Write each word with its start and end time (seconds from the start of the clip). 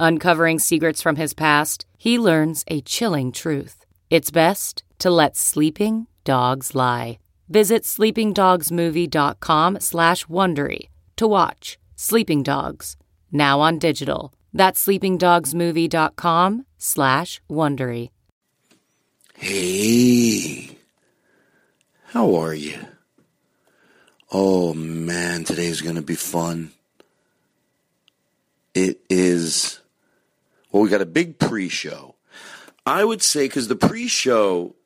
Uncovering 0.00 0.58
secrets 0.58 1.02
from 1.02 1.16
his 1.16 1.34
past, 1.34 1.84
he 1.96 2.18
learns 2.18 2.64
a 2.68 2.80
chilling 2.82 3.32
truth. 3.32 3.84
It's 4.10 4.30
best 4.30 4.84
to 5.00 5.10
let 5.10 5.36
sleeping 5.36 6.06
dogs 6.24 6.74
lie. 6.74 7.18
Visit 7.48 7.82
sleepingdogsmovie.com 7.82 9.80
slash 9.80 10.26
Wondery 10.26 10.88
to 11.16 11.26
watch 11.26 11.78
Sleeping 11.96 12.42
Dogs, 12.42 12.96
now 13.32 13.60
on 13.60 13.78
digital. 13.78 14.32
That's 14.52 14.86
sleepingdogsmovie.com 14.86 16.66
slash 16.76 17.40
Wondery. 17.50 18.10
Hey, 19.34 20.78
how 22.06 22.34
are 22.36 22.54
you? 22.54 22.78
Oh 24.30 24.74
man, 24.74 25.44
today's 25.44 25.80
gonna 25.80 26.02
be 26.02 26.14
fun. 26.14 26.72
It 28.74 29.00
is 29.08 29.80
well, 30.78 30.84
we 30.84 30.90
got 30.90 31.00
a 31.00 31.06
big 31.06 31.40
pre-show. 31.40 32.14
I 32.86 33.04
would 33.04 33.20
say 33.20 33.46
because 33.46 33.66
the 33.66 33.74
pre-show, 33.74 34.76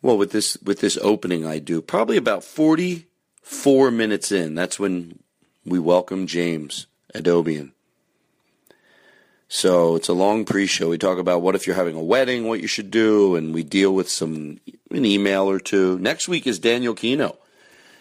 well, 0.00 0.16
with 0.16 0.30
this 0.30 0.56
with 0.62 0.78
this 0.78 0.96
opening, 1.02 1.44
I 1.44 1.58
do 1.58 1.82
probably 1.82 2.16
about 2.16 2.44
forty-four 2.44 3.90
minutes 3.90 4.30
in. 4.30 4.54
That's 4.54 4.78
when 4.78 5.18
we 5.66 5.80
welcome 5.80 6.28
James 6.28 6.86
Adomian. 7.12 7.72
So 9.48 9.96
it's 9.96 10.08
a 10.08 10.14
long 10.14 10.44
pre-show. 10.44 10.88
We 10.88 10.96
talk 10.96 11.18
about 11.18 11.42
what 11.42 11.56
if 11.56 11.66
you're 11.66 11.74
having 11.74 11.96
a 11.96 12.02
wedding, 12.02 12.46
what 12.46 12.60
you 12.60 12.68
should 12.68 12.92
do, 12.92 13.34
and 13.34 13.52
we 13.52 13.64
deal 13.64 13.92
with 13.92 14.08
some 14.08 14.60
an 14.92 15.04
email 15.04 15.50
or 15.50 15.58
two. 15.58 15.98
Next 15.98 16.28
week 16.28 16.46
is 16.46 16.60
Daniel 16.60 16.94
Kinno. 16.94 17.36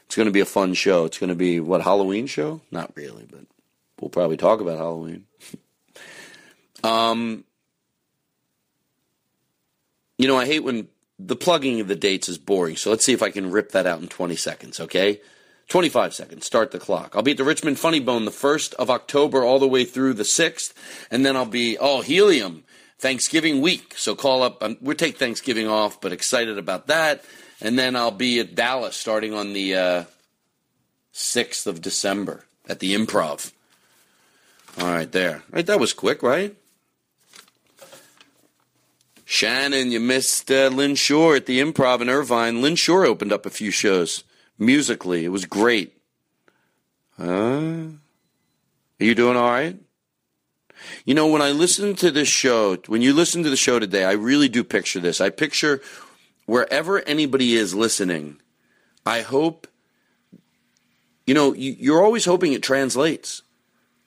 It's 0.06 0.16
going 0.16 0.28
to 0.28 0.31
be 0.31 0.42
a 0.42 0.46
fun 0.46 0.75
show. 0.75 1.06
It's 1.06 1.18
going 1.18 1.30
to 1.30 1.36
be 1.36 1.59
what 1.59 1.81
Halloween 1.81 2.28
show? 2.28 2.62
Not 2.70 2.96
really, 2.96 3.25
but 3.28 3.46
We'll 4.01 4.09
probably 4.09 4.38
talk 4.38 4.59
about 4.59 4.78
Halloween. 4.78 5.25
um, 6.84 7.45
you 10.17 10.28
know, 10.28 10.38
I 10.38 10.45
hate 10.45 10.63
when 10.63 10.88
the 11.19 11.35
plugging 11.35 11.79
of 11.79 11.88
the 11.88 11.95
dates 11.95 12.28
is 12.28 12.38
boring. 12.38 12.75
So 12.75 12.89
let's 12.89 13.06
see 13.06 13.13
if 13.13 13.22
I 13.22 13.29
can 13.29 13.51
rip 13.51 13.72
that 13.72 13.85
out 13.85 14.01
in 14.01 14.07
20 14.07 14.35
seconds, 14.35 14.79
okay? 14.79 15.22
25 15.67 16.13
seconds. 16.13 16.45
Start 16.45 16.72
the 16.72 16.79
clock. 16.79 17.16
I'll 17.16 17.22
be 17.22 17.31
at 17.31 17.38
the 17.38 17.44
Richmond 17.44 17.79
Funny 17.79 18.00
Bone 18.00 18.25
the 18.25 18.31
1st 18.31 18.73
of 18.73 18.89
October 18.89 19.44
all 19.44 19.59
the 19.59 19.67
way 19.67 19.85
through 19.85 20.13
the 20.13 20.23
6th. 20.23 20.73
And 21.12 21.25
then 21.25 21.38
I'll 21.38 21.45
be, 21.45 21.78
oh, 21.78 22.01
Helium, 22.01 22.63
Thanksgiving 22.97 23.62
week. 23.62 23.94
So 23.97 24.16
call 24.16 24.41
up. 24.41 24.62
Um, 24.63 24.78
we'll 24.81 24.95
take 24.95 25.18
Thanksgiving 25.18 25.68
off, 25.68 26.01
but 26.01 26.12
excited 26.12 26.57
about 26.57 26.88
that. 26.88 27.23
And 27.62 27.78
then 27.78 27.95
I'll 27.95 28.12
be 28.12 28.39
at 28.39 28.56
Dallas 28.56 28.95
starting 28.95 29.33
on 29.33 29.53
the 29.53 29.75
uh, 29.75 30.03
6th 31.13 31.68
of 31.68 31.81
December 31.81 32.45
at 32.68 32.79
the 32.79 32.95
Improv. 32.95 33.51
All 34.80 34.88
right, 34.88 35.12
there. 35.12 35.44
Right, 35.52 35.66
that 35.66 35.80
was 35.80 35.94
quick, 35.94 36.24
right? 36.24 36.56
Shannon, 39.26 39.92
you 39.92 40.00
missed 40.00 40.52
uh, 40.52 40.68
Lynn 40.68 40.96
Shore 40.96 41.36
at 41.36 41.46
the 41.46 41.62
Improv 41.62 42.02
in 42.02 42.09
Irvine. 42.09 42.62
Lynn 42.62 42.76
Shore 42.76 43.06
opened 43.06 43.31
up 43.31 43.46
a 43.46 43.50
few 43.50 43.72
shows 43.72 44.24
musically. 44.60 45.24
It 45.24 45.30
was 45.30 45.46
great. 45.46 45.98
Uh, 47.18 47.24
are 49.00 49.06
you 49.06 49.16
doing 49.16 49.38
all 49.38 49.50
right? 49.50 49.78
You 51.06 51.14
know, 51.16 51.28
when 51.28 51.42
I 51.42 51.52
listen 51.52 51.96
to 51.96 52.12
this 52.12 52.28
show, 52.28 52.76
when 52.88 53.02
you 53.02 53.14
listen 53.14 53.44
to 53.44 53.50
the 53.50 53.56
show 53.56 53.80
today, 53.80 54.04
I 54.04 54.14
really 54.14 54.50
do 54.50 54.64
picture 54.64 55.00
this. 55.00 55.22
I 55.22 55.30
picture 55.30 55.81
wherever 56.46 57.00
anybody 57.00 57.56
is 57.56 57.74
listening, 57.74 58.38
I 59.06 59.22
hope, 59.22 59.68
you 61.26 61.34
know, 61.34 61.54
you're 61.54 62.04
always 62.04 62.26
hoping 62.26 62.54
it 62.54 62.64
translates. 62.64 63.44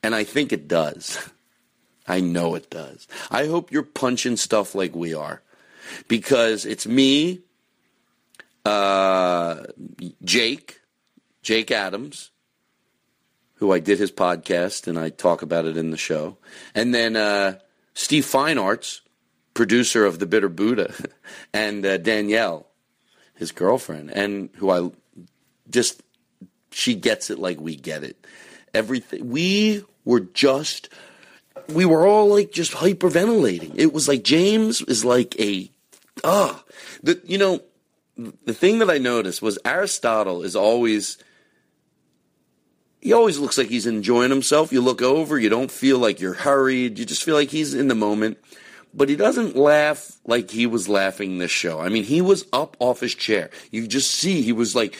And 0.04 0.14
I 0.14 0.22
think 0.24 0.52
it 0.52 0.68
does. 0.68 1.18
I 2.06 2.20
know 2.20 2.54
it 2.54 2.68
does. 2.68 3.08
I 3.30 3.46
hope 3.46 3.72
you're 3.72 3.82
punching 3.82 4.36
stuff 4.36 4.74
like 4.74 4.94
we 4.94 5.14
are. 5.14 5.40
Because 6.08 6.66
it's 6.66 6.86
me, 6.86 7.40
uh, 8.66 9.62
Jake, 10.22 10.82
Jake 11.42 11.70
Adams, 11.70 12.30
who 13.54 13.72
I 13.72 13.78
did 13.78 13.98
his 13.98 14.12
podcast 14.12 14.86
and 14.86 14.98
I 14.98 15.08
talk 15.08 15.40
about 15.40 15.64
it 15.64 15.78
in 15.78 15.90
the 15.90 15.96
show. 15.96 16.36
And 16.74 16.94
then 16.94 17.16
uh, 17.16 17.58
Steve 17.94 18.26
Feinartz, 18.26 19.00
producer 19.54 20.04
of 20.04 20.18
The 20.18 20.26
Bitter 20.26 20.50
Buddha, 20.50 20.92
and 21.54 21.86
uh, 21.86 21.96
Danielle, 21.96 22.66
his 23.36 23.52
girlfriend, 23.52 24.10
and 24.10 24.50
who 24.56 24.70
I 24.70 24.90
just, 25.70 26.02
she 26.70 26.94
gets 26.94 27.30
it 27.30 27.38
like 27.38 27.58
we 27.58 27.74
get 27.74 28.04
it. 28.04 28.26
Everything. 28.74 29.30
We 29.30 29.84
were 30.04 30.20
just 30.20 30.88
we 31.68 31.84
were 31.84 32.06
all 32.06 32.28
like 32.28 32.52
just 32.52 32.72
hyperventilating. 32.72 33.72
It 33.76 33.92
was 33.92 34.08
like 34.08 34.22
James 34.22 34.82
is 34.82 35.04
like 35.04 35.38
a 35.40 35.70
ah 36.22 36.62
the 37.02 37.20
you 37.24 37.38
know 37.38 37.62
the 38.16 38.54
thing 38.54 38.78
that 38.78 38.90
I 38.90 38.98
noticed 38.98 39.42
was 39.42 39.58
Aristotle 39.64 40.42
is 40.42 40.54
always 40.54 41.18
he 43.00 43.12
always 43.12 43.38
looks 43.38 43.58
like 43.58 43.68
he's 43.68 43.86
enjoying 43.86 44.30
himself. 44.30 44.72
You 44.72 44.80
look 44.80 45.02
over, 45.02 45.38
you 45.38 45.50
don't 45.50 45.70
feel 45.70 45.98
like 45.98 46.20
you're 46.20 46.32
hurried. 46.34 46.98
You 46.98 47.04
just 47.04 47.22
feel 47.22 47.34
like 47.34 47.50
he's 47.50 47.74
in 47.74 47.88
the 47.88 47.94
moment. 47.94 48.38
But 48.96 49.08
he 49.08 49.16
doesn't 49.16 49.56
laugh 49.56 50.12
like 50.24 50.50
he 50.50 50.66
was 50.66 50.88
laughing 50.88 51.38
this 51.38 51.50
show. 51.50 51.80
I 51.80 51.88
mean, 51.88 52.04
he 52.04 52.22
was 52.22 52.46
up 52.52 52.76
off 52.78 53.00
his 53.00 53.14
chair. 53.14 53.50
You 53.72 53.88
just 53.88 54.12
see 54.12 54.42
he 54.42 54.52
was 54.52 54.74
like 54.76 54.96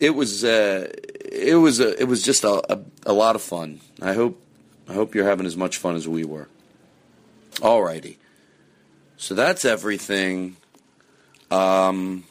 it 0.00 0.10
was 0.10 0.44
uh, 0.44 0.90
it 1.30 1.56
was 1.56 1.80
a, 1.80 2.00
it 2.00 2.04
was 2.04 2.22
just 2.22 2.44
a, 2.44 2.72
a, 2.72 2.80
a 3.06 3.12
lot 3.12 3.34
of 3.34 3.42
fun. 3.42 3.80
I 4.00 4.12
hope 4.12 4.40
I 4.88 4.92
hope 4.92 5.14
you're 5.14 5.24
having 5.28 5.46
as 5.46 5.56
much 5.56 5.78
fun 5.78 5.96
as 5.96 6.06
we 6.06 6.24
were. 6.24 6.48
Alrighty, 7.56 8.16
so 9.16 9.34
that's 9.34 9.64
everything. 9.64 10.56
Um, 11.50 12.24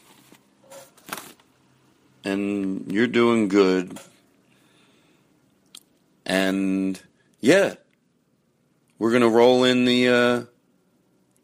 and 2.24 2.92
you're 2.92 3.08
doing 3.08 3.48
good. 3.48 3.98
And 6.26 7.00
yeah, 7.40 7.76
we're 9.00 9.12
gonna 9.12 9.30
roll 9.30 9.64
in 9.64 9.86
the 9.86 10.08
uh, 10.08 10.44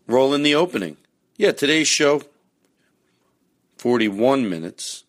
roll 0.07 0.33
in 0.33 0.43
the 0.43 0.55
opening. 0.55 0.97
Yeah, 1.37 1.51
today's 1.51 1.87
show, 1.87 2.21
forty-one 3.77 4.49
minutes. 4.49 5.03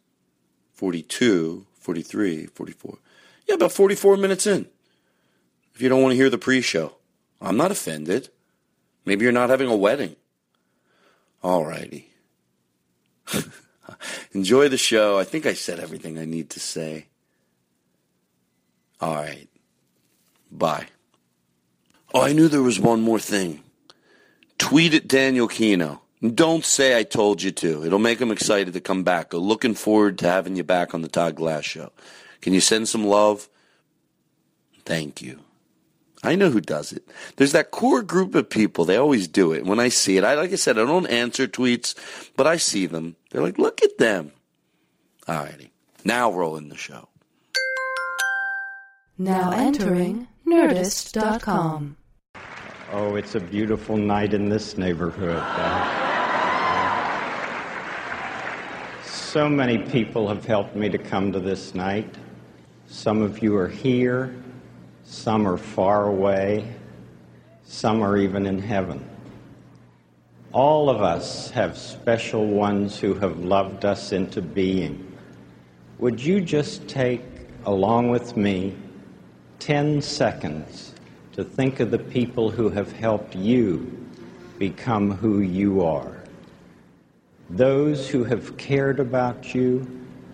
42, 0.82 1.64
43, 1.78 2.46
44. 2.46 2.98
Yeah, 3.46 3.54
about 3.54 3.70
44 3.70 4.16
minutes 4.16 4.48
in. 4.48 4.66
You 5.82 5.88
don't 5.88 6.00
want 6.00 6.12
to 6.12 6.16
hear 6.16 6.30
the 6.30 6.38
pre 6.38 6.60
show, 6.60 6.94
I'm 7.40 7.56
not 7.56 7.72
offended. 7.72 8.28
Maybe 9.04 9.24
you're 9.24 9.32
not 9.32 9.50
having 9.50 9.68
a 9.68 9.74
wedding. 9.76 10.14
All 11.42 11.64
righty. 11.66 12.08
Enjoy 14.32 14.68
the 14.68 14.78
show. 14.78 15.18
I 15.18 15.24
think 15.24 15.44
I 15.44 15.54
said 15.54 15.80
everything 15.80 16.18
I 16.18 16.24
need 16.24 16.50
to 16.50 16.60
say. 16.60 17.06
All 19.00 19.16
right. 19.16 19.48
Bye. 20.52 20.86
Oh, 22.14 22.22
I 22.22 22.32
knew 22.32 22.46
there 22.46 22.62
was 22.62 22.78
one 22.78 23.00
more 23.00 23.18
thing. 23.18 23.64
Tweet 24.58 24.94
at 24.94 25.08
Daniel 25.08 25.48
Kinno. 25.48 25.98
Don't 26.22 26.64
say 26.64 26.96
I 26.96 27.02
told 27.02 27.42
you 27.42 27.50
to. 27.50 27.84
It'll 27.84 27.98
make 27.98 28.20
him 28.20 28.30
excited 28.30 28.74
to 28.74 28.80
come 28.80 29.02
back. 29.02 29.34
Looking 29.34 29.74
forward 29.74 30.18
to 30.18 30.28
having 30.28 30.54
you 30.54 30.62
back 30.62 30.94
on 30.94 31.02
the 31.02 31.08
Todd 31.08 31.34
Glass 31.34 31.64
show. 31.64 31.90
Can 32.40 32.54
you 32.54 32.60
send 32.60 32.88
some 32.88 33.04
love? 33.04 33.48
Thank 34.84 35.20
you. 35.20 35.40
I 36.22 36.36
know 36.36 36.50
who 36.50 36.60
does 36.60 36.92
it. 36.92 37.08
There's 37.36 37.52
that 37.52 37.72
core 37.72 38.02
group 38.02 38.34
of 38.34 38.48
people. 38.48 38.84
They 38.84 38.96
always 38.96 39.26
do 39.26 39.52
it. 39.52 39.64
When 39.64 39.80
I 39.80 39.88
see 39.88 40.16
it, 40.16 40.24
I 40.24 40.34
like 40.34 40.52
I 40.52 40.56
said, 40.56 40.78
I 40.78 40.84
don't 40.84 41.06
answer 41.08 41.48
tweets, 41.48 41.94
but 42.36 42.46
I 42.46 42.58
see 42.58 42.86
them. 42.86 43.16
They're 43.30 43.42
like, 43.42 43.58
look 43.58 43.82
at 43.82 43.98
them. 43.98 44.30
Alrighty. 45.26 45.70
Now 46.04 46.32
rolling 46.32 46.68
the 46.68 46.76
show. 46.76 47.08
Now 49.18 49.50
entering 49.50 50.28
Nerdist.com. 50.46 51.96
Oh, 52.92 53.14
it's 53.16 53.34
a 53.34 53.40
beautiful 53.40 53.96
night 53.96 54.34
in 54.34 54.48
this 54.48 54.76
neighborhood. 54.76 55.42
Uh, 55.42 56.12
so 59.04 59.48
many 59.48 59.78
people 59.78 60.28
have 60.28 60.44
helped 60.44 60.76
me 60.76 60.88
to 60.90 60.98
come 60.98 61.32
to 61.32 61.40
this 61.40 61.74
night. 61.74 62.14
Some 62.86 63.22
of 63.22 63.42
you 63.42 63.56
are 63.56 63.68
here, 63.68 64.34
some 65.12 65.46
are 65.46 65.58
far 65.58 66.06
away, 66.06 66.66
some 67.64 68.00
are 68.00 68.16
even 68.16 68.46
in 68.46 68.58
heaven. 68.58 69.06
All 70.52 70.88
of 70.88 71.02
us 71.02 71.50
have 71.50 71.76
special 71.76 72.46
ones 72.46 72.98
who 72.98 73.12
have 73.14 73.38
loved 73.40 73.84
us 73.84 74.12
into 74.12 74.40
being. 74.40 75.14
Would 75.98 76.18
you 76.18 76.40
just 76.40 76.88
take, 76.88 77.22
along 77.66 78.08
with 78.08 78.38
me, 78.38 78.74
10 79.58 80.00
seconds 80.00 80.94
to 81.32 81.44
think 81.44 81.80
of 81.80 81.90
the 81.90 81.98
people 81.98 82.50
who 82.50 82.70
have 82.70 82.90
helped 82.92 83.36
you 83.36 84.08
become 84.58 85.10
who 85.10 85.40
you 85.40 85.84
are? 85.84 86.22
Those 87.50 88.08
who 88.08 88.24
have 88.24 88.56
cared 88.56 88.98
about 88.98 89.54
you 89.54 89.86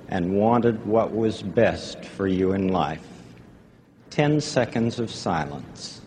and 0.07 0.39
wanted 0.39 0.87
what 0.87 1.13
was 1.13 1.43
best 1.43 2.05
for 2.05 2.29
you 2.29 2.53
in 2.53 2.69
life. 2.69 3.08
10 4.19 4.41
seconds 4.41 4.99
of 4.99 5.13
silence. 5.13 6.01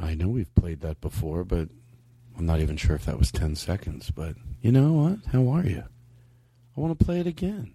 I 0.00 0.14
know 0.14 0.28
we've 0.28 0.54
played 0.54 0.80
that 0.80 1.02
before, 1.02 1.44
but 1.44 1.68
I'm 2.38 2.46
not 2.46 2.60
even 2.60 2.78
sure 2.78 2.96
if 2.96 3.04
that 3.04 3.18
was 3.18 3.30
10 3.30 3.56
seconds. 3.56 4.10
But 4.10 4.36
you 4.62 4.72
know 4.72 4.94
what? 4.94 5.18
How 5.32 5.50
are 5.50 5.66
you? 5.66 5.84
I 6.74 6.80
want 6.80 6.98
to 6.98 7.04
play 7.04 7.20
it 7.20 7.26
again. 7.26 7.74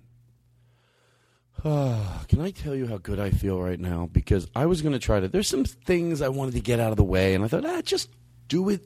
Can 1.63 2.39
I 2.39 2.51
tell 2.51 2.75
you 2.75 2.88
how 2.88 2.98
good 2.98 3.19
I 3.19 3.31
feel 3.31 3.59
right 3.59 3.80
now? 3.80 4.09
Because 4.12 4.48
I 4.56 4.68
was 4.68 4.81
going 4.81 4.94
to 4.94 5.00
try 5.00 5.19
to. 5.19 5.27
There's 5.27 5.48
some 5.48 5.65
things 5.65 6.21
I 6.21 6.30
wanted 6.30 6.54
to 6.54 6.62
get 6.62 6.80
out 6.80 6.92
of 6.92 6.98
the 6.98 7.04
way, 7.04 7.33
and 7.33 7.44
I 7.44 7.48
thought, 7.48 7.65
ah, 7.65 7.81
just 7.81 8.09
do 8.48 8.69
it. 8.69 8.81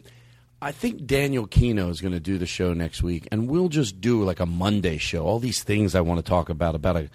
I 0.61 0.71
think 0.71 1.05
Daniel 1.05 1.47
Kinno 1.47 1.89
is 1.89 2.01
going 2.01 2.13
to 2.13 2.19
do 2.19 2.37
the 2.37 2.45
show 2.45 2.73
next 2.73 3.03
week, 3.03 3.27
and 3.31 3.49
we'll 3.49 3.67
just 3.67 3.99
do 3.99 4.23
like 4.23 4.39
a 4.39 4.45
Monday 4.45 4.97
show. 4.97 5.25
All 5.25 5.39
these 5.39 5.63
things 5.63 5.95
I 5.95 6.01
want 6.01 6.23
to 6.23 6.29
talk 6.29 6.49
about 6.49 6.75
about 6.75 6.95
a 6.95 7.09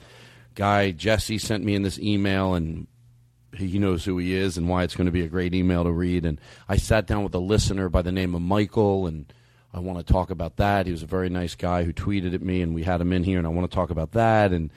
guy 0.55 0.91
Jesse 0.91 1.39
sent 1.39 1.65
me 1.65 1.75
in 1.75 1.83
this 1.83 1.99
email, 1.99 2.55
and 2.55 2.87
he 3.57 3.79
knows 3.79 4.05
who 4.05 4.19
he 4.19 4.35
is 4.35 4.59
and 4.59 4.69
why 4.69 4.83
it's 4.83 4.97
going 4.97 5.07
to 5.07 5.13
be 5.13 5.23
a 5.23 5.29
great 5.29 5.55
email 5.55 5.85
to 5.85 5.93
read. 5.93 6.27
And 6.27 6.39
I 6.69 6.77
sat 6.77 7.07
down 7.07 7.25
with 7.25 7.35
a 7.35 7.39
listener 7.39 7.89
by 7.89 8.03
the 8.03 8.13
name 8.13 8.35
of 8.35 8.43
Michael, 8.43 9.07
and 9.07 9.33
I 9.73 9.79
want 9.79 10.05
to 10.05 10.13
talk 10.13 10.31
about 10.31 10.57
that. 10.57 10.85
He 10.85 10.93
was 10.93 11.03
a 11.03 11.07
very 11.07 11.31
nice 11.31 11.55
guy 11.55 11.85
who 11.85 11.95
tweeted 11.95 12.35
at 12.35 12.43
me, 12.43 12.61
and 12.61 12.75
we 12.75 12.83
had 12.83 13.01
him 13.01 13.13
in 13.13 13.25
here, 13.25 13.39
and 13.39 13.47
I 13.47 13.51
want 13.51 13.71
to 13.71 13.75
talk 13.75 13.89
about 13.89 14.13
that, 14.13 14.53
and 14.53 14.71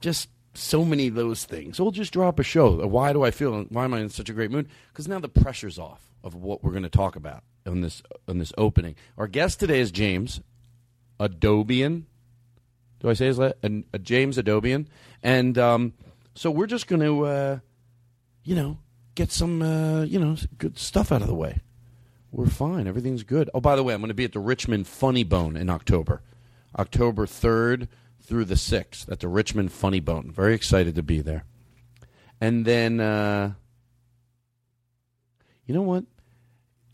just 0.00 0.28
so 0.54 0.84
many 0.84 1.08
of 1.08 1.14
those 1.14 1.44
things. 1.44 1.80
We'll 1.80 1.90
just 1.90 2.12
drop 2.12 2.38
a 2.38 2.42
show. 2.42 2.86
Why 2.86 3.12
do 3.12 3.24
I 3.24 3.30
feel? 3.30 3.64
Why 3.64 3.84
am 3.84 3.94
I 3.94 4.00
in 4.00 4.08
such 4.08 4.28
a 4.28 4.32
great 4.32 4.50
mood? 4.50 4.68
Because 4.92 5.08
now 5.08 5.20
the 5.20 5.28
pressure's 5.28 5.78
off 5.78 6.10
of 6.24 6.34
what 6.34 6.64
we're 6.64 6.72
going 6.72 6.82
to 6.82 6.88
talk 6.88 7.16
about 7.16 7.42
in 7.64 7.80
this 7.80 8.02
in 8.26 8.38
this 8.38 8.52
opening. 8.58 8.96
Our 9.16 9.28
guest 9.28 9.60
today 9.60 9.80
is 9.80 9.90
James 9.90 10.40
Adomian. 11.20 12.04
Do 13.00 13.08
I 13.08 13.12
say 13.12 13.26
his 13.26 13.38
last? 13.38 13.54
A, 13.62 13.84
a 13.92 13.98
James 13.98 14.36
Adomian, 14.38 14.86
and 15.22 15.56
um, 15.56 15.92
so 16.34 16.50
we're 16.50 16.66
just 16.66 16.86
going 16.86 17.02
to. 17.02 17.24
Uh, 17.24 17.58
you 18.48 18.54
know, 18.54 18.78
get 19.14 19.30
some, 19.30 19.60
uh, 19.60 20.04
you 20.04 20.18
know, 20.18 20.34
good 20.56 20.78
stuff 20.78 21.12
out 21.12 21.20
of 21.20 21.28
the 21.28 21.34
way. 21.34 21.60
We're 22.32 22.46
fine. 22.46 22.86
Everything's 22.86 23.22
good. 23.22 23.50
Oh, 23.52 23.60
by 23.60 23.76
the 23.76 23.82
way, 23.82 23.92
I'm 23.92 24.00
going 24.00 24.08
to 24.08 24.14
be 24.14 24.24
at 24.24 24.32
the 24.32 24.40
Richmond 24.40 24.86
Funny 24.86 25.22
Bone 25.22 25.54
in 25.54 25.68
October, 25.68 26.22
October 26.78 27.26
3rd 27.26 27.88
through 28.28 28.44
the 28.44 28.54
6th 28.54 29.10
at 29.10 29.20
the 29.20 29.28
Richmond 29.28 29.72
Funny 29.72 30.00
Bone. 30.00 30.30
Very 30.30 30.54
excited 30.54 30.94
to 30.96 31.02
be 31.02 31.22
there. 31.22 31.44
And 32.40 32.66
then, 32.66 33.00
uh, 33.00 33.54
you 35.66 35.74
know 35.74 35.82
what? 35.82 36.04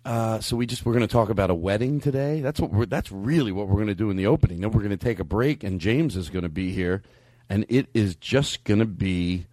Uh, 0.04 0.38
so 0.38 0.56
we 0.56 0.66
just 0.66 0.86
we're 0.86 0.92
going 0.92 1.06
to 1.06 1.12
talk 1.12 1.30
about 1.30 1.50
a 1.50 1.54
wedding 1.54 1.98
today. 1.98 2.40
That's 2.40 2.60
what 2.60 2.70
we're, 2.70 2.86
that's 2.86 3.10
really 3.10 3.52
what 3.52 3.68
we're 3.68 3.76
going 3.76 3.88
to 3.88 3.94
do 3.94 4.10
in 4.10 4.16
the 4.16 4.26
opening. 4.26 4.60
Then 4.60 4.70
we're 4.70 4.82
going 4.82 4.90
to 4.90 4.96
take 4.96 5.18
a 5.18 5.24
break, 5.24 5.64
and 5.64 5.80
James 5.80 6.14
is 6.14 6.30
going 6.30 6.42
to 6.42 6.48
be 6.48 6.72
here, 6.72 7.02
and 7.48 7.64
it 7.68 7.88
is 7.94 8.14
just 8.14 8.64
going 8.64 8.80
to 8.80 8.86
be 8.86 9.46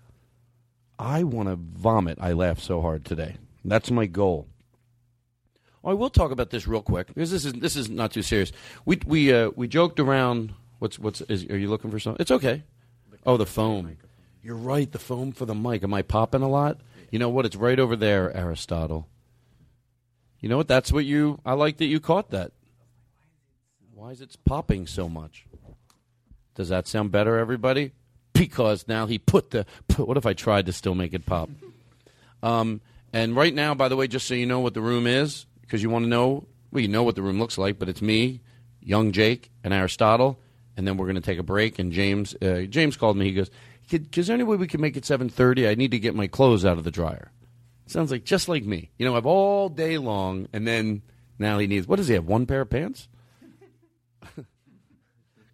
I 0.99 1.23
want 1.23 1.49
to 1.49 1.55
vomit. 1.55 2.19
I 2.21 2.33
laughed 2.33 2.61
so 2.61 2.81
hard 2.81 3.05
today. 3.05 3.37
That's 3.65 3.89
my 3.89 4.05
goal. 4.05 4.47
Oh, 5.83 5.89
I 5.89 5.93
will 5.93 6.11
talk 6.11 6.31
about 6.31 6.51
this 6.51 6.67
real 6.67 6.83
quick 6.83 7.07
because 7.07 7.31
this 7.31 7.43
is 7.43 7.53
this 7.53 7.75
is 7.75 7.89
not 7.89 8.11
too 8.11 8.21
serious. 8.21 8.51
We 8.85 8.99
we 9.07 9.33
uh, 9.33 9.49
we 9.55 9.67
joked 9.67 9.99
around. 9.99 10.53
What's 10.81 10.97
what's 10.97 11.21
is, 11.21 11.45
are 11.45 11.57
you 11.59 11.69
looking 11.69 11.91
for 11.91 11.99
something? 11.99 12.19
It's 12.19 12.31
okay. 12.31 12.63
Oh, 13.23 13.37
the 13.37 13.45
foam. 13.45 13.97
You're 14.41 14.55
right. 14.55 14.91
The 14.91 14.97
foam 14.97 15.31
for 15.31 15.45
the 15.45 15.53
mic. 15.53 15.83
Am 15.83 15.93
I 15.93 16.01
popping 16.01 16.41
a 16.41 16.49
lot? 16.49 16.79
You 17.11 17.19
know 17.19 17.29
what? 17.29 17.45
It's 17.45 17.55
right 17.55 17.79
over 17.79 17.95
there, 17.95 18.35
Aristotle. 18.35 19.07
You 20.39 20.49
know 20.49 20.57
what? 20.57 20.67
That's 20.67 20.91
what 20.91 21.05
you. 21.05 21.39
I 21.45 21.53
like 21.53 21.77
that 21.77 21.85
you 21.85 21.99
caught 21.99 22.31
that. 22.31 22.51
Why 23.93 24.09
is 24.09 24.21
it 24.21 24.35
popping 24.43 24.87
so 24.87 25.07
much? 25.07 25.45
Does 26.55 26.69
that 26.69 26.87
sound 26.87 27.11
better, 27.11 27.37
everybody? 27.37 27.91
because 28.33 28.87
now 28.87 29.05
he 29.05 29.19
put 29.19 29.51
the. 29.51 29.67
Put, 29.87 30.07
what 30.07 30.17
if 30.17 30.25
I 30.25 30.33
tried 30.33 30.65
to 30.65 30.73
still 30.73 30.95
make 30.95 31.13
it 31.13 31.27
pop? 31.27 31.47
Um, 32.41 32.81
and 33.13 33.35
right 33.35 33.53
now, 33.53 33.75
by 33.75 33.87
the 33.87 33.95
way, 33.95 34.07
just 34.07 34.27
so 34.27 34.33
you 34.33 34.47
know 34.47 34.61
what 34.61 34.73
the 34.73 34.81
room 34.81 35.05
is, 35.05 35.45
because 35.61 35.83
you 35.83 35.91
want 35.91 36.05
to 36.05 36.09
know, 36.09 36.47
well, 36.71 36.81
you 36.81 36.87
know 36.87 37.03
what 37.03 37.13
the 37.13 37.21
room 37.21 37.37
looks 37.37 37.59
like, 37.59 37.77
but 37.77 37.87
it's 37.87 38.01
me, 38.01 38.41
young 38.81 39.11
Jake, 39.11 39.51
and 39.63 39.75
Aristotle, 39.75 40.39
and 40.77 40.87
then 40.87 40.97
we're 40.97 41.05
going 41.05 41.15
to 41.15 41.21
take 41.21 41.39
a 41.39 41.43
break. 41.43 41.79
And 41.79 41.91
James, 41.91 42.35
uh, 42.41 42.61
James 42.69 42.97
called 42.97 43.17
me. 43.17 43.25
He 43.25 43.33
goes, 43.33 43.49
"Is 43.91 44.27
there 44.27 44.33
any 44.33 44.43
way 44.43 44.57
we 44.57 44.67
can 44.67 44.81
make 44.81 44.97
it 44.97 45.05
7:30? 45.05 45.67
I 45.69 45.75
need 45.75 45.91
to 45.91 45.99
get 45.99 46.15
my 46.15 46.27
clothes 46.27 46.65
out 46.65 46.77
of 46.77 46.83
the 46.83 46.91
dryer." 46.91 47.31
Sounds 47.87 48.11
like 48.11 48.23
just 48.23 48.47
like 48.47 48.63
me. 48.63 48.91
You 48.97 49.05
know, 49.05 49.15
I've 49.15 49.25
all 49.25 49.67
day 49.67 49.97
long, 49.97 50.47
and 50.53 50.67
then 50.67 51.01
now 51.37 51.59
he 51.59 51.67
needs. 51.67 51.87
What 51.87 51.97
does 51.97 52.07
he 52.07 52.13
have? 52.13 52.25
One 52.25 52.45
pair 52.45 52.61
of 52.61 52.69
pants. 52.69 53.07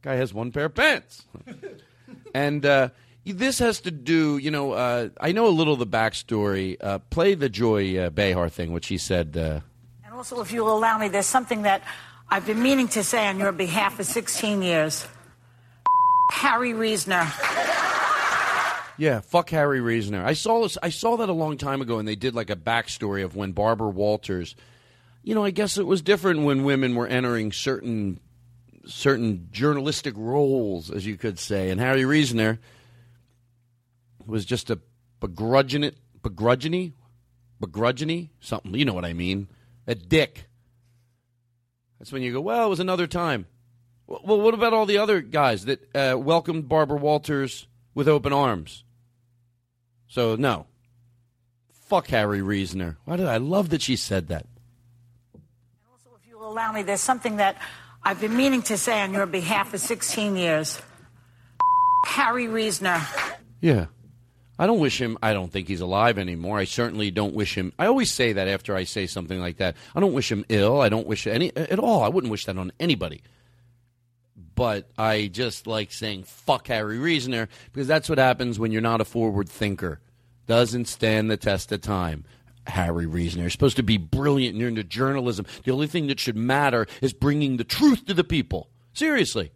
Guy 0.01 0.15
has 0.15 0.33
one 0.33 0.51
pair 0.51 0.65
of 0.65 0.75
pants. 0.75 1.25
and 2.35 2.63
uh, 2.65 2.89
this 3.25 3.59
has 3.59 3.81
to 3.81 3.91
do, 3.91 4.37
you 4.37 4.51
know, 4.51 4.73
uh, 4.73 5.09
I 5.19 5.31
know 5.31 5.47
a 5.47 5.49
little 5.49 5.73
of 5.73 5.79
the 5.79 5.87
backstory. 5.87 6.77
Uh, 6.79 6.99
play 6.99 7.33
the 7.33 7.49
Joy 7.49 7.97
uh, 7.97 8.09
Behar 8.09 8.49
thing, 8.49 8.71
which 8.71 8.87
he 8.87 8.97
said. 8.97 9.35
Uh, 9.35 9.61
and 10.05 10.13
also, 10.13 10.41
if 10.41 10.51
you'll 10.51 10.71
allow 10.71 10.97
me, 10.97 11.07
there's 11.07 11.25
something 11.25 11.63
that 11.63 11.81
I've 12.29 12.45
been 12.45 12.61
meaning 12.61 12.89
to 12.89 13.03
say 13.03 13.25
on 13.27 13.39
your 13.39 13.51
behalf 13.51 13.95
for 13.95 14.03
16 14.03 14.61
years. 14.61 15.07
Harry 16.31 16.73
Reasoner. 16.73 17.31
Yeah, 18.97 19.21
fuck 19.21 19.49
Harry 19.51 19.79
Reasoner. 19.79 20.25
I 20.25 20.33
saw 20.33 20.63
this. 20.63 20.77
I 20.81 20.89
saw 20.89 21.17
that 21.17 21.29
a 21.29 21.33
long 21.33 21.57
time 21.57 21.81
ago, 21.81 21.99
and 21.99 22.07
they 22.07 22.15
did 22.15 22.35
like 22.35 22.49
a 22.49 22.55
backstory 22.55 23.23
of 23.23 23.35
when 23.35 23.51
Barbara 23.51 23.89
Walters. 23.89 24.55
You 25.23 25.35
know, 25.35 25.43
I 25.43 25.51
guess 25.51 25.77
it 25.77 25.85
was 25.85 26.01
different 26.01 26.43
when 26.43 26.63
women 26.63 26.95
were 26.95 27.07
entering 27.07 27.51
certain 27.51 28.19
certain 28.85 29.49
journalistic 29.51 30.15
roles, 30.17 30.89
as 30.89 31.05
you 31.05 31.15
could 31.15 31.37
say. 31.37 31.69
And 31.69 31.79
Harry 31.79 32.05
Reasoner 32.05 32.59
was 34.25 34.45
just 34.45 34.69
a 34.69 34.79
begrudging 35.19 35.83
it, 35.83 35.95
begrudging 36.23 36.93
begrudging 37.59 38.29
something. 38.39 38.73
You 38.73 38.85
know 38.85 38.93
what 38.93 39.05
I 39.05 39.13
mean? 39.13 39.47
A 39.85 39.95
dick. 39.95 40.45
That's 41.99 42.11
when 42.11 42.21
you 42.21 42.33
go, 42.33 42.41
well, 42.41 42.65
it 42.65 42.69
was 42.69 42.79
another 42.79 43.07
time. 43.07 43.47
Well, 44.07 44.39
what 44.39 44.53
about 44.53 44.73
all 44.73 44.85
the 44.85 44.99
other 44.99 45.21
guys 45.21 45.65
that 45.65 45.95
uh, 45.95 46.17
welcomed 46.17 46.69
Barbara 46.69 46.97
Walters 46.97 47.67
with 47.93 48.07
open 48.07 48.31
arms? 48.31 48.83
So, 50.07 50.35
no. 50.35 50.67
Fuck 51.87 52.07
Harry 52.07 52.41
Reasoner. 52.41 52.97
Why 53.05 53.17
did 53.17 53.27
I 53.27 53.37
love 53.37 53.69
that 53.69 53.81
she 53.81 53.95
said 53.95 54.27
that? 54.29 54.45
And 55.33 55.43
also, 55.91 56.17
if 56.21 56.27
you'll 56.29 56.49
allow 56.49 56.71
me, 56.71 56.83
there's 56.83 57.01
something 57.01 57.37
that 57.37 57.61
I've 58.03 58.21
been 58.21 58.37
meaning 58.37 58.61
to 58.63 58.77
say 58.77 59.01
on 59.01 59.13
your 59.13 59.25
behalf 59.25 59.69
for 59.69 59.77
16 59.77 60.37
years. 60.37 60.81
Harry 62.05 62.47
Reasoner. 62.47 63.01
Yeah. 63.59 63.87
I 64.59 64.65
don't 64.65 64.79
wish 64.79 64.99
him. 64.99 65.17
I 65.21 65.33
don't 65.33 65.51
think 65.51 65.67
he's 65.67 65.81
alive 65.81 66.17
anymore. 66.17 66.57
I 66.57 66.63
certainly 66.63 67.11
don't 67.11 67.35
wish 67.35 67.55
him. 67.55 67.73
I 67.77 67.85
always 67.85 68.11
say 68.11 68.33
that 68.33 68.47
after 68.47 68.75
I 68.75 68.83
say 68.85 69.05
something 69.05 69.39
like 69.39 69.57
that. 69.57 69.75
I 69.95 69.99
don't 69.99 70.13
wish 70.13 70.31
him 70.31 70.45
ill. 70.49 70.81
I 70.81 70.89
don't 70.89 71.05
wish 71.07 71.27
any 71.27 71.55
at 71.55 71.79
all. 71.79 72.03
I 72.03 72.07
wouldn't 72.09 72.31
wish 72.31 72.45
that 72.45 72.57
on 72.57 72.71
anybody. 72.79 73.21
But 74.55 74.89
I 74.97 75.27
just 75.27 75.67
like 75.67 75.91
saying 75.91 76.23
"fuck 76.23 76.67
Harry 76.67 76.97
Reasoner" 76.97 77.47
because 77.71 77.87
that's 77.87 78.09
what 78.09 78.17
happens 78.17 78.57
when 78.57 78.71
you're 78.71 78.81
not 78.81 79.01
a 79.01 79.05
forward 79.05 79.47
thinker. 79.47 79.99
Doesn't 80.47 80.85
stand 80.87 81.29
the 81.29 81.37
test 81.37 81.71
of 81.71 81.81
time. 81.81 82.25
Harry 82.65 83.05
Reasoner. 83.05 83.43
You're 83.43 83.49
supposed 83.49 83.77
to 83.77 83.83
be 83.83 83.97
brilliant. 83.97 84.53
and 84.53 84.59
You're 84.59 84.69
into 84.69 84.83
journalism. 84.83 85.45
The 85.63 85.71
only 85.71 85.87
thing 85.87 86.07
that 86.07 86.19
should 86.19 86.35
matter 86.35 86.87
is 87.01 87.13
bringing 87.13 87.57
the 87.57 87.63
truth 87.63 88.05
to 88.07 88.13
the 88.13 88.23
people. 88.23 88.69
Seriously. 88.93 89.51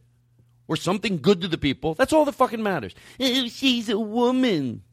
Or 0.67 0.75
something 0.77 1.17
good 1.17 1.41
to 1.41 1.47
the 1.47 1.57
people. 1.57 1.95
That's 1.95 2.13
all 2.13 2.23
that 2.25 2.33
fucking 2.33 2.63
matters. 2.63 2.93
She's 3.19 3.89
a 3.89 3.99
woman. 3.99 4.83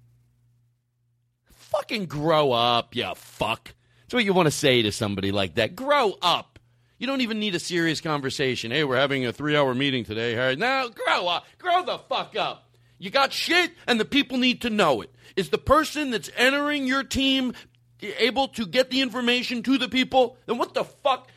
Fucking 1.69 2.07
grow 2.07 2.53
up, 2.53 2.97
you 2.97 3.13
fuck. 3.15 3.75
That's 4.03 4.15
what 4.15 4.25
you 4.25 4.33
want 4.33 4.47
to 4.47 4.51
say 4.51 4.83
to 4.83 4.93
somebody 4.93 5.33
like 5.33 5.57
that. 5.57 5.77
Grow 5.77 6.15
up. 6.23 6.59
You 6.99 7.07
don't 7.07 7.21
even 7.21 7.39
need 7.39 7.55
a 7.55 7.61
serious 7.61 8.01
conversation. 8.01 8.71
Hey, 8.71 8.85
we're 8.85 8.97
having 8.97 9.27
a 9.27 9.33
three 9.33 9.55
hour 9.55 9.75
meeting 9.75 10.05
today, 10.05 10.33
Harry. 10.33 10.57
Now, 10.57 10.89
grow 10.89 11.29
up. 11.29 11.45
Grow 11.59 11.85
the 11.85 11.99
fuck 11.99 12.35
up. 12.37 12.71
You 12.99 13.11
got 13.11 13.33
shit, 13.33 13.73
and 13.87 14.01
the 14.01 14.05
people 14.05 14.39
need 14.39 14.63
to 14.63 14.71
know 14.71 15.03
it. 15.03 15.15
Is 15.37 15.51
the 15.51 15.59
person 15.59 16.11
that's 16.11 16.31
entering 16.37 16.87
your 16.87 17.05
team 17.05 17.53
able 18.01 18.49
to 18.49 18.67
get 18.67 18.91
the 18.91 19.01
information 19.03 19.63
to 19.65 19.79
the 19.79 19.89
people? 19.89 20.37
Then 20.47 20.59
what 20.59 20.75
the 20.75 20.85
fuck? 20.85 21.29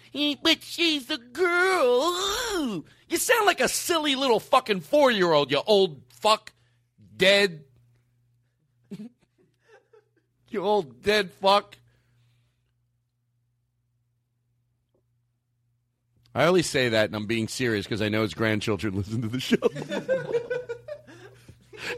But 0.42 0.64
she's 0.64 1.10
a 1.10 1.18
girl. 1.18 2.86
You 3.10 3.18
sound 3.18 3.46
like 3.46 3.60
a 3.60 3.68
silly 3.68 4.16
little 4.16 4.40
fucking 4.40 4.80
four 4.80 5.12
year 5.12 5.32
old, 5.34 5.52
you 5.52 5.62
old 5.66 6.02
fuck. 6.10 6.54
Dead. 7.18 7.66
You 10.54 10.64
old 10.64 11.04
dead 11.04 11.32
fuck. 11.32 11.78
I 16.34 16.46
only 16.46 16.62
say 16.62 16.90
that, 16.90 17.06
and 17.08 17.16
I'm 17.16 17.26
being 17.26 17.48
serious 17.50 17.86
because 17.86 18.02
I 18.02 18.08
know 18.10 18.22
his 18.22 18.34
grandchildren 18.34 18.94
listen 18.96 19.22
to 19.22 19.28
the 19.28 19.40
show. 19.40 19.58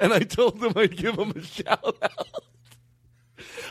and 0.02 0.12
I 0.14 0.20
told 0.20 0.60
them 0.60 0.74
I'd 0.76 0.98
give 0.98 1.16
him 1.18 1.32
a 1.36 1.42
shout 1.44 1.98
out. 2.02 2.28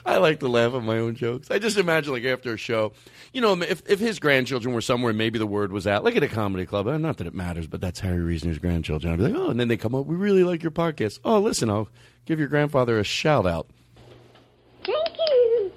I 0.05 0.19
like 0.19 0.41
to 0.41 0.49
laugh 0.49 0.75
at 0.75 0.83
my 0.83 0.99
own 0.99 1.15
jokes. 1.15 1.49
I 1.51 1.59
just 1.61 1.79
imagine, 1.79 2.13
like, 2.13 2.25
after 2.25 2.53
a 2.53 2.57
show, 2.57 2.93
you 3.33 3.41
know, 3.41 3.53
if, 3.63 3.83
if 3.89 4.01
his 4.01 4.19
grandchildren 4.19 4.75
were 4.75 4.81
somewhere, 4.81 5.13
maybe 5.13 5.39
the 5.39 5.47
word 5.47 5.71
was 5.73 5.87
out, 5.87 6.03
like 6.05 6.17
at 6.17 6.23
a 6.25 6.29
comedy 6.29 6.67
club. 6.67 6.89
uh, 6.89 6.99
Not 6.99 7.19
that 7.19 7.27
it 7.29 7.35
matters, 7.35 7.67
but 7.69 7.81
that's 7.81 8.01
Harry 8.01 8.21
Reasoner's 8.21 8.59
grandchildren. 8.59 9.13
I'd 9.13 9.17
be 9.19 9.25
like, 9.25 9.35
oh, 9.37 9.51
and 9.51 9.61
then 9.61 9.69
they 9.69 9.77
come 9.77 9.95
up, 9.95 10.07
we 10.07 10.17
really 10.17 10.43
like 10.45 10.63
your 10.63 10.73
podcast. 10.73 11.21
Oh, 11.25 11.39
listen, 11.41 11.71
I'll 11.71 11.89
give 12.25 12.39
your 12.41 12.49
grandfather 12.49 12.99
a 12.99 13.05
shout 13.05 13.47
out. 13.47 13.69
Thank 15.27 15.35
you. 15.41 15.73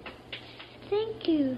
Thank 0.90 1.28
you. 1.28 1.58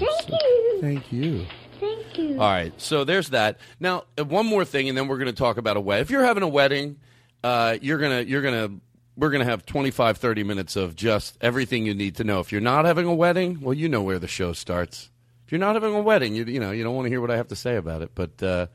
Thank 0.00 0.30
you. 0.30 0.78
Thank 0.80 1.12
you. 1.12 1.46
Thank 1.80 2.18
you. 2.18 2.32
All 2.40 2.50
right, 2.50 2.72
so 2.78 3.04
there's 3.04 3.30
that. 3.30 3.58
Now, 3.80 4.04
uh, 4.18 4.24
one 4.24 4.46
more 4.46 4.64
thing, 4.64 4.88
and 4.88 4.96
then 4.96 5.08
we're 5.08 5.18
going 5.18 5.26
to 5.26 5.32
talk 5.32 5.58
about 5.58 5.76
a 5.76 5.80
wedding. 5.80 6.02
If 6.02 6.10
you're 6.10 6.24
having 6.24 6.42
a 6.42 6.48
wedding, 6.48 6.96
uh, 7.44 7.76
you're 7.80 7.98
gonna 7.98 8.22
you're 8.22 8.42
gonna 8.42 8.70
we're 9.16 9.30
gonna 9.30 9.44
have 9.44 9.66
25, 9.66 10.18
30 10.18 10.44
minutes 10.44 10.76
of 10.76 10.96
just 10.96 11.36
everything 11.40 11.86
you 11.86 11.94
need 11.94 12.16
to 12.16 12.24
know. 12.24 12.40
If 12.40 12.50
you're 12.52 12.60
not 12.60 12.84
having 12.86 13.06
a 13.06 13.14
wedding, 13.14 13.60
well, 13.60 13.74
you 13.74 13.88
know 13.88 14.02
where 14.02 14.18
the 14.18 14.28
show 14.28 14.52
starts. 14.52 15.10
If 15.44 15.52
you're 15.52 15.58
not 15.58 15.74
having 15.74 15.94
a 15.94 16.00
wedding, 16.00 16.34
you 16.34 16.44
you 16.44 16.60
know 16.60 16.70
you 16.70 16.82
don't 16.82 16.94
want 16.94 17.06
to 17.06 17.10
hear 17.10 17.20
what 17.20 17.30
I 17.30 17.36
have 17.36 17.48
to 17.48 17.56
say 17.56 17.76
about 17.76 18.02
it. 18.02 18.12
But 18.14 18.42
uh, 18.42 18.66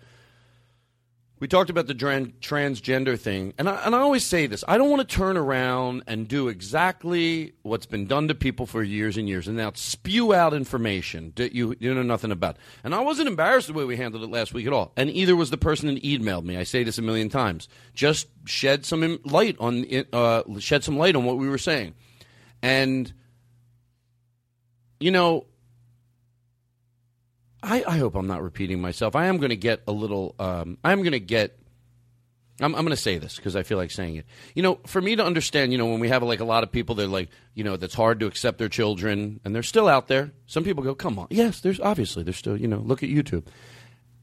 we 1.41 1.47
talked 1.47 1.71
about 1.71 1.87
the 1.87 1.95
tran- 1.95 2.33
transgender 2.39 3.19
thing, 3.19 3.55
and 3.57 3.67
I, 3.67 3.83
and 3.83 3.95
I 3.95 3.99
always 3.99 4.23
say 4.23 4.45
this: 4.45 4.63
I 4.67 4.77
don't 4.77 4.91
want 4.91 5.09
to 5.09 5.15
turn 5.15 5.37
around 5.37 6.03
and 6.05 6.27
do 6.27 6.47
exactly 6.47 7.53
what's 7.63 7.87
been 7.87 8.05
done 8.05 8.27
to 8.27 8.35
people 8.35 8.67
for 8.67 8.83
years 8.83 9.17
and 9.17 9.27
years, 9.27 9.47
and 9.47 9.57
now 9.57 9.71
spew 9.73 10.35
out 10.35 10.53
information 10.53 11.33
that 11.37 11.53
you 11.53 11.75
you 11.79 11.93
know 11.95 12.03
nothing 12.03 12.31
about. 12.31 12.57
And 12.83 12.93
I 12.93 13.01
wasn't 13.01 13.27
embarrassed 13.27 13.67
the 13.67 13.73
way 13.73 13.83
we 13.83 13.97
handled 13.97 14.23
it 14.23 14.29
last 14.29 14.53
week 14.53 14.67
at 14.67 14.71
all, 14.71 14.93
and 14.95 15.09
either 15.09 15.35
was 15.35 15.49
the 15.49 15.57
person 15.57 15.91
that 15.91 16.03
emailed 16.03 16.45
me. 16.45 16.57
I 16.57 16.63
say 16.63 16.83
this 16.83 16.99
a 16.99 17.01
million 17.01 17.27
times: 17.27 17.67
just 17.95 18.27
shed 18.45 18.85
some 18.85 19.19
light 19.25 19.57
on 19.59 19.83
uh, 20.13 20.43
shed 20.59 20.83
some 20.83 20.97
light 20.97 21.15
on 21.15 21.25
what 21.25 21.39
we 21.39 21.49
were 21.49 21.57
saying, 21.57 21.95
and 22.61 23.11
you 24.99 25.09
know. 25.09 25.47
I, 27.63 27.83
I 27.87 27.97
hope 27.97 28.15
I'm 28.15 28.27
not 28.27 28.41
repeating 28.41 28.81
myself. 28.81 29.15
I 29.15 29.27
am 29.27 29.37
going 29.37 29.49
to 29.49 29.55
get 29.55 29.81
a 29.87 29.91
little. 29.91 30.35
Um, 30.39 30.77
I'm 30.83 30.99
going 30.99 31.11
to 31.11 31.19
get. 31.19 31.57
I'm, 32.59 32.75
I'm 32.75 32.81
going 32.81 32.95
to 32.95 33.01
say 33.01 33.17
this 33.17 33.35
because 33.35 33.55
I 33.55 33.63
feel 33.63 33.77
like 33.77 33.91
saying 33.91 34.15
it. 34.15 34.25
You 34.53 34.63
know, 34.63 34.79
for 34.85 35.01
me 35.01 35.15
to 35.15 35.25
understand, 35.25 35.71
you 35.71 35.77
know, 35.77 35.87
when 35.87 35.99
we 35.99 36.09
have 36.09 36.21
like 36.23 36.39
a 36.39 36.45
lot 36.45 36.63
of 36.63 36.71
people 36.71 36.95
that 36.95 37.05
are 37.05 37.07
like, 37.07 37.29
you 37.53 37.63
know, 37.63 37.77
that's 37.77 37.93
hard 37.93 38.19
to 38.19 38.27
accept 38.27 38.57
their 38.57 38.69
children, 38.69 39.39
and 39.43 39.55
they're 39.55 39.63
still 39.63 39.87
out 39.87 40.07
there. 40.07 40.31
Some 40.47 40.63
people 40.63 40.83
go, 40.83 40.95
"Come 40.95 41.19
on, 41.19 41.27
yes." 41.29 41.61
There's 41.61 41.79
obviously 41.79 42.23
there's 42.23 42.37
still, 42.37 42.57
you 42.57 42.67
know, 42.67 42.79
look 42.79 43.03
at 43.03 43.09
YouTube. 43.09 43.45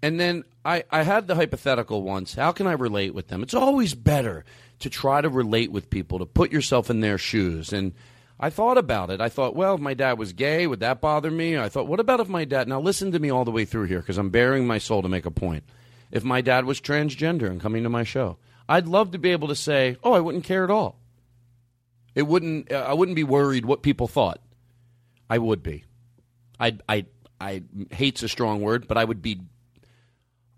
And 0.03 0.21
then 0.21 0.45
I, 0.65 0.85
I 0.91 1.03
had 1.03 1.27
the 1.27 1.35
hypothetical 1.35 2.03
once. 2.03 2.35
How 2.35 2.53
can 2.53 2.67
I 2.67 2.73
relate 2.73 3.15
with 3.15 3.29
them? 3.29 3.43
It's 3.43 3.55
always 3.55 3.95
better 3.95 4.45
to 4.79 4.91
try 4.91 5.21
to 5.21 5.29
relate 5.29 5.73
with 5.73 5.91
people, 5.91 6.21
to 6.21 6.27
put 6.27 6.53
yourself 6.53 6.89
in 6.89 7.01
their 7.01 7.19
shoes. 7.19 7.73
And 7.73 7.95
I 8.41 8.51
thought 8.51 8.79
about 8.79 9.11
it. 9.11 9.21
I 9.21 9.29
thought, 9.29 9.57
well, 9.57 9.75
if 9.75 9.81
my 9.81 9.95
dad 9.95 10.19
was 10.19 10.33
gay, 10.33 10.67
would 10.67 10.81
that 10.81 11.01
bother 11.01 11.31
me? 11.31 11.59
I 11.59 11.69
thought, 11.69 11.89
what 11.89 11.99
about 11.99 12.21
if 12.21 12.29
my 12.29 12.45
dad. 12.45 12.69
Now, 12.69 12.81
listen 12.81 13.11
to 13.13 13.19
me 13.19 13.31
all 13.31 13.45
the 13.45 13.51
way 13.51 13.65
through 13.65 13.85
here 13.85 13.99
because 13.99 14.19
I'm 14.19 14.31
bearing 14.31 14.67
my 14.67 14.79
soul 14.79 15.03
to 15.03 15.09
make 15.09 15.27
a 15.27 15.31
point. 15.31 15.65
If 16.13 16.23
my 16.25 16.41
dad 16.41 16.65
was 16.65 16.81
transgender 16.81 17.51
and 17.51 17.61
coming 17.61 17.83
to 17.83 17.89
my 17.89 18.05
show, 18.05 18.39
I'd 18.69 18.87
love 18.87 19.11
to 19.13 19.19
be 19.19 19.31
able 19.31 19.49
to 19.49 19.57
say, 19.57 19.97
oh, 20.05 20.13
I 20.13 20.21
wouldn't 20.21 20.45
care 20.45 20.63
at 20.63 20.71
all. 20.71 20.99
It 22.15 22.27
wouldn't. 22.27 22.73
I 22.73 22.95
wouldn't 22.95 23.17
be 23.17 23.25
worried 23.25 23.65
what 23.65 23.83
people 23.83 24.09
thought. 24.09 24.41
I 25.31 25.39
would 25.39 25.63
be. 25.63 25.85
I 26.59 26.77
I 26.89 27.07
I 27.41 27.63
hate's 27.91 28.23
a 28.23 28.29
strong 28.29 28.61
word, 28.61 28.89
but 28.89 28.97
I 28.99 29.05
would 29.05 29.23
be. 29.23 29.43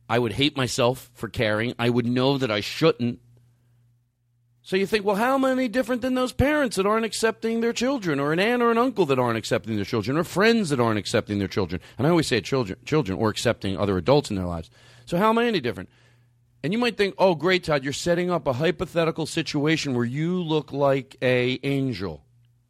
I 0.09 0.19
would 0.19 0.33
hate 0.33 0.57
myself 0.57 1.11
for 1.15 1.29
caring. 1.29 1.75
I 1.79 1.91
would 1.91 2.07
know 2.07 2.39
that 2.39 2.51
I 2.51 2.61
shouldn't. 2.61 3.21
So 4.62 4.76
you 4.76 4.87
think, 4.87 5.05
well, 5.05 5.17
how 5.17 5.38
many 5.38 5.69
different 5.69 6.02
than 6.02 6.14
those 6.14 6.33
parents 6.33 6.76
that 6.76 6.87
aren't 6.87 7.07
accepting 7.07 7.61
their 7.61 7.73
children, 7.73 8.21
or 8.21 8.33
an 8.33 8.38
aunt 8.38 8.62
or 8.62 8.71
an 8.71 8.79
uncle 8.79 9.07
that 9.07 9.19
aren't 9.19 9.38
accepting 9.38 9.76
their 9.76 9.85
children, 9.85 10.19
or 10.19 10.25
friends 10.25 10.69
that 10.69 10.79
aren't 10.79 10.99
accepting 10.99 11.38
their 11.38 11.49
children? 11.49 11.81
And 11.97 12.07
I 12.07 12.11
always 12.11 12.26
say 12.26 12.40
children, 12.40 12.79
children, 12.85 13.19
or 13.19 13.31
accepting 13.31 13.76
other 13.79 13.97
adults 13.97 14.29
in 14.31 14.37
their 14.37 14.47
lives. 14.47 14.71
So 15.07 15.17
how 15.17 15.33
many 15.33 15.61
different? 15.61 15.88
And 16.62 16.75
you 16.75 16.79
might 16.79 16.99
think, 16.99 17.14
oh, 17.17 17.35
great, 17.35 17.64
Todd, 17.64 17.85
you're 17.85 17.93
setting 17.95 18.31
up 18.31 18.47
a 18.47 18.52
hypothetical 18.52 19.25
situation 19.25 19.95
where 19.95 20.05
you 20.05 20.43
look 20.43 20.73
like 20.73 21.17
a 21.23 21.59
angel. 21.62 22.23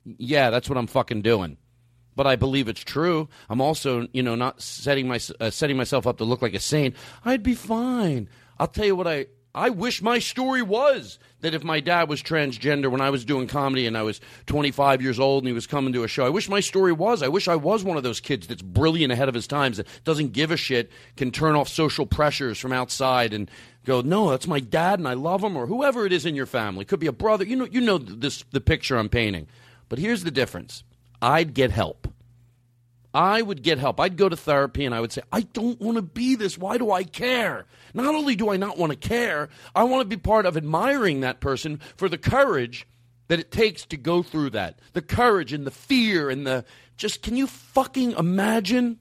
Yeah, 0.05 0.51
that's 0.51 0.69
what 0.69 0.79
I'm 0.79 0.87
fucking 0.87 1.23
doing. 1.23 1.57
But 2.15 2.27
I 2.27 2.37
believe 2.37 2.69
it's 2.69 2.85
true. 2.85 3.29
I'm 3.49 3.61
also, 3.61 4.07
you 4.13 4.23
know, 4.23 4.37
not 4.37 4.63
setting 4.63 5.09
my 5.09 5.19
uh, 5.41 5.51
setting 5.51 5.77
myself 5.77 6.07
up 6.07 6.19
to 6.19 6.25
look 6.25 6.43
like 6.43 6.55
a 6.55 6.61
saint. 6.61 6.95
I'd 7.25 7.43
be 7.43 7.55
fine. 7.55 8.29
I'll 8.59 8.69
tell 8.69 8.85
you 8.85 8.95
what 8.95 9.09
I 9.09 9.27
I 9.55 9.71
wish 9.71 10.01
my 10.01 10.21
story 10.21 10.63
was 10.63 11.19
that 11.41 11.55
if 11.55 11.65
my 11.65 11.81
dad 11.81 12.09
was 12.09 12.23
transgender 12.23 12.91
when 12.91 13.01
I 13.01 13.11
was 13.11 13.25
doing 13.25 13.49
comedy 13.49 13.87
and 13.87 13.99
I 13.99 14.03
was 14.03 14.21
25 14.47 15.03
years 15.03 15.19
old 15.19 15.43
and 15.43 15.49
he 15.49 15.53
was 15.53 15.67
coming 15.67 15.93
to 15.95 16.05
a 16.05 16.09
show, 16.09 16.25
I 16.25 16.29
wish 16.29 16.49
my 16.49 16.61
story 16.61 16.93
was. 16.93 17.23
I 17.23 17.29
wish 17.29 17.49
I 17.49 17.57
was 17.57 17.83
one 17.83 17.97
of 17.97 18.03
those 18.05 18.21
kids 18.21 18.47
that's 18.47 18.63
brilliant 18.63 19.13
ahead 19.13 19.29
of 19.29 19.35
his 19.35 19.49
times, 19.49 19.79
that 19.79 19.89
doesn't 20.05 20.33
give 20.33 20.53
a 20.53 20.57
shit, 20.57 20.91
can 21.17 21.33
turn 21.33 21.57
off 21.57 21.69
social 21.69 22.07
pressures 22.07 22.59
from 22.59 22.73
outside 22.73 23.33
and 23.33 23.51
go, 23.85 24.03
no, 24.03 24.31
that's 24.31 24.47
my 24.47 24.61
dad 24.61 25.01
and 25.01 25.09
I 25.09 25.15
love 25.15 25.43
him, 25.43 25.57
or 25.57 25.67
whoever 25.67 26.07
it 26.07 26.13
is 26.13 26.27
in 26.27 26.37
your 26.37 26.47
family. 26.47 26.85
Could 26.85 27.01
be 27.01 27.09
a 27.09 27.13
brother. 27.13 27.45
You 27.45 27.57
know, 27.57 27.67
you 27.67 27.81
know 27.81 27.99
this 27.99 28.45
the 28.53 28.61
picture 28.61 28.97
I'm 28.97 29.09
painting. 29.09 29.49
But 29.89 29.99
here's 29.99 30.23
the 30.23 30.31
difference. 30.31 30.85
I'd 31.21 31.55
get 31.55 31.73
help. 31.73 32.07
I 33.13 33.43
would 33.43 33.63
get 33.63 33.79
help. 33.79 33.99
I'd 33.99 34.17
go 34.17 34.29
to 34.29 34.37
therapy 34.37 34.85
and 34.85 34.95
I 34.95 35.01
would 35.01 35.13
say, 35.13 35.23
I 35.33 35.41
don't 35.41 35.81
want 35.81 35.97
to 35.97 36.03
be 36.03 36.37
this. 36.37 36.57
Why 36.57 36.79
do 36.79 36.93
I 36.93 37.03
care? 37.03 37.67
Not 37.93 38.15
only 38.15 38.37
do 38.37 38.51
I 38.51 38.57
not 38.57 38.79
want 38.79 38.93
to 38.93 39.09
care, 39.09 39.49
I 39.75 39.85
want 39.85 40.03
to 40.03 40.17
be 40.17 40.17
part 40.17 40.47
of 40.47 40.57
admiring 40.57 41.21
that 41.21 41.41
person 41.41 41.81
for 41.97 42.09
the 42.09 42.19
courage 42.19 42.87
that 43.29 43.41
it 43.41 43.51
takes 43.51 43.85
to 43.87 43.97
go 43.97 44.23
through 44.23 44.51
that. 44.51 44.79
The 44.93 45.03
courage 45.03 45.53
and 45.53 45.67
the 45.67 45.71
fear 45.73 46.31
and 46.31 46.47
the 46.47 46.65
just, 46.97 47.23
can 47.23 47.35
you 47.35 47.47
fucking 47.47 48.13
imagine? 48.13 48.99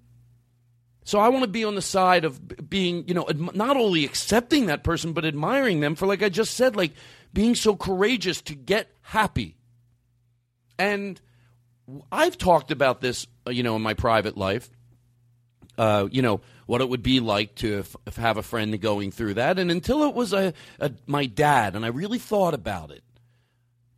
So 1.04 1.20
I 1.20 1.30
want 1.30 1.44
to 1.44 1.50
be 1.50 1.66
on 1.66 1.76
the 1.76 1.82
side 1.82 2.26
of 2.26 2.70
being, 2.70 3.08
you 3.08 3.14
know, 3.14 3.28
not 3.54 3.78
only 3.78 4.06
accepting 4.06 4.68
that 4.68 4.84
person, 4.84 5.14
but 5.14 5.26
admiring 5.26 5.82
them 5.82 5.96
for, 5.96 6.08
like 6.08 6.24
I 6.24 6.30
just 6.30 6.56
said, 6.56 6.76
like 6.76 6.94
being 7.34 7.56
so 7.56 7.76
courageous 7.76 8.42
to 8.44 8.56
get 8.56 8.90
happy. 9.02 9.58
And 10.78 11.20
I've 12.12 12.38
talked 12.38 12.72
about 12.72 13.02
this, 13.02 13.28
uh, 13.48 13.52
you 13.52 13.64
know, 13.64 13.76
in 13.76 13.82
my 13.82 13.94
private 13.94 14.38
life. 14.38 14.70
Uh, 15.78 16.10
you 16.12 16.22
know 16.22 16.42
what 16.66 16.82
it 16.82 16.90
would 16.90 17.02
be 17.02 17.22
like 17.22 17.56
to 17.56 17.80
f- 17.80 18.16
have 18.18 18.36
a 18.36 18.44
friend 18.44 18.80
going 18.82 19.12
through 19.12 19.36
that, 19.36 19.58
and 19.58 19.72
until 19.72 20.04
it 20.04 20.14
was 20.14 20.34
a, 20.34 20.54
a 20.80 20.92
my 21.08 21.26
dad, 21.26 21.76
and 21.76 21.86
I 21.86 21.88
really 21.88 22.20
thought 22.20 22.54
about 22.54 22.92
it. 22.92 23.04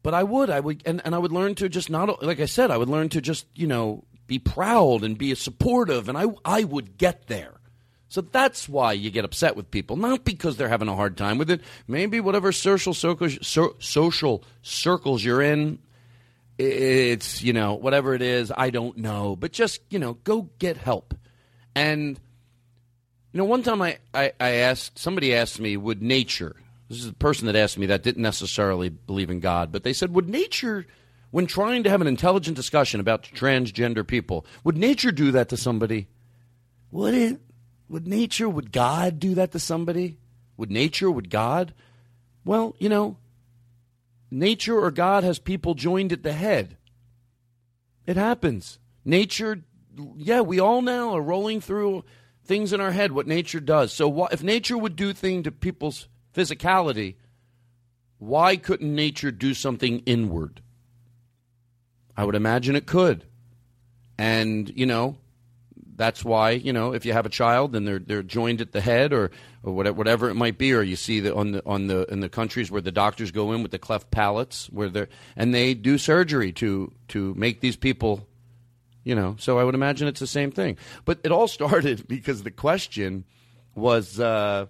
But 0.04 0.14
I 0.14 0.24
would, 0.24 0.50
I 0.50 0.60
would, 0.60 0.82
and, 0.86 1.02
and 1.06 1.14
I 1.14 1.18
would 1.18 1.32
learn 1.32 1.56
to 1.56 1.70
just 1.70 1.90
not, 1.90 2.24
like 2.24 2.40
I 2.40 2.46
said, 2.46 2.72
I 2.72 2.78
would 2.78 2.90
learn 2.90 3.10
to 3.10 3.22
just, 3.22 3.46
you 3.56 3.68
know, 3.68 4.04
be 4.26 4.40
proud 4.40 5.04
and 5.04 5.18
be 5.18 5.34
supportive, 5.36 6.08
and 6.10 6.18
I, 6.18 6.26
I 6.46 6.64
would 6.64 6.98
get 6.98 7.28
there. 7.28 7.60
So 8.08 8.22
that's 8.22 8.68
why 8.68 8.94
you 8.94 9.10
get 9.10 9.26
upset 9.26 9.56
with 9.56 9.72
people, 9.72 9.96
not 9.96 10.26
because 10.26 10.58
they're 10.58 10.70
having 10.70 10.88
a 10.88 10.96
hard 10.96 11.18
time 11.18 11.38
with 11.38 11.50
it. 11.50 11.62
Maybe 11.88 12.20
whatever 12.20 12.52
social 12.52 12.94
circles, 12.94 13.38
so, 13.42 13.76
social 13.80 14.44
circles 14.62 15.24
you're 15.24 15.42
in, 15.42 15.80
it's 16.58 17.42
you 17.42 17.54
know 17.54 17.74
whatever 17.74 18.14
it 18.14 18.22
is. 18.22 18.52
I 18.56 18.70
don't 18.70 18.98
know, 18.98 19.36
but 19.36 19.52
just 19.52 19.82
you 19.90 20.00
know 20.00 20.14
go 20.14 20.50
get 20.60 20.78
help. 20.78 21.14
And 21.76 22.20
you 23.32 23.38
know, 23.38 23.46
one 23.46 23.64
time 23.64 23.82
I, 23.82 23.98
I, 24.14 24.34
I 24.40 24.50
asked 24.52 25.00
somebody 25.00 25.34
asked 25.34 25.60
me, 25.60 25.78
would 25.78 26.02
nature? 26.02 26.56
This 26.90 27.00
is 27.00 27.08
the 27.08 27.14
person 27.14 27.48
that 27.48 27.56
asked 27.56 27.78
me 27.78 27.86
that 27.86 28.04
didn't 28.04 28.22
necessarily 28.22 28.90
believe 28.90 29.30
in 29.30 29.40
God, 29.40 29.72
but 29.72 29.84
they 29.84 29.94
said, 29.94 30.14
would 30.14 30.28
nature, 30.28 30.86
when 31.30 31.46
trying 31.46 31.84
to 31.84 31.90
have 31.90 32.02
an 32.02 32.08
intelligent 32.08 32.58
discussion 32.58 33.00
about 33.00 33.24
transgender 33.24 34.06
people, 34.06 34.46
would 34.66 34.78
nature 34.78 35.12
do 35.12 35.32
that 35.32 35.48
to 35.50 35.58
somebody? 35.58 36.08
Would 36.92 37.14
it? 37.14 37.40
Would 37.88 38.08
nature, 38.08 38.50
would 38.50 38.74
God 38.74 39.20
do 39.20 39.36
that 39.36 39.52
to 39.54 39.60
somebody? 39.60 40.18
Would 40.58 40.72
nature, 40.72 41.10
would 41.10 41.30
God? 41.30 41.74
Well, 42.44 42.76
you 42.80 42.90
know, 42.90 43.18
nature 44.32 44.80
or 44.80 44.90
God 44.90 45.24
has 45.24 45.38
people 45.38 45.76
joined 45.76 46.12
at 46.12 46.24
the 46.24 46.34
head. 46.34 46.78
It 48.08 48.18
happens. 48.18 48.80
Nature, 49.06 49.64
yeah, 50.16 50.42
we 50.42 50.60
all 50.60 50.82
now 50.82 51.14
are 51.14 51.22
rolling 51.22 51.62
through 51.62 52.04
things 52.44 52.74
in 52.74 52.82
our 52.82 52.92
head, 52.92 53.12
what 53.12 53.28
nature 53.28 53.60
does. 53.60 53.94
So 53.94 54.12
wh- 54.12 54.34
if 54.34 54.42
nature 54.42 54.78
would 54.78 54.96
do 54.96 55.14
things 55.14 55.44
to 55.44 55.52
people's 55.52 56.08
physicality, 56.34 57.16
why 58.18 58.56
couldn't 58.56 58.96
nature 58.96 59.32
do 59.32 59.54
something 59.54 60.00
inward? 60.06 60.62
I 62.16 62.24
would 62.24 62.36
imagine 62.36 62.76
it 62.76 62.86
could. 62.86 63.26
And, 64.18 64.72
you 64.76 64.86
know, 64.86 65.18
that's 66.02 66.26
why 66.26 66.50
you 66.50 66.74
know 66.74 66.94
if 66.94 67.06
you 67.06 67.14
have 67.14 67.28
a 67.28 67.30
child 67.30 67.76
and 67.76 67.88
they're 67.88 68.00
they're 68.00 68.24
joined 68.24 68.60
at 68.60 68.72
the 68.72 68.82
head 68.82 69.14
or 69.14 69.30
or 69.64 69.74
whatever, 69.74 69.96
whatever 69.96 70.30
it 70.30 70.34
might 70.34 70.58
be, 70.58 70.74
or 70.74 70.82
you 70.82 70.96
see 70.96 71.20
that 71.20 71.36
on 71.36 71.52
the 71.52 71.62
on 71.66 71.86
the 71.86 72.12
in 72.12 72.22
the 72.22 72.30
countries 72.30 72.72
where 72.72 72.82
the 72.82 72.92
doctors 72.92 73.30
go 73.30 73.52
in 73.52 73.62
with 73.62 73.72
the 73.72 73.78
cleft 73.78 74.10
palates 74.10 74.66
where 74.72 74.90
they're 74.90 75.10
and 75.36 75.54
they 75.54 75.76
do 75.76 76.00
surgery 76.00 76.52
to 76.54 76.92
to 77.10 77.36
make 77.36 77.62
these 77.62 77.76
people, 77.76 78.28
you 79.04 79.14
know. 79.14 79.36
So 79.38 79.60
I 79.60 79.64
would 79.64 79.76
imagine 79.76 80.08
it's 80.08 80.20
the 80.20 80.26
same 80.26 80.52
thing. 80.52 80.78
But 81.06 81.20
it 81.24 81.32
all 81.32 81.48
started 81.60 82.08
because 82.08 82.42
the 82.42 82.52
question 82.52 83.26
was, 83.76 84.20
uh, 84.20 84.66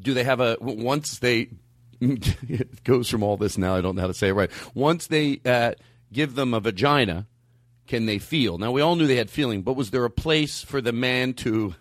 do 0.00 0.14
they 0.14 0.22
have 0.22 0.40
a 0.40 0.56
once 0.60 1.18
they 1.18 1.48
it 2.00 2.84
goes 2.84 3.10
from 3.10 3.24
all 3.24 3.36
this 3.36 3.58
now 3.58 3.74
I 3.74 3.80
don't 3.80 3.96
know 3.96 4.02
how 4.02 4.06
to 4.06 4.14
say 4.14 4.28
it 4.28 4.34
right. 4.34 4.50
Once 4.72 5.08
they 5.08 5.40
uh, 5.44 5.72
give 6.12 6.36
them 6.36 6.54
a 6.54 6.60
vagina 6.60 7.26
can 7.90 8.06
they 8.06 8.20
feel? 8.20 8.56
Now 8.56 8.70
we 8.70 8.82
all 8.82 8.94
knew 8.94 9.08
they 9.08 9.16
had 9.16 9.30
feeling, 9.30 9.62
but 9.62 9.74
was 9.74 9.90
there 9.90 10.04
a 10.04 10.10
place 10.10 10.62
for 10.62 10.80
the 10.80 10.92
man 10.92 11.34
to 11.34 11.74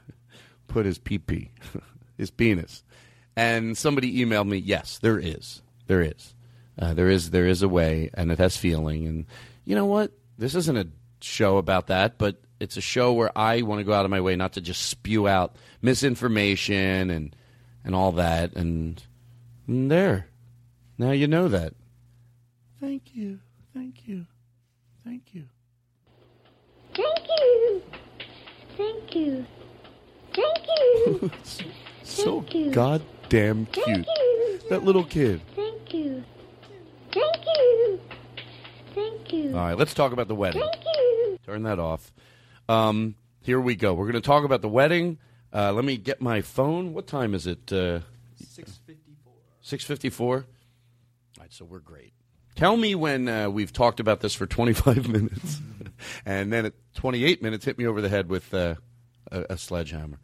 put 0.68 0.88
his 0.88 0.98
pee 0.98 1.20
pee, 1.20 1.52
his 2.18 2.32
penis? 2.32 2.84
And 3.36 3.78
somebody 3.78 4.18
emailed 4.26 4.48
me, 4.48 4.58
yes, 4.58 4.98
there 4.98 5.20
is, 5.20 5.62
there 5.86 6.02
is, 6.02 6.34
uh, 6.80 6.96
there 6.96 7.10
is, 7.10 7.30
there 7.30 7.46
is 7.46 7.62
a 7.62 7.70
way, 7.70 8.10
and 8.16 8.32
it 8.32 8.40
has 8.40 8.58
feeling. 8.58 9.06
And 9.06 9.26
you 9.66 9.76
know 9.76 9.86
what? 9.86 10.12
This 10.40 10.56
isn't 10.56 10.78
a 10.78 10.88
show 11.22 11.58
about 11.58 11.88
that, 11.88 12.18
but 12.18 12.42
it's 12.60 12.76
a 12.76 12.82
show 12.82 13.14
where 13.14 13.32
I 13.38 13.62
want 13.62 13.80
to 13.80 13.86
go 13.86 13.94
out 13.94 14.04
of 14.04 14.10
my 14.10 14.20
way 14.20 14.36
not 14.36 14.54
to 14.54 14.62
just 14.62 14.88
spew 14.88 15.28
out 15.28 15.58
misinformation 15.84 17.12
and 17.12 17.36
and 17.86 17.94
all 17.94 18.14
that. 18.14 18.54
And, 18.56 19.02
and 19.68 19.92
there, 19.92 20.26
now 20.98 21.12
you 21.12 21.28
know 21.28 21.50
that. 21.50 21.76
Thank 22.82 23.14
you, 23.14 23.42
thank 23.76 24.08
you, 24.08 24.26
thank 25.06 25.36
you. 25.36 25.46
Thank 27.00 27.28
you. 27.40 27.84
Thank 28.78 29.16
you. 29.16 29.46
Thank 30.34 30.68
you. 30.68 31.32
so 32.04 32.42
Thank 32.42 32.56
you. 32.56 32.72
goddamn 32.72 33.66
cute. 33.68 33.86
Thank 33.86 34.08
you. 34.08 34.60
That 34.70 34.84
little 34.84 35.04
kid. 35.04 35.42
Thank 35.56 35.94
you. 35.94 36.24
Thank 37.12 37.36
you. 37.46 38.00
Thank 38.94 39.34
you. 39.34 39.50
All 39.56 39.62
right, 39.62 39.78
let's 39.78 39.94
talk 39.94 40.12
about 40.12 40.28
the 40.28 40.36
wedding. 40.36 40.62
Thank 40.62 40.84
you. 40.86 41.40
Turn 41.46 41.64
that 41.64 41.80
off. 41.80 42.12
Um, 42.68 43.16
here 43.42 43.60
we 43.60 43.76
go. 43.76 43.94
We're 43.94 44.06
going 44.12 44.22
to 44.22 44.28
talk 44.28 44.44
about 44.44 44.62
the 44.62 44.70
wedding. 44.70 45.18
Uh, 45.54 45.72
let 45.72 45.86
me 45.86 45.98
get 45.98 46.22
my 46.22 46.42
phone. 46.42 46.94
What 46.94 47.08
time 47.08 47.34
is 47.34 47.48
it? 47.48 47.72
Uh, 47.72 48.02
6.54. 48.44 48.98
6.54? 49.64 50.22
All 50.22 50.44
right, 51.40 51.54
so 51.54 51.66
we're 51.66 51.80
great. 51.80 52.14
Tell 52.60 52.76
me 52.76 52.94
when 52.94 53.30
uh, 53.30 53.50
we've 53.50 53.72
talked 53.72 54.02
about 54.02 54.20
this 54.20 54.36
for 54.36 54.46
25 54.46 55.08
minutes, 55.08 55.62
and 56.26 56.52
then 56.52 56.66
at 56.66 56.74
28 56.96 57.42
minutes, 57.42 57.64
hit 57.64 57.78
me 57.78 57.88
over 57.88 58.02
the 58.02 58.10
head 58.10 58.28
with 58.28 58.54
uh, 58.54 58.76
a, 59.32 59.46
a 59.52 59.58
sledgehammer. 59.58 60.20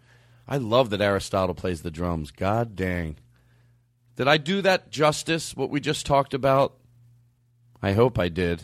I 0.46 0.58
love 0.58 0.90
that 0.90 1.00
Aristotle 1.00 1.56
plays 1.56 1.82
the 1.82 1.92
drums. 1.92 2.32
God 2.32 2.76
dang. 2.76 3.16
Did 4.18 4.28
I 4.28 4.36
do 4.36 4.62
that 4.64 4.92
justice, 4.92 5.56
what 5.56 5.70
we 5.70 5.80
just 5.80 6.06
talked 6.06 6.34
about? 6.34 6.76
I 7.82 7.94
hope 7.94 8.20
I 8.20 8.28
did. 8.28 8.64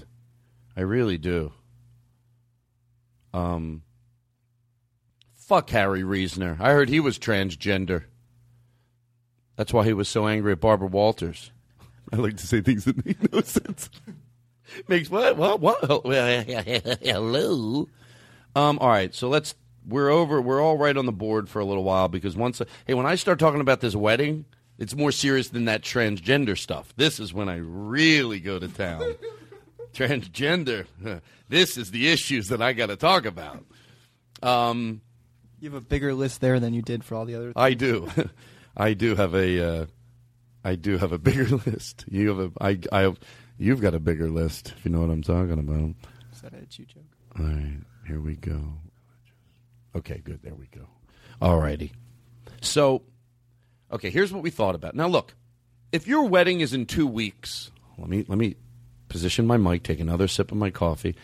I 0.75 0.81
really 0.81 1.17
do. 1.17 1.53
Um, 3.33 3.83
fuck 5.37 5.69
Harry 5.69 6.03
Reasoner. 6.03 6.57
I 6.59 6.71
heard 6.71 6.89
he 6.89 6.99
was 6.99 7.17
transgender. 7.17 8.03
That's 9.55 9.71
why 9.71 9.85
he 9.85 9.93
was 9.93 10.09
so 10.09 10.27
angry 10.27 10.51
at 10.51 10.59
Barbara 10.59 10.89
Walters. 10.89 11.51
I 12.11 12.17
like 12.17 12.37
to 12.37 12.47
say 12.47 12.61
things 12.61 12.85
that 12.85 13.05
make 13.05 13.31
no 13.31 13.41
sense. 13.41 13.89
Makes 14.87 15.09
what? 15.09 15.37
What? 15.37 15.59
What? 15.59 15.79
Hello. 17.01 17.89
Um. 18.55 18.79
All 18.79 18.89
right. 18.89 19.13
So 19.13 19.29
let's. 19.29 19.55
We're 19.87 20.09
over. 20.09 20.41
We're 20.41 20.61
all 20.61 20.77
right 20.77 20.95
on 20.95 21.05
the 21.05 21.11
board 21.11 21.49
for 21.49 21.59
a 21.59 21.65
little 21.65 21.83
while 21.83 22.07
because 22.07 22.35
once. 22.35 22.61
Hey, 22.85 22.93
when 22.93 23.05
I 23.05 23.15
start 23.15 23.39
talking 23.39 23.61
about 23.61 23.81
this 23.81 23.95
wedding, 23.95 24.45
it's 24.77 24.95
more 24.95 25.11
serious 25.11 25.49
than 25.49 25.65
that 25.65 25.81
transgender 25.81 26.57
stuff. 26.57 26.93
This 26.95 27.19
is 27.19 27.33
when 27.33 27.49
I 27.49 27.57
really 27.57 28.39
go 28.39 28.59
to 28.59 28.67
town. 28.67 29.15
transgender. 29.93 30.85
This 31.49 31.77
is 31.77 31.91
the 31.91 32.09
issues 32.09 32.47
that 32.47 32.61
I 32.61 32.73
got 32.73 32.87
to 32.87 32.95
talk 32.95 33.25
about. 33.25 33.65
Um. 34.43 35.01
You 35.59 35.69
have 35.69 35.79
a 35.79 35.85
bigger 35.85 36.15
list 36.15 36.41
there 36.41 36.59
than 36.59 36.73
you 36.73 36.81
did 36.81 37.03
for 37.03 37.13
all 37.13 37.25
the 37.25 37.35
other. 37.35 37.53
I 37.55 37.75
do. 37.75 38.09
I 38.77 38.93
do 38.93 39.15
have 39.15 39.35
a. 39.35 39.81
Uh, 39.81 39.85
I 40.63 40.75
do 40.75 40.97
have 40.97 41.11
a 41.11 41.17
bigger 41.29 41.45
list. 41.45 42.05
You 42.09 42.29
have 42.29 42.39
a. 42.39 42.51
I. 42.63 42.79
I. 42.91 43.01
Have, 43.01 43.19
you've 43.57 43.81
got 43.81 43.93
a 43.93 43.99
bigger 43.99 44.29
list. 44.29 44.73
If 44.77 44.85
you 44.85 44.91
know 44.91 45.01
what 45.01 45.09
I'm 45.09 45.23
talking 45.23 45.59
about. 45.59 45.95
Is 46.33 46.41
that 46.41 46.53
a 46.53 46.65
chew 46.65 46.85
joke? 46.85 47.03
All 47.37 47.45
right. 47.45 47.79
Here 48.07 48.19
we 48.19 48.35
go. 48.35 48.61
Okay. 49.95 50.21
Good. 50.23 50.41
There 50.43 50.55
we 50.55 50.67
go. 50.67 50.87
All 51.41 51.57
righty. 51.57 51.91
So, 52.61 53.03
okay. 53.91 54.09
Here's 54.09 54.31
what 54.31 54.43
we 54.43 54.49
thought 54.49 54.75
about. 54.75 54.95
Now, 54.95 55.07
look. 55.07 55.33
If 55.91 56.07
your 56.07 56.23
wedding 56.29 56.61
is 56.61 56.73
in 56.73 56.85
two 56.85 57.05
weeks, 57.05 57.69
let 57.97 58.07
me 58.07 58.23
let 58.29 58.37
me 58.37 58.55
position 59.09 59.45
my 59.45 59.57
mic. 59.57 59.83
Take 59.83 59.99
another 59.99 60.29
sip 60.29 60.51
of 60.51 60.57
my 60.57 60.69
coffee. 60.69 61.15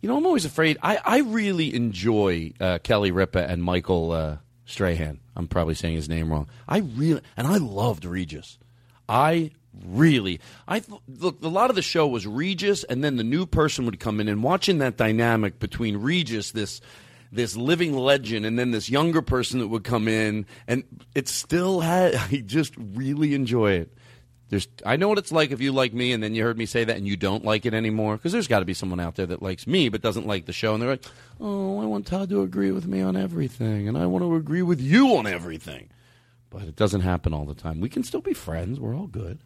You 0.00 0.08
know, 0.08 0.16
I'm 0.16 0.26
always 0.26 0.44
afraid. 0.44 0.78
I, 0.82 0.98
I 1.04 1.18
really 1.18 1.74
enjoy 1.74 2.52
uh, 2.60 2.78
Kelly 2.78 3.10
Ripa 3.10 3.44
and 3.46 3.62
Michael 3.62 4.12
uh, 4.12 4.36
Strahan. 4.64 5.20
I'm 5.34 5.48
probably 5.48 5.74
saying 5.74 5.96
his 5.96 6.08
name 6.08 6.30
wrong. 6.30 6.48
I 6.68 6.78
really 6.78 7.20
and 7.36 7.46
I 7.46 7.58
loved 7.58 8.04
Regis. 8.04 8.58
I 9.08 9.50
really 9.84 10.40
I 10.66 10.82
look. 11.06 11.42
A 11.42 11.48
lot 11.48 11.70
of 11.70 11.76
the 11.76 11.82
show 11.82 12.06
was 12.06 12.26
Regis, 12.26 12.84
and 12.84 13.02
then 13.02 13.16
the 13.16 13.24
new 13.24 13.46
person 13.46 13.84
would 13.86 14.00
come 14.00 14.20
in, 14.20 14.28
and 14.28 14.42
watching 14.42 14.78
that 14.78 14.96
dynamic 14.96 15.58
between 15.58 15.98
Regis, 15.98 16.52
this 16.52 16.80
this 17.32 17.56
living 17.56 17.96
legend, 17.96 18.46
and 18.46 18.58
then 18.58 18.70
this 18.70 18.88
younger 18.88 19.22
person 19.22 19.60
that 19.60 19.68
would 19.68 19.84
come 19.84 20.08
in, 20.08 20.46
and 20.66 20.84
it 21.14 21.28
still 21.28 21.80
had. 21.80 22.14
I 22.32 22.42
just 22.44 22.74
really 22.76 23.34
enjoy 23.34 23.72
it. 23.72 23.92
There's, 24.48 24.68
I 24.84 24.94
know 24.94 25.08
what 25.08 25.18
it's 25.18 25.32
like 25.32 25.50
if 25.50 25.60
you 25.60 25.72
like 25.72 25.92
me, 25.92 26.12
and 26.12 26.22
then 26.22 26.32
you 26.36 26.44
heard 26.44 26.56
me 26.56 26.66
say 26.66 26.84
that, 26.84 26.96
and 26.96 27.06
you 27.06 27.16
don't 27.16 27.44
like 27.44 27.66
it 27.66 27.74
anymore. 27.74 28.16
Because 28.16 28.30
there's 28.30 28.46
got 28.46 28.60
to 28.60 28.64
be 28.64 28.74
someone 28.74 29.00
out 29.00 29.16
there 29.16 29.26
that 29.26 29.42
likes 29.42 29.66
me 29.66 29.88
but 29.88 30.02
doesn't 30.02 30.26
like 30.26 30.46
the 30.46 30.52
show, 30.52 30.72
and 30.72 30.82
they're 30.82 30.90
like, 30.90 31.04
"Oh, 31.40 31.80
I 31.82 31.84
want 31.86 32.06
Todd 32.06 32.28
to 32.30 32.42
agree 32.42 32.70
with 32.70 32.86
me 32.86 33.00
on 33.00 33.16
everything, 33.16 33.88
and 33.88 33.98
I 33.98 34.06
want 34.06 34.22
to 34.22 34.36
agree 34.36 34.62
with 34.62 34.80
you 34.80 35.16
on 35.16 35.26
everything." 35.26 35.88
But 36.56 36.68
it 36.68 36.74
doesn't 36.74 37.02
happen 37.02 37.34
all 37.34 37.44
the 37.44 37.54
time. 37.54 37.80
We 37.80 37.90
can 37.90 38.02
still 38.02 38.22
be 38.22 38.32
friends. 38.32 38.80
We're 38.80 38.96
all 38.96 39.08
good. 39.08 39.40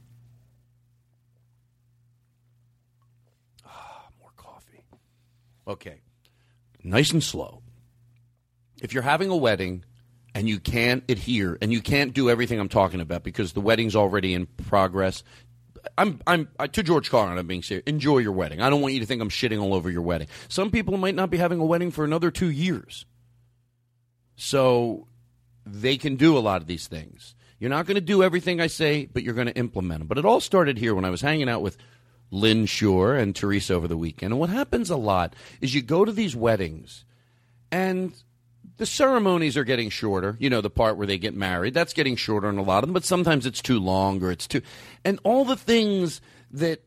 Ah, 3.66 4.04
more 4.20 4.30
coffee. 4.36 4.84
Okay, 5.66 6.02
nice 6.84 7.10
and 7.10 7.20
slow. 7.20 7.62
If 8.80 8.94
you're 8.94 9.02
having 9.02 9.28
a 9.28 9.36
wedding 9.36 9.84
and 10.36 10.48
you 10.48 10.60
can't 10.60 11.02
adhere 11.10 11.58
and 11.60 11.72
you 11.72 11.80
can't 11.80 12.14
do 12.14 12.30
everything 12.30 12.60
I'm 12.60 12.68
talking 12.68 13.00
about 13.00 13.24
because 13.24 13.54
the 13.54 13.60
wedding's 13.60 13.96
already 13.96 14.32
in 14.32 14.46
progress. 14.46 15.24
I'm 15.98 16.20
I'm 16.28 16.48
uh, 16.60 16.68
to 16.68 16.84
George 16.84 17.10
Carlin. 17.10 17.38
I'm 17.38 17.46
being 17.48 17.64
serious. 17.64 17.82
Enjoy 17.88 18.18
your 18.18 18.30
wedding. 18.30 18.60
I 18.60 18.70
don't 18.70 18.82
want 18.82 18.94
you 18.94 19.00
to 19.00 19.06
think 19.06 19.20
I'm 19.20 19.30
shitting 19.30 19.60
all 19.60 19.74
over 19.74 19.90
your 19.90 20.02
wedding. 20.02 20.28
Some 20.46 20.70
people 20.70 20.96
might 20.96 21.16
not 21.16 21.28
be 21.28 21.38
having 21.38 21.58
a 21.58 21.66
wedding 21.66 21.90
for 21.90 22.04
another 22.04 22.30
two 22.30 22.50
years, 22.50 23.04
so 24.36 25.08
they 25.72 25.96
can 25.96 26.16
do 26.16 26.37
a 26.37 26.40
lot 26.40 26.61
of 26.61 26.66
these 26.66 26.87
things. 26.87 27.35
You're 27.59 27.70
not 27.70 27.87
going 27.87 27.96
to 27.96 28.00
do 28.00 28.22
everything 28.22 28.61
I 28.61 28.66
say, 28.68 29.06
but 29.06 29.22
you're 29.22 29.35
going 29.35 29.46
to 29.46 29.56
implement 29.56 30.00
them. 30.00 30.09
But 30.09 30.18
it 30.18 30.24
all 30.24 30.40
started 30.40 30.78
here 30.78 30.94
when 30.94 31.04
I 31.04 31.11
was 31.11 31.20
hanging 31.20 31.48
out 31.48 31.62
with 31.62 31.76
Lynn 32.30 32.66
Shore 32.66 33.14
and 33.14 33.37
Teresa 33.37 33.74
over 33.74 33.87
the 33.87 33.96
weekend. 33.96 34.33
And 34.33 34.40
what 34.40 34.50
happens 34.50 34.88
a 34.88 34.96
lot 34.96 35.35
is 35.61 35.74
you 35.74 35.83
go 35.83 36.04
to 36.04 36.12
these 36.12 36.35
weddings, 36.35 37.04
and 37.70 38.12
The 38.80 38.87
ceremonies 38.87 39.59
are 39.59 39.64
getting 39.64 39.90
shorter. 39.90 40.38
You 40.40 40.48
know, 40.48 40.62
the 40.62 40.70
part 40.70 40.96
where 40.96 41.06
they 41.06 41.18
get 41.18 41.35
married, 41.35 41.74
that's 41.74 41.92
getting 41.92 42.16
shorter 42.16 42.48
in 42.48 42.56
a 42.56 42.62
lot 42.62 42.83
of 42.83 42.88
them, 42.88 42.94
but 42.94 43.04
sometimes 43.04 43.44
it's 43.44 43.61
too 43.61 43.78
long 43.78 44.22
or 44.22 44.30
it's 44.30 44.46
too. 44.46 44.62
And 45.04 45.20
all 45.22 45.44
the 45.44 45.54
things 45.54 46.22
that 46.52 46.83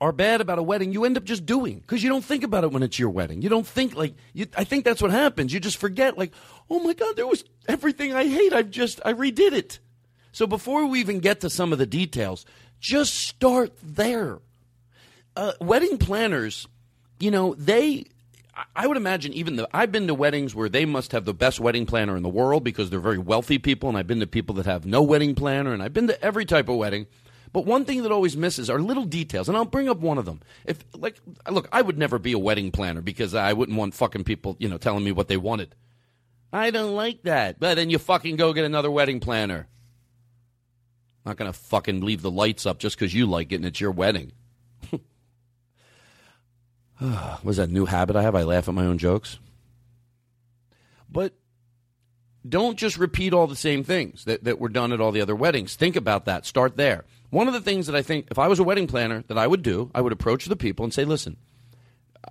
are 0.00 0.12
bad 0.12 0.40
about 0.40 0.58
a 0.58 0.62
wedding, 0.62 0.92
you 0.92 1.04
end 1.04 1.16
up 1.16 1.24
just 1.24 1.44
doing 1.44 1.78
because 1.80 2.02
you 2.02 2.08
don't 2.08 2.24
think 2.24 2.42
about 2.42 2.64
it 2.64 2.72
when 2.72 2.82
it's 2.82 2.98
your 2.98 3.10
wedding. 3.10 3.42
You 3.42 3.48
don't 3.50 3.66
think 3.66 3.94
like 3.94 4.14
you, 4.32 4.46
I 4.56 4.64
think 4.64 4.84
that's 4.84 5.02
what 5.02 5.10
happens. 5.10 5.52
You 5.52 5.60
just 5.60 5.76
forget 5.76 6.16
like, 6.16 6.32
oh 6.70 6.80
my 6.80 6.94
god, 6.94 7.16
there 7.16 7.26
was 7.26 7.44
everything 7.68 8.14
I 8.14 8.26
hate. 8.26 8.52
I've 8.52 8.70
just 8.70 9.00
I 9.04 9.12
redid 9.12 9.52
it. 9.52 9.78
So 10.32 10.46
before 10.46 10.86
we 10.86 11.00
even 11.00 11.18
get 11.20 11.40
to 11.40 11.50
some 11.50 11.72
of 11.72 11.78
the 11.78 11.86
details, 11.86 12.46
just 12.80 13.14
start 13.14 13.72
there. 13.82 14.38
Uh, 15.36 15.52
wedding 15.60 15.98
planners, 15.98 16.66
you 17.18 17.30
know, 17.30 17.54
they. 17.54 18.06
I- 18.76 18.86
would 18.86 18.96
imagine 18.96 19.32
even 19.32 19.56
the 19.56 19.68
I've 19.72 19.92
been 19.92 20.06
to 20.08 20.14
weddings 20.14 20.54
where 20.54 20.68
they 20.68 20.84
must 20.84 21.12
have 21.12 21.24
the 21.24 21.32
best 21.32 21.60
wedding 21.60 21.86
planner 21.86 22.16
in 22.16 22.22
the 22.22 22.28
world 22.28 22.64
because 22.64 22.90
they're 22.90 23.00
very 23.00 23.18
wealthy 23.18 23.58
people, 23.58 23.88
and 23.88 23.96
I've 23.96 24.06
been 24.06 24.20
to 24.20 24.26
people 24.26 24.54
that 24.56 24.66
have 24.66 24.84
no 24.84 25.02
wedding 25.02 25.34
planner, 25.34 25.72
and 25.72 25.82
I've 25.82 25.92
been 25.94 26.08
to 26.08 26.22
every 26.22 26.44
type 26.44 26.68
of 26.68 26.76
wedding. 26.76 27.06
But 27.52 27.66
one 27.66 27.84
thing 27.84 28.02
that 28.04 28.12
always 28.12 28.36
misses 28.36 28.70
are 28.70 28.78
little 28.80 29.04
details, 29.04 29.48
and 29.48 29.56
I'll 29.56 29.64
bring 29.64 29.88
up 29.88 29.98
one 29.98 30.18
of 30.18 30.24
them. 30.24 30.40
If 30.64 30.78
like, 30.94 31.20
look, 31.50 31.68
I 31.72 31.82
would 31.82 31.98
never 31.98 32.18
be 32.18 32.32
a 32.32 32.38
wedding 32.38 32.70
planner 32.70 33.00
because 33.00 33.34
I 33.34 33.52
wouldn't 33.52 33.76
want 33.76 33.94
fucking 33.94 34.24
people, 34.24 34.56
you 34.60 34.68
know, 34.68 34.78
telling 34.78 35.02
me 35.02 35.10
what 35.12 35.28
they 35.28 35.36
wanted. 35.36 35.74
I 36.52 36.70
don't 36.70 36.94
like 36.94 37.22
that. 37.24 37.58
But 37.58 37.74
then 37.74 37.90
you 37.90 37.98
fucking 37.98 38.36
go 38.36 38.52
get 38.52 38.64
another 38.64 38.90
wedding 38.90 39.20
planner. 39.20 39.66
I'm 41.24 41.30
Not 41.30 41.36
gonna 41.36 41.52
fucking 41.52 42.02
leave 42.02 42.22
the 42.22 42.30
lights 42.30 42.66
up 42.66 42.78
just 42.78 42.96
because 42.96 43.14
you 43.14 43.26
like 43.26 43.52
it 43.52 43.56
and 43.56 43.66
it's 43.66 43.80
your 43.80 43.92
wedding. 43.92 44.32
Ah, 47.02 47.40
Was 47.42 47.56
that 47.56 47.70
new 47.70 47.86
habit 47.86 48.14
I 48.14 48.22
have? 48.22 48.34
I 48.34 48.42
laugh 48.42 48.68
at 48.68 48.74
my 48.74 48.84
own 48.84 48.98
jokes. 48.98 49.38
But 51.10 51.32
don't 52.46 52.76
just 52.78 52.98
repeat 52.98 53.32
all 53.32 53.46
the 53.46 53.56
same 53.56 53.84
things 53.84 54.24
that, 54.26 54.44
that 54.44 54.58
were 54.58 54.68
done 54.68 54.92
at 54.92 55.00
all 55.00 55.10
the 55.10 55.22
other 55.22 55.34
weddings. 55.34 55.76
Think 55.76 55.96
about 55.96 56.26
that. 56.26 56.44
Start 56.44 56.76
there. 56.76 57.04
One 57.30 57.46
of 57.46 57.54
the 57.54 57.60
things 57.60 57.86
that 57.86 57.96
I 57.96 58.02
think, 58.02 58.26
if 58.30 58.38
I 58.38 58.48
was 58.48 58.58
a 58.58 58.64
wedding 58.64 58.86
planner, 58.86 59.24
that 59.28 59.38
I 59.38 59.46
would 59.46 59.62
do, 59.62 59.90
I 59.94 60.00
would 60.00 60.12
approach 60.12 60.46
the 60.46 60.56
people 60.56 60.84
and 60.84 60.92
say, 60.92 61.04
listen, 61.04 61.36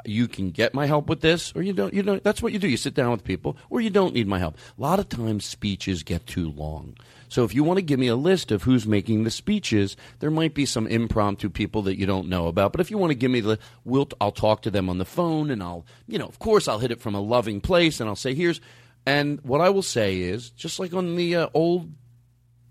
you 0.06 0.28
can 0.28 0.52
get 0.52 0.74
my 0.74 0.86
help 0.86 1.08
with 1.08 1.22
this, 1.22 1.52
or 1.56 1.64
you 1.64 1.74
don't. 1.74 1.94
You 1.94 2.04
don't. 2.04 2.24
That's 2.24 2.42
what 2.42 2.54
you 2.54 2.60
do. 2.60 2.68
You 2.68 2.78
sit 2.78 2.94
down 2.94 3.12
with 3.12 3.24
people, 3.24 3.58
or 3.70 3.82
you 3.82 3.90
don't 3.90 4.14
need 4.14 4.28
my 4.28 4.38
help. 4.38 4.56
A 4.78 4.82
lot 4.82 5.00
of 5.00 5.10
times, 5.10 5.46
speeches 5.46 6.04
get 6.04 6.28
too 6.28 6.52
long. 6.52 6.96
So 7.28 7.44
if 7.44 7.54
you 7.54 7.64
want 7.64 7.78
to 7.78 7.84
give 7.84 8.00
me 8.00 8.08
a 8.08 8.16
list 8.16 8.52
of 8.52 8.64
who's 8.64 8.88
making 8.88 9.24
the 9.24 9.32
speeches, 9.32 9.96
there 10.20 10.32
might 10.32 10.54
be 10.54 10.66
some 10.66 10.88
impromptu 10.88 11.50
people 11.50 11.84
that 11.84 11.98
you 11.98 12.06
don't 12.06 12.28
know 12.28 12.48
about. 12.48 12.72
But 12.72 12.82
if 12.82 12.90
you 12.90 12.98
want 12.98 13.12
to 13.12 13.16
give 13.16 13.30
me 13.32 13.40
the, 13.40 13.60
we'll, 13.84 14.10
I'll 14.20 14.32
talk 14.32 14.64
to 14.64 14.72
them 14.72 14.90
on 14.90 14.98
the 14.98 15.06
phone, 15.06 15.52
and 15.52 15.62
I'll, 15.62 15.86
you 16.08 16.18
know, 16.18 16.28
of 16.28 16.40
course, 16.40 16.68
I'll 16.68 16.80
hit 16.80 16.92
it 16.92 17.02
from 17.02 17.16
a 17.16 17.22
loving 17.22 17.62
place, 17.62 18.00
and 18.00 18.10
I'll 18.10 18.16
say, 18.16 18.34
here's, 18.34 18.62
and 19.06 19.40
what 19.42 19.62
I 19.62 19.70
will 19.70 19.84
say 19.84 20.22
is, 20.22 20.50
just 20.52 20.80
like 20.80 20.94
on 20.94 21.16
the 21.16 21.36
uh, 21.36 21.50
old 21.54 21.92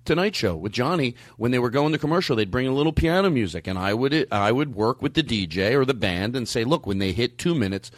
Tonight 0.09 0.35
Show 0.35 0.57
with 0.57 0.73
Johnny, 0.73 1.17
when 1.37 1.51
they 1.51 1.59
were 1.59 1.69
going 1.69 1.93
to 1.93 1.99
commercial, 1.99 2.35
they'd 2.35 2.51
bring 2.51 2.67
a 2.67 2.73
little 2.73 2.95
piano 2.95 3.29
music, 3.29 3.67
and 3.67 3.79
I 3.79 3.93
would 3.93 4.27
I 4.33 4.51
would 4.51 4.75
work 4.75 5.03
with 5.03 5.13
the 5.13 5.23
DJ 5.23 5.75
or 5.75 5.85
the 5.85 5.93
band 5.93 6.35
and 6.35 6.49
say, 6.49 6.65
look, 6.65 6.87
when 6.87 6.97
they 6.97 7.13
hit 7.13 7.37
two 7.37 7.55
minutes, 7.55 7.91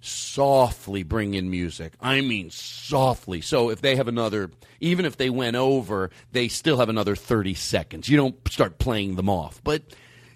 softly 0.00 1.02
bring 1.02 1.34
in 1.34 1.50
music. 1.50 1.94
I 2.00 2.20
mean, 2.20 2.50
softly. 2.50 3.40
So 3.40 3.68
if 3.70 3.80
they 3.80 3.96
have 3.96 4.06
another, 4.06 4.52
even 4.78 5.04
if 5.04 5.16
they 5.16 5.28
went 5.28 5.56
over, 5.56 6.10
they 6.30 6.46
still 6.46 6.76
have 6.76 6.88
another 6.88 7.16
thirty 7.16 7.54
seconds. 7.54 8.08
You 8.08 8.16
don't 8.16 8.36
start 8.48 8.78
playing 8.78 9.16
them 9.16 9.28
off, 9.28 9.60
but 9.64 9.82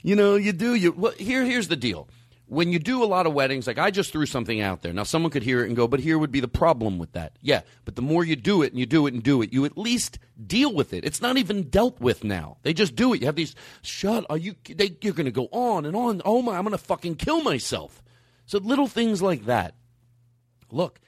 you 0.03 0.17
know 0.17 0.35
you 0.35 0.53
do. 0.53 0.75
You 0.75 0.91
well, 0.91 1.13
here 1.13 1.45
here's 1.45 1.69
the 1.69 1.77
deal. 1.77 2.09
When 2.51 2.73
you 2.73 2.81
do 2.81 3.05
a 3.05 3.07
lot 3.07 3.27
of 3.27 3.33
weddings, 3.33 3.69
like 3.69 3.79
I 3.79 3.93
just 3.93 4.11
threw 4.11 4.27
something 4.27 4.61
out 4.61 4.83
there. 4.83 4.93
Now, 4.93 5.05
someone 5.05 5.31
could 5.31 5.45
hear 5.45 5.63
it 5.63 5.69
and 5.69 5.77
go, 5.77 5.87
but 5.87 6.01
here 6.01 6.19
would 6.19 6.33
be 6.33 6.41
the 6.41 6.49
problem 6.49 6.99
with 6.99 7.13
that. 7.13 7.39
Yeah, 7.41 7.61
but 7.85 7.95
the 7.95 8.03
more 8.03 8.25
you 8.25 8.35
do 8.35 8.63
it 8.63 8.73
and 8.73 8.81
you 8.81 8.87
do 8.87 9.07
it 9.07 9.15
and 9.15 9.23
do 9.23 9.41
it, 9.41 9.53
you 9.53 9.65
at 9.65 9.79
least 9.79 10.19
deal 10.45 10.75
with 10.75 10.93
it. 10.93 11.05
It's 11.05 11.23
not 11.23 11.37
even 11.37 11.69
dealt 11.69 12.01
with 12.01 12.25
now. 12.25 12.57
They 12.63 12.75
just 12.75 12.97
do 12.97 13.15
it. 13.15 13.21
You 13.21 13.27
have 13.27 13.37
these, 13.37 13.55
shut, 13.83 14.27
are 14.29 14.37
you, 14.37 14.57
they, 14.69 14.97
you're 15.01 15.15
going 15.15 15.27
to 15.27 15.31
go 15.31 15.49
on 15.53 15.87
and 15.87 15.95
on. 15.95 16.23
Oh 16.25 16.43
my, 16.43 16.57
I'm 16.57 16.65
going 16.65 16.73
to 16.73 16.79
fucking 16.79 17.15
kill 17.15 17.41
myself. 17.45 18.03
So 18.47 18.59
little 18.59 18.89
things 18.89 19.23
like 19.23 19.45
that. 19.45 19.77
Look, 20.73 20.99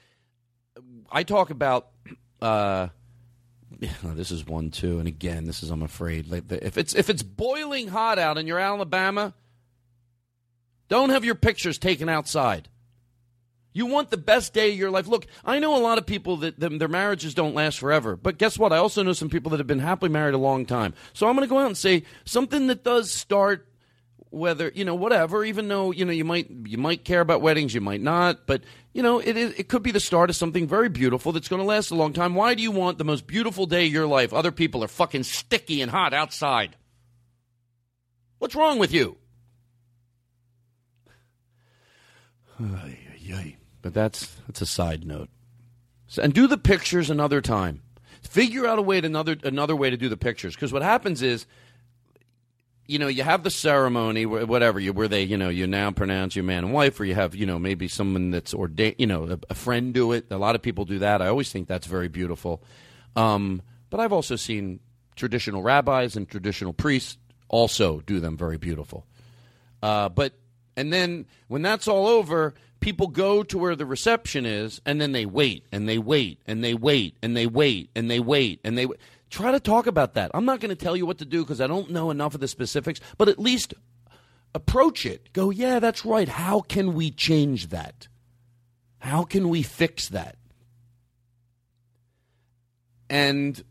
I 1.11 1.23
talk 1.23 1.49
about, 1.49 1.89
uh, 2.41 2.87
this 3.79 4.31
is 4.31 4.45
one 4.45 4.71
too, 4.71 4.99
and 4.99 5.09
again, 5.09 5.43
this 5.43 5.61
is 5.61 5.71
I'm 5.71 5.83
afraid. 5.83 6.31
Like 6.31 6.49
if 6.49 6.77
it's 6.77 6.95
if 6.95 7.09
it's 7.09 7.23
boiling 7.23 7.89
hot 7.89 8.17
out 8.17 8.37
and 8.37 8.47
you're 8.47 8.59
Alabama, 8.59 9.33
don't 10.89 11.09
have 11.09 11.25
your 11.25 11.35
pictures 11.35 11.77
taken 11.77 12.09
outside. 12.09 12.69
You 13.73 13.87
want 13.87 14.11
the 14.11 14.17
best 14.17 14.53
day 14.53 14.71
of 14.71 14.77
your 14.77 14.91
life. 14.91 15.07
Look, 15.07 15.25
I 15.43 15.57
know 15.57 15.75
a 15.75 15.81
lot 15.81 15.97
of 15.97 16.05
people 16.05 16.37
that 16.37 16.59
their 16.59 16.87
marriages 16.87 17.33
don't 17.33 17.55
last 17.55 17.79
forever, 17.79 18.15
but 18.15 18.37
guess 18.37 18.57
what? 18.57 18.71
I 18.71 18.77
also 18.77 19.01
know 19.01 19.13
some 19.13 19.29
people 19.29 19.49
that 19.51 19.59
have 19.59 19.67
been 19.67 19.79
happily 19.79 20.11
married 20.11 20.35
a 20.35 20.39
long 20.39 20.65
time. 20.65 20.93
So 21.13 21.27
I'm 21.27 21.35
going 21.35 21.47
to 21.47 21.49
go 21.49 21.59
out 21.59 21.67
and 21.67 21.77
say 21.77 22.03
something 22.23 22.67
that 22.67 22.83
does 22.83 23.11
start 23.11 23.67
whether 24.33 24.71
you 24.73 24.83
know 24.83 24.95
whatever 24.95 25.45
even 25.45 25.67
though 25.67 25.91
you 25.91 26.03
know 26.03 26.11
you 26.11 26.25
might 26.25 26.49
you 26.65 26.77
might 26.77 27.05
care 27.05 27.21
about 27.21 27.39
weddings 27.39 27.71
you 27.71 27.79
might 27.79 28.01
not 28.01 28.47
but 28.47 28.63
you 28.91 29.03
know 29.03 29.19
it 29.19 29.37
is 29.37 29.53
it 29.59 29.69
could 29.69 29.83
be 29.83 29.91
the 29.91 29.99
start 29.99 30.27
of 30.27 30.35
something 30.35 30.67
very 30.67 30.89
beautiful 30.89 31.31
that's 31.31 31.47
going 31.47 31.61
to 31.61 31.65
last 31.67 31.91
a 31.91 31.95
long 31.95 32.13
time 32.13 32.33
why 32.33 32.55
do 32.55 32.63
you 32.63 32.71
want 32.71 32.97
the 32.97 33.03
most 33.03 33.27
beautiful 33.27 33.67
day 33.67 33.85
of 33.85 33.93
your 33.93 34.07
life 34.07 34.33
other 34.33 34.51
people 34.51 34.83
are 34.83 34.87
fucking 34.87 35.21
sticky 35.21 35.83
and 35.83 35.91
hot 35.91 36.15
outside 36.15 36.75
what's 38.39 38.55
wrong 38.55 38.79
with 38.79 38.91
you 38.91 39.15
but 43.81 43.93
that's 43.93 44.35
that's 44.47 44.61
a 44.61 44.65
side 44.65 45.05
note 45.05 45.29
so, 46.07 46.21
and 46.21 46.33
do 46.33 46.47
the 46.47 46.57
pictures 46.57 47.09
another 47.09 47.41
time 47.41 47.81
figure 48.21 48.65
out 48.65 48.79
a 48.79 48.81
way 48.81 49.01
to 49.01 49.07
another 49.07 49.35
another 49.43 49.75
way 49.75 49.89
to 49.89 49.97
do 49.97 50.09
the 50.09 50.17
pictures 50.17 50.55
because 50.55 50.73
what 50.73 50.81
happens 50.81 51.21
is 51.21 51.45
you 52.85 52.99
know, 52.99 53.07
you 53.07 53.23
have 53.23 53.43
the 53.43 53.49
ceremony, 53.49 54.25
whatever, 54.25 54.79
you, 54.79 54.91
where 54.91 55.07
they, 55.07 55.23
you 55.23 55.37
know, 55.37 55.49
you 55.49 55.65
now 55.65 55.91
pronounce 55.91 56.35
you 56.35 56.43
man 56.43 56.65
and 56.65 56.73
wife, 56.73 56.99
or 56.99 57.05
you 57.05 57.15
have, 57.15 57.33
you 57.33 57.45
know, 57.45 57.57
maybe 57.57 57.87
someone 57.87 58.31
that's 58.31 58.53
ordained, 58.53 58.95
you 58.97 59.07
know, 59.07 59.23
a, 59.23 59.39
a 59.49 59.55
friend 59.55 59.93
do 59.93 60.11
it. 60.11 60.25
A 60.31 60.37
lot 60.37 60.55
of 60.55 60.61
people 60.61 60.83
do 60.83 60.99
that. 60.99 61.21
I 61.21 61.27
always 61.27 61.51
think 61.51 61.67
that's 61.67 61.87
very 61.87 62.09
beautiful. 62.09 62.61
Um, 63.15 63.61
but 63.89 63.99
I've 63.99 64.11
also 64.11 64.35
seen 64.35 64.81
traditional 65.15 65.61
rabbis 65.61 66.15
and 66.15 66.27
traditional 66.27 66.73
priests 66.73 67.17
also 67.47 68.01
do 68.01 68.19
them 68.19 68.35
very 68.35 68.57
beautiful. 68.57 69.05
Uh, 69.81 70.09
but 70.09 70.33
and 70.75 70.91
then 70.91 71.25
when 71.47 71.61
that's 71.61 71.87
all 71.87 72.07
over, 72.07 72.53
people 72.79 73.07
go 73.07 73.43
to 73.43 73.57
where 73.57 73.75
the 73.75 73.85
reception 73.85 74.45
is, 74.45 74.81
and 74.85 74.99
then 74.99 75.11
they 75.11 75.25
wait 75.25 75.65
and 75.71 75.87
they 75.87 75.97
wait 75.97 76.39
and 76.45 76.63
they 76.63 76.73
wait 76.73 77.15
and 77.21 77.35
they 77.35 77.45
wait 77.45 77.89
and 77.95 78.09
they 78.09 78.19
wait 78.19 78.59
and 78.63 78.77
they 78.77 78.85
wait. 78.85 78.99
Try 79.29 79.51
to 79.51 79.59
talk 79.59 79.87
about 79.87 80.13
that. 80.13 80.31
I'm 80.33 80.45
not 80.45 80.59
going 80.59 80.69
to 80.69 80.75
tell 80.75 80.95
you 80.95 81.05
what 81.05 81.17
to 81.19 81.25
do 81.25 81.43
because 81.43 81.61
I 81.61 81.67
don't 81.67 81.91
know 81.91 82.11
enough 82.11 82.35
of 82.35 82.41
the 82.41 82.47
specifics, 82.47 82.99
but 83.17 83.29
at 83.29 83.39
least 83.39 83.73
approach 84.53 85.05
it. 85.05 85.33
Go, 85.33 85.49
yeah, 85.49 85.79
that's 85.79 86.05
right. 86.05 86.27
How 86.27 86.61
can 86.61 86.93
we 86.93 87.09
change 87.09 87.69
that? 87.69 88.07
How 88.99 89.23
can 89.23 89.49
we 89.49 89.63
fix 89.63 90.09
that? 90.09 90.37
And 93.09 93.63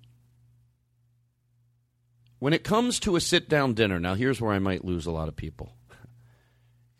when 2.38 2.52
it 2.52 2.64
comes 2.64 2.98
to 3.00 3.16
a 3.16 3.20
sit 3.20 3.48
down 3.48 3.74
dinner, 3.74 4.00
now 4.00 4.14
here's 4.14 4.40
where 4.40 4.52
I 4.52 4.58
might 4.58 4.84
lose 4.84 5.06
a 5.06 5.12
lot 5.12 5.28
of 5.28 5.36
people. 5.36 5.74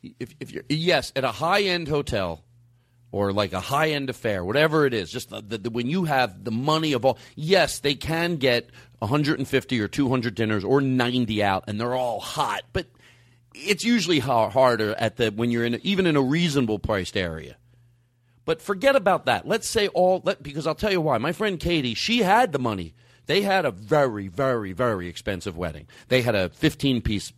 If, 0.03 0.35
if 0.41 0.53
you're, 0.53 0.65
yes, 0.69 1.13
at 1.15 1.25
a 1.25 1.33
high 1.33 1.63
end 1.63 1.89
hotel 1.89 2.43
or 3.13 3.33
like 3.33 3.53
a 3.53 3.61
high 3.61 3.91
end 3.91 4.11
affair, 4.11 4.45
whatever 4.45 4.87
it 4.87 4.95
is, 4.95 5.11
just 5.11 5.31
the, 5.31 5.41
the, 5.41 5.59
the, 5.59 5.71
when 5.71 5.89
you 5.89 6.05
have 6.05 6.45
the 6.45 6.51
money 6.51 6.93
of 6.93 7.05
all, 7.05 7.19
yes, 7.37 7.79
they 7.79 7.95
can 7.95 8.37
get 8.37 8.71
150 8.99 9.81
or 9.81 9.89
200 9.89 10.35
dinners 10.35 10.65
or 10.65 10.81
90 10.81 11.43
out 11.43 11.65
and 11.69 11.81
they're 11.81 11.95
all 11.95 12.21
hot, 12.21 12.63
but 12.73 12.87
it's 13.55 13.85
usually 13.85 14.19
har- 14.19 14.51
harder 14.51 14.95
at 14.95 15.17
the 15.17 15.31
when 15.31 15.51
you're 15.51 15.65
in 15.65 15.79
even 15.83 16.07
in 16.07 16.17
a 16.17 16.23
reasonable 16.23 16.79
priced 16.79 17.17
area. 17.17 17.57
But 18.45 18.61
forget 18.61 18.97
about 18.97 19.27
that. 19.27 19.47
Let's 19.47 19.69
say 19.69 19.89
all 19.89 20.21
let, 20.25 20.43
because 20.43 20.67
I'll 20.67 20.75
tell 20.75 20.91
you 20.91 21.01
why. 21.01 21.19
My 21.19 21.33
friend 21.33 21.61
Katie, 21.61 21.95
she 21.95 22.19
had 22.19 22.53
the 22.53 22.59
money. 22.59 22.95
They 23.27 23.43
had 23.43 23.65
a 23.65 23.71
very, 23.71 24.27
very, 24.29 24.73
very 24.73 25.07
expensive 25.07 25.57
wedding. 25.57 25.87
They 26.09 26.23
had 26.23 26.35
a 26.35 26.49
15 26.49 27.03
piece 27.03 27.33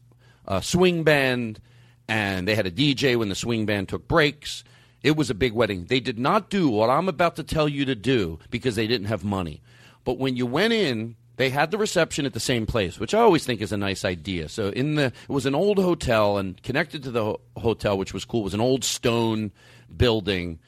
uh, 0.48 0.60
swing 0.60 1.04
band, 1.04 1.60
and 2.08 2.46
they 2.46 2.54
had 2.54 2.66
a 2.66 2.70
DJ 2.70 3.16
when 3.16 3.28
the 3.28 3.34
swing 3.34 3.66
band 3.66 3.88
took 3.88 4.06
breaks. 4.08 4.64
It 5.02 5.16
was 5.16 5.30
a 5.30 5.34
big 5.34 5.52
wedding. 5.52 5.86
They 5.86 6.00
did 6.00 6.18
not 6.18 6.50
do 6.50 6.68
what 6.68 6.90
I'm 6.90 7.08
about 7.08 7.36
to 7.36 7.42
tell 7.42 7.68
you 7.68 7.84
to 7.84 7.94
do 7.94 8.38
because 8.50 8.74
they 8.74 8.86
didn't 8.86 9.08
have 9.08 9.24
money. 9.24 9.62
But 10.04 10.18
when 10.18 10.36
you 10.36 10.46
went 10.46 10.72
in, 10.72 11.16
they 11.36 11.50
had 11.50 11.70
the 11.70 11.78
reception 11.78 12.26
at 12.26 12.32
the 12.32 12.40
same 12.40 12.64
place, 12.66 13.00
which 13.00 13.12
I 13.14 13.18
always 13.18 13.44
think 13.44 13.60
is 13.60 13.72
a 13.72 13.76
nice 13.76 14.04
idea. 14.04 14.48
So 14.48 14.68
in 14.68 14.94
the 14.94 15.06
it 15.06 15.28
was 15.28 15.46
an 15.46 15.54
old 15.54 15.78
hotel 15.78 16.38
and 16.38 16.62
connected 16.62 17.02
to 17.02 17.10
the 17.10 17.24
ho- 17.24 17.40
hotel, 17.56 17.98
which 17.98 18.14
was 18.14 18.24
cool, 18.24 18.40
It 18.40 18.44
was 18.44 18.54
an 18.54 18.60
old 18.60 18.84
stone 18.84 19.50
building 19.94 20.60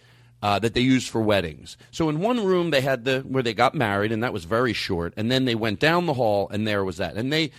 uh, 0.43 0.59
that 0.59 0.75
they 0.75 0.81
used 0.81 1.09
for 1.09 1.21
weddings. 1.21 1.77
So 1.91 2.09
in 2.09 2.21
one 2.21 2.45
room 2.45 2.71
they 2.71 2.81
had 2.81 3.05
the 3.05 3.21
where 3.21 3.43
they 3.43 3.55
got 3.55 3.75
married, 3.75 4.13
and 4.13 4.23
that 4.23 4.33
was 4.33 4.45
very 4.45 4.73
short. 4.73 5.15
And 5.17 5.31
then 5.31 5.45
they 5.45 5.55
went 5.55 5.81
down 5.81 6.07
the 6.07 6.15
hall, 6.15 6.49
and 6.51 6.67
there 6.67 6.85
was 6.85 6.97
that. 6.97 7.15
And 7.15 7.33
they 7.33 7.53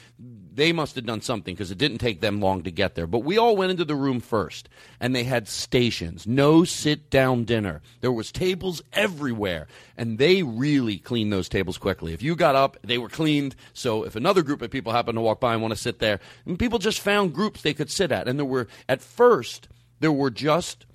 they 0.57 0.73
must 0.73 0.95
have 0.95 1.05
done 1.05 1.21
something 1.21 1.53
because 1.53 1.69
it 1.69 1.77
didn't 1.77 1.99
take 1.99 2.19
them 2.19 2.41
long 2.41 2.63
to 2.63 2.71
get 2.71 2.95
there. 2.95 3.05
But 3.05 3.19
we 3.19 3.37
all 3.37 3.55
went 3.55 3.69
into 3.69 3.85
the 3.85 3.95
room 3.95 4.19
first, 4.19 4.67
and 4.99 5.15
they 5.15 5.23
had 5.23 5.47
stations, 5.47 6.25
no 6.25 6.63
sit 6.63 7.11
down 7.11 7.45
dinner. 7.45 7.81
There 8.01 8.11
was 8.11 8.31
tables 8.31 8.81
everywhere, 8.91 9.67
and 9.95 10.17
they 10.17 10.41
really 10.41 10.97
cleaned 10.97 11.31
those 11.31 11.47
tables 11.47 11.77
quickly. 11.77 12.11
If 12.11 12.23
you 12.23 12.35
got 12.35 12.55
up, 12.55 12.75
they 12.81 12.97
were 12.97 13.07
cleaned. 13.07 13.55
So 13.73 14.03
if 14.03 14.15
another 14.15 14.41
group 14.41 14.63
of 14.63 14.71
people 14.71 14.91
happened 14.91 15.17
to 15.17 15.21
walk 15.21 15.39
by 15.39 15.53
and 15.53 15.61
want 15.61 15.73
to 15.73 15.79
sit 15.79 15.99
there, 15.99 16.19
and 16.47 16.57
people 16.57 16.79
just 16.79 17.01
found 17.01 17.35
groups 17.35 17.61
they 17.61 17.75
could 17.75 17.91
sit 17.91 18.11
at, 18.11 18.27
and 18.27 18.39
there 18.39 18.45
were 18.45 18.67
at 18.89 19.01
first 19.01 19.69
there 19.99 20.11
were 20.11 20.31
just 20.31 20.87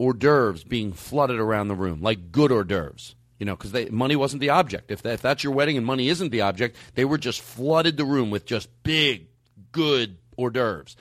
hors 0.00 0.14
d'oeuvres 0.14 0.64
being 0.64 0.92
flooded 0.92 1.38
around 1.38 1.68
the 1.68 1.76
room, 1.76 2.02
like 2.02 2.32
good 2.32 2.50
hors 2.50 2.64
d'oeuvres. 2.64 3.14
You 3.38 3.46
know, 3.46 3.56
because 3.56 3.90
money 3.90 4.16
wasn't 4.16 4.40
the 4.40 4.50
object. 4.50 4.90
If, 4.90 5.02
that, 5.02 5.14
if 5.14 5.22
that's 5.22 5.42
your 5.42 5.52
wedding 5.52 5.76
and 5.76 5.84
money 5.84 6.08
isn't 6.08 6.30
the 6.30 6.42
object, 6.42 6.76
they 6.94 7.04
were 7.04 7.18
just 7.18 7.40
flooded 7.40 7.96
the 7.96 8.04
room 8.04 8.30
with 8.30 8.46
just 8.46 8.68
big, 8.82 9.26
good 9.72 10.18
hors 10.36 10.50
d'oeuvres. 10.50 10.96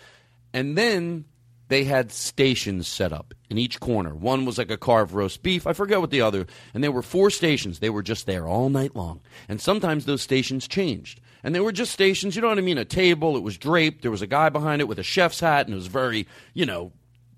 And 0.51 0.77
then 0.77 1.25
they 1.67 1.83
had 1.83 2.11
stations 2.11 2.87
set 2.87 3.13
up 3.13 3.33
in 3.49 3.57
each 3.57 3.79
corner. 3.79 4.13
One 4.13 4.45
was 4.45 4.57
like 4.57 4.69
a 4.69 4.77
carved 4.77 5.13
roast 5.13 5.41
beef. 5.41 5.65
I 5.65 5.73
forget 5.73 6.01
what 6.01 6.11
the 6.11 6.21
other. 6.21 6.45
And 6.73 6.83
there 6.83 6.91
were 6.91 7.01
four 7.01 7.29
stations. 7.29 7.79
They 7.79 7.89
were 7.89 8.03
just 8.03 8.25
there 8.25 8.47
all 8.47 8.69
night 8.69 8.95
long. 8.95 9.21
And 9.47 9.61
sometimes 9.61 10.05
those 10.05 10.21
stations 10.21 10.67
changed. 10.67 11.19
And 11.43 11.53
they 11.53 11.59
were 11.59 11.71
just 11.71 11.91
stations, 11.91 12.35
you 12.35 12.41
know 12.41 12.49
what 12.49 12.57
I 12.57 12.61
mean? 12.61 12.77
A 12.77 12.85
table, 12.85 13.35
it 13.35 13.43
was 13.43 13.57
draped. 13.57 14.01
There 14.01 14.11
was 14.11 14.21
a 14.21 14.27
guy 14.27 14.49
behind 14.49 14.81
it 14.81 14.87
with 14.87 14.99
a 14.99 15.03
chef's 15.03 15.39
hat, 15.39 15.65
and 15.65 15.73
it 15.73 15.75
was 15.75 15.87
very, 15.87 16.27
you 16.53 16.65
know, 16.65 16.93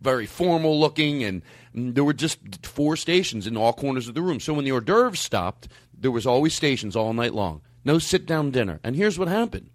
very 0.06 0.28
formal 0.28 0.80
looking, 0.80 1.24
and 1.24 1.42
there 1.74 2.04
were 2.04 2.14
just 2.14 2.66
four 2.66 2.96
stations 2.96 3.48
in 3.48 3.58
all 3.58 3.74
corners 3.74 4.08
of 4.08 4.14
the 4.14 4.22
room. 4.22 4.40
So 4.40 4.54
when 4.54 4.64
the 4.64 4.72
hors 4.72 4.86
d'oeuvres 4.86 5.20
stopped, 5.20 5.68
there 5.94 6.12
was 6.12 6.26
always 6.26 6.54
stations 6.54 6.96
all 6.96 7.14
night 7.14 7.34
long. 7.34 7.62
No 7.84 8.00
sit 8.00 8.26
down 8.26 8.52
dinner. 8.52 8.80
And 8.84 8.96
here's 8.96 9.20
what 9.20 9.28
happened 9.28 9.70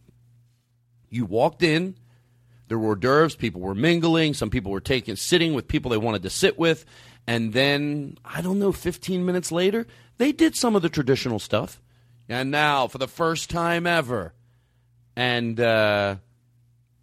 you 1.11 1.25
walked 1.25 1.63
in, 1.63 1.97
there 2.69 2.79
were 2.79 2.91
hors 2.91 3.01
d'oeuvres, 3.01 3.35
people 3.37 3.61
were 3.61 3.75
mingling, 3.75 4.33
some 4.33 4.49
people 4.49 4.73
were 4.73 4.81
taking 4.81 5.17
sitting 5.17 5.53
with 5.53 5.69
people 5.69 5.91
they 5.91 5.97
wanted 5.99 6.23
to 6.23 6.31
sit 6.31 6.59
with, 6.59 6.87
and 7.27 7.53
then 7.53 8.17
I 8.25 8.41
don't 8.41 8.61
know, 8.61 8.73
15 8.73 9.27
minutes 9.27 9.53
later, 9.53 9.87
they 10.19 10.33
did 10.33 10.57
some 10.57 10.77
of 10.77 10.83
the 10.83 10.89
traditional 10.89 11.41
stuff. 11.41 11.83
And 12.29 12.53
now, 12.53 12.87
for 12.87 12.99
the 12.99 13.09
first 13.09 13.51
time 13.51 13.89
ever, 13.89 14.33
and 15.17 15.59
uh, 15.59 16.17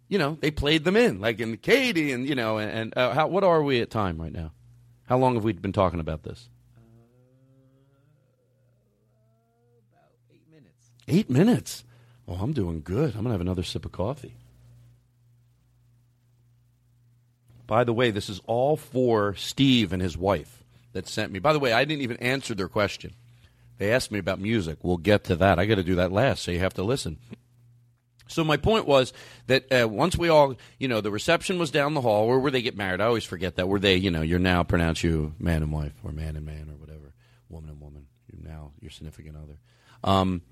you 0.08 0.18
know, 0.18 0.38
they 0.40 0.50
played 0.50 0.84
them 0.84 0.96
in, 0.96 1.20
like 1.20 1.40
in 1.40 1.56
Katie, 1.58 2.12
and 2.12 2.26
you 2.26 2.34
know, 2.34 2.58
and 2.58 2.96
uh, 2.96 3.12
how, 3.12 3.26
what 3.28 3.44
are 3.44 3.62
we 3.62 3.80
at 3.80 3.90
time 3.90 4.20
right 4.20 4.32
now? 4.32 4.52
How 5.06 5.18
long 5.18 5.34
have 5.34 5.44
we 5.44 5.52
been 5.52 5.72
talking 5.72 6.00
about 6.00 6.22
this? 6.22 6.48
about 9.92 10.10
eight 10.30 10.42
minutes. 10.50 10.90
Eight 11.06 11.30
minutes. 11.30 11.84
Oh, 12.26 12.34
I'm 12.34 12.52
doing 12.52 12.82
good. 12.82 13.14
I'm 13.14 13.22
gonna 13.22 13.32
have 13.32 13.40
another 13.40 13.62
sip 13.62 13.84
of 13.84 13.92
coffee. 13.92 14.34
By 17.66 17.84
the 17.84 17.92
way, 17.92 18.10
this 18.10 18.30
is 18.30 18.40
all 18.46 18.78
for 18.78 19.34
Steve 19.34 19.92
and 19.92 20.00
his 20.00 20.16
wife 20.16 20.64
that 20.94 21.06
sent 21.06 21.30
me. 21.30 21.38
By 21.38 21.52
the 21.52 21.58
way, 21.58 21.74
I 21.74 21.84
didn't 21.84 22.02
even 22.02 22.16
answer 22.16 22.54
their 22.54 22.68
question. 22.68 23.12
They 23.76 23.92
asked 23.92 24.10
me 24.10 24.18
about 24.18 24.40
music. 24.40 24.78
We'll 24.82 24.96
get 24.96 25.24
to 25.24 25.36
that. 25.36 25.58
I 25.58 25.66
got 25.66 25.76
to 25.76 25.82
do 25.82 25.96
that 25.96 26.10
last, 26.10 26.42
so 26.42 26.50
you 26.50 26.60
have 26.60 26.74
to 26.74 26.82
listen. 26.82 27.18
So 28.28 28.44
my 28.44 28.56
point 28.56 28.86
was 28.86 29.12
that 29.46 29.72
uh, 29.72 29.88
once 29.88 30.16
we 30.16 30.28
all, 30.28 30.54
you 30.78 30.86
know, 30.86 31.00
the 31.00 31.10
reception 31.10 31.58
was 31.58 31.70
down 31.70 31.94
the 31.94 32.00
hall, 32.00 32.28
where 32.40 32.50
they 32.50 32.62
get 32.62 32.76
married. 32.76 33.00
I 33.00 33.06
always 33.06 33.24
forget 33.24 33.56
that. 33.56 33.68
Where 33.68 33.80
they, 33.80 33.96
you 33.96 34.10
know, 34.10 34.22
you're 34.22 34.38
now 34.38 34.62
pronounce 34.62 35.02
you 35.02 35.34
man 35.38 35.62
and 35.62 35.72
wife, 35.72 35.94
or 36.04 36.12
man 36.12 36.36
and 36.36 36.46
man, 36.46 36.68
or 36.70 36.76
whatever, 36.76 37.14
woman 37.48 37.70
and 37.70 37.80
woman. 37.80 38.06
You're 38.30 38.48
now 38.48 38.72
your 38.80 38.90
significant 38.90 39.36
other. 39.36 39.58
Um, 40.04 40.42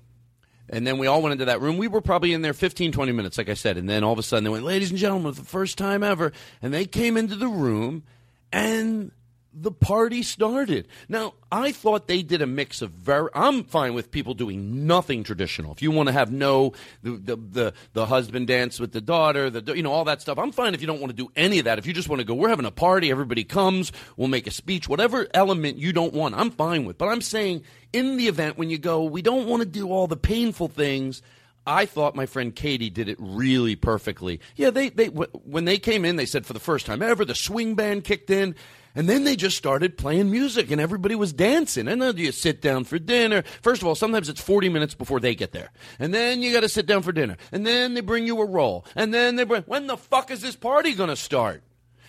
and 0.69 0.85
then 0.85 0.97
we 0.97 1.07
all 1.07 1.21
went 1.21 1.33
into 1.33 1.45
that 1.45 1.61
room. 1.61 1.77
We 1.77 1.87
were 1.87 2.01
probably 2.01 2.33
in 2.33 2.41
there 2.41 2.53
15, 2.53 2.91
20 2.91 3.11
minutes, 3.13 3.37
like 3.37 3.47
I 3.47 3.53
said. 3.53 3.77
And 3.77 3.87
then 3.87 4.03
all 4.03 4.11
of 4.11 4.19
a 4.19 4.23
sudden 4.23 4.43
they 4.43 4.49
went, 4.49 4.65
ladies 4.65 4.89
and 4.89 4.99
gentlemen, 4.99 5.33
for 5.33 5.41
the 5.41 5.47
first 5.47 5.77
time 5.77 6.03
ever. 6.03 6.33
And 6.61 6.73
they 6.73 6.85
came 6.85 7.15
into 7.15 7.35
the 7.35 7.47
room, 7.47 8.03
and 8.51 9.11
the 9.59 9.71
party 9.71 10.21
started. 10.23 10.87
Now, 11.09 11.33
I 11.51 11.71
thought 11.71 12.07
they 12.07 12.21
did 12.21 12.41
a 12.41 12.47
mix 12.47 12.81
of 12.81 12.91
very. 12.91 13.29
I'm 13.33 13.63
fine 13.63 13.93
with 13.93 14.11
people 14.11 14.33
doing 14.33 14.85
nothing 14.85 15.23
traditional. 15.23 15.71
If 15.71 15.81
you 15.81 15.91
want 15.91 16.07
to 16.07 16.13
have 16.13 16.31
no 16.31 16.73
the, 17.01 17.11
the 17.11 17.35
the 17.35 17.73
the, 17.93 18.05
husband 18.05 18.47
dance 18.47 18.79
with 18.79 18.91
the 18.91 19.01
daughter, 19.01 19.49
the 19.49 19.75
you 19.75 19.83
know 19.83 19.91
all 19.91 20.05
that 20.05 20.21
stuff. 20.21 20.37
I'm 20.37 20.51
fine 20.51 20.73
if 20.73 20.81
you 20.81 20.87
don't 20.87 20.99
want 21.01 21.09
to 21.09 21.15
do 21.15 21.31
any 21.35 21.59
of 21.59 21.65
that. 21.65 21.79
If 21.79 21.87
you 21.87 21.93
just 21.93 22.09
want 22.09 22.19
to 22.19 22.25
go, 22.25 22.33
we're 22.33 22.49
having 22.49 22.65
a 22.65 22.71
party, 22.71 23.09
everybody 23.09 23.43
comes, 23.43 23.91
we'll 24.15 24.27
make 24.27 24.47
a 24.47 24.51
speech, 24.51 24.87
whatever 24.87 25.27
element 25.33 25.77
you 25.77 25.93
don't 25.93 26.13
want, 26.13 26.35
I'm 26.35 26.51
fine 26.51 26.85
with. 26.85 26.97
But 26.97 27.09
I'm 27.09 27.21
saying 27.21 27.63
in 27.93 28.17
the 28.17 28.27
event 28.27 28.57
when 28.57 28.69
you 28.69 28.77
go, 28.77 29.03
we 29.03 29.21
don't 29.21 29.47
want 29.47 29.63
to 29.63 29.67
do 29.67 29.89
all 29.89 30.07
the 30.07 30.17
painful 30.17 30.67
things. 30.67 31.21
I 31.65 31.85
thought 31.85 32.15
my 32.15 32.25
friend 32.25 32.55
Katie 32.55 32.89
did 32.89 33.09
it 33.09 33.17
really 33.19 33.75
perfectly. 33.75 34.39
Yeah, 34.55 34.69
they, 34.69 34.87
they 34.89 35.07
when 35.07 35.65
they 35.65 35.79
came 35.79 36.05
in, 36.05 36.15
they 36.15 36.25
said 36.25 36.45
for 36.45 36.53
the 36.53 36.59
first 36.59 36.85
time 36.85 37.01
ever, 37.01 37.25
the 37.25 37.35
swing 37.35 37.75
band 37.75 38.05
kicked 38.05 38.29
in. 38.29 38.55
And 38.97 39.07
then 39.07 39.25
they 39.25 39.35
just 39.35 39.55
started 39.55 39.95
playing 39.95 40.31
music 40.31 40.71
and 40.71 40.81
everybody 40.81 41.13
was 41.13 41.31
dancing. 41.31 41.87
And 41.87 42.01
then 42.01 42.17
you 42.17 42.31
sit 42.31 42.63
down 42.63 42.83
for 42.83 42.97
dinner. 42.97 43.43
First 43.61 43.83
of 43.83 43.87
all, 43.87 43.93
sometimes 43.93 44.27
it's 44.27 44.41
40 44.41 44.69
minutes 44.69 44.95
before 44.95 45.19
they 45.19 45.35
get 45.35 45.51
there. 45.51 45.69
And 45.99 46.11
then 46.11 46.41
you 46.41 46.51
got 46.51 46.61
to 46.61 46.69
sit 46.69 46.87
down 46.87 47.03
for 47.03 47.11
dinner. 47.11 47.37
And 47.51 47.63
then 47.63 47.93
they 47.93 48.01
bring 48.01 48.25
you 48.25 48.41
a 48.41 48.45
roll. 48.45 48.87
And 48.95 49.13
then 49.13 49.35
they 49.35 49.43
bring, 49.43 49.61
when 49.67 49.85
the 49.85 49.97
fuck 49.97 50.31
is 50.31 50.41
this 50.41 50.55
party 50.55 50.95
going 50.95 51.09
to 51.09 51.15
start? 51.15 51.61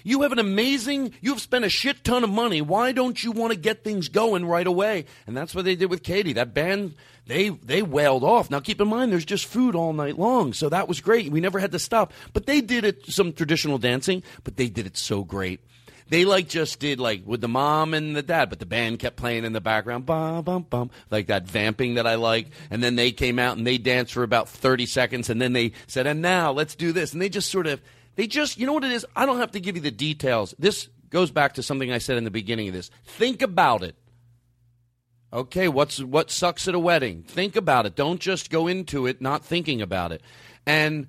You 0.03 0.23
have 0.23 0.33
an 0.33 0.39
amazing, 0.39 1.13
you've 1.21 1.43
spent 1.43 1.67
a 1.67 1.69
shit 1.69 2.05
ton 2.05 2.25
of 2.25 2.31
money. 2.31 2.63
Why 2.63 2.93
don't 2.93 3.23
you 3.23 3.33
want 3.33 3.53
to 3.53 3.59
get 3.59 3.85
things 3.85 4.09
going 4.09 4.47
right 4.47 4.67
away? 4.67 5.05
And 5.27 5.37
that's 5.37 5.55
what 5.55 5.67
they 5.67 5.77
did 5.77 5.91
with 5.91 6.03
Katie. 6.03 6.33
That 6.33 6.55
band, 6.55 6.95
they, 7.27 7.51
they 7.51 7.83
wailed 7.83 8.25
off. 8.25 8.51
Now 8.51 8.61
keep 8.61 8.81
in 8.81 8.89
mind, 8.89 9.13
there's 9.13 9.27
just 9.27 9.45
food 9.45 9.75
all 9.75 9.93
night 9.93 10.19
long. 10.19 10.55
So 10.55 10.71
that 10.71 10.89
was 10.89 11.03
great. 11.03 11.31
We 11.31 11.41
never 11.43 11.59
had 11.59 11.73
to 11.73 11.79
stop. 11.79 12.15
But 12.33 12.47
they 12.47 12.63
did 12.63 12.85
it, 12.87 13.05
some 13.13 13.35
traditional 13.35 13.77
dancing, 13.77 14.23
but 14.43 14.57
they 14.57 14.71
did 14.71 14.87
it 14.87 14.97
so 14.97 15.23
great 15.23 15.61
they 16.09 16.25
like 16.25 16.49
just 16.49 16.81
did 16.81 17.01
like 17.01 17.23
with 17.27 17.41
the 17.41 17.49
mom 17.49 17.95
and 17.95 18.17
the 18.17 18.23
dad, 18.23 18.51
but 18.51 18.59
the 18.59 18.67
band 18.67 18.99
kept 18.99 19.17
playing 19.17 19.45
in 19.45 19.53
the 19.53 19.61
background, 19.61 20.07
bum 20.07 20.43
bum 20.43 20.67
bum, 20.69 20.91
like 21.11 21.27
that 21.27 21.47
vamping 21.47 21.95
that 21.95 22.07
I 22.07 22.15
like. 22.15 22.49
And 22.71 22.83
then 22.83 22.97
they 22.97 23.13
came 23.13 23.39
out 23.39 23.57
and 23.57 23.67
they 23.67 23.79
danced 23.79 24.13
for 24.13 24.23
about 24.23 24.49
thirty 24.49 24.87
seconds, 24.87 25.29
and 25.31 25.41
then 25.41 25.53
they 25.53 25.73
said, 25.87 26.07
"And 26.07 26.23
now 26.23 26.53
let's 26.53 26.75
do 26.75 26.93
this." 26.93 27.13
And 27.13 27.21
they 27.21 27.29
just 27.29 27.51
sort 27.51 27.67
of, 27.67 27.81
they 28.17 28.27
just, 28.27 28.59
you 28.59 28.67
know 28.67 28.73
what 28.73 28.85
it 28.85 28.93
is? 28.93 29.07
I 29.15 29.27
don't 29.27 29.39
have 29.39 29.53
to 29.53 29.61
give 29.61 29.77
you 29.77 29.83
the 29.83 29.91
details. 29.91 30.55
This 30.59 30.89
goes 31.11 31.31
back 31.31 31.55
to 31.55 31.63
something 31.63 31.93
I 31.93 31.99
said 31.99 32.17
in 32.19 32.25
the 32.25 32.31
beginning 32.31 32.69
of 32.69 32.75
this. 32.75 32.91
Think 33.05 33.43
about 33.43 33.83
it. 33.83 33.95
Okay, 35.33 35.69
what's 35.69 36.03
what 36.03 36.31
sucks 36.31 36.69
at 36.69 36.75
a 36.75 36.79
wedding? 36.79 37.23
Think 37.23 37.55
about 37.55 37.85
it. 37.85 37.95
Don't 37.95 38.21
just 38.21 38.51
go 38.51 38.67
into 38.67 39.07
it 39.07 39.21
not 39.21 39.45
thinking 39.45 39.83
about 39.83 40.13
it. 40.13 40.23
And 40.65 41.09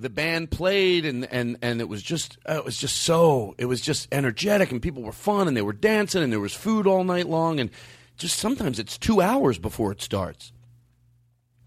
the 0.00 0.10
band 0.10 0.50
played 0.50 1.04
and 1.04 1.26
and 1.30 1.58
and 1.62 1.80
it 1.80 1.88
was 1.88 2.02
just 2.02 2.38
uh, 2.48 2.54
it 2.54 2.64
was 2.64 2.76
just 2.76 2.96
so 2.96 3.54
it 3.58 3.66
was 3.66 3.80
just 3.80 4.08
energetic 4.10 4.72
and 4.72 4.80
people 4.80 5.02
were 5.02 5.12
fun 5.12 5.46
and 5.46 5.56
they 5.56 5.62
were 5.62 5.72
dancing 5.72 6.22
and 6.22 6.32
there 6.32 6.40
was 6.40 6.54
food 6.54 6.86
all 6.86 7.04
night 7.04 7.28
long 7.28 7.60
and 7.60 7.70
just 8.16 8.38
sometimes 8.38 8.78
it's 8.78 8.98
2 8.98 9.20
hours 9.20 9.58
before 9.58 9.92
it 9.92 10.02
starts. 10.02 10.52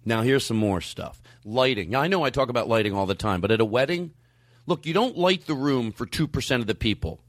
Now 0.05 0.21
here's 0.21 0.45
some 0.45 0.57
more 0.57 0.81
stuff. 0.81 1.21
Lighting. 1.45 1.89
Now 1.89 2.01
I 2.01 2.07
know 2.07 2.23
I 2.23 2.29
talk 2.29 2.49
about 2.49 2.67
lighting 2.67 2.93
all 2.93 3.05
the 3.05 3.15
time, 3.15 3.41
but 3.41 3.51
at 3.51 3.61
a 3.61 3.65
wedding, 3.65 4.13
look, 4.65 4.85
you 4.85 4.93
don't 4.93 5.17
light 5.17 5.45
the 5.45 5.55
room 5.55 5.91
for 5.91 6.05
2% 6.05 6.59
of 6.59 6.67
the 6.67 6.75
people. 6.75 7.21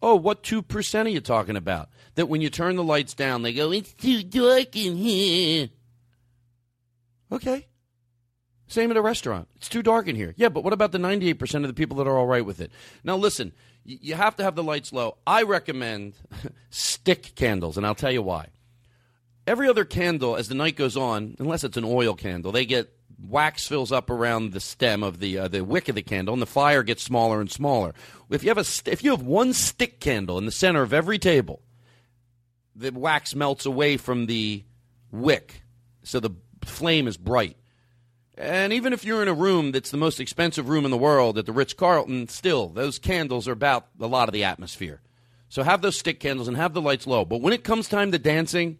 Oh, 0.00 0.16
what 0.16 0.42
2% 0.42 1.04
are 1.06 1.08
you 1.08 1.20
talking 1.20 1.56
about? 1.56 1.88
That 2.14 2.28
when 2.28 2.40
you 2.40 2.50
turn 2.50 2.76
the 2.76 2.82
lights 2.82 3.14
down, 3.14 3.42
they 3.42 3.54
go, 3.54 3.72
it's 3.72 3.94
too 3.94 4.22
dark 4.22 4.76
in 4.76 4.96
here. 4.96 5.70
Okay. 7.32 7.66
Same 8.66 8.90
at 8.90 8.96
a 8.96 9.02
restaurant. 9.02 9.48
It's 9.56 9.68
too 9.68 9.82
dark 9.82 10.08
in 10.08 10.16
here. 10.16 10.34
Yeah, 10.36 10.48
but 10.48 10.64
what 10.64 10.72
about 10.72 10.92
the 10.92 10.98
98% 10.98 11.54
of 11.56 11.66
the 11.68 11.74
people 11.74 11.98
that 11.98 12.06
are 12.06 12.16
all 12.16 12.26
right 12.26 12.44
with 12.44 12.60
it? 12.60 12.72
Now, 13.02 13.16
listen, 13.16 13.52
you 13.84 14.14
have 14.14 14.36
to 14.36 14.42
have 14.42 14.54
the 14.54 14.62
lights 14.62 14.92
low. 14.92 15.18
I 15.26 15.42
recommend 15.42 16.14
stick 16.70 17.34
candles, 17.34 17.76
and 17.76 17.86
I'll 17.86 17.94
tell 17.94 18.12
you 18.12 18.22
why. 18.22 18.48
Every 19.46 19.68
other 19.68 19.84
candle, 19.84 20.36
as 20.36 20.48
the 20.48 20.54
night 20.54 20.76
goes 20.76 20.96
on, 20.96 21.36
unless 21.38 21.64
it's 21.64 21.76
an 21.76 21.84
oil 21.84 22.14
candle, 22.14 22.50
they 22.52 22.64
get 22.64 22.90
wax 23.22 23.66
fills 23.66 23.92
up 23.92 24.10
around 24.10 24.52
the 24.52 24.60
stem 24.60 25.02
of 25.02 25.18
the 25.18 25.38
uh, 25.38 25.48
the 25.48 25.62
wick 25.62 25.88
of 25.88 25.94
the 25.94 26.02
candle, 26.02 26.32
and 26.32 26.40
the 26.40 26.46
fire 26.46 26.82
gets 26.82 27.02
smaller 27.02 27.40
and 27.40 27.50
smaller. 27.50 27.94
If 28.30 28.42
you 28.42 28.48
have 28.48 28.58
a 28.58 28.64
st- 28.64 28.92
if 28.92 29.04
you 29.04 29.10
have 29.10 29.22
one 29.22 29.52
stick 29.52 30.00
candle 30.00 30.38
in 30.38 30.46
the 30.46 30.50
center 30.52 30.82
of 30.82 30.94
every 30.94 31.18
table, 31.18 31.60
the 32.74 32.90
wax 32.90 33.34
melts 33.34 33.66
away 33.66 33.98
from 33.98 34.26
the 34.26 34.64
wick, 35.10 35.62
so 36.02 36.20
the 36.20 36.30
flame 36.64 37.06
is 37.06 37.18
bright. 37.18 37.58
And 38.36 38.72
even 38.72 38.92
if 38.92 39.04
you're 39.04 39.22
in 39.22 39.28
a 39.28 39.34
room 39.34 39.70
that's 39.70 39.90
the 39.90 39.96
most 39.96 40.18
expensive 40.18 40.68
room 40.68 40.84
in 40.84 40.90
the 40.90 40.96
world 40.96 41.38
at 41.38 41.46
the 41.46 41.52
Ritz 41.52 41.72
Carlton, 41.72 42.28
still, 42.28 42.68
those 42.68 42.98
candles 42.98 43.46
are 43.46 43.52
about 43.52 43.86
a 44.00 44.06
lot 44.06 44.28
of 44.28 44.32
the 44.32 44.44
atmosphere. 44.44 45.00
So 45.48 45.62
have 45.62 45.82
those 45.82 45.96
stick 45.96 46.18
candles 46.18 46.48
and 46.48 46.56
have 46.56 46.74
the 46.74 46.82
lights 46.82 47.06
low. 47.06 47.24
But 47.24 47.40
when 47.40 47.52
it 47.52 47.62
comes 47.62 47.88
time 47.88 48.10
to 48.10 48.18
dancing, 48.18 48.78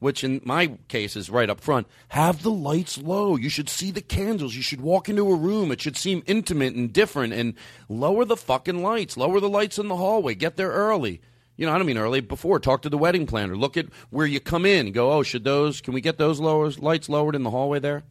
which 0.00 0.24
in 0.24 0.40
my 0.44 0.78
case 0.88 1.14
is 1.14 1.30
right 1.30 1.48
up 1.48 1.60
front, 1.60 1.86
have 2.08 2.42
the 2.42 2.50
lights 2.50 2.98
low. 2.98 3.36
You 3.36 3.48
should 3.48 3.68
see 3.68 3.92
the 3.92 4.00
candles. 4.00 4.56
You 4.56 4.62
should 4.62 4.80
walk 4.80 5.08
into 5.08 5.30
a 5.30 5.36
room. 5.36 5.70
It 5.70 5.80
should 5.80 5.96
seem 5.96 6.24
intimate 6.26 6.74
and 6.74 6.92
different 6.92 7.34
and 7.34 7.54
lower 7.88 8.24
the 8.24 8.36
fucking 8.36 8.82
lights. 8.82 9.16
Lower 9.16 9.38
the 9.38 9.48
lights 9.48 9.78
in 9.78 9.86
the 9.86 9.96
hallway. 9.96 10.34
Get 10.34 10.56
there 10.56 10.70
early. 10.70 11.20
You 11.56 11.66
know, 11.66 11.72
I 11.72 11.78
don't 11.78 11.86
mean 11.86 11.98
early. 11.98 12.20
Before, 12.20 12.58
talk 12.58 12.82
to 12.82 12.88
the 12.88 12.98
wedding 12.98 13.26
planner. 13.26 13.56
Look 13.56 13.76
at 13.76 13.86
where 14.10 14.26
you 14.26 14.40
come 14.40 14.66
in. 14.66 14.90
Go, 14.90 15.12
oh, 15.12 15.22
should 15.22 15.44
those? 15.44 15.80
Can 15.80 15.94
we 15.94 16.00
get 16.00 16.18
those 16.18 16.40
lowers, 16.40 16.80
lights 16.80 17.08
lowered 17.08 17.34
in 17.34 17.42
the 17.44 17.50
hallway 17.50 17.78
there? 17.78 18.04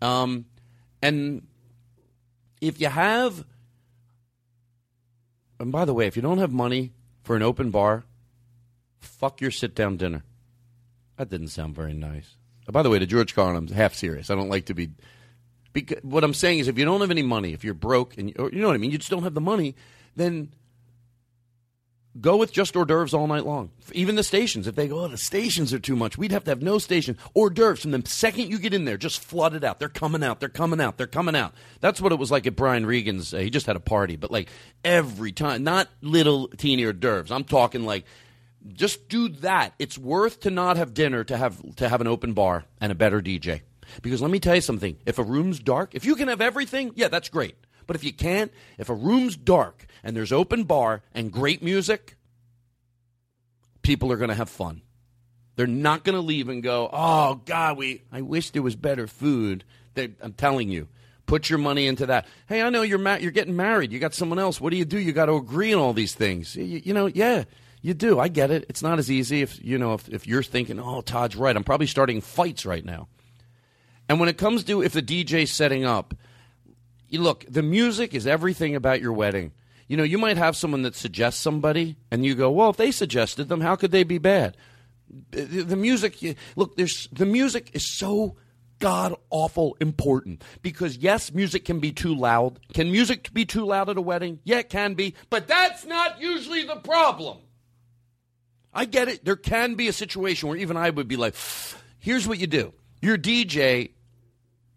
Um, 0.00 0.46
and 1.02 1.46
if 2.60 2.80
you 2.80 2.88
have, 2.88 3.44
and 5.58 5.72
by 5.72 5.84
the 5.84 5.94
way, 5.94 6.06
if 6.06 6.16
you 6.16 6.22
don't 6.22 6.38
have 6.38 6.52
money 6.52 6.92
for 7.22 7.36
an 7.36 7.42
open 7.42 7.70
bar, 7.70 8.04
fuck 9.00 9.40
your 9.40 9.50
sit 9.50 9.74
down 9.74 9.96
dinner. 9.96 10.24
That 11.16 11.30
didn't 11.30 11.48
sound 11.48 11.74
very 11.74 11.94
nice. 11.94 12.36
Uh, 12.68 12.72
by 12.72 12.82
the 12.82 12.90
way, 12.90 12.98
to 12.98 13.06
George 13.06 13.34
Carlin, 13.34 13.56
I'm 13.56 13.68
half 13.68 13.94
serious. 13.94 14.30
I 14.30 14.34
don't 14.34 14.48
like 14.48 14.66
to 14.66 14.74
be. 14.74 14.90
Because, 15.72 16.02
what 16.02 16.24
I'm 16.24 16.34
saying 16.34 16.60
is, 16.60 16.68
if 16.68 16.78
you 16.78 16.84
don't 16.84 17.00
have 17.00 17.10
any 17.10 17.22
money, 17.22 17.52
if 17.52 17.64
you're 17.64 17.74
broke, 17.74 18.16
and 18.16 18.32
or, 18.38 18.50
you 18.50 18.60
know 18.60 18.68
what 18.68 18.74
I 18.74 18.78
mean, 18.78 18.90
you 18.90 18.98
just 18.98 19.10
don't 19.10 19.24
have 19.24 19.34
the 19.34 19.40
money, 19.40 19.74
then 20.16 20.52
go 22.20 22.36
with 22.36 22.52
just 22.52 22.76
hors 22.76 22.84
d'oeuvres 22.84 23.14
all 23.14 23.26
night 23.26 23.46
long. 23.46 23.70
Even 23.92 24.16
the 24.16 24.22
stations, 24.22 24.66
if 24.66 24.74
they 24.74 24.88
go, 24.88 25.00
oh, 25.00 25.08
the 25.08 25.16
stations 25.16 25.72
are 25.72 25.78
too 25.78 25.96
much, 25.96 26.18
we'd 26.18 26.32
have 26.32 26.44
to 26.44 26.50
have 26.50 26.62
no 26.62 26.78
station. 26.78 27.16
Hors 27.34 27.50
d'oeuvres 27.50 27.80
from 27.80 27.90
the 27.92 28.02
second 28.06 28.50
you 28.50 28.58
get 28.58 28.74
in 28.74 28.84
there, 28.84 28.96
just 28.96 29.20
flood 29.20 29.54
it 29.54 29.64
out. 29.64 29.78
They're 29.78 29.88
coming 29.88 30.22
out. 30.22 30.40
They're 30.40 30.48
coming 30.48 30.80
out. 30.80 30.96
They're 30.96 31.06
coming 31.06 31.36
out. 31.36 31.54
That's 31.80 32.00
what 32.00 32.12
it 32.12 32.18
was 32.18 32.30
like 32.30 32.46
at 32.46 32.56
Brian 32.56 32.86
Regan's. 32.86 33.32
Uh, 33.32 33.38
he 33.38 33.50
just 33.50 33.66
had 33.66 33.76
a 33.76 33.80
party, 33.80 34.16
but 34.16 34.30
like 34.30 34.48
every 34.84 35.32
time, 35.32 35.64
not 35.64 35.88
little 36.00 36.48
teeny 36.48 36.84
hors 36.84 36.92
d'oeuvres. 36.92 37.30
I'm 37.30 37.44
talking 37.44 37.84
like 37.84 38.04
just 38.72 39.08
do 39.08 39.28
that. 39.28 39.74
It's 39.78 39.96
worth 39.96 40.40
to 40.40 40.50
not 40.50 40.76
have 40.76 40.94
dinner 40.94 41.24
to 41.24 41.36
have 41.36 41.76
to 41.76 41.88
have 41.88 42.00
an 42.00 42.06
open 42.06 42.34
bar 42.34 42.64
and 42.80 42.92
a 42.92 42.94
better 42.94 43.20
DJ. 43.20 43.62
Because 44.02 44.20
let 44.20 44.30
me 44.30 44.40
tell 44.40 44.54
you 44.54 44.60
something. 44.60 44.96
If 45.06 45.18
a 45.18 45.22
room's 45.22 45.60
dark, 45.60 45.94
if 45.94 46.04
you 46.04 46.14
can 46.14 46.28
have 46.28 46.40
everything, 46.40 46.92
yeah, 46.94 47.08
that's 47.08 47.28
great. 47.28 47.56
But 47.86 47.96
if 47.96 48.04
you 48.04 48.12
can't, 48.12 48.52
if 48.76 48.90
a 48.90 48.94
room's 48.94 49.36
dark 49.36 49.86
and 50.02 50.16
there's 50.16 50.32
open 50.32 50.64
bar 50.64 51.02
and 51.14 51.32
great 51.32 51.62
music, 51.62 52.16
people 53.82 54.12
are 54.12 54.16
going 54.16 54.30
to 54.30 54.34
have 54.34 54.50
fun. 54.50 54.82
They're 55.56 55.66
not 55.66 56.04
going 56.04 56.14
to 56.14 56.22
leave 56.22 56.48
and 56.48 56.62
go, 56.62 56.88
"Oh 56.92 57.40
God, 57.44 57.76
we 57.76 58.02
I 58.12 58.20
wish 58.22 58.50
there 58.50 58.62
was 58.62 58.76
better 58.76 59.06
food." 59.06 59.64
They, 59.94 60.10
I'm 60.22 60.32
telling 60.32 60.68
you, 60.68 60.86
put 61.26 61.50
your 61.50 61.58
money 61.58 61.86
into 61.86 62.06
that. 62.06 62.26
Hey, 62.48 62.62
I 62.62 62.70
know 62.70 62.82
you're 62.82 62.98
ma- 62.98 63.16
you're 63.16 63.32
getting 63.32 63.56
married. 63.56 63.90
You 63.90 63.98
got 63.98 64.14
someone 64.14 64.38
else. 64.38 64.60
What 64.60 64.70
do 64.70 64.76
you 64.76 64.84
do? 64.84 64.98
You 64.98 65.12
got 65.12 65.26
to 65.26 65.34
agree 65.34 65.72
on 65.72 65.80
all 65.80 65.92
these 65.92 66.14
things. 66.14 66.54
You, 66.54 66.82
you 66.84 66.94
know, 66.94 67.06
yeah. 67.06 67.44
You 67.80 67.94
do. 67.94 68.18
I 68.18 68.26
get 68.26 68.50
it. 68.50 68.66
It's 68.68 68.82
not 68.82 68.98
as 68.98 69.10
easy 69.10 69.40
if 69.40 69.62
you 69.64 69.78
know 69.78 69.94
if, 69.94 70.08
if 70.08 70.26
you're 70.26 70.42
thinking, 70.42 70.80
oh, 70.80 71.00
Todd's 71.00 71.36
right. 71.36 71.56
I'm 71.56 71.64
probably 71.64 71.86
starting 71.86 72.20
fights 72.20 72.66
right 72.66 72.84
now. 72.84 73.08
And 74.08 74.18
when 74.18 74.28
it 74.28 74.38
comes 74.38 74.64
to 74.64 74.82
if 74.82 74.92
the 74.92 75.02
DJ's 75.02 75.52
setting 75.52 75.84
up, 75.84 76.14
you 77.08 77.20
look, 77.20 77.44
the 77.48 77.62
music 77.62 78.14
is 78.14 78.26
everything 78.26 78.74
about 78.74 79.00
your 79.00 79.12
wedding. 79.12 79.52
You 79.88 79.96
know, 79.96 80.02
you 80.02 80.18
might 80.18 80.36
have 80.36 80.56
someone 80.56 80.82
that 80.82 80.94
suggests 80.94 81.40
somebody, 81.40 81.96
and 82.10 82.24
you 82.24 82.34
go, 82.34 82.50
well, 82.50 82.70
if 82.70 82.76
they 82.76 82.90
suggested 82.90 83.48
them, 83.48 83.60
how 83.60 83.74
could 83.74 83.90
they 83.90 84.04
be 84.04 84.18
bad? 84.18 84.56
The, 85.30 85.76
music, 85.76 86.36
look, 86.54 86.76
there's 86.76 87.08
the 87.10 87.24
music 87.24 87.70
is 87.72 87.86
so 87.86 88.36
god 88.78 89.14
awful 89.30 89.76
important 89.80 90.44
because 90.60 90.98
yes, 90.98 91.32
music 91.32 91.64
can 91.64 91.80
be 91.80 91.92
too 91.92 92.14
loud. 92.14 92.60
Can 92.74 92.92
music 92.92 93.32
be 93.32 93.46
too 93.46 93.64
loud 93.64 93.88
at 93.88 93.96
a 93.96 94.02
wedding? 94.02 94.38
Yeah, 94.44 94.58
it 94.58 94.68
can 94.68 94.92
be, 94.92 95.14
but 95.30 95.48
that's 95.48 95.86
not 95.86 96.20
usually 96.20 96.64
the 96.64 96.76
problem. 96.76 97.38
I 98.74 98.84
get 98.84 99.08
it. 99.08 99.24
There 99.24 99.36
can 99.36 99.74
be 99.74 99.88
a 99.88 99.92
situation 99.92 100.48
where 100.48 100.58
even 100.58 100.76
I 100.76 100.90
would 100.90 101.08
be 101.08 101.16
like, 101.16 101.34
here's 101.98 102.28
what 102.28 102.38
you 102.38 102.46
do. 102.46 102.74
Your 103.00 103.16
DJ 103.16 103.92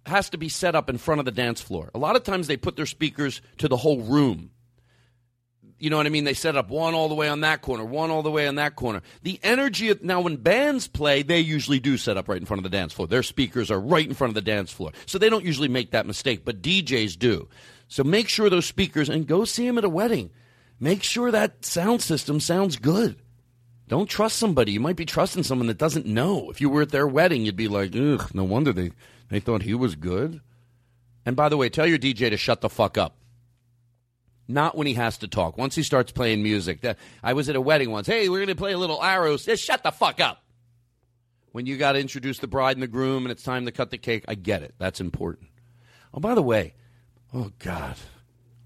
has 0.05 0.29
to 0.29 0.37
be 0.37 0.49
set 0.49 0.75
up 0.75 0.89
in 0.89 0.97
front 0.97 1.19
of 1.19 1.25
the 1.25 1.31
dance 1.31 1.61
floor. 1.61 1.91
A 1.93 1.99
lot 1.99 2.15
of 2.15 2.23
times 2.23 2.47
they 2.47 2.57
put 2.57 2.75
their 2.75 2.85
speakers 2.85 3.41
to 3.57 3.67
the 3.67 3.77
whole 3.77 4.01
room. 4.01 4.51
You 5.81 5.89
know 5.89 5.97
what 5.97 6.05
I 6.05 6.09
mean? 6.09 6.25
They 6.25 6.35
set 6.35 6.55
up 6.55 6.69
one 6.69 6.93
all 6.93 7.09
the 7.09 7.15
way 7.15 7.27
on 7.27 7.41
that 7.41 7.63
corner, 7.63 7.83
one 7.83 8.11
all 8.11 8.21
the 8.21 8.29
way 8.29 8.47
on 8.47 8.55
that 8.55 8.75
corner. 8.75 9.01
The 9.23 9.39
energy 9.41 9.89
of 9.89 10.03
now 10.03 10.21
when 10.21 10.35
bands 10.35 10.87
play, 10.87 11.23
they 11.23 11.39
usually 11.39 11.79
do 11.79 11.97
set 11.97 12.17
up 12.17 12.29
right 12.29 12.39
in 12.39 12.45
front 12.45 12.59
of 12.59 12.63
the 12.63 12.77
dance 12.77 12.93
floor. 12.93 13.07
Their 13.07 13.23
speakers 13.23 13.71
are 13.71 13.79
right 13.79 14.07
in 14.07 14.13
front 14.13 14.29
of 14.29 14.35
the 14.35 14.41
dance 14.41 14.71
floor. 14.71 14.91
So 15.07 15.17
they 15.17 15.29
don't 15.29 15.43
usually 15.43 15.69
make 15.69 15.89
that 15.91 16.05
mistake, 16.05 16.45
but 16.45 16.61
DJs 16.61 17.17
do. 17.17 17.49
So 17.87 18.03
make 18.03 18.29
sure 18.29 18.47
those 18.47 18.67
speakers 18.67 19.09
and 19.09 19.25
go 19.25 19.43
see 19.43 19.65
them 19.65 19.79
at 19.79 19.83
a 19.83 19.89
wedding. 19.89 20.29
Make 20.79 21.01
sure 21.01 21.31
that 21.31 21.65
sound 21.65 22.03
system 22.03 22.39
sounds 22.39 22.75
good. 22.77 23.15
Don't 23.87 24.07
trust 24.07 24.37
somebody. 24.37 24.73
You 24.73 24.79
might 24.79 24.95
be 24.95 25.05
trusting 25.05 25.43
someone 25.43 25.67
that 25.67 25.79
doesn't 25.79 26.05
know. 26.05 26.51
If 26.51 26.61
you 26.61 26.69
were 26.69 26.83
at 26.83 26.91
their 26.91 27.07
wedding, 27.07 27.43
you'd 27.43 27.55
be 27.55 27.67
like, 27.67 27.95
ugh, 27.95 28.29
no 28.35 28.43
wonder 28.43 28.71
they, 28.71 28.91
they 29.29 29.39
thought 29.39 29.63
he 29.63 29.73
was 29.73 29.95
good. 29.95 30.41
And 31.25 31.35
by 31.35 31.49
the 31.49 31.57
way, 31.57 31.69
tell 31.69 31.87
your 31.87 31.97
DJ 31.97 32.29
to 32.29 32.37
shut 32.37 32.61
the 32.61 32.69
fuck 32.69 32.97
up. 32.97 33.15
Not 34.53 34.77
when 34.77 34.87
he 34.87 34.93
has 34.95 35.17
to 35.19 35.27
talk. 35.27 35.57
Once 35.57 35.75
he 35.75 35.83
starts 35.83 36.11
playing 36.11 36.43
music. 36.43 36.85
I 37.23 37.33
was 37.33 37.49
at 37.49 37.55
a 37.55 37.61
wedding 37.61 37.91
once. 37.91 38.07
Hey, 38.07 38.29
we're 38.29 38.39
going 38.39 38.47
to 38.47 38.55
play 38.55 38.73
a 38.73 38.77
little 38.77 39.01
arrows. 39.01 39.45
Just 39.45 39.63
shut 39.63 39.83
the 39.83 39.91
fuck 39.91 40.19
up. 40.19 40.43
When 41.51 41.65
you 41.65 41.77
got 41.77 41.93
to 41.93 41.99
introduce 41.99 42.39
the 42.39 42.47
bride 42.47 42.75
and 42.77 42.83
the 42.83 42.87
groom 42.87 43.25
and 43.25 43.31
it's 43.31 43.43
time 43.43 43.65
to 43.65 43.71
cut 43.71 43.91
the 43.91 43.97
cake, 43.97 44.25
I 44.27 44.35
get 44.35 44.63
it. 44.63 44.73
That's 44.77 45.01
important. 45.01 45.49
Oh, 46.13 46.19
by 46.19 46.35
the 46.35 46.41
way, 46.41 46.75
oh, 47.33 47.51
God. 47.59 47.95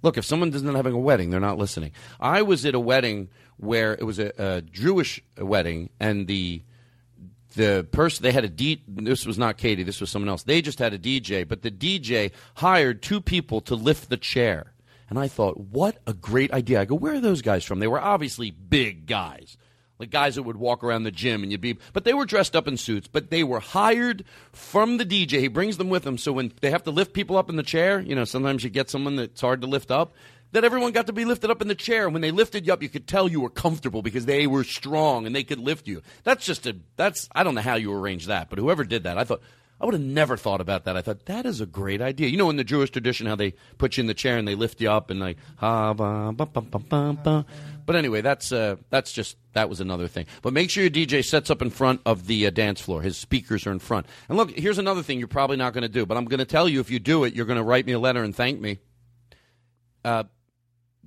Look, 0.02 0.18
if 0.18 0.26
someone 0.26 0.54
isn't 0.54 0.76
having 0.76 0.94
a 0.94 1.00
wedding, 1.00 1.32
they're 1.32 1.40
not 1.40 1.58
listening. 1.58 1.92
I 2.20 2.44
was 2.44 2.64
at 2.66 2.76
a 2.76 2.80
wedding 2.80 3.30
where 3.58 3.94
it 3.94 4.04
was 4.04 4.20
a, 4.20 4.32
a 4.38 4.62
Jewish 4.62 5.20
wedding, 5.38 5.90
and 6.00 6.28
the 6.28 6.62
the 7.56 7.88
person 7.92 8.22
they 8.22 8.32
had 8.32 8.44
a 8.44 8.50
D. 8.50 8.84
This 8.88 9.26
was 9.26 9.40
not 9.40 9.58
Katie. 9.58 9.84
This 9.84 10.00
was 10.00 10.12
someone 10.12 10.30
else. 10.30 10.44
They 10.44 10.62
just 10.62 10.78
had 10.78 10.94
a 10.94 11.00
DJ, 11.00 11.48
but 11.48 11.64
the 11.64 11.72
DJ 11.72 12.32
hired 12.56 13.02
two 13.02 13.20
people 13.20 13.62
to 13.62 13.76
lift 13.76 14.10
the 14.10 14.18
chair. 14.18 14.74
And 15.10 15.20
I 15.20 15.28
thought, 15.28 15.58
what 15.58 15.98
a 16.08 16.14
great 16.14 16.52
idea! 16.52 16.82
I 16.82 16.86
go, 16.86 16.96
where 16.96 17.16
are 17.16 17.20
those 17.20 17.42
guys 17.42 17.64
from? 17.64 17.80
They 17.80 17.88
were 17.88 18.02
obviously 18.02 18.50
big 18.50 19.06
guys, 19.06 19.56
like 20.00 20.10
guys 20.10 20.36
that 20.36 20.44
would 20.44 20.58
walk 20.58 20.84
around 20.84 21.04
the 21.04 21.12
gym, 21.12 21.44
and 21.44 21.52
you'd 21.52 21.62
be. 21.62 21.78
But 21.94 22.06
they 22.06 22.14
were 22.14 22.26
dressed 22.26 22.56
up 22.56 22.68
in 22.68 22.78
suits. 22.78 23.08
But 23.08 23.30
they 23.30 23.44
were 23.44 23.60
hired 23.60 24.26
from 24.52 24.98
the 24.98 25.06
DJ. 25.06 25.40
He 25.40 25.48
brings 25.48 25.78
them 25.78 25.90
with 25.90 26.06
him, 26.06 26.18
so 26.18 26.34
when 26.34 26.52
they 26.62 26.72
have 26.72 26.84
to 26.84 26.92
lift 26.92 27.14
people 27.14 27.38
up 27.38 27.50
in 27.50 27.56
the 27.56 27.64
chair, 27.64 28.00
you 28.00 28.16
know, 28.16 28.26
sometimes 28.26 28.64
you 28.64 28.70
get 28.70 28.90
someone 28.90 29.16
that's 29.16 29.42
hard 29.42 29.62
to 29.62 29.68
lift 29.68 29.92
up 29.92 30.14
that 30.56 30.64
everyone 30.64 30.92
got 30.92 31.08
to 31.08 31.14
be 31.14 31.26
lifted 31.26 31.52
up 31.52 31.62
in 31.62 31.68
the 31.68 31.76
chair. 31.76 32.06
And 32.06 32.14
when 32.14 32.22
they 32.22 32.32
lifted 32.32 32.66
you 32.66 32.74
up, 32.74 32.82
you 32.82 32.90
could 32.90 33.08
tell 33.08 33.30
you 33.30 33.42
were 33.42 33.50
comfortable 33.50 34.02
because 34.02 34.26
they 34.26 34.48
were 34.48 34.64
strong 34.64 35.26
and 35.26 35.36
they 35.36 35.44
could 35.44 35.60
lift 35.60 35.88
you. 35.88 36.02
That's 36.24 36.46
just 36.46 36.66
a, 36.66 36.78
that's, 36.96 37.30
I 37.36 37.44
don't 37.44 37.56
know 37.56 37.62
how 37.62 37.76
you 37.76 37.94
arrange 37.94 38.28
that, 38.28 38.50
but 38.50 38.58
whoever 38.58 38.84
did 38.84 39.04
that, 39.04 39.18
I 39.18 39.26
thought, 39.26 39.42
I 39.80 39.86
would 39.86 39.94
have 39.94 40.04
never 40.04 40.38
thought 40.38 40.62
about 40.62 40.86
that. 40.86 40.96
I 40.96 41.02
thought, 41.02 41.26
that 41.26 41.46
is 41.46 41.60
a 41.60 41.66
great 41.66 42.02
idea. 42.02 42.30
You 42.30 42.38
know, 42.38 42.50
in 42.50 42.56
the 42.56 42.64
Jewish 42.64 42.92
tradition, 42.92 43.28
how 43.28 43.36
they 43.36 43.56
put 43.78 43.98
you 43.98 44.02
in 44.02 44.08
the 44.08 44.14
chair 44.14 44.38
and 44.38 44.48
they 44.48 44.56
lift 44.56 44.80
you 44.80 44.90
up 44.90 45.10
and 45.10 45.20
like, 45.20 45.38
ha, 45.58 45.94
ba, 45.94 46.32
ba, 46.34 46.46
ba, 46.46 46.62
ba, 46.62 46.80
ba, 46.80 47.18
ba. 47.22 47.46
But 47.86 47.98
anyway, 47.98 48.22
that's, 48.22 48.54
uh, 48.54 48.78
that's 48.90 49.12
just, 49.12 49.36
that 49.54 49.70
was 49.70 49.82
another 49.82 50.08
thing. 50.08 50.28
But 50.42 50.54
make 50.54 50.70
sure 50.70 50.84
your 50.84 50.90
DJ 50.90 51.24
sets 51.26 51.50
up 51.50 51.62
in 51.62 51.70
front 51.70 52.02
of 52.06 52.26
the 52.26 52.48
uh, 52.48 52.52
dance 52.52 52.80
floor. 52.80 53.02
His 53.02 53.18
speakers 53.18 53.68
are 53.68 53.72
in 53.72 53.80
front. 53.80 54.06
And 54.30 54.38
look, 54.38 54.52
here's 54.52 54.78
another 54.78 55.04
thing 55.04 55.20
you're 55.20 55.28
probably 55.28 55.58
not 55.58 55.74
going 55.74 55.84
to 55.84 55.90
do, 55.90 56.06
but 56.06 56.16
I'm 56.16 56.26
going 56.26 56.40
to 56.40 56.46
tell 56.46 56.70
you 56.70 56.80
if 56.80 56.90
you 56.90 57.00
do 57.00 57.26
it, 57.26 57.36
you're 57.36 57.46
going 57.46 57.58
to 57.58 57.64
write 57.64 57.86
me 57.86 57.92
a 57.92 58.00
letter 58.00 58.24
and 58.24 58.34
thank 58.34 58.62
me. 58.62 58.80
Uh, 60.06 60.24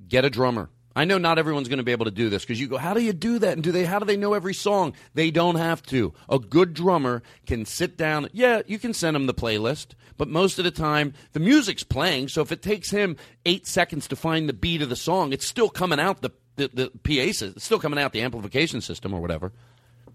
get 0.06 0.26
a 0.26 0.30
drummer. 0.30 0.68
I 0.98 1.04
know 1.04 1.16
not 1.16 1.38
everyone's 1.38 1.68
going 1.68 1.78
to 1.78 1.84
be 1.84 1.92
able 1.92 2.06
to 2.06 2.10
do 2.10 2.28
this 2.28 2.42
because 2.42 2.60
you 2.60 2.66
go, 2.66 2.76
how 2.76 2.92
do 2.92 3.00
you 3.00 3.12
do 3.12 3.38
that? 3.38 3.52
And 3.52 3.62
do 3.62 3.70
they? 3.70 3.84
How 3.84 4.00
do 4.00 4.04
they 4.04 4.16
know 4.16 4.34
every 4.34 4.52
song? 4.52 4.94
They 5.14 5.30
don't 5.30 5.54
have 5.54 5.80
to. 5.84 6.12
A 6.28 6.40
good 6.40 6.74
drummer 6.74 7.22
can 7.46 7.66
sit 7.66 7.96
down. 7.96 8.28
Yeah, 8.32 8.62
you 8.66 8.80
can 8.80 8.92
send 8.92 9.16
him 9.16 9.26
the 9.26 9.34
playlist, 9.34 9.92
but 10.16 10.26
most 10.26 10.58
of 10.58 10.64
the 10.64 10.72
time 10.72 11.14
the 11.34 11.38
music's 11.38 11.84
playing. 11.84 12.26
So 12.26 12.42
if 12.42 12.50
it 12.50 12.62
takes 12.62 12.90
him 12.90 13.16
eight 13.46 13.64
seconds 13.68 14.08
to 14.08 14.16
find 14.16 14.48
the 14.48 14.52
beat 14.52 14.82
of 14.82 14.88
the 14.88 14.96
song, 14.96 15.32
it's 15.32 15.46
still 15.46 15.68
coming 15.68 16.00
out 16.00 16.20
the 16.20 16.32
the, 16.56 16.68
the 16.74 16.90
PA 17.04 17.30
system. 17.30 17.52
It's 17.54 17.64
still 17.64 17.78
coming 17.78 18.00
out 18.00 18.12
the 18.12 18.22
amplification 18.22 18.80
system 18.80 19.14
or 19.14 19.20
whatever. 19.20 19.52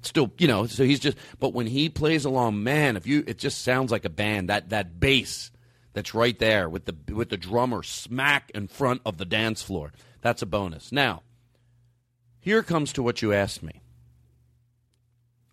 Still, 0.02 0.34
you 0.38 0.50
know. 0.50 0.66
So 0.66 0.84
he's 0.84 1.00
just. 1.00 1.18
But 1.40 1.54
when 1.54 1.66
he 1.66 1.88
plays 1.88 2.26
along, 2.26 2.62
man, 2.62 2.98
if 2.98 3.08
you, 3.08 3.24
it 3.26 3.38
just 3.38 3.62
sounds 3.62 3.90
like 3.90 4.04
a 4.04 4.10
band. 4.10 4.50
That 4.50 4.68
that 4.72 5.00
bass 5.00 5.50
that's 5.94 6.14
right 6.14 6.38
there 6.38 6.68
with 6.68 6.84
the 6.84 7.14
with 7.14 7.30
the 7.30 7.38
drummer 7.38 7.84
smack 7.84 8.52
in 8.54 8.68
front 8.68 9.00
of 9.06 9.18
the 9.18 9.24
dance 9.24 9.62
floor. 9.62 9.94
That's 10.24 10.42
a 10.42 10.46
bonus. 10.46 10.94
Now, 10.94 11.22
here 12.40 12.64
comes 12.64 12.94
to 12.94 13.04
what 13.04 13.22
you 13.22 13.34
asked 13.34 13.62
me. 13.62 13.82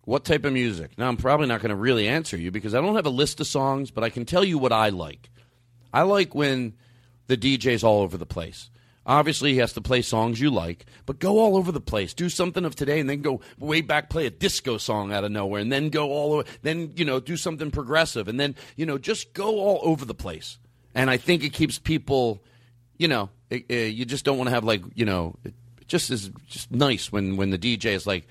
What 0.05 0.23
type 0.23 0.45
of 0.45 0.53
music? 0.53 0.97
Now, 0.97 1.09
I'm 1.09 1.17
probably 1.17 1.47
not 1.47 1.61
going 1.61 1.71
to 1.71 1.75
really 1.75 2.07
answer 2.07 2.37
you 2.37 2.51
because 2.51 2.73
I 2.73 2.79
don't 2.79 2.95
have 2.95 3.05
a 3.05 3.09
list 3.09 3.41
of 3.41 3.47
songs, 3.47 3.91
but 3.91 4.03
I 4.03 4.09
can 4.09 4.25
tell 4.25 4.45
you 4.45 4.57
what 4.57 4.71
I 4.71 4.87
like. 4.89 5.29
I 5.93 6.03
like 6.03 6.33
when 6.33 6.73
the 7.27 7.35
DJ's 7.35 7.83
all 7.83 8.01
over 8.01 8.17
the 8.17 8.25
place. 8.25 8.69
Obviously, 9.05 9.51
he 9.51 9.57
has 9.57 9.73
to 9.73 9.81
play 9.81 10.01
songs 10.01 10.39
you 10.39 10.49
like, 10.49 10.85
but 11.05 11.19
go 11.19 11.39
all 11.39 11.57
over 11.57 11.73
the 11.73 11.81
place. 11.81 12.13
Do 12.13 12.29
something 12.29 12.63
of 12.63 12.73
today 12.73 13.01
and 13.01 13.09
then 13.09 13.21
go 13.21 13.41
way 13.59 13.81
back, 13.81 14.09
play 14.09 14.25
a 14.25 14.29
disco 14.29 14.77
song 14.77 15.11
out 15.11 15.25
of 15.25 15.31
nowhere, 15.31 15.59
and 15.59 15.71
then 15.71 15.89
go 15.89 16.09
all 16.11 16.33
over, 16.33 16.43
then, 16.61 16.93
you 16.95 17.03
know, 17.03 17.19
do 17.19 17.35
something 17.35 17.71
progressive, 17.71 18.29
and 18.29 18.39
then, 18.39 18.55
you 18.77 18.85
know, 18.85 18.97
just 18.97 19.33
go 19.33 19.59
all 19.59 19.81
over 19.83 20.05
the 20.05 20.13
place. 20.13 20.59
And 20.95 21.09
I 21.09 21.17
think 21.17 21.43
it 21.43 21.51
keeps 21.51 21.77
people, 21.77 22.41
you 22.97 23.09
know, 23.09 23.29
it, 23.51 23.65
uh, 23.69 23.75
you 23.75 24.05
just 24.05 24.25
don't 24.25 24.37
want 24.37 24.47
to 24.47 24.53
have 24.53 24.63
like, 24.63 24.81
you 24.95 25.05
know, 25.05 25.35
it 25.43 25.53
just 25.87 26.09
is 26.09 26.31
just 26.47 26.71
nice 26.71 27.11
when, 27.11 27.37
when 27.37 27.51
the 27.51 27.59
DJ 27.59 27.87
is 27.87 28.07
like, 28.07 28.25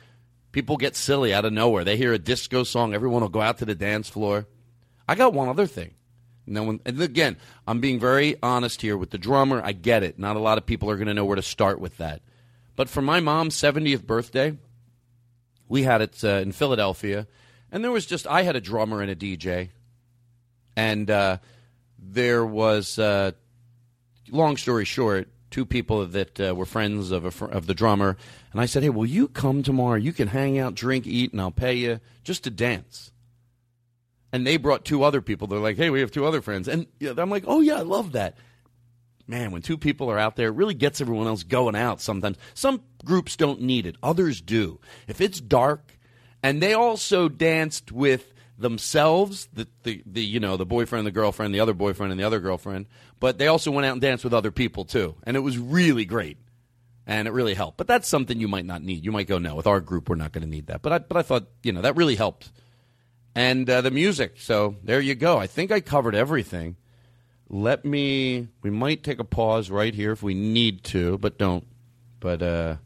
people 0.50 0.76
get 0.76 0.96
silly 0.96 1.32
out 1.32 1.44
of 1.44 1.52
nowhere. 1.52 1.84
They 1.84 1.96
hear 1.96 2.12
a 2.12 2.18
disco 2.18 2.64
song, 2.64 2.94
everyone 2.94 3.22
will 3.22 3.28
go 3.28 3.40
out 3.40 3.58
to 3.58 3.64
the 3.64 3.74
dance 3.74 4.08
floor. 4.08 4.46
I 5.06 5.14
got 5.14 5.34
one 5.34 5.48
other 5.48 5.66
thing. 5.66 5.94
No 6.46 6.68
and 6.68 7.00
again, 7.00 7.36
I'm 7.66 7.80
being 7.80 8.00
very 8.00 8.36
honest 8.42 8.82
here 8.82 8.96
with 8.96 9.10
the 9.10 9.18
drummer. 9.18 9.62
I 9.64 9.72
get 9.72 10.02
it. 10.02 10.18
Not 10.18 10.34
a 10.34 10.40
lot 10.40 10.58
of 10.58 10.66
people 10.66 10.90
are 10.90 10.96
going 10.96 11.06
to 11.06 11.14
know 11.14 11.24
where 11.24 11.36
to 11.36 11.42
start 11.42 11.80
with 11.80 11.98
that. 11.98 12.22
But 12.74 12.88
for 12.88 13.02
my 13.02 13.20
mom's 13.20 13.56
70th 13.56 14.04
birthday, 14.04 14.56
we 15.68 15.84
had 15.84 16.00
it 16.00 16.24
uh, 16.24 16.38
in 16.38 16.50
Philadelphia, 16.50 17.28
and 17.70 17.84
there 17.84 17.92
was 17.92 18.06
just 18.06 18.26
I 18.26 18.42
had 18.42 18.56
a 18.56 18.60
drummer 18.60 19.00
and 19.00 19.10
a 19.10 19.14
DJ, 19.14 19.68
and 20.76 21.08
uh, 21.08 21.38
there 21.98 22.44
was 22.44 22.98
uh, 22.98 23.32
long 24.30 24.56
story 24.56 24.84
short, 24.84 25.28
two 25.50 25.66
people 25.66 26.06
that 26.06 26.40
uh, 26.40 26.54
were 26.54 26.66
friends 26.66 27.10
of 27.10 27.32
fr- 27.34 27.46
of 27.46 27.66
the 27.66 27.74
drummer, 27.74 28.16
and 28.52 28.60
I 28.60 28.66
said, 28.66 28.82
"Hey, 28.82 28.90
will 28.90 29.06
you 29.06 29.28
come 29.28 29.62
tomorrow? 29.62 29.96
You 29.96 30.12
can 30.12 30.28
hang 30.28 30.58
out, 30.58 30.74
drink, 30.74 31.06
eat, 31.06 31.32
and 31.32 31.40
I'll 31.40 31.50
pay 31.50 31.74
you 31.74 32.00
just 32.24 32.44
to 32.44 32.50
dance." 32.50 33.12
And 34.32 34.46
they 34.46 34.56
brought 34.56 34.84
two 34.84 35.02
other 35.02 35.20
people. 35.20 35.48
They're 35.48 35.58
like, 35.58 35.76
"Hey, 35.76 35.90
we 35.90 36.00
have 36.00 36.12
two 36.12 36.26
other 36.26 36.40
friends," 36.40 36.68
and 36.68 36.86
I'm 37.00 37.30
like, 37.30 37.44
"Oh 37.46 37.60
yeah, 37.60 37.76
I 37.76 37.82
love 37.82 38.12
that." 38.12 38.36
Man, 39.26 39.52
when 39.52 39.62
two 39.62 39.78
people 39.78 40.10
are 40.10 40.18
out 40.18 40.34
there, 40.34 40.48
it 40.48 40.56
really 40.56 40.74
gets 40.74 41.00
everyone 41.00 41.28
else 41.28 41.44
going 41.44 41.76
out 41.76 42.00
sometimes. 42.00 42.36
Some 42.54 42.82
groups 43.04 43.36
don't 43.36 43.60
need 43.60 43.86
it, 43.86 43.96
others 44.02 44.40
do. 44.40 44.80
If 45.06 45.20
it's 45.20 45.40
dark, 45.40 45.98
and 46.42 46.60
they 46.60 46.74
also 46.74 47.28
danced 47.28 47.92
with 47.92 48.32
themselves, 48.60 49.48
the, 49.52 49.66
the, 49.82 50.02
the 50.06 50.22
you 50.22 50.38
know, 50.38 50.56
the 50.56 50.66
boyfriend, 50.66 51.06
the 51.06 51.10
girlfriend, 51.10 51.54
the 51.54 51.60
other 51.60 51.74
boyfriend, 51.74 52.12
and 52.12 52.20
the 52.20 52.24
other 52.24 52.40
girlfriend, 52.40 52.86
but 53.18 53.38
they 53.38 53.46
also 53.46 53.70
went 53.70 53.86
out 53.86 53.92
and 53.92 54.00
danced 54.00 54.22
with 54.22 54.34
other 54.34 54.50
people 54.50 54.84
too. 54.84 55.16
And 55.24 55.36
it 55.36 55.40
was 55.40 55.58
really 55.58 56.04
great. 56.04 56.38
And 57.06 57.26
it 57.26 57.32
really 57.32 57.54
helped. 57.54 57.76
But 57.78 57.88
that's 57.88 58.06
something 58.06 58.38
you 58.38 58.46
might 58.46 58.66
not 58.66 58.82
need. 58.82 59.04
You 59.04 59.10
might 59.10 59.26
go, 59.26 59.38
no, 59.38 59.54
with 59.54 59.66
our 59.66 59.80
group, 59.80 60.08
we're 60.08 60.16
not 60.16 60.32
going 60.32 60.44
to 60.44 60.48
need 60.48 60.66
that. 60.66 60.82
But 60.82 60.92
I, 60.92 60.98
but 60.98 61.16
I 61.16 61.22
thought, 61.22 61.48
you 61.62 61.72
know, 61.72 61.80
that 61.80 61.96
really 61.96 62.14
helped. 62.14 62.50
And 63.34 63.68
uh, 63.68 63.80
the 63.80 63.90
music. 63.90 64.34
So 64.36 64.76
there 64.84 65.00
you 65.00 65.14
go. 65.14 65.38
I 65.38 65.46
think 65.46 65.72
I 65.72 65.80
covered 65.80 66.14
everything. 66.14 66.76
Let 67.48 67.84
me, 67.84 68.48
we 68.62 68.70
might 68.70 69.02
take 69.02 69.18
a 69.18 69.24
pause 69.24 69.70
right 69.70 69.94
here 69.94 70.12
if 70.12 70.22
we 70.22 70.34
need 70.34 70.84
to, 70.84 71.18
but 71.18 71.38
don't. 71.38 71.66
But 72.20 72.42
uh, 72.42 72.76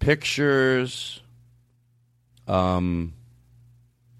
pictures, 0.00 1.20
um, 2.48 3.12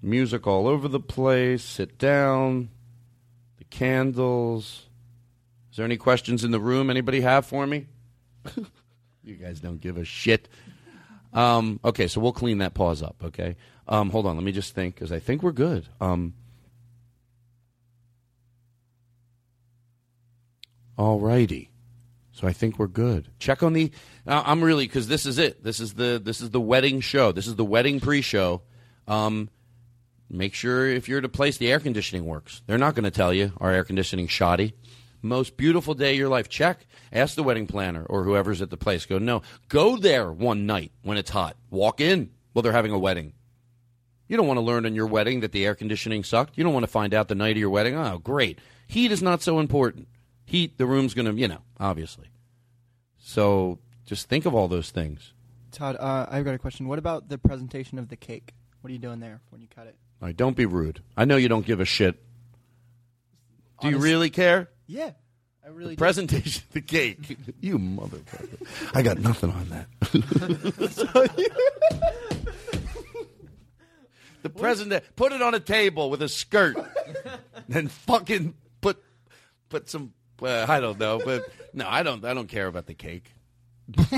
music 0.01 0.47
all 0.47 0.67
over 0.67 0.87
the 0.87 0.99
place, 0.99 1.63
sit 1.63 1.97
down, 1.97 2.69
the 3.57 3.63
candles. 3.65 4.87
Is 5.71 5.77
there 5.77 5.85
any 5.85 5.97
questions 5.97 6.43
in 6.43 6.51
the 6.51 6.59
room 6.59 6.89
anybody 6.89 7.21
have 7.21 7.45
for 7.45 7.65
me? 7.65 7.87
you 9.23 9.35
guys 9.35 9.59
don't 9.59 9.81
give 9.81 9.97
a 9.97 10.05
shit. 10.05 10.47
Um, 11.33 11.79
okay, 11.83 12.07
so 12.07 12.21
we'll 12.21 12.31
clean 12.31 12.59
that 12.59 12.73
pause 12.73 13.03
up, 13.03 13.17
okay? 13.23 13.57
Um, 13.87 14.09
hold 14.09 14.25
on, 14.25 14.35
let 14.35 14.43
me 14.43 14.51
just 14.51 14.73
think, 14.73 14.95
because 14.95 15.11
I 15.11 15.19
think 15.19 15.43
we're 15.43 15.51
good. 15.51 15.87
Um, 15.99 16.33
all 20.97 21.19
righty. 21.19 21.71
So 22.31 22.47
I 22.47 22.53
think 22.53 22.77
we're 22.77 22.87
good. 22.87 23.29
Check 23.39 23.63
on 23.63 23.73
the. 23.73 23.91
Uh, 24.27 24.43
I'm 24.45 24.61
really 24.61 24.85
because 24.85 25.07
this 25.07 25.25
is 25.25 25.37
it. 25.37 25.63
This 25.63 25.79
is 25.79 25.93
the 25.93 26.21
this 26.23 26.41
is 26.41 26.49
the 26.49 26.59
wedding 26.59 26.99
show. 26.99 27.31
This 27.31 27.47
is 27.47 27.55
the 27.55 27.63
wedding 27.63 28.01
pre-show. 28.01 28.61
Um, 29.07 29.49
make 30.29 30.53
sure 30.53 30.87
if 30.87 31.07
you're 31.07 31.19
at 31.19 31.25
a 31.25 31.29
place 31.29 31.57
the 31.57 31.71
air 31.71 31.79
conditioning 31.79 32.25
works. 32.25 32.61
They're 32.67 32.77
not 32.77 32.95
going 32.95 33.03
to 33.03 33.11
tell 33.11 33.33
you 33.33 33.53
our 33.57 33.71
air 33.71 33.83
conditioning 33.83 34.27
shoddy. 34.27 34.73
Most 35.21 35.57
beautiful 35.57 35.95
day 35.95 36.11
of 36.11 36.19
your 36.19 36.29
life. 36.29 36.49
Check. 36.49 36.85
Ask 37.11 37.35
the 37.35 37.43
wedding 37.43 37.65
planner 37.65 38.05
or 38.05 38.23
whoever's 38.23 38.61
at 38.61 38.69
the 38.69 38.77
place. 38.77 39.05
Go 39.05 39.17
no. 39.17 39.41
Go 39.69 39.97
there 39.97 40.31
one 40.31 40.65
night 40.65 40.91
when 41.01 41.17
it's 41.17 41.31
hot. 41.31 41.55
Walk 41.69 41.99
in 41.99 42.29
while 42.53 42.61
they're 42.61 42.71
having 42.71 42.91
a 42.91 42.99
wedding. 42.99 43.33
You 44.27 44.37
don't 44.37 44.47
want 44.47 44.57
to 44.57 44.61
learn 44.61 44.85
on 44.85 44.95
your 44.95 45.07
wedding 45.07 45.39
that 45.41 45.51
the 45.51 45.65
air 45.65 45.75
conditioning 45.75 46.23
sucked. 46.23 46.57
You 46.57 46.63
don't 46.63 46.73
want 46.73 46.83
to 46.83 46.91
find 46.91 47.13
out 47.13 47.27
the 47.27 47.35
night 47.35 47.51
of 47.51 47.57
your 47.57 47.69
wedding. 47.69 47.95
Oh, 47.95 48.17
great. 48.17 48.59
Heat 48.87 49.11
is 49.11 49.21
not 49.21 49.41
so 49.41 49.59
important. 49.59 50.07
Heat, 50.45 50.77
the 50.77 50.85
room's 50.85 51.13
going 51.13 51.25
to, 51.25 51.33
you 51.33 51.47
know, 51.47 51.61
obviously. 51.79 52.29
So 53.17 53.79
just 54.05 54.29
think 54.29 54.45
of 54.45 54.53
all 54.53 54.67
those 54.67 54.91
things. 54.91 55.33
Todd, 55.71 55.97
uh, 55.99 56.25
I've 56.29 56.45
got 56.45 56.55
a 56.55 56.59
question. 56.59 56.87
What 56.87 56.99
about 56.99 57.29
the 57.29 57.37
presentation 57.37 57.99
of 57.99 58.09
the 58.09 58.15
cake? 58.15 58.53
What 58.81 58.89
are 58.89 58.93
you 58.93 58.99
doing 58.99 59.19
there 59.19 59.41
when 59.49 59.61
you 59.61 59.67
cut 59.67 59.87
it? 59.87 59.95
All 60.21 60.27
right, 60.27 60.35
don't 60.35 60.55
be 60.55 60.65
rude. 60.65 61.01
I 61.17 61.25
know 61.25 61.35
you 61.37 61.49
don't 61.49 61.65
give 61.65 61.79
a 61.79 61.85
shit. 61.85 62.15
Do 63.81 63.89
you 63.89 63.95
Honest- 63.95 64.03
really 64.03 64.29
care? 64.29 64.69
Yeah, 64.87 65.11
I 65.63 65.69
really. 65.69 65.95
Presentation 65.95 66.63
of 66.67 66.73
the 66.73 66.81
cake. 66.81 67.37
you 67.59 67.77
motherfucker. 67.77 68.95
I 68.95 69.01
got 69.01 69.19
nothing 69.19 69.51
on 69.51 69.69
that. 69.69 69.87
the 74.43 74.49
president 74.49 75.03
put 75.15 75.31
it 75.33 75.41
on 75.41 75.53
a 75.53 75.59
table 75.59 76.09
with 76.09 76.21
a 76.21 76.29
skirt. 76.29 76.77
then 77.67 77.87
fucking 77.87 78.53
put 78.81 79.03
put 79.69 79.89
some 79.89 80.13
uh, 80.41 80.65
I 80.67 80.79
don't 80.79 80.99
know, 80.99 81.19
but 81.23 81.43
no, 81.73 81.85
I 81.87 82.03
don't 82.03 82.23
I 82.23 82.33
don't 82.33 82.47
care 82.47 82.67
about 82.67 82.85
the 82.85 82.93
cake. 82.93 83.31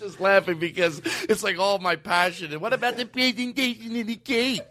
Just 0.00 0.18
laughing 0.18 0.58
because 0.58 1.02
it's 1.28 1.42
like 1.42 1.58
all 1.58 1.78
my 1.78 1.94
passion. 1.94 2.52
And 2.52 2.62
what 2.62 2.72
about 2.72 2.96
the 2.96 3.04
presentation 3.04 4.00
of 4.00 4.06
the 4.06 4.16
cake? 4.16 4.62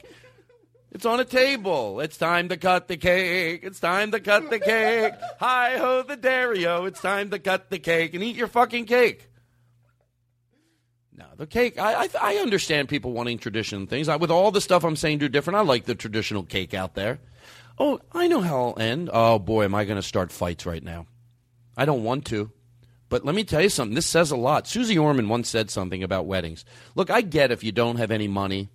It's 0.92 1.06
on 1.06 1.20
a 1.20 1.26
table. 1.26 2.00
It's 2.00 2.18
time 2.18 2.50
to 2.50 2.58
cut 2.58 2.88
the 2.88 2.98
cake. 2.98 3.60
It's 3.62 3.80
time 3.80 4.10
to 4.12 4.20
cut 4.20 4.50
the 4.50 4.58
cake. 4.58 5.14
Hi 5.40 5.78
ho 5.78 6.02
the 6.02 6.18
Dario. 6.18 6.86
It's 6.86 7.00
time 7.00 7.30
to 7.30 7.38
cut 7.38 7.70
the 7.70 7.78
cake 7.78 8.16
and 8.16 8.24
eat 8.24 8.38
your 8.38 8.48
fucking 8.48 8.86
cake. 8.86 9.30
No, 11.16 11.26
the 11.38 11.46
cake. 11.46 11.78
I 11.78 12.06
I, 12.06 12.10
I 12.20 12.36
understand 12.38 12.90
people 12.90 13.12
wanting 13.12 13.38
traditional 13.38 13.86
things. 13.86 14.10
I, 14.10 14.16
with 14.16 14.32
all 14.32 14.50
the 14.50 14.62
stuff 14.62 14.84
I'm 14.84 14.96
saying 14.96 15.20
do 15.20 15.30
different. 15.30 15.58
I 15.58 15.62
like 15.62 15.86
the 15.86 15.94
traditional 15.94 16.42
cake 16.42 16.74
out 16.74 16.96
there. 16.96 17.20
Oh, 17.78 18.00
I 18.14 18.28
know 18.28 18.42
how 18.42 18.70
I'll 18.70 18.80
end. 18.80 19.12
Oh 19.14 19.38
boy, 19.38 19.66
am 19.66 19.76
I 19.76 19.86
going 19.86 19.98
to 19.98 20.02
start 20.02 20.32
fights 20.32 20.66
right 20.66 20.84
now? 20.84 21.06
I 21.78 21.86
don't 21.86 22.04
want 22.04 22.26
to. 22.26 22.52
But 23.10 23.26
let 23.26 23.34
me 23.34 23.44
tell 23.44 23.62
you 23.62 23.70
something. 23.70 23.96
This 23.96 24.06
says 24.06 24.32
a 24.32 24.38
lot. 24.38 24.68
Susie 24.68 24.98
Orman 24.98 25.28
once 25.28 25.50
said 25.50 25.72
something 25.72 26.04
about 26.04 26.28
weddings. 26.28 26.64
Look, 26.96 27.10
I 27.10 27.22
get 27.22 27.52
if 27.52 27.64
you 27.64 27.72
don't 27.72 27.98
have 27.98 28.12
any 28.12 28.28
money 28.28 28.70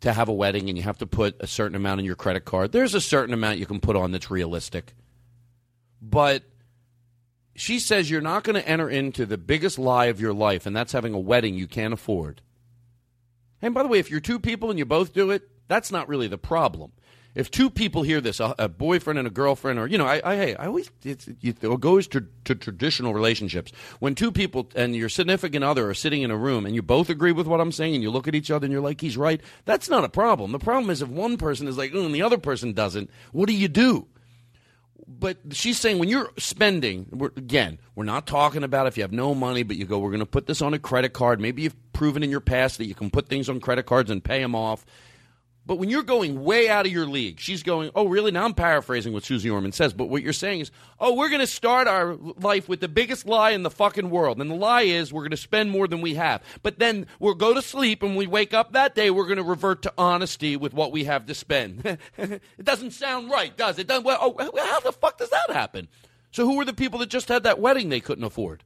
to 0.00 0.12
have 0.12 0.28
a 0.28 0.34
wedding 0.34 0.68
and 0.68 0.76
you 0.76 0.84
have 0.84 0.98
to 0.98 1.06
put 1.06 1.36
a 1.40 1.46
certain 1.46 1.74
amount 1.74 2.00
in 2.00 2.06
your 2.06 2.14
credit 2.14 2.44
card. 2.44 2.72
There's 2.72 2.94
a 2.94 3.00
certain 3.00 3.32
amount 3.32 3.58
you 3.58 3.66
can 3.66 3.80
put 3.80 3.96
on 3.96 4.12
that's 4.12 4.30
realistic. 4.30 4.94
But 6.02 6.44
she 7.54 7.78
says 7.78 8.10
you're 8.10 8.20
not 8.20 8.44
going 8.44 8.60
to 8.60 8.68
enter 8.68 8.88
into 8.90 9.24
the 9.24 9.38
biggest 9.38 9.78
lie 9.78 10.06
of 10.06 10.20
your 10.20 10.34
life, 10.34 10.66
and 10.66 10.76
that's 10.76 10.92
having 10.92 11.14
a 11.14 11.18
wedding 11.18 11.54
you 11.54 11.66
can't 11.66 11.94
afford. 11.94 12.42
And 13.62 13.72
by 13.72 13.82
the 13.82 13.88
way, 13.88 13.98
if 13.98 14.10
you're 14.10 14.20
two 14.20 14.38
people 14.38 14.68
and 14.68 14.78
you 14.78 14.84
both 14.84 15.14
do 15.14 15.30
it, 15.30 15.48
that's 15.66 15.90
not 15.90 16.08
really 16.08 16.28
the 16.28 16.38
problem. 16.38 16.92
If 17.36 17.50
two 17.50 17.68
people 17.68 18.02
hear 18.02 18.22
this, 18.22 18.40
a, 18.40 18.54
a 18.58 18.66
boyfriend 18.66 19.18
and 19.18 19.28
a 19.28 19.30
girlfriend, 19.30 19.78
or 19.78 19.86
you 19.86 19.98
know, 19.98 20.06
I, 20.06 20.22
I, 20.24 20.36
hey, 20.36 20.56
I 20.56 20.66
always 20.66 20.90
it's, 21.04 21.28
it 21.28 21.80
goes 21.80 22.08
to, 22.08 22.26
to 22.44 22.54
traditional 22.54 23.12
relationships. 23.12 23.72
When 24.00 24.14
two 24.14 24.32
people 24.32 24.70
and 24.74 24.96
your 24.96 25.10
significant 25.10 25.62
other 25.62 25.90
are 25.90 25.94
sitting 25.94 26.22
in 26.22 26.30
a 26.30 26.36
room 26.36 26.64
and 26.64 26.74
you 26.74 26.80
both 26.80 27.10
agree 27.10 27.32
with 27.32 27.46
what 27.46 27.60
I'm 27.60 27.72
saying, 27.72 27.94
and 27.94 28.02
you 28.02 28.10
look 28.10 28.26
at 28.26 28.34
each 28.34 28.50
other 28.50 28.64
and 28.64 28.72
you're 28.72 28.80
like, 28.80 29.02
he's 29.02 29.18
right. 29.18 29.42
That's 29.66 29.90
not 29.90 30.02
a 30.02 30.08
problem. 30.08 30.52
The 30.52 30.58
problem 30.58 30.88
is 30.88 31.02
if 31.02 31.08
one 31.08 31.36
person 31.36 31.68
is 31.68 31.76
like, 31.76 31.92
oh, 31.94 32.06
and 32.06 32.14
the 32.14 32.22
other 32.22 32.38
person 32.38 32.72
doesn't. 32.72 33.10
What 33.32 33.48
do 33.48 33.52
you 33.52 33.68
do? 33.68 34.06
But 35.06 35.36
she's 35.52 35.78
saying 35.78 35.98
when 35.98 36.08
you're 36.08 36.32
spending, 36.38 37.06
we're, 37.12 37.32
again, 37.36 37.78
we're 37.94 38.04
not 38.04 38.26
talking 38.26 38.64
about 38.64 38.86
if 38.86 38.96
you 38.96 39.02
have 39.02 39.12
no 39.12 39.34
money, 39.34 39.62
but 39.62 39.76
you 39.76 39.84
go, 39.84 39.98
we're 39.98 40.10
going 40.10 40.20
to 40.20 40.26
put 40.26 40.46
this 40.46 40.62
on 40.62 40.72
a 40.72 40.78
credit 40.78 41.12
card. 41.12 41.38
Maybe 41.38 41.62
you've 41.62 41.92
proven 41.92 42.22
in 42.22 42.30
your 42.30 42.40
past 42.40 42.78
that 42.78 42.86
you 42.86 42.94
can 42.94 43.10
put 43.10 43.28
things 43.28 43.50
on 43.50 43.60
credit 43.60 43.84
cards 43.84 44.10
and 44.10 44.24
pay 44.24 44.40
them 44.40 44.54
off. 44.54 44.86
But 45.66 45.76
when 45.76 45.90
you're 45.90 46.04
going 46.04 46.44
way 46.44 46.68
out 46.68 46.86
of 46.86 46.92
your 46.92 47.06
league, 47.06 47.40
she's 47.40 47.64
going, 47.64 47.90
oh, 47.96 48.06
really? 48.06 48.30
Now 48.30 48.44
I'm 48.44 48.54
paraphrasing 48.54 49.12
what 49.12 49.24
Susie 49.24 49.50
Orman 49.50 49.72
says, 49.72 49.92
but 49.92 50.08
what 50.08 50.22
you're 50.22 50.32
saying 50.32 50.60
is, 50.60 50.70
oh, 51.00 51.14
we're 51.14 51.28
going 51.28 51.40
to 51.40 51.46
start 51.46 51.88
our 51.88 52.14
life 52.14 52.68
with 52.68 52.78
the 52.78 52.88
biggest 52.88 53.26
lie 53.26 53.50
in 53.50 53.64
the 53.64 53.70
fucking 53.70 54.08
world. 54.08 54.40
And 54.40 54.48
the 54.48 54.54
lie 54.54 54.82
is 54.82 55.12
we're 55.12 55.22
going 55.22 55.30
to 55.32 55.36
spend 55.36 55.72
more 55.72 55.88
than 55.88 56.00
we 56.00 56.14
have. 56.14 56.40
But 56.62 56.78
then 56.78 57.08
we'll 57.18 57.34
go 57.34 57.52
to 57.52 57.60
sleep 57.60 58.04
and 58.04 58.16
we 58.16 58.28
wake 58.28 58.54
up 58.54 58.72
that 58.72 58.94
day, 58.94 59.10
we're 59.10 59.26
going 59.26 59.38
to 59.38 59.42
revert 59.42 59.82
to 59.82 59.92
honesty 59.98 60.56
with 60.56 60.72
what 60.72 60.92
we 60.92 61.04
have 61.04 61.26
to 61.26 61.34
spend. 61.34 61.98
it 62.16 62.40
doesn't 62.62 62.92
sound 62.92 63.30
right, 63.30 63.56
does 63.56 63.80
it? 63.80 63.88
Doesn't, 63.88 64.04
well, 64.04 64.18
oh, 64.20 64.50
how 64.56 64.80
the 64.80 64.92
fuck 64.92 65.18
does 65.18 65.30
that 65.30 65.50
happen? 65.50 65.88
So 66.30 66.44
who 66.44 66.56
were 66.56 66.64
the 66.64 66.74
people 66.74 67.00
that 67.00 67.08
just 67.08 67.28
had 67.28 67.42
that 67.42 67.58
wedding 67.58 67.88
they 67.88 68.00
couldn't 68.00 68.24
afford? 68.24 68.62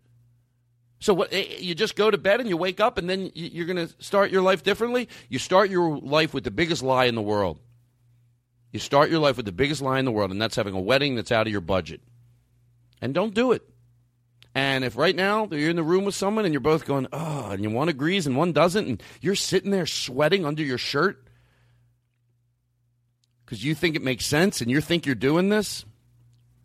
So 1.01 1.15
what? 1.15 1.33
eh, 1.33 1.57
You 1.59 1.75
just 1.75 1.97
go 1.97 2.11
to 2.11 2.19
bed 2.19 2.41
and 2.41 2.49
you 2.49 2.57
wake 2.57 2.79
up, 2.79 2.99
and 2.99 3.09
then 3.09 3.31
you're 3.35 3.67
going 3.67 3.89
to 3.89 3.93
start 4.03 4.31
your 4.31 4.43
life 4.43 4.63
differently. 4.63 5.09
You 5.29 5.39
start 5.39 5.71
your 5.71 5.99
life 5.99 6.33
with 6.33 6.45
the 6.45 6.51
biggest 6.51 6.83
lie 6.83 7.07
in 7.07 7.15
the 7.15 7.23
world. 7.23 7.59
You 8.73 8.79
start 8.79 9.11
your 9.11 9.19
life 9.19 9.37
with 9.37 9.47
the 9.47 9.53
biggest 9.53 9.83
lie 9.83 9.99
in 9.99 10.05
the 10.05 10.13
world, 10.13 10.31
and 10.31 10.41
that's 10.41 10.57
having 10.57 10.75
a 10.75 10.81
wedding 10.81 11.17
that's 11.17 11.33
out 11.33 11.47
of 11.47 11.51
your 11.51 11.61
budget. 11.63 12.01
And 13.01 13.15
don't 13.15 13.35
do 13.35 13.53
it. 13.53 13.63
And 14.55 14.85
if 14.85 14.97
right 14.97 15.15
now 15.15 15.49
you're 15.51 15.71
in 15.71 15.77
the 15.77 15.83
room 15.83 16.05
with 16.05 16.15
someone 16.15 16.45
and 16.45 16.53
you're 16.53 16.61
both 16.61 16.85
going, 16.85 17.07
oh, 17.13 17.51
and 17.51 17.63
you 17.63 17.71
one 17.71 17.89
agrees 17.89 18.27
and 18.27 18.37
one 18.37 18.53
doesn't, 18.53 18.87
and 18.87 19.03
you're 19.21 19.37
sitting 19.37 19.71
there 19.71 19.87
sweating 19.87 20.45
under 20.45 20.63
your 20.63 20.77
shirt 20.79 21.25
because 23.45 23.65
you 23.65 23.75
think 23.75 23.95
it 23.97 24.03
makes 24.03 24.27
sense 24.27 24.61
and 24.61 24.71
you 24.71 24.81
think 24.81 25.07
you're 25.07 25.15
doing 25.15 25.49
this, 25.51 25.85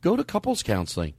go 0.02 0.16
to 0.16 0.24
couples 0.24 0.64
counseling. 0.64 1.14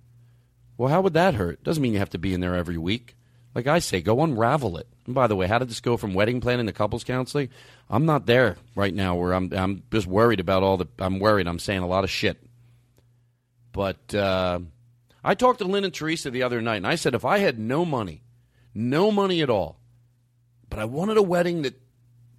Well, 0.79 0.91
how 0.91 1.01
would 1.01 1.14
that 1.14 1.35
hurt? 1.35 1.62
Doesn't 1.64 1.83
mean 1.83 1.93
you 1.93 1.99
have 1.99 2.11
to 2.11 2.18
be 2.18 2.35
in 2.35 2.41
there 2.41 2.55
every 2.55 2.79
week. 2.79 3.16
Like 3.55 3.66
I 3.66 3.79
say, 3.79 4.03
go 4.03 4.22
unravel 4.22 4.77
it. 4.77 4.87
And 5.07 5.14
by 5.14 5.27
the 5.27 5.37
way, 5.37 5.47
how 5.47 5.59
did 5.59 5.70
this 5.70 5.81
go 5.81 5.97
from 5.97 6.12
wedding 6.12 6.43
planning 6.43 6.66
to 6.66 6.72
couples 6.72 7.05
counseling? 7.05 7.49
I'm 7.89 8.05
not 8.05 8.27
there 8.27 8.59
right 8.74 8.93
now 8.93 9.14
where 9.14 9.33
I'm 9.33 9.51
I'm 9.55 9.83
just 9.91 10.07
worried 10.07 10.41
about 10.41 10.62
all 10.62 10.77
the 10.77 10.87
I'm 10.99 11.20
worried 11.20 11.49
I'm 11.49 11.59
saying 11.59 11.81
a 11.81 11.87
lot 11.87 12.05
of 12.05 12.11
shit. 12.11 12.37
But 13.72 14.14
uh, 14.14 14.61
I 15.24 15.35
talked 15.35 15.61
to 15.61 15.64
Lynn 15.64 15.85
and 15.85 15.95
Teresa 15.95 16.31
the 16.31 16.43
other 16.43 16.61
night, 16.61 16.77
and 16.77 16.87
I 16.87 16.97
said 16.97 17.14
if 17.14 17.24
I 17.24 17.39
had 17.39 17.59
no 17.59 17.85
money, 17.85 18.22
no 18.74 19.11
money 19.11 19.41
at 19.41 19.51
all, 19.51 19.79
but 20.68 20.79
I 20.79 20.85
wanted 20.85 21.16
a 21.16 21.22
wedding 21.22 21.62
that 21.62 21.81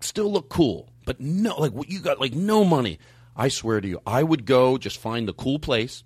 still 0.01 0.31
looked 0.31 0.49
cool, 0.49 0.91
but 1.05 1.19
no, 1.19 1.55
like 1.59 1.73
what 1.73 1.89
you 1.89 1.99
got, 1.99 2.19
like 2.19 2.33
no 2.33 2.63
money. 2.63 2.99
I 3.35 3.47
swear 3.49 3.81
to 3.81 3.87
you, 3.87 4.01
I 4.05 4.23
would 4.23 4.45
go 4.45 4.77
just 4.77 4.97
find 4.99 5.27
the 5.27 5.33
cool 5.33 5.59
place 5.59 6.03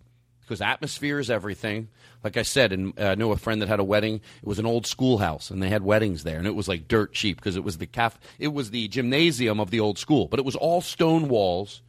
because 0.52 0.62
atmosphere 0.62 1.18
is 1.18 1.30
everything. 1.30 1.88
Like 2.26 2.36
I 2.36 2.42
said, 2.42 2.74
and 2.74 2.92
uh, 3.00 3.06
I 3.06 3.16
know 3.16 3.32
a 3.32 3.38
friend 3.38 3.62
that 3.62 3.70
had 3.70 3.80
a 3.80 3.86
wedding. 3.86 4.16
It 4.16 4.46
was 4.46 4.60
an 4.60 4.66
old 4.66 4.86
schoolhouse, 4.86 5.50
and 5.50 5.64
they 5.64 5.70
had 5.70 5.82
weddings 5.82 6.26
there, 6.26 6.38
and 6.38 6.46
it 6.46 6.56
was 6.56 6.68
like 6.68 6.90
dirt 6.90 7.14
cheap 7.14 7.38
because 7.38 7.56
it 7.56 7.64
was 7.64 7.78
the 7.78 7.88
caf- 7.88 8.20
it 8.38 8.50
was 8.50 8.72
the 8.72 8.90
gymnasium 8.90 9.62
of 9.62 9.72
the 9.72 9.80
old 9.80 9.98
school, 9.98 10.28
but 10.28 10.42
it 10.42 10.46
was 10.46 10.58
all 10.58 10.82
stone 10.82 11.30
walls. 11.30 11.82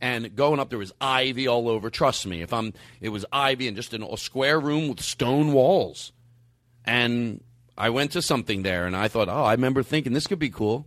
And 0.00 0.34
going 0.34 0.60
up 0.60 0.70
there 0.70 0.78
was 0.78 0.94
ivy 0.98 1.46
all 1.46 1.68
over. 1.68 1.90
Trust 1.90 2.26
me, 2.26 2.40
if 2.40 2.54
I'm, 2.54 2.72
it 3.02 3.10
was 3.10 3.26
ivy 3.32 3.68
and 3.68 3.76
just 3.76 3.92
in 3.92 4.02
a 4.02 4.16
square 4.16 4.58
room 4.58 4.88
with 4.88 5.00
stone 5.00 5.52
walls. 5.52 6.12
And 6.86 7.42
I 7.76 7.90
went 7.90 8.12
to 8.12 8.22
something 8.22 8.62
there, 8.62 8.86
and 8.86 8.96
I 8.96 9.08
thought, 9.08 9.28
oh, 9.28 9.44
I 9.44 9.52
remember 9.52 9.82
thinking 9.82 10.14
this 10.14 10.26
could 10.26 10.38
be 10.38 10.50
cool. 10.50 10.86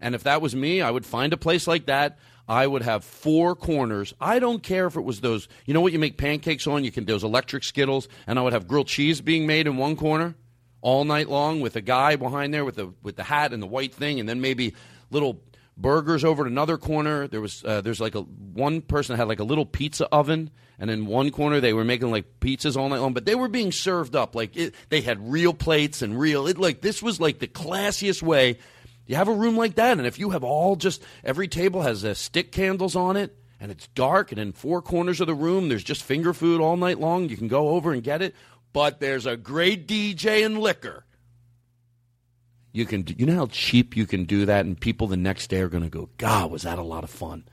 And 0.00 0.14
if 0.14 0.22
that 0.22 0.40
was 0.40 0.56
me, 0.56 0.80
I 0.80 0.90
would 0.90 1.04
find 1.04 1.34
a 1.34 1.36
place 1.36 1.66
like 1.66 1.86
that. 1.86 2.18
I 2.50 2.66
would 2.66 2.82
have 2.82 3.04
four 3.04 3.54
corners. 3.54 4.12
I 4.20 4.40
don't 4.40 4.60
care 4.60 4.88
if 4.88 4.96
it 4.96 5.02
was 5.02 5.20
those, 5.20 5.46
you 5.66 5.72
know 5.72 5.80
what 5.80 5.92
you 5.92 6.00
make 6.00 6.18
pancakes 6.18 6.66
on? 6.66 6.82
You 6.82 6.90
can 6.90 7.04
those 7.04 7.22
electric 7.22 7.62
skittles, 7.62 8.08
and 8.26 8.40
I 8.40 8.42
would 8.42 8.52
have 8.52 8.66
grilled 8.66 8.88
cheese 8.88 9.20
being 9.20 9.46
made 9.46 9.68
in 9.68 9.76
one 9.76 9.94
corner 9.94 10.34
all 10.80 11.04
night 11.04 11.28
long 11.28 11.60
with 11.60 11.76
a 11.76 11.80
guy 11.80 12.16
behind 12.16 12.52
there 12.52 12.64
with 12.64 12.74
the 12.74 12.92
with 13.04 13.14
the 13.14 13.22
hat 13.22 13.52
and 13.52 13.62
the 13.62 13.68
white 13.68 13.94
thing, 13.94 14.18
and 14.18 14.28
then 14.28 14.40
maybe 14.40 14.74
little 15.12 15.40
burgers 15.76 16.24
over 16.24 16.44
at 16.44 16.50
another 16.50 16.76
corner. 16.76 17.28
There 17.28 17.40
was 17.40 17.62
uh, 17.64 17.82
there's 17.82 18.00
like 18.00 18.16
a 18.16 18.22
one 18.22 18.80
person 18.80 19.16
had 19.16 19.28
like 19.28 19.38
a 19.38 19.44
little 19.44 19.64
pizza 19.64 20.08
oven, 20.08 20.50
and 20.80 20.90
in 20.90 21.06
one 21.06 21.30
corner 21.30 21.60
they 21.60 21.72
were 21.72 21.84
making 21.84 22.10
like 22.10 22.40
pizzas 22.40 22.76
all 22.76 22.88
night 22.88 22.98
long, 22.98 23.14
but 23.14 23.26
they 23.26 23.36
were 23.36 23.48
being 23.48 23.70
served 23.70 24.16
up 24.16 24.34
like 24.34 24.56
it, 24.56 24.74
they 24.88 25.02
had 25.02 25.30
real 25.30 25.54
plates 25.54 26.02
and 26.02 26.18
real. 26.18 26.48
It 26.48 26.58
like 26.58 26.80
this 26.80 27.00
was 27.00 27.20
like 27.20 27.38
the 27.38 27.46
classiest 27.46 28.24
way. 28.24 28.58
You 29.10 29.16
have 29.16 29.26
a 29.26 29.34
room 29.34 29.56
like 29.56 29.74
that, 29.74 29.98
and 29.98 30.06
if 30.06 30.20
you 30.20 30.30
have 30.30 30.44
all 30.44 30.76
just 30.76 31.02
every 31.24 31.48
table 31.48 31.82
has 31.82 32.04
uh, 32.04 32.14
stick 32.14 32.52
candles 32.52 32.94
on 32.94 33.16
it, 33.16 33.36
and 33.58 33.72
it's 33.72 33.88
dark, 33.88 34.30
and 34.30 34.40
in 34.40 34.52
four 34.52 34.80
corners 34.80 35.20
of 35.20 35.26
the 35.26 35.34
room 35.34 35.68
there's 35.68 35.82
just 35.82 36.04
finger 36.04 36.32
food 36.32 36.60
all 36.60 36.76
night 36.76 37.00
long. 37.00 37.28
You 37.28 37.36
can 37.36 37.48
go 37.48 37.70
over 37.70 37.92
and 37.92 38.04
get 38.04 38.22
it, 38.22 38.36
but 38.72 39.00
there's 39.00 39.26
a 39.26 39.36
great 39.36 39.88
DJ 39.88 40.46
and 40.46 40.60
liquor. 40.60 41.04
You 42.70 42.86
can, 42.86 43.04
you 43.18 43.26
know 43.26 43.34
how 43.34 43.46
cheap 43.46 43.96
you 43.96 44.06
can 44.06 44.26
do 44.26 44.46
that, 44.46 44.64
and 44.64 44.80
people 44.80 45.08
the 45.08 45.16
next 45.16 45.48
day 45.48 45.60
are 45.60 45.68
going 45.68 45.82
to 45.82 45.90
go, 45.90 46.08
God, 46.16 46.52
was 46.52 46.62
that 46.62 46.78
a 46.78 46.84
lot 46.84 47.02
of 47.02 47.10
fun? 47.10 47.48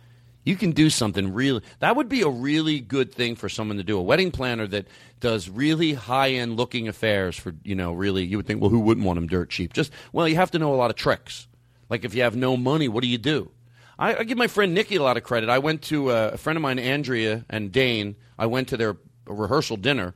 You 0.48 0.56
can 0.56 0.72
do 0.72 0.90
something 0.90 1.34
really. 1.34 1.62
That 1.80 1.98
would 1.98 2.08
be 2.08 2.22
a 2.22 2.30
really 2.30 2.80
good 2.80 3.14
thing 3.14 3.36
for 3.36 3.50
someone 3.50 3.76
to 3.76 3.84
do. 3.84 3.98
A 3.98 4.02
wedding 4.02 4.32
planner 4.32 4.66
that 4.68 4.88
does 5.20 5.50
really 5.50 5.92
high 5.92 6.30
end 6.30 6.56
looking 6.56 6.88
affairs 6.88 7.36
for 7.36 7.54
you 7.66 7.76
know 7.76 7.92
really. 7.92 8.24
You 8.24 8.38
would 8.38 8.48
think, 8.48 8.62
well, 8.62 8.70
who 8.70 8.80
wouldn't 8.80 9.06
want 9.06 9.18
them 9.18 9.28
dirt 9.28 9.50
cheap? 9.50 9.74
Just 9.74 9.92
well, 10.14 10.26
you 10.26 10.36
have 10.36 10.52
to 10.52 10.60
know 10.60 10.74
a 10.74 10.78
lot 10.78 10.90
of 10.90 10.96
tricks. 10.96 11.50
Like 11.90 12.06
if 12.06 12.16
you 12.16 12.22
have 12.22 12.38
no 12.38 12.56
money, 12.56 12.88
what 12.88 13.02
do 13.02 13.10
you 13.10 13.18
do? 13.18 13.52
I, 14.00 14.16
I 14.16 14.24
give 14.24 14.38
my 14.38 14.48
friend 14.48 14.74
Nikki 14.74 14.96
a 14.96 15.04
lot 15.04 15.18
of 15.18 15.24
credit. 15.24 15.50
I 15.50 15.60
went 15.60 15.82
to 15.84 16.12
uh, 16.12 16.32
a 16.36 16.38
friend 16.38 16.56
of 16.56 16.64
mine, 16.64 16.80
Andrea 16.80 17.44
and 17.50 17.70
Dane. 17.70 18.16
I 18.40 18.46
went 18.46 18.70
to 18.70 18.78
their 18.78 18.96
rehearsal 19.26 19.76
dinner, 19.76 20.16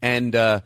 and 0.00 0.36
uh, 0.36 0.60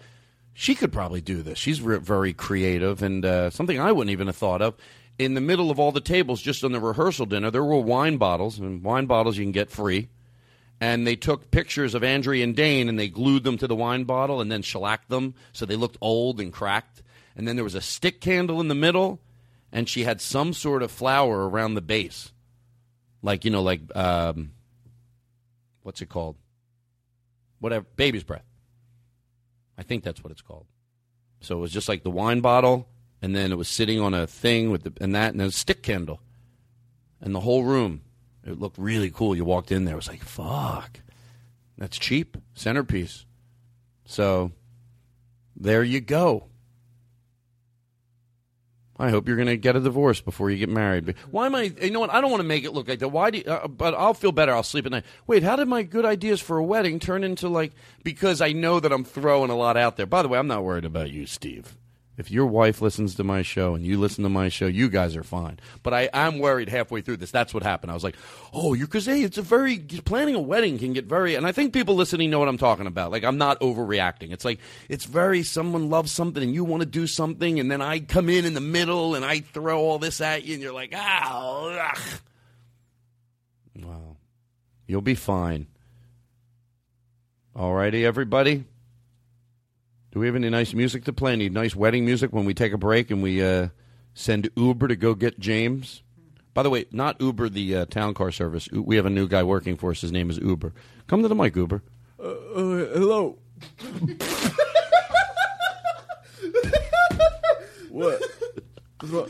she 0.53 0.75
could 0.75 0.93
probably 0.93 1.23
do 1.23 1.41
this. 1.41 1.57
She's 1.57 1.81
re- 1.81 2.01
very 2.01 2.35
creative 2.35 3.03
and 3.03 3.25
uh, 3.25 3.49
something 3.49 3.81
I 3.81 3.93
wouldn't 3.93 4.13
even 4.13 4.27
have 4.27 4.37
thought 4.37 4.61
of. 4.61 4.75
In 5.19 5.35
the 5.35 5.41
middle 5.41 5.71
of 5.71 5.81
all 5.81 5.93
the 5.93 6.01
tables, 6.01 6.43
just 6.43 6.63
on 6.63 6.73
the 6.73 6.81
rehearsal 6.81 7.27
dinner, 7.27 7.51
there 7.51 7.65
were 7.65 7.79
wine 7.79 8.19
bottles, 8.19 8.59
and 8.59 8.83
wine 8.83 9.07
bottles 9.07 9.39
you 9.39 9.45
can 9.45 9.53
get 9.53 9.71
free. 9.71 10.09
And 10.81 11.07
they 11.07 11.17
took 11.17 11.51
pictures 11.51 11.95
of 11.95 12.05
Andrea 12.05 12.45
and 12.45 12.55
Dane 12.55 12.91
and 12.91 12.99
they 12.99 13.09
glued 13.09 13.45
them 13.45 13.57
to 13.59 13.67
the 13.67 13.75
wine 13.75 14.05
bottle 14.05 14.43
and 14.43 14.53
then 14.53 14.61
shellacked 14.61 15.09
them 15.09 15.35
so 15.55 15.65
they 15.65 15.75
looked 15.75 15.97
old 16.03 16.39
and 16.39 16.53
cracked. 16.53 17.03
And 17.35 17.49
then 17.49 17.57
there 17.57 17.65
was 17.65 17.75
a 17.75 17.81
stick 17.81 18.21
candle 18.21 18.61
in 18.61 18.69
the 18.69 18.75
middle, 18.75 19.21
and 19.73 19.89
she 19.89 20.05
had 20.05 20.21
some 20.21 20.53
sort 20.53 20.83
of 20.83 20.91
flower 20.91 21.49
around 21.49 21.75
the 21.75 21.83
base. 21.83 22.33
Like, 23.23 23.45
you 23.45 23.51
know, 23.51 23.63
like, 23.63 23.81
um, 23.95 24.53
what's 25.83 26.01
it 26.01 26.09
called? 26.09 26.37
Whatever, 27.59 27.87
baby's 27.97 28.25
breath. 28.25 28.45
I 29.79 29.83
think 29.83 30.03
that's 30.05 30.23
what 30.23 30.31
it's 30.31 30.43
called. 30.43 30.67
So 31.41 31.59
it 31.59 31.61
was 31.61 31.73
just 31.73 31.89
like 31.89 32.03
the 32.03 32.11
wine 32.11 32.41
bottle, 32.41 32.89
and 33.23 33.35
then 33.35 33.53
it 33.53 33.57
was 33.57 33.69
sitting 33.69 34.01
on 34.01 34.15
a 34.15 34.27
thing 34.27 34.71
with 34.71 34.85
the, 34.85 34.93
and 35.01 35.15
that, 35.15 35.33
and 35.33 35.43
a 35.43 35.51
stick 35.51 35.83
candle, 35.83 36.21
and 37.21 37.35
the 37.35 37.41
whole 37.41 37.65
room. 37.65 38.03
It 38.45 38.61
looked 38.61 38.79
really 38.79 39.11
cool. 39.11 39.35
You 39.35 39.45
walked 39.45 39.73
in 39.73 39.85
there, 39.85 39.95
it 39.95 39.97
was 39.97 40.09
like, 40.09 40.23
fuck, 40.23 41.01
that's 41.77 41.99
cheap 41.99 42.37
centerpiece. 42.55 43.25
So 44.05 44.53
there 45.57 45.83
you 45.83 46.01
go. 46.01 46.45
I 48.99 49.11
hope 49.11 49.27
you're 49.27 49.37
going 49.37 49.47
to 49.49 49.59
get 49.59 49.77
a 49.77 49.81
divorce 49.81 50.23
before 50.23 50.51
you 50.51 50.57
get 50.57 50.71
married. 50.71 51.15
Why 51.31 51.47
am 51.47 51.55
I? 51.55 51.65
You 51.65 51.91
know 51.91 52.01
what? 52.01 52.11
I 52.11 52.21
don't 52.23 52.31
want 52.31 52.41
to 52.41 52.49
make 52.49 52.65
it 52.65 52.73
look 52.73 52.89
like 52.89 53.01
that. 53.01 53.09
Why 53.09 53.31
do? 53.31 53.39
You, 53.39 53.45
uh, 53.45 53.69
but 53.69 53.95
I'll 53.95 54.15
feel 54.15 54.33
better. 54.33 54.53
I'll 54.53 54.63
sleep 54.63 54.87
at 54.87 54.93
night. 54.93 55.05
Wait, 55.27 55.43
how 55.43 55.57
did 55.57 55.69
my 55.69 55.83
good 55.83 56.07
ideas 56.07 56.41
for 56.41 56.57
a 56.57 56.65
wedding 56.65 56.99
turn 56.99 57.23
into 57.23 57.49
like? 57.49 57.73
Because 58.03 58.41
I 58.41 58.53
know 58.53 58.81
that 58.81 58.93
I'm 58.93 59.05
throwing 59.05 59.51
a 59.51 59.57
lot 59.57 59.77
out 59.77 59.97
there. 59.97 60.07
By 60.07 60.23
the 60.23 60.29
way, 60.29 60.39
I'm 60.39 60.47
not 60.47 60.65
worried 60.65 60.87
about 60.87 61.11
you, 61.11 61.27
Steve. 61.27 61.77
If 62.19 62.31
your 62.31 62.47
wife 62.47 62.81
listens 62.81 63.15
to 63.17 63.25
my 63.25 63.43
show 63.43 63.75
and 63.75 63.85
you 63.85 64.01
listen 64.01 64.25
to 64.25 64.31
my 64.31 64.49
show, 64.49 64.67
you 64.67 64.89
guys 64.89 65.17
are 65.17 65.23
fine. 65.23 65.59
But 65.83 65.93
I, 65.93 66.09
I'm 66.15 66.39
worried 66.39 66.71
halfway 66.71 67.03
through 67.03 67.19
this. 67.19 67.31
That's 67.31 67.53
what 67.53 67.63
happened. 67.63 67.91
I 67.91 67.95
was 67.95 68.05
like, 68.05 68.17
oh, 68.55 68.73
you're 68.73 68.87
because 68.87 69.05
hey, 69.05 69.23
it's 69.23 69.37
a 69.37 69.43
very 69.43 69.79
planning 69.79 70.35
a 70.35 70.41
wedding 70.41 70.79
can 70.79 70.95
get 70.95 71.05
very, 71.05 71.35
and 71.35 71.47
I 71.47 71.53
think 71.53 71.75
people 71.75 71.95
listening 71.95 72.31
know 72.31 72.39
what 72.39 72.49
I'm 72.49 72.57
talking 72.57 72.87
about. 72.87 73.11
Like 73.11 73.25
I'm 73.25 73.37
not 73.37 73.61
overreacting. 73.61 74.33
It's 74.33 74.47
like 74.47 74.61
it's 74.89 75.05
very 75.05 75.43
someone 75.43 75.91
loves 75.91 76.11
something 76.11 76.43
and 76.43 76.55
you 76.55 76.65
want 76.65 76.81
to 76.81 76.89
do 76.89 77.07
something, 77.07 77.61
and 77.61 77.71
then 77.71 77.83
I 77.83 78.01
come 78.01 78.31
in 78.31 78.47
in 78.47 78.55
the 78.55 78.61
middle 78.63 79.15
and 79.15 79.25
I 79.25 79.41
throw 79.41 79.79
all 79.79 79.99
this 79.99 80.23
at 80.23 80.45
you, 80.45 80.55
and 80.55 80.63
you're 80.63 80.73
like, 80.73 80.93
ah, 80.95 81.91
ugh. 81.91 82.21
wow, 83.83 84.17
you'll 84.87 85.03
be 85.03 85.15
fine. 85.15 85.67
All 87.55 87.75
righty, 87.75 88.07
everybody. 88.07 88.65
Do 90.17 90.21
we 90.21 90.27
have 90.29 90.37
any 90.37 90.49
nice 90.49 90.73
music 90.73 91.05
to 91.05 91.13
play? 91.13 91.35
Any 91.35 91.51
nice 91.51 91.77
wedding 91.77 92.07
music 92.07 92.33
when 92.33 92.47
we 92.47 92.55
take 92.55 92.73
a 92.73 92.79
break 92.79 93.11
and 93.11 93.23
we 93.23 93.45
uh, 93.45 93.69
send 94.15 94.49
Uber 94.57 94.89
to 94.89 94.97
go 94.97 95.15
get 95.15 95.39
James? 95.39 96.03
By 96.55 96.63
the 96.63 96.71
way, 96.71 96.87
not 96.91 97.21
Uber, 97.21 97.51
the 97.51 97.77
uh, 97.77 97.85
town 97.85 98.15
car 98.15 98.33
service. 98.33 98.67
We 98.73 98.97
have 98.97 99.05
a 99.05 99.11
new 99.11 99.29
guy 99.29 99.43
working 99.43 99.77
for 99.77 99.91
us. 99.91 100.01
His 100.01 100.13
name 100.13 100.31
is 100.31 100.39
Uber. 100.39 100.73
Come 101.07 101.21
to 101.21 101.29
the 101.29 101.35
mic, 101.35 101.55
Uber. 101.55 101.83
Uh, 102.19 102.23
uh, 102.23 102.87
hello. 102.95 103.37
what? 107.91 108.23
Wrong? 109.03 109.29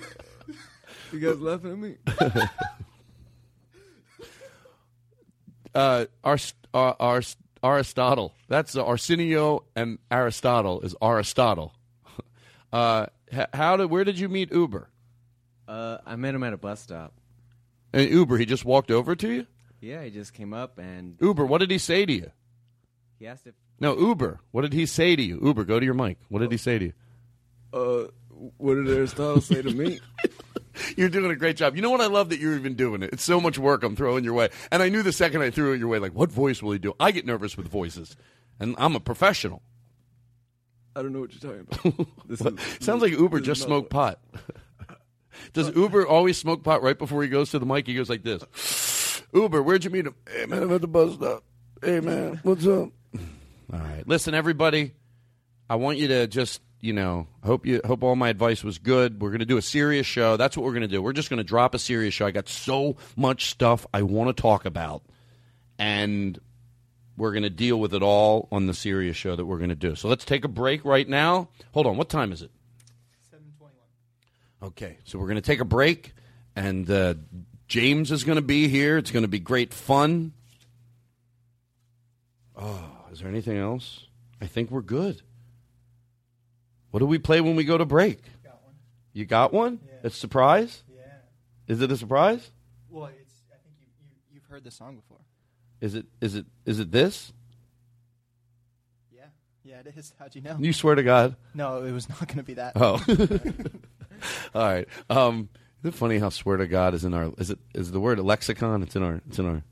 You 1.10 1.18
guys 1.18 1.40
laughing 1.40 1.72
at 1.72 1.78
me? 1.78 1.96
uh, 5.74 6.06
Arst- 6.22 6.54
uh, 6.72 6.92
Arst- 7.00 7.38
Aristotle. 7.66 8.34
That's 8.48 8.76
uh, 8.76 8.84
Arsenio 8.84 9.64
and 9.74 9.98
Aristotle 10.10 10.80
is 10.82 10.94
Aristotle. 11.02 11.72
Uh, 12.72 13.06
how 13.54 13.76
did? 13.76 13.86
Where 13.86 14.04
did 14.04 14.18
you 14.18 14.28
meet 14.28 14.52
Uber? 14.52 14.90
Uh, 15.68 15.98
I 16.04 16.16
met 16.16 16.34
him 16.34 16.42
at 16.42 16.52
a 16.52 16.56
bus 16.58 16.80
stop. 16.80 17.14
And 17.92 18.10
Uber, 18.10 18.36
he 18.36 18.44
just 18.44 18.64
walked 18.64 18.90
over 18.90 19.14
to 19.16 19.32
you. 19.32 19.46
Yeah, 19.80 20.02
he 20.02 20.10
just 20.10 20.34
came 20.34 20.52
up 20.52 20.76
and 20.78 21.16
Uber, 21.20 21.46
what 21.46 21.58
did 21.58 21.70
he 21.70 21.78
say 21.78 22.04
to 22.04 22.12
you? 22.12 22.30
he 23.18 23.26
asked 23.28 23.46
if 23.46 23.54
No, 23.80 23.96
Uber. 23.96 24.40
What 24.50 24.62
did 24.62 24.72
he 24.74 24.84
say 24.84 25.16
to 25.16 25.22
you? 25.22 25.40
Uber, 25.42 25.64
go 25.64 25.78
to 25.78 25.84
your 25.86 25.94
mic. 25.94 26.18
What 26.28 26.40
did 26.40 26.50
he 26.50 26.58
say 26.58 26.78
to 26.78 26.84
you? 26.86 26.92
Uh, 27.72 28.08
what 28.58 28.74
did 28.74 28.88
Aristotle 28.88 29.40
say 29.40 29.62
to 29.62 29.70
me? 29.70 30.00
You're 30.96 31.08
doing 31.08 31.30
a 31.30 31.36
great 31.36 31.56
job. 31.56 31.76
You 31.76 31.82
know 31.82 31.90
what 31.90 32.00
I 32.00 32.06
love 32.06 32.28
that 32.30 32.38
you're 32.38 32.54
even 32.54 32.74
doing 32.74 33.02
it. 33.02 33.10
It's 33.12 33.24
so 33.24 33.40
much 33.40 33.58
work 33.58 33.82
I'm 33.82 33.96
throwing 33.96 34.24
your 34.24 34.34
way. 34.34 34.50
And 34.70 34.82
I 34.82 34.88
knew 34.88 35.02
the 35.02 35.12
second 35.12 35.42
I 35.42 35.50
threw 35.50 35.72
it 35.72 35.78
your 35.78 35.88
way, 35.88 35.98
like, 35.98 36.12
what 36.14 36.30
voice 36.30 36.62
will 36.62 36.72
he 36.72 36.78
do? 36.78 36.94
I 37.00 37.10
get 37.12 37.24
nervous 37.26 37.56
with 37.56 37.68
voices, 37.68 38.16
and 38.60 38.74
I'm 38.78 38.94
a 38.94 39.00
professional. 39.00 39.62
I 40.94 41.02
don't 41.02 41.12
know 41.12 41.20
what 41.20 41.30
you're 41.32 41.52
talking 41.52 41.66
about. 41.94 42.06
This 42.26 42.40
is- 42.40 42.84
Sounds 42.84 43.02
like 43.02 43.12
Uber 43.12 43.40
just 43.40 43.62
smoked 43.62 43.90
pot. 43.90 44.18
Does 45.52 45.74
Uber 45.76 46.06
always 46.06 46.38
smoke 46.38 46.62
pot 46.64 46.82
right 46.82 46.98
before 46.98 47.22
he 47.22 47.28
goes 47.28 47.50
to 47.50 47.58
the 47.58 47.66
mic? 47.66 47.86
He 47.86 47.94
goes 47.94 48.08
like 48.08 48.22
this. 48.22 49.22
Uber, 49.34 49.62
where'd 49.62 49.84
you 49.84 49.90
meet 49.90 50.06
him? 50.06 50.14
Hey 50.30 50.46
man, 50.46 50.62
I'm 50.62 50.72
at 50.72 50.80
the 50.80 50.86
bus 50.88 51.14
stop. 51.14 51.44
Hey 51.82 52.00
man, 52.00 52.40
what's 52.42 52.66
up? 52.66 52.88
All 53.72 53.78
right, 53.80 54.06
listen, 54.06 54.32
everybody. 54.34 54.92
I 55.68 55.74
want 55.76 55.98
you 55.98 56.08
to 56.08 56.26
just, 56.26 56.60
you 56.80 56.92
know, 56.92 57.26
hope 57.42 57.66
you 57.66 57.80
hope 57.84 58.02
all 58.02 58.16
my 58.16 58.28
advice 58.28 58.62
was 58.62 58.78
good. 58.78 59.20
We're 59.20 59.30
going 59.30 59.40
to 59.40 59.46
do 59.46 59.56
a 59.56 59.62
serious 59.62 60.06
show. 60.06 60.36
That's 60.36 60.56
what 60.56 60.64
we're 60.64 60.72
going 60.72 60.82
to 60.82 60.88
do. 60.88 61.02
We're 61.02 61.12
just 61.12 61.30
going 61.30 61.38
to 61.38 61.44
drop 61.44 61.74
a 61.74 61.78
serious 61.78 62.14
show. 62.14 62.26
I 62.26 62.30
got 62.30 62.48
so 62.48 62.96
much 63.16 63.50
stuff 63.50 63.86
I 63.94 64.02
want 64.02 64.36
to 64.36 64.40
talk 64.40 64.64
about, 64.66 65.02
and 65.78 66.38
we're 67.16 67.32
going 67.32 67.44
to 67.44 67.50
deal 67.50 67.80
with 67.80 67.94
it 67.94 68.02
all 68.02 68.46
on 68.52 68.66
the 68.66 68.74
serious 68.74 69.16
show 69.16 69.34
that 69.34 69.46
we're 69.46 69.56
going 69.56 69.70
to 69.70 69.74
do. 69.74 69.94
So 69.94 70.08
let's 70.08 70.24
take 70.24 70.44
a 70.44 70.48
break 70.48 70.84
right 70.84 71.08
now. 71.08 71.48
Hold 71.72 71.86
on, 71.86 71.96
what 71.96 72.10
time 72.10 72.30
is 72.30 72.42
it? 72.42 72.50
Seven 73.30 73.46
twenty-one. 73.58 74.68
Okay, 74.70 74.98
so 75.04 75.18
we're 75.18 75.26
going 75.26 75.36
to 75.36 75.40
take 75.40 75.60
a 75.60 75.64
break, 75.64 76.12
and 76.54 76.90
uh, 76.90 77.14
James 77.68 78.12
is 78.12 78.22
going 78.22 78.36
to 78.36 78.42
be 78.42 78.68
here. 78.68 78.98
It's 78.98 79.10
going 79.10 79.24
to 79.24 79.28
be 79.28 79.40
great 79.40 79.72
fun. 79.72 80.32
Oh, 82.54 82.90
is 83.10 83.20
there 83.20 83.28
anything 83.28 83.56
else? 83.56 84.06
I 84.40 84.46
think 84.46 84.70
we're 84.70 84.82
good. 84.82 85.22
What 86.96 87.00
do 87.00 87.06
we 87.06 87.18
play 87.18 87.42
when 87.42 87.56
we 87.56 87.64
go 87.64 87.76
to 87.76 87.84
break? 87.84 88.20
You 89.12 89.26
got 89.26 89.52
one? 89.52 89.80
A 90.02 90.08
surprise? 90.08 90.82
Yeah. 90.90 91.02
Is 91.68 91.82
it 91.82 91.92
a 91.92 91.96
surprise? 91.98 92.50
Well, 92.88 93.10
it's. 93.20 93.34
I 93.52 93.56
think 93.62 93.74
you, 93.78 93.86
you 94.00 94.06
you've 94.32 94.46
heard 94.46 94.64
the 94.64 94.70
song 94.70 94.96
before. 94.96 95.18
Is 95.82 95.94
it 95.94 96.06
is 96.22 96.36
it 96.36 96.46
is 96.64 96.80
it 96.80 96.90
this? 96.90 97.34
Yeah. 99.14 99.24
Yeah, 99.62 99.80
it 99.80 99.92
is. 99.94 100.14
How'd 100.18 100.34
you 100.34 100.40
know? 100.40 100.56
You 100.58 100.72
swear 100.72 100.94
to 100.94 101.02
God. 101.02 101.36
No, 101.52 101.84
it 101.84 101.92
was 101.92 102.08
not 102.08 102.28
going 102.28 102.38
to 102.38 102.42
be 102.42 102.54
that. 102.54 102.72
Oh. 102.76 103.04
All 104.54 104.62
right. 104.62 104.88
Um, 105.10 105.50
is 105.82 105.88
it 105.88 105.94
funny 105.94 106.16
how 106.18 106.30
swear 106.30 106.56
to 106.56 106.66
God 106.66 106.94
is 106.94 107.04
in 107.04 107.12
our 107.12 107.30
is 107.36 107.50
it 107.50 107.58
is 107.74 107.90
the 107.90 108.00
word 108.00 108.18
lexicon? 108.20 108.82
It's 108.82 108.96
in 108.96 109.02
our 109.02 109.20
it's 109.28 109.38
in 109.38 109.44
our 109.44 109.62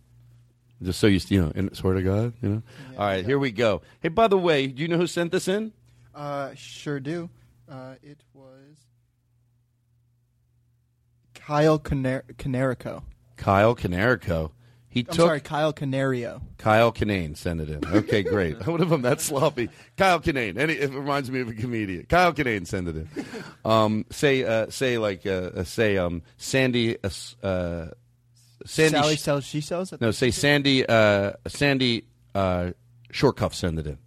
just 0.83 1.01
so 1.01 1.07
you 1.07 1.21
you 1.29 1.41
know, 1.41 1.53
in, 1.55 1.75
swear 1.75 1.95
to 1.95 2.03
God, 2.03 2.35
you 2.43 2.51
know. 2.51 2.63
All 2.99 3.07
right, 3.07 3.25
here 3.25 3.39
we 3.39 3.51
go. 3.51 3.81
Hey, 4.03 4.11
by 4.11 4.29
the 4.29 4.37
way, 4.37 4.67
do 4.67 4.83
you 4.83 4.89
know 4.89 4.99
who 4.99 5.07
sent 5.07 5.33
this 5.33 5.49
in? 5.49 5.73
Uh, 6.15 6.51
sure 6.55 7.01
do. 7.01 7.29
Uh, 7.71 7.95
it 8.03 8.21
was 8.33 8.77
Kyle 11.35 11.79
Canar- 11.79 12.23
Canarico. 12.37 13.03
Kyle 13.37 13.75
Canarico. 13.75 14.53
He 14.89 15.01
I'm 15.01 15.07
took 15.07 15.27
sorry, 15.27 15.41
Kyle 15.41 15.73
Canario. 15.73 16.41
Kyle 16.57 16.93
Kinane 16.93 17.37
sent 17.37 17.61
it 17.61 17.69
in. 17.69 17.85
Okay, 17.85 18.23
great. 18.23 18.65
what 18.65 18.81
if 18.81 18.93
I'm 18.93 19.03
that 19.03 19.21
sloppy? 19.21 19.69
Kyle 19.97 20.21
Kinane. 20.21 20.57
Any, 20.57 20.75
it 20.75 20.93
reminds 20.93 21.33
me 21.33 21.41
of 21.41 21.49
a 21.49 21.53
comedian. 21.53 22.07
Kyle 22.07 22.33
Kinane 22.33 22.65
sent 22.65 22.87
it 22.87 22.97
in. 22.97 23.09
Um, 23.65 24.05
say, 24.11 24.45
uh, 24.45 24.71
say 24.71 24.99
like, 24.99 25.27
uh, 25.27 25.51
uh, 25.57 25.65
say, 25.65 25.97
um, 25.99 26.23
Sandy, 26.37 26.97
uh, 27.03 27.11
uh, 27.43 27.87
Sandy. 28.65 28.91
Sally 28.93 29.17
Sh- 29.17 29.21
sells, 29.21 29.45
she 29.45 29.61
sells. 29.61 29.93
No, 30.01 30.13
say 30.13 30.31
Sandy, 30.31 30.87
uh, 30.87 31.33
Sandy, 31.49 32.05
uh, 32.37 32.71
Shortcuff 33.11 33.53
sent 33.53 33.81
it 33.81 33.89
in. 33.89 33.99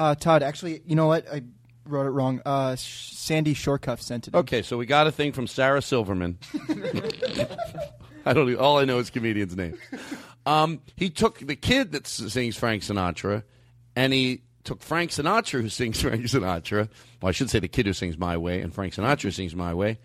Uh, 0.00 0.14
Todd, 0.14 0.42
actually, 0.42 0.80
you 0.86 0.96
know 0.96 1.08
what? 1.08 1.30
I 1.30 1.42
wrote 1.84 2.06
it 2.06 2.10
wrong. 2.10 2.40
Uh, 2.46 2.74
Sh- 2.74 3.12
Sandy 3.12 3.54
Shorecuff 3.54 4.00
sent 4.00 4.28
it. 4.28 4.34
in. 4.34 4.40
Okay, 4.40 4.62
so 4.62 4.78
we 4.78 4.86
got 4.86 5.06
a 5.06 5.12
thing 5.12 5.32
from 5.32 5.46
Sarah 5.46 5.82
Silverman. 5.82 6.38
I 8.24 8.32
don't. 8.32 8.56
All 8.56 8.78
I 8.78 8.86
know 8.86 8.98
is 8.98 9.10
comedians' 9.10 9.54
names. 9.54 9.76
Um, 10.46 10.80
he 10.96 11.10
took 11.10 11.40
the 11.40 11.54
kid 11.54 11.92
that 11.92 12.06
s- 12.06 12.32
sings 12.32 12.56
Frank 12.56 12.82
Sinatra, 12.82 13.42
and 13.94 14.14
he 14.14 14.40
took 14.64 14.80
Frank 14.82 15.10
Sinatra, 15.10 15.60
who 15.60 15.68
sings 15.68 16.00
Frank 16.02 16.22
Sinatra. 16.22 16.88
Well, 17.20 17.28
I 17.28 17.32
should 17.32 17.50
say 17.50 17.58
the 17.58 17.68
kid 17.68 17.84
who 17.84 17.92
sings 17.92 18.16
My 18.16 18.38
Way, 18.38 18.62
and 18.62 18.72
Frank 18.74 18.94
Sinatra 18.94 19.24
who 19.24 19.30
sings 19.32 19.54
My 19.54 19.74
Way, 19.74 19.98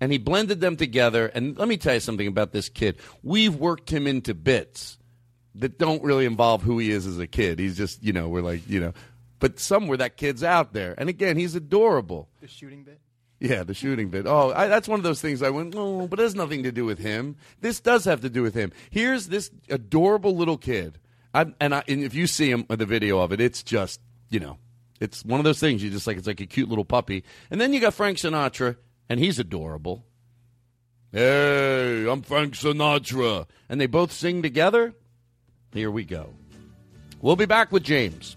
and 0.00 0.10
he 0.10 0.16
blended 0.16 0.62
them 0.62 0.76
together. 0.76 1.26
And 1.26 1.58
let 1.58 1.68
me 1.68 1.76
tell 1.76 1.92
you 1.92 2.00
something 2.00 2.26
about 2.26 2.52
this 2.52 2.70
kid. 2.70 2.96
We've 3.22 3.54
worked 3.54 3.90
him 3.90 4.06
into 4.06 4.32
bits 4.32 4.96
that 5.56 5.78
don't 5.78 6.02
really 6.02 6.24
involve 6.24 6.62
who 6.62 6.78
he 6.78 6.90
is 6.90 7.06
as 7.06 7.18
a 7.18 7.26
kid. 7.26 7.58
He's 7.58 7.76
just, 7.76 8.02
you 8.02 8.14
know, 8.14 8.28
we're 8.28 8.40
like, 8.42 8.66
you 8.68 8.80
know, 8.80 8.92
but 9.38 9.58
somewhere 9.58 9.96
that 9.98 10.16
kid's 10.16 10.42
out 10.42 10.72
there. 10.72 10.94
And 10.98 11.08
again, 11.08 11.36
he's 11.36 11.54
adorable. 11.54 12.28
The 12.40 12.48
shooting 12.48 12.84
bit. 12.84 13.00
Yeah, 13.38 13.64
the 13.64 13.74
shooting 13.74 14.08
bit. 14.08 14.26
Oh, 14.26 14.52
I, 14.54 14.66
that's 14.66 14.88
one 14.88 14.98
of 14.98 15.04
those 15.04 15.20
things 15.20 15.42
I 15.42 15.50
went, 15.50 15.74
oh, 15.76 16.06
but 16.06 16.18
it 16.18 16.22
has 16.22 16.34
nothing 16.34 16.62
to 16.62 16.72
do 16.72 16.84
with 16.84 16.98
him. 16.98 17.36
This 17.60 17.80
does 17.80 18.06
have 18.06 18.22
to 18.22 18.30
do 18.30 18.42
with 18.42 18.54
him. 18.54 18.72
Here's 18.90 19.28
this 19.28 19.50
adorable 19.68 20.34
little 20.34 20.56
kid. 20.56 20.98
I, 21.34 21.46
and, 21.60 21.74
I, 21.74 21.82
and 21.86 22.02
if 22.02 22.14
you 22.14 22.26
see 22.26 22.50
him 22.50 22.64
with 22.68 22.78
the 22.78 22.86
video 22.86 23.20
of 23.20 23.32
it, 23.32 23.40
it's 23.42 23.62
just, 23.62 24.00
you 24.30 24.40
know, 24.40 24.56
it's 25.00 25.22
one 25.22 25.38
of 25.38 25.44
those 25.44 25.60
things 25.60 25.82
you 25.82 25.90
just 25.90 26.06
like, 26.06 26.16
it's 26.16 26.26
like 26.26 26.40
a 26.40 26.46
cute 26.46 26.70
little 26.70 26.86
puppy. 26.86 27.24
And 27.50 27.60
then 27.60 27.74
you 27.74 27.80
got 27.80 27.92
Frank 27.92 28.16
Sinatra, 28.16 28.76
and 29.10 29.20
he's 29.20 29.38
adorable. 29.38 30.06
Hey, 31.12 32.08
I'm 32.08 32.22
Frank 32.22 32.54
Sinatra. 32.54 33.46
And 33.68 33.78
they 33.78 33.86
both 33.86 34.12
sing 34.12 34.40
together. 34.42 34.94
Here 35.72 35.90
we 35.90 36.04
go. 36.04 36.32
We'll 37.20 37.36
be 37.36 37.44
back 37.44 37.70
with 37.70 37.82
James. 37.82 38.36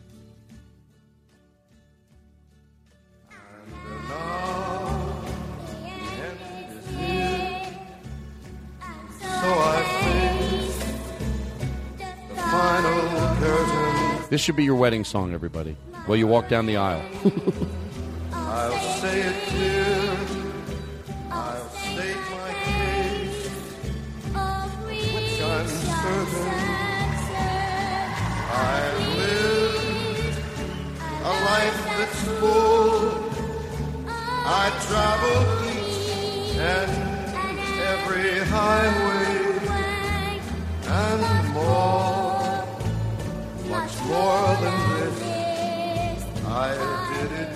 This 14.30 14.42
should 14.42 14.56
be 14.56 14.64
your 14.64 14.76
wedding 14.76 15.04
song, 15.04 15.34
everybody. 15.34 15.76
While 16.06 16.18
you 16.18 16.28
walk 16.28 16.50
down 16.50 16.66
the 16.68 16.78
aisle. 16.78 17.02
I'll 18.32 18.80
say 19.00 19.22
it 19.22 19.36
clear. 19.48 20.18
I'll 21.32 21.70
state 21.70 22.16
my 22.32 22.54
case, 22.64 23.48
which 25.16 25.42
I'm 25.42 25.68
certain. 25.68 26.60
I 28.52 28.82
live 29.18 30.38
a 31.24 31.34
life 31.50 31.80
that's 31.98 32.22
full. 32.40 33.30
I 34.46 34.70
travel 34.88 35.40
each 35.70 36.56
and 36.56 36.92
every 37.94 38.30
highway 38.46 39.60
and 40.88 41.54
more, 41.54 42.19
much 43.80 44.02
more 44.04 44.56
than 44.56 44.78
this. 45.00 46.24
I 46.46 47.14
did 47.14 47.32
it 47.32 47.50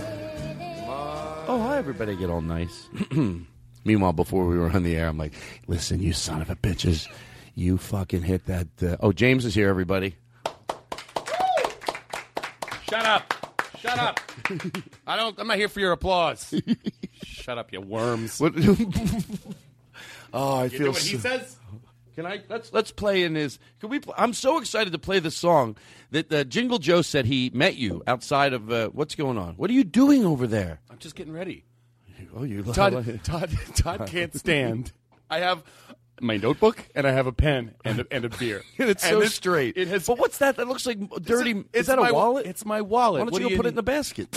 Oh, 1.45 1.59
hi, 1.61 1.77
everybody. 1.77 2.15
Get 2.15 2.29
all 2.29 2.41
nice. 2.41 2.87
Meanwhile, 3.83 4.13
before 4.13 4.47
we 4.47 4.57
were 4.57 4.69
on 4.69 4.83
the 4.83 4.95
air, 4.95 5.09
I'm 5.09 5.17
like, 5.17 5.33
listen, 5.67 6.01
you 6.01 6.13
son 6.13 6.41
of 6.41 6.49
a 6.49 6.55
bitches. 6.55 7.07
You 7.53 7.77
fucking 7.77 8.21
hit 8.23 8.45
that. 8.45 8.67
Uh... 8.81 8.95
Oh, 9.01 9.11
James 9.11 9.43
is 9.43 9.53
here, 9.53 9.67
everybody. 9.67 10.15
Shut 12.89 13.05
up. 13.05 13.33
Shut 13.79 13.99
up. 13.99 14.21
I 15.07 15.17
don't. 15.17 15.37
I'm 15.37 15.47
not 15.47 15.57
here 15.57 15.67
for 15.67 15.81
your 15.81 15.91
applause. 15.91 16.53
Shut 17.25 17.57
up, 17.57 17.73
you 17.73 17.81
worms. 17.81 18.39
What? 18.39 18.53
oh, 20.33 20.55
I 20.55 20.63
You 20.63 20.69
feel 20.69 20.79
do 20.79 20.91
what 20.91 21.01
he 21.01 21.17
says? 21.17 21.57
Can 22.15 22.25
I 22.25 22.41
let's 22.49 22.71
let's 22.73 22.91
play 22.91 23.23
in 23.23 23.35
his? 23.35 23.57
Can 23.79 23.89
we? 23.89 23.99
Pl- 23.99 24.13
I'm 24.17 24.33
so 24.33 24.57
excited 24.59 24.93
to 24.93 24.99
play 24.99 25.19
this 25.19 25.35
song 25.35 25.75
that 26.11 26.31
uh, 26.31 26.43
Jingle 26.43 26.77
Joe 26.79 27.01
said 27.01 27.25
he 27.25 27.49
met 27.53 27.75
you 27.75 28.03
outside 28.07 28.53
of. 28.53 28.71
Uh, 28.71 28.89
what's 28.89 29.15
going 29.15 29.37
on? 29.37 29.55
What 29.55 29.69
are 29.69 29.73
you 29.73 29.83
doing 29.83 30.25
over 30.25 30.45
there? 30.45 30.79
I'm 30.91 30.99
just 30.99 31.15
getting 31.15 31.33
ready. 31.33 31.65
Oh, 32.35 32.43
you 32.43 32.63
Todd, 32.73 33.19
Todd, 33.23 33.51
Todd 33.75 34.07
can't 34.07 34.35
stand. 34.35 34.91
I 35.29 35.39
have 35.39 35.63
my 36.21 36.37
notebook 36.37 36.87
and 36.95 37.05
I 37.07 37.11
have 37.11 37.25
a 37.27 37.31
pen 37.33 37.73
and 37.83 38.01
a, 38.01 38.07
and 38.11 38.25
a 38.25 38.29
beer. 38.29 38.61
And 38.77 38.89
it's 38.89 39.03
And 39.03 39.11
so 39.11 39.19
this- 39.19 39.33
straight. 39.35 39.77
It 39.77 39.87
has. 39.87 40.05
But 40.07 40.19
what's 40.19 40.37
that? 40.37 40.57
That 40.57 40.67
looks 40.67 40.85
like 40.85 40.99
dirty. 41.21 41.51
It's 41.51 41.67
is 41.73 41.87
that 41.87 41.97
my- 41.99 42.09
a 42.09 42.13
wallet? 42.13 42.45
It's 42.45 42.65
my 42.65 42.81
wallet. 42.81 43.19
Why 43.21 43.25
don't 43.25 43.31
What 43.33 43.41
you 43.41 43.49
do 43.49 43.55
go 43.55 43.57
put 43.57 43.65
it 43.65 43.69
in 43.69 43.75
the 43.75 43.83
basket? 43.83 44.29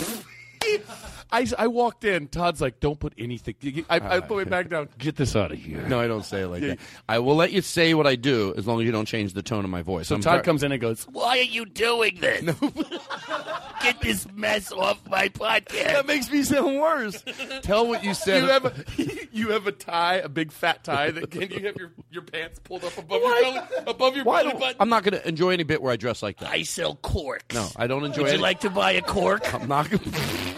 I, 1.31 1.45
I 1.57 1.67
walked 1.67 2.05
in. 2.05 2.27
Todd's 2.27 2.61
like, 2.61 2.79
"Don't 2.79 2.99
put 2.99 3.13
anything." 3.17 3.55
I, 3.89 3.97
I 3.99 4.17
ah, 4.17 4.21
put 4.21 4.39
it 4.39 4.49
back 4.49 4.69
down. 4.69 4.87
Get 4.97 5.17
this 5.17 5.35
out 5.35 5.51
of 5.51 5.57
here. 5.57 5.81
No, 5.81 5.99
I 5.99 6.07
don't 6.07 6.23
say 6.23 6.41
it 6.41 6.47
like 6.47 6.61
that. 6.61 6.79
I 7.09 7.19
will 7.19 7.35
let 7.35 7.51
you 7.51 7.61
say 7.61 7.93
what 7.93 8.07
I 8.07 8.15
do 8.15 8.53
as 8.55 8.65
long 8.65 8.79
as 8.79 8.85
you 8.85 8.91
don't 8.91 9.05
change 9.05 9.33
the 9.33 9.43
tone 9.43 9.65
of 9.65 9.69
my 9.69 9.81
voice. 9.81 10.07
So 10.07 10.15
I'm 10.15 10.21
Todd 10.21 10.43
comes 10.43 10.63
in 10.63 10.71
and 10.71 10.79
goes, 10.79 11.03
Why 11.11 11.39
are 11.39 11.41
you 11.41 11.65
doing 11.65 12.17
this? 12.21 12.43
Get 13.83 14.01
this 14.01 14.27
mess 14.33 14.71
off 14.71 14.99
my 15.09 15.27
podcast. 15.29 15.83
That 15.85 16.07
makes 16.07 16.31
me 16.31 16.43
sound 16.43 16.79
worse. 16.79 17.23
Tell 17.61 17.87
what 17.87 18.03
you 18.03 18.13
said. 18.13 18.43
You 18.43 18.49
have 18.49 18.65
a 18.65 19.27
you 19.31 19.49
have 19.49 19.67
a 19.67 19.71
tie, 19.71 20.15
a 20.15 20.29
big 20.29 20.51
fat 20.51 20.83
tie 20.83 21.11
that 21.11 21.29
can 21.29 21.41
you 21.51 21.65
have 21.65 21.75
your, 21.75 21.91
your 22.09 22.21
pants 22.23 22.59
pulled 22.59 22.85
up 22.85 22.97
above 22.97 23.21
your 23.21 23.41
belly, 23.41 23.61
above 23.85 24.15
your 24.15 24.25
Why 24.25 24.41
belly 24.43 24.51
don't- 24.51 24.59
button. 24.59 24.77
I'm 24.79 24.89
not 24.89 25.03
going 25.03 25.19
to 25.19 25.27
enjoy 25.27 25.51
any 25.51 25.63
bit 25.63 25.81
where 25.81 25.91
I 25.91 25.97
dress 25.97 26.23
like 26.23 26.37
that. 26.39 26.51
I 26.51 26.63
sell 26.63 26.95
corks. 26.95 27.53
No, 27.53 27.67
I 27.75 27.87
don't 27.87 28.05
enjoy. 28.05 28.23
Would 28.23 28.31
you 28.33 28.37
like 28.37 28.61
to 28.61 28.69
buy 28.69 28.91
a 28.93 29.01
cork? 29.01 29.53
I'm 29.53 29.67
not. 29.67 29.89
Gonna, 29.89 30.55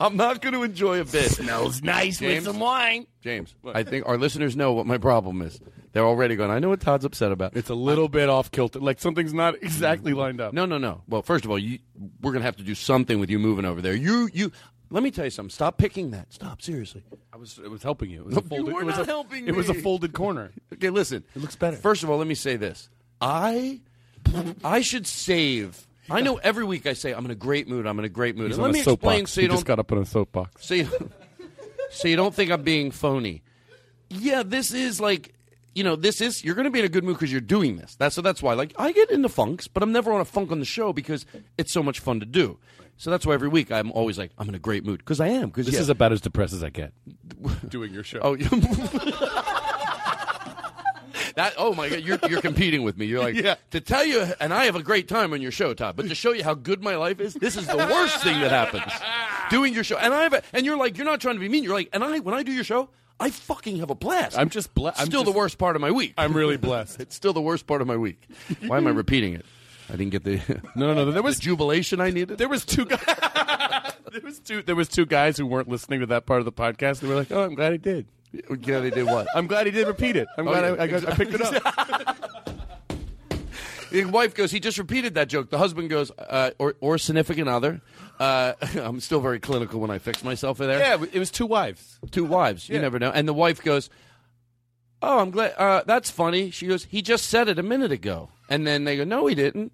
I'm 0.00 0.16
not 0.16 0.40
going 0.42 0.54
to 0.54 0.62
enjoy 0.62 1.00
a 1.00 1.04
bit. 1.04 1.30
Smells 1.30 1.82
nice 1.82 2.20
with 2.20 2.44
some 2.44 2.58
wine. 2.60 3.06
James, 3.22 3.54
I 3.66 3.82
think 3.82 4.06
our 4.06 4.18
listeners 4.18 4.56
know 4.56 4.72
what 4.72 4.86
my 4.86 4.98
problem 4.98 5.42
is. 5.42 5.60
They're 5.92 6.04
already 6.04 6.36
going. 6.36 6.50
I 6.50 6.58
know 6.58 6.68
what 6.68 6.80
Todd's 6.80 7.04
upset 7.06 7.32
about. 7.32 7.56
It's 7.56 7.70
a 7.70 7.74
little 7.74 8.08
bit 8.08 8.28
off 8.28 8.50
kilter, 8.50 8.78
like 8.80 9.00
something's 9.00 9.32
not 9.32 9.54
exactly 9.62 10.12
lined 10.12 10.40
up. 10.40 10.52
No, 10.52 10.66
no, 10.66 10.76
no. 10.76 11.00
Well, 11.08 11.22
first 11.22 11.44
of 11.46 11.50
all, 11.50 11.58
you, 11.58 11.78
we're 12.20 12.32
going 12.32 12.42
to 12.42 12.46
have 12.46 12.56
to 12.56 12.62
do 12.62 12.74
something 12.74 13.18
with 13.18 13.30
you 13.30 13.38
moving 13.38 13.64
over 13.64 13.80
there. 13.80 13.94
You, 13.94 14.28
you. 14.32 14.52
Let 14.90 15.02
me 15.02 15.10
tell 15.10 15.24
you 15.24 15.30
something. 15.30 15.50
Stop 15.50 15.78
picking 15.78 16.10
that. 16.10 16.32
Stop. 16.32 16.62
Seriously. 16.62 17.02
I 17.32 17.38
was 17.38 17.58
it 17.58 17.70
was 17.70 17.82
helping 17.82 18.10
you. 18.10 18.20
It 18.20 18.26
was 18.26 18.34
No, 18.34 18.40
a 18.40 18.42
folded, 18.42 18.66
you 18.68 18.74
were 18.74 18.82
it 18.82 18.84
was 18.84 18.96
not 18.98 19.02
a, 19.08 19.10
helping 19.10 19.48
It 19.48 19.54
was 19.56 19.68
a 19.68 19.74
folded 19.74 20.12
corner. 20.12 20.52
Okay, 20.74 20.90
listen. 20.90 21.24
It 21.34 21.40
looks 21.40 21.56
better. 21.56 21.76
First 21.76 22.02
of 22.02 22.10
all, 22.10 22.18
let 22.18 22.26
me 22.26 22.34
say 22.34 22.56
this. 22.56 22.90
I, 23.20 23.80
I 24.62 24.82
should 24.82 25.06
save. 25.06 25.85
I 26.10 26.20
know 26.20 26.36
every 26.42 26.64
week 26.64 26.86
I 26.86 26.92
say 26.92 27.12
I'm 27.12 27.24
in 27.24 27.30
a 27.30 27.34
great 27.36 27.68
mood. 27.68 27.86
I'm 27.86 27.98
in 27.98 28.04
a 28.04 28.08
great 28.08 28.36
mood. 28.36 28.48
He's 28.48 28.56
And 28.56 28.64
let 28.64 28.72
me 28.72 28.82
soapbox. 28.82 29.20
explain 29.20 29.26
so 29.26 29.40
he 29.40 29.44
you 29.44 29.48
don't 29.48 29.56
just 29.56 29.66
got 29.66 29.78
up 29.78 29.90
in 29.92 29.98
a 29.98 30.04
soapbox. 30.06 30.64
so 30.66 30.74
you, 30.74 30.88
so 31.90 32.08
you 32.08 32.16
don't 32.16 32.34
think 32.34 32.50
I'm 32.50 32.62
being 32.62 32.90
phony. 32.90 33.42
Yeah, 34.08 34.42
this 34.44 34.72
is 34.72 35.00
like, 35.00 35.34
you 35.74 35.82
know, 35.84 35.96
this 35.96 36.20
is 36.20 36.44
you're 36.44 36.54
going 36.54 36.64
to 36.66 36.70
be 36.70 36.78
in 36.78 36.84
a 36.84 36.88
good 36.88 37.04
mood 37.04 37.16
because 37.16 37.30
you're 37.32 37.40
doing 37.40 37.76
this. 37.76 37.96
That's 37.96 38.14
so 38.14 38.22
that's 38.22 38.42
why. 38.42 38.54
Like, 38.54 38.72
I 38.78 38.92
get 38.92 39.10
into 39.10 39.28
funks, 39.28 39.66
but 39.68 39.82
I'm 39.82 39.92
never 39.92 40.12
on 40.12 40.20
a 40.20 40.24
funk 40.24 40.50
on 40.52 40.58
the 40.60 40.64
show 40.64 40.92
because 40.92 41.26
it's 41.58 41.72
so 41.72 41.82
much 41.82 41.98
fun 42.00 42.20
to 42.20 42.26
do. 42.26 42.58
So 42.98 43.10
that's 43.10 43.26
why 43.26 43.34
every 43.34 43.48
week 43.48 43.70
I'm 43.70 43.92
always 43.92 44.16
like, 44.16 44.30
I'm 44.38 44.48
in 44.48 44.54
a 44.54 44.58
great 44.58 44.86
mood 44.86 45.00
because 45.00 45.20
I 45.20 45.28
am. 45.28 45.48
Because 45.48 45.66
This 45.66 45.74
yeah. 45.74 45.80
is 45.82 45.88
about 45.90 46.12
as 46.12 46.22
depressed 46.22 46.54
as 46.54 46.64
I 46.64 46.70
get 46.70 46.92
doing 47.68 47.92
your 47.92 48.02
show. 48.04 48.20
Oh, 48.22 48.34
you- 48.34 48.48
That 51.36 51.54
oh 51.58 51.74
my 51.74 51.88
god, 51.88 52.00
you're 52.00 52.18
you're 52.28 52.40
competing 52.40 52.82
with 52.82 52.96
me. 52.98 53.06
You're 53.06 53.20
like 53.22 53.34
Yeah. 53.36 53.56
to 53.70 53.80
tell 53.80 54.04
you, 54.04 54.26
and 54.40 54.52
I 54.54 54.64
have 54.64 54.74
a 54.76 54.82
great 54.82 55.06
time 55.06 55.32
on 55.34 55.40
your 55.42 55.50
show, 55.52 55.74
Todd. 55.74 55.94
But 55.96 56.08
to 56.08 56.14
show 56.14 56.32
you 56.32 56.42
how 56.42 56.54
good 56.54 56.82
my 56.82 56.96
life 56.96 57.20
is, 57.20 57.34
this 57.34 57.56
is 57.56 57.66
the 57.66 57.76
worst 57.76 58.22
thing 58.22 58.40
that 58.40 58.50
happens. 58.50 58.90
Doing 59.50 59.74
your 59.74 59.84
show, 59.84 59.96
and 59.98 60.12
I 60.14 60.22
have, 60.24 60.32
a, 60.32 60.42
and 60.52 60.64
you're 60.66 60.76
like, 60.78 60.96
you're 60.96 61.04
not 61.06 61.20
trying 61.20 61.34
to 61.36 61.40
be 61.40 61.48
mean. 61.48 61.62
You're 61.62 61.74
like, 61.74 61.90
and 61.92 62.02
I 62.02 62.18
when 62.20 62.34
I 62.34 62.42
do 62.42 62.52
your 62.52 62.64
show, 62.64 62.88
I 63.20 63.30
fucking 63.30 63.76
have 63.78 63.90
a 63.90 63.94
blast. 63.94 64.36
I'm 64.38 64.48
just 64.48 64.74
blessed. 64.74 65.04
Still 65.06 65.24
the 65.24 65.30
worst 65.32 65.58
part 65.58 65.76
of 65.76 65.82
my 65.82 65.90
week. 65.90 66.14
I'm 66.18 66.32
really 66.32 66.56
blessed. 66.56 67.00
It's 67.00 67.14
still 67.14 67.32
the 67.34 67.42
worst 67.42 67.66
part 67.66 67.80
of 67.82 67.86
my 67.86 67.96
week. 67.96 68.26
Why 68.66 68.78
am 68.78 68.86
I 68.86 68.90
repeating 68.90 69.34
it? 69.34 69.44
I 69.88 69.92
didn't 69.96 70.10
get 70.10 70.24
the 70.24 70.40
No, 70.74 70.92
no, 70.92 71.04
no. 71.04 71.10
There 71.12 71.22
was 71.22 71.36
the 71.36 71.42
jubilation 71.42 72.00
I 72.00 72.10
needed. 72.10 72.38
there 72.38 72.48
was 72.48 72.64
two 72.64 72.86
guys. 72.86 72.98
there 74.10 74.20
was 74.24 74.40
two. 74.40 74.62
There 74.62 74.74
was 74.74 74.88
two 74.88 75.04
guys 75.06 75.36
who 75.36 75.46
weren't 75.46 75.68
listening 75.68 76.00
to 76.00 76.06
that 76.06 76.24
part 76.26 76.40
of 76.40 76.44
the 76.46 76.52
podcast. 76.52 77.00
They 77.00 77.08
were 77.08 77.14
like, 77.14 77.30
"Oh, 77.30 77.44
I'm 77.44 77.54
glad 77.54 77.72
he 77.72 77.78
did. 77.78 78.06
Yeah, 78.62 78.80
they 78.80 78.90
did 78.90 79.04
what? 79.06 79.26
I'm 79.34 79.46
glad 79.46 79.66
he 79.66 79.72
did 79.72 79.86
repeat 79.86 80.16
it. 80.16 80.28
I'm 80.38 80.46
Oh, 80.48 80.52
glad 80.52 80.64
yeah, 80.76 80.80
I, 80.80 80.84
I, 80.84 80.86
got, 80.86 81.08
I 81.08 81.14
picked 81.14 81.34
it 81.34 81.42
up." 81.42 82.16
The 83.90 84.04
wife 84.04 84.34
goes, 84.34 84.50
he 84.50 84.58
just 84.60 84.78
repeated 84.78 85.14
that 85.14 85.28
joke. 85.28 85.48
The 85.48 85.58
husband 85.58 85.88
goes, 85.88 86.10
uh, 86.18 86.50
or, 86.58 86.74
or 86.80 86.98
significant 86.98 87.48
other. 87.48 87.80
Uh, 88.18 88.52
I'm 88.76 88.98
still 89.00 89.20
very 89.20 89.38
clinical 89.38 89.80
when 89.80 89.90
I 89.92 89.98
fix 89.98 90.24
myself 90.24 90.60
in 90.60 90.66
there. 90.66 90.80
yeah, 90.80 91.02
it 91.12 91.18
was 91.18 91.30
two 91.30 91.46
wives. 91.46 91.98
Two 92.10 92.24
wives. 92.24 92.68
You 92.68 92.80
never 92.80 92.98
know. 92.98 93.10
And 93.10 93.28
the 93.28 93.32
wife 93.32 93.62
goes, 93.62 93.88
oh, 95.02 95.20
I'm 95.20 95.30
glad. 95.30 95.54
Uh, 95.56 95.82
that's 95.86 96.10
funny. 96.10 96.50
She 96.50 96.66
goes, 96.66 96.84
he 96.84 97.00
just 97.00 97.26
said 97.26 97.48
it 97.48 97.58
a 97.60 97.62
minute 97.62 97.92
ago. 97.92 98.28
And 98.50 98.66
then 98.66 98.84
they 98.84 98.96
go, 98.96 99.04
no, 99.04 99.26
he 99.28 99.36
didn't. 99.36 99.70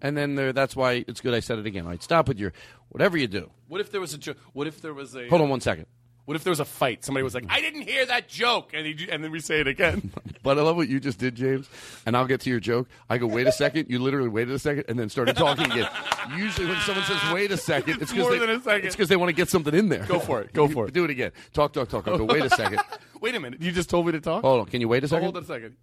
And 0.00 0.16
then 0.16 0.36
that's 0.54 0.74
why 0.76 1.04
it's 1.06 1.20
good 1.20 1.34
I 1.34 1.40
said 1.40 1.58
it 1.58 1.66
again. 1.66 1.84
All 1.84 1.90
right, 1.90 2.02
stop 2.02 2.28
with 2.28 2.38
your 2.38 2.52
whatever 2.88 3.18
you 3.18 3.26
do. 3.26 3.50
What 3.68 3.80
if 3.80 3.90
there 3.90 4.00
was 4.00 4.14
a 4.14 4.18
jo- 4.18 4.34
What 4.52 4.66
if 4.68 4.80
there 4.80 4.94
was 4.94 5.14
a 5.16 5.28
Hold 5.28 5.42
on 5.42 5.48
one 5.48 5.60
second. 5.60 5.86
What 6.24 6.36
if 6.36 6.44
there 6.44 6.50
was 6.50 6.60
a 6.60 6.64
fight? 6.64 7.04
Somebody 7.04 7.22
was 7.22 7.34
like, 7.34 7.44
"I 7.48 7.60
didn't 7.60 7.82
hear 7.82 8.06
that 8.06 8.28
joke," 8.28 8.70
and 8.72 8.86
he, 8.86 9.08
and 9.10 9.22
then 9.22 9.30
we 9.30 9.40
say 9.40 9.60
it 9.60 9.66
again. 9.66 10.10
But 10.44 10.58
I 10.58 10.60
love 10.60 10.76
what 10.76 10.88
you 10.90 11.00
just 11.00 11.18
did, 11.18 11.36
James. 11.36 11.70
And 12.04 12.14
I'll 12.14 12.26
get 12.26 12.42
to 12.42 12.50
your 12.50 12.60
joke. 12.60 12.86
I 13.08 13.16
go, 13.16 13.26
wait 13.26 13.46
a 13.46 13.52
second. 13.52 13.86
You 13.88 13.98
literally 13.98 14.28
waited 14.28 14.54
a 14.54 14.58
second 14.58 14.84
and 14.88 14.98
then 14.98 15.08
started 15.08 15.38
talking 15.38 15.72
again. 15.72 15.88
Usually, 16.36 16.66
when 16.66 16.78
someone 16.80 17.02
says 17.06 17.16
wait 17.32 17.50
a 17.50 17.56
second, 17.56 18.02
it's 18.02 18.12
more 18.12 18.30
because 18.30 18.40
they, 18.40 18.46
than 18.46 18.56
a 18.56 18.62
second. 18.62 18.86
It's 18.86 18.94
because 18.94 19.08
they 19.08 19.16
want 19.16 19.30
to 19.30 19.34
get 19.34 19.48
something 19.48 19.72
in 19.72 19.88
there. 19.88 20.04
Go 20.04 20.20
for 20.20 20.42
it. 20.42 20.52
Go 20.52 20.68
for 20.68 20.86
it. 20.86 20.92
Do 20.92 21.02
it 21.04 21.08
again. 21.08 21.32
Talk, 21.54 21.72
talk, 21.72 21.88
talk. 21.88 22.06
I 22.06 22.18
go, 22.18 22.24
wait 22.24 22.44
a 22.44 22.50
second. 22.50 22.78
Wait 23.22 23.34
a 23.34 23.40
minute. 23.40 23.62
You 23.62 23.72
just 23.72 23.88
told 23.88 24.04
me 24.04 24.12
to 24.12 24.20
talk. 24.20 24.42
Hold 24.42 24.60
on. 24.60 24.66
Can 24.66 24.82
you 24.82 24.88
wait 24.88 25.02
a 25.02 25.08
second? 25.08 25.22
hold 25.22 25.38
on 25.38 25.44
a 25.44 25.46
second. 25.46 25.76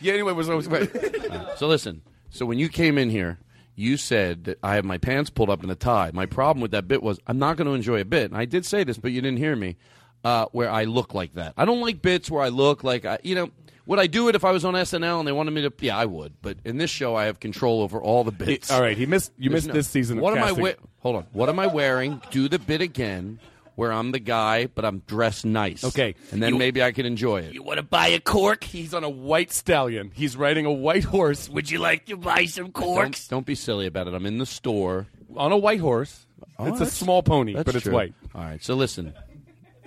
Yeah. 0.00 0.12
Anyway, 0.12 0.32
was 0.32 0.48
always 0.48 0.68
Wait. 0.68 0.92
So 1.56 1.66
listen. 1.66 2.02
So 2.30 2.46
when 2.46 2.60
you 2.60 2.68
came 2.68 2.98
in 2.98 3.10
here, 3.10 3.40
you 3.78 3.96
said 3.96 4.44
that 4.44 4.58
I 4.62 4.74
have 4.74 4.84
my 4.84 4.98
pants 4.98 5.30
pulled 5.30 5.50
up 5.50 5.62
in 5.64 5.70
a 5.70 5.74
tie. 5.74 6.10
My 6.12 6.26
problem 6.26 6.60
with 6.60 6.72
that 6.72 6.88
bit 6.88 7.02
was 7.02 7.18
I'm 7.26 7.38
not 7.38 7.56
going 7.56 7.66
to 7.68 7.74
enjoy 7.74 8.00
a 8.00 8.04
bit. 8.04 8.30
And 8.30 8.36
I 8.36 8.44
did 8.44 8.66
say 8.66 8.84
this, 8.84 8.98
but 8.98 9.12
you 9.12 9.20
didn't 9.20 9.38
hear 9.38 9.54
me. 9.56 9.76
Uh, 10.24 10.46
where 10.50 10.68
I 10.68 10.82
look 10.84 11.14
like 11.14 11.34
that. 11.34 11.54
I 11.56 11.64
don't 11.64 11.80
like 11.80 12.02
bits 12.02 12.28
where 12.28 12.42
I 12.42 12.48
look 12.48 12.82
like 12.82 13.04
I, 13.04 13.18
you 13.22 13.34
know. 13.36 13.50
Would 13.86 13.98
I 14.00 14.06
do 14.06 14.28
it 14.28 14.34
if 14.34 14.44
I 14.44 14.50
was 14.50 14.64
on 14.66 14.74
SNL 14.74 15.20
and 15.20 15.26
they 15.26 15.32
wanted 15.32 15.52
me 15.52 15.62
to? 15.62 15.72
Yeah, 15.80 15.96
I 15.96 16.04
would. 16.04 16.34
But 16.42 16.58
in 16.64 16.76
this 16.76 16.90
show, 16.90 17.14
I 17.16 17.24
have 17.24 17.40
control 17.40 17.80
over 17.80 18.02
all 18.02 18.22
the 18.24 18.32
bits. 18.32 18.70
all 18.70 18.82
right. 18.82 18.98
He 18.98 19.06
missed. 19.06 19.32
You 19.38 19.48
There's 19.48 19.62
missed 19.62 19.68
no- 19.68 19.74
this 19.74 19.88
season. 19.88 20.18
Of 20.18 20.24
What 20.24 20.36
am 20.36 20.42
I? 20.42 20.48
casting. 20.48 20.64
We- 20.64 20.74
Hold 20.98 21.16
on. 21.16 21.26
What 21.32 21.48
am 21.48 21.58
I 21.60 21.68
wearing? 21.68 22.20
Do 22.30 22.48
the 22.48 22.58
bit 22.58 22.80
again, 22.82 23.38
where 23.78 23.92
I'm 23.92 24.10
the 24.10 24.18
guy, 24.18 24.66
but 24.66 24.84
I'm 24.84 24.98
dressed 25.06 25.44
nice. 25.44 25.84
Okay. 25.84 26.16
and 26.32 26.42
then 26.42 26.54
You- 26.54 26.58
maybe 26.58 26.82
I 26.82 26.90
can 26.90 27.06
enjoy 27.06 27.42
it. 27.42 27.54
You 27.54 27.62
want 27.62 27.76
to 27.76 27.84
buy 27.84 28.08
a 28.08 28.18
cork? 28.18 28.64
He's 28.64 28.92
on 28.92 29.04
a 29.04 29.08
white 29.08 29.52
stallion. 29.52 30.10
He's 30.12 30.36
riding 30.36 30.66
a 30.66 30.72
white 30.72 31.04
horse 31.04 31.48
Would 31.48 31.70
you 31.70 31.78
like 31.78 32.06
to 32.06 32.16
buy 32.16 32.46
some 32.46 32.72
corks? 32.72 33.28
Don't, 33.28 33.36
don't 33.36 33.46
be 33.46 33.54
silly 33.54 33.86
about 33.86 34.08
it. 34.08 34.14
I'm 34.14 34.26
in 34.26 34.38
the 34.38 34.46
store. 34.46 35.06
on 35.36 35.52
a 35.52 35.56
white 35.56 35.78
horse. 35.78 36.26
Oh, 36.58 36.66
it's 36.66 36.80
a 36.80 36.86
small 36.86 37.22
pony, 37.22 37.54
but 37.54 37.68
it's 37.76 37.84
true. 37.84 37.92
white. 37.94 38.14
All 38.34 38.42
right. 38.42 38.60
So 38.64 38.74
listen. 38.74 39.14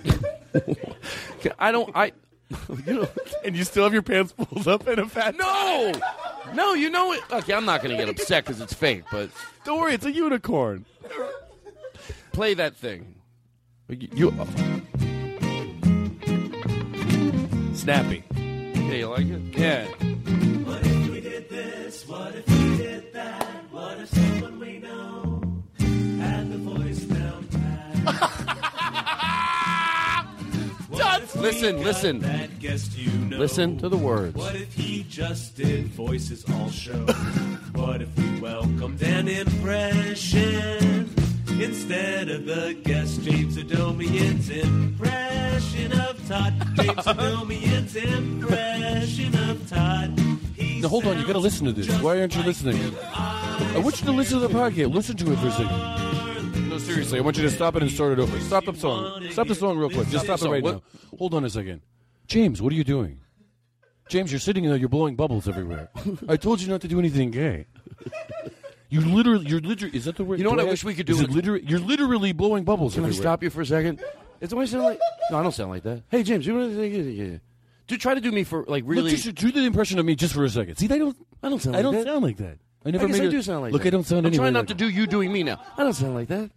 I 1.60 1.72
don't. 1.74 1.94
I. 1.96 2.14
You 2.86 2.94
know, 2.94 3.08
And 3.46 3.56
you 3.58 3.64
still 3.66 3.84
have 3.84 3.92
your 3.94 4.02
pants 4.04 4.34
pulled 4.34 4.68
up 4.70 4.88
in 4.88 5.00
a 5.00 5.08
fat. 5.10 5.36
no, 5.36 5.92
no. 6.54 6.74
You 6.76 6.90
know 6.90 7.12
it. 7.12 7.22
Okay, 7.32 7.54
I'm 7.54 7.66
not 7.66 7.82
going 7.84 7.92
to 7.98 7.98
get 8.06 8.10
upset 8.10 8.46
because 8.46 8.62
it's 8.62 8.74
fake. 8.74 9.04
But 9.12 9.30
Don't 9.66 9.80
worry, 9.82 9.94
it's 9.94 10.06
a 10.06 10.12
unicorn. 10.14 10.86
play 12.32 12.54
that 12.54 12.76
thing. 12.78 13.16
You. 13.92 14.08
you 14.14 14.32
Snappy. 17.76 18.24
yeah, 18.34 18.94
you 18.94 19.08
like 19.08 19.26
it? 19.26 19.42
Yeah. 19.52 19.86
What 20.64 20.86
if 20.86 21.10
we 21.10 21.20
did 21.20 21.50
this? 21.50 22.08
What 22.08 22.34
if 22.34 22.48
we 22.48 22.78
did 22.78 23.12
that? 23.12 23.44
What 23.70 24.00
if 24.00 24.08
someone 24.08 24.60
we 24.60 24.80
know 24.80 25.42
had 26.22 26.54
the 26.54 26.58
voice 26.60 27.02
down 27.02 27.48
pat? 27.50 28.16
listen, 31.36 31.84
listen, 31.84 32.22
listen 33.30 33.78
to 33.78 33.90
the 33.90 33.98
words. 33.98 34.38
What 34.38 34.56
if 34.56 34.74
he 34.74 35.04
just 35.10 35.58
did 35.58 35.88
voices 35.88 36.46
all 36.50 36.70
show? 36.70 36.94
what 37.74 38.02
if 38.02 38.18
we 38.18 38.40
welcomed 38.40 39.04
an 39.04 39.28
impression 39.28 41.21
instead 41.60 42.30
of 42.30 42.46
the 42.46 42.74
guest 42.84 43.22
James 43.24 43.58
Adomian's 43.58 44.50
impression 44.50 45.92
of 46.00 46.28
Todd? 46.28 46.54
James 46.76 47.08
Adomian's 47.08 47.96
impression 47.96 49.36
of 49.50 49.70
Todd. 49.70 50.20
He 50.56 50.82
Now 50.82 50.88
hold 50.90 51.06
on, 51.08 51.20
you 51.20 51.26
got 51.26 51.34
to 51.34 51.40
listen 51.40 51.66
to 51.66 51.74
this. 51.74 51.90
Why 52.02 52.20
aren't 52.20 52.36
you 52.36 52.44
listening? 52.44 52.80
I 53.14 53.80
want 53.84 54.00
you 54.00 54.06
to 54.06 54.12
listen 54.12 54.40
to 54.40 54.48
the 54.48 54.54
podcast. 54.54 54.94
Listen 54.94 55.18
to 55.18 55.32
it 55.32 55.40
for 55.40 55.48
a 55.48 55.52
second. 55.52 56.70
No, 56.70 56.78
seriously, 56.78 57.20
I 57.20 57.22
want 57.22 57.38
you 57.38 57.44
to 57.44 57.50
stop 57.50 57.76
it 57.76 57.82
and 57.84 57.92
start 57.92 58.14
it 58.14 58.20
over. 58.20 58.40
Stop 58.42 58.66
the 58.66 58.74
song. 58.74 59.28
Stop 59.32 59.48
the 59.48 59.56
song 59.56 59.78
real 59.78 59.90
quick. 59.90 60.08
Just 60.10 60.26
stop 60.26 60.42
it 60.42 60.50
right 60.50 60.64
now. 60.64 60.82
Hold 61.18 61.34
on 61.34 61.44
a 61.46 61.50
second. 61.50 61.82
James, 62.28 62.62
what 62.62 62.72
are 62.72 62.76
you 62.76 62.84
doing? 62.84 63.20
James, 64.10 64.32
you're 64.32 64.40
sitting 64.40 64.66
there. 64.66 64.76
You're 64.78 64.90
blowing 64.90 65.16
bubbles 65.16 65.48
everywhere. 65.48 65.90
I 66.28 66.36
told 66.38 66.62
you 66.62 66.68
not 66.68 66.82
to 66.82 66.88
do 66.88 67.00
anything 67.00 67.32
gay. 67.32 67.66
You 68.92 69.00
literally, 69.00 69.48
you're 69.48 69.62
literally. 69.62 69.96
Is 69.96 70.04
that 70.06 70.18
the 70.18 70.26
word? 70.26 70.38
You 70.38 70.44
know 70.44 70.50
what 70.50 70.60
do 70.60 70.68
I 70.68 70.70
wish 70.70 70.84
we 70.84 70.94
could 70.94 71.06
do 71.06 71.14
Is 71.14 71.22
it 71.22 71.32
literally, 71.32 71.64
you're 71.66 71.80
literally 71.80 72.34
blowing 72.34 72.66
bubbles 72.66 72.96
Can 72.96 73.06
I 73.06 73.12
stop 73.12 73.42
you 73.42 73.50
for 73.50 73.62
a 73.62 73.66
second? 73.66 74.04
Is 74.42 74.50
do 74.50 74.60
I 74.60 74.66
sound 74.66 74.84
like? 74.84 75.00
No, 75.32 75.40
I 75.40 75.44
don't 75.44 75.54
sound 75.54 75.72
like 75.72 75.84
that. 75.84 76.04
Hey, 76.10 76.24
James, 76.24 76.46
you 76.46 76.56
want 76.56 76.74
to? 76.74 77.40
Do 77.88 77.98
try 77.98 78.16
to 78.16 78.22
do 78.22 78.32
me 78.32 78.44
for 78.44 78.66
like 78.68 78.84
really. 78.86 79.12
Look, 79.12 79.20
just 79.20 79.36
do 79.36 79.52
the 79.52 79.62
impression 79.62 79.98
of 79.98 80.06
me 80.06 80.16
just 80.16 80.34
for 80.34 80.44
a 80.44 80.50
second. 80.50 80.76
See, 80.76 80.86
I 80.86 80.98
don't. 80.98 81.16
I 81.42 81.50
don't 81.50 81.62
sound. 81.62 81.76
I 81.76 81.80
like 81.80 81.84
don't 81.84 81.94
that. 81.94 82.06
sound 82.06 82.24
like 82.24 82.38
that. 82.38 82.58
I 82.86 82.92
never 82.92 83.06
I 83.06 83.08
guess 83.08 83.18
made 83.18 83.24
I 83.24 83.28
a- 83.28 83.32
do 83.32 83.42
sound 83.42 83.62
like 83.62 83.74
Look, 83.74 83.84
that. 83.84 83.88
I 83.88 83.92
don't 83.92 84.04
sound 84.06 84.26
I'm 84.28 84.34
trying 84.34 84.54
not 84.54 84.62
like 84.62 84.68
to 84.70 84.74
do 84.74 84.90
you 84.90 85.08
doing 85.08 85.32
me 85.32 85.44
now. 85.44 85.62
I 85.78 85.84
don't 85.84 85.94
sound 85.94 86.16
like 86.16 86.28
that. 86.28 86.52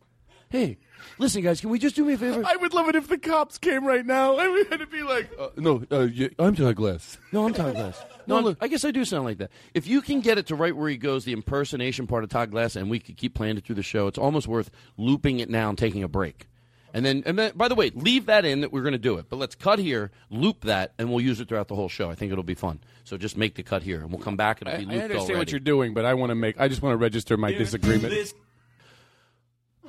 Hey, 0.48 0.78
listen, 1.18 1.42
guys, 1.42 1.60
can 1.60 1.70
we 1.70 1.78
just 1.78 1.94
do 1.96 2.04
me 2.04 2.14
a 2.14 2.18
favor? 2.18 2.42
I 2.44 2.56
would 2.56 2.72
love 2.72 2.88
it 2.88 2.94
if 2.94 3.08
the 3.08 3.18
cops 3.18 3.58
came 3.58 3.84
right 3.84 4.04
now 4.04 4.38
and 4.38 4.52
we 4.52 4.64
had 4.70 4.80
to 4.80 4.86
be 4.86 5.02
like, 5.02 5.30
uh, 5.38 5.48
no, 5.56 5.84
uh, 5.90 6.00
yeah, 6.02 6.28
I'm 6.38 6.54
Todd 6.54 6.76
Glass. 6.76 7.18
No, 7.32 7.46
I'm 7.46 7.52
Todd 7.52 7.74
Glass. 7.74 8.04
No, 8.26 8.36
I'm- 8.36 8.56
I 8.60 8.68
guess 8.68 8.84
I 8.84 8.90
do 8.90 9.04
sound 9.04 9.24
like 9.24 9.38
that. 9.38 9.50
If 9.74 9.86
you 9.86 10.00
can 10.00 10.20
get 10.20 10.38
it 10.38 10.46
to 10.46 10.54
right 10.54 10.74
where 10.74 10.88
he 10.88 10.96
goes, 10.96 11.24
the 11.24 11.32
impersonation 11.32 12.06
part 12.06 12.24
of 12.24 12.30
Todd 12.30 12.50
Glass, 12.50 12.76
and 12.76 12.90
we 12.90 12.98
could 12.98 13.16
keep 13.16 13.34
playing 13.34 13.56
it 13.56 13.64
through 13.64 13.76
the 13.76 13.82
show, 13.82 14.06
it's 14.06 14.18
almost 14.18 14.46
worth 14.48 14.70
looping 14.96 15.40
it 15.40 15.48
now 15.50 15.68
and 15.68 15.78
taking 15.78 16.02
a 16.02 16.08
break. 16.08 16.46
And 16.92 17.04
then, 17.04 17.24
and 17.26 17.36
then, 17.36 17.52
by 17.56 17.66
the 17.66 17.74
way, 17.74 17.90
leave 17.90 18.26
that 18.26 18.44
in 18.44 18.60
that 18.60 18.72
we're 18.72 18.82
going 18.82 18.92
to 18.92 18.98
do 18.98 19.16
it. 19.18 19.26
But 19.28 19.36
let's 19.40 19.56
cut 19.56 19.80
here, 19.80 20.12
loop 20.30 20.60
that, 20.62 20.92
and 20.96 21.10
we'll 21.10 21.20
use 21.24 21.40
it 21.40 21.48
throughout 21.48 21.66
the 21.66 21.74
whole 21.74 21.88
show. 21.88 22.08
I 22.08 22.14
think 22.14 22.30
it'll 22.30 22.44
be 22.44 22.54
fun. 22.54 22.78
So 23.02 23.16
just 23.16 23.36
make 23.36 23.56
the 23.56 23.64
cut 23.64 23.82
here, 23.82 24.00
and 24.00 24.10
we'll 24.10 24.20
come 24.22 24.36
back 24.36 24.60
and 24.60 24.68
I, 24.68 24.74
it'll 24.74 24.84
be 24.88 24.90
I 24.94 24.98
looped 24.98 25.10
understand 25.10 25.38
what 25.40 25.50
you're 25.50 25.58
doing, 25.58 25.92
but 25.92 26.04
I 26.04 26.14
want 26.14 26.30
to 26.30 26.36
make. 26.36 26.60
I 26.60 26.68
just 26.68 26.82
want 26.82 26.92
to 26.92 26.96
register 26.98 27.36
my 27.36 27.50
disagreement. 27.52 28.32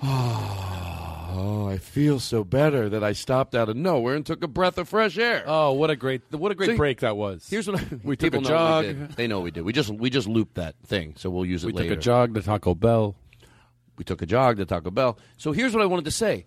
Oh, 1.38 1.68
I 1.68 1.78
feel 1.80 2.22
so 2.22 2.46
better 2.46 2.88
that 2.88 3.04
I 3.04 3.12
stopped 3.12 3.56
out 3.56 3.68
of 3.68 3.76
nowhere 3.76 4.16
and 4.16 4.26
took 4.26 4.42
a 4.42 4.48
breath 4.48 4.78
of 4.78 4.88
fresh 4.88 5.18
air. 5.18 5.44
Oh, 5.46 5.74
what 5.74 5.90
a 5.90 5.98
great, 5.98 6.22
what 6.32 6.50
a 6.50 6.56
great 6.56 6.70
See, 6.70 6.78
break 6.78 7.02
that 7.02 7.18
was. 7.18 7.46
Here's 7.50 7.68
what 7.68 7.82
I, 7.82 7.86
We 8.04 8.16
took 8.16 8.34
a 8.36 8.40
jog. 8.40 8.86
They 9.16 9.28
know 9.28 9.42
we 9.42 9.52
did. 9.52 9.64
We 9.64 9.74
just 9.74 9.90
we 9.90 10.10
just 10.10 10.30
looped 10.30 10.56
that 10.56 10.76
thing, 10.86 11.16
so 11.18 11.30
we'll 11.30 11.46
use 11.46 11.64
it 11.66 11.68
we 11.68 11.74
later. 11.74 11.90
took 11.90 11.98
a 11.98 12.02
jog 12.02 12.36
to 12.36 12.42
Taco 12.42 12.74
Bell. 12.74 13.16
We 13.98 14.06
took 14.06 14.22
a 14.22 14.26
jog 14.26 14.58
to 14.58 14.66
Taco 14.66 14.92
Bell. 14.92 15.20
So 15.36 15.52
here's 15.52 15.74
what 15.74 15.82
I 15.82 15.88
wanted 15.88 16.06
to 16.06 16.12
say. 16.12 16.46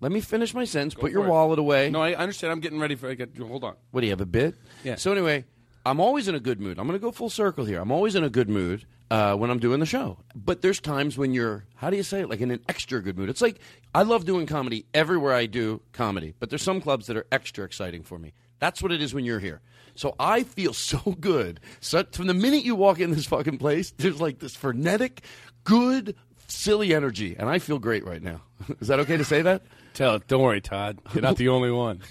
Let 0.00 0.10
me 0.10 0.20
finish 0.20 0.52
my 0.52 0.64
sentence. 0.64 0.94
Put 0.94 1.12
your 1.12 1.26
it. 1.26 1.28
wallet 1.28 1.60
away. 1.60 1.90
No, 1.90 2.02
I 2.02 2.14
understand. 2.14 2.52
I'm 2.52 2.60
getting 2.60 2.80
ready 2.80 2.96
for. 2.96 3.08
I 3.08 3.14
got, 3.14 3.28
hold 3.38 3.62
on. 3.62 3.76
What 3.92 4.00
do 4.00 4.06
you 4.06 4.12
have 4.12 4.20
a 4.20 4.26
bit? 4.26 4.56
Yeah. 4.82 4.96
So 4.96 5.12
anyway, 5.12 5.44
I'm 5.86 6.00
always 6.00 6.26
in 6.26 6.34
a 6.34 6.40
good 6.40 6.60
mood. 6.60 6.78
I'm 6.78 6.86
going 6.88 6.98
to 6.98 7.02
go 7.02 7.12
full 7.12 7.30
circle 7.30 7.64
here. 7.64 7.80
I'm 7.80 7.92
always 7.92 8.16
in 8.16 8.24
a 8.24 8.30
good 8.30 8.48
mood 8.48 8.84
uh, 9.10 9.34
when 9.34 9.50
I'm 9.50 9.58
doing 9.58 9.80
the 9.80 9.86
show. 9.86 10.18
But 10.34 10.62
there's 10.62 10.80
times 10.80 11.16
when 11.18 11.32
you're, 11.32 11.64
how 11.76 11.90
do 11.90 11.96
you 11.96 12.02
say 12.02 12.20
it? 12.20 12.30
Like 12.30 12.40
in 12.40 12.50
an 12.50 12.60
extra 12.68 13.00
good 13.00 13.16
mood. 13.16 13.28
It's 13.28 13.42
like 13.42 13.60
I 13.94 14.02
love 14.02 14.24
doing 14.24 14.46
comedy 14.46 14.86
everywhere 14.94 15.34
I 15.34 15.46
do 15.46 15.80
comedy. 15.92 16.34
But 16.38 16.50
there's 16.50 16.62
some 16.62 16.80
clubs 16.80 17.06
that 17.06 17.16
are 17.16 17.26
extra 17.30 17.64
exciting 17.64 18.02
for 18.02 18.18
me. 18.18 18.32
That's 18.58 18.82
what 18.82 18.92
it 18.92 19.02
is 19.02 19.14
when 19.14 19.24
you're 19.24 19.40
here. 19.40 19.60
So 19.94 20.14
I 20.18 20.42
feel 20.42 20.72
so 20.74 20.98
good. 21.20 21.60
So 21.80 22.04
from 22.12 22.26
the 22.26 22.34
minute 22.34 22.64
you 22.64 22.74
walk 22.74 23.00
in 23.00 23.10
this 23.10 23.26
fucking 23.26 23.58
place, 23.58 23.92
there's 23.96 24.20
like 24.20 24.38
this 24.38 24.56
frenetic, 24.56 25.22
good, 25.64 26.16
silly 26.48 26.94
energy, 26.94 27.36
and 27.38 27.48
I 27.48 27.58
feel 27.58 27.78
great 27.78 28.04
right 28.04 28.22
now. 28.22 28.42
Is 28.80 28.88
that 28.88 29.00
okay 29.00 29.16
to 29.16 29.24
say 29.24 29.42
that? 29.42 29.62
Tell 29.94 30.16
it. 30.16 30.26
Don't 30.26 30.42
worry, 30.42 30.60
Todd. 30.60 30.98
You're 31.14 31.22
not 31.22 31.36
the 31.36 31.48
only 31.48 31.70
one. 31.70 32.00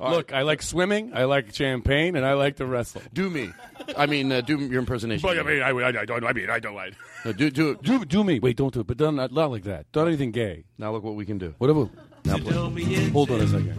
Look, 0.00 0.32
I 0.32 0.42
like 0.42 0.62
swimming, 0.62 1.12
I 1.14 1.24
like 1.24 1.54
champagne, 1.54 2.14
and 2.16 2.24
I 2.24 2.34
like 2.34 2.56
to 2.56 2.66
wrestle. 2.66 3.02
Do 3.12 3.28
me. 3.30 3.50
I 3.96 4.06
mean, 4.06 4.30
uh, 4.30 4.40
do 4.40 4.58
your 4.58 4.78
impersonation. 4.78 5.28
But 5.28 5.38
I 5.38 5.42
mean, 5.42 5.62
I, 5.62 5.70
I, 5.70 5.88
I 6.00 6.04
don't. 6.04 6.24
I 6.24 6.32
mean, 6.32 6.50
I 6.50 6.58
don't 6.60 6.74
like. 6.74 6.94
No, 7.24 7.32
do 7.32 7.50
do 7.50 7.70
it. 7.70 7.82
Do 7.82 8.04
do 8.04 8.22
me. 8.22 8.38
Wait, 8.38 8.56
don't 8.56 8.72
do 8.72 8.78
it. 8.80 8.86
But 8.86 8.96
don't 8.96 9.16
not, 9.16 9.32
not 9.32 9.50
like 9.50 9.64
that. 9.64 9.90
Don't 9.90 10.06
anything 10.06 10.30
gay. 10.30 10.62
Now 10.78 10.92
look 10.92 11.02
what 11.02 11.16
we 11.16 11.26
can 11.26 11.36
do. 11.36 11.52
Whatever. 11.58 11.88
Now 12.24 12.38
play. 12.38 13.08
Hold 13.10 13.30
on 13.32 13.40
a 13.40 13.48
second. 13.48 13.70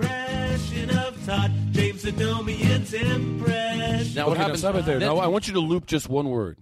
of 0.92 1.26
Todd, 1.26 1.52
James 1.72 2.04
Adomian's 2.04 2.94
impression. 2.94 4.14
Now 4.14 4.28
what 4.28 4.32
Okay, 4.34 4.40
now 4.40 4.44
happens? 4.44 4.60
Stop 4.60 4.76
it 4.76 4.86
there. 4.86 5.00
then- 5.00 5.08
Now 5.08 5.20
I 5.20 5.28
want 5.28 5.48
you 5.48 5.54
to 5.54 5.62
loop 5.62 5.86
just 5.86 6.10
one 6.10 6.30
word 6.30 6.58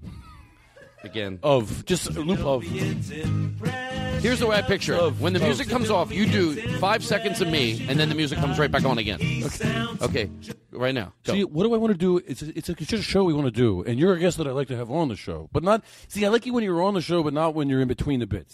again. 1.03 1.39
of 1.43 1.85
just 1.85 2.07
a 2.15 2.21
loop 2.21 2.39
of. 2.39 2.63
Here's 2.63 4.39
the 4.39 4.47
way 4.47 4.57
I 4.57 4.61
picture 4.61 4.95
it. 4.95 5.13
When 5.19 5.33
the 5.33 5.39
music 5.39 5.69
comes 5.69 5.89
off, 5.91 6.11
you 6.11 6.25
do 6.25 6.55
five 6.79 7.03
seconds 7.03 7.41
of 7.41 7.49
me, 7.49 7.85
and 7.87 7.99
then 7.99 8.09
the 8.09 8.15
music 8.15 8.39
comes 8.39 8.57
right 8.57 8.71
back 8.71 8.83
on 8.83 8.97
again. 8.97 9.19
Okay, 9.21 9.85
okay. 10.01 10.29
right 10.71 10.95
now. 10.95 11.13
Go. 11.23 11.33
See, 11.33 11.43
what 11.43 11.63
do 11.63 11.73
I 11.73 11.77
want 11.77 11.91
to 11.93 11.97
do? 11.97 12.17
It's 12.25 12.41
a, 12.41 12.57
it's, 12.57 12.69
a, 12.69 12.71
it's 12.73 12.87
just 12.87 13.03
a 13.03 13.05
show 13.05 13.23
we 13.23 13.33
want 13.33 13.45
to 13.45 13.51
do, 13.51 13.83
and 13.83 13.99
you're 13.99 14.13
a 14.13 14.19
guest 14.19 14.37
that 14.37 14.47
I 14.47 14.51
like 14.51 14.69
to 14.69 14.75
have 14.75 14.89
on 14.89 15.07
the 15.09 15.15
show, 15.15 15.49
but 15.51 15.63
not. 15.63 15.83
See, 16.07 16.25
I 16.25 16.29
like 16.29 16.45
you 16.45 16.53
when 16.53 16.63
you're 16.63 16.81
on 16.81 16.93
the 16.95 17.01
show, 17.01 17.23
but 17.23 17.33
not 17.33 17.53
when 17.53 17.69
you're 17.69 17.81
in 17.81 17.87
between 17.87 18.19
the 18.19 18.27
bits. 18.27 18.53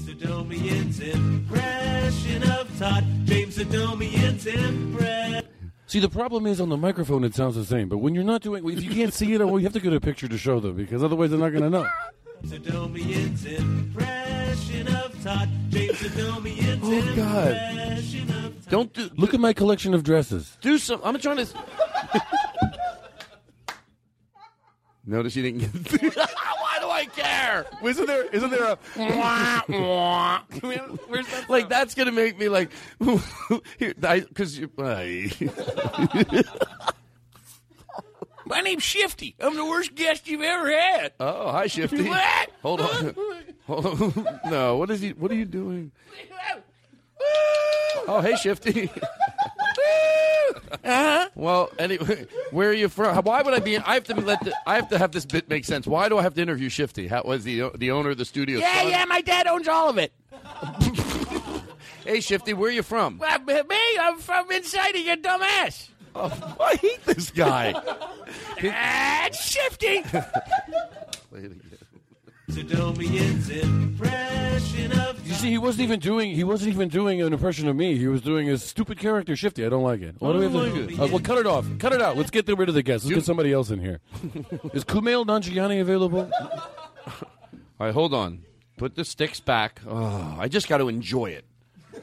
Impression 1.04 2.44
of 2.44 2.80
Todd, 2.80 3.06
James 3.26 3.58
impression. 3.58 5.44
See, 5.86 6.00
the 6.00 6.10
problem 6.10 6.48
is 6.48 6.60
on 6.60 6.70
the 6.70 6.78
microphone 6.78 7.24
it 7.24 7.36
sounds 7.36 7.56
the 7.56 7.64
same, 7.66 7.88
but 7.88 8.00
when 8.00 8.16
you're 8.16 8.24
not 8.24 8.42
doing, 8.42 8.68
if 8.68 8.84
you 8.84 8.90
can't 8.90 9.14
see 9.14 9.34
it, 9.34 9.40
well, 9.40 9.60
you 9.60 9.66
have 9.66 9.74
to 9.74 9.80
get 9.80 9.94
a 9.94 10.00
picture 10.00 10.28
to 10.28 10.38
show 10.38 10.60
them 10.60 10.76
because 10.76 11.04
otherwise 11.04 11.30
they're 11.30 11.40
not 11.40 11.52
going 11.52 11.64
to 11.64 11.70
know. 11.70 11.88
Adomian's 12.52 13.46
impression 13.46 14.88
of 14.96 15.24
Todd, 15.24 15.50
James 15.70 16.02
Adomian's 16.04 16.82
Oh, 16.84 17.16
God. 17.16 17.48
impression 17.52 18.30
of 18.46 18.70
Don't 18.70 18.92
do. 18.94 19.10
Look 19.16 19.34
at 19.34 19.40
my 19.40 19.54
collection 19.54 19.94
of 19.94 20.04
dresses. 20.04 20.58
Do 20.62 20.78
some. 20.78 21.00
I'm 21.04 21.18
trying 21.20 21.38
to. 21.38 21.48
Notice 25.06 25.36
you 25.36 25.44
didn't 25.44 25.60
get. 25.60 25.72
Why 26.16 26.78
do 26.80 26.90
I 26.90 27.06
care? 27.06 27.66
Isn't 27.84 28.06
there? 28.06 28.24
Isn't 28.30 28.50
there 28.52 28.64
a? 28.64 28.78
Where's 31.08 31.28
that 31.28 31.46
like 31.50 31.70
that's 31.70 31.94
gonna 31.96 32.12
make 32.12 32.38
me 32.40 32.50
like, 32.50 32.72
because 33.00 34.58
you. 34.60 34.70
My 38.46 38.62
name's 38.62 38.84
Shifty. 38.84 39.36
I'm 39.40 39.56
the 39.56 39.66
worst 39.66 39.96
guest 39.96 40.28
you've 40.28 40.42
ever 40.42 40.70
had. 40.72 41.14
Oh, 41.20 41.52
hi, 41.52 41.68
Shifty. 41.68 42.08
What? 42.08 42.50
Hold 42.62 42.82
on. 42.82 43.16
Hold 43.68 43.86
on. 43.86 44.40
No, 44.50 44.78
what 44.78 44.90
is 44.92 45.02
he? 45.02 45.12
What 45.12 45.32
are 45.32 45.36
you 45.36 45.46
doing? 45.46 45.92
Oh, 48.08 48.22
hey, 48.22 48.36
Shifty. 48.36 48.90
Uh-huh. 50.84 51.30
Well, 51.36 51.70
anyway, 51.78 52.26
where 52.52 52.70
are 52.70 52.74
you 52.74 52.90
from? 52.90 53.16
Why 53.24 53.42
would 53.42 53.54
I 53.54 53.60
be? 53.60 53.78
I 53.78 53.94
have 53.94 54.04
to 54.06 54.16
let. 54.16 54.44
The, 54.44 54.54
I 54.66 54.76
have 54.76 54.90
to 54.90 54.98
have 54.98 55.12
this 55.12 55.26
bit 55.26 55.48
make 55.48 55.66
sense. 55.66 55.86
Why 55.88 56.10
do 56.10 56.18
I 56.18 56.24
have 56.24 56.34
to 56.34 56.42
interview 56.42 56.68
Shifty? 56.68 57.08
How 57.08 57.22
was 57.24 57.44
the 57.44 57.70
the 57.76 57.92
owner 57.92 58.10
of 58.10 58.18
the 58.18 58.26
studio? 58.26 58.60
Yeah, 58.60 58.82
son? 58.82 58.90
yeah, 58.90 59.06
my 59.06 59.22
dad 59.22 59.48
owns 59.48 59.68
all 59.68 59.90
of 59.90 59.98
it. 59.98 60.14
Hey, 62.06 62.20
Shifty, 62.20 62.54
where 62.54 62.70
are 62.70 62.74
you 62.74 62.84
from? 62.84 63.18
Well, 63.18 63.40
me, 63.40 63.78
I'm 64.02 64.20
from 64.20 64.52
inside 64.52 64.94
of 64.96 65.02
your 65.06 65.16
dumb 65.16 65.42
ass. 65.42 65.90
Oh, 66.16 66.56
I 66.60 66.76
hate 66.76 67.04
this 67.06 67.32
guy. 67.32 67.74
That's 68.62 69.44
Shifty. 69.44 70.04
Adomian's 72.58 73.50
impression 73.50 74.92
of 75.00 75.28
You 75.28 75.34
see, 75.34 75.50
he 75.50 75.58
wasn't 75.58 75.84
even 75.84 76.00
doing. 76.00 76.36
He 76.36 76.44
wasn't 76.44 76.74
even 76.74 76.88
doing 76.90 77.22
an 77.22 77.34
impression 77.34 77.68
of 77.68 77.76
me. 77.76 77.98
He 77.98 78.08
was 78.08 78.22
doing 78.22 78.50
a 78.50 78.58
stupid 78.58 79.00
character, 79.00 79.36
Shifty. 79.36 79.66
I 79.66 79.70
don't 79.70 79.84
like 79.84 80.02
it. 80.02 80.16
What 80.20 80.34
do 80.34 80.40
we 80.40 80.44
have 80.46 80.54
don't 80.54 80.74
to 80.74 80.88
do? 80.88 81.02
Uh, 81.02 81.08
well, 81.08 81.20
cut 81.20 81.38
it 81.40 81.48
off. 81.48 81.66
Cut 81.80 81.94
it 81.94 82.02
out. 82.02 82.16
Let's 82.18 82.30
get 82.30 82.48
rid 82.48 82.70
of 82.70 82.76
the 82.76 82.84
guest. 82.84 83.06
Let's 83.06 83.16
get 83.16 83.26
somebody 83.26 83.52
else 83.52 83.72
in 83.72 83.80
here. 83.80 84.00
Is 84.74 84.84
Kumail 84.84 85.26
Nanjiani 85.26 85.82
available? 85.82 86.30
All 87.08 87.18
right, 87.80 87.94
hold 87.94 88.14
on. 88.14 88.44
Put 88.78 88.96
the 88.96 89.06
sticks 89.06 89.40
back. 89.40 89.82
Oh, 89.88 90.36
I 90.40 90.48
just 90.48 90.68
got 90.68 90.78
to 90.78 90.90
enjoy 90.90 91.28
it. 91.32 91.46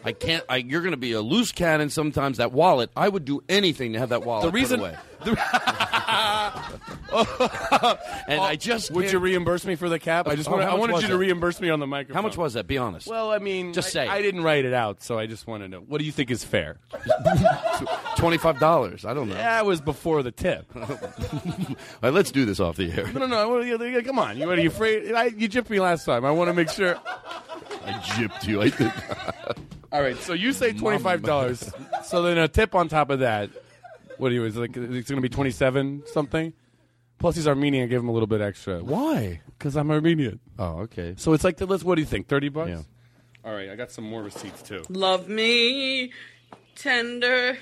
I 0.05 0.13
can't. 0.13 0.45
I, 0.49 0.57
you're 0.57 0.81
going 0.81 0.93
to 0.93 0.97
be 0.97 1.13
a 1.13 1.21
loose 1.21 1.53
cannon 1.53 1.91
sometimes. 1.91 2.39
That 2.39 2.53
wallet, 2.53 2.91
I 2.97 3.09
would 3.09 3.25
do 3.25 3.43
anything 3.49 3.93
to 3.93 3.99
have 3.99 4.09
that 4.11 4.25
wallet 4.25 4.45
The 4.47 4.51
reason- 4.53 4.81
put 4.81 4.91
away. 4.91 4.97
and 7.13 8.41
I 8.41 8.57
just 8.59 8.91
Would 8.93 9.03
can't- 9.03 9.13
you 9.13 9.19
reimburse 9.19 9.65
me 9.67 9.75
for 9.75 9.89
the 9.89 9.99
cap? 9.99 10.27
I 10.29 10.37
just 10.37 10.49
Oh, 10.49 10.53
wanted, 10.53 10.69
I 10.69 10.75
wanted 10.75 10.97
you 10.97 11.09
to 11.09 11.13
that? 11.15 11.19
reimburse 11.19 11.61
me 11.61 11.69
on 11.71 11.81
the 11.81 11.87
microphone. 11.87 12.15
How 12.15 12.27
much 12.27 12.37
was 12.37 12.55
that? 12.55 12.67
Be 12.67 12.79
honest. 12.79 13.07
Well, 13.07 13.31
I 13.31 13.39
mean, 13.39 13.73
Just 13.73 13.89
I, 13.89 13.91
say 13.91 14.05
it. 14.07 14.11
I 14.11 14.23
didn't 14.23 14.43
write 14.43 14.65
it 14.65 14.73
out, 14.73 15.03
so 15.03 15.19
I 15.19 15.27
just 15.27 15.47
want 15.47 15.63
to 15.63 15.69
know. 15.69 15.81
What 15.81 15.99
do 15.99 16.05
you 16.05 16.13
think 16.13 16.31
is 16.31 16.45
fair? 16.45 16.79
Twenty-five 18.17 18.59
dollars. 18.59 19.05
I 19.05 19.13
don't 19.15 19.29
know. 19.29 19.35
That 19.35 19.67
was 19.67 19.81
before 19.81 20.23
the 20.23 20.31
tip. 20.31 20.67
All 20.77 20.83
right, 22.03 22.13
let's 22.13 22.31
do 22.31 22.45
this 22.45 22.61
off 22.61 22.77
the 22.77 22.91
air. 22.93 23.07
No, 23.13 23.21
no, 23.21 23.27
no. 23.27 23.37
I 23.39 23.45
wanna- 23.47 23.65
yeah, 23.67 23.83
yeah, 23.83 24.01
Come 24.01 24.19
on. 24.19 24.37
You, 24.39 24.49
are 24.51 24.59
you 24.59 24.69
afraid? 24.69 25.13
I, 25.13 25.25
you 25.27 25.49
gypped 25.49 25.71
me 25.71 25.81
last 25.81 26.05
time. 26.05 26.25
I 26.25 26.31
want 26.31 26.49
to 26.49 26.55
make 26.55 26.71
sure. 26.71 26.99
I 27.85 27.93
gypped 27.93 28.47
you. 28.47 28.63
I 28.63 28.69
did. 28.71 28.93
All 29.93 30.03
right. 30.03 30.17
So 30.19 30.33
you 30.33 30.53
say 30.53 30.73
twenty 30.73 30.99
five 30.99 31.23
dollars. 31.23 31.73
so 32.05 32.23
then 32.23 32.39
a 32.39 32.49
tip 32.49 32.75
on 32.75 32.89
top 32.89 33.11
of 33.11 33.21
that. 33.21 33.51
What 34.19 34.29
do 34.29 34.35
you? 34.35 34.45
Is 34.45 34.57
it 34.57 34.61
like 34.61 34.77
it's 34.77 35.09
going 35.11 35.17
to 35.17 35.21
be 35.21 35.29
twenty 35.29 35.51
seven 35.51 36.03
something? 36.07 36.53
Plus 37.19 37.37
he's 37.37 37.49
Armenian. 37.49 37.89
Give 37.89 38.01
him 38.01 38.09
a 38.09 38.13
little 38.13 38.27
bit 38.27 38.41
extra. 38.41 38.81
Why? 38.81 39.41
Because 39.59 39.77
I'm 39.77 39.91
Armenian. 39.91 40.41
Oh, 40.59 40.81
okay. 40.81 41.15
So 41.17 41.33
it's 41.33 41.45
like 41.45 41.57
the, 41.57 41.67
let's. 41.67 41.85
What 41.85 41.97
do 41.97 42.03
you 42.03 42.07
think? 42.07 42.29
Thirty 42.29 42.49
bucks. 42.49 42.71
Yeah. 42.71 42.83
All 43.45 43.55
right. 43.55 43.71
I 43.71 43.77
got 43.77 43.91
some 43.91 44.05
more 44.05 44.23
receipts 44.23 44.63
too. 44.63 44.83
Love 44.89 45.29
me 45.29 46.13
tender, 46.81 47.59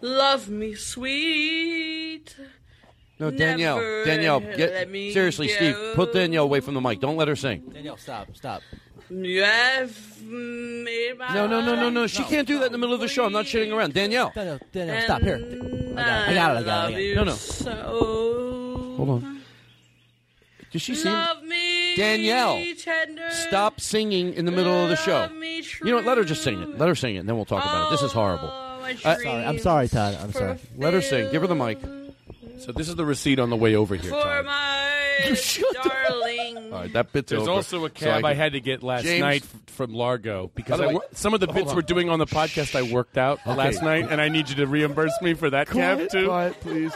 love 0.00 0.48
me 0.48 0.74
sweet. 0.74 2.34
No, 3.18 3.30
Danielle. 3.30 3.76
Never 3.76 4.04
Danielle, 4.04 4.40
let 4.40 4.56
get 4.56 4.90
me 4.90 5.12
seriously, 5.12 5.48
Steve. 5.48 5.76
Put 5.94 6.12
Danielle 6.12 6.44
away 6.44 6.60
from 6.60 6.74
the 6.74 6.80
mic. 6.80 7.00
Don't 7.00 7.16
let 7.16 7.28
her 7.28 7.36
sing. 7.36 7.60
Danielle, 7.72 7.96
stop, 7.96 8.34
stop. 8.34 8.62
You 9.10 9.42
have 9.42 10.22
No, 10.22 11.46
no, 11.46 11.60
no, 11.60 11.74
no, 11.74 11.90
no. 11.90 12.06
She 12.06 12.18
heart 12.18 12.30
can't 12.30 12.48
do 12.48 12.58
that 12.60 12.66
in 12.66 12.72
the 12.72 12.78
middle 12.78 12.94
of 12.94 13.00
the 13.00 13.08
show. 13.08 13.24
I'm 13.24 13.32
not 13.32 13.46
shitting 13.46 13.74
around. 13.74 13.92
Danielle. 13.92 14.32
Danielle, 14.34 14.60
Danielle, 14.72 15.02
stop. 15.02 15.22
Here. 15.22 15.36
I 15.36 15.40
got 15.40 15.48
it. 15.48 15.96
I 15.96 16.02
got 16.04 16.28
it. 16.28 16.30
I 16.30 16.34
got 16.34 16.56
it. 16.56 16.58
I 16.58 16.62
got 16.62 16.92
it. 16.92 17.16
No, 17.16 17.24
no. 17.24 17.32
So 17.34 18.94
Hold 18.96 19.10
on. 19.10 19.40
Does 20.72 20.82
she 20.82 20.94
sing? 20.94 21.12
love 21.12 21.42
me 21.42 21.96
Danielle, 21.96 22.62
tender. 22.78 23.28
Stop 23.30 23.80
singing 23.80 24.34
in 24.34 24.44
the 24.44 24.52
middle 24.52 24.84
of 24.84 24.88
the 24.88 24.96
show. 24.96 25.28
You 25.32 25.90
know 25.90 25.96
what? 25.96 26.04
Let 26.04 26.18
her 26.18 26.24
just 26.24 26.44
sing 26.44 26.60
it. 26.62 26.78
Let 26.78 26.88
her 26.88 26.94
sing 26.94 27.16
it, 27.16 27.18
and 27.18 27.28
then 27.28 27.34
we'll 27.34 27.44
talk 27.44 27.64
about 27.64 27.88
it. 27.88 27.90
This 27.90 28.02
is 28.02 28.12
horrible. 28.12 28.46
my 28.46 28.96
Uh, 29.04 29.16
Sorry, 29.16 29.28
I'm 29.28 29.58
sorry, 29.58 29.88
Todd. 29.88 30.16
I'm 30.22 30.32
sorry. 30.32 30.58
Let 30.76 30.94
her 30.94 31.02
sing. 31.02 31.30
Give 31.32 31.42
her 31.42 31.48
the 31.48 31.54
mic. 31.54 31.78
So 32.60 32.72
this 32.72 32.90
is 32.90 32.94
the 32.96 33.06
receipt 33.06 33.38
on 33.38 33.48
the 33.48 33.56
way 33.56 33.74
over 33.74 33.94
here. 33.96 34.10
For 34.10 34.20
Todd. 34.22 34.44
my 34.44 34.90
darling. 35.82 36.19
All 36.56 36.70
right, 36.70 36.92
that 36.92 37.12
bit's 37.12 37.30
There's 37.30 37.42
over. 37.42 37.50
also 37.52 37.84
a 37.84 37.88
So 37.88 37.94
cab 37.94 38.24
I, 38.24 38.30
can- 38.32 38.36
had 38.40 38.52
to 38.52 38.60
get 38.60 38.82
last 38.82 39.04
James- 39.04 39.20
night 39.20 39.42
f- 39.42 39.74
from 39.74 39.92
Largo 39.94 40.50
because 40.54 40.72
By 40.72 40.76
the 40.78 40.82
I 40.84 40.86
way- 40.88 40.92
wor- 40.94 41.04
some 41.12 41.34
of 41.34 41.40
the 41.40 41.46
bits 41.46 41.70
on. 41.70 41.76
we're 41.76 41.82
doing 41.82 42.08
on 42.10 42.18
the 42.18 42.26
podcast 42.26 42.74
I 42.76 42.82
worked 42.92 43.16
out 43.18 43.38
Okay. 43.46 43.54
last 43.56 43.82
night, 43.82 44.06
and 44.10 44.20
I 44.20 44.28
need 44.28 44.48
you 44.48 44.56
to 44.56 44.66
reimburse 44.66 45.12
me 45.22 45.34
for 45.34 45.50
that 45.50 45.68
cab 45.68 45.98
Quiet, 45.98 46.10
too. 46.10 46.26
quiet, 46.26 46.60
please. 46.60 46.92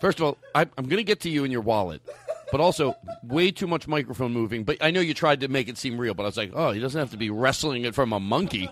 First 0.00 0.18
of 0.20 0.24
all, 0.26 0.38
I, 0.54 0.62
I'm 0.62 0.84
going 0.86 0.98
to 0.98 1.04
get 1.04 1.20
to 1.20 1.30
you 1.30 1.44
in 1.44 1.50
your 1.50 1.62
wallet, 1.62 2.02
but 2.52 2.60
also 2.60 2.94
way 3.22 3.50
too 3.50 3.66
much 3.66 3.88
microphone 3.88 4.32
moving. 4.32 4.64
But 4.64 4.78
I 4.82 4.90
know 4.90 5.00
you 5.00 5.14
tried 5.14 5.40
to 5.40 5.48
make 5.48 5.68
it 5.68 5.78
seem 5.78 5.96
real, 5.98 6.12
but 6.14 6.24
I 6.24 6.26
was 6.26 6.36
like, 6.36 6.52
oh, 6.54 6.72
he 6.72 6.80
doesn't 6.80 6.98
have 6.98 7.10
to 7.12 7.16
be 7.16 7.30
wrestling 7.30 7.84
it 7.84 7.94
from 7.94 8.12
a 8.12 8.20
monkey, 8.20 8.68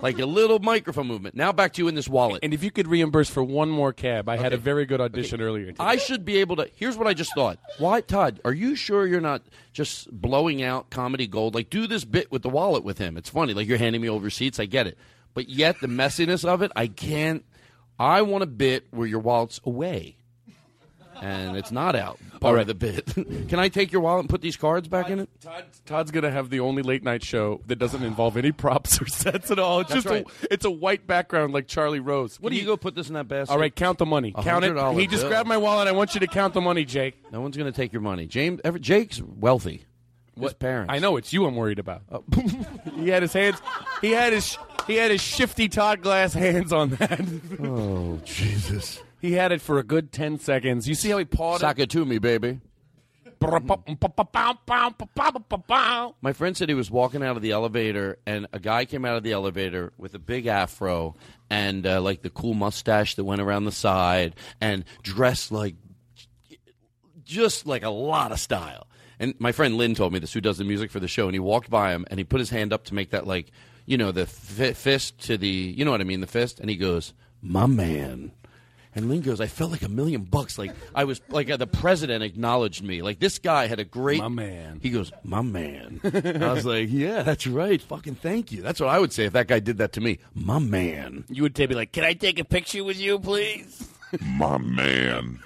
like 0.00 0.18
a 0.18 0.26
little 0.26 0.58
microphone 0.58 1.06
movement. 1.06 1.34
Now 1.34 1.52
back 1.52 1.72
to 1.74 1.82
you 1.82 1.88
in 1.88 1.94
this 1.94 2.08
wallet. 2.08 2.40
And 2.42 2.52
if 2.52 2.62
you 2.62 2.70
could 2.70 2.88
reimburse 2.88 3.30
for 3.30 3.42
one 3.42 3.70
more 3.70 3.92
cab, 3.92 4.28
I 4.28 4.36
had 4.36 4.52
a 4.52 4.56
very 4.56 4.86
good 4.86 5.00
audition 5.00 5.40
earlier. 5.40 5.66
Today. 5.66 5.84
I 5.84 5.96
should 5.96 6.24
be 6.24 6.38
able 6.38 6.56
to. 6.56 6.70
Here's 6.76 6.96
what 6.96 7.06
I 7.06 7.14
just 7.14 7.34
thought. 7.34 7.58
Why, 7.78 8.00
Todd? 8.00 8.40
Are 8.44 8.52
you 8.52 8.74
sure 8.74 9.06
you're 9.06 9.20
not 9.20 9.42
just 9.72 10.10
blowing 10.10 10.62
out 10.62 10.90
comedy 10.90 11.26
gold? 11.26 11.54
Like, 11.54 11.70
do 11.70 11.86
this 11.86 12.04
bit 12.04 12.30
with 12.30 12.42
the 12.42 12.48
wallet 12.48 12.84
with 12.84 12.98
him. 12.98 13.16
It's 13.16 13.30
funny. 13.30 13.54
Like 13.54 13.66
you're 13.66 13.78
handing 13.78 14.02
me 14.02 14.08
over 14.08 14.24
receipts. 14.24 14.60
I 14.60 14.66
get 14.66 14.86
it, 14.86 14.98
but 15.34 15.48
yet 15.48 15.80
the 15.80 15.88
messiness 15.88 16.44
of 16.44 16.62
it, 16.62 16.72
I 16.76 16.86
can't. 16.86 17.44
I 17.98 18.22
want 18.22 18.42
a 18.42 18.46
bit 18.46 18.86
where 18.90 19.06
your 19.06 19.20
wallet's 19.20 19.60
away, 19.64 20.15
and 21.22 21.56
it's 21.56 21.72
not 21.72 21.96
out. 21.96 22.18
Part 22.40 22.56
right. 22.56 22.60
of 22.62 22.66
the 22.66 22.74
bit. 22.74 23.06
Can 23.48 23.58
I 23.58 23.68
take 23.68 23.92
your 23.92 24.02
wallet 24.02 24.20
and 24.20 24.28
put 24.28 24.40
these 24.40 24.56
cards 24.56 24.88
back 24.88 25.10
in 25.10 25.20
it? 25.20 25.28
Todd, 25.40 25.64
Todd's 25.84 26.10
gonna 26.10 26.30
have 26.30 26.50
the 26.50 26.60
only 26.60 26.82
late 26.82 27.02
night 27.02 27.22
show 27.22 27.60
that 27.66 27.76
doesn't 27.76 28.02
involve 28.02 28.36
any 28.36 28.52
props 28.52 29.00
or 29.00 29.06
sets 29.06 29.50
at 29.50 29.58
all. 29.58 29.80
It's 29.80 29.90
That's 29.90 30.04
just 30.04 30.12
right. 30.12 30.26
a, 30.42 30.52
it's 30.52 30.64
a 30.64 30.70
white 30.70 31.06
background 31.06 31.52
like 31.52 31.66
Charlie 31.66 32.00
Rose. 32.00 32.40
What 32.40 32.50
do 32.50 32.56
you 32.56 32.64
go 32.64 32.76
put 32.76 32.94
this 32.94 33.08
in 33.08 33.14
that 33.14 33.28
basket? 33.28 33.52
All 33.52 33.58
right, 33.58 33.74
count 33.74 33.98
the 33.98 34.06
money. 34.06 34.32
Count 34.32 34.64
it. 34.64 34.72
$100 34.72 35.00
He 35.00 35.06
just 35.06 35.22
bill. 35.22 35.30
grabbed 35.30 35.48
my 35.48 35.56
wallet. 35.56 35.88
I 35.88 35.92
want 35.92 36.14
you 36.14 36.20
to 36.20 36.26
count 36.26 36.54
the 36.54 36.60
money, 36.60 36.84
Jake. 36.84 37.16
No 37.32 37.40
one's 37.40 37.56
going 37.56 37.70
to 37.70 37.76
take 37.76 37.92
your 37.92 38.02
money. 38.02 38.26
James, 38.26 38.60
ever, 38.64 38.78
Jake's 38.78 39.20
wealthy. 39.22 39.84
His 40.38 40.52
parents. 40.52 40.92
I 40.92 40.98
know 40.98 41.16
it's 41.16 41.32
you. 41.32 41.46
I'm 41.46 41.56
worried 41.56 41.78
about. 41.78 42.02
Oh. 42.12 42.22
he 42.94 43.08
had 43.08 43.22
his 43.22 43.32
hands. 43.32 43.58
He 44.02 44.10
had 44.10 44.32
his. 44.34 44.58
He 44.86 44.96
had 44.96 45.10
his 45.10 45.22
shifty 45.22 45.68
Todd 45.68 46.02
Glass 46.02 46.34
hands 46.34 46.72
on 46.72 46.90
that. 46.90 47.20
Oh 47.62 48.20
Jesus! 48.24 49.02
He 49.20 49.32
had 49.32 49.52
it 49.52 49.60
for 49.60 49.78
a 49.78 49.82
good 49.82 50.12
ten 50.12 50.38
seconds. 50.38 50.88
You 50.88 50.94
see 50.94 51.10
how 51.10 51.18
he 51.18 51.24
pawed 51.24 51.60
Sock 51.60 51.78
it 51.78 51.90
to 51.90 52.04
me, 52.04 52.18
baby. 52.18 52.60
My 56.22 56.32
friend 56.32 56.56
said 56.56 56.68
he 56.68 56.74
was 56.74 56.90
walking 56.90 57.22
out 57.22 57.36
of 57.36 57.42
the 57.42 57.52
elevator, 57.52 58.18
and 58.26 58.46
a 58.52 58.58
guy 58.58 58.84
came 58.84 59.04
out 59.04 59.16
of 59.16 59.22
the 59.22 59.32
elevator 59.32 59.92
with 59.98 60.14
a 60.14 60.18
big 60.18 60.46
afro 60.46 61.14
and 61.50 61.86
uh, 61.86 62.00
like 62.00 62.22
the 62.22 62.30
cool 62.30 62.54
mustache 62.54 63.14
that 63.16 63.24
went 63.24 63.40
around 63.40 63.64
the 63.64 63.72
side, 63.72 64.34
and 64.60 64.84
dressed 65.02 65.52
like 65.52 65.74
just 67.24 67.66
like 67.66 67.82
a 67.82 67.90
lot 67.90 68.32
of 68.32 68.40
style. 68.40 68.86
And 69.18 69.34
my 69.38 69.52
friend 69.52 69.76
Lynn 69.76 69.94
told 69.94 70.12
me 70.12 70.18
this, 70.18 70.32
who 70.32 70.40
does 70.40 70.58
the 70.58 70.64
music 70.64 70.90
for 70.90 71.00
the 71.00 71.08
show, 71.08 71.26
and 71.26 71.34
he 71.34 71.40
walked 71.40 71.70
by 71.70 71.92
him 71.92 72.06
and 72.10 72.18
he 72.18 72.24
put 72.24 72.40
his 72.40 72.50
hand 72.50 72.72
up 72.72 72.84
to 72.84 72.94
make 72.94 73.10
that 73.10 73.26
like 73.26 73.50
you 73.84 73.96
know 73.96 74.12
the 74.12 74.26
fi- 74.26 74.72
fist 74.72 75.18
to 75.26 75.36
the 75.36 75.48
you 75.48 75.84
know 75.84 75.90
what 75.90 76.00
I 76.00 76.04
mean 76.04 76.20
the 76.20 76.26
fist, 76.26 76.60
and 76.60 76.70
he 76.70 76.76
goes 76.76 77.12
my 77.42 77.66
man. 77.66 78.32
And 78.96 79.10
Lynn 79.10 79.20
goes, 79.20 79.40
I 79.42 79.46
felt 79.46 79.70
like 79.70 79.82
a 79.82 79.88
million 79.90 80.22
bucks. 80.22 80.56
Like 80.58 80.72
I 80.94 81.04
was 81.04 81.20
like 81.28 81.50
uh, 81.50 81.58
the 81.58 81.66
president 81.66 82.24
acknowledged 82.24 82.82
me. 82.82 83.02
Like 83.02 83.20
this 83.20 83.38
guy 83.38 83.66
had 83.66 83.78
a 83.78 83.84
great 83.84 84.20
My 84.20 84.28
man. 84.28 84.80
He 84.82 84.88
goes, 84.90 85.12
my 85.22 85.42
man. 85.42 86.00
I 86.02 86.52
was 86.54 86.64
like, 86.64 86.88
yeah, 86.90 87.22
that's 87.22 87.46
right. 87.46 87.80
Fucking 87.80 88.14
thank 88.16 88.50
you. 88.52 88.62
That's 88.62 88.80
what 88.80 88.88
I 88.88 88.98
would 88.98 89.12
say 89.12 89.26
if 89.26 89.34
that 89.34 89.48
guy 89.48 89.60
did 89.60 89.76
that 89.78 89.92
to 89.92 90.00
me. 90.00 90.18
My 90.34 90.58
man. 90.58 91.24
You 91.28 91.42
would 91.42 91.52
be 91.54 91.66
like, 91.68 91.92
"Can 91.92 92.04
I 92.04 92.14
take 92.14 92.38
a 92.38 92.44
picture 92.44 92.82
with 92.84 92.98
you, 92.98 93.18
please?" 93.18 93.86
My 94.22 94.56
man. 94.56 95.40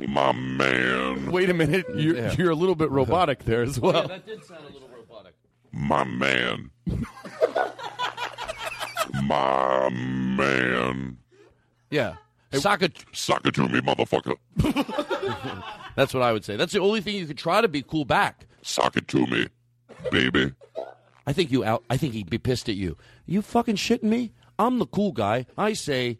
My 0.00 0.32
man. 0.32 1.30
Wait 1.30 1.50
a 1.50 1.54
minute, 1.54 1.86
you're, 1.94 2.16
Yeah. 2.16 2.34
you're 2.38 2.50
a 2.50 2.54
little 2.54 2.74
bit 2.74 2.90
robotic 2.90 3.44
there 3.44 3.62
as 3.62 3.78
well. 3.78 4.08
That 4.08 4.26
did 4.26 4.44
sound 4.44 4.64
a 4.68 4.72
little 4.72 4.88
robotic. 4.88 5.34
My 5.72 6.02
man. 6.04 6.70
My 9.24 9.88
man. 9.90 11.18
Yeah. 11.90 12.16
Sock 12.52 12.82
it. 12.82 13.04
Sock 13.12 13.46
it 13.46 13.54
to 13.54 13.68
me, 13.68 13.80
motherfucker. 13.80 14.36
That's 15.96 16.14
what 16.14 16.22
I 16.22 16.32
would 16.32 16.44
say. 16.44 16.56
That's 16.56 16.72
the 16.72 16.80
only 16.80 17.00
thing 17.00 17.16
you 17.16 17.26
could 17.26 17.38
try 17.38 17.60
to 17.60 17.68
be 17.68 17.82
cool 17.82 18.04
back. 18.04 18.46
Sock 18.62 18.96
it 18.96 19.08
to 19.08 19.26
me, 19.26 19.48
baby. 20.10 20.52
I 21.26 21.32
think 21.32 21.50
you 21.50 21.64
out. 21.64 21.84
I 21.90 21.96
think 21.96 22.14
he'd 22.14 22.30
be 22.30 22.38
pissed 22.38 22.68
at 22.68 22.76
you. 22.76 22.96
You 23.26 23.42
fucking 23.42 23.76
shitting 23.76 24.04
me? 24.04 24.32
I'm 24.58 24.78
the 24.78 24.86
cool 24.86 25.12
guy. 25.12 25.46
I 25.56 25.74
say, 25.74 26.18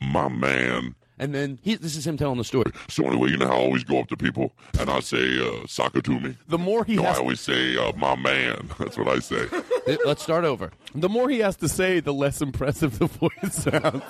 My 0.00 0.28
man. 0.28 0.94
And 1.18 1.34
then 1.34 1.58
he, 1.62 1.74
this 1.76 1.96
is 1.96 2.06
him 2.06 2.16
telling 2.16 2.38
the 2.38 2.44
story. 2.44 2.70
So 2.88 3.04
anyway, 3.06 3.30
you 3.30 3.36
know 3.36 3.46
how 3.46 3.54
I 3.54 3.58
always 3.58 3.84
go 3.84 3.98
up 4.00 4.08
to 4.08 4.16
people 4.16 4.52
and 4.78 4.90
I 4.90 5.00
say, 5.00 5.38
uh, 5.40 5.66
sock 5.66 5.94
it 5.96 6.04
to 6.04 6.18
me? 6.20 6.36
The 6.48 6.58
more 6.58 6.84
he 6.84 6.96
No, 6.96 7.02
has, 7.04 7.16
I 7.16 7.20
always 7.20 7.40
say, 7.40 7.76
uh, 7.76 7.92
my 7.96 8.16
man. 8.16 8.70
That's 8.78 8.96
what 8.98 9.08
I 9.08 9.18
say. 9.20 9.46
Let's 10.04 10.22
start 10.22 10.44
over. 10.44 10.70
the 10.94 11.08
more 11.08 11.28
he 11.28 11.38
has 11.40 11.56
to 11.56 11.68
say, 11.68 12.00
the 12.00 12.12
less 12.14 12.40
impressive 12.40 12.98
the 12.98 13.06
voice 13.06 13.30
sounds. 13.54 14.02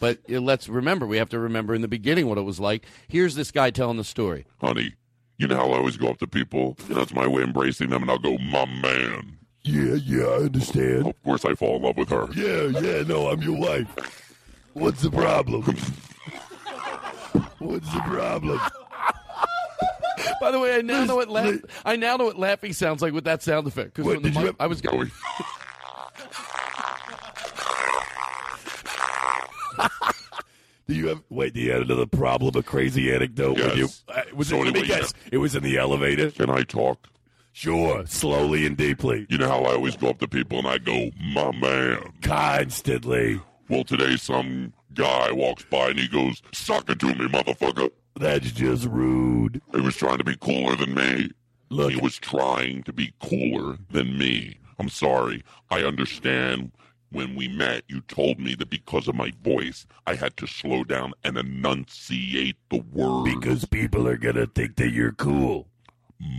But 0.00 0.18
uh, 0.30 0.40
let's 0.40 0.68
remember, 0.68 1.06
we 1.06 1.16
have 1.16 1.28
to 1.30 1.38
remember 1.38 1.74
in 1.74 1.80
the 1.82 1.88
beginning 1.88 2.26
what 2.28 2.38
it 2.38 2.42
was 2.42 2.60
like. 2.60 2.84
Here's 3.08 3.34
this 3.34 3.50
guy 3.50 3.70
telling 3.70 3.96
the 3.96 4.04
story. 4.04 4.46
Honey, 4.60 4.94
you 5.38 5.46
know 5.48 5.56
how 5.56 5.70
I 5.72 5.76
always 5.78 5.96
go 5.96 6.08
up 6.08 6.18
to 6.18 6.26
people? 6.26 6.76
And 6.88 6.96
that's 6.96 7.14
my 7.14 7.26
way 7.26 7.42
of 7.42 7.48
embracing 7.48 7.90
them 7.90 8.02
and 8.02 8.10
I'll 8.10 8.18
go, 8.18 8.36
my 8.38 8.64
man. 8.66 9.38
Yeah, 9.64 9.94
yeah, 9.94 10.24
I 10.24 10.34
understand. 10.44 11.06
Of 11.06 11.22
course 11.22 11.44
I 11.44 11.54
fall 11.54 11.76
in 11.76 11.82
love 11.82 11.96
with 11.96 12.08
her. 12.10 12.26
Yeah, 12.34 12.78
yeah, 12.80 13.02
no, 13.04 13.28
I'm 13.28 13.40
your 13.42 13.58
wife. 13.58 13.86
What's 14.74 15.02
the 15.02 15.10
problem? 15.10 15.76
What's 17.62 17.92
the 17.92 18.00
problem? 18.00 18.60
By 20.40 20.50
the 20.50 20.58
way, 20.58 20.74
I 20.76 20.82
now 20.82 21.04
know 21.04 21.16
what 21.16 21.28
laugh, 21.28 21.54
I 21.84 21.96
now 21.96 22.16
know 22.16 22.24
what 22.24 22.38
laughing 22.38 22.72
sounds 22.72 23.00
like 23.02 23.12
with 23.12 23.24
that 23.24 23.42
sound 23.42 23.66
effect. 23.66 23.94
Because 23.94 24.04
What, 24.06 24.14
when 24.16 24.22
the 24.22 24.28
did 24.30 24.34
you 24.34 24.40
mic- 24.40 24.46
have- 24.48 24.56
I 24.60 24.66
was 24.66 24.80
going. 24.80 25.10
Do 30.88 30.94
you 30.94 31.08
have 31.08 31.22
wait? 31.30 31.54
Do 31.54 31.60
you 31.60 31.72
have 31.72 31.82
another 31.82 32.06
problem? 32.06 32.56
A 32.56 32.62
crazy 32.62 33.12
anecdote? 33.14 33.56
When 33.58 33.76
you, 33.76 33.82
Yes. 33.84 34.04
uh, 34.08 34.22
was 34.34 34.48
So 34.48 34.56
it, 34.56 34.64
let 34.64 34.74
me 34.74 34.80
anyway, 34.80 34.88
guess. 35.00 35.14
It 35.30 35.38
was 35.38 35.54
in 35.54 35.62
the 35.62 35.78
elevator. 35.78 36.30
Can 36.30 36.50
I 36.50 36.62
talk? 36.62 37.06
Sure, 37.54 38.04
slowly 38.06 38.64
and 38.66 38.76
deeply, 38.78 39.26
You 39.28 39.36
know 39.38 39.46
how 39.48 39.62
I 39.64 39.74
always 39.74 39.94
go 39.96 40.08
up 40.08 40.18
to 40.20 40.28
people 40.28 40.58
and 40.58 40.66
I 40.66 40.78
go, 40.78 41.10
my 41.34 41.52
man. 41.52 41.98
constantly. 42.22 43.40
Well, 43.68 43.84
today 43.84 44.16
some 44.16 44.72
guy 44.94 45.30
walks 45.32 45.64
by 45.64 45.90
and 45.90 45.98
he 45.98 46.08
goes, 46.08 46.42
suck 46.52 46.88
it 46.90 46.98
to 47.00 47.06
me, 47.06 47.26
motherfucker. 47.28 47.90
That's 48.16 48.52
just 48.52 48.86
rude. 48.86 49.60
He 49.74 49.80
was 49.80 49.96
trying 49.96 50.18
to 50.18 50.24
be 50.24 50.36
cooler 50.40 50.76
than 50.76 50.94
me. 50.94 51.30
Look, 51.70 51.92
He 51.92 52.00
was 52.00 52.18
trying 52.18 52.82
to 52.84 52.92
be 52.92 53.12
cooler 53.22 53.78
than 53.90 54.18
me. 54.18 54.58
I'm 54.78 54.88
sorry. 54.90 55.42
I 55.70 55.80
understand 55.82 56.72
when 57.10 57.34
we 57.34 57.48
met, 57.48 57.84
you 57.88 58.00
told 58.02 58.38
me 58.38 58.54
that 58.56 58.70
because 58.70 59.06
of 59.08 59.14
my 59.14 59.32
voice, 59.42 59.86
I 60.06 60.14
had 60.14 60.36
to 60.38 60.46
slow 60.46 60.82
down 60.84 61.12
and 61.24 61.36
enunciate 61.38 62.56
the 62.70 62.78
word. 62.92 63.24
because 63.24 63.64
people 63.66 64.06
are 64.08 64.16
gonna 64.16 64.46
think 64.46 64.76
that 64.76 64.90
you're 64.90 65.12
cool. 65.12 65.68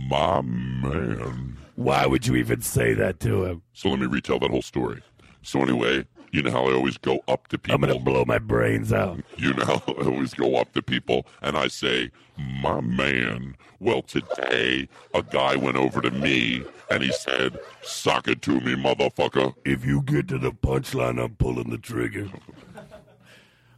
my 0.08 0.40
man. 0.40 1.56
Why 1.76 2.06
would 2.06 2.26
you 2.26 2.36
even 2.36 2.60
say 2.62 2.94
that 2.94 3.20
to 3.20 3.44
him? 3.44 3.62
So 3.72 3.88
let 3.90 3.98
me 3.98 4.06
retell 4.06 4.38
that 4.40 4.50
whole 4.50 4.62
story. 4.62 5.02
So 5.42 5.60
anyway, 5.60 6.06
you 6.34 6.42
know 6.42 6.50
how 6.50 6.66
I 6.66 6.72
always 6.72 6.98
go 6.98 7.22
up 7.28 7.46
to 7.48 7.58
people. 7.58 7.76
I'm 7.76 7.80
gonna 7.80 8.00
blow 8.00 8.24
my 8.24 8.38
brains 8.38 8.92
out. 8.92 9.20
You 9.36 9.54
know, 9.54 9.82
I 9.86 9.92
always 10.02 10.34
go 10.34 10.56
up 10.56 10.72
to 10.72 10.82
people 10.82 11.26
and 11.40 11.56
I 11.56 11.68
say, 11.68 12.10
My 12.36 12.80
man. 12.80 13.56
Well, 13.78 14.02
today, 14.02 14.88
a 15.14 15.22
guy 15.22 15.54
went 15.54 15.76
over 15.76 16.00
to 16.00 16.10
me 16.10 16.64
and 16.90 17.04
he 17.04 17.12
said, 17.12 17.56
Sock 17.82 18.26
it 18.26 18.42
to 18.42 18.60
me, 18.60 18.74
motherfucker. 18.74 19.54
If 19.64 19.84
you 19.84 20.02
get 20.02 20.26
to 20.28 20.38
the 20.38 20.50
punchline, 20.50 21.22
I'm 21.22 21.36
pulling 21.36 21.70
the 21.70 21.78
trigger. 21.78 22.28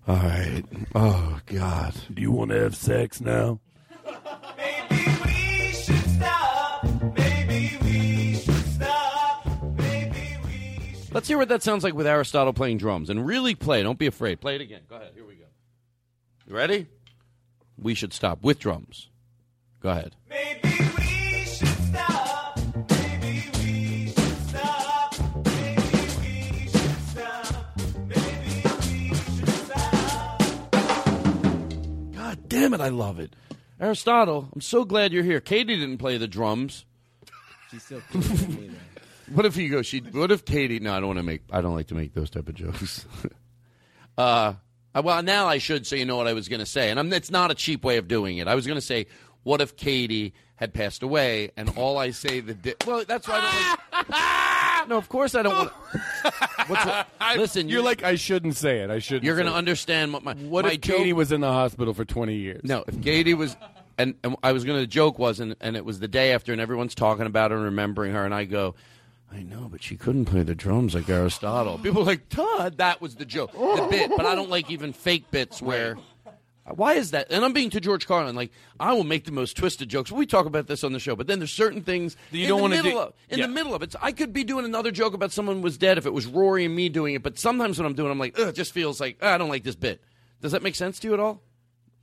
All 0.09 0.17
right. 0.17 0.63
Oh 0.95 1.41
God. 1.45 1.95
Do 2.15 2.23
you 2.23 2.31
want 2.31 2.53
to 2.53 2.61
have 2.61 2.75
sex 2.75 3.21
now? 3.21 3.61
Let's 11.17 11.29
hear 11.29 11.39
what 11.39 11.49
that 11.49 11.63
sounds 11.63 11.83
like 11.83 11.95
with 11.95 12.07
Aristotle 12.07 12.53
playing 12.53 12.77
drums, 12.77 13.09
and 13.09 13.27
really 13.27 13.55
play. 13.55 13.83
Don't 13.83 13.99
be 13.99 14.07
afraid. 14.07 14.39
Play 14.39 14.57
it 14.57 14.61
again. 14.61 14.83
Go 14.87 14.97
ahead. 14.97 15.13
Here 15.15 15.25
we 15.25 15.37
go. 15.37 15.47
You 16.47 16.55
ready? 16.55 16.89
We 17.79 17.95
should 17.95 18.13
stop 18.13 18.43
with 18.43 18.59
drums. 18.59 19.09
Go 19.81 19.89
ahead. 19.89 20.15
Maybe 20.29 20.61
we 20.99 21.45
should 21.47 21.69
stop. 21.69 22.59
Maybe 22.91 23.49
we 23.55 24.09
should 24.09 24.49
stop. 24.49 25.15
Maybe 25.47 26.11
we 26.21 26.69
should 26.69 27.01
stop. 27.09 27.79
Maybe 28.07 28.63
we 28.83 29.15
should 29.15 29.49
stop. 29.49 30.43
God 32.13 32.47
damn 32.47 32.75
it, 32.75 32.83
I 32.83 32.91
love 32.91 33.19
it. 33.21 33.35
Aristotle, 33.81 34.51
I'm 34.55 34.61
so 34.61 34.85
glad 34.85 35.15
you're 35.15 35.25
here. 35.25 35.41
Katie 35.41 35.79
didn't 35.79 35.97
play 35.97 36.19
the 36.19 36.29
drums. 36.29 36.85
She's 37.71 37.85
still 37.85 38.03
cooler 38.13 38.49
me, 38.49 38.69
though. 38.69 38.75
What 39.33 39.47
if 39.47 39.57
you 39.57 39.69
go? 39.69 39.83
She. 39.83 39.99
What 40.01 40.31
if 40.31 40.45
Katie? 40.45 40.79
No, 40.79 40.93
I 40.95 41.01
don't 41.01 41.09
want 41.09 41.19
to 41.19 41.23
make. 41.25 41.43
I 41.51 41.61
don't 41.61 41.75
like 41.75 41.89
to 41.89 41.95
make 41.95 42.15
those 42.15 42.31
type 42.31 42.49
of 42.49 42.55
jokes. 42.55 43.05
uh, 44.19 44.55
I- 44.95 45.01
well, 45.01 45.23
now 45.23 45.47
I 45.47 45.59
should, 45.59 45.87
so 45.87 45.97
you 45.97 46.05
know 46.07 46.17
what 46.17 46.27
I 46.27 46.33
was 46.33 46.49
going 46.49 46.61
to 46.61 46.67
say, 46.67 46.91
and 46.91 46.99
I'm, 46.99 47.13
it's 47.13 47.31
not 47.31 47.51
a 47.51 47.55
cheap 47.55 47.85
way 47.85 47.99
of 47.99 48.09
doing 48.09 48.39
it. 48.39 48.49
I 48.49 48.55
was 48.55 48.67
going 48.67 48.79
to 48.79 48.85
say, 48.87 49.07
what 49.43 49.61
if 49.61 49.77
Katie 49.77 50.33
had 50.57 50.73
passed 50.73 51.03
away, 51.03 51.51
and 51.57 51.69
all 51.77 51.99
I 51.99 52.11
say 52.13 52.41
the 52.41 52.55
di- 52.55 52.75
well, 52.87 53.05
that's 53.07 53.29
why 53.29 53.41
I 53.41 53.81
don't 53.93 54.11
like. 54.11 54.89
no, 54.89 54.97
of 54.97 55.09
course 55.11 55.35
I 55.35 55.43
don't 55.43 55.55
want. 55.55 55.73
What's 56.67 56.87
wrong? 56.87 57.05
Listen, 57.37 57.69
You're 57.69 57.83
like, 57.83 58.03
I 58.03 58.15
shouldn't 58.15 58.57
say 58.57 58.79
it. 58.79 58.91
I 58.91 58.99
shouldn't. 58.99 59.25
you're 59.25 59.37
going 59.37 59.49
to 59.49 59.55
understand 59.55 60.15
what 60.15 60.25
my 60.25 60.35
What 60.35 60.65
my 60.65 60.73
if 60.73 60.81
Katie 60.81 61.13
was 61.13 61.31
in 61.31 61.43
the 61.43 61.53
hospital 61.53 61.93
for 61.93 62.05
20 62.07 62.35
years? 62.35 62.63
No, 62.65 62.85
if 62.89 63.03
Katie 63.03 63.35
was, 63.35 63.55
and, 63.99 64.15
and 64.25 64.37
I 64.43 64.53
was 64.53 64.65
going 64.65 64.81
to 64.81 64.87
joke 64.87 65.19
was, 65.19 65.41
and, 65.41 65.57
and 65.61 65.77
it 65.77 65.85
was 65.85 66.01
the 66.01 66.09
day 66.09 66.33
after, 66.33 66.53
and 66.53 66.61
everyone's 66.61 66.95
talking 66.95 67.27
about 67.27 67.51
her 67.51 67.59
and 67.59 67.67
remembering 67.67 68.15
her, 68.15 68.25
and 68.25 68.35
I 68.35 68.45
go, 68.47 68.75
I 69.33 69.43
know, 69.43 69.69
but 69.71 69.83
she 69.83 69.97
couldn't 69.97 70.27
play 70.27 70.43
the 70.43 70.55
drums 70.55 70.95
like 70.95 71.09
Aristotle. 71.09 71.79
People 71.79 72.03
are 72.03 72.07
like, 72.07 72.29
Todd, 72.29 72.79
that 72.79 73.01
was 73.01 73.17
the 73.17 73.25
joke, 73.27 73.53
the 73.53 73.87
bit. 73.91 74.11
But 74.17 74.25
I 74.25 74.35
don't 74.35 74.51
like 74.51 74.71
even 74.71 74.93
fake 74.93 75.31
bits 75.31 75.61
where. 75.61 75.97
Why 76.75 76.95
is 76.95 77.13
that? 77.13 77.29
And 77.31 77.45
I'm 77.45 77.53
being 77.53 77.71
to 77.71 77.81
George 77.81 78.09
Carlin. 78.09 78.35
Like 78.35 78.51
I 78.81 78.93
will 78.93 79.05
make 79.05 79.25
the 79.25 79.31
most 79.33 79.57
twisted 79.57 79.89
jokes. 79.89 80.11
We 80.11 80.27
talk 80.27 80.47
about 80.47 80.67
this 80.67 80.83
on 80.83 80.93
the 80.93 80.99
show, 80.99 81.15
but 81.15 81.29
then 81.29 81.39
there's 81.39 81.53
certain 81.53 81.81
things 81.83 82.17
That 82.33 82.39
you 82.39 82.45
in 82.45 82.49
don't 82.49 82.59
the 82.59 82.63
wanna 82.63 82.77
middle 82.83 82.91
do- 82.93 82.99
of. 82.99 83.13
In 83.31 83.39
Yeah. 83.39 83.47
the 83.47 83.53
middle 83.53 83.73
of 83.75 83.83
it, 83.85 83.95
I 84.03 84.11
could 84.11 84.33
be 84.33 84.43
doing 84.43 84.65
another 84.65 84.91
joke 84.91 85.15
about 85.15 85.31
someone 85.31 85.63
was 85.63 85.79
dead 85.79 85.97
if 85.97 86.07
it 86.07 86.13
was 86.13 86.27
Rory 86.27 86.65
and 86.65 86.75
me 86.75 86.89
doing 86.89 87.15
it. 87.15 87.23
But 87.23 87.39
sometimes 87.39 87.79
when 87.79 87.87
I'm 87.87 87.95
doing, 87.95 88.09
it, 88.09 88.13
I'm 88.13 88.19
like, 88.19 88.37
Ugh, 88.39 88.49
it 88.49 88.55
just 88.57 88.73
feels 88.73 89.01
like 89.01 89.19
"Ah, 89.23 89.35
I 89.35 89.39
don't 89.39 89.49
like 89.49 89.63
this 89.63 89.77
bit. 89.77 90.01
Does 90.41 90.51
that 90.53 90.63
make 90.65 90.75
sense 90.75 90.99
to 91.01 91.09
you 91.09 91.15
at 91.15 91.21
all? 91.21 91.41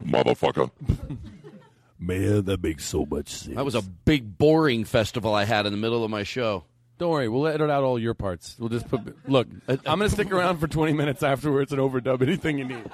Motherfucker. 0.03 0.71
Man, 1.99 2.43
that 2.45 2.61
makes 2.61 2.85
so 2.85 3.05
much 3.05 3.29
sense. 3.29 3.55
That 3.55 3.65
was 3.65 3.75
a 3.75 3.81
big 3.81 4.37
boring 4.37 4.83
festival 4.83 5.33
I 5.33 5.45
had 5.45 5.65
in 5.65 5.71
the 5.71 5.77
middle 5.77 6.03
of 6.03 6.11
my 6.11 6.23
show. 6.23 6.65
Don't 6.97 7.09
worry, 7.11 7.27
we'll 7.27 7.47
edit 7.47 7.69
out 7.69 7.83
all 7.83 7.97
your 7.99 8.13
parts. 8.13 8.55
We'll 8.59 8.69
just 8.69 8.87
put. 8.87 9.01
Look, 9.27 9.47
I'm 9.67 9.99
to 9.99 10.09
stick 10.09 10.31
around 10.31 10.57
for 10.59 10.67
20 10.67 10.93
minutes 10.93 11.23
afterwards 11.23 11.71
and 11.71 11.81
overdub 11.81 12.21
anything 12.21 12.59
you 12.59 12.65
need. 12.65 12.85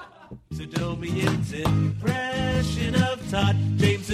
Impression 1.54 2.96
of 2.96 3.30
Todd. 3.30 3.56
James 3.78 4.10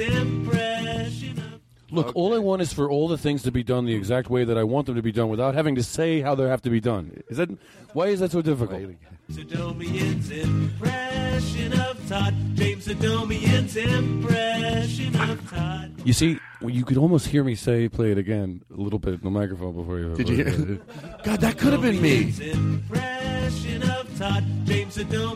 impression 0.00 1.38
of 1.38 1.49
Look, 1.90 2.12
all 2.14 2.34
I 2.34 2.38
want 2.38 2.62
is 2.62 2.72
for 2.72 2.90
all 2.90 3.08
the 3.08 3.18
things 3.18 3.42
to 3.42 3.52
be 3.52 3.62
done 3.62 3.84
the 3.84 3.94
exact 3.94 4.30
way 4.30 4.44
that 4.44 4.56
I 4.56 4.64
want 4.64 4.86
them 4.86 4.96
to 4.96 5.02
be 5.02 5.12
done 5.12 5.28
without 5.28 5.54
having 5.54 5.74
to 5.76 5.82
say 5.82 6.20
how 6.20 6.34
they 6.34 6.48
have 6.48 6.62
to 6.62 6.70
be 6.70 6.80
done. 6.80 7.22
Is 7.28 7.36
that 7.36 7.50
why 7.92 8.06
is 8.06 8.20
that 8.20 8.30
so 8.30 8.42
difficult? 8.42 8.80
Adomian's 9.38 10.30
impression 10.30 11.72
of 11.80 12.08
Todd. 12.08 12.34
James 12.54 12.88
Adomian's 12.88 13.76
impression 13.76 15.14
of 15.16 15.50
Todd. 15.50 15.92
You 16.04 16.12
see, 16.12 16.38
well, 16.60 16.70
you 16.70 16.84
could 16.84 16.96
almost 16.96 17.28
hear 17.28 17.44
me 17.44 17.54
say 17.54 17.88
"play 17.88 18.10
it 18.10 18.18
again" 18.18 18.62
a 18.76 18.80
little 18.80 18.98
bit 18.98 19.14
in 19.14 19.20
the 19.20 19.30
microphone 19.30 19.74
before 19.74 19.98
you. 20.00 20.14
Did 20.16 20.28
you 20.28 20.36
hear? 20.36 20.80
God, 21.22 21.40
that 21.40 21.58
could 21.58 21.72
have 21.72 21.82
been 21.82 22.00
me. 22.02 22.32
Todd. 24.18 24.44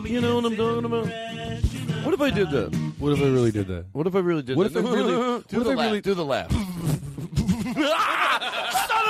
You 0.05 0.21
know 0.21 0.35
what 0.35 0.45
I'm 0.45 0.55
talking 0.55 0.85
about? 0.85 1.07
What 2.05 2.13
if 2.13 2.21
I 2.21 2.29
did 2.29 2.49
that? 2.51 2.73
What 2.99 3.11
if 3.13 3.19
I 3.19 3.25
really 3.25 3.51
did 3.51 3.67
that? 3.67 3.85
What 3.91 4.07
if 4.07 4.15
I 4.15 4.19
really 4.19 4.41
did 4.43 4.55
What 4.57 4.71
that? 4.71 4.79
if 4.79 4.85
I 4.85 4.89
really- 4.93 5.11
do 5.11 5.31
what 5.33 5.49
the 5.49 5.59
if 5.59 5.65
I 5.67 5.69
laugh. 5.73 5.85
really- 5.87 6.01
do 6.01 6.13
the 6.13 6.25
laugh. 6.25 6.51
Son 6.51 6.61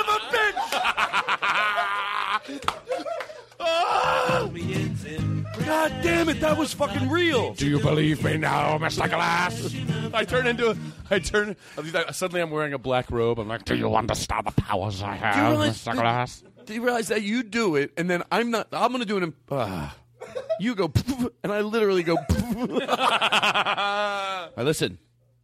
of 0.00 0.08
a 0.08 0.18
bitch! 0.32 1.66
God 5.66 5.92
damn 6.02 6.28
it, 6.28 6.40
that 6.40 6.56
was 6.56 6.72
fucking 6.72 7.08
real. 7.10 7.54
Do 7.54 7.68
you 7.68 7.80
believe 7.80 8.22
me 8.24 8.36
now, 8.36 8.78
Mr. 8.78 9.08
Glass? 9.08 9.74
I 10.14 10.24
turn 10.24 10.46
into 10.46 10.70
a, 10.70 10.76
I 11.10 11.18
turn. 11.18 11.56
Suddenly, 12.12 12.40
I'm 12.40 12.50
wearing 12.50 12.72
a 12.72 12.78
black 12.78 13.10
robe. 13.10 13.38
I'm 13.40 13.48
like, 13.48 13.64
Do 13.64 13.74
you 13.74 13.94
understand 13.94 14.46
the 14.46 14.52
powers 14.52 15.02
I 15.02 15.16
Do 15.16 15.24
have, 15.24 15.50
realize 15.52 15.84
Mr. 15.84 15.92
Glass? 15.94 16.44
Do 16.66 16.74
you 16.74 16.82
realize 16.82 17.08
that 17.08 17.22
you 17.22 17.42
do 17.42 17.76
it, 17.76 17.92
and 17.96 18.08
then 18.08 18.22
I'm 18.30 18.50
not? 18.50 18.68
I'm 18.72 18.88
going 18.90 19.00
to 19.00 19.06
do 19.06 19.16
it. 19.18 19.22
In, 19.24 19.34
uh, 19.50 19.90
you 20.60 20.74
go, 20.74 20.92
and 21.42 21.52
I 21.52 21.60
literally 21.60 22.02
go. 22.02 22.16
I 22.28 24.48
listen, 24.56 24.98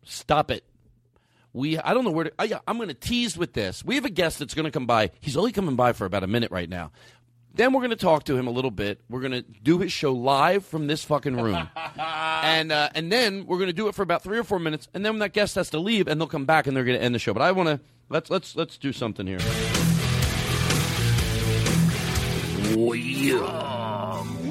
stop 0.04 0.50
it. 0.50 0.64
We, 1.52 1.78
I 1.78 1.92
don't 1.92 2.04
know 2.04 2.10
where 2.10 2.24
to. 2.24 2.32
I, 2.38 2.58
I'm 2.66 2.76
going 2.76 2.88
to 2.88 2.94
tease 2.94 3.36
with 3.36 3.52
this. 3.52 3.84
We 3.84 3.96
have 3.96 4.06
a 4.06 4.10
guest 4.10 4.38
that's 4.38 4.54
going 4.54 4.64
to 4.64 4.70
come 4.70 4.86
by. 4.86 5.10
He's 5.20 5.36
only 5.36 5.52
coming 5.52 5.76
by 5.76 5.92
for 5.92 6.06
about 6.06 6.22
a 6.22 6.26
minute 6.26 6.50
right 6.50 6.68
now. 6.68 6.92
Then 7.54 7.74
we're 7.74 7.80
going 7.80 7.90
to 7.90 7.96
talk 7.96 8.24
to 8.24 8.38
him 8.38 8.46
a 8.46 8.50
little 8.50 8.70
bit. 8.70 9.02
We're 9.10 9.20
going 9.20 9.32
to 9.32 9.42
do 9.42 9.78
his 9.78 9.92
show 9.92 10.14
live 10.14 10.64
from 10.64 10.86
this 10.86 11.04
fucking 11.04 11.36
room, 11.36 11.68
and 11.98 12.72
uh, 12.72 12.88
and 12.94 13.12
then 13.12 13.44
we're 13.44 13.58
going 13.58 13.66
to 13.66 13.74
do 13.74 13.88
it 13.88 13.94
for 13.94 14.00
about 14.00 14.22
three 14.22 14.38
or 14.38 14.44
four 14.44 14.58
minutes, 14.58 14.88
and 14.94 15.04
then 15.04 15.18
that 15.18 15.34
guest 15.34 15.56
has 15.56 15.68
to 15.70 15.78
leave, 15.78 16.08
and 16.08 16.18
they'll 16.18 16.28
come 16.28 16.46
back, 16.46 16.66
and 16.66 16.74
they're 16.74 16.84
going 16.84 16.98
to 16.98 17.04
end 17.04 17.14
the 17.14 17.18
show. 17.18 17.34
But 17.34 17.42
I 17.42 17.52
want 17.52 17.68
to 17.68 17.78
let's 18.08 18.30
let's 18.30 18.56
let's 18.56 18.78
do 18.78 18.90
something 18.90 19.26
here. 19.26 19.38
We 22.74 23.34
are 23.34 23.91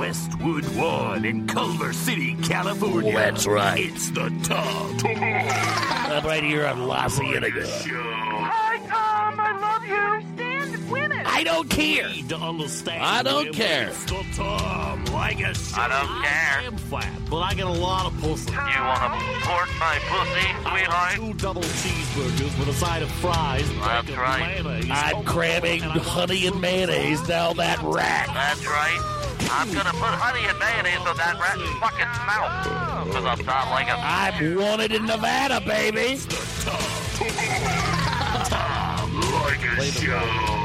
Westwood 0.01 0.65
One 0.77 1.25
in 1.25 1.45
Culver 1.45 1.93
City, 1.93 2.35
California. 2.41 3.13
That's 3.13 3.45
right. 3.45 3.85
It's 3.85 4.09
the 4.09 4.35
Tom. 4.41 4.97
I'm 5.05 6.25
right 6.25 6.43
here 6.43 6.65
on 6.65 6.87
La 6.87 7.07
Cienega. 7.07 7.67
Hi, 7.67 8.77
Tom. 8.87 9.39
I 9.39 9.59
love 9.59 9.85
you. 9.85 10.50
Stand 10.91 11.11
women. 11.11 11.25
I 11.25 11.43
don't 11.43 11.69
care. 11.69 12.09
Need 12.09 12.29
to 12.29 12.37
understand. 12.37 13.03
I 13.03 13.23
don't 13.23 13.37
women. 13.45 13.53
care. 13.53 13.89
It's 13.89 14.05
the 14.05 14.25
Tom. 14.35 15.05
Like 15.05 15.39
a 15.41 15.53
show. 15.53 15.81
I 15.81 15.87
don't 15.87 16.23
care. 16.23 16.59
I 16.59 16.63
am 16.65 16.77
fat, 16.77 17.11
but 17.29 17.39
I 17.39 17.53
get 17.53 17.65
a 17.65 17.69
lot 17.69 18.05
of 18.11 18.19
pussy. 18.21 18.51
You 18.51 18.57
want 18.57 19.01
to 19.01 19.09
port 19.47 19.69
my 19.79 19.97
pussy, 20.07 20.47
sweetheart? 20.69 21.15
Two 21.15 21.33
double 21.33 21.61
cheeseburgers 21.61 22.59
with 22.59 22.67
a 22.69 22.73
side 22.73 23.01
of 23.01 23.09
fries. 23.11 23.67
That's 23.79 24.07
bacon, 24.07 24.21
right. 24.21 24.63
mayonnaise. 24.63 24.89
I'm 24.91 25.15
Oh, 25.17 25.23
cramming 25.23 25.81
and 25.83 25.91
honey 25.91 26.47
and 26.47 26.59
mayonnaise 26.61 27.21
down 27.27 27.57
that 27.57 27.79
rack. 27.83 28.27
That's 28.27 28.65
right. 28.65 29.17
I'm 29.53 29.67
gonna 29.73 29.91
put 29.91 30.13
honey 30.15 30.47
and 30.47 30.57
mayonnaise 30.59 31.05
on 31.05 31.17
that 31.17 31.37
rat's 31.39 31.61
fucking 31.79 32.07
mouth. 32.25 33.05
Because 33.07 33.25
I'm 33.25 33.45
not 33.45 33.69
like 33.71 33.87
a... 33.87 33.97
I'm 33.97 34.55
wanted 34.55 34.93
in 34.93 35.05
Nevada, 35.05 35.59
baby. 35.61 36.17
like 39.41 39.63
a 39.77 39.91
show. 39.91 40.60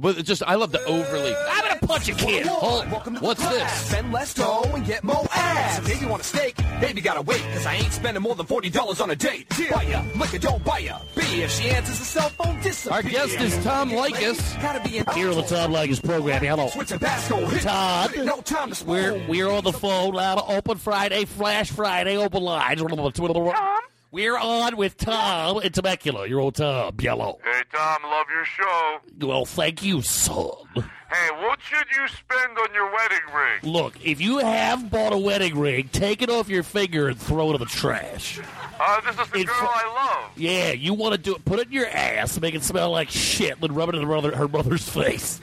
But 0.00 0.18
it's 0.18 0.28
just 0.28 0.42
I 0.44 0.54
love 0.54 0.72
the 0.72 0.82
overly. 0.84 1.34
I'm 1.34 1.62
gonna 1.68 1.80
punch 1.80 2.08
a 2.08 2.14
kid. 2.14 2.46
Hold, 2.46 2.86
what's 3.20 3.46
this? 3.48 3.72
Spend 3.72 4.12
less 4.12 4.34
dough 4.34 4.62
and 4.74 4.84
get 4.86 5.02
more 5.02 5.26
ass. 5.32 5.88
If 5.88 6.00
you 6.00 6.08
want 6.08 6.22
a 6.22 6.24
steak, 6.24 6.56
baby 6.80 7.00
gotta 7.00 7.22
wait, 7.22 7.42
cause 7.54 7.66
I 7.66 7.74
ain't 7.74 7.92
spending 7.92 8.22
more 8.22 8.34
than 8.34 8.46
$40 8.46 9.00
on 9.02 9.10
a 9.10 9.16
date. 9.16 9.48
Buy 9.70 9.82
ya, 9.82 10.02
liquor, 10.16 10.38
don't 10.38 10.62
buy 10.64 10.78
ya. 10.78 10.98
B, 11.14 11.22
if 11.42 11.50
she 11.50 11.68
answers 11.70 11.98
the 11.98 12.04
cell 12.04 12.28
phone, 12.30 12.60
disappear. 12.60 12.96
Our 12.96 13.02
guest 13.02 13.40
is 13.40 13.64
Tom 13.64 13.90
Leykis. 13.90 14.62
Gotta 14.62 14.88
be 14.88 14.98
in 14.98 15.04
Here 15.14 15.30
on 15.30 15.36
the 15.36 15.42
Tom 15.42 15.72
Leykis 15.72 16.02
program. 16.04 16.42
Hello. 16.42 16.68
Switch 16.68 16.88
Tabasco, 16.88 17.46
hit. 17.46 17.62
Todd. 17.62 18.12
No 18.24 18.40
time 18.40 18.70
to 18.70 18.84
We're 18.84 19.26
we're 19.28 19.50
on 19.50 19.64
the 19.64 19.72
phone 19.72 20.14
now. 20.14 20.36
to 20.36 20.56
Open 20.56 20.78
Friday, 20.78 21.24
Flash 21.24 21.70
Friday, 21.70 22.16
open 22.16 22.42
lines. 22.42 22.80
Tom. 22.80 23.80
We're 24.10 24.38
on 24.38 24.76
with 24.78 24.96
Tom 24.96 25.58
and 25.58 25.74
Temecula. 25.74 26.26
Your 26.26 26.40
old 26.40 26.54
Tom, 26.54 26.94
yellow. 26.98 27.38
Hey, 27.44 27.62
Tom, 27.70 28.02
love 28.04 28.26
your 28.34 28.44
show. 28.46 28.98
Well, 29.20 29.44
thank 29.44 29.82
you, 29.82 30.00
son. 30.00 30.48
Hey, 30.74 31.30
what 31.42 31.60
should 31.60 31.84
you 31.94 32.08
spend 32.08 32.56
on 32.58 32.72
your 32.72 32.90
wedding 32.90 33.18
ring? 33.34 33.72
Look, 33.72 34.02
if 34.02 34.20
you 34.20 34.38
have 34.38 34.90
bought 34.90 35.12
a 35.12 35.18
wedding 35.18 35.58
ring, 35.58 35.90
take 35.92 36.22
it 36.22 36.30
off 36.30 36.48
your 36.48 36.62
finger 36.62 37.08
and 37.08 37.18
throw 37.18 37.50
it 37.50 37.54
in 37.54 37.60
the 37.60 37.66
trash. 37.66 38.40
Uh, 38.80 39.00
this 39.02 39.18
is 39.18 39.30
the 39.30 39.44
girl 39.44 39.54
I 39.60 40.16
love. 40.22 40.30
Yeah, 40.36 40.72
you 40.72 40.94
want 40.94 41.12
to 41.14 41.18
do 41.18 41.34
it. 41.34 41.44
Put 41.44 41.58
it 41.58 41.66
in 41.66 41.72
your 41.72 41.88
ass, 41.88 42.40
make 42.40 42.54
it 42.54 42.62
smell 42.62 42.90
like 42.90 43.10
shit, 43.10 43.60
then 43.60 43.74
rub 43.74 43.90
it 43.90 43.94
in 43.94 44.02
her, 44.02 44.08
mother, 44.08 44.34
her 44.34 44.48
mother's 44.48 44.88
face. 44.88 45.40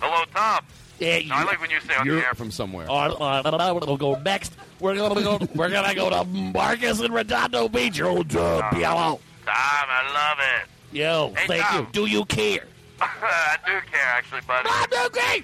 Hello, 0.00 0.24
Tom. 0.34 0.64
Yeah, 1.02 1.16
you, 1.16 1.32
I 1.32 1.42
like 1.44 1.60
when 1.60 1.70
you 1.70 1.80
say 1.80 1.94
on 1.96 2.06
the 2.06 2.14
air. 2.14 2.32
from 2.34 2.50
somewhere. 2.52 2.86
Right, 2.86 3.08
uh, 3.10 3.74
we'll 3.86 3.96
go 3.96 4.14
next. 4.20 4.54
We're 4.80 4.94
gonna 4.96 5.20
go. 5.22 5.38
We're 5.54 5.68
gonna 5.70 5.94
go 5.94 6.10
to 6.10 6.24
Marcus 6.24 7.00
and 7.00 7.12
Redondo 7.12 7.68
Beach. 7.68 7.98
Your 7.98 8.08
old 8.08 8.34
uh. 8.36 8.70
Tom, 8.70 9.18
I 9.46 10.12
love 10.14 10.38
it. 10.40 10.96
Yo, 10.96 11.32
Hey, 11.36 11.46
thank 11.48 11.64
Tom. 11.64 11.78
you. 11.80 11.86
Do 11.92 12.06
you 12.06 12.24
care? 12.26 12.66
I 13.00 13.56
do 13.66 13.72
care, 13.90 14.06
actually, 14.06 14.42
buddy. 14.46 14.68
I 14.70 14.86
do 14.90 15.08
care. 15.10 15.42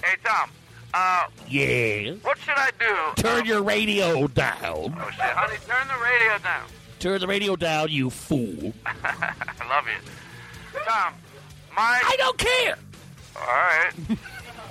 Hey, 0.03 0.15
Tom. 0.23 0.49
Uh, 0.93 1.25
Yeah. 1.47 2.13
what 2.21 2.37
should 2.39 2.53
I 2.55 2.69
do? 2.79 3.21
Turn 3.21 3.45
your 3.45 3.61
radio 3.61 4.27
down. 4.27 4.55
Oh 4.97 5.09
shit, 5.11 5.19
honey, 5.21 5.57
turn 5.67 5.87
the 5.87 6.03
radio 6.03 6.37
down. 6.43 6.67
Turn 6.99 7.19
the 7.21 7.27
radio 7.27 7.55
down, 7.55 7.89
you 7.89 8.09
fool. 8.09 8.73
I 8.85 9.33
love 9.69 9.85
you, 9.87 10.79
Tom. 10.87 11.13
My. 11.79 12.01
I 12.03 12.15
don't 12.17 12.37
care. 12.37 12.75
All 13.37 13.45
right. 13.47 13.91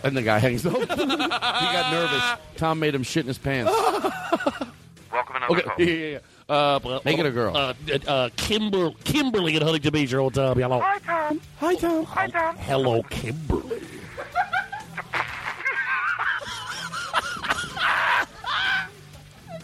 And 0.04 0.16
the 0.16 0.22
guy 0.22 0.38
hangs 0.38 0.64
up. 0.64 0.74
he 0.78 0.86
got 0.86 1.90
nervous. 1.92 2.22
Tom 2.56 2.78
made 2.78 2.94
him 2.94 3.02
shit 3.02 3.22
in 3.24 3.26
his 3.26 3.36
pants. 3.36 3.72
Welcome 5.12 5.36
another 5.36 5.44
Okay, 5.50 5.62
call. 5.62 5.74
yeah, 5.80 5.86
yeah, 5.86 6.18
yeah. 6.48 6.54
Uh, 6.54 7.00
Make 7.04 7.18
it 7.18 7.26
a 7.26 7.32
girl. 7.32 7.56
Uh, 7.56 7.74
uh, 8.06 8.30
Kimber, 8.36 8.92
Kimberly 9.02 9.56
in 9.56 9.62
Huntington 9.62 9.92
Beach. 9.92 10.12
Your 10.12 10.20
old 10.20 10.34
Tom. 10.34 10.56
Hello. 10.56 10.78
Hi, 10.78 10.98
Tom. 11.00 11.40
Hi, 11.58 11.74
Tom. 11.74 12.04
Hi, 12.04 12.28
Tom. 12.28 12.56
Hello, 12.58 13.02
Kimberly. 13.10 13.80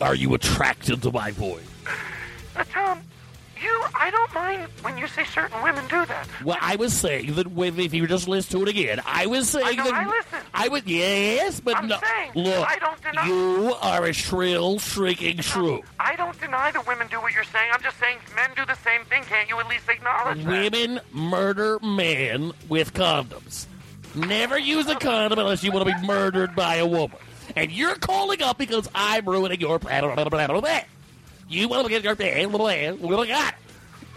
Are 0.00 0.14
you 0.14 0.34
attracted 0.34 1.02
to 1.02 1.12
my 1.12 1.30
voice? 1.30 1.62
Uh, 2.56 2.64
Tom, 2.72 3.00
you. 3.64 3.84
I 3.94 4.10
don't 4.10 4.34
mind 4.34 4.68
when 4.82 4.98
you 4.98 5.08
say 5.08 5.24
certain 5.24 5.60
women 5.62 5.84
do 5.88 6.04
that. 6.06 6.28
Well, 6.44 6.58
I 6.60 6.76
was 6.76 6.92
saying 6.92 7.34
that 7.34 7.48
when, 7.48 7.78
if 7.80 7.94
you 7.94 8.06
just 8.06 8.28
listen 8.28 8.58
to 8.58 8.66
it 8.66 8.68
again, 8.68 9.00
I 9.06 9.26
was 9.26 9.48
saying 9.48 9.66
I 9.66 9.72
know, 9.72 9.84
that 9.84 9.94
I 9.94 10.06
listen. 10.06 10.38
I 10.52 10.68
would 10.68 10.86
yes, 10.86 11.60
but 11.60 11.76
I'm 11.76 11.88
no. 11.88 11.98
saying, 11.98 12.32
look, 12.44 12.68
I 12.68 12.78
don't 12.78 13.02
deny- 13.02 13.26
you 13.26 13.74
are 13.80 14.04
a 14.04 14.12
shrill, 14.12 14.78
shrieking 14.78 15.40
shrew. 15.40 15.82
I 15.98 16.14
don't 16.16 16.38
deny 16.40 16.70
that 16.70 16.86
women 16.86 17.08
do 17.10 17.20
what 17.20 17.32
you're 17.34 17.44
saying. 17.44 17.70
I'm 17.72 17.82
just 17.82 17.98
saying 17.98 18.18
men 18.36 18.50
do 18.54 18.64
the 18.66 18.76
same 18.76 19.04
thing. 19.06 19.22
Can't 19.24 19.48
you 19.48 19.58
at 19.58 19.68
least 19.68 19.88
acknowledge 19.88 20.44
that? 20.44 20.46
Women 20.46 21.00
murder 21.12 21.78
men 21.80 22.52
with 22.68 22.94
condoms. 22.94 23.66
Never 24.14 24.58
use 24.58 24.86
a 24.88 24.94
condom 24.94 25.38
unless 25.38 25.64
you 25.64 25.72
want 25.72 25.88
to 25.88 25.94
be 25.94 26.06
murdered 26.06 26.54
by 26.54 26.76
a 26.76 26.86
woman. 26.86 27.18
And 27.56 27.72
you're 27.72 27.96
calling 27.96 28.42
up 28.42 28.58
because 28.58 28.88
I'm 28.94 29.26
ruining 29.26 29.60
your 29.60 29.78
plan. 29.78 30.04
You 31.48 31.68
want 31.68 31.86
to 31.86 31.90
get 31.90 32.02
your 32.02 32.16
plan? 32.16 32.50
Look 32.50 33.28
at 33.28 33.54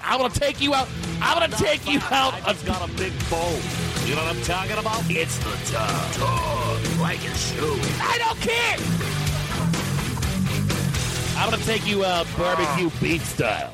I'm 0.03 0.19
going 0.19 0.31
to 0.31 0.39
take 0.39 0.61
you 0.61 0.73
out. 0.73 0.87
I'm 1.21 1.37
going 1.39 1.51
to 1.51 1.57
take 1.57 1.89
you 1.89 1.99
out. 2.11 2.33
I've 2.47 2.63
got 2.65 2.87
a 2.87 2.93
big 2.93 3.13
bowl. 3.29 3.59
You 4.05 4.15
know 4.15 4.23
what 4.23 4.35
I'm 4.35 4.41
talking 4.43 4.77
about? 4.77 5.03
It's 5.09 5.37
the 5.39 5.73
Tom. 5.73 6.11
Tom. 6.13 6.99
Like 7.01 7.19
a 7.19 7.35
show. 7.35 7.77
I 7.99 8.17
don't 8.19 8.39
care. 8.39 8.77
I'm 11.37 11.49
going 11.49 11.61
to 11.61 11.67
take 11.67 11.87
you 11.87 12.05
out 12.05 12.27
barbecue 12.37 12.89
beef 13.01 13.25
style. 13.25 13.73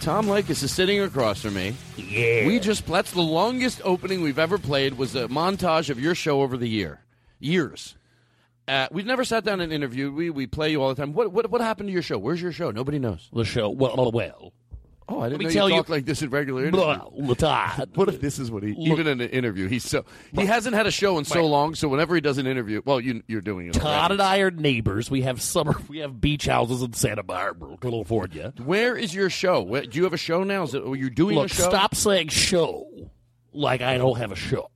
Tom 0.00 0.26
Leykis 0.26 0.62
is 0.62 0.72
sitting 0.72 1.00
across 1.00 1.40
from 1.40 1.54
me. 1.54 1.74
Yeah. 1.96 2.46
We 2.46 2.60
just 2.60 2.86
that's 2.86 3.10
the 3.12 3.22
longest 3.22 3.80
opening 3.84 4.22
we've 4.22 4.38
ever 4.38 4.58
played 4.58 4.94
was 4.98 5.14
a 5.14 5.28
montage 5.28 5.90
of 5.90 5.98
your 5.98 6.14
show 6.14 6.42
over 6.42 6.56
the 6.56 6.68
year. 6.68 7.00
Years. 7.40 7.96
Uh, 8.68 8.86
we've 8.92 9.06
never 9.06 9.24
sat 9.24 9.44
down 9.44 9.60
and 9.60 9.72
interviewed. 9.72 10.14
We 10.14 10.30
we 10.30 10.46
play 10.46 10.70
you 10.70 10.82
all 10.82 10.88
the 10.88 10.94
time. 10.94 11.12
What 11.12 11.32
what 11.32 11.50
what 11.50 11.60
happened 11.60 11.88
to 11.88 11.92
your 11.92 12.02
show? 12.02 12.18
Where's 12.18 12.40
your 12.40 12.52
show? 12.52 12.70
Nobody 12.70 12.98
knows. 12.98 13.28
The 13.32 13.44
show. 13.44 13.68
Well, 13.70 14.10
well. 14.12 14.52
Oh, 15.08 15.20
I 15.20 15.28
didn't 15.28 15.40
me 15.40 15.44
know 15.46 15.50
tell 15.50 15.68
you 15.68 15.74
you- 15.74 15.80
talk 15.82 15.88
like 15.90 16.04
this 16.04 16.22
in 16.22 16.30
regular 16.30 16.64
interviews. 16.64 17.36
Todd. 17.36 17.90
What 17.96 18.08
if 18.08 18.20
this 18.20 18.38
is 18.38 18.50
what 18.52 18.62
he 18.62 18.70
even 18.78 19.06
in 19.08 19.20
an 19.20 19.28
interview? 19.30 19.66
He's 19.68 19.84
so 19.84 20.04
he 20.32 20.46
hasn't 20.46 20.76
had 20.76 20.86
a 20.86 20.92
show 20.92 21.18
in 21.18 21.24
so 21.24 21.44
long. 21.44 21.74
So 21.74 21.88
whenever 21.88 22.14
he 22.14 22.20
does 22.20 22.38
an 22.38 22.46
interview, 22.46 22.82
well, 22.84 23.00
you 23.00 23.22
you're 23.26 23.40
doing 23.40 23.66
it. 23.66 23.74
Todd 23.74 23.84
already. 23.84 24.12
and 24.14 24.22
I 24.22 24.38
are 24.38 24.50
neighbors. 24.52 25.10
We 25.10 25.22
have 25.22 25.42
summer. 25.42 25.74
We 25.88 25.98
have 25.98 26.20
beach 26.20 26.46
houses 26.46 26.82
in 26.82 26.92
Santa 26.92 27.24
Barbara, 27.24 27.76
California. 27.80 28.54
Where 28.64 28.96
is 28.96 29.12
your 29.12 29.28
show? 29.28 29.60
Where, 29.62 29.82
do 29.82 29.98
you 29.98 30.04
have 30.04 30.14
a 30.14 30.16
show 30.18 30.44
now? 30.44 30.62
Is 30.62 30.74
it 30.74 30.82
are 30.82 30.94
you 30.96 31.10
doing 31.10 31.34
Look, 31.36 31.46
a 31.50 31.54
show? 31.54 31.64
stop 31.64 31.94
saying 31.96 32.28
show 32.28 32.86
like 33.52 33.82
I 33.82 33.98
don't 33.98 34.18
have 34.18 34.30
a 34.32 34.36
show. 34.36 34.68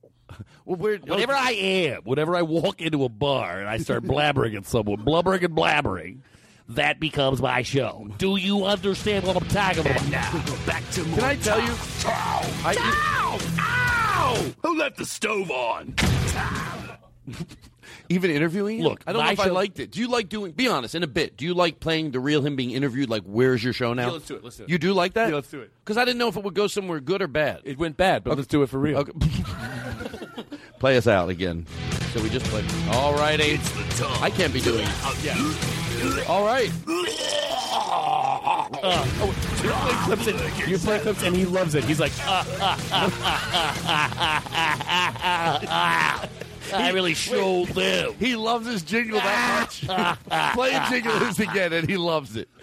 Well, 0.65 0.77
where, 0.77 0.97
Whenever 0.97 1.33
I 1.33 1.51
am, 1.51 2.01
whenever 2.03 2.35
I 2.35 2.41
walk 2.41 2.81
into 2.81 3.03
a 3.03 3.09
bar 3.09 3.59
and 3.59 3.69
I 3.69 3.77
start 3.77 4.03
blabbering 4.03 4.55
at 4.55 4.65
someone, 4.65 5.03
blubbering 5.03 5.43
and 5.43 5.55
blabbering, 5.55 6.19
that 6.69 6.99
becomes 6.99 7.41
my 7.41 7.61
show. 7.61 8.09
Do 8.17 8.35
you 8.35 8.65
understand 8.65 9.25
what 9.25 9.37
I'm 9.37 9.47
talking 9.47 9.79
about? 9.85 10.07
Now, 10.09 10.43
back 10.65 10.89
to 10.91 11.03
more 11.05 11.19
Can 11.19 11.23
I 11.23 11.35
tell 11.37 11.61
you? 11.61 11.73
Tom. 11.99 12.45
Ow! 12.65 13.39
Ow! 13.59 14.53
Who 14.61 14.77
left 14.77 14.97
the 14.97 15.05
stove 15.05 15.49
on? 15.49 15.95
Even 18.09 18.31
interviewing 18.31 18.79
him? 18.79 18.83
Look, 18.85 19.03
I 19.05 19.13
don't 19.13 19.21
know 19.21 19.27
my 19.27 19.33
if 19.33 19.39
I 19.39 19.47
liked 19.47 19.79
it. 19.79 19.91
Do 19.91 19.99
you 19.99 20.07
like 20.07 20.29
doing? 20.29 20.51
Be 20.51 20.67
honest, 20.67 20.95
in 20.95 21.03
a 21.03 21.07
bit. 21.07 21.37
Do 21.37 21.45
you 21.45 21.53
like 21.53 21.79
playing 21.79 22.11
the 22.11 22.19
real 22.19 22.45
him 22.45 22.55
being 22.55 22.71
interviewed? 22.71 23.09
Like, 23.09 23.23
where's 23.23 23.63
your 23.63 23.73
show 23.73 23.93
now? 23.93 24.07
Yeah, 24.07 24.13
let's 24.13 24.27
do 24.27 24.35
it, 24.35 24.43
let's 24.43 24.57
do 24.57 24.63
it. 24.63 24.69
You 24.69 24.77
do 24.77 24.93
like 24.93 25.13
that? 25.13 25.29
Yeah, 25.29 25.35
let's 25.35 25.49
do 25.49 25.61
it. 25.61 25.71
Because 25.83 25.97
I 25.97 26.05
didn't 26.05 26.17
know 26.17 26.27
if 26.27 26.37
it 26.37 26.43
would 26.43 26.53
go 26.53 26.67
somewhere 26.67 26.99
good 26.99 27.21
or 27.21 27.27
bad. 27.27 27.61
It 27.63 27.77
went 27.77 27.97
bad, 27.97 28.23
but 28.23 28.37
let's 28.37 28.47
do 28.47 28.63
it 28.63 28.69
for 28.69 28.79
real. 28.79 28.99
Okay. 28.99 29.11
Play 30.79 30.97
us 30.97 31.07
out 31.07 31.29
again. 31.29 31.65
So 32.13 32.21
we 32.21 32.29
just 32.29 32.45
played. 32.45 32.65
All 32.91 33.13
right, 33.13 33.39
eight. 33.39 33.59
I 34.21 34.29
can't 34.29 34.53
be 34.53 34.61
doing. 34.61 34.87
Yeah. 35.23 35.35
All 36.27 36.45
right. 36.45 36.71
Uh, 38.83 39.05
oh, 39.21 39.33
you 39.63 39.69
play 39.71 39.93
clips 40.05 40.27
and 40.27 40.69
you 40.69 40.77
play 40.77 40.99
clips 40.99 41.23
and 41.23 41.35
he 41.35 41.45
loves 41.45 41.73
it. 41.73 41.83
He's 41.83 41.99
like, 41.99 42.11
ah, 42.21 42.45
ah, 42.59 42.77
ah, 42.91 43.13
ah, 43.21 43.83
ah, 43.85 44.43
ah, 44.49 45.17
ah, 45.23 45.59
ah. 45.67 46.29
I 46.73 46.91
really 46.91 47.13
showed 47.13 47.69
them. 47.69 48.13
He 48.19 48.35
loves 48.35 48.67
his 48.67 48.83
jingle 48.83 49.19
that 49.19 49.69
much. 49.87 50.27
Play 50.53 50.73
a 50.73 50.85
jingle 50.89 51.17
this 51.19 51.39
again, 51.39 51.73
and 51.73 51.89
he 51.89 51.97
loves 51.97 52.35
it. 52.35 52.49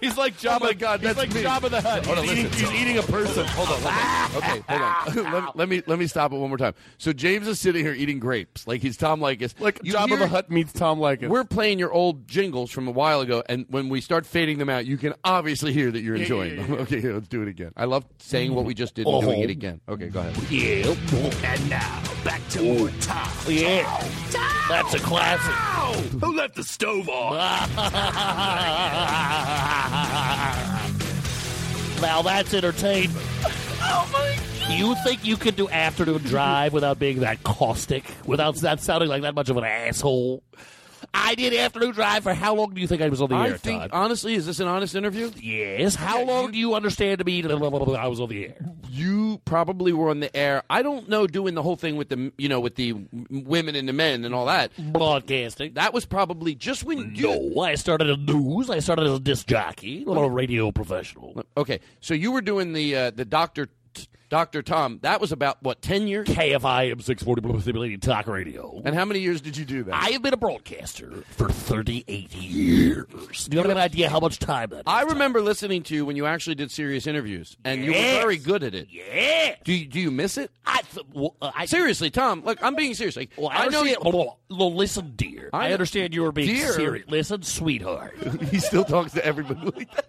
He's 0.00 0.16
like 0.16 0.36
Jabba. 0.38 0.58
Oh 0.60 0.64
my 0.66 0.72
God, 0.74 1.00
he's 1.00 1.16
like 1.16 1.32
me. 1.34 1.42
Jabba 1.42 1.70
the 1.70 1.80
Hutt. 1.80 2.06
Hold 2.06 2.18
on, 2.18 2.24
he's, 2.24 2.32
eating, 2.32 2.44
listen. 2.50 2.70
he's 2.70 2.80
eating 2.82 2.98
a 2.98 3.02
person. 3.02 3.44
Hold 3.46 3.68
on, 3.68 3.80
hold 3.80 3.94
on. 3.94 4.36
Okay, 4.36 4.62
hold 4.68 4.82
on. 5.26 5.52
let, 5.56 5.56
me, 5.56 5.56
let 5.56 5.68
me 5.68 5.82
let 5.86 5.98
me 5.98 6.06
stop 6.06 6.32
it 6.32 6.36
one 6.36 6.48
more 6.50 6.58
time. 6.58 6.74
So 6.98 7.12
James 7.12 7.48
is 7.48 7.58
sitting 7.58 7.84
here 7.84 7.94
eating 7.94 8.20
grapes, 8.20 8.64
like 8.66 8.80
he's 8.80 8.96
Tom 8.96 9.18
Leykis. 9.20 9.58
Like 9.60 9.80
You 9.82 9.94
Jabba 9.94 10.08
hear- 10.10 10.18
the 10.18 10.28
Hutt 10.28 10.50
meets 10.50 10.72
Tom 10.72 10.98
Leykis. 11.00 11.28
We're 11.28 11.42
playing 11.44 11.78
your 11.80 11.92
old 11.92 12.28
jingles 12.28 12.70
from 12.70 12.86
a 12.86 12.92
while 12.92 13.20
ago, 13.20 13.42
and 13.48 13.66
when 13.70 13.88
we 13.88 14.00
start 14.00 14.24
fading 14.24 14.58
them 14.58 14.68
out, 14.68 14.86
you 14.86 14.96
can 14.98 15.14
obviously 15.24 15.72
hear 15.72 15.90
that 15.90 16.00
you're 16.00 16.14
Yeah, 16.16 16.22
enjoying 16.22 16.56
yeah, 16.56 16.62
them. 16.66 16.74
Okay, 16.88 17.00
here, 17.00 17.12
let's 17.14 17.26
do 17.28 17.42
it 17.42 17.48
again. 17.48 17.72
I 17.76 17.84
love 17.86 18.04
saying 18.18 18.54
what 18.54 18.64
we 18.64 18.74
just 18.74 18.94
did 18.94 19.06
and 19.06 19.16
Oh. 19.16 19.20
doing 19.20 19.40
it 19.40 19.50
again. 19.50 19.80
Okay, 19.88 20.08
go 20.08 20.20
ahead. 20.20 20.36
Yeah. 20.50 20.94
And 21.44 21.68
now, 21.70 22.02
back 22.24 22.40
to 22.50 22.62
more 22.62 22.90
Tom. 23.00 23.28
Yeah. 23.48 23.84
That's 24.68 24.94
a 24.94 24.98
classic. 25.00 25.54
Who 26.22 26.36
left 26.36 26.54
the 26.54 26.62
stove 26.62 27.08
on? 27.08 27.38
now 32.00 32.22
that's 32.22 32.54
entertainment. 32.54 33.24
Oh 33.80 34.10
my 34.12 34.74
You 34.74 34.96
think 35.04 35.24
you 35.24 35.36
could 35.36 35.54
do 35.54 35.68
afternoon 35.68 36.18
drive 36.18 36.72
without 36.72 36.98
being 36.98 37.20
that 37.20 37.44
caustic, 37.44 38.04
without 38.26 38.56
that 38.56 38.80
sounding 38.80 39.08
like 39.08 39.22
that 39.22 39.36
much 39.36 39.50
of 39.50 39.56
an 39.56 39.62
asshole? 39.64 40.42
I 41.14 41.34
did 41.34 41.54
afternoon 41.54 41.92
drive 41.92 42.22
for 42.22 42.34
how 42.34 42.54
long 42.54 42.74
do 42.74 42.80
you 42.80 42.86
think 42.86 43.02
I 43.02 43.08
was 43.08 43.20
on 43.20 43.28
the 43.30 43.36
I 43.36 43.48
air, 43.48 43.56
think, 43.58 43.80
Todd? 43.80 43.90
honestly, 43.92 44.34
is 44.34 44.46
this 44.46 44.60
an 44.60 44.68
honest 44.68 44.94
interview? 44.94 45.30
Yes. 45.40 45.94
How 45.94 46.22
long 46.24 46.52
do 46.52 46.58
you 46.58 46.74
understand 46.74 47.18
to 47.18 47.24
me 47.24 47.42
that 47.42 47.50
I 47.50 48.06
was 48.06 48.20
on 48.20 48.28
the 48.28 48.46
air? 48.46 48.56
You 48.90 49.40
probably 49.44 49.92
were 49.92 50.10
on 50.10 50.20
the 50.20 50.34
air. 50.36 50.62
I 50.70 50.82
don't 50.82 51.08
know 51.08 51.26
doing 51.26 51.54
the 51.54 51.62
whole 51.62 51.76
thing 51.76 51.96
with 51.96 52.08
the 52.08 52.32
you 52.38 52.48
know 52.48 52.60
with 52.60 52.74
the 52.76 52.94
women 53.30 53.74
and 53.76 53.88
the 53.88 53.92
men 53.92 54.24
and 54.24 54.34
all 54.34 54.46
that. 54.46 54.70
Broadcasting. 54.92 55.74
That 55.74 55.92
was 55.94 56.04
probably 56.04 56.54
just 56.54 56.84
when 56.84 57.14
you. 57.14 57.52
No, 57.54 57.60
I 57.62 57.74
started 57.74 58.08
in 58.08 58.24
news. 58.24 58.70
I 58.70 58.78
started 58.80 59.06
as 59.06 59.12
a 59.14 59.20
disc 59.20 59.46
jockey, 59.46 60.02
a 60.04 60.06
little 60.06 60.30
radio 60.30 60.70
professional. 60.72 61.42
Okay, 61.56 61.80
so 62.00 62.14
you 62.14 62.32
were 62.32 62.40
doing 62.42 62.72
the 62.72 62.96
uh, 62.96 63.10
the 63.10 63.24
Doctor 63.24 63.68
Doctor 64.30 64.60
Tom. 64.62 64.98
That 65.02 65.22
was 65.22 65.32
about 65.32 65.62
what 65.62 65.80
ten 65.80 66.06
years. 66.06 66.28
KFI 66.28 66.94
M640 66.94 67.62
Stimulating 67.62 67.98
Talk 67.98 68.26
Radio. 68.26 68.82
And 68.84 68.94
how 68.94 69.06
many 69.06 69.20
years 69.20 69.40
did 69.40 69.56
you 69.56 69.64
do 69.64 69.84
that? 69.84 69.94
I 69.94 70.10
have 70.10 70.20
been 70.22 70.34
a 70.34 70.38
broadcaster 70.38 71.10
for 71.30 71.48
38 71.48 72.34
years. 72.34 73.46
Do 73.48 73.56
you 73.56 73.62
have 73.62 73.70
an 73.70 73.78
idea 73.78 74.10
how 74.10 74.20
much 74.20 74.38
time 74.38 74.68
that 74.70 74.76
is? 74.78 74.82
I 74.86 75.02
remember 75.04 75.40
listening 75.40 75.82
to 75.84 75.94
you 75.94 76.04
when 76.04 76.16
you 76.16 76.26
actually 76.26 76.56
did 76.56 76.70
serious 76.70 77.06
interviews, 77.06 77.56
and 77.64 77.82
you 77.82 77.92
were 77.92 77.96
Yes. 77.96 78.22
very 78.22 78.36
good 78.36 78.62
at 78.62 78.74
it. 78.74 78.88
Yeah. 78.90 79.54
Do 79.64 79.72
you, 79.72 79.86
do 79.86 79.98
you 79.98 80.10
miss 80.10 80.36
it? 80.36 80.50
I, 80.66 80.82
th- 80.92 81.06
well, 81.14 81.34
uh, 81.40 81.50
I 81.56 81.64
Seriously, 81.64 82.10
Tom. 82.10 82.42
Look, 82.44 82.58
I'm 82.62 82.74
being 82.74 82.92
serious. 82.94 83.16
Like, 83.16 83.30
Well, 83.36 83.48
I, 83.50 83.68
know 83.68 83.78
understand. 83.80 84.04
you. 84.04 84.10
well, 84.12 84.38
well, 84.50 84.74
listen, 84.74 85.14
dear. 85.16 85.48
I 85.54 85.68
I, 85.68 85.72
understand 85.72 86.12
you 86.14 86.22
were 86.22 86.32
being 86.32 86.48
Dear? 86.54 86.72
serious. 86.74 87.08
Listen, 87.08 87.42
sweetheart. 87.42 88.14
he 88.50 88.58
still 88.58 88.84
talks 88.84 89.12
to 89.12 89.24
everybody 89.24 89.60
like 89.74 89.94
that. 89.94 90.04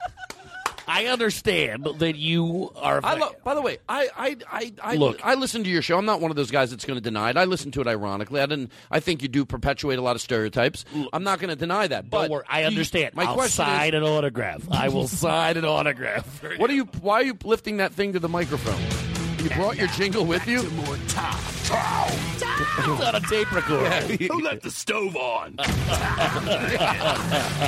I 0.90 1.06
understand 1.06 1.88
that 2.00 2.16
you 2.16 2.72
are. 2.76 3.00
I 3.04 3.14
love. 3.16 3.36
By 3.44 3.54
the 3.54 3.62
way, 3.62 3.78
I 3.88 4.10
I 4.18 4.36
I 4.52 4.74
I, 4.82 4.96
Look. 4.96 5.20
I 5.24 5.36
listen 5.36 5.64
to 5.64 5.70
your 5.70 5.82
show. 5.82 5.98
I'm 5.98 6.06
not 6.06 6.20
one 6.22 6.32
of 6.32 6.38
those 6.38 6.52
guys 6.52 6.72
that's 6.72 6.84
going 6.86 6.98
to 6.98 7.02
deny 7.02 7.30
it. 7.30 7.38
I 7.38 7.46
listen 7.46 7.72
to 7.72 7.82
it 7.82 7.88
ironically. 7.88 8.42
I 8.42 8.46
didn't. 8.48 8.72
I 8.90 9.00
think 9.00 9.22
you 9.22 9.28
do 9.28 9.46
perpetuate 9.46 10.00
a 10.00 10.02
lot 10.02 10.16
of 10.16 10.22
stereotypes. 10.22 10.86
I'm 11.14 11.24
not 11.24 11.40
going 11.40 11.50
to 11.50 11.56
deny 11.56 11.88
that. 11.88 12.10
But 12.10 12.30
worry. 12.30 12.44
I 12.50 12.58
do 12.58 12.62
you- 12.64 12.68
understand. 12.70 13.16
my 13.16 13.26
I'll 13.26 13.36
question 13.36 13.66
sign 13.66 13.94
is, 13.94 14.02
an 14.02 14.04
autograph. 14.04 14.68
I 14.72 14.90
will 14.90 15.08
sign 15.08 15.58
an 15.58 15.66
autograph. 15.66 16.44
what 16.58 16.70
are 16.70 16.74
you? 16.74 16.86
Why 17.02 17.16
are 17.22 17.24
you 17.24 17.38
lifting 17.44 17.78
that 17.78 17.94
thing 17.94 18.14
to 18.14 18.20
the 18.20 18.30
microphone? 18.30 19.09
You 19.40 19.50
brought 19.52 19.78
your 19.78 19.88
jingle 19.88 20.26
with 20.26 20.46
you. 20.48 20.64
More 20.72 20.98
Tom. 21.08 21.40
Tom. 21.64 22.10
It's 22.42 23.02
on 23.06 23.16
a 23.16 23.22
tape 23.22 23.50
recorder. 23.54 23.90
Who 23.90 24.42
left 24.42 24.64
the 24.64 24.72
stove 24.72 25.16
on? 25.16 25.56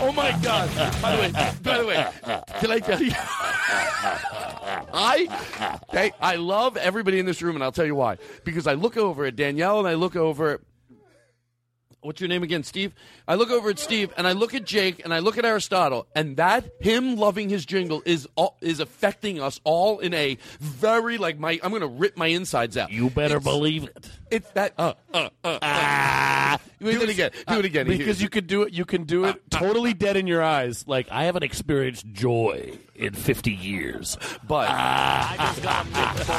oh 0.02 0.12
my 0.14 0.38
god! 0.44 0.70
By 1.02 1.16
the 1.16 1.22
way, 1.22 1.32
by 1.64 1.78
the 1.78 1.86
way, 1.86 2.06
can 2.60 2.72
I 2.72 2.80
tell 2.80 3.02
you? 3.02 3.14
I, 4.94 5.80
hey, 5.92 6.12
I 6.20 6.36
love 6.36 6.76
everybody 6.76 7.20
in 7.20 7.26
this 7.26 7.42
room, 7.42 7.56
and 7.56 7.64
I'll 7.64 7.72
tell 7.72 7.86
you 7.86 7.96
why. 7.96 8.18
Because 8.44 8.68
I 8.68 8.74
look 8.74 8.98
over 8.98 9.24
at 9.26 9.38
Danielle, 9.38 9.80
and 9.80 9.88
I 9.88 9.94
look 9.94 10.18
over. 10.18 10.60
What's 12.02 12.20
your 12.20 12.30
name 12.30 12.42
again, 12.42 12.64
Steve? 12.64 12.94
I 13.28 13.36
look 13.36 13.52
over 13.52 13.70
at 13.70 13.78
Steve, 13.78 14.12
and 14.18 14.28
I 14.28 14.32
look 14.32 14.56
at 14.56 14.66
Jake, 14.66 15.04
and 15.04 15.14
I 15.14 15.20
look 15.20 15.38
at 15.38 15.46
Aristotle, 15.46 16.08
and 16.16 16.36
that 16.38 16.66
him 16.80 17.16
loving 17.16 17.48
his 17.50 17.64
jingle 17.64 18.02
is 18.06 18.28
all, 18.36 18.58
is 18.60 18.80
affecting 18.80 19.40
us 19.40 19.60
all 19.64 20.00
in 20.00 20.14
a 20.14 20.38
very 20.60 21.20
like 21.20 21.38
my. 21.38 21.60
I'm 21.62 21.70
going 21.70 21.82
to 21.82 21.88
rip 21.88 22.18
my 22.18 22.28
insides 22.28 22.76
out. 22.76 22.92
You 22.92 23.10
better 23.12 23.38
It's- 23.38 23.44
believe 23.44 23.84
it. 23.84 24.10
It's 24.32 24.50
that. 24.52 24.74
Uh, 24.80 24.94
uh, 25.14 25.30
uh, 25.44 25.60
uh. 25.62 26.58
Do 26.80 26.88
it 26.88 27.10
again. 27.10 27.32
Do 27.48 27.60
it 27.60 27.66
again. 27.66 27.86
Because 27.88 28.22
you 28.22 28.30
can 28.30 28.48
do 28.48 28.64
it. 28.64 28.74
You 28.74 28.86
can 28.86 29.04
do 29.04 29.26
it 29.26 29.40
totally 29.52 29.94
dead 29.94 30.18
in 30.18 30.26
your 30.26 30.42
eyes. 30.42 30.88
Like 30.88 31.08
I 31.12 31.26
haven't 31.26 31.44
experienced 31.44 32.08
joy 32.12 32.78
in 33.02 33.14
50 33.14 33.52
years. 33.52 34.18
But 34.48 34.68
ah, 34.70 35.36
I 35.38 35.46
just 35.48 35.64
got 35.64 35.86
a 35.86 35.90
big 35.90 36.28
bowl. 36.28 36.38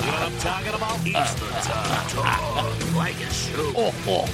You 0.00 0.10
know 0.10 0.16
what 0.16 0.22
I'm 0.22 0.38
talking 0.38 0.74
about? 0.74 0.98
It's 1.04 1.34
the 1.34 1.46
Tom 1.62 2.08
Talk. 2.08 2.96
Like 2.96 3.20
a 3.20 3.30
shoe. 3.32 3.72
Oh, 3.76 3.94
oh. 4.08 4.26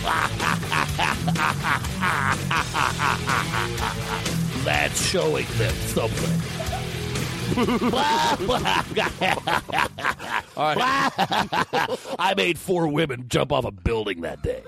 That's 4.64 5.06
showing 5.06 5.46
them 5.56 5.74
something. 5.74 6.40
I 12.18 12.34
made 12.36 12.58
four 12.58 12.88
women 12.88 13.26
jump 13.28 13.52
off 13.52 13.64
a 13.64 13.70
building 13.70 14.22
that 14.22 14.42
day. 14.42 14.62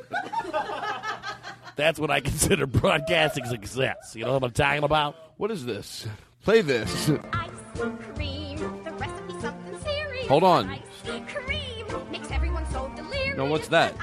That's 1.76 1.98
what 1.98 2.10
I 2.10 2.20
consider 2.20 2.66
broadcasting 2.66 3.46
success. 3.46 4.14
You 4.14 4.24
know 4.24 4.34
what 4.34 4.44
I'm 4.44 4.50
talking 4.52 4.84
about? 4.84 5.16
What 5.36 5.50
is 5.50 5.64
this? 5.64 6.06
Play 6.48 6.62
this. 6.62 7.10
Ice 7.10 7.50
cream, 7.76 8.56
the 8.82 8.90
recipe's 8.92 9.42
something 9.42 9.80
serious. 9.80 10.28
Hold 10.28 10.44
on. 10.44 10.70
Ice 10.70 10.80
cream 11.26 12.10
makes 12.10 12.30
everyone 12.30 12.64
so 12.72 12.90
delirious. 12.96 13.36
No, 13.36 13.44
what's 13.44 13.68
that? 13.68 13.94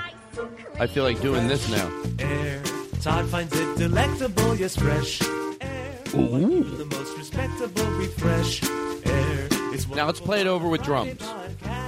I 0.80 0.86
feel 0.86 1.04
like 1.04 1.20
doing 1.22 1.48
this 1.48 1.68
now. 1.72 1.92
Air. 2.20 2.62
Todd 3.02 3.26
finds 3.30 3.52
it 3.60 3.80
delectable, 3.80 4.56
yes, 4.58 4.76
fresh. 4.76 5.24
Air. 5.60 5.98
Ooh. 6.14 6.64
The 6.64 6.86
most 6.86 7.18
respectable 7.18 7.90
refresh. 7.94 8.64
Air. 8.64 9.48
It's 9.74 9.88
Now 9.88 10.06
let's 10.06 10.20
play 10.20 10.42
it 10.42 10.46
over 10.46 10.68
with 10.68 10.84
drums. 10.84 11.24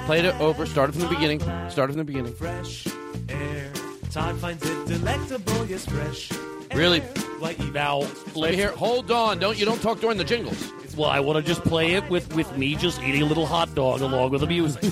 Play 0.07 0.21
it 0.21 0.41
over. 0.41 0.65
Start 0.65 0.89
it 0.89 0.93
from 0.93 1.01
the 1.01 1.09
beginning. 1.09 1.39
Start 1.69 1.91
it 1.91 1.93
from 1.93 1.97
the 1.97 2.03
beginning. 2.03 2.33
fresh. 2.33 2.87
Air. 3.29 3.76
Todd 4.11 4.37
finds 4.39 4.63
it 4.65 4.87
delectable, 4.87 5.65
yes, 5.65 5.85
fresh. 5.85 6.31
Really? 6.73 7.01
Like 7.39 7.59
Now, 7.73 8.03
Let 8.35 8.55
me. 8.55 8.61
Hold 8.63 9.11
on. 9.11 9.39
Don't 9.39 9.57
you 9.57 9.65
don't 9.65 9.81
talk 9.81 9.99
during 9.99 10.17
the 10.17 10.23
jingles. 10.23 10.71
Well, 10.95 11.09
I 11.09 11.19
want 11.19 11.37
to 11.37 11.47
just 11.47 11.63
play 11.63 11.93
it 11.93 12.09
with, 12.09 12.33
with 12.35 12.57
me 12.57 12.75
just 12.75 13.01
eating 13.03 13.21
a 13.21 13.25
little 13.25 13.45
hot 13.45 13.73
dog 13.75 14.01
along 14.01 14.31
with 14.31 14.41
the 14.41 14.47
music. 14.47 14.81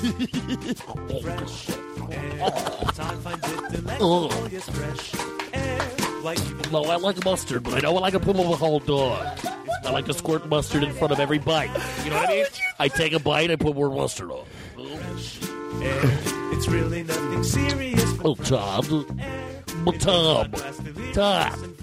Todd 2.95 3.17
finds 3.23 3.51
it 3.51 3.71
delectable, 3.71 4.49
yes, 4.49 4.69
fresh. 4.69 5.15
Air. 5.53 5.81
Like 6.21 6.39
no, 6.71 6.83
I 6.85 6.95
like 6.97 7.23
mustard, 7.25 7.63
but 7.63 7.73
I 7.73 7.79
don't 7.79 7.99
like 8.01 8.13
to 8.13 8.19
put 8.19 8.35
on 8.35 8.49
the 8.49 8.55
whole 8.57 8.79
dog. 8.79 9.39
I 9.83 9.91
like 9.91 10.05
to 10.05 10.13
squirt 10.13 10.47
mustard 10.47 10.83
in 10.83 10.91
front 10.93 11.13
of 11.13 11.19
every 11.19 11.39
bite. 11.39 11.69
You 12.03 12.09
know 12.09 12.17
what 12.17 12.29
I 12.29 12.33
mean? 12.33 12.45
I 12.79 12.87
take 12.87 13.13
a 13.13 13.19
bite, 13.19 13.51
I 13.51 13.55
put 13.55 13.75
more 13.75 13.89
mustard 13.89 14.31
on. 14.31 14.45
Air. 16.55 16.59
It's 16.59 16.67
really 16.67 17.03
nothing 17.03 17.43
serious. 17.43 18.13
Oh, 18.23 18.35
Tom. 18.35 19.05
But 19.83 19.99
Tom. 19.99 20.51
Tom. 21.13 21.75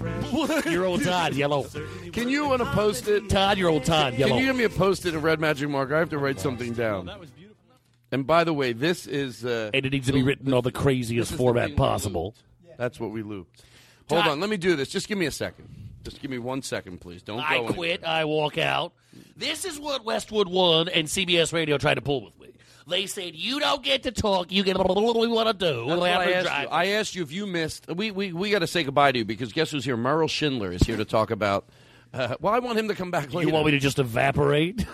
You're 0.69 0.85
old 0.85 1.03
Todd, 1.03 1.33
yellow. 1.35 1.65
Can 2.11 2.27
you 2.27 2.47
want 2.47 2.61
to 2.61 2.65
post 2.71 3.07
it? 3.07 3.29
Todd, 3.29 3.57
you're 3.57 3.69
old 3.69 3.85
Todd, 3.85 4.15
yellow. 4.15 4.31
Can 4.33 4.39
you 4.39 4.47
give 4.47 4.55
me 4.55 4.63
a 4.63 4.69
post 4.69 5.05
it, 5.05 5.13
a 5.13 5.19
red 5.19 5.39
magic 5.39 5.69
marker? 5.69 5.95
I 5.95 5.99
have 5.99 6.09
to 6.09 6.17
write 6.17 6.39
something 6.39 6.73
down. 6.73 7.09
And 8.11 8.27
by 8.27 8.43
the 8.43 8.53
way, 8.53 8.73
this 8.73 9.07
is. 9.07 9.45
Uh, 9.45 9.71
and 9.73 9.85
it 9.85 9.91
needs 9.91 10.07
to 10.07 10.13
be 10.13 10.21
written 10.23 10.47
in 10.47 10.53
all 10.53 10.61
the 10.61 10.71
craziest 10.71 11.29
this 11.29 11.31
the 11.31 11.37
format 11.37 11.69
thing 11.69 11.77
possible. 11.77 12.35
That's 12.77 12.99
what 12.99 13.11
we 13.11 13.23
looped. 13.23 13.63
Hold 14.09 14.23
Todd- 14.23 14.31
on. 14.31 14.39
Let 14.39 14.49
me 14.49 14.57
do 14.57 14.75
this. 14.75 14.89
Just 14.89 15.07
give 15.07 15.17
me 15.17 15.25
a 15.25 15.31
second. 15.31 15.69
Just 16.03 16.21
give 16.21 16.29
me 16.29 16.37
one 16.37 16.61
second, 16.61 16.99
please. 16.99 17.23
Don't 17.23 17.39
I 17.39 17.49
go. 17.51 17.55
anywhere. 17.55 17.73
quit. 17.73 18.03
I 18.03 18.25
walk 18.25 18.57
out. 18.57 18.91
This 19.37 19.63
is 19.65 19.79
what 19.79 20.03
Westwood 20.03 20.47
One 20.49 20.89
and 20.89 21.07
CBS 21.07 21.53
Radio 21.53 21.77
tried 21.77 21.95
to 21.95 22.01
pull 22.01 22.23
with 22.25 22.37
me. 22.39 22.52
They 22.87 23.05
said 23.05 23.35
you 23.35 23.59
don't 23.59 23.83
get 23.83 24.03
to 24.03 24.11
talk. 24.11 24.51
You 24.51 24.63
get 24.63 24.77
what 24.77 24.95
we 25.17 25.27
want 25.27 25.47
to 25.47 25.53
do. 25.53 25.85
That's 25.87 25.99
what 25.99 26.09
I 26.09 26.31
asked 26.31 26.61
you. 26.63 26.67
I 26.69 26.85
asked 26.87 27.15
you 27.15 27.23
if 27.23 27.31
you 27.31 27.47
missed. 27.47 27.87
We 27.87 28.11
we, 28.11 28.33
we 28.33 28.49
got 28.49 28.59
to 28.59 28.67
say 28.67 28.83
goodbye 28.83 29.11
to 29.11 29.19
you 29.19 29.25
because 29.25 29.53
guess 29.53 29.71
who's 29.71 29.85
here? 29.85 29.97
Merrill 29.97 30.27
Shindler 30.27 30.73
is 30.73 30.81
here 30.81 30.97
to 30.97 31.05
talk 31.05 31.31
about. 31.31 31.67
Uh, 32.13 32.35
well, 32.39 32.53
I 32.53 32.59
want 32.59 32.77
him 32.77 32.89
to 32.89 32.95
come 32.95 33.09
back 33.09 33.33
later. 33.33 33.47
You 33.47 33.53
want 33.53 33.65
me 33.65 33.71
to 33.71 33.79
just 33.79 33.97
evaporate? 33.97 34.85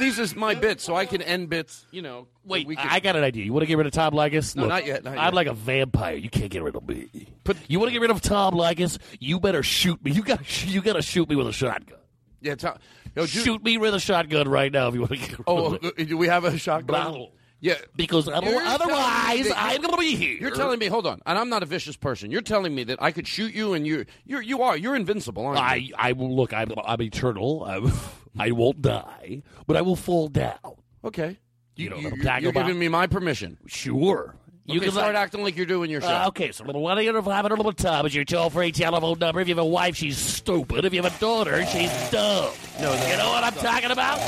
these 0.00 0.18
is 0.18 0.34
my 0.34 0.54
bits, 0.54 0.82
so 0.82 0.96
I 0.96 1.06
can 1.06 1.22
end 1.22 1.48
bits. 1.48 1.86
You 1.92 2.02
know. 2.02 2.26
Wait, 2.44 2.66
we 2.66 2.74
can, 2.74 2.88
I 2.88 2.98
got 2.98 3.14
an 3.14 3.22
idea. 3.22 3.44
You 3.44 3.52
want 3.52 3.62
to 3.62 3.66
get 3.66 3.78
rid 3.78 3.86
of 3.86 3.92
Tom 3.92 4.14
Leykis? 4.14 4.56
No, 4.56 4.62
Look, 4.62 4.70
not 4.70 4.86
yet, 4.86 5.04
not 5.04 5.12
I'm 5.12 5.26
yet. 5.26 5.34
like 5.34 5.46
a 5.46 5.54
vampire. 5.54 6.16
You 6.16 6.30
can't 6.30 6.50
get 6.50 6.62
rid 6.62 6.74
of 6.74 6.88
me. 6.88 7.28
But 7.44 7.56
you 7.68 7.78
want 7.78 7.90
to 7.90 7.92
get 7.92 8.00
rid 8.00 8.10
of 8.10 8.20
Tom 8.20 8.54
Leykis? 8.54 8.98
You 9.20 9.38
better 9.38 9.62
shoot 9.62 10.02
me. 10.04 10.10
You 10.10 10.22
got 10.22 10.66
you 10.66 10.80
got 10.82 10.94
to 10.94 11.02
shoot 11.02 11.28
me 11.28 11.36
with 11.36 11.46
a 11.46 11.52
shotgun. 11.52 11.99
Yeah, 12.42 12.54
Tom, 12.54 12.78
yo, 13.14 13.22
do- 13.22 13.26
shoot 13.28 13.62
me 13.62 13.76
with 13.78 13.94
a 13.94 14.00
shotgun 14.00 14.48
right 14.48 14.72
now 14.72 14.88
if 14.88 14.94
you 14.94 15.00
want 15.00 15.12
to 15.12 15.18
get 15.18 15.30
rid 15.30 15.44
Oh, 15.46 15.74
of 15.74 15.82
me. 15.82 15.92
uh, 15.98 16.04
do 16.04 16.16
we 16.16 16.26
have 16.28 16.44
a 16.44 16.56
shotgun? 16.58 17.12
Blah. 17.12 17.26
Yeah, 17.62 17.74
Because 17.94 18.26
You're 18.26 18.34
otherwise, 18.36 19.48
that- 19.48 19.54
I'm 19.58 19.82
going 19.82 19.92
to 19.94 20.00
be 20.00 20.14
here. 20.16 20.38
You're 20.40 20.50
telling 20.52 20.78
me, 20.78 20.86
hold 20.86 21.06
on, 21.06 21.20
and 21.26 21.38
I'm 21.38 21.50
not 21.50 21.62
a 21.62 21.66
vicious 21.66 21.94
person. 21.94 22.30
You're 22.30 22.40
telling 22.40 22.74
me 22.74 22.84
that 22.84 23.02
I 23.02 23.10
could 23.10 23.28
shoot 23.28 23.52
you, 23.54 23.74
and 23.74 23.86
you, 23.86 24.06
you're, 24.24 24.40
you 24.40 24.62
are, 24.62 24.76
you're 24.78 24.96
invincible, 24.96 25.44
aren't 25.44 25.58
you? 25.82 25.94
I 25.98 26.08
I 26.08 26.12
will 26.12 26.34
look. 26.34 26.54
I'm 26.54 26.72
I'm 26.82 27.02
eternal. 27.02 27.64
I'm, 27.66 27.92
I 28.38 28.52
won't 28.52 28.80
die, 28.80 29.42
but 29.66 29.76
I 29.76 29.82
will 29.82 29.96
fall 29.96 30.28
down. 30.28 30.56
Okay. 31.04 31.38
You, 31.76 31.90
know 31.90 31.96
what 31.96 32.04
I'm 32.06 32.14
you're, 32.16 32.24
talking 32.24 32.42
you're 32.44 32.50
about? 32.52 32.66
giving 32.66 32.78
me 32.80 32.88
my 32.88 33.06
permission. 33.06 33.58
Sure. 33.66 34.36
You 34.70 34.80
can 34.80 34.90
start 34.90 35.14
acting 35.14 35.42
like 35.42 35.56
you're 35.56 35.66
doing 35.66 35.90
your 35.90 36.00
show. 36.00 36.08
Uh, 36.08 36.28
okay, 36.28 36.52
so 36.52 36.64
little 36.64 36.82
one 36.82 36.98
of 36.98 37.04
a 37.04 37.48
little 37.54 37.72
tub 37.72 38.06
is 38.06 38.14
your 38.14 38.24
toll 38.24 38.50
free 38.50 38.72
telephone 38.72 39.18
number. 39.18 39.40
If 39.40 39.48
you 39.48 39.54
have 39.54 39.64
a 39.64 39.66
wife, 39.66 39.96
she's 39.96 40.18
stupid. 40.18 40.84
If 40.84 40.94
you 40.94 41.02
have 41.02 41.14
a 41.14 41.18
daughter, 41.18 41.64
she's 41.66 41.90
dumb. 42.10 42.52
No, 42.80 42.92
you 43.08 43.16
know 43.16 43.30
what 43.30 43.44
I'm 43.44 43.52
talking 43.54 43.90
about? 43.90 44.18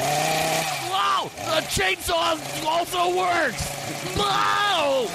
Wow, 0.90 1.30
the 1.36 1.62
chainsaw 1.68 2.66
also 2.66 3.16
works. 3.16 4.16
Wow. 4.16 5.08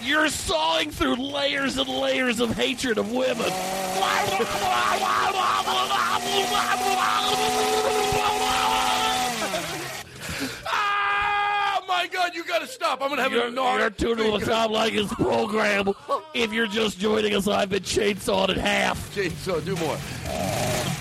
You're 0.00 0.28
sawing 0.28 0.90
through 0.90 1.16
layers 1.16 1.76
and 1.76 1.88
layers 1.88 2.40
of 2.40 2.50
hatred 2.50 2.98
of 2.98 3.12
women. 3.12 3.52
My 11.98 12.06
God! 12.06 12.32
You 12.32 12.44
got 12.44 12.60
to 12.60 12.68
stop. 12.68 13.02
I'm 13.02 13.08
gonna 13.08 13.22
have 13.22 13.32
You're, 13.32 13.48
a 13.48 13.50
gnar- 13.50 13.80
you're 13.80 13.90
tuned 13.90 14.18
to 14.18 14.38
the 14.38 14.46
Tom 14.46 14.70
Leykis 14.70 15.08
program. 15.16 15.92
If 16.32 16.52
you're 16.52 16.68
just 16.68 16.96
joining 17.00 17.34
us, 17.34 17.48
I've 17.48 17.70
been 17.70 17.82
chainsawed 17.82 18.50
in 18.50 18.56
half. 18.56 19.12
Chainsaw, 19.16 19.64
do 19.64 19.74
more. 19.74 19.98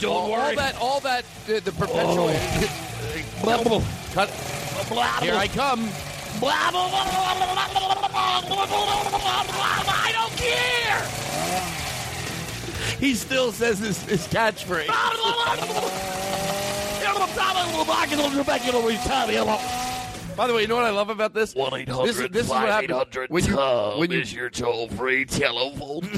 Don't 0.01 0.11
all, 0.11 0.31
worry. 0.31 0.41
All 0.41 0.55
that, 0.55 0.75
all 0.81 0.99
that, 1.01 1.23
uh, 1.23 1.59
the 1.59 1.71
perpetual. 1.71 2.33
Cut. 4.13 4.29
Here 5.21 5.35
I 5.35 5.47
come. 5.53 5.87
I 9.93 10.11
don't 10.15 10.35
care. 10.35 11.05
He 12.97 13.13
still 13.13 13.51
says 13.51 13.77
his, 13.77 14.01
his 14.05 14.27
catchphrase. 14.29 14.87
By 20.37 20.45
the 20.45 20.53
way, 20.53 20.61
you 20.61 20.67
know 20.67 20.75
what 20.75 20.85
I 20.85 20.91
love 20.91 21.09
about 21.09 21.33
this? 21.33 21.55
One 21.55 21.73
eight 21.73 21.87
This, 21.87 21.95
hundred 21.95 22.35
is 22.35 22.47
what 22.47 22.67
happens 22.67 23.29
when 23.29 23.43
you 23.43 23.55
when 23.97 24.11
you 24.11 24.19
is 24.19 24.31
your 24.31 24.51
toll 24.51 24.87
free 24.89 25.25
telephone. 25.25 26.01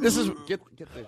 this 0.00 0.16
is 0.16 0.30
get 0.46 0.60
get 0.74 0.88
the. 0.94 1.06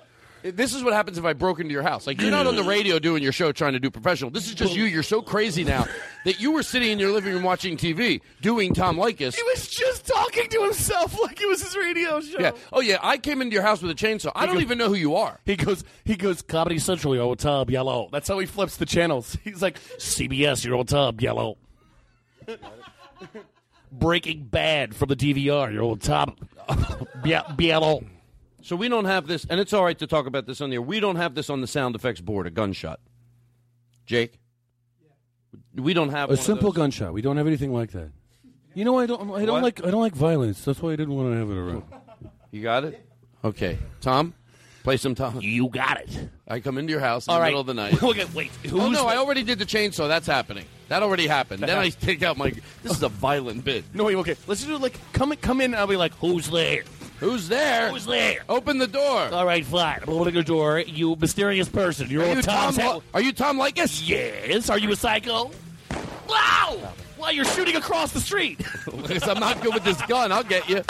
This 0.52 0.74
is 0.74 0.84
what 0.84 0.92
happens 0.92 1.16
if 1.16 1.24
I 1.24 1.32
broke 1.32 1.58
into 1.58 1.72
your 1.72 1.82
house. 1.82 2.06
Like 2.06 2.20
you're 2.20 2.30
not 2.30 2.46
on 2.46 2.54
the 2.54 2.62
radio 2.62 2.98
doing 2.98 3.22
your 3.22 3.32
show 3.32 3.50
trying 3.50 3.72
to 3.72 3.80
do 3.80 3.90
professional. 3.90 4.30
This 4.30 4.46
is 4.46 4.54
just 4.54 4.76
you. 4.76 4.84
You're 4.84 5.02
so 5.02 5.22
crazy 5.22 5.64
now 5.64 5.86
that 6.26 6.38
you 6.38 6.52
were 6.52 6.62
sitting 6.62 6.90
in 6.90 6.98
your 6.98 7.12
living 7.12 7.32
room 7.32 7.44
watching 7.44 7.78
TV 7.78 8.20
doing 8.42 8.74
Tom 8.74 8.98
Leykis. 8.98 9.34
He 9.36 9.42
was 9.44 9.66
just 9.66 10.06
talking 10.06 10.46
to 10.50 10.64
himself 10.64 11.18
like 11.22 11.40
it 11.40 11.48
was 11.48 11.62
his 11.62 11.74
radio 11.74 12.20
show. 12.20 12.40
Yeah. 12.40 12.50
Oh 12.74 12.82
yeah. 12.82 12.98
I 13.02 13.16
came 13.16 13.40
into 13.40 13.54
your 13.54 13.62
house 13.62 13.80
with 13.80 13.90
a 13.90 13.94
chainsaw. 13.94 14.32
I 14.34 14.44
don't 14.44 14.60
even 14.60 14.76
know 14.76 14.88
who 14.88 14.96
you 14.96 15.16
are. 15.16 15.40
He 15.46 15.56
goes, 15.56 15.82
he 16.04 16.14
goes, 16.14 16.42
Comedy 16.42 16.78
Central, 16.78 17.14
your 17.14 17.24
old 17.24 17.38
Tom 17.38 17.70
Yellow. 17.70 18.10
That's 18.12 18.28
how 18.28 18.38
he 18.38 18.44
flips 18.44 18.76
the 18.76 18.84
channels. 18.84 19.38
He's 19.44 19.62
like, 19.62 19.80
CBS, 19.96 20.62
your 20.62 20.74
old 20.74 20.88
Tom 20.88 21.16
Yellow. 21.20 21.56
Breaking 23.92 24.44
Bad 24.44 24.94
from 24.94 25.08
the 25.08 25.16
DVR, 25.16 25.72
your 25.72 25.82
old 25.82 26.02
Tom 26.02 26.36
Yellow. 27.24 28.04
So 28.62 28.76
we 28.76 28.88
don't 28.88 29.04
have 29.04 29.26
this, 29.26 29.44
and 29.50 29.60
it's 29.60 29.74
all 29.74 29.84
right 29.84 29.98
to 29.98 30.06
talk 30.06 30.24
about 30.24 30.46
this 30.46 30.62
on 30.62 30.70
the 30.70 30.76
air. 30.76 30.80
We 30.82 30.98
don't 30.98 31.16
have 31.16 31.34
this 31.34 31.50
on 31.50 31.60
the 31.60 31.66
sound 31.66 31.94
effects 31.94 32.22
board. 32.22 32.46
A 32.46 32.50
gunshot. 32.50 32.98
Jake. 34.06 34.40
We 35.74 35.92
don't 35.92 36.08
have 36.08 36.30
A 36.30 36.32
one 36.32 36.38
of 36.38 36.44
simple 36.46 36.70
those. 36.70 36.78
gunshot. 36.78 37.12
We 37.12 37.20
don't 37.20 37.36
have 37.36 37.46
anything 37.46 37.74
like 37.74 37.90
that. 37.90 38.08
You 38.72 38.86
know, 38.86 38.98
I 38.98 39.04
don't. 39.04 39.30
I 39.32 39.44
don't 39.44 39.60
What? 39.60 39.62
like. 39.62 39.84
I 39.86 39.90
don't 39.90 40.00
like 40.00 40.14
violence. 40.14 40.64
That's 40.64 40.80
why 40.80 40.92
I 40.92 40.96
didn't 40.96 41.14
want 41.14 41.30
to 41.34 41.36
have 41.38 41.50
it 41.50 41.56
around. 41.58 41.82
You 42.52 42.62
got 42.62 42.84
it. 42.84 43.06
Okay, 43.44 43.76
Tom. 44.00 44.32
Play 44.84 44.98
some 44.98 45.14
Tom. 45.14 45.40
You 45.40 45.68
got 45.68 46.00
it. 46.02 46.28
I 46.46 46.60
come 46.60 46.76
into 46.78 46.90
your 46.92 47.00
house 47.00 47.26
in 47.26 47.32
All 47.32 47.38
the 47.38 47.42
right. 47.42 47.48
middle 47.48 47.60
of 47.62 47.66
the 47.66 47.74
night. 47.74 48.00
Okay, 48.02 48.26
wait. 48.34 48.50
oh 48.66 48.68
who's 48.68 48.80
no, 48.92 49.04
the- 49.04 49.08
I 49.08 49.16
already 49.16 49.42
did 49.42 49.58
the 49.58 49.64
chainsaw. 49.64 50.06
That's 50.06 50.26
happening. 50.26 50.66
That 50.88 51.02
already 51.02 51.26
happened. 51.26 51.62
then 51.62 51.78
I 51.78 51.88
take 51.88 52.22
out 52.22 52.36
my. 52.36 52.52
This 52.82 52.92
is 52.92 53.02
a 53.02 53.08
violent 53.08 53.64
bit. 53.64 53.84
No, 53.94 54.04
wait, 54.04 54.16
okay. 54.16 54.36
Let's 54.46 54.62
do 54.62 54.76
like, 54.76 55.00
come, 55.14 55.34
come 55.36 55.60
in, 55.62 55.72
and 55.72 55.76
I'll 55.76 55.86
be 55.86 55.96
like, 55.96 56.12
who's 56.16 56.50
there? 56.50 56.82
Who's 57.20 57.48
there? 57.48 57.88
Who's 57.88 58.04
there? 58.04 58.42
Open 58.50 58.76
the 58.78 58.86
door. 58.86 59.28
All 59.32 59.46
right, 59.46 59.64
fine. 59.64 60.00
I'm 60.02 60.10
opening 60.12 60.34
the 60.34 60.42
door. 60.42 60.80
You 60.80 61.16
mysterious 61.16 61.68
person. 61.70 62.10
You're 62.10 62.22
Are 62.22 62.26
old 62.28 62.36
you 62.36 62.42
Tom? 62.42 63.02
Are 63.14 63.20
you 63.22 63.32
Tom 63.32 63.58
Leykis? 63.58 64.06
Yes. 64.06 64.68
Are 64.68 64.78
you 64.78 64.92
a 64.92 64.96
psycho? 64.96 65.50
Wow! 66.28 66.92
Well, 67.18 67.32
you're 67.32 67.44
shooting 67.46 67.76
across 67.76 68.12
the 68.12 68.20
street. 68.20 68.60
Because 69.04 69.26
I'm 69.28 69.40
not 69.40 69.60
good 69.62 69.72
with 69.74 69.84
this 69.84 70.00
gun. 70.02 70.32
I'll 70.32 70.42
get 70.44 70.68
you. 70.68 70.82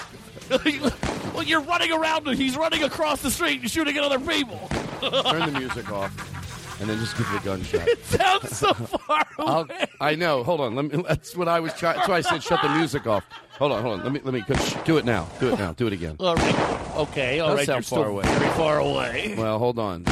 well, 1.34 1.42
you're 1.42 1.60
running 1.62 1.92
around. 1.92 2.26
He's 2.28 2.56
running 2.56 2.82
across 2.84 3.22
the 3.22 3.30
street 3.30 3.60
and 3.60 3.70
shooting 3.70 3.96
at 3.96 4.02
other 4.04 4.18
people. 4.20 4.58
Turn 5.00 5.52
the 5.52 5.58
music 5.58 5.90
off, 5.90 6.80
and 6.80 6.88
then 6.88 6.98
just 6.98 7.16
give 7.16 7.30
the 7.32 7.40
gunshot. 7.44 7.86
It 7.88 8.04
sounds 8.04 8.56
so 8.58 8.72
far 8.74 9.26
away. 9.38 9.86
I 10.00 10.14
know. 10.14 10.42
Hold 10.44 10.60
on. 10.60 10.74
Let 10.74 10.92
me. 10.92 11.02
That's 11.06 11.36
what 11.36 11.48
I 11.48 11.60
was 11.60 11.72
trying. 11.74 11.96
That's 11.96 12.08
why 12.08 12.16
I 12.16 12.20
said 12.20 12.42
shut 12.42 12.60
the 12.62 12.68
music 12.70 13.06
off. 13.06 13.24
Hold 13.58 13.72
on. 13.72 13.82
Hold 13.82 14.00
on. 14.00 14.04
Let 14.04 14.12
me. 14.12 14.20
Let 14.24 14.34
me. 14.34 14.56
sh- 14.56 14.74
Do 14.84 14.96
it 14.96 15.04
now. 15.04 15.28
Do 15.40 15.52
it 15.52 15.58
now. 15.58 15.72
Do 15.72 15.86
it 15.86 15.92
again. 15.92 16.16
All 16.20 16.34
right. 16.34 16.96
Okay. 16.96 17.40
All 17.40 17.54
right. 17.54 17.66
You're 17.66 17.82
far 17.82 18.06
away. 18.06 18.24
very 18.24 18.50
far 18.52 18.78
away. 18.78 19.34
Well, 19.36 19.58
hold 19.58 19.78
on. 19.78 20.04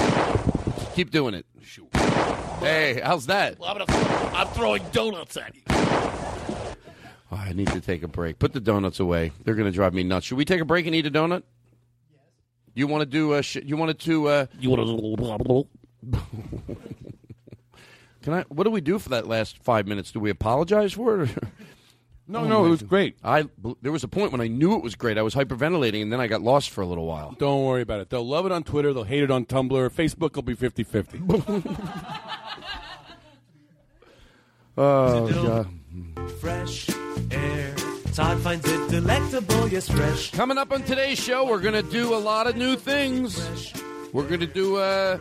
Keep 0.94 1.10
doing 1.10 1.34
it. 1.34 1.46
Hey, 2.60 3.00
how's 3.02 3.26
that? 3.26 3.58
Well, 3.58 3.70
I'm, 3.70 3.78
gonna, 3.78 3.92
I'm 4.34 4.46
throwing 4.48 4.84
donuts 4.92 5.36
at 5.36 5.52
you. 5.54 5.62
Oh, 7.32 7.36
I 7.36 7.54
need 7.54 7.68
to 7.68 7.80
take 7.80 8.02
a 8.02 8.08
break. 8.08 8.38
Put 8.38 8.52
the 8.52 8.60
donuts 8.60 9.00
away. 9.00 9.32
They're 9.44 9.54
going 9.54 9.70
to 9.70 9.74
drive 9.74 9.94
me 9.94 10.02
nuts. 10.02 10.26
Should 10.26 10.36
we 10.36 10.44
take 10.44 10.60
a 10.60 10.66
break 10.66 10.84
and 10.86 10.94
eat 10.94 11.06
a 11.06 11.10
donut? 11.10 11.42
Yes. 12.12 12.20
You 12.74 12.86
want 12.86 13.00
to 13.00 13.06
do? 13.06 13.32
Uh, 13.32 13.40
sh- 13.40 13.56
you 13.64 13.78
wanted 13.78 13.98
to? 14.00 14.28
Uh, 14.28 14.46
you 14.60 14.68
want 14.68 14.86
to? 14.86 15.66
Can 18.22 18.34
I? 18.34 18.42
What 18.48 18.64
do 18.64 18.70
we 18.70 18.82
do 18.82 18.98
for 18.98 19.08
that 19.08 19.26
last 19.26 19.56
five 19.62 19.86
minutes? 19.86 20.12
Do 20.12 20.20
we 20.20 20.28
apologize 20.30 20.92
for 20.92 21.22
it? 21.22 21.30
Or? 21.30 21.48
No, 22.28 22.44
no, 22.44 22.64
it 22.64 22.68
was 22.68 22.82
great. 22.84 23.16
I 23.24 23.46
there 23.82 23.90
was 23.92 24.04
a 24.04 24.08
point 24.08 24.30
when 24.32 24.40
I 24.40 24.46
knew 24.46 24.74
it 24.76 24.82
was 24.82 24.94
great. 24.94 25.18
I 25.18 25.22
was 25.22 25.34
hyperventilating, 25.34 26.00
and 26.02 26.12
then 26.12 26.20
I 26.20 26.28
got 26.28 26.40
lost 26.40 26.70
for 26.70 26.80
a 26.80 26.86
little 26.86 27.04
while. 27.04 27.32
Don't 27.32 27.64
worry 27.64 27.82
about 27.82 28.00
it. 28.00 28.08
They'll 28.10 28.26
love 28.26 28.46
it 28.46 28.52
on 28.52 28.62
Twitter. 28.62 28.94
They'll 28.94 29.02
hate 29.04 29.24
it 29.24 29.30
on 29.30 29.44
Tumblr. 29.44 29.90
Facebook 29.90 30.34
will 30.36 30.42
be 30.42 30.54
50-50. 30.54 32.06
Oh 34.78 35.26
Digital. 35.26 35.46
god. 35.46 35.68
Fresh 36.40 36.88
air. 37.30 37.74
Todd 38.14 38.40
finds 38.40 38.68
it 38.68 38.90
delectable, 38.90 39.68
yes, 39.68 39.88
fresh. 39.88 40.30
Coming 40.32 40.58
up 40.58 40.72
on 40.72 40.82
today's 40.82 41.18
show, 41.18 41.46
we're 41.46 41.60
going 41.60 41.74
to 41.74 41.90
do 41.90 42.14
a 42.14 42.16
lot 42.18 42.46
of 42.46 42.56
new 42.56 42.76
things. 42.76 43.72
We're 44.12 44.28
going 44.28 44.40
to 44.40 44.46
do. 44.46 44.76
Uh, 44.76 45.18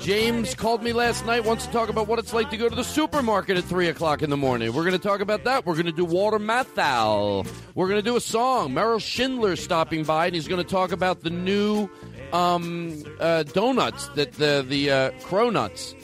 James 0.00 0.54
called 0.54 0.82
me 0.82 0.94
last 0.94 1.26
night, 1.26 1.44
wants 1.44 1.66
to 1.66 1.72
talk 1.72 1.90
about 1.90 2.08
what 2.08 2.18
it's 2.18 2.32
like 2.32 2.48
to 2.50 2.56
go 2.56 2.68
to 2.70 2.74
the 2.74 2.84
supermarket 2.84 3.58
at 3.58 3.64
3 3.64 3.88
o'clock 3.88 4.22
in 4.22 4.30
the 4.30 4.36
morning. 4.36 4.72
We're 4.72 4.84
going 4.84 4.96
to 4.96 4.98
talk 4.98 5.20
about 5.20 5.44
that. 5.44 5.66
We're 5.66 5.74
going 5.74 5.86
to 5.86 5.92
do 5.92 6.06
Walter 6.06 6.38
Matthau. 6.38 7.46
We're 7.74 7.88
going 7.88 7.98
to 8.02 8.10
do 8.10 8.16
a 8.16 8.20
song. 8.20 8.72
Merrill 8.72 8.98
Shindler 8.98 9.58
stopping 9.58 10.04
by, 10.04 10.26
and 10.26 10.34
he's 10.34 10.48
going 10.48 10.62
to 10.62 10.68
talk 10.68 10.92
about 10.92 11.20
the 11.20 11.30
new 11.30 11.90
um, 12.32 13.02
uh, 13.20 13.42
donuts, 13.42 14.08
that 14.14 14.32
the, 14.32 14.64
the 14.66 14.90
uh, 14.90 15.10
Cronuts. 15.20 15.94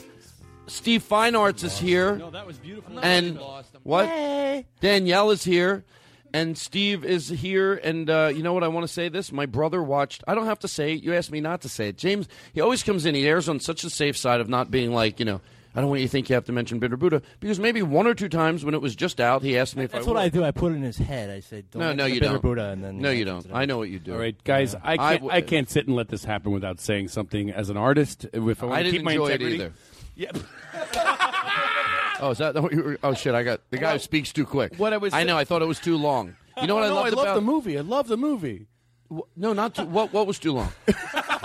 Steve 0.67 1.01
Feinartz 1.01 1.63
is 1.63 1.77
here. 1.79 2.17
No, 2.17 2.29
that 2.29 2.45
was 2.45 2.57
beautiful. 2.57 2.99
And 2.99 3.39
what? 3.87 4.65
Danielle 4.81 5.31
is 5.31 5.43
here, 5.43 5.83
and 6.33 6.57
Steve 6.57 7.03
is 7.05 7.29
here. 7.29 7.73
And 7.75 8.09
uh, 8.09 8.31
you 8.35 8.43
know 8.43 8.53
what? 8.53 8.63
I 8.63 8.67
want 8.67 8.85
to 8.85 8.91
say 8.91 9.09
this. 9.09 9.31
My 9.31 9.45
brother 9.45 9.81
watched. 9.81 10.23
I 10.27 10.35
don't 10.35 10.45
have 10.45 10.59
to 10.59 10.67
say 10.67 10.93
it. 10.93 11.03
You 11.03 11.13
asked 11.13 11.31
me 11.31 11.41
not 11.41 11.61
to 11.61 11.69
say 11.69 11.89
it. 11.89 11.97
James, 11.97 12.27
he 12.53 12.61
always 12.61 12.83
comes 12.83 13.05
in. 13.05 13.15
He 13.15 13.27
airs 13.27 13.47
on 13.49 13.59
such 13.59 13.83
a 13.83 13.89
safe 13.89 14.17
side 14.17 14.41
of 14.41 14.49
not 14.49 14.69
being 14.69 14.91
like, 14.91 15.19
you 15.19 15.25
know, 15.25 15.41
I 15.75 15.79
don't 15.81 15.89
want 15.89 16.01
you 16.01 16.07
to 16.07 16.11
think 16.11 16.27
you 16.29 16.33
have 16.35 16.45
to 16.45 16.51
mention 16.51 16.79
Bitter 16.79 16.97
Buddha 16.97 17.21
because 17.39 17.59
maybe 17.59 17.81
one 17.83 18.07
or 18.07 18.13
two 18.15 18.29
times 18.29 18.65
when 18.65 18.73
it 18.73 18.81
was 18.81 18.95
just 18.95 19.19
out, 19.21 19.41
he 19.43 19.57
asked 19.57 19.75
me 19.75 19.83
if 19.83 19.91
That's 19.91 20.05
I 20.05 20.09
what 20.09 20.15
would. 20.17 20.23
I 20.23 20.29
do. 20.29 20.43
I 20.43 20.51
put 20.51 20.71
it 20.71 20.75
in 20.75 20.81
his 20.81 20.97
head. 20.97 21.29
I 21.29 21.39
said, 21.39 21.69
don't 21.71 21.79
No, 21.81 21.87
mention 21.89 21.97
no, 21.97 22.03
the 22.05 22.09
you 22.15 22.19
bitter 22.19 22.31
don't. 22.33 22.41
Buddha, 22.41 22.69
and 22.69 22.83
then 22.83 22.99
no, 22.99 23.11
he 23.11 23.19
you 23.19 23.25
mentions 23.25 23.45
don't. 23.45 23.55
it. 23.55 23.57
I 23.59 23.65
know 23.65 23.77
what 23.77 23.89
you 23.89 23.99
do. 23.99 24.13
All 24.13 24.19
right, 24.19 24.35
guys, 24.43 24.75
I 24.75 24.79
I 24.93 24.97
can't. 24.97 25.21
w- 25.21 25.31
I, 25.37 25.41
can't 25.41 25.69
sit 25.69 25.87
and 25.87 25.95
let 25.95 26.09
this 26.09 26.23
happen 26.25 26.51
without 26.51 26.79
saying 26.79 27.07
something 27.09 27.51
as 27.51 27.69
an 27.69 27.77
artist. 27.77 28.25
If 28.33 28.63
I, 28.63 28.65
want 28.65 28.77
I 28.79 28.83
to 28.83 28.91
didn't 28.91 28.97
keep 28.97 29.05
my 29.05 29.11
enjoy 29.13 29.27
it 29.27 29.41
integrity. 29.41 29.55
either. 29.55 29.73
Yeah. 30.15 30.31
Oh, 32.19 32.31
is 32.31 32.37
that? 32.39 32.55
Oh 33.03 33.13
shit! 33.13 33.35
I 33.35 33.43
got 33.43 33.61
the 33.69 33.77
guy 33.77 33.93
who 33.93 33.99
speaks 33.99 34.31
too 34.33 34.45
quick. 34.45 34.75
What 34.77 34.93
I 34.93 34.97
was 34.97 35.13
I 35.13 35.23
know. 35.23 35.37
I 35.37 35.43
thought 35.43 35.61
it 35.61 35.67
was 35.67 35.79
too 35.79 35.97
long. 35.97 36.35
You 36.59 36.67
know 36.67 36.75
what 36.75 36.83
I 36.83 36.87
no, 36.87 36.95
loved 36.95 37.07
I 37.07 37.15
love 37.15 37.25
about 37.25 37.35
the 37.35 37.41
movie. 37.41 37.77
I 37.77 37.81
love 37.81 38.07
the 38.07 38.17
movie. 38.17 38.67
No, 39.35 39.53
not 39.53 39.75
too. 39.75 39.85
What? 39.85 40.11
What 40.13 40.25
was 40.27 40.39
too 40.39 40.53
long? 40.53 40.71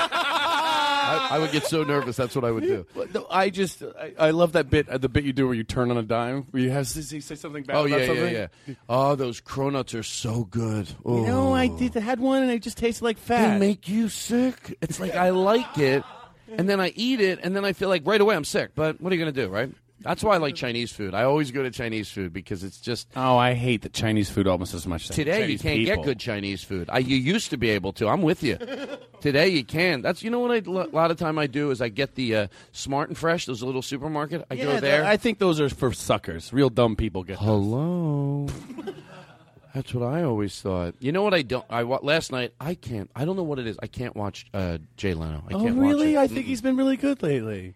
I, 0.03 1.29
I 1.33 1.39
would 1.39 1.53
get 1.53 1.65
so 1.67 1.83
nervous. 1.85 2.17
That's 2.17 2.35
what 2.35 2.45
I 2.45 2.51
would 2.51 2.63
do. 2.63 2.87
No, 3.15 3.27
I 3.31 3.51
just 3.51 3.83
I, 3.83 4.13
I 4.19 4.31
love 4.31 4.53
that 4.53 4.71
bit. 4.71 4.89
Uh, 4.89 4.99
the 4.99 5.09
bit 5.09 5.25
you 5.25 5.33
do 5.33 5.47
where 5.47 5.55
you 5.55 5.65
turn 5.65 5.91
on 5.91 5.97
a 5.99 6.03
dime, 6.03 6.47
where 6.51 6.63
you 6.63 6.71
have 6.71 6.89
to 6.89 7.03
say 7.03 7.21
say 7.21 7.35
something 7.35 7.65
bad 7.65 7.77
Oh 7.77 7.85
yeah, 7.85 8.07
something. 8.07 8.33
yeah, 8.33 8.47
yeah. 8.67 8.75
Oh, 8.89 9.15
those 9.15 9.41
cronuts 9.41 9.99
are 9.99 10.03
so 10.03 10.45
good. 10.45 10.89
You 11.05 11.21
know, 11.27 11.53
I 11.53 11.69
Oh. 11.69 11.79
did 11.79 11.95
had 11.95 12.21
one 12.21 12.43
and 12.43 12.51
it 12.51 12.63
just 12.63 12.79
tasted 12.79 13.05
like 13.05 13.19
fat. 13.19 13.53
They 13.55 13.59
make 13.59 13.89
you 13.89 14.09
sick. 14.09 14.77
It's 14.81 14.99
like 14.99 15.15
I 15.15 15.31
like 15.31 15.79
it, 15.79 16.03
and 16.49 16.69
then 16.69 16.81
I 16.81 16.93
eat 16.97 17.21
it, 17.21 17.41
and 17.43 17.55
then 17.55 17.65
I 17.65 17.73
feel 17.75 17.89
like 17.89 18.03
right 18.07 18.21
away 18.21 18.35
I'm 18.35 18.45
sick. 18.45 18.71
But 18.75 19.01
what 19.01 19.13
are 19.13 19.17
you 19.17 19.23
going 19.23 19.33
to 19.35 19.43
do, 19.47 19.49
right? 19.49 19.71
That's 20.05 20.23
why 20.25 20.35
I 20.35 20.39
like 20.39 20.55
Chinese 20.55 20.93
food. 20.93 21.15
I 21.15 21.25
always 21.25 21.51
go 21.51 21.63
to 21.63 21.71
Chinese 21.71 22.11
food 22.11 22.33
because 22.33 22.65
it's 22.65 22.79
just. 22.79 23.09
Oh, 23.17 23.37
I 23.37 23.55
hate 23.55 23.83
the 23.83 23.89
Chinese 23.89 24.29
food 24.31 24.47
almost 24.47 24.75
as 24.75 24.87
much. 24.87 25.09
as 25.11 25.17
Today 25.17 25.47
you 25.49 25.59
can't 25.59 25.79
people. 25.79 25.97
get 25.97 26.05
good 26.05 26.19
Chinese 26.19 26.63
food. 26.65 26.89
I, 26.93 26.99
you 26.99 27.17
used 27.17 27.51
to 27.51 27.57
be 27.57 27.71
able 27.71 27.93
to. 27.95 28.09
I'm 28.09 28.23
with 28.23 28.43
you. 28.43 28.59
Today 29.21 29.49
you 29.49 29.65
can. 29.65 30.03
That's 30.03 30.23
you 30.23 30.31
know 30.31 30.41
what 30.41 30.51
I, 30.51 30.57
a 30.69 30.71
lot 30.95 31.11
of 31.11 31.17
time 31.17 31.39
I 31.39 31.47
do 31.47 31.71
is 31.71 31.81
I 31.81 31.89
get 31.89 32.15
the 32.17 32.37
uh, 32.37 32.47
Smart 32.73 33.09
and 33.09 33.17
Fresh, 33.17 33.47
those 33.47 33.63
little 33.63 33.83
supermarket. 33.83 34.45
I 34.51 34.55
Yeah, 34.55 34.65
go 34.65 34.81
there. 34.81 35.05
I 35.05 35.17
think 35.17 35.39
those 35.39 35.61
are 35.61 35.69
for 35.69 35.93
suckers. 35.93 36.53
Real 36.53 36.71
dumb 36.71 36.97
people 36.97 37.23
get. 37.23 37.39
Hello. 37.39 38.49
That's 39.75 39.95
what 39.95 40.07
I 40.07 40.23
always 40.25 40.61
thought. 40.61 40.97
You 40.99 41.13
know 41.13 41.23
what 41.23 41.33
I 41.33 41.41
don't? 41.41 41.65
I 41.71 41.83
last 41.83 42.31
night 42.31 42.53
I 42.61 42.75
can't. 42.75 43.11
I 43.17 43.25
don't 43.25 43.37
know 43.37 43.43
what 43.43 43.59
it 43.59 43.67
is. 43.67 43.79
I 43.83 43.87
can't 43.87 44.15
watch 44.15 44.45
uh, 44.53 44.79
Jay 44.99 45.15
Leno. 45.15 45.43
I 45.49 45.55
Oh, 45.55 45.63
can't 45.65 45.79
really? 45.79 46.19
I 46.19 46.27
think 46.27 46.45
he's 46.45 46.61
been 46.61 46.77
really 46.77 46.97
good 46.99 47.23
lately. 47.23 47.75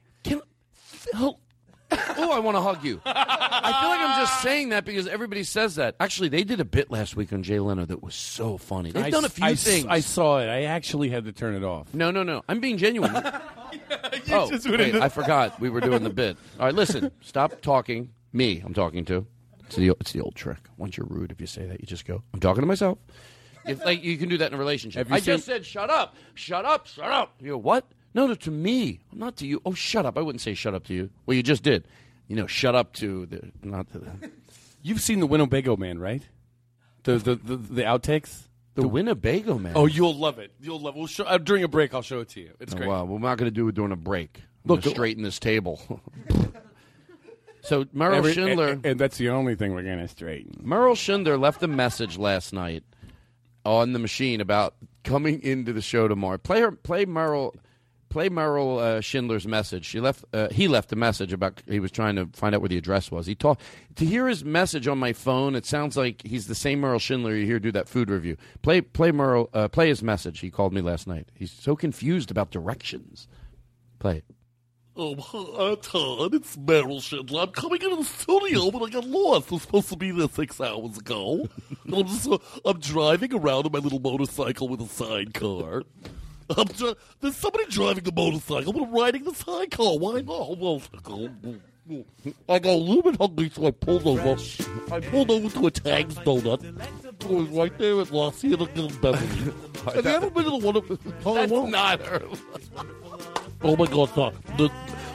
oh, 2.17 2.33
I 2.33 2.39
want 2.39 2.57
to 2.57 2.61
hug 2.61 2.85
you. 2.85 3.01
I 3.05 3.81
feel 3.81 3.89
like 3.91 4.01
I'm 4.01 4.21
just 4.21 4.43
saying 4.43 4.71
that 4.71 4.85
because 4.85 5.07
everybody 5.07 5.43
says 5.45 5.77
that. 5.77 5.97
Actually, 6.01 6.29
they 6.29 6.45
did 6.45 6.61
a 6.61 6.65
bit 6.65 6.91
last 6.91 7.17
week 7.17 7.33
on 7.33 7.43
Jay 7.43 7.59
Leno 7.59 7.85
that 7.85 8.03
was 8.03 8.15
so 8.15 8.57
funny. 8.59 8.91
They've 8.93 9.05
I 9.05 9.11
done 9.11 9.25
a 9.25 9.29
few 9.29 9.45
I 9.45 9.53
s- 9.53 9.65
things. 9.65 9.87
I 9.89 10.01
saw 10.01 10.39
it. 10.41 10.47
I 10.49 10.65
actually 10.65 11.09
had 11.11 11.25
to 11.25 11.33
turn 11.33 11.55
it 11.55 11.65
off. 11.65 11.93
No, 11.95 12.11
no, 12.11 12.23
no. 12.23 12.43
I'm 12.49 12.61
being 12.61 12.79
genuine. 12.79 13.11
oh, 14.31 14.51
wait, 14.67 14.95
I 14.97 15.09
forgot 15.09 15.59
we 15.61 15.71
were 15.71 15.81
doing 15.81 16.03
the 16.03 16.11
bit. 16.11 16.37
All 16.59 16.67
right, 16.67 16.75
listen. 16.75 17.11
Stop 17.21 17.61
talking. 17.61 18.11
Me, 18.33 18.63
I'm 18.65 18.75
talking 18.75 19.05
to. 19.07 19.27
It's 19.67 19.77
the 19.77 19.89
it's 20.01 20.13
the 20.13 20.21
old 20.21 20.35
trick. 20.35 20.59
Once 20.77 20.97
you're 20.97 21.07
rude, 21.09 21.33
if 21.33 21.41
you 21.41 21.47
say 21.47 21.67
that, 21.67 21.81
you 21.81 21.87
just 21.87 22.07
go. 22.07 22.23
I'm 22.33 22.41
talking 22.41 22.61
to 22.63 22.67
myself. 22.67 22.99
If 23.67 23.85
like 23.85 24.05
you 24.05 24.17
can 24.17 24.29
do 24.29 24.39
that 24.39 24.49
in 24.49 24.55
a 24.55 24.59
relationship. 24.59 25.09
I 25.11 25.19
just 25.21 25.45
said 25.45 25.67
shut 25.67 25.91
up, 25.91 26.15
shut 26.35 26.65
up, 26.65 26.87
shut 26.87 27.11
up. 27.11 27.35
You 27.41 27.53
go 27.53 27.59
what? 27.59 27.85
No, 28.17 28.27
no, 28.27 28.35
to 28.35 28.51
me, 28.51 29.01
not 29.13 29.37
to 29.37 29.47
you. 29.47 29.61
Oh, 29.67 29.75
shut 29.75 30.07
up. 30.07 30.17
I 30.17 30.23
wouldn't 30.23 30.41
say 30.41 30.55
shut 30.55 30.75
up 30.75 30.85
to 30.85 30.95
you. 30.95 31.11
Well, 31.27 31.37
you 31.37 31.43
just 31.43 31.63
did. 31.63 31.87
You 32.29 32.35
know, 32.37 32.47
shut 32.47 32.75
up 32.75 32.95
to 32.95 33.27
the 33.27 33.53
not 33.63 33.93
to 33.93 33.99
the. 33.99 34.31
You've 34.83 35.03
seen 35.03 35.21
the 35.21 35.27
Winnebago 35.27 35.77
Man, 35.77 35.99
right? 35.99 36.23
The 37.05 37.19
the 37.19 37.35
the, 37.37 37.57
the 37.57 37.83
outtakes. 37.83 38.45
The 38.75 38.89
Winnebago 38.89 39.59
Man. 39.59 39.75
Oh, 39.77 39.85
you'll 39.87 40.15
love 40.17 40.39
it. 40.39 40.51
You'll 40.61 40.81
love. 40.81 40.97
It. 40.97 40.99
We'll 40.99 41.07
show, 41.07 41.25
uh, 41.25 41.37
during 41.39 41.63
a 41.63 41.69
break. 41.69 41.93
I'll 41.95 42.03
show 42.03 42.21
it 42.21 42.29
to 42.31 42.41
you. 42.41 42.53
It's 42.59 42.73
Oh, 42.75 42.77
great. 42.79 42.89
Wow, 42.89 43.05
we're 43.05 43.19
not 43.19 43.37
going 43.39 43.51
to 43.51 43.55
do 43.55 43.69
it 43.69 43.75
during 43.75 43.93
a 43.93 43.97
break. 43.97 44.41
I'm 44.65 44.69
Look, 44.75 44.85
straighten 44.85 45.23
this 45.23 45.39
table. 45.39 45.81
so 47.63 47.85
Merrill 47.93 48.19
Every- 48.19 48.35
Shindler. 48.35 48.73
and, 48.73 48.87
and 48.87 49.01
that's 49.01 49.19
the 49.19 49.29
only 49.31 49.55
thing 49.57 49.75
we're 49.75 49.83
gonna 49.83 50.09
straighten. 50.09 50.61
Merrill 50.63 50.95
Shindler 50.95 51.39
left 51.39 51.63
a 51.63 51.69
message 51.69 52.17
last 52.19 52.53
night 52.53 52.83
on 53.65 53.93
the 53.93 53.99
machine 53.99 54.41
about 54.41 54.75
coming 55.05 55.43
into 55.43 55.73
the 55.73 55.83
show 55.83 56.07
tomorrow. 56.09 56.39
Play 56.39 56.61
her, 56.61 56.73
play 56.73 57.05
Merrill, 57.05 57.55
play 58.09 58.29
Merrill 58.29 58.79
uh, 58.79 59.01
Shindler's 59.01 59.47
message. 59.47 59.85
She 59.85 60.01
left. 60.01 60.25
Uh, 60.33 60.49
he 60.51 60.69
left 60.69 60.93
a 60.93 60.97
message 60.97 61.33
about 61.33 61.63
he 61.67 61.81
was 61.81 61.91
trying 61.91 62.17
to 62.17 62.27
find 62.33 62.55
out 62.55 62.61
where 62.61 62.69
the 62.69 62.79
address 62.79 63.11
was. 63.11 63.27
He 63.27 63.35
talked 63.35 63.63
to 63.97 64.05
hear 64.05 64.29
his 64.29 64.45
message 64.45 64.89
on 64.89 64.99
my 64.99 65.13
phone. 65.13 65.55
It 65.55 65.67
sounds 65.67 65.97
like 65.97 66.23
he's 66.25 66.47
the 66.47 66.55
same 66.55 66.81
Merrill 66.81 66.99
Shindler 66.99 67.39
you 67.39 67.47
hear 67.47 67.59
do 67.59 67.73
that 67.73 67.89
food 67.89 68.11
review. 68.11 68.37
Play 68.63 68.81
play 68.81 69.13
Merrill. 69.13 69.51
Uh, 69.53 69.69
play 69.69 69.89
his 69.89 70.03
message. 70.03 70.41
He 70.41 70.51
called 70.51 70.73
me 70.73 70.81
last 70.81 71.07
night. 71.07 71.29
He's 71.35 71.53
so 71.53 71.77
confused 71.77 72.31
about 72.31 72.51
directions. 72.51 73.29
Play 73.99 74.19
it. 74.19 74.25
Um, 74.99 75.19
hi, 75.19 75.75
Todd, 75.83 76.33
it's 76.33 76.57
Merrill 76.57 77.01
Shindler. 77.01 77.43
I'm 77.43 77.51
coming 77.51 77.83
into 77.83 77.97
the 77.97 78.05
studio, 78.05 78.71
but 78.71 78.83
I 78.83 78.89
got 78.89 79.05
lost. 79.05 79.53
I 79.53 79.57
was 79.57 79.63
supposed 79.63 79.91
to 79.91 79.97
be 79.97 80.11
there 80.11 80.27
six 80.27 80.59
hours 80.59 80.97
ago. 80.97 81.47
I'm 81.93 82.07
just, 82.07 82.27
uh, 82.27 82.39
I'm 82.65 82.81
driving 82.81 83.35
around 83.35 83.67
on 83.67 83.73
my 83.73 83.79
little 83.79 84.01
motorcycle 84.01 84.69
with 84.69 84.81
a 84.81 84.87
sidecar. 84.87 85.83
I'm 86.51 86.67
dri- 86.67 86.95
there's 87.21 87.37
somebody 87.37 87.65
driving 87.67 88.05
the 88.05 88.13
motorcycle, 88.13 88.73
but 88.73 88.83
I'm 88.83 88.93
riding 88.93 89.25
the 89.25 89.35
sidecar. 89.35 89.99
Why 89.99 90.21
not? 90.21 90.59
I 92.49 92.59
got 92.59 92.71
a 92.71 92.75
little 92.75 93.03
bit 93.03 93.17
hungry, 93.17 93.51
so 93.55 93.67
I 93.67 93.71
pulled 93.71 94.07
over. 94.07 94.37
I 94.93 95.01
pulled 95.01 95.31
over 95.31 95.49
to 95.49 95.67
a 95.67 95.71
Tang's 95.71 96.17
Donut. 96.17 96.65
It 97.05 97.31
was 97.31 97.49
right 97.49 97.77
there 97.79 98.01
at 98.01 98.11
La 98.11 98.31
Cienega 98.31 98.69
and 98.75 99.01
Beverly. 99.01 99.53
Have 99.95 100.05
you 100.05 100.11
ever 100.11 100.31
been 100.31 100.45
to 100.45 100.51
the 100.51 100.57
one 100.57 100.77
of... 100.77 100.89
That's 101.23 101.53
not 101.71 102.01
her. 102.01 102.23
Oh 103.63 103.77
my 103.77 103.87
God! 103.87 104.09
The, 104.15 104.31
the 104.57 104.69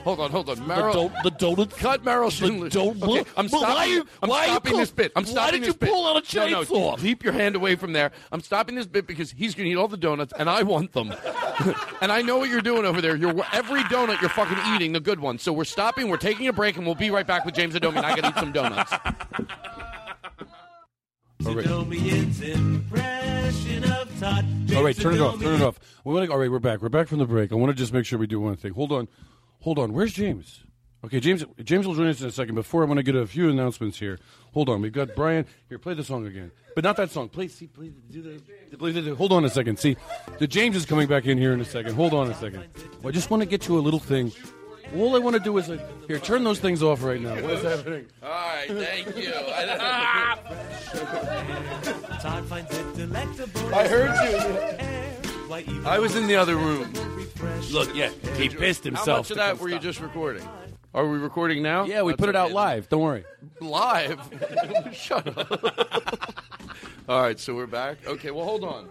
hold 0.04 0.20
on, 0.20 0.32
hold 0.32 0.50
on. 0.50 0.56
The, 0.58 0.64
Merrill- 0.64 1.10
don- 1.10 1.14
the 1.24 1.32
donut. 1.32 1.78
Cut 1.78 2.04
Merrill 2.04 2.30
Shindler. 2.32 2.64
The 2.64 2.70
don- 2.70 3.04
Okay, 3.04 3.24
I'm 3.38 3.48
stopping. 3.48 3.70
Why, 3.76 3.86
you- 3.86 4.06
I'm 4.24 4.30
why 4.30 4.46
you 4.46 4.52
stopping 4.52 4.72
pull- 4.72 4.80
this 4.80 4.92
bit. 4.92 5.12
I'm 5.16 5.24
why 5.26 5.30
stopping 5.32 5.54
did 5.54 5.62
this 5.62 5.68
you 5.68 5.74
bit. 5.76 5.90
pull 5.90 6.08
out 6.08 6.16
a 6.34 6.36
No, 6.36 6.48
no, 6.48 6.62
chainsaw? 6.64 7.00
keep 7.00 7.24
your 7.24 7.34
hand 7.34 7.56
away 7.56 7.76
from 7.76 7.94
there. 7.94 8.12
I'm 8.32 8.42
stopping 8.42 8.76
this 8.76 8.88
bit 8.88 9.06
because 9.08 9.32
he's 9.32 9.54
going 9.56 9.66
to 9.68 9.72
eat 9.72 9.76
all 9.78 9.88
the 9.88 9.98
donuts, 9.98 10.34
and 10.38 10.50
I 10.50 10.64
want 10.64 10.92
them. 10.94 11.14
and 12.02 12.12
I 12.12 12.22
know 12.24 12.38
what 12.40 12.50
you're 12.50 12.62
doing 12.62 12.86
over 12.86 13.00
there. 13.02 13.16
You're 13.16 13.36
every 13.54 13.82
donut 13.84 14.20
you're 14.22 14.30
fucking 14.32 14.58
eating, 14.76 14.92
the 14.94 15.00
good 15.00 15.20
ones. 15.20 15.44
So 15.44 15.54
we're 15.54 15.64
stopping. 15.64 16.10
We're 16.10 16.18
taking 16.18 16.48
a 16.48 16.54
break, 16.54 16.78
and 16.78 16.86
we'll 16.86 16.96
be 16.96 17.12
right 17.12 17.28
back 17.28 17.46
with 17.46 17.54
James 17.56 17.76
Adomi. 17.76 17.98
And 17.98 18.06
I 18.06 18.16
got 18.16 18.22
to 18.24 18.30
eat 18.30 18.36
some 18.40 18.52
donuts. 18.52 18.92
Of 23.84 24.20
Todd. 24.20 24.46
All 24.76 24.84
right, 24.84 24.96
turn 24.96 25.16
it 25.16 25.22
off. 25.22 25.42
Turn 25.42 25.56
it 25.56 25.62
off. 25.62 25.80
We 26.04 26.14
wanna, 26.14 26.32
all 26.32 26.38
right, 26.38 26.52
we're 26.52 26.60
back. 26.60 26.82
We're 26.82 26.90
back 26.90 27.08
from 27.08 27.18
the 27.18 27.26
break. 27.26 27.52
I 27.52 27.56
want 27.56 27.72
to 27.72 27.76
just 27.76 27.92
make 27.92 28.06
sure 28.06 28.20
we 28.20 28.28
do 28.28 28.40
one 28.40 28.56
thing. 28.56 28.74
Hold 28.74 28.92
on, 28.92 29.08
hold 29.62 29.80
on. 29.80 29.94
Where's 29.94 30.14
James? 30.14 30.64
Okay, 31.04 31.20
James. 31.20 31.44
James 31.64 31.88
will 31.88 31.96
join 31.96 32.08
us 32.08 32.22
in 32.22 32.28
a 32.28 32.32
second. 32.32 32.54
Before 32.54 32.84
I 32.84 32.86
want 32.86 32.98
to 32.98 33.04
get 33.04 33.16
a 33.16 33.26
few 33.26 33.50
announcements 33.50 33.98
here. 33.98 34.20
Hold 34.54 34.70
on. 34.70 34.82
We've 34.82 34.94
got 34.94 35.16
Brian 35.16 35.48
here. 35.68 35.80
Play 35.80 35.96
the 35.96 36.04
song 36.04 36.28
again, 36.28 36.52
but 36.76 36.84
not 36.84 36.96
that 36.98 37.10
song. 37.10 37.28
Play. 37.28 37.48
See, 37.48 37.66
play. 37.66 37.92
Do 38.12 38.22
the. 38.22 38.78
Play 38.78 38.92
the 38.92 39.16
hold 39.16 39.34
on 39.34 39.44
a 39.44 39.50
second. 39.50 39.80
See, 39.80 39.98
the 40.38 40.46
James 40.46 40.76
is 40.76 40.86
coming 40.86 41.08
back 41.08 41.26
in 41.26 41.40
here 41.40 41.54
in 41.54 41.62
a 41.62 41.66
second. 41.66 41.96
Hold 41.96 42.14
on 42.14 42.30
a 42.30 42.36
second. 42.36 42.66
Well, 43.02 43.10
I 43.10 43.12
just 43.12 43.32
want 43.32 43.42
to 43.42 43.48
get 43.48 43.68
you 43.68 43.80
a 43.80 43.82
little 43.82 44.00
thing. 44.00 44.32
All 44.96 45.16
I 45.16 45.20
want 45.20 45.36
to 45.36 45.40
do 45.40 45.58
is 45.58 45.70
like, 45.70 45.80
here, 46.08 46.20
turn 46.20 46.44
those 46.44 46.60
things 46.60 46.84
off 46.84 47.02
right 47.04 47.22
now. 47.22 47.36
What 47.36 47.52
is 47.52 47.64
happening? 47.64 48.08
All 48.24 48.30
right, 48.30 48.68
thank 48.68 49.16
you. 49.16 49.32
Todd 52.20 52.46
finds 52.46 52.78
it 52.78 52.94
delectable. 52.96 53.74
I 53.74 53.88
heard 53.88 54.12
you. 54.30 54.38
I 55.86 56.00
was 56.00 56.16
in 56.16 56.28
the 56.28 56.36
other 56.36 56.56
room. 56.56 56.94
Look, 57.72 57.96
yeah, 57.96 58.10
he 58.36 58.50
pissed 58.50 58.84
himself. 58.84 59.08
How 59.08 59.16
himself. 59.16 59.18
much 59.18 59.32
of 59.32 59.38
that 59.38 59.58
come 59.58 59.60
were 59.60 59.70
you 59.70 59.80
just 59.80 60.02
recording? 60.02 60.48
Are 60.94 61.08
we 61.08 61.18
recording 61.18 61.64
now? 61.64 61.86
Yeah, 61.86 62.02
we 62.02 62.12
That's 62.12 62.20
put 62.20 62.28
it 62.30 62.36
out 62.36 62.48
okay. 62.48 62.56
live. 62.56 62.90
Don't 62.90 63.02
worry. 63.02 63.24
Live? 63.62 64.20
Shut 64.94 65.26
up. 65.38 66.36
All 67.08 67.22
right, 67.22 67.40
so 67.40 67.56
we're 67.56 67.66
back. 67.66 68.06
Okay, 68.06 68.32
well, 68.32 68.44
hold 68.46 68.66
on. 68.66 68.90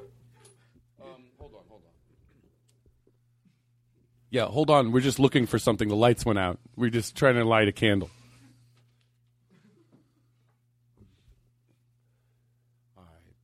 Yeah, 4.31 4.47
hold 4.47 4.71
on. 4.71 4.93
We're 4.93 5.01
just 5.01 5.19
looking 5.19 5.47
for 5.47 5.59
something. 5.59 5.89
The 5.89 5.97
lights 5.97 6.25
went 6.25 6.39
out. 6.39 6.59
We're 6.77 6.91
just 6.91 7.17
trying 7.17 7.35
to 7.35 7.45
light 7.45 7.67
a 7.69 7.73
candle. 7.73 8.11
All 12.97 13.05
right. 13.05 13.35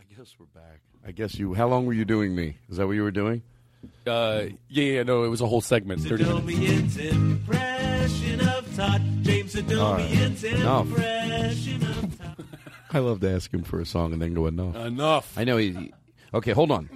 I 0.00 0.14
guess 0.14 0.34
we're 0.38 0.46
back. 0.46 0.80
I 1.06 1.12
guess 1.12 1.36
you. 1.38 1.54
How 1.54 1.68
long 1.68 1.86
were 1.86 1.92
you 1.92 2.04
doing 2.04 2.34
me? 2.34 2.56
Is 2.68 2.76
that 2.76 2.86
what 2.86 2.92
you 2.92 3.02
were 3.02 3.10
doing? 3.10 3.42
Uh, 4.06 4.44
yeah, 4.68 4.84
yeah, 4.84 5.02
no, 5.02 5.24
it 5.24 5.28
was 5.28 5.40
a 5.40 5.46
whole 5.46 5.60
segment. 5.60 6.02
30 6.02 6.24
minutes. 6.42 6.96
Impression 6.96 8.40
of 8.48 8.76
Todd. 8.76 9.02
James 9.22 9.54
Adomian's 9.56 10.44
Enough. 10.44 10.86
impression 10.86 11.82
of 11.82 12.18
Todd. 12.36 12.46
I 12.92 12.98
love 13.00 13.20
to 13.20 13.30
ask 13.30 13.52
him 13.52 13.62
for 13.64 13.80
a 13.80 13.86
song 13.86 14.12
and 14.12 14.20
then 14.22 14.34
go 14.34 14.46
enough. 14.46 14.76
Enough. 14.76 15.36
I 15.36 15.44
know 15.44 15.56
he. 15.56 15.72
he- 15.72 15.94
okay, 16.34 16.52
hold 16.52 16.70
on. 16.70 16.88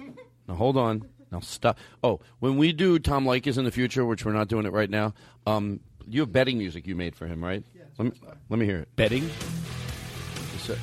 Now 0.47 0.53
hold 0.55 0.77
on. 0.77 1.03
Now 1.31 1.39
stop. 1.41 1.77
Oh, 2.03 2.19
when 2.39 2.57
we 2.57 2.71
do 2.73 2.99
Tom 2.99 3.25
Leykis 3.25 3.57
in 3.57 3.65
the 3.65 3.71
future, 3.71 4.05
which 4.05 4.23
we're 4.25 4.33
not 4.33 4.47
doing 4.47 4.65
it 4.65 4.71
right 4.71 4.89
now, 4.89 5.13
um, 5.45 5.79
you 6.07 6.21
have 6.21 6.31
betting 6.31 6.57
music 6.57 6.87
you 6.87 6.95
made 6.95 7.15
for 7.15 7.27
him, 7.27 7.43
right? 7.43 7.63
Let 7.97 8.13
me 8.13 8.19
let 8.49 8.59
me 8.59 8.65
hear 8.65 8.79
it. 8.79 8.95
Betting? 8.95 9.29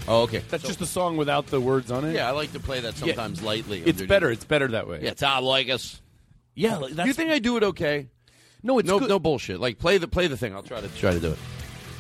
Oh, 0.09 0.23
okay. 0.23 0.43
That's 0.49 0.63
So- 0.63 0.69
just 0.69 0.81
a 0.81 0.87
song 0.87 1.17
without 1.19 1.49
the 1.49 1.61
words 1.61 1.91
on 1.91 2.05
it? 2.07 2.15
Yeah, 2.15 2.27
I 2.27 2.31
like 2.31 2.53
to 2.55 2.61
play 2.61 2.81
that 2.81 2.97
sometimes 2.97 3.43
lightly. 3.43 3.81
It's 3.81 3.89
underneath. 3.91 4.09
better. 4.09 4.31
It's 4.31 4.45
better 4.45 4.69
that 4.69 4.89
way. 4.89 5.01
Yeah, 5.03 5.13
Tom 5.13 5.45
Leykis. 5.45 6.01
Yeah, 6.55 6.77
like, 6.79 6.91
that's- 6.93 7.07
you 7.07 7.13
think 7.13 7.31
I 7.31 7.39
do 7.39 7.57
it 7.59 7.63
okay? 7.65 8.09
No, 8.63 8.79
it's 8.79 8.89
no, 8.89 8.99
good. 8.99 9.11
no 9.11 9.19
bullshit. 9.19 9.61
Like 9.61 9.79
play 9.79 9.99
the 9.99 10.09
play 10.09 10.27
the 10.27 10.37
thing. 10.39 10.55
I'll 10.55 10.63
try 10.63 10.81
to 10.81 10.89
try 10.89 11.13
to 11.13 11.21
do 11.21 11.33
it. 11.33 11.39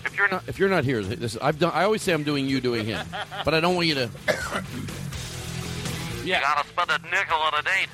If 0.06 0.16
you're 0.16 0.28
not 0.28 0.44
if 0.48 0.58
you're 0.58 0.68
not 0.70 0.84
here, 0.84 1.02
this 1.02 1.36
I've 1.42 1.58
done. 1.58 1.72
I 1.74 1.84
always 1.84 2.00
say 2.02 2.12
I'm 2.14 2.22
doing 2.24 2.46
you 2.46 2.60
doing 2.62 2.86
him, 2.86 3.06
but 3.44 3.52
I 3.54 3.60
don't 3.60 3.74
want 3.74 3.86
you 3.88 3.94
to. 3.96 4.10
You 6.24 6.32
gotta 6.32 6.66
spend 6.66 6.90
a 6.90 6.98
nickel 7.10 7.36
on 7.36 7.52
a 7.52 7.62
date. 7.62 7.88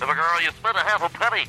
If 0.00 0.08
a 0.08 0.14
girl, 0.14 0.40
you 0.42 0.50
spend 0.50 0.76
a 0.76 0.80
half 0.80 1.02
a 1.02 1.08
penny. 1.18 1.44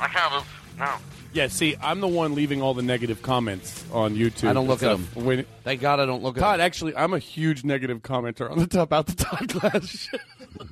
I 0.00 0.06
count 0.08 0.34
as 0.34 0.78
no. 0.78 0.94
Yeah, 1.32 1.48
see, 1.48 1.76
I'm 1.82 2.00
the 2.00 2.08
one 2.08 2.34
leaving 2.34 2.62
all 2.62 2.72
the 2.72 2.82
negative 2.82 3.20
comments 3.22 3.84
on 3.92 4.14
YouTube. 4.16 4.48
I 4.48 4.52
don't 4.52 4.66
look 4.66 4.82
at 4.82 4.96
them. 4.96 5.24
When, 5.24 5.44
Thank 5.62 5.80
God 5.80 6.00
I 6.00 6.06
don't 6.06 6.22
look 6.22 6.36
at 6.38 6.40
Todd, 6.40 6.58
them. 6.60 6.64
actually, 6.64 6.96
I'm 6.96 7.12
a 7.12 7.18
huge 7.18 7.64
negative 7.64 8.00
commenter 8.02 8.50
on 8.50 8.58
the 8.58 8.66
top 8.66 8.92
out 8.92 9.06
the 9.06 9.14
Todd 9.14 9.48
Glass. 9.48 10.08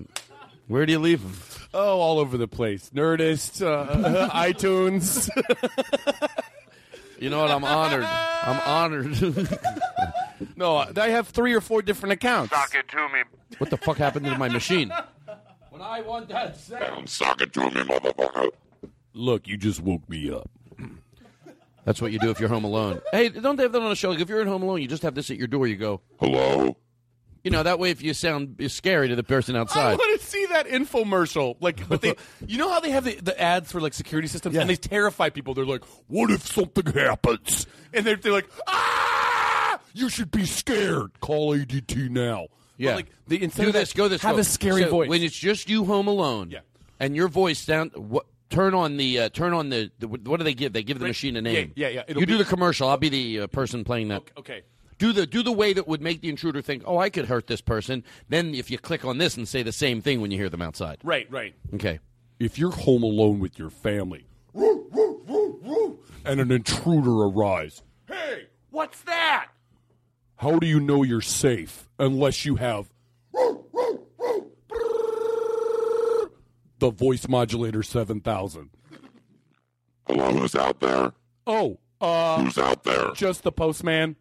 Where 0.69 0.87
do 0.87 0.93
you 0.93 0.99
leave 0.99 1.23
them? 1.23 1.35
Oh, 1.75 2.01
all 2.01 2.19
over 2.19 2.39
the 2.39 2.49
place. 2.49 2.91
Nerdist, 2.95 3.65
uh, 3.65 4.29
iTunes. 4.35 5.29
You 7.19 7.31
know 7.31 7.41
what? 7.41 7.51
I'm 7.51 7.65
honored. 7.65 8.05
I'm 8.05 8.61
honored. 8.67 9.59
no, 10.57 10.77
I 10.97 11.09
have 11.11 11.29
three 11.29 11.55
or 11.55 11.61
four 11.61 11.83
different 11.83 12.15
accounts. 12.15 12.53
Sock 12.55 12.75
it 12.75 12.89
to 12.89 13.09
me. 13.09 13.23
what 13.59 13.71
the 13.71 13.77
fuck 13.77 13.97
happened 13.99 14.27
to 14.27 14.37
my 14.39 14.49
machine? 14.49 14.93
When 15.77 15.87
I 15.87 16.01
want 16.01 16.29
that 16.31 16.57
sound. 16.57 17.07
Sock 17.07 17.43
it 17.43 17.53
to 17.53 17.61
me, 17.61 17.83
motherfucker. 17.83 18.49
Look, 19.13 19.47
you 19.47 19.59
just 19.59 19.83
woke 19.83 20.09
me 20.09 20.31
up. 20.31 20.49
That's 21.85 22.01
what 22.01 22.13
you 22.13 22.19
do 22.19 22.31
if 22.31 22.41
you're 22.41 22.49
home 22.49 22.65
alone. 22.65 23.03
Hey, 23.13 23.29
don't 23.29 23.57
they 23.57 23.65
have 23.65 23.73
that 23.73 23.83
on 23.83 23.93
a 23.93 23.95
show? 23.95 24.09
Like 24.09 24.21
if 24.21 24.31
you're 24.31 24.41
at 24.41 24.47
home 24.47 24.63
alone, 24.63 24.81
you 24.81 24.89
just 24.89 25.03
have 25.03 25.15
this 25.15 25.31
at 25.31 25.37
your 25.37 25.49
door. 25.49 25.67
You 25.67 25.77
go, 25.77 26.01
Hello? 26.19 26.79
you 27.45 27.51
know, 27.51 27.63
that 27.63 27.79
way 27.79 27.91
if 27.91 28.01
you 28.01 28.15
sound 28.15 28.57
scary 28.69 29.09
to 29.09 29.17
the 29.17 29.23
person 29.23 29.55
outside. 29.55 29.81
I 29.81 29.93
outside. 29.93 29.99
want 29.99 30.19
to 30.19 30.27
see 30.27 30.47
that 30.47 30.67
infomercial. 30.67 31.57
Like, 31.61 31.87
but 31.87 32.01
they, 32.01 32.15
you 32.47 32.57
know 32.57 32.71
how 32.71 32.81
they 32.81 32.93
have 32.93 33.05
the, 33.05 33.17
the 33.17 33.39
ads 33.39 33.71
for 33.71 33.79
like 33.79 33.93
security 33.93 34.29
systems, 34.29 34.57
and 34.57 34.71
they 34.71 34.77
terrify 34.77 35.29
people. 35.29 35.53
They're 35.53 35.67
like, 35.67 35.85
"What 36.07 36.31
if 36.31 36.47
something 36.47 36.87
happens?" 36.87 37.67
And 37.93 38.07
they're, 38.07 38.17
they're 38.17 38.33
like, 38.33 38.49
"Ah, 38.67 39.79
you 39.93 40.09
should 40.09 40.31
be 40.31 40.47
scared. 40.47 41.21
Call 41.21 41.55
ADT 41.55 42.09
now." 42.09 42.47
Yeah. 42.77 42.91
But, 42.91 42.97
like, 42.97 43.07
they, 43.29 43.41
instead 43.41 43.63
do 43.63 43.69
of 43.69 43.73
that, 43.75 43.81
this, 43.81 43.93
go 43.93 44.09
this. 44.09 44.23
Way. 44.23 44.27
Have 44.29 44.37
go. 44.37 44.41
a 44.41 44.45
scary 44.45 44.83
So 44.83 44.91
voice. 44.91 45.09
when 45.09 45.23
it's 45.23 45.37
just 45.37 45.69
you 45.69 45.85
home 45.85 46.09
alone. 46.09 46.51
Yeah. 46.51 46.61
and 47.01 47.15
your 47.17 47.29
voice 47.29 47.59
sound. 47.59 47.93
What, 47.95 48.27
turn 48.51 48.75
on 48.75 48.97
the 48.97 49.19
uh, 49.21 49.29
turn 49.31 49.53
on 49.53 49.69
the, 49.71 49.91
the. 49.99 50.07
What 50.09 50.39
do 50.39 50.45
they 50.45 50.55
give? 50.55 50.73
They 50.73 50.83
give 50.83 50.99
the 50.99 51.05
Right. 51.05 51.11
machine 51.11 51.37
a 51.37 51.43
name. 51.43 51.73
yeah, 51.77 51.89
yeah. 51.89 52.03
It'll 52.09 52.21
You 52.21 52.27
be- 52.27 52.33
do 52.33 52.39
the 52.39 52.45
commercial. 52.45 52.89
I'll 52.89 52.97
be 52.97 53.09
the 53.09 53.41
uh, 53.41 53.47
person 53.49 53.85
playing 53.85 54.09
that. 54.09 54.23
okay. 54.39 54.63
Do 54.99 55.13
the 55.13 55.27
do 55.27 55.43
the 55.43 55.53
way 55.53 55.75
that 55.75 55.87
would 55.87 56.01
make 56.01 56.23
the 56.23 56.31
intruder 56.31 56.63
think, 56.63 56.83
oh, 56.87 56.97
I 56.97 57.11
could 57.11 57.27
hurt 57.27 57.47
this 57.49 57.61
person. 57.61 58.03
Then 58.31 58.55
if 58.55 58.71
you 58.71 58.79
click 58.79 59.05
on 59.05 59.19
this 59.19 59.37
and 59.37 59.47
say 59.47 59.63
the 59.63 59.71
same 59.73 60.01
thing 60.01 60.23
when 60.23 60.31
you 60.31 60.39
hear 60.39 60.49
them 60.49 60.63
outside. 60.63 60.99
Right, 61.05 61.31
right. 61.31 61.55
Okay. 61.75 61.99
If 62.39 62.59
you're 62.59 62.71
home 62.71 63.03
alone 63.03 63.39
with 63.39 63.59
your 63.59 63.69
family, 63.69 64.27
and 66.25 66.41
an 66.41 66.51
intruder 66.51 67.11
arrives, 67.25 67.83
hey, 68.09 68.47
what's 68.71 69.01
that? 69.03 69.49
How 70.37 70.59
do 70.59 70.67
you 70.67 70.81
know 70.81 71.03
you're 71.03 71.21
safe 71.23 71.89
unless 71.99 72.45
you 72.45 72.57
have 72.57 72.91
the 76.79 76.91
voice 76.91 77.27
modulator 77.29 77.83
7000? 77.83 78.71
Hello, 80.07 80.31
who's 80.33 80.55
out 80.55 80.81
there? 80.81 81.13
Oh, 81.47 81.79
uh, 82.01 82.43
Who's 82.43 82.59
out 82.59 82.85
there? 82.85 83.13
just 83.15 83.43
the 83.43 83.53
postman. 83.53 84.17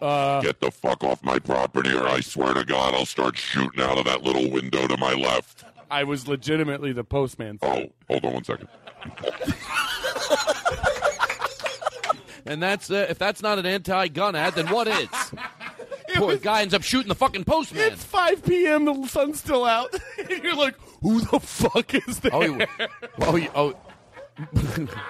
Uh, 0.00 0.40
Get 0.42 0.60
the 0.60 0.70
fuck 0.72 1.04
off 1.04 1.22
my 1.22 1.38
property, 1.38 1.94
or 1.94 2.06
I 2.06 2.20
swear 2.20 2.52
to 2.52 2.64
God, 2.64 2.94
I'll 2.94 3.06
start 3.06 3.38
shooting 3.38 3.80
out 3.80 3.96
of 3.96 4.04
that 4.06 4.22
little 4.22 4.50
window 4.50 4.86
to 4.88 4.96
my 4.96 5.14
left. 5.14 5.64
I 5.90 6.02
was 6.04 6.26
legitimately 6.26 6.92
the 6.92 7.04
postman. 7.04 7.58
Oh, 7.62 7.86
hold 8.08 8.24
on 8.24 8.32
one 8.34 8.44
second. 8.44 8.68
And 12.46 12.62
that's 12.62 12.90
uh, 12.90 13.06
if 13.08 13.18
that's 13.18 13.42
not 13.42 13.58
an 13.58 13.66
anti-gun 13.66 14.36
ad, 14.36 14.54
then 14.54 14.68
what 14.68 14.88
is? 14.88 15.08
Poor 16.14 16.36
guy 16.36 16.62
ends 16.62 16.74
up 16.74 16.82
shooting 16.82 17.08
the 17.08 17.14
fucking 17.14 17.44
postman. 17.44 17.92
It's 17.92 18.04
5 18.04 18.44
p.m. 18.44 18.84
The 18.84 19.06
sun's 19.06 19.40
still 19.40 19.64
out. 19.64 19.94
and 20.18 20.42
you're 20.42 20.54
like, 20.54 20.76
who 21.02 21.20
the 21.20 21.40
fuck 21.40 21.94
is 21.94 22.20
there? 22.20 22.34
Oh, 22.34 22.42
you, 22.42 22.66
oh, 23.20 23.36
you, 23.36 23.48
oh. 23.54 23.74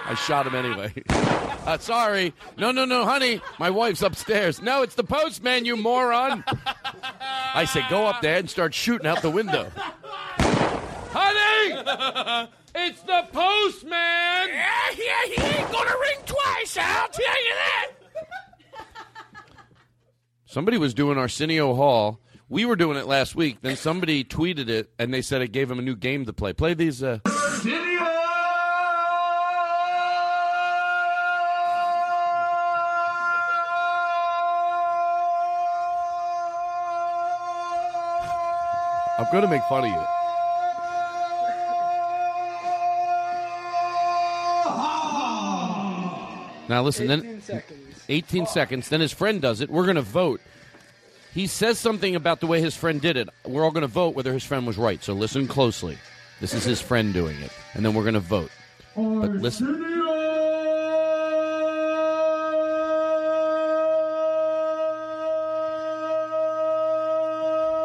I 0.05 0.13
shot 0.15 0.45
him 0.45 0.53
anyway. 0.53 0.93
Uh, 1.09 1.79
sorry. 1.79 2.33
No, 2.57 2.71
no, 2.71 2.85
no, 2.85 3.05
honey. 3.05 3.41
My 3.59 3.71
wife's 3.71 4.03
upstairs. 4.03 4.61
No, 4.61 4.83
it's 4.83 4.93
the 4.93 5.03
postman, 5.03 5.65
you 5.65 5.75
moron. 5.75 6.43
I 7.55 7.65
say, 7.65 7.83
go 7.89 8.05
up 8.05 8.21
there 8.21 8.37
and 8.37 8.47
start 8.49 8.75
shooting 8.75 9.07
out 9.07 9.23
the 9.23 9.31
window. 9.31 9.71
Honey! 11.11 12.49
It's 12.77 13.01
the 13.03 13.25
postman! 13.31 14.49
Yeah, 14.49 14.91
yeah, 14.97 15.25
he 15.27 15.41
ain't 15.41 15.71
gonna 15.71 15.95
ring 16.01 16.19
twice, 16.25 16.77
I'll 16.77 17.07
tell 17.07 17.45
you 17.45 17.53
that. 17.53 17.91
Somebody 20.45 20.77
was 20.77 20.93
doing 20.93 21.17
Arsenio 21.17 21.73
Hall. 21.73 22.19
We 22.49 22.65
were 22.65 22.75
doing 22.75 22.97
it 22.97 23.07
last 23.07 23.33
week. 23.33 23.59
Then 23.61 23.77
somebody 23.77 24.25
tweeted 24.25 24.67
it, 24.69 24.91
and 24.99 25.13
they 25.13 25.21
said 25.21 25.41
it 25.41 25.53
gave 25.53 25.71
him 25.71 25.79
a 25.79 25.81
new 25.81 25.95
game 25.95 26.25
to 26.25 26.33
play. 26.33 26.51
Play 26.53 26.73
these. 26.73 27.01
Uh... 27.01 27.19
I'm 39.17 39.31
going 39.31 39.43
to 39.43 39.47
make 39.47 39.63
fun 39.63 39.85
of 39.85 39.89
you. 39.89 40.24
Now 46.67 46.81
listen, 46.83 47.09
18 47.09 47.23
then 47.23 47.41
seconds. 47.41 48.03
18 48.09 48.47
seconds. 48.47 48.89
Then 48.89 49.01
his 49.01 49.13
friend 49.13 49.41
does 49.41 49.61
it. 49.61 49.69
We're 49.69 49.83
going 49.83 49.95
to 49.95 50.01
vote. 50.01 50.41
He 51.33 51.47
says 51.47 51.77
something 51.77 52.15
about 52.15 52.39
the 52.39 52.47
way 52.47 52.61
his 52.61 52.75
friend 52.75 53.01
did 53.01 53.17
it. 53.17 53.29
We're 53.45 53.63
all 53.63 53.71
going 53.71 53.81
to 53.81 53.87
vote 53.87 54.15
whether 54.15 54.31
his 54.33 54.43
friend 54.43 54.65
was 54.65 54.77
right. 54.77 55.03
So 55.03 55.13
listen 55.13 55.47
closely. 55.47 55.97
This 56.41 56.53
is 56.53 56.63
his 56.63 56.81
friend 56.81 57.13
doing 57.13 57.39
it, 57.41 57.51
and 57.73 57.85
then 57.85 57.93
we're 57.93 58.03
going 58.03 58.13
to 58.15 58.19
vote. 58.19 58.51
But 58.95 59.31
listen. 59.31 59.81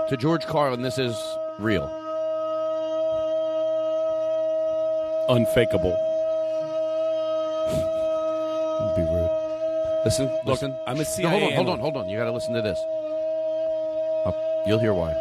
To 0.09 0.17
George 0.17 0.45
Carlin, 0.47 0.83
this 0.83 0.99
is 0.99 1.17
real. 1.61 1.85
Unfakeable. 5.29 6.10
Listen, 10.11 10.41
listen. 10.45 10.77
I'm 10.89 10.99
a 10.99 11.05
No, 11.23 11.29
hold 11.29 11.43
on, 11.45 11.53
hold 11.53 11.69
on, 11.69 11.79
hold 11.79 11.97
on. 11.99 12.09
You 12.09 12.19
got 12.19 12.25
to 12.25 12.33
listen 12.33 12.53
to 12.55 12.63
this. 12.63 12.77
You'll 14.67 14.81
hear 14.81 14.93
why. 14.93 15.15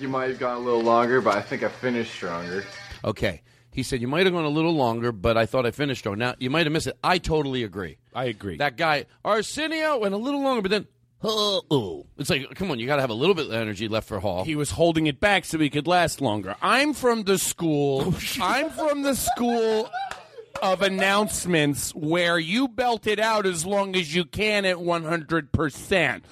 You 0.00 0.08
might 0.08 0.30
have 0.30 0.38
gone 0.38 0.56
a 0.56 0.60
little 0.60 0.80
longer, 0.80 1.20
but 1.20 1.36
I 1.36 1.42
think 1.42 1.62
I 1.62 1.68
finished 1.68 2.14
stronger. 2.14 2.64
Okay. 3.04 3.42
He 3.70 3.82
said 3.82 4.00
you 4.00 4.08
might 4.08 4.24
have 4.24 4.32
gone 4.32 4.46
a 4.46 4.48
little 4.48 4.74
longer, 4.74 5.12
but 5.12 5.36
I 5.36 5.44
thought 5.44 5.66
I 5.66 5.72
finished 5.72 5.98
strong. 6.00 6.16
Now 6.16 6.34
you 6.38 6.48
might 6.48 6.64
have 6.64 6.72
missed 6.72 6.86
it. 6.86 6.96
I 7.04 7.18
totally 7.18 7.64
agree. 7.64 7.98
I 8.14 8.24
agree. 8.24 8.56
That 8.56 8.78
guy 8.78 9.04
Arsenio 9.22 9.98
went 9.98 10.14
a 10.14 10.16
little 10.16 10.40
longer, 10.42 10.62
but 10.62 10.70
then 10.70 10.86
oh, 11.22 11.60
oh. 11.70 12.06
it's 12.16 12.30
like 12.30 12.54
come 12.54 12.70
on, 12.70 12.78
you 12.78 12.86
got 12.86 12.96
to 12.96 13.02
have 13.02 13.10
a 13.10 13.14
little 13.14 13.34
bit 13.34 13.48
of 13.48 13.52
energy 13.52 13.88
left 13.88 14.08
for 14.08 14.20
Hall. 14.20 14.42
He 14.44 14.56
was 14.56 14.70
holding 14.70 15.06
it 15.06 15.20
back 15.20 15.44
so 15.44 15.58
he 15.58 15.68
could 15.68 15.86
last 15.86 16.22
longer. 16.22 16.56
I'm 16.62 16.94
from 16.94 17.24
the 17.24 17.34
Oh, 17.34 17.36
school. 17.36 18.14
I'm 18.40 18.70
from 18.70 19.02
the 19.02 19.14
school 19.14 19.90
of 20.64 20.80
announcements 20.80 21.94
where 21.94 22.38
you 22.38 22.66
belt 22.68 23.06
it 23.06 23.18
out 23.18 23.44
as 23.44 23.66
long 23.66 23.94
as 23.94 24.14
you 24.14 24.24
can 24.24 24.64
at 24.64 24.76
100%. 24.76 26.22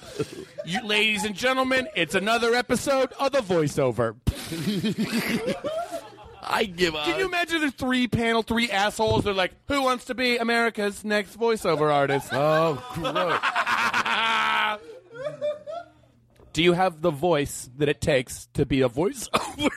You, 0.65 0.83
ladies 0.83 1.23
and 1.23 1.35
gentlemen, 1.35 1.87
it's 1.95 2.15
another 2.15 2.55
episode 2.55 3.11
of 3.19 3.31
the 3.31 3.41
voiceover. 3.41 4.15
I 6.45 6.65
give 6.65 6.95
up. 6.95 7.05
Can 7.05 7.19
you 7.19 7.27
imagine 7.27 7.61
the 7.61 7.69
three 7.69 8.07
panel, 8.07 8.41
three 8.41 8.71
assholes? 8.71 9.23
They're 9.23 9.35
like, 9.35 9.53
who 9.67 9.83
wants 9.83 10.05
to 10.05 10.15
be 10.15 10.37
America's 10.37 11.05
next 11.05 11.39
voiceover 11.39 11.93
artist? 11.93 12.29
Oh, 12.33 12.83
gross. 12.95 13.39
Do 16.53 16.63
you 16.63 16.73
have 16.73 17.01
the 17.01 17.11
voice 17.11 17.69
that 17.77 17.87
it 17.87 18.01
takes 18.01 18.47
to 18.55 18.65
be 18.65 18.81
a 18.81 18.89
voiceover? 18.89 19.69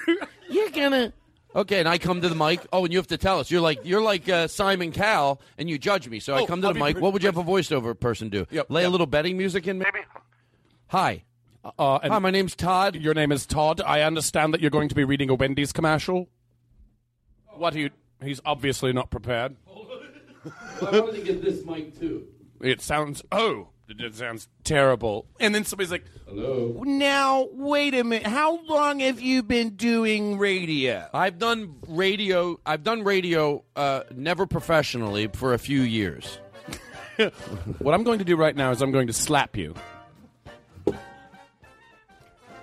You're 0.48 0.70
gonna. 0.70 1.12
Okay, 1.56 1.80
and 1.80 1.88
I 1.88 1.96
come 1.96 2.20
to 2.20 2.28
the 2.28 2.34
mic. 2.34 2.60
Oh, 2.70 2.84
and 2.84 2.92
you 2.92 2.98
have 2.98 3.06
to 3.06 3.16
tell 3.16 3.40
us. 3.40 3.50
You're 3.50 3.62
like 3.62 3.78
you're 3.82 4.02
like 4.02 4.28
uh, 4.28 4.46
Simon 4.46 4.92
Cowell, 4.92 5.40
and 5.56 5.70
you 5.70 5.78
judge 5.78 6.06
me. 6.06 6.20
So 6.20 6.34
I 6.34 6.42
Oh, 6.42 6.46
come 6.46 6.60
to 6.60 6.66
I'll 6.68 6.74
the 6.74 6.78
mic. 6.80 6.94
pre- 6.96 7.02
What 7.02 7.14
would 7.14 7.22
you 7.22 7.28
have 7.28 7.38
a 7.38 7.42
voiceover 7.42 7.98
person 7.98 8.28
do? 8.28 8.46
Yep, 8.50 8.66
Lay 8.70 8.82
yep. 8.82 8.88
a 8.88 8.92
little 8.92 9.06
betting 9.06 9.38
music 9.38 9.66
in. 9.66 9.78
Maybe. 9.78 10.00
Hi. 10.88 11.24
Uh, 11.78 11.98
and 12.02 12.12
Hi, 12.12 12.18
my 12.18 12.30
name's 12.30 12.54
Todd. 12.54 12.94
Your 12.94 13.14
name 13.14 13.32
is 13.32 13.46
Todd. 13.46 13.80
I 13.80 14.02
understand 14.02 14.52
that 14.54 14.60
you're 14.60 14.70
going 14.70 14.88
to 14.90 14.94
be 14.94 15.02
reading 15.04 15.30
a 15.30 15.34
Wendy's 15.34 15.72
commercial. 15.72 16.28
What 17.56 17.74
are 17.74 17.78
you? 17.78 17.90
He's 18.22 18.40
obviously 18.44 18.92
not 18.92 19.10
prepared. 19.10 19.56
I 20.46 21.00
wanted 21.00 21.14
to 21.16 21.22
get 21.22 21.42
this 21.42 21.64
mic 21.64 21.98
too. 21.98 22.26
It 22.60 22.80
sounds. 22.82 23.22
Oh, 23.32 23.68
it 23.88 24.14
sounds 24.14 24.48
terrible. 24.64 25.26
And 25.40 25.54
then 25.54 25.64
somebody's 25.64 25.90
like, 25.92 26.04
Hello. 26.26 26.82
"Now, 26.84 27.48
wait 27.52 27.94
a 27.94 28.02
minute. 28.04 28.26
How 28.26 28.58
long 28.66 29.00
have 29.00 29.20
you 29.20 29.42
been 29.42 29.76
doing 29.76 30.38
radio?" 30.38 31.08
I've 31.14 31.38
done 31.38 31.76
radio. 31.88 32.58
I've 32.66 32.82
done 32.82 33.04
radio, 33.04 33.62
uh, 33.76 34.02
never 34.14 34.46
professionally, 34.46 35.28
for 35.28 35.54
a 35.54 35.58
few 35.58 35.82
years. 35.82 36.38
What 37.78 37.94
I'm 37.94 38.04
going 38.04 38.18
to 38.18 38.24
do 38.26 38.36
right 38.36 38.54
now 38.54 38.70
is 38.72 38.82
I'm 38.82 38.92
going 38.92 39.06
to 39.06 39.12
slap 39.14 39.56
you, 39.56 39.74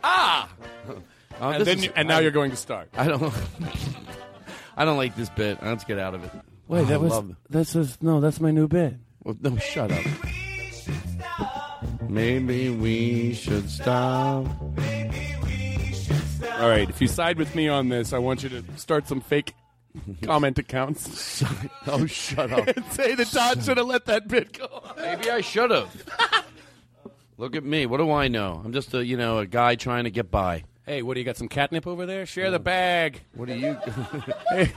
Ah. 0.03 0.49
Uh, 0.87 0.93
and 1.41 1.65
then 1.65 1.77
is- 1.79 1.85
you- 1.85 1.91
and 1.95 2.07
now 2.07 2.17
I- 2.17 2.21
you're 2.21 2.31
going 2.31 2.51
to 2.51 2.57
start. 2.57 2.89
I 2.95 3.07
don't. 3.07 3.33
I 4.77 4.85
don't 4.85 4.97
like 4.97 5.15
this 5.15 5.29
bit. 5.29 5.59
Let's 5.63 5.83
get 5.83 5.99
out 5.99 6.13
of 6.15 6.23
it. 6.23 6.31
Wait, 6.67 6.81
Oh, 6.81 6.85
that 6.85 6.93
I 6.93 6.97
was 6.97 7.11
love- 7.11 7.35
this 7.49 7.75
is 7.75 7.97
no, 8.01 8.19
that's 8.19 8.39
my 8.39 8.51
new 8.51 8.67
bit. 8.67 8.95
Well, 9.23 9.37
no, 9.41 9.57
shut 9.57 9.91
up. 9.91 10.03
Maybe 12.13 12.69
we 12.69 13.33
should 13.33 13.67
stop. 13.71 14.45
All 16.59 16.69
right, 16.69 16.87
if 16.87 17.01
you 17.01 17.07
side 17.07 17.39
with 17.39 17.55
me 17.55 17.67
on 17.67 17.89
this, 17.89 18.13
I 18.13 18.19
want 18.19 18.43
you 18.43 18.49
to 18.49 18.63
start 18.75 19.07
some 19.07 19.19
fake 19.19 19.55
comment 20.21 20.59
accounts. 20.59 21.43
oh, 21.87 22.05
shut 22.05 22.51
up. 22.51 22.67
and 22.67 22.85
say 22.91 23.15
that 23.15 23.27
Todd 23.29 23.63
should 23.63 23.77
have 23.77 23.87
let 23.87 24.05
that 24.05 24.27
bit 24.27 24.55
go. 24.55 24.65
on. 24.65 24.95
Maybe 24.97 25.31
I 25.31 25.41
should 25.41 25.71
have. 25.71 25.89
Look 27.39 27.55
at 27.55 27.63
me. 27.63 27.87
What 27.87 27.97
do 27.97 28.11
I 28.11 28.27
know? 28.27 28.61
I'm 28.63 28.73
just 28.73 28.93
a 28.93 29.03
you 29.03 29.17
know 29.17 29.39
a 29.39 29.47
guy 29.47 29.73
trying 29.73 30.03
to 30.03 30.11
get 30.11 30.29
by. 30.29 30.65
Hey, 30.85 31.01
what 31.01 31.15
do 31.15 31.19
you 31.19 31.25
got? 31.25 31.37
Some 31.37 31.47
catnip 31.47 31.87
over 31.87 32.05
there? 32.05 32.27
Share 32.27 32.51
the 32.51 32.59
bag. 32.59 33.21
What 33.33 33.47
do 33.47 33.55
you? 33.55 33.75
hey, 34.51 34.71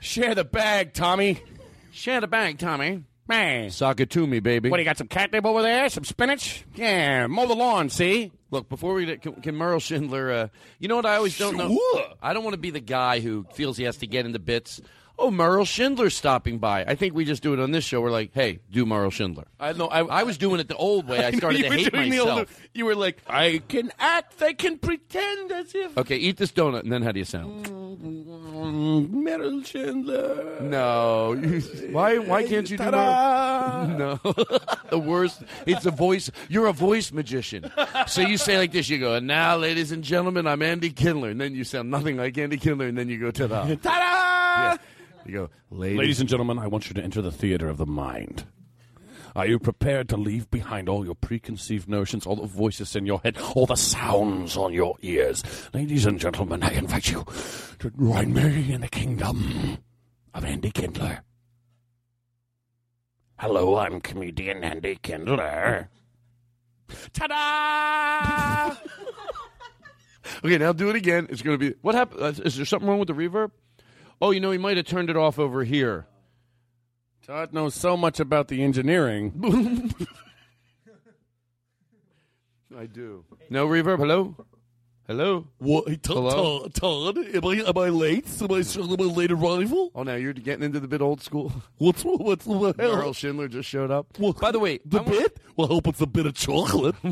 share 0.00 0.34
the 0.34 0.44
bag, 0.44 0.94
Tommy. 0.94 1.42
Share 1.90 2.22
the 2.22 2.28
bag, 2.28 2.58
Tommy. 2.58 3.04
Man. 3.28 3.70
Sock 3.70 4.00
it 4.00 4.10
to 4.10 4.26
me, 4.26 4.40
baby. 4.40 4.70
What 4.70 4.78
do 4.78 4.82
you 4.82 4.88
got? 4.88 4.96
Some 4.96 5.08
catnip 5.08 5.44
over 5.44 5.60
there? 5.62 5.88
Some 5.90 6.04
spinach? 6.04 6.64
Yeah, 6.74 7.26
mow 7.26 7.46
the 7.46 7.54
lawn. 7.54 7.90
See? 7.90 8.32
Look, 8.50 8.70
before 8.70 8.94
we 8.94 9.04
get, 9.04 9.20
can, 9.20 9.34
can 9.42 9.54
Merle 9.54 9.78
Shindler, 9.78 10.44
uh, 10.44 10.48
you 10.78 10.88
know 10.88 10.96
what 10.96 11.04
I 11.04 11.16
always 11.16 11.36
don't 11.38 11.56
know? 11.58 11.78
I 12.22 12.32
don't 12.32 12.42
want 12.42 12.54
to 12.54 12.60
be 12.60 12.70
the 12.70 12.80
guy 12.80 13.20
who 13.20 13.46
feels 13.52 13.76
he 13.76 13.84
has 13.84 13.98
to 13.98 14.06
get 14.06 14.24
into 14.24 14.38
bits. 14.38 14.80
Oh, 15.20 15.32
Merle 15.32 15.64
Shindler's 15.64 16.14
stopping 16.16 16.58
by. 16.58 16.84
I 16.84 16.94
think 16.94 17.12
we 17.12 17.24
just 17.24 17.42
do 17.42 17.52
it 17.52 17.58
on 17.58 17.72
this 17.72 17.82
show. 17.84 18.00
We're 18.00 18.10
like, 18.12 18.30
hey, 18.34 18.60
do 18.70 18.86
Merle 18.86 19.10
Shindler. 19.10 19.46
I 19.58 19.72
know. 19.72 19.88
I, 19.88 20.04
I 20.04 20.22
was 20.22 20.38
doing 20.38 20.60
it 20.60 20.68
the 20.68 20.76
old 20.76 21.08
way. 21.08 21.24
I 21.24 21.32
started 21.36 21.62
to 21.62 21.70
hate 21.70 21.92
myself. 21.92 22.28
older- 22.30 22.46
you 22.72 22.84
were 22.86 22.94
like, 22.94 23.18
I 23.26 23.60
can 23.68 23.90
act. 23.98 24.40
I 24.40 24.52
can 24.52 24.78
pretend 24.78 25.50
as 25.50 25.74
if. 25.74 25.98
Okay, 25.98 26.16
eat 26.16 26.36
this 26.36 26.52
donut, 26.52 26.82
and 26.84 26.92
then 26.92 27.02
how 27.02 27.10
do 27.10 27.18
you 27.18 27.24
sound? 27.24 27.66
Mm, 27.66 29.10
Merrill 29.10 29.60
Shindler. 29.62 30.60
No. 30.60 31.34
why? 31.92 32.18
Why 32.18 32.44
can't 32.44 32.70
you 32.70 32.78
do! 32.78 32.84
Merle? 32.84 33.88
No. 33.98 34.20
the 34.90 34.98
worst. 34.98 35.42
It's 35.66 35.84
a 35.84 35.90
voice. 35.90 36.30
You're 36.48 36.66
a 36.68 36.72
voice 36.72 37.10
magician. 37.10 37.70
So 38.06 38.20
you 38.20 38.36
say 38.38 38.56
like 38.56 38.70
this. 38.70 38.88
You 38.88 38.98
go, 38.98 39.14
and 39.14 39.26
now, 39.26 39.56
ladies 39.56 39.90
and 39.90 40.04
gentlemen, 40.04 40.46
I'm 40.46 40.62
Andy 40.62 40.90
Kindler, 40.90 41.30
and 41.30 41.40
then 41.40 41.56
you 41.56 41.64
sound 41.64 41.90
nothing 41.90 42.16
like 42.16 42.38
Andy 42.38 42.56
Kindler, 42.56 42.86
and 42.86 42.96
then 42.96 43.08
you 43.08 43.18
go 43.18 43.32
ta-da. 43.32 43.74
Ta-da! 43.82 44.76
You 45.28 45.34
go, 45.34 45.50
ladies. 45.70 45.98
Ladies 45.98 46.20
and 46.20 46.28
gentlemen, 46.28 46.58
I 46.58 46.68
want 46.68 46.88
you 46.88 46.94
to 46.94 47.02
enter 47.02 47.20
the 47.20 47.30
theater 47.30 47.68
of 47.68 47.76
the 47.76 47.84
mind. 47.84 48.46
Are 49.36 49.46
you 49.46 49.58
prepared 49.58 50.08
to 50.08 50.16
leave 50.16 50.50
behind 50.50 50.88
all 50.88 51.04
your 51.04 51.14
preconceived 51.14 51.86
notions, 51.86 52.24
all 52.24 52.36
the 52.36 52.46
voices 52.46 52.96
in 52.96 53.04
your 53.04 53.20
head, 53.20 53.36
all 53.54 53.66
the 53.66 53.76
sounds 53.76 54.56
on 54.56 54.72
your 54.72 54.96
ears? 55.02 55.44
Ladies 55.74 56.06
and 56.06 56.18
gentlemen, 56.18 56.62
I 56.62 56.70
invite 56.70 57.10
you 57.10 57.26
to 57.78 57.90
join 57.90 58.32
me 58.32 58.72
in 58.72 58.80
the 58.80 58.88
kingdom 58.88 59.76
of 60.32 60.46
Andy 60.46 60.70
Kindler. 60.70 61.22
Hello, 63.38 63.76
I'm 63.76 64.00
comedian 64.00 64.64
Andy 64.64 64.98
Kindler. 65.02 65.90
Ta-da! 67.12 68.76
Okay, 70.44 70.58
now 70.58 70.72
do 70.72 70.90
it 70.90 70.94
again. 70.94 71.26
It's 71.30 71.40
going 71.40 71.58
to 71.58 71.70
be. 71.70 71.74
What 71.80 71.94
happened? 71.94 72.22
Uh, 72.22 72.42
is 72.44 72.56
there 72.56 72.66
something 72.66 72.86
wrong 72.86 72.98
with 72.98 73.08
the 73.08 73.14
reverb? 73.14 73.50
Oh, 74.20 74.30
you 74.32 74.40
know, 74.40 74.50
he 74.50 74.58
might 74.58 74.76
have 74.76 74.86
turned 74.86 75.10
it 75.10 75.16
off 75.16 75.38
over 75.38 75.64
here. 75.64 76.06
Todd 77.26 77.52
knows 77.52 77.74
so 77.74 77.96
much 77.96 78.20
about 78.20 78.48
the 78.48 78.62
engineering. 78.62 79.94
I 82.76 82.86
do. 82.86 83.24
No 83.50 83.66
reverb. 83.66 83.98
Hello. 83.98 84.36
Hello. 85.06 85.46
What? 85.58 85.88
Hey, 85.88 85.96
Todd, 85.96 86.16
Hello? 86.16 86.60
Todd, 86.68 86.74
Todd, 86.74 87.18
am 87.18 87.44
I 87.46 87.54
am 87.66 87.78
I 87.78 87.88
late? 87.88 88.26
Am 88.42 88.52
I, 88.52 88.58
am 88.58 89.00
I 89.00 89.04
late 89.04 89.32
arrival? 89.32 89.90
Oh, 89.94 90.02
now 90.02 90.16
you're 90.16 90.34
getting 90.34 90.64
into 90.64 90.80
the 90.80 90.88
bit 90.88 91.00
old 91.00 91.22
school. 91.22 91.50
What's 91.78 92.02
what's 92.04 92.44
the 92.44 92.52
hell? 92.52 92.74
Merrill 92.76 93.12
Shindler 93.14 93.48
just 93.48 93.68
showed 93.68 93.90
up. 93.90 94.06
By 94.40 94.50
the 94.52 94.58
way, 94.58 94.80
The 94.84 95.00
bit? 95.00 95.38
Well, 95.56 95.66
I 95.66 95.72
hope 95.74 95.86
it's 95.88 96.00
a 96.02 96.06
bit 96.06 96.26
of 96.26 96.34
chocolate. 96.34 96.94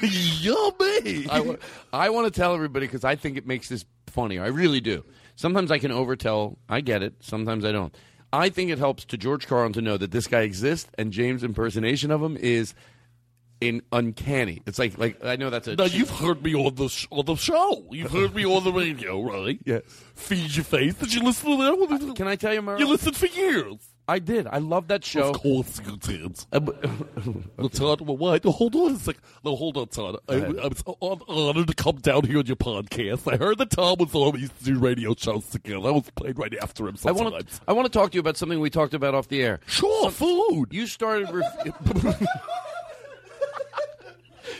Yummy. 0.00 1.26
I, 1.28 1.40
wa- 1.40 1.56
I 1.92 2.10
want 2.10 2.32
to 2.32 2.40
tell 2.40 2.54
everybody 2.54 2.86
because 2.86 3.04
I 3.04 3.16
think 3.16 3.36
it 3.36 3.46
makes 3.46 3.68
this 3.68 3.84
funnier. 4.06 4.42
I 4.42 4.48
really 4.48 4.80
do. 4.80 5.04
Sometimes 5.36 5.70
I 5.70 5.78
can 5.78 5.90
overtell. 5.92 6.56
I 6.68 6.80
get 6.80 7.02
it. 7.02 7.14
Sometimes 7.20 7.64
I 7.64 7.72
don't. 7.72 7.94
I 8.32 8.48
think 8.48 8.70
it 8.70 8.78
helps 8.78 9.04
to 9.06 9.16
George 9.16 9.46
Carlin 9.46 9.72
to 9.74 9.80
know 9.82 9.96
that 9.96 10.10
this 10.10 10.26
guy 10.26 10.40
exists, 10.40 10.90
and 10.98 11.12
James' 11.12 11.44
impersonation 11.44 12.10
of 12.10 12.20
him 12.22 12.36
is 12.36 12.74
in 13.60 13.80
uncanny. 13.92 14.62
It's 14.66 14.78
like 14.78 14.98
like 14.98 15.24
I 15.24 15.36
know 15.36 15.48
that's 15.50 15.68
a. 15.68 15.76
Now 15.76 15.84
you've 15.84 16.10
heard 16.10 16.42
me 16.42 16.54
on 16.54 16.74
the 16.74 16.88
sh- 16.88 17.06
on 17.10 17.24
the 17.24 17.36
show. 17.36 17.86
You've 17.90 18.10
heard 18.10 18.34
me 18.34 18.44
on 18.44 18.64
the 18.64 18.72
radio, 18.72 19.22
right? 19.22 19.58
Yes. 19.64 19.82
Feed 20.14 20.54
your 20.56 20.64
face. 20.64 20.94
Did 20.94 21.14
you 21.14 21.22
listen 21.22 21.50
to 21.58 21.86
that? 21.98 22.16
Can 22.16 22.26
I 22.26 22.36
tell 22.36 22.52
you, 22.52 22.62
Merrill? 22.62 22.80
You 22.80 22.88
listened 22.88 23.16
for 23.16 23.26
years. 23.26 23.76
I 24.08 24.20
did. 24.20 24.46
I 24.46 24.58
love 24.58 24.86
that 24.88 25.04
show. 25.04 25.30
Of 25.30 25.40
course 25.40 25.80
you 25.84 25.96
did. 25.96 26.44
well, 27.56 27.68
Todd, 27.68 28.00
well, 28.02 28.16
why? 28.16 28.38
No, 28.44 28.52
hold 28.52 28.76
on 28.76 28.92
a 28.92 28.98
second. 28.98 29.20
No, 29.44 29.56
hold 29.56 29.76
on, 29.76 29.88
Todd. 29.88 30.18
I, 30.28 30.36
was 30.36 30.84
hon- 30.86 31.22
honored 31.26 31.66
to 31.66 31.74
come 31.74 31.96
down 31.96 32.24
here 32.24 32.38
on 32.38 32.46
your 32.46 32.54
podcast. 32.54 33.30
I 33.32 33.36
heard 33.36 33.58
that 33.58 33.70
Tom 33.70 33.96
was 33.98 34.14
on. 34.14 34.32
We 34.34 34.40
used 34.42 34.56
to 34.58 34.64
do 34.64 34.78
radio 34.78 35.12
shows 35.16 35.48
together. 35.48 35.88
I 35.88 35.90
was 35.90 36.08
played 36.14 36.38
right 36.38 36.54
after 36.62 36.86
him 36.86 36.94
I 36.94 36.98
sometimes. 36.98 37.30
want 37.32 37.48
to. 37.48 37.60
I 37.66 37.72
want 37.72 37.86
to 37.86 37.98
talk 37.98 38.12
to 38.12 38.14
you 38.14 38.20
about 38.20 38.36
something 38.36 38.60
we 38.60 38.70
talked 38.70 38.94
about 38.94 39.14
off 39.16 39.26
the 39.26 39.42
air. 39.42 39.58
Sure, 39.66 40.08
food. 40.12 40.66
You 40.70 40.86
started. 40.86 41.28
Rev- 41.32 42.22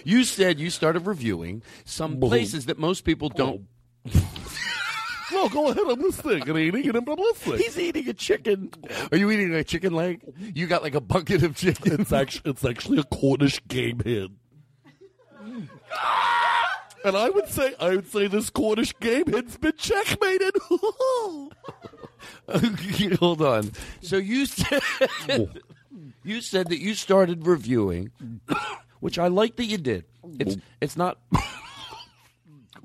you 0.05 0.25
said 0.25 0.59
you 0.59 0.71
started 0.71 1.07
reviewing 1.07 1.63
some 1.85 2.19
places 2.19 2.67
that 2.67 2.79
most 2.79 3.05
people 3.05 3.29
don't. 3.29 3.61
Oh, 3.61 3.65
No, 5.33 5.49
go 5.49 5.71
ahead. 5.71 5.85
I'm 5.89 6.01
listening 6.01 6.49
and 6.49 6.59
eating 6.59 6.89
and 6.89 7.09
I'm 7.09 7.17
listening. 7.17 7.59
He's 7.59 7.79
eating 7.79 8.09
a 8.09 8.13
chicken. 8.13 8.71
Are 9.11 9.17
you 9.17 9.31
eating 9.31 9.53
a 9.55 9.65
chicken 9.65 9.93
leg? 9.93 10.23
You 10.55 10.67
got 10.67 10.83
like 10.83 10.95
a 10.95 11.01
bucket 11.01 11.43
of 11.43 11.57
chicken. 11.57 12.01
It's 12.01 12.13
actually 12.13 12.51
it's 12.51 12.65
actually 12.65 12.99
a 12.99 13.05
Cornish 13.05 13.61
game 13.67 14.01
hen. 14.01 14.37
And 17.05 17.17
I 17.17 17.31
would 17.31 17.49
say 17.49 17.75
I 17.81 17.97
would 17.97 18.11
say 18.11 18.27
this 18.27 18.51
Cornish 18.51 18.93
game 19.01 19.27
hen's 19.27 19.57
been 19.57 19.77
checkmated. 19.77 20.55
Hold 23.19 23.43
on. 23.43 23.73
So 24.03 24.17
you 24.17 24.47
said 24.47 24.83
you 26.25 26.41
said 26.41 26.69
that 26.69 26.79
you 26.79 26.95
started 26.95 27.47
reviewing, 27.47 28.11
which 29.01 29.19
I 29.19 29.29
like 29.29 29.57
that 29.57 29.65
you 29.65 29.79
did. 29.79 30.05
It's 30.39 30.57
it's 30.81 30.97
not. 30.97 31.19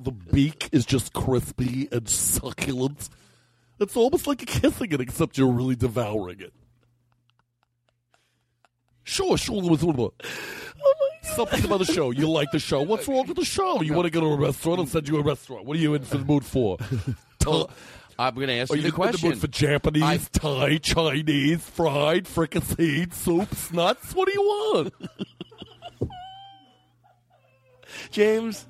The 0.04 0.12
beak 0.12 0.70
is 0.72 0.86
just 0.86 1.14
crispy 1.14 1.88
and 1.92 2.08
succulent. 2.08 3.10
It's 3.80 3.96
almost 3.98 4.28
like 4.28 4.42
you're 4.42 4.60
kissing 4.62 4.92
it, 4.92 5.02
except 5.02 5.38
you're 5.38 5.52
really 5.52 5.76
devouring 5.76 6.40
it. 6.40 6.54
Sure, 9.04 9.38
sure. 9.38 9.62
What's 9.62 9.84
what? 9.84 10.14
Something 11.24 11.66
about 11.66 11.80
the 11.80 11.86
show. 11.86 12.12
You 12.12 12.30
like 12.30 12.52
the 12.52 12.60
show. 12.60 12.82
What's 12.84 13.08
wrong 13.08 13.26
with 13.28 13.38
the 13.38 13.46
show? 13.46 13.82
You 13.82 13.94
want 13.94 14.06
to 14.06 14.12
go 14.12 14.22
to 14.22 14.28
a 14.28 14.36
restaurant? 14.38 14.80
I'll 14.80 14.86
send 14.86 15.08
you 15.08 15.18
a 15.18 15.24
restaurant. 15.24 15.66
What 15.66 15.78
are 15.78 15.80
you 15.80 15.94
in 15.96 16.04
for 16.04 16.18
the 16.18 16.26
mood 16.26 16.46
for? 16.46 16.78
I'm 18.20 18.36
going 18.36 18.48
to 18.48 18.54
ask 18.54 18.72
Are 18.72 18.76
you 18.76 18.84
you 18.84 18.84
the 18.84 18.88
in 18.88 18.92
the 18.92 18.92
question. 18.92 19.30
mood 19.30 19.40
for 19.40 19.48
Japanese, 19.48 20.04
I- 20.04 20.18
Thai, 20.32 20.78
Chinese, 20.78 21.62
fried, 21.64 22.26
fricasseed, 22.26 23.14
soups, 23.14 23.72
nuts? 23.74 24.14
What 24.14 24.28
do 24.28 24.34
you 24.34 24.42
want? 24.42 24.94
James. 28.12 28.68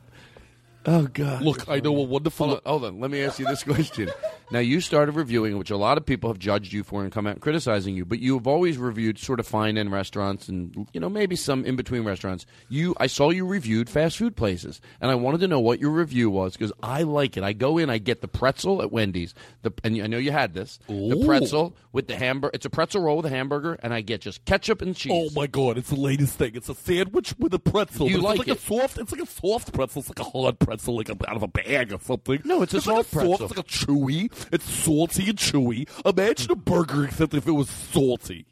Oh 0.85 1.07
God! 1.13 1.43
Look, 1.43 1.69
I 1.69 1.79
know 1.79 1.95
a 1.95 2.01
wonderful. 2.03 2.47
Hold 2.47 2.61
on, 2.65 2.69
hold 2.69 2.85
on. 2.85 2.99
Let 2.99 3.11
me 3.11 3.21
ask 3.23 3.39
you 3.39 3.45
this 3.45 3.63
question. 3.63 4.09
Now, 4.51 4.59
you 4.59 4.81
started 4.81 5.15
reviewing, 5.15 5.57
which 5.57 5.71
a 5.71 5.77
lot 5.77 5.97
of 5.97 6.05
people 6.05 6.29
have 6.29 6.37
judged 6.37 6.73
you 6.73 6.83
for 6.83 7.03
and 7.03 7.11
come 7.11 7.25
out 7.25 7.39
criticizing 7.39 7.95
you, 7.95 8.03
but 8.03 8.19
you 8.19 8.37
have 8.37 8.47
always 8.47 8.77
reviewed 8.77 9.17
sort 9.17 9.39
of 9.39 9.47
fine 9.47 9.77
end 9.77 9.91
restaurants 9.91 10.49
and 10.49 10.87
you 10.93 10.99
know 10.99 11.09
maybe 11.09 11.35
some 11.37 11.63
in 11.65 11.77
between 11.77 12.03
restaurants. 12.03 12.45
You, 12.67 12.93
I 12.99 13.07
saw 13.07 13.29
you 13.29 13.45
reviewed 13.45 13.89
fast 13.89 14.17
food 14.17 14.35
places, 14.35 14.81
and 14.99 15.09
I 15.09 15.15
wanted 15.15 15.39
to 15.41 15.47
know 15.47 15.61
what 15.61 15.79
your 15.79 15.91
review 15.91 16.29
was 16.29 16.53
because 16.53 16.73
I 16.83 17.03
like 17.03 17.37
it. 17.37 17.43
I 17.43 17.53
go 17.53 17.77
in, 17.77 17.89
I 17.89 17.97
get 17.97 18.19
the 18.19 18.27
pretzel 18.27 18.81
at 18.81 18.91
Wendy's, 18.91 19.33
the 19.61 19.71
and 19.83 20.01
I 20.01 20.07
know 20.07 20.17
you 20.17 20.31
had 20.31 20.53
this, 20.53 20.79
the 20.87 21.23
pretzel 21.25 21.75
with 21.93 22.07
the 22.07 22.17
hamburger. 22.17 22.51
It's 22.53 22.65
a 22.65 22.69
pretzel 22.69 23.01
roll 23.01 23.17
with 23.17 23.27
a 23.27 23.29
hamburger, 23.29 23.79
and 23.81 23.93
I 23.93 24.01
get 24.01 24.21
just 24.21 24.43
ketchup 24.43 24.81
and 24.81 24.95
cheese. 24.95 25.11
Oh 25.13 25.29
my 25.33 25.47
god, 25.47 25.77
it's 25.77 25.89
the 25.89 25.95
latest 25.95 26.37
thing. 26.37 26.55
It's 26.55 26.67
a 26.67 26.75
sandwich 26.75 27.33
with 27.39 27.53
a 27.53 27.59
pretzel. 27.59 28.09
You 28.09 28.17
like 28.17 28.39
it's 28.39 28.47
like 28.47 28.57
it? 28.57 28.59
a 28.59 28.61
soft 28.61 28.97
it's 28.97 29.11
like 29.13 29.21
a 29.21 29.27
soft 29.27 29.73
pretzel. 29.73 30.01
It's 30.01 30.09
like 30.09 30.19
a 30.19 30.29
hard 30.29 30.59
pretzel, 30.59 30.97
like 30.97 31.09
a, 31.09 31.15
out 31.29 31.37
of 31.37 31.43
a 31.43 31.47
bag 31.47 31.93
or 31.93 31.99
something. 31.99 32.41
No, 32.43 32.61
it's 32.61 32.73
a 32.73 32.77
like 32.77 32.83
soft 32.83 33.13
pretzel. 33.13 33.45
It's 33.45 33.55
like 33.55 33.65
a 33.65 33.69
chewy. 33.69 34.29
It's 34.51 34.69
salty 34.69 35.29
and 35.29 35.37
chewy. 35.37 35.87
Imagine 36.05 36.51
a 36.51 36.55
burger 36.55 37.05
except 37.05 37.33
if 37.33 37.47
it 37.47 37.51
was 37.51 37.69
salty. 37.69 38.45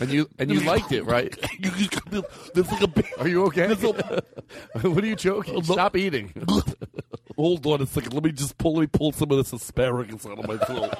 And 0.00 0.10
you 0.10 0.28
and 0.38 0.50
you 0.50 0.60
liked 0.60 0.90
it, 0.92 1.04
right? 1.04 1.32
There's 2.54 2.70
like 2.70 2.82
a 2.82 2.86
big, 2.88 3.06
Are 3.18 3.28
you 3.28 3.44
okay? 3.46 3.66
A- 3.66 3.74
what 4.88 5.04
are 5.04 5.06
you 5.06 5.16
joking? 5.16 5.62
Stop 5.62 5.96
eating. 5.96 6.32
Hold 7.36 7.66
on 7.66 7.82
a 7.82 7.86
second. 7.86 8.12
Let 8.14 8.24
me 8.24 8.32
just 8.32 8.58
pull. 8.58 8.74
Let 8.74 8.80
me 8.80 8.86
pull 8.86 9.12
some 9.12 9.30
of 9.30 9.36
this 9.36 9.52
asparagus 9.52 10.26
out 10.26 10.38
of 10.38 10.46
my 10.48 10.56
throat. 10.58 10.94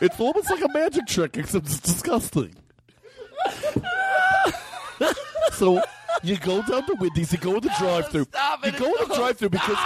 it's 0.00 0.18
almost 0.20 0.50
like 0.50 0.64
a 0.64 0.68
magic 0.72 1.06
trick, 1.06 1.36
except 1.36 1.66
it's 1.66 1.80
disgusting. 1.80 2.54
so 5.52 5.82
you 6.22 6.36
go 6.38 6.62
down 6.62 6.86
to 6.86 6.94
Wendy's, 7.00 7.32
you 7.32 7.38
go 7.38 7.54
in 7.54 7.60
the 7.60 7.72
drive-through. 7.78 8.26
You 8.64 8.72
go 8.72 8.86
in 8.86 9.08
the 9.08 9.14
drive-through 9.14 9.50
because 9.50 9.78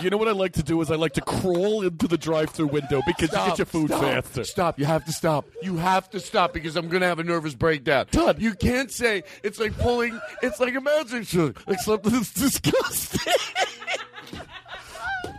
You 0.00 0.10
know 0.10 0.16
what 0.16 0.28
I 0.28 0.32
like 0.32 0.52
to 0.54 0.62
do 0.62 0.80
is 0.80 0.90
I 0.90 0.96
like 0.96 1.12
to 1.14 1.20
crawl 1.20 1.82
into 1.82 2.08
the 2.08 2.16
drive-through 2.16 2.68
window 2.68 3.02
because 3.06 3.30
you 3.30 3.36
get 3.36 3.58
your 3.58 3.66
food 3.66 3.88
stop, 3.88 4.00
faster. 4.00 4.44
Stop. 4.44 4.78
You 4.78 4.84
have 4.86 5.04
to 5.04 5.12
stop. 5.12 5.46
You 5.62 5.76
have 5.76 6.08
to 6.10 6.20
stop 6.20 6.52
because 6.52 6.76
I'm 6.76 6.88
going 6.88 7.02
to 7.02 7.06
have 7.06 7.18
a 7.18 7.24
nervous 7.24 7.54
breakdown. 7.54 8.06
Todd, 8.06 8.40
you 8.40 8.54
can't 8.54 8.90
say 8.90 9.22
it's 9.42 9.60
like 9.60 9.76
pulling, 9.78 10.18
it's 10.42 10.60
like 10.60 10.74
a 10.74 10.80
magic 10.80 11.26
trick, 11.28 11.56
except 11.68 12.04
that 12.04 12.14
it's 12.14 12.32
disgusting. 12.32 13.32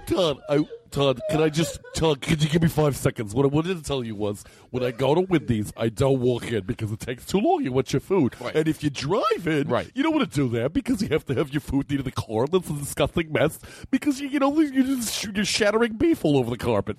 Todd, 0.08 0.40
I, 0.50 0.66
Todd, 0.94 1.20
can 1.32 1.42
I 1.42 1.50
just, 1.50 1.80
Todd, 1.96 2.22
could 2.22 2.44
you 2.44 2.48
give 2.48 2.62
me 2.62 2.68
five 2.68 2.96
seconds? 2.96 3.34
What 3.34 3.46
I 3.46 3.50
wanted 3.50 3.78
to 3.78 3.84
tell 3.84 4.04
you 4.04 4.14
was, 4.14 4.44
when 4.70 4.84
I 4.84 4.92
go 4.92 5.16
to 5.16 5.22
Wendy's, 5.22 5.74
I 5.76 5.90
don't 5.90 6.20
walk 6.20 6.52
in 6.52 6.66
because 6.66 6.92
it 6.92 7.00
takes 7.00 7.26
too 7.26 7.40
long. 7.40 7.64
You 7.64 7.72
want 7.72 7.92
your 7.92 8.00
food. 8.00 8.36
And 8.54 8.68
if 8.68 8.84
you 8.84 8.92
drive 8.92 9.48
in, 9.48 9.68
right. 9.68 9.90
you 9.96 10.04
don't 10.04 10.14
want 10.14 10.32
to 10.32 10.36
do 10.36 10.48
that 10.50 10.72
because 10.72 11.02
you 11.02 11.08
have 11.08 11.26
to 11.26 11.34
have 11.34 11.52
your 11.52 11.62
food 11.62 11.90
near 11.90 12.04
the 12.04 12.12
car. 12.12 12.46
That's 12.46 12.70
a 12.70 12.74
disgusting 12.74 13.34
mess 13.34 13.58
because, 13.90 14.22
you, 14.22 14.28
you 14.28 14.38
know, 14.38 14.56
you're, 14.60 14.84
just, 14.84 15.24
you're 15.36 15.44
shattering 15.44 15.94
beef 15.94 16.24
all 16.24 16.38
over 16.38 16.52
the 16.52 16.58
carpet. 16.58 16.98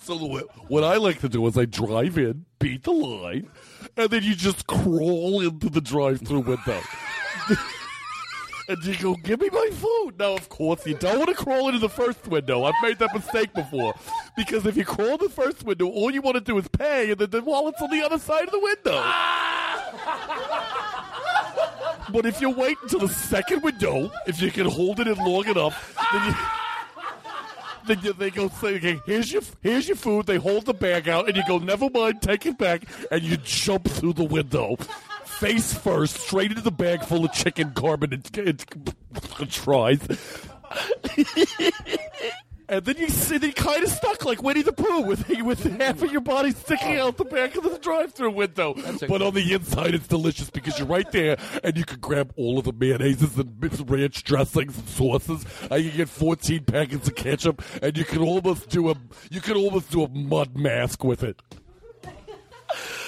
So 0.00 0.16
what 0.66 0.82
I 0.82 0.96
like 0.96 1.20
to 1.20 1.28
do 1.28 1.46
is 1.46 1.56
I 1.56 1.66
drive 1.66 2.18
in, 2.18 2.46
beat 2.58 2.82
the 2.82 2.90
line, 2.90 3.48
and 3.96 4.10
then 4.10 4.24
you 4.24 4.34
just 4.34 4.66
crawl 4.66 5.40
into 5.40 5.70
the 5.70 5.80
drive-through 5.80 6.40
window. 6.40 6.80
and 8.68 8.84
you 8.84 8.96
go, 8.96 9.14
give 9.14 9.40
me 9.40 9.48
my 9.50 9.70
food. 9.72 10.18
Now, 10.18 10.34
of 10.34 10.48
course, 10.48 10.84
you 10.86 10.94
don't 10.94 11.18
want 11.18 11.30
to 11.30 11.36
crawl 11.36 11.68
into 11.68 11.78
the 11.78 11.88
first 11.88 12.26
window. 12.26 12.64
I've 12.64 12.74
made 12.82 12.98
that 12.98 13.14
mistake 13.14 13.54
before. 13.54 13.94
Because 14.36 14.66
if 14.66 14.76
you 14.76 14.84
crawl 14.84 15.12
in 15.12 15.18
the 15.18 15.28
first 15.28 15.62
window, 15.64 15.86
all 15.86 16.10
you 16.10 16.20
want 16.20 16.34
to 16.34 16.40
do 16.40 16.58
is 16.58 16.66
pay, 16.68 17.08
and 17.10 17.20
then 17.20 17.30
the 17.30 17.42
wallet's 17.42 17.80
on 17.80 17.90
the 17.90 18.02
other 18.02 18.18
side 18.18 18.42
of 18.44 18.50
the 18.50 18.58
window. 18.58 18.92
but 22.12 22.26
if 22.26 22.40
you 22.40 22.50
wait 22.50 22.76
until 22.82 22.98
the 23.00 23.08
second 23.08 23.62
window, 23.62 24.10
if 24.26 24.42
you 24.42 24.50
can 24.50 24.66
hold 24.66 24.98
it 25.00 25.06
in 25.06 25.16
long 25.16 25.46
enough, 25.46 25.96
then 26.12 26.28
you. 26.28 26.34
Then 27.86 28.00
you, 28.02 28.12
they 28.14 28.30
go 28.30 28.48
say, 28.48 28.78
okay, 28.78 28.98
here's 29.06 29.32
your 29.32 29.42
here's 29.62 29.86
your 29.86 29.96
food. 29.96 30.26
They 30.26 30.38
hold 30.38 30.66
the 30.66 30.74
bag 30.74 31.08
out, 31.08 31.28
and 31.28 31.36
you 31.36 31.44
go, 31.46 31.58
never 31.58 31.88
mind, 31.88 32.20
take 32.20 32.44
it 32.44 32.58
back, 32.58 32.82
and 33.12 33.22
you 33.22 33.36
jump 33.36 33.88
through 33.88 34.14
the 34.14 34.24
window, 34.24 34.76
face 35.38 35.74
first, 35.74 36.16
straight 36.16 36.50
into 36.50 36.62
the 36.62 36.70
bag 36.70 37.04
full 37.04 37.24
of 37.24 37.32
chicken, 37.32 37.72
carbon, 37.72 38.12
and, 38.12 38.38
and 38.38 39.50
tries. 39.50 40.00
And 42.68 42.84
then 42.84 42.96
you 42.96 43.08
sit 43.08 43.44
and 43.44 43.54
kind 43.54 43.84
of 43.84 43.90
stuck 43.90 44.24
like 44.24 44.42
Winnie 44.42 44.62
the 44.62 44.72
Pooh 44.72 45.02
with 45.02 45.28
with 45.28 45.62
half 45.80 46.02
of 46.02 46.10
your 46.10 46.20
body 46.20 46.50
sticking 46.50 46.96
out 46.96 47.16
the 47.16 47.24
back 47.24 47.54
of 47.54 47.62
the 47.62 47.78
drive-through 47.78 48.32
window. 48.32 48.74
But 49.08 49.22
on 49.22 49.34
the 49.34 49.52
inside, 49.52 49.94
it's 49.94 50.08
delicious 50.08 50.50
because 50.50 50.76
you're 50.78 50.88
right 50.88 51.10
there, 51.12 51.36
and 51.62 51.76
you 51.76 51.84
can 51.84 52.00
grab 52.00 52.32
all 52.36 52.58
of 52.58 52.64
the 52.64 52.72
mayonnaises 52.72 53.38
and 53.38 53.88
ranch 53.88 54.24
dressings 54.24 54.76
and 54.76 54.88
sauces. 54.88 55.46
And 55.70 55.84
you 55.84 55.92
get 55.92 56.08
14 56.08 56.64
packets 56.64 57.06
of 57.06 57.14
ketchup, 57.14 57.62
and 57.82 57.96
you 57.96 58.04
can 58.04 58.18
almost 58.18 58.68
do 58.68 58.90
a 58.90 58.96
you 59.30 59.40
can 59.40 59.56
almost 59.56 59.90
do 59.92 60.02
a 60.02 60.08
mud 60.08 60.56
mask 60.56 61.04
with 61.04 61.22
it. 61.22 61.40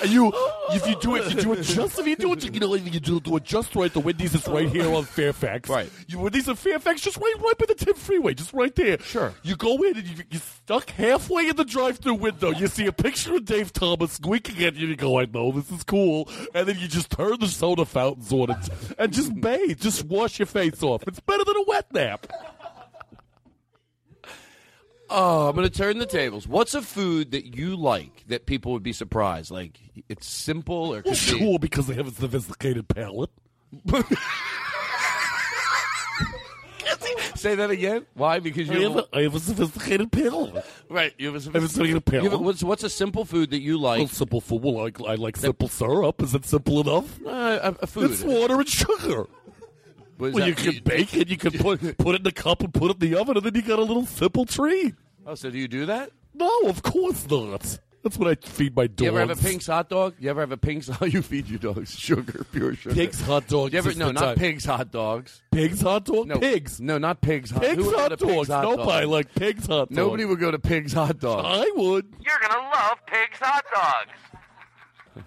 And 0.01 0.11
you, 0.11 0.33
if 0.71 0.87
you 0.87 0.97
do 1.01 1.17
it, 1.17 1.35
you 1.35 1.41
do 1.41 1.53
it 1.55 1.63
just 1.63 1.99
if 1.99 2.07
you 2.07 2.15
do 2.15 2.33
it, 2.33 2.45
you 2.45 2.61
know, 2.61 2.75
if 2.75 2.95
you 2.95 3.01
do, 3.01 3.19
do 3.21 3.37
it 3.37 3.45
just 3.45 3.75
right. 3.75 3.93
The 3.93 4.01
Wendy's 4.01 4.35
is 4.35 4.47
right 4.47 4.69
here 4.69 4.93
on 4.95 5.05
Fairfax. 5.05 5.69
Right. 5.69 5.91
You 6.07 6.21
Wendy's 6.21 6.49
in 6.49 6.55
Fairfax, 6.55 7.01
just 7.01 7.17
right, 7.17 7.35
right 7.41 7.59
by 7.59 7.67
the 7.67 7.75
Ten 7.75 7.95
Freeway, 7.95 8.35
just 8.35 8.53
right 8.53 8.75
there. 8.75 9.01
Sure. 9.01 9.35
You 9.43 9.57
go 9.57 9.83
in 9.83 9.97
and 9.97 10.07
you, 10.07 10.25
you're 10.31 10.41
stuck 10.41 10.91
halfway 10.91 11.49
in 11.49 11.57
the 11.57 11.65
drive-through 11.65 12.15
window. 12.15 12.51
You 12.51 12.69
see 12.69 12.87
a 12.87 12.93
picture 12.93 13.35
of 13.35 13.45
Dave 13.45 13.73
Thomas 13.73 14.13
squeaking 14.13 14.63
at 14.65 14.77
you. 14.77 14.87
You 14.87 14.97
go, 14.97 15.19
I 15.19 15.25
know 15.25 15.51
this 15.51 15.71
is 15.71 15.83
cool, 15.83 16.29
and 16.55 16.69
then 16.69 16.79
you 16.79 16.87
just 16.87 17.11
turn 17.11 17.41
the 17.41 17.49
soda 17.49 17.85
fountains 17.85 18.33
on 18.33 18.51
and, 18.51 18.71
and 18.99 19.13
just 19.13 19.35
bathe, 19.41 19.81
just 19.81 20.05
wash 20.05 20.39
your 20.39 20.47
face 20.47 20.83
off. 20.83 21.03
It's 21.07 21.21
better 21.21 21.45
than 21.45 21.57
a 21.57 21.63
wet 21.67 21.93
nap. 21.93 22.27
Oh, 25.11 25.49
I'm 25.49 25.57
going 25.57 25.69
to 25.69 25.75
turn 25.75 25.99
the 25.99 26.07
tables. 26.07 26.47
What's 26.47 26.75
a 26.75 26.83
food 26.83 27.31
that 27.31 27.57
you 27.57 27.77
like 27.77 28.25
that 28.29 28.45
people 28.47 28.73
would 28.73 28.83
be 28.83 28.93
surprised? 28.93 29.51
Like 29.51 29.79
it's 30.09 30.27
simple 30.29 30.95
or 30.95 31.03
Well, 31.05 31.15
sure, 31.15 31.59
because 31.59 31.87
they 31.87 31.95
have 31.95 32.09
a 32.09 32.11
sophisticated 32.11 32.89
palate. 32.89 33.31
Say 37.37 37.55
that 37.55 37.71
again. 37.71 38.05
Why? 38.15 38.41
Because 38.41 38.69
you 38.69 38.81
have 38.83 38.97
a, 38.97 39.17
I 39.17 39.23
have 39.23 39.35
a 39.37 39.39
sophisticated 39.41 40.11
palate. 40.11 40.65
right. 40.91 41.15
You 41.19 41.33
have 41.33 41.37
a 41.37 41.51
I 41.51 41.53
have 41.53 41.63
a 41.63 41.69
sophisticated 41.69 42.03
have 42.13 42.25
a- 42.25 42.29
palate. 42.31 42.41
what's 42.41 42.65
what's 42.65 42.83
a 42.83 42.91
simple 42.91 43.25
food 43.25 43.51
that 43.51 43.61
you 43.61 43.79
like? 43.79 43.99
Well, 43.99 44.09
simple 44.09 44.41
food. 44.41 44.63
Well, 44.63 44.81
I, 45.07 45.13
I 45.13 45.15
like 45.15 45.37
simple 45.37 45.69
syrup. 45.69 46.21
Is 46.21 46.35
it 46.35 46.45
simple 46.45 46.81
enough? 46.81 47.21
Uh, 47.25 47.31
a, 47.63 47.77
a 47.83 47.87
food. 47.87 48.11
It's 48.11 48.23
water 48.25 48.55
and 48.59 48.69
sugar. 48.69 49.27
What 50.19 50.29
is 50.29 50.35
Well, 50.35 50.45
that? 50.45 50.49
you 50.65 50.73
can 50.73 50.83
bake 50.85 51.15
it. 51.17 51.29
You 51.29 51.37
can 51.37 51.53
put 51.59 51.81
put 51.99 52.15
it 52.15 52.21
in 52.21 52.27
a 52.27 52.33
cup 52.33 52.63
and 52.63 52.75
put 52.75 52.91
it 52.91 53.03
in 53.03 53.11
the 53.11 53.19
oven, 53.19 53.37
and 53.37 53.47
then 53.47 53.55
you 53.55 53.63
got 53.63 53.79
a 53.79 53.83
little 53.83 54.05
simple 54.07 54.45
treat. 54.45 54.95
Oh, 55.27 55.35
so 55.35 55.49
do 55.51 55.59
you 55.59 55.69
do 55.69 55.87
that? 55.87 56.11
No, 56.35 56.51
of 56.67 56.83
course 56.83 57.29
not. 57.31 57.79
That's 58.05 58.17
what 58.17 58.29
I 58.29 58.37
feed 58.49 58.77
my 58.77 58.87
dogs. 58.87 59.01
You 59.03 59.09
ever 59.09 59.19
have 59.19 59.31
a 59.31 59.37
Pink's 59.37 59.67
hot 59.67 59.89
dog? 59.89 60.15
You 60.21 60.31
ever 60.31 60.41
have 60.41 60.53
a 60.53 60.57
Pink's? 60.57 60.89
How 60.89 61.05
you 61.15 61.21
feed 61.21 61.49
your 61.49 61.59
dogs? 61.59 61.99
Sugar, 61.99 62.45
pure 62.53 62.75
sugar. 62.77 62.95
Pigs 62.95 63.21
hot 63.21 63.49
dogs 63.49 63.73
You 63.73 63.79
ever, 63.81 63.91
is 63.91 63.97
no, 63.97 64.13
not 64.13 64.21
time. 64.21 64.37
pigs 64.37 64.65
hot 64.65 64.93
dogs. 64.93 65.43
Pigs 65.51 65.81
hot 65.81 66.05
dog? 66.05 66.29
No, 66.29 66.39
Pigs. 66.39 66.81
No, 66.81 66.97
not 66.97 67.21
pigs 67.21 67.51
hot. 67.51 67.63
Pigs 67.63 67.77
Who 67.77 67.85
would 67.87 67.93
go 67.97 67.99
hot 67.99 68.09
to 68.11 68.17
Pigs 68.27 68.49
hot 68.49 68.63
Nobody 68.63 69.01
dog? 69.03 69.11
like 69.11 69.35
pigs 69.35 69.67
hot 69.67 69.89
dogs. 69.89 69.97
Nobody 69.97 70.25
would 70.25 70.39
go 70.39 70.51
to 70.53 70.59
pigs 70.61 70.93
hot 70.93 71.19
dog. 71.19 71.45
I 71.45 71.71
would. 71.75 72.07
You're 72.25 72.39
gonna 72.49 72.69
love 72.71 72.99
Pig's 73.07 73.39
hot 73.41 73.65
dogs. 73.75 75.25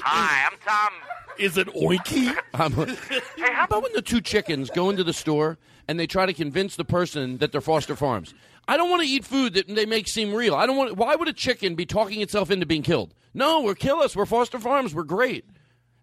Hi, 0.00 0.46
I'm 0.46 0.58
Tom. 0.64 0.92
Is 1.38 1.56
it 1.56 1.68
oinky? 1.68 2.36
I'm, 2.54 2.72
how 2.72 3.64
about 3.64 3.82
when 3.82 3.92
the 3.92 4.02
two 4.02 4.20
chickens 4.20 4.70
go 4.70 4.90
into 4.90 5.04
the 5.04 5.12
store 5.12 5.58
and 5.88 5.98
they 5.98 6.06
try 6.06 6.26
to 6.26 6.32
convince 6.32 6.76
the 6.76 6.84
person 6.84 7.38
that 7.38 7.52
they're 7.52 7.60
Foster 7.60 7.96
Farms? 7.96 8.34
I 8.68 8.76
don't 8.76 8.90
want 8.90 9.02
to 9.02 9.08
eat 9.08 9.24
food 9.24 9.54
that 9.54 9.68
they 9.68 9.86
make 9.86 10.08
seem 10.08 10.34
real. 10.34 10.54
I 10.54 10.66
don't 10.66 10.76
want. 10.76 10.96
Why 10.96 11.14
would 11.14 11.28
a 11.28 11.32
chicken 11.32 11.74
be 11.74 11.86
talking 11.86 12.20
itself 12.20 12.50
into 12.50 12.66
being 12.66 12.82
killed? 12.82 13.14
No, 13.32 13.60
we're 13.60 13.74
kill 13.74 13.98
us. 13.98 14.16
We're 14.16 14.26
Foster 14.26 14.58
Farms. 14.58 14.94
We're 14.94 15.04
great. 15.04 15.44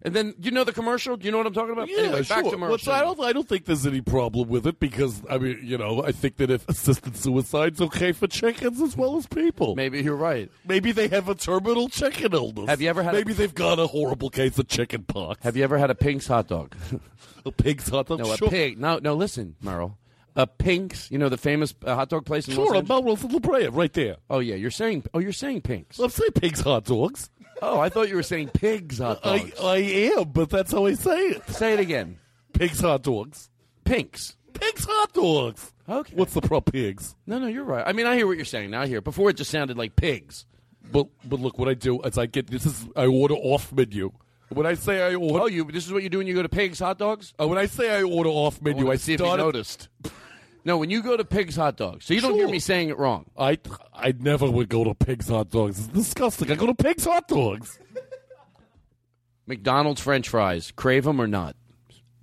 And 0.04 0.14
then 0.14 0.34
you 0.38 0.50
know 0.50 0.64
the 0.64 0.72
commercial. 0.72 1.16
Do 1.16 1.24
you 1.24 1.32
know 1.32 1.38
what 1.38 1.46
I'm 1.46 1.54
talking 1.54 1.72
about? 1.72 1.88
Yeah, 1.88 1.98
anyway, 2.00 2.22
sure. 2.24 2.42
back 2.42 2.50
to 2.52 2.56
Well, 2.58 2.74
I 2.88 3.00
don't. 3.00 3.20
I 3.20 3.32
don't 3.32 3.48
think 3.48 3.64
there's 3.64 3.86
any 3.86 4.02
problem 4.02 4.50
with 4.50 4.66
it 4.66 4.78
because 4.78 5.22
I 5.30 5.38
mean, 5.38 5.60
you 5.62 5.78
know, 5.78 6.04
I 6.04 6.12
think 6.12 6.36
that 6.36 6.50
if 6.50 6.68
assisted 6.68 7.16
suicide's 7.16 7.80
okay 7.80 8.12
for 8.12 8.26
chickens 8.26 8.82
as 8.82 8.96
well 8.98 9.16
as 9.16 9.26
people. 9.26 9.74
Maybe 9.76 10.02
you're 10.02 10.14
right. 10.14 10.50
Maybe 10.66 10.92
they 10.92 11.08
have 11.08 11.30
a 11.30 11.34
terminal 11.34 11.88
chicken 11.88 12.34
illness. 12.34 12.68
Have 12.68 12.82
you 12.82 12.90
ever 12.90 13.02
had 13.02 13.14
a- 13.14 13.16
Maybe 13.16 13.32
they've 13.32 13.54
got 13.54 13.78
a 13.78 13.86
horrible 13.86 14.28
case 14.28 14.58
of 14.58 14.68
chicken 14.68 15.04
pox. 15.04 15.42
Have 15.42 15.56
you 15.56 15.64
ever 15.64 15.78
had 15.78 15.90
a 15.90 15.94
Pink's 15.94 16.26
hot 16.26 16.48
dog? 16.48 16.76
a 17.46 17.50
pig's 17.50 17.88
hot 17.88 18.06
dog? 18.06 18.18
No, 18.18 18.30
a 18.30 18.36
pig. 18.36 18.78
No, 18.78 18.98
no. 18.98 19.14
Listen, 19.14 19.56
Merrill. 19.62 19.96
A 20.36 20.46
Pink's. 20.46 21.10
You 21.10 21.18
know 21.18 21.28
the 21.28 21.36
famous 21.38 21.72
uh, 21.84 21.94
hot 21.94 22.08
dog 22.08 22.26
place 22.26 22.48
in 22.48 22.56
Los 22.56 22.66
Sure, 22.66 22.74
on 22.76 22.82
Angeles. 22.82 23.02
Melrose 23.04 23.22
and 23.22 23.32
La 23.32 23.38
Brea, 23.38 23.68
right 23.68 23.92
there. 23.92 24.16
Oh 24.28 24.40
yeah, 24.40 24.56
you're 24.56 24.70
saying. 24.70 25.04
Oh, 25.14 25.18
you're 25.20 25.32
saying 25.32 25.60
Pink's. 25.62 25.98
I'm 25.98 26.10
saying 26.10 26.32
pigs 26.32 26.60
hot 26.60 26.84
dogs. 26.84 27.30
Oh, 27.62 27.78
I 27.80 27.88
thought 27.88 28.08
you 28.08 28.16
were 28.16 28.22
saying 28.22 28.48
pigs 28.48 28.98
hot 28.98 29.22
dogs. 29.22 29.52
I, 29.60 29.66
I 29.66 29.76
am, 30.18 30.24
but 30.30 30.50
that's 30.50 30.72
how 30.72 30.86
I 30.86 30.94
say 30.94 31.18
it. 31.28 31.48
Say 31.50 31.72
it 31.74 31.80
again. 31.80 32.18
Pigs 32.52 32.80
hot 32.80 33.02
dogs. 33.02 33.50
Pink's. 33.84 34.36
Pigs 34.52 34.86
hot 34.88 35.12
dogs. 35.12 35.72
Okay. 35.88 36.14
What's 36.14 36.34
the 36.34 36.40
problem? 36.40 36.72
Pigs. 36.72 37.14
No, 37.26 37.38
no, 37.38 37.46
you're 37.46 37.64
right. 37.64 37.84
I 37.86 37.92
mean, 37.92 38.06
I 38.06 38.16
hear 38.16 38.26
what 38.26 38.36
you're 38.36 38.44
saying 38.44 38.70
now. 38.70 38.82
I 38.82 38.86
hear. 38.86 39.00
Before 39.00 39.28
it 39.30 39.36
just 39.36 39.50
sounded 39.50 39.76
like 39.76 39.96
pigs. 39.96 40.46
But 40.92 41.06
but 41.24 41.40
look, 41.40 41.58
what 41.58 41.68
I 41.68 41.74
do 41.74 42.00
is 42.02 42.18
I 42.18 42.26
get 42.26 42.46
this 42.48 42.66
is 42.66 42.86
I 42.94 43.06
order 43.06 43.34
off 43.34 43.72
menu. 43.72 44.12
When 44.50 44.66
I 44.66 44.74
say 44.74 45.02
I 45.02 45.14
order, 45.14 45.44
Oh, 45.44 45.46
you. 45.46 45.64
This 45.64 45.86
is 45.86 45.92
what 45.92 46.02
you 46.02 46.08
do 46.10 46.18
when 46.18 46.26
you 46.26 46.34
go 46.34 46.42
to 46.42 46.48
Pigs 46.48 46.78
hot 46.78 46.98
dogs. 46.98 47.32
uh, 47.40 47.48
when 47.48 47.58
I 47.58 47.66
say 47.66 47.90
I 47.98 48.02
order 48.02 48.28
off 48.30 48.60
menu, 48.62 48.90
I 48.90 48.96
see 48.96 49.14
if 49.14 49.20
you 49.20 49.36
noticed. 49.36 49.88
No, 50.64 50.78
when 50.78 50.88
you 50.90 51.02
go 51.02 51.16
to 51.16 51.24
Pigs 51.24 51.56
hot 51.56 51.76
dogs, 51.76 52.06
so 52.06 52.14
you 52.14 52.20
don't 52.22 52.34
hear 52.34 52.48
me 52.48 52.58
saying 52.58 52.88
it 52.88 52.98
wrong. 52.98 53.26
I 53.36 53.58
I 53.92 54.14
never 54.18 54.50
would 54.50 54.68
go 54.68 54.84
to 54.84 54.94
pigs 54.94 55.28
hot 55.28 55.50
dogs. 55.50 55.78
It's 55.78 55.88
disgusting. 55.88 56.50
I 56.50 56.54
go 56.54 56.66
to 56.66 56.74
pigs 56.74 57.04
hot 57.04 57.28
dogs. 57.28 57.78
McDonald's 59.46 60.00
French 60.00 60.28
fries, 60.30 60.72
crave 60.74 61.04
them 61.04 61.20
or 61.20 61.26
not? 61.26 61.54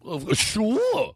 Uh, 0.07 0.33
sure. 0.33 1.13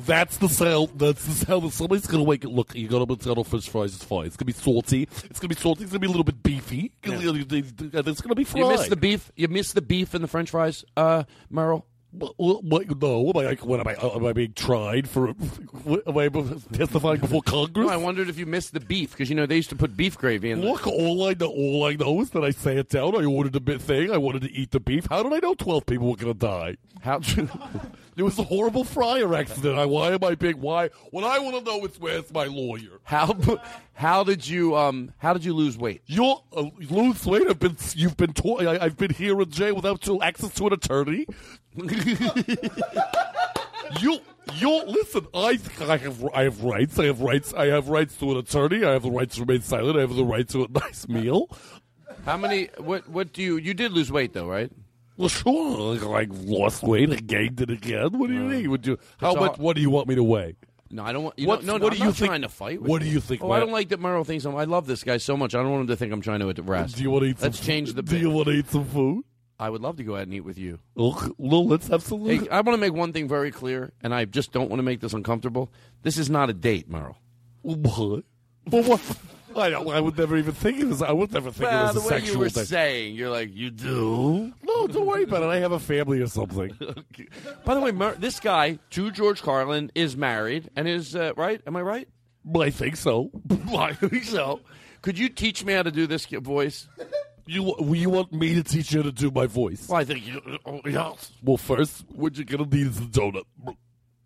That's 0.00 0.36
the 0.36 0.48
sound. 0.48 0.90
That's 0.96 1.24
the 1.24 1.60
that 1.60 1.70
somebody's 1.72 2.06
gonna 2.06 2.24
wake. 2.24 2.44
it. 2.44 2.50
Look, 2.50 2.74
you 2.74 2.88
got 2.88 2.98
to 2.98 3.06
McDonald's 3.06 3.48
French 3.48 3.70
fries. 3.70 3.94
It's 3.94 4.04
fine. 4.04 4.26
It's 4.26 4.36
gonna 4.36 4.46
be 4.46 4.52
salty. 4.52 5.08
It's 5.30 5.40
gonna 5.40 5.54
be 5.54 5.60
salty. 5.60 5.84
It's 5.84 5.92
gonna 5.92 6.00
be 6.00 6.06
a 6.06 6.10
little 6.10 6.24
bit 6.24 6.42
beefy. 6.42 6.92
It's 7.02 8.20
gonna 8.20 8.34
be 8.34 8.44
fried. 8.44 8.62
You 8.62 8.68
miss 8.68 8.88
the 8.88 8.96
beef. 8.96 9.32
You 9.36 9.48
miss 9.48 9.72
the 9.72 9.80
beef 9.80 10.14
in 10.14 10.20
the 10.20 10.28
French 10.28 10.50
fries, 10.50 10.84
uh, 10.96 11.24
Merrill. 11.48 11.86
What, 12.16 12.62
what, 12.62 13.02
no, 13.02 13.30
am 13.30 13.36
I, 13.36 13.54
what 13.54 13.80
am 13.80 13.88
I? 13.88 13.94
Am 13.94 14.24
I 14.24 14.32
being 14.32 14.52
tried 14.52 15.08
for? 15.08 15.28
What, 15.28 16.06
am 16.06 16.16
I 16.16 16.28
testifying 16.72 17.18
before 17.18 17.42
Congress? 17.42 17.86
No, 17.86 17.92
I 17.92 17.96
wondered 17.96 18.28
if 18.28 18.38
you 18.38 18.46
missed 18.46 18.72
the 18.72 18.80
beef 18.80 19.10
because 19.10 19.28
you 19.28 19.34
know 19.34 19.46
they 19.46 19.56
used 19.56 19.70
to 19.70 19.76
put 19.76 19.96
beef 19.96 20.16
gravy 20.16 20.52
in. 20.52 20.60
Look, 20.62 20.86
all 20.86 21.26
I 21.26 21.34
know, 21.34 21.48
all 21.48 21.86
I 21.86 21.94
know 21.94 22.20
is 22.20 22.30
that 22.30 22.44
I 22.44 22.50
sat 22.50 22.88
down. 22.90 23.16
I 23.16 23.24
ordered 23.24 23.56
a 23.56 23.60
bit 23.60 23.80
thing. 23.80 24.12
I 24.12 24.16
wanted 24.18 24.42
to 24.42 24.52
eat 24.52 24.70
the 24.70 24.80
beef. 24.80 25.06
How 25.10 25.22
did 25.24 25.32
I 25.32 25.38
know 25.38 25.54
twelve 25.54 25.86
people 25.86 26.08
were 26.10 26.16
going 26.16 26.32
to 26.32 26.38
die? 26.38 26.76
How? 27.02 27.20
it 28.16 28.22
was 28.22 28.38
a 28.38 28.42
horrible 28.42 28.84
fryer 28.84 29.34
accident. 29.34 29.78
I, 29.78 29.84
why 29.86 30.12
am 30.12 30.22
I 30.22 30.34
big? 30.34 30.56
Why? 30.56 30.90
What 31.10 31.24
I 31.24 31.38
want 31.38 31.56
to 31.56 31.62
know 31.64 31.84
is 31.84 31.98
where's 31.98 32.32
my 32.32 32.44
lawyer? 32.46 33.00
How? 33.02 33.36
How 33.92 34.24
did 34.24 34.46
you 34.46 34.76
um? 34.76 35.12
How 35.18 35.32
did 35.32 35.44
you 35.44 35.54
lose 35.54 35.76
weight? 35.76 36.02
You're 36.06 36.42
uh, 36.56 36.70
lose 36.90 37.24
weight. 37.26 37.46
I've 37.48 37.58
been. 37.58 37.76
You've 37.94 38.16
been. 38.16 38.32
To- 38.34 38.58
I, 38.68 38.84
I've 38.84 38.96
been 38.96 39.12
here 39.12 39.40
in 39.40 39.50
jail 39.50 39.74
without 39.74 40.00
to 40.02 40.20
access 40.22 40.54
to 40.54 40.66
an 40.66 40.72
attorney. 40.72 41.26
you 44.00 44.18
You 44.56 44.84
listen. 44.86 45.26
I 45.34 45.58
I 45.80 45.96
have 45.96 46.24
I 46.34 46.42
have 46.44 46.62
rights. 46.62 46.98
I 46.98 47.06
have 47.06 47.20
rights. 47.20 47.52
I 47.54 47.66
have 47.66 47.88
rights 47.88 48.16
to 48.18 48.32
an 48.32 48.38
attorney. 48.38 48.84
I 48.84 48.92
have 48.92 49.02
the 49.02 49.10
rights 49.10 49.36
to 49.36 49.42
remain 49.42 49.62
silent. 49.62 49.96
I 49.96 50.00
have 50.00 50.14
the 50.14 50.24
right 50.24 50.48
to 50.50 50.64
a 50.64 50.68
nice 50.68 51.08
meal. 51.08 51.48
How 52.24 52.36
many? 52.36 52.68
What? 52.78 53.08
What 53.08 53.32
do 53.32 53.42
you? 53.42 53.56
You 53.56 53.74
did 53.74 53.92
lose 53.92 54.10
weight 54.10 54.32
though, 54.32 54.48
right? 54.48 54.70
Well, 55.16 55.28
sure. 55.28 55.94
Like, 55.96 56.28
lost 56.32 56.82
weight. 56.82 57.10
I 57.10 57.16
gained 57.16 57.60
it 57.60 57.70
again. 57.70 58.18
What 58.18 58.28
do 58.28 58.34
you 58.34 58.40
mean? 58.40 58.70
Would 58.70 58.86
you? 58.86 58.98
How 59.18 59.30
It's 59.32 59.40
much? 59.40 59.58
What 59.58 59.76
do 59.76 59.82
you 59.82 59.90
want 59.90 60.08
me 60.08 60.14
to 60.16 60.24
weigh? 60.24 60.56
No, 60.90 61.02
I 61.04 61.12
don't 61.12 61.24
want. 61.24 61.38
You 61.38 61.46
no, 61.46 61.56
no, 61.60 61.72
what 61.74 61.84
I'm 61.84 61.90
do 61.90 61.96
you 61.98 62.04
not 62.04 62.14
think- 62.16 62.28
trying 62.30 62.42
to 62.42 62.48
fight. 62.48 62.80
With 62.80 62.90
what 62.90 63.02
do 63.02 63.08
you. 63.08 63.20
think 63.20 63.42
Oh, 63.42 63.48
my- 63.48 63.56
I 63.56 63.60
don't 63.60 63.72
like 63.72 63.88
that 63.90 64.00
Merrill 64.00 64.24
thinks 64.24 64.44
I'm. 64.44 64.54
I 64.56 64.64
love 64.64 64.86
this 64.86 65.02
guy 65.04 65.16
so 65.16 65.36
much. 65.36 65.54
I 65.54 65.62
don't 65.62 65.70
want 65.70 65.82
him 65.82 65.86
to 65.88 65.96
think 65.96 66.12
I'm 66.12 66.20
trying 66.20 66.40
to 66.40 66.62
harass. 66.62 66.92
Do 66.92 67.02
you 67.02 67.10
want 67.10 67.24
to 67.24 67.30
eat? 67.30 67.38
Some 67.38 67.46
Let's 67.46 67.58
some, 67.58 67.66
change 67.66 67.92
the. 67.94 68.02
Do 68.02 68.12
bit. 68.12 68.20
you 68.22 68.30
want 68.30 68.46
to 68.46 68.52
eat 68.52 68.68
some 68.70 68.84
food? 68.84 69.24
I 69.58 69.70
would 69.70 69.82
love 69.82 69.96
to 69.96 70.04
go 70.04 70.14
ahead 70.16 70.26
and 70.26 70.34
eat 70.34 70.40
with 70.40 70.58
you. 70.58 70.80
Well, 70.96 71.66
let's 71.66 71.86
have 71.88 72.02
some. 72.02 72.24
Hey, 72.26 72.40
I 72.50 72.60
want 72.60 72.74
to 72.74 72.78
make 72.78 72.92
one 72.92 73.12
thing 73.12 73.28
very 73.28 73.50
clear, 73.52 73.92
and 74.02 74.12
I 74.14 74.24
just 74.24 74.50
don't 74.52 74.68
want 74.68 74.78
to 74.80 74.84
make 74.84 75.00
this 75.00 75.12
uncomfortable. 75.12 75.72
This 76.02 76.18
is 76.18 76.28
not 76.28 76.50
a 76.50 76.52
date, 76.52 76.88
Merrill. 76.88 77.16
What? 77.62 78.24
Well, 78.70 78.82
what? 78.82 79.00
I, 79.56 79.72
I 79.72 80.00
would 80.00 80.16
never 80.18 80.36
even 80.36 80.52
think 80.54 80.82
of 80.82 80.88
this. 80.90 81.02
I 81.02 81.12
would 81.12 81.32
never 81.32 81.50
think 81.50 81.70
Well, 81.70 81.90
it 81.90 81.92
the 81.94 82.00
was 82.00 82.10
a 82.10 82.14
way 82.14 82.20
you 82.22 82.38
were 82.38 82.48
thing. 82.48 82.64
saying, 82.64 83.14
you're 83.14 83.30
like, 83.30 83.54
you 83.54 83.70
do. 83.70 84.52
No, 84.62 84.86
don't 84.86 85.06
worry 85.06 85.22
about 85.24 85.42
it. 85.42 85.46
I 85.46 85.58
have 85.58 85.72
a 85.72 85.78
family 85.78 86.20
or 86.20 86.26
something. 86.26 86.70
By 87.64 87.74
the 87.74 87.80
way, 87.80 87.92
Mer- 87.92 88.16
this 88.16 88.40
guy 88.40 88.78
to 88.90 89.10
George 89.10 89.42
Carlin 89.42 89.90
is 89.94 90.16
married 90.16 90.70
and 90.76 90.88
is 90.88 91.14
uh, 91.14 91.32
right. 91.36 91.60
Am 91.66 91.76
I 91.76 91.82
right? 91.82 92.08
I 92.58 92.70
think 92.70 92.96
so. 92.96 93.30
I 93.76 93.92
think 93.94 94.24
so. 94.24 94.60
Could 95.02 95.18
you 95.18 95.28
teach 95.28 95.64
me 95.64 95.72
how 95.72 95.82
to 95.82 95.90
do 95.90 96.06
this 96.06 96.26
voice? 96.26 96.88
You 97.46 97.74
you 97.94 98.08
want 98.08 98.32
me 98.32 98.54
to 98.54 98.62
teach 98.62 98.92
you 98.92 99.00
how 99.02 99.04
to 99.08 99.12
do 99.12 99.30
my 99.30 99.46
voice? 99.46 99.86
Well, 99.88 99.98
I 100.00 100.04
think 100.04 100.26
you. 100.26 100.40
Oh, 100.64 100.80
yes. 100.86 101.30
Well, 101.42 101.58
first, 101.58 102.04
what 102.10 102.36
you're 102.36 102.46
gonna 102.46 102.64
need 102.64 102.86
is 102.86 102.98
a 102.98 103.02
donut. 103.02 103.44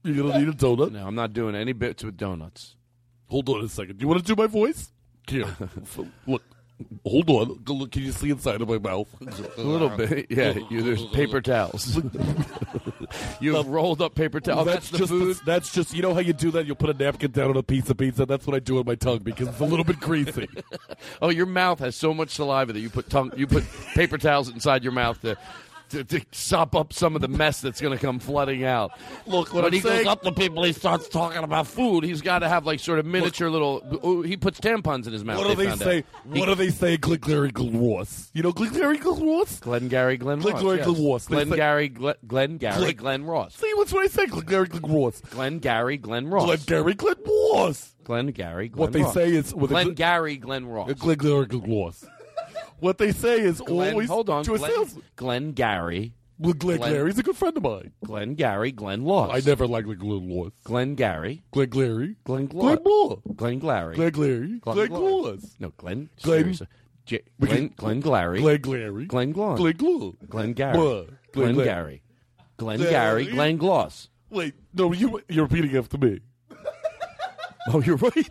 You're 0.04 0.28
gonna 0.28 0.38
need 0.38 0.48
a 0.48 0.52
donut. 0.56 0.92
No, 0.92 1.04
I'm 1.06 1.16
not 1.16 1.32
doing 1.32 1.56
any 1.56 1.72
bits 1.72 2.04
with 2.04 2.16
donuts. 2.16 2.76
Hold 3.26 3.48
on 3.48 3.64
a 3.64 3.68
second. 3.68 4.00
You 4.00 4.06
want 4.08 4.24
to 4.24 4.34
do 4.34 4.40
my 4.40 4.46
voice? 4.46 4.92
Here, 5.28 5.46
look. 6.26 6.42
Hold 7.04 7.30
on. 7.30 7.64
Look. 7.66 7.92
Can 7.92 8.02
you 8.02 8.12
see 8.12 8.30
inside 8.30 8.60
of 8.60 8.68
my 8.68 8.78
mouth? 8.78 9.08
A 9.56 9.60
little 9.60 9.88
bit, 9.88 10.26
yeah. 10.30 10.54
You, 10.70 10.82
there's 10.82 11.04
paper 11.06 11.40
towels. 11.40 12.00
You've 13.40 13.66
rolled 13.66 14.00
up 14.00 14.14
paper 14.14 14.38
towels. 14.38 14.66
That's, 14.66 14.90
the 14.90 14.98
just 14.98 15.10
food. 15.10 15.36
that's 15.44 15.72
just 15.72 15.94
you 15.94 16.02
know 16.02 16.14
how 16.14 16.20
you 16.20 16.32
do 16.32 16.50
that. 16.52 16.66
You'll 16.66 16.76
put 16.76 16.90
a 16.90 16.94
napkin 16.94 17.32
down 17.32 17.50
on 17.50 17.56
a 17.56 17.62
piece 17.62 17.90
of 17.90 17.96
pizza. 17.96 18.26
That's 18.26 18.46
what 18.46 18.54
I 18.54 18.60
do 18.60 18.78
on 18.78 18.84
my 18.86 18.94
tongue 18.94 19.20
because 19.20 19.48
it's 19.48 19.60
a 19.60 19.64
little 19.64 19.84
bit 19.84 19.98
greasy. 19.98 20.48
oh, 21.22 21.30
your 21.30 21.46
mouth 21.46 21.80
has 21.80 21.96
so 21.96 22.14
much 22.14 22.30
saliva 22.30 22.72
that 22.72 22.80
you 22.80 22.90
put 22.90 23.10
tongue, 23.10 23.32
you 23.36 23.46
put 23.46 23.64
paper 23.94 24.18
towels 24.18 24.48
inside 24.48 24.84
your 24.84 24.92
mouth 24.92 25.20
to. 25.22 25.36
To, 25.90 26.04
to 26.04 26.20
sop 26.32 26.74
up 26.76 26.92
some 26.92 27.14
of 27.16 27.22
the 27.22 27.28
mess 27.28 27.60
that's 27.62 27.80
going 27.80 27.96
to 27.96 28.04
come 28.04 28.18
flooding 28.18 28.64
out. 28.64 28.90
Look, 29.26 29.54
what 29.54 29.62
when 29.62 29.64
I'm 29.66 29.72
he 29.72 29.80
saying- 29.80 30.04
goes 30.04 30.12
up 30.12 30.22
to 30.22 30.32
people, 30.32 30.62
he 30.64 30.72
starts 30.72 31.08
talking 31.08 31.42
about 31.42 31.66
food. 31.66 32.04
He's 32.04 32.20
got 32.20 32.40
to 32.40 32.48
have 32.48 32.66
like 32.66 32.80
sort 32.80 32.98
of 32.98 33.06
miniature 33.06 33.48
little. 33.50 33.82
oh, 34.02 34.22
he 34.22 34.36
puts 34.36 34.60
tampons 34.60 35.06
in 35.06 35.12
his 35.12 35.24
mouth. 35.24 35.38
What 35.38 35.48
do 35.48 35.54
they 35.54 35.74
say? 35.76 35.98
out. 35.98 36.04
He- 36.34 36.40
What 36.40 36.46
do 36.46 36.54
they 36.56 36.68
say? 36.70 36.96
Glengarry 36.98 37.50
Ross. 37.54 38.30
You 38.34 38.42
know 38.42 38.52
Glengarry 38.52 38.98
Ross? 38.98 39.60
Glengarry 39.60 40.16
Glen 40.18 40.40
Ross. 40.40 40.60
Glengarry. 40.60 40.82
Glen 40.84 41.04
Ross. 41.08 41.26
Glengarry 41.26 41.88
Glen, 41.88 42.14
Glengarry 42.26 42.80
Glen- 42.80 42.96
Glen 42.96 43.24
Ross. 43.24 43.54
See, 43.56 43.72
what's 43.74 43.92
what 43.92 44.04
I 44.04 44.08
say? 44.08 44.26
Glengarry 44.26 44.68
Ross. 44.82 45.20
Glengarry 45.30 45.96
Glen 45.96 46.28
Ross. 46.28 46.64
Glengarry 46.64 46.94
Glen 46.94 47.16
Ross. 47.26 47.94
Glengarry 48.04 48.68
Glen 48.68 48.80
What 48.80 48.92
they 48.92 49.04
say 49.04 49.30
is 49.34 49.54
with 49.54 49.70
a 49.70 49.74
gl- 49.74 49.84
Glengarry 49.84 50.36
Glen 50.36 50.66
Ross. 50.66 50.92
Glengarry 50.94 51.46
Ross. 51.46 52.04
What 52.80 52.98
they 52.98 53.12
say 53.12 53.40
is 53.40 53.60
Glen, 53.60 53.92
always 53.92 54.08
hold 54.08 54.30
on. 54.30 54.44
to 54.44 54.54
a 54.54 54.58
Glen, 54.58 54.70
sales. 54.70 54.98
Glengarry. 55.16 56.12
Well, 56.38 56.52
Glenn 56.52 56.78
Glen- 56.78 56.92
Gary's 56.92 57.18
a 57.18 57.22
good 57.24 57.36
friend 57.36 57.56
of 57.56 57.64
mine. 57.64 57.92
Glengarry 58.04 58.70
Glen 58.70 59.04
Ross. 59.04 59.30
I 59.34 59.40
never 59.48 59.66
liked 59.66 59.88
Glenn 59.98 60.32
Ross. 60.32 60.52
Glengarry. 60.62 61.42
Glenn 61.50 61.68
Glary. 61.68 62.14
Glen 62.24 62.46
Glenn 62.46 62.76
Glor. 62.78 62.84
Moore. 62.84 63.22
Glen 63.34 63.58
Glary. 63.58 63.96
Glenn 63.96 64.12
Glary. 64.12 64.58
Glenn 64.60 64.76
Glenn. 64.76 64.88
Gloss. 64.88 65.56
No, 65.58 65.70
Glen. 65.76 66.08
Glenn- 66.22 66.42
seriously. 66.44 66.66
J- 67.06 67.22
We 67.40 67.48
Glen, 67.48 67.58
can- 67.70 67.74
Glen 67.76 68.00
Glary. 68.00 68.40
Glenn 68.40 68.60
Glary. 68.60 69.06
Glen 69.06 69.32
Glon. 69.32 69.56
Glenn 69.56 69.76
Glue. 69.76 70.16
Glen 70.28 70.52
Gary. 70.52 70.78
What? 70.78 71.08
Glen 71.32 71.54
Glenn- 71.54 71.66
Gary. 71.66 72.02
Glen 72.56 72.78
Glenn- 72.78 72.90
Gary. 72.90 73.26
Glen 73.26 73.56
Gloss. 73.56 74.08
Wait, 74.30 74.54
no, 74.74 74.92
you, 74.92 75.20
you're 75.28 75.46
repeating 75.46 75.76
after 75.76 75.98
me. 75.98 76.20
Oh, 77.70 77.82
you're 77.82 77.96
right. 77.96 78.30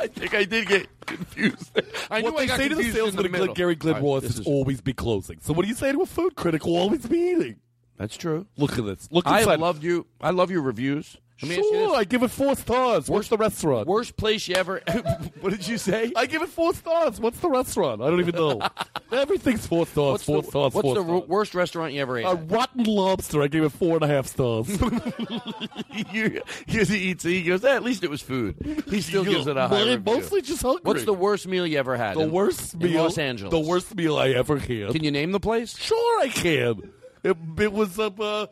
I 0.00 0.06
think 0.08 0.34
I 0.34 0.44
did 0.44 0.68
get 0.68 0.86
confused. 1.06 1.70
I 2.10 2.22
what 2.22 2.34
I 2.36 2.46
they 2.46 2.56
say 2.56 2.68
to 2.68 2.74
the 2.74 2.90
salesman 2.90 3.34
at. 3.34 3.54
Gary 3.54 3.74
Glen 3.74 3.96
All 4.02 4.14
right, 4.14 4.22
is 4.24 4.38
is- 4.40 4.46
always 4.46 4.80
be 4.80 4.92
closing. 4.92 5.38
So 5.40 5.52
what 5.52 5.62
do 5.62 5.68
you 5.68 5.74
say 5.74 5.92
to 5.92 6.00
a 6.02 6.06
food 6.06 6.34
critic 6.34 6.66
always 6.66 7.06
be 7.06 7.18
eating? 7.18 7.56
That's 7.98 8.16
true. 8.16 8.46
Look 8.56 8.78
at 8.78 8.84
this. 8.84 9.08
Look 9.12 9.26
I 9.26 9.40
inside. 9.40 9.60
loved 9.60 9.82
you. 9.84 10.06
I 10.20 10.30
love 10.30 10.50
your 10.50 10.62
reviews. 10.62 11.16
Let 11.42 11.48
me 11.48 11.56
ask 11.56 11.64
you 11.64 11.70
Sure. 11.72 11.96
I 11.96 12.04
give 12.04 12.22
it 12.22 12.30
four 12.30 12.54
stars. 12.54 13.08
What's 13.08 13.28
the 13.28 13.36
restaurant? 13.36 13.88
Worst 13.88 14.16
place 14.16 14.46
you 14.46 14.54
ever. 14.54 14.80
what 15.40 15.50
did 15.50 15.66
you 15.66 15.76
say? 15.76 16.12
I 16.14 16.26
give 16.26 16.42
it 16.42 16.48
four 16.48 16.72
stars. 16.74 17.20
What's 17.20 17.40
the 17.40 17.50
restaurant? 17.50 18.00
I 18.00 18.06
don't 18.10 18.20
even 18.20 18.34
know. 18.34 18.60
Everything's 19.12 19.66
four 19.66 19.86
stars. 19.86 20.12
What's 20.12 20.24
four 20.24 20.42
the, 20.42 20.48
stars. 20.48 20.74
what's 20.74 20.84
four 20.86 20.94
the 20.94 21.02
stars. 21.02 21.28
worst 21.28 21.54
restaurant 21.54 21.92
you 21.92 22.00
ever 22.00 22.18
ate? 22.18 22.24
A 22.24 22.30
at? 22.30 22.50
rotten 22.50 22.84
lobster. 22.84 23.42
I 23.42 23.48
gave 23.48 23.64
it 23.64 23.70
four 23.70 23.96
and 23.96 24.04
a 24.04 24.06
half 24.06 24.26
stars. 24.26 24.68
you, 26.12 26.40
he 26.66 26.80
eats, 27.10 27.24
he 27.24 27.42
goes. 27.42 27.64
"Eh, 27.64 27.74
at 27.74 27.82
least 27.82 28.04
it 28.04 28.10
was 28.10 28.22
food. 28.22 28.84
He 28.88 29.00
still 29.00 29.24
gives 29.24 29.46
it 29.46 29.56
a 29.56 29.68
high 29.68 29.80
review. 29.82 30.02
mostly 30.04 30.42
just 30.42 30.62
hungry. 30.62 30.82
What's 30.84 31.04
the 31.04 31.12
worst 31.14 31.46
meal 31.46 31.66
you 31.66 31.78
ever 31.78 31.96
had? 31.96 32.16
the 32.16 32.20
in- 32.20 32.30
worst 32.32 32.74
in 32.74 32.80
meal? 32.80 33.02
Los 33.02 33.18
Angeles. 33.18 33.50
The 33.50 33.60
worst 33.60 33.94
meal 33.94 34.16
I 34.16 34.30
ever 34.30 34.58
had. 34.58 34.92
Can 34.92 35.02
you 35.02 35.10
name 35.10 35.32
the 35.32 35.40
place? 35.40 35.76
Sure, 35.76 36.20
I 36.20 36.28
can. 36.28 36.92
It, 37.24 37.36
it 37.58 37.72
was 37.72 37.98
uh, 37.98 38.10
uh, 38.18 38.46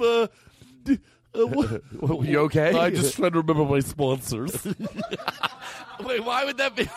uh, 0.00 0.26
d- 0.84 0.94
uh, 0.94 0.96
You 2.24 2.40
okay? 2.40 2.78
I 2.78 2.90
just 2.90 3.16
trying 3.16 3.32
to 3.32 3.40
remember 3.40 3.64
my 3.64 3.80
sponsors. 3.80 4.64
Wait, 6.04 6.24
why 6.24 6.44
would 6.44 6.56
that 6.58 6.76
be? 6.76 6.88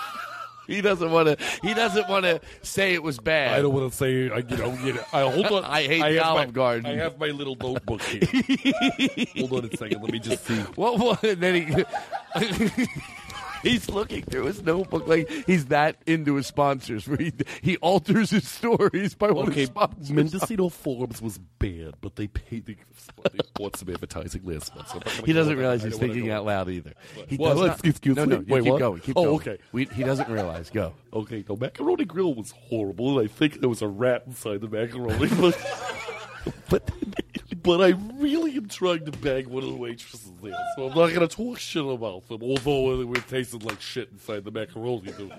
he 0.66 0.80
doesn't 0.80 1.10
want 1.10 1.28
to. 1.28 1.44
He 1.62 1.74
doesn't 1.74 2.08
want 2.08 2.24
to 2.24 2.40
say 2.62 2.94
it 2.94 3.02
was 3.02 3.18
bad. 3.18 3.58
I 3.58 3.62
don't 3.62 3.74
want 3.74 3.90
to 3.90 3.96
say, 3.96 4.30
I, 4.30 4.38
you 4.38 4.56
know, 4.56 4.72
you 4.84 4.92
know 4.94 5.04
I, 5.12 5.22
hold 5.22 5.46
on. 5.46 5.64
I 5.64 5.82
hate 5.82 6.00
have 6.00 6.26
Olive 6.26 6.48
my, 6.48 6.52
Garden. 6.52 6.86
I 6.86 6.94
have 6.94 7.18
my 7.18 7.28
little 7.28 7.56
notebook 7.56 8.02
here. 8.02 8.22
hold 9.36 9.52
on 9.52 9.70
a 9.70 9.76
second. 9.76 10.02
Let 10.02 10.12
me 10.12 10.18
just 10.20 10.44
see. 10.44 10.58
What? 10.76 10.98
what 10.98 11.24
and 11.24 11.40
then 11.40 11.54
he. 11.54 11.84
He's 13.70 13.88
looking 13.88 14.22
through 14.24 14.46
his 14.46 14.62
notebook 14.62 15.06
like 15.06 15.28
he's 15.46 15.66
that 15.66 15.96
into 16.06 16.34
his 16.34 16.46
sponsors. 16.46 17.06
Where 17.06 17.16
he, 17.20 17.32
he 17.60 17.76
alters 17.78 18.30
his 18.30 18.48
stories 18.48 19.14
by 19.14 19.30
what 19.30 19.48
Okay, 19.48 19.60
his 19.60 19.68
sponsors. 19.68 20.10
Mendocino 20.10 20.68
Farms 20.68 21.22
was 21.22 21.38
bad, 21.38 21.94
but 22.00 22.16
they 22.16 22.26
paid. 22.26 22.66
They 22.66 22.76
bought 23.54 23.76
some 23.76 23.88
advertising 23.90 24.42
last 24.44 24.74
month. 24.74 24.88
So 24.88 24.94
I'm 24.94 24.98
not 25.00 25.04
gonna 25.14 25.26
He 25.26 25.32
doesn't 25.32 25.56
realize 25.56 25.82
he's 25.82 25.96
thinking 25.98 26.30
out 26.30 26.44
loud 26.44 26.68
either. 26.70 26.92
He 27.28 27.36
Well, 27.36 27.54
does 27.54 27.66
not, 27.68 27.84
excuse 27.86 28.16
no, 28.16 28.26
me. 28.26 28.36
no, 28.36 28.44
Wait, 28.48 28.62
keep 28.64 28.72
what? 28.72 28.78
going. 28.78 29.00
Keep 29.00 29.16
Oh, 29.16 29.24
going. 29.24 29.34
okay. 29.36 29.58
We, 29.72 29.84
he 29.86 30.02
doesn't 30.02 30.28
realize. 30.30 30.68
Go. 30.70 30.94
Okay, 31.12 31.42
the 31.42 31.56
macaroni 31.56 32.04
grill 32.04 32.34
was 32.34 32.52
horrible, 32.52 33.18
and 33.18 33.28
I 33.28 33.32
think 33.32 33.60
there 33.60 33.68
was 33.68 33.82
a 33.82 33.88
rat 33.88 34.24
inside 34.26 34.60
the 34.60 34.68
macaroni. 34.68 35.28
But, 35.40 35.56
but, 36.68 36.90
but 37.62 37.80
I 37.80 37.90
really 38.14 38.56
am 38.56 38.68
trying 38.68 39.04
to 39.04 39.12
bag 39.12 39.46
one 39.46 39.62
of 39.62 39.68
the 39.70 39.76
waitresses 39.76 40.30
there, 40.42 40.52
so 40.76 40.84
I'm 40.88 40.94
not 40.96 41.08
going 41.14 41.26
to 41.26 41.28
talk 41.28 41.58
shit 41.58 41.84
about 41.84 42.28
them, 42.28 42.42
although 42.42 43.12
it 43.12 43.28
tasted 43.28 43.62
like 43.64 43.80
shit 43.80 44.10
inside 44.12 44.44
the 44.44 44.50
macaroni 44.50 45.12
noodles. 45.18 45.32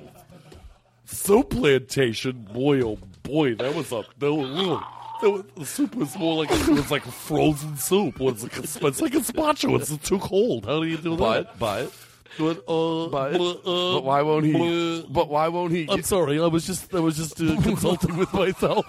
Souplantation, 1.07 2.51
boy, 2.53 2.81
oh 2.81 2.97
boy, 3.23 3.55
that 3.55 3.75
was 3.75 3.91
up. 3.91 4.05
That 4.19 4.33
was, 4.33 4.81
that 5.21 5.29
was, 5.29 5.43
the 5.55 5.65
soup 5.65 5.95
was 5.95 6.17
more 6.17 6.35
like 6.43 6.51
it 6.51 6.67
was 6.69 6.89
like 6.91 7.05
a 7.05 7.11
frozen 7.11 7.75
soup. 7.77 8.15
It's 8.19 8.43
like 8.43 8.57
a, 8.57 8.61
it's 8.63 9.01
like 9.01 9.13
a 9.13 9.17
gazpacho. 9.17 9.79
It's 9.79 9.97
too 10.07 10.19
cold. 10.19 10.65
How 10.65 10.79
do 10.79 10.85
you 10.87 10.97
do 10.97 11.15
that? 11.17 11.57
But 11.59 11.59
but 11.59 11.93
But 12.37 12.57
uh, 12.71 13.07
but, 13.09 13.35
uh, 13.39 13.93
but 13.95 14.03
why 14.05 14.21
won't 14.21 14.45
he? 14.45 14.55
uh, 14.55 15.05
But 15.09 15.29
why 15.29 15.47
won't 15.49 15.71
he? 15.73 15.87
I'm 15.89 16.03
sorry. 16.03 16.39
I 16.41 16.47
was 16.47 16.65
just 16.65 16.93
I 16.95 16.99
was 16.99 17.17
just 17.17 17.39
uh, 17.41 17.61
consulting 17.63 18.17
with 18.17 18.33
myself. 18.33 18.85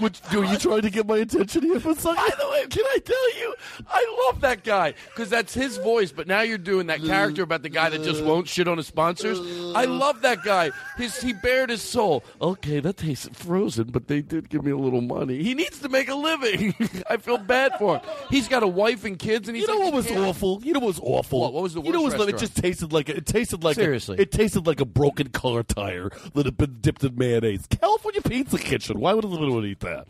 Which, 0.00 0.20
are 0.32 0.44
you 0.44 0.58
trying 0.58 0.82
to 0.82 0.90
get 0.90 1.06
my 1.06 1.18
attention 1.18 1.62
here 1.62 1.78
for 1.78 1.90
a 1.90 1.94
second? 1.94 2.16
By 2.16 2.30
the 2.36 2.50
way, 2.50 2.66
can 2.66 2.84
I 2.84 2.98
tell 3.04 3.38
you, 3.38 3.54
I 3.88 4.26
love 4.26 4.40
that 4.40 4.64
guy 4.64 4.94
because 5.06 5.30
that's 5.30 5.54
his 5.54 5.76
voice. 5.76 6.10
But 6.10 6.26
now 6.26 6.40
you're 6.40 6.58
doing 6.58 6.88
that 6.88 7.02
character 7.02 7.42
about 7.42 7.62
the 7.62 7.68
guy 7.68 7.90
that 7.90 8.02
just 8.02 8.24
won't 8.24 8.48
shit 8.48 8.66
on 8.66 8.76
his 8.76 8.86
sponsors. 8.88 9.38
I 9.74 9.84
love 9.84 10.22
that 10.22 10.42
guy. 10.42 10.72
His 10.96 11.20
he 11.20 11.32
bared 11.32 11.70
his 11.70 11.82
soul. 11.82 12.24
Okay, 12.40 12.80
that 12.80 12.96
tasted 12.96 13.36
frozen, 13.36 13.84
but 13.90 14.08
they 14.08 14.20
did 14.20 14.48
give 14.48 14.64
me 14.64 14.72
a 14.72 14.76
little 14.76 15.00
money. 15.00 15.42
He 15.42 15.54
needs 15.54 15.78
to 15.80 15.88
make 15.88 16.08
a 16.08 16.14
living. 16.14 16.74
I 17.10 17.16
feel 17.18 17.38
bad 17.38 17.78
for 17.78 17.98
him. 17.98 18.06
He's 18.30 18.48
got 18.48 18.62
a 18.62 18.68
wife 18.68 19.04
and 19.04 19.18
kids, 19.18 19.48
and 19.48 19.56
he's 19.56 19.66
You 19.66 19.74
know 19.74 19.84
like, 19.84 19.94
what 19.94 20.04
was 20.04 20.10
awful? 20.10 20.60
You 20.64 20.72
know 20.72 20.80
what 20.80 20.88
was 20.88 21.00
awful? 21.00 21.40
What? 21.40 21.52
What 21.52 21.62
was 21.62 21.74
the 21.74 21.82
You 21.82 21.92
know 21.92 22.02
worst 22.02 22.18
what 22.18 22.26
was, 22.26 22.34
it 22.34 22.38
just 22.38 22.56
tasted 22.56 22.92
like 22.92 23.08
a, 23.08 23.16
it 23.18 23.26
tasted 23.26 23.62
like 23.62 23.76
Seriously. 23.76 24.16
A, 24.18 24.22
it 24.22 24.32
tasted 24.32 24.66
like 24.66 24.80
a 24.80 24.84
broken 24.84 25.28
car 25.28 25.62
tire 25.62 26.10
that 26.34 26.46
had 26.46 26.56
been 26.56 26.78
dipped 26.80 27.04
in 27.04 27.16
mayonnaise. 27.16 27.66
California 27.80 28.22
Pizza 28.22 28.58
Kitchen. 28.58 28.98
Why 28.98 29.12
would 29.14 29.24
anyone 29.24 29.64
eat 29.66 29.83
that? 29.84 30.06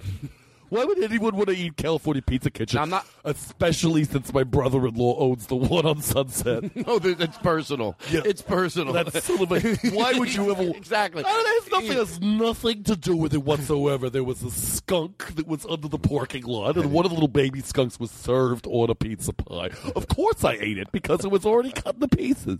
Why 0.70 0.84
would 0.84 0.98
anyone 1.04 1.36
want 1.36 1.50
to 1.50 1.54
eat 1.56 1.76
California 1.76 2.20
Pizza 2.22 2.50
Kitchen? 2.50 2.80
I'm 2.80 2.90
not- 2.90 3.06
especially 3.24 4.02
since 4.02 4.32
my 4.32 4.42
brother-in-law 4.42 5.18
owns 5.20 5.46
the 5.46 5.54
one 5.54 5.86
on 5.86 6.00
Sunset. 6.02 6.74
no, 6.86 6.98
th- 6.98 7.20
it's 7.20 7.38
personal. 7.38 7.96
Yeah. 8.10 8.22
It's 8.24 8.42
personal. 8.42 8.92
That's 8.92 9.22
sort 9.24 9.42
of 9.42 9.50
like, 9.52 9.62
why 9.92 10.14
would 10.18 10.34
you 10.34 10.50
ever? 10.50 10.62
exactly? 10.76 11.22
I 11.24 11.28
don't 11.28 11.44
know, 11.44 11.50
it's 11.52 11.70
nothing, 11.70 11.90
it 11.92 11.96
has 11.96 12.20
nothing 12.20 12.82
to 12.84 12.96
do 12.96 13.14
with 13.14 13.34
it 13.34 13.44
whatsoever. 13.44 14.10
There 14.10 14.24
was 14.24 14.42
a 14.42 14.50
skunk 14.50 15.36
that 15.36 15.46
was 15.46 15.64
under 15.66 15.86
the 15.86 15.98
parking 15.98 16.44
lot, 16.44 16.76
and 16.76 16.90
one 16.90 17.04
of 17.04 17.10
the 17.10 17.14
little 17.14 17.28
baby 17.28 17.60
skunks 17.60 18.00
was 18.00 18.10
served 18.10 18.66
on 18.66 18.90
a 18.90 18.94
pizza 18.96 19.32
pie. 19.32 19.70
Of 19.94 20.08
course, 20.08 20.42
I 20.44 20.54
ate 20.54 20.78
it 20.78 20.90
because 20.90 21.24
it 21.24 21.30
was 21.30 21.44
already 21.46 21.70
cut 21.70 21.94
into 21.96 22.08
pieces. 22.08 22.58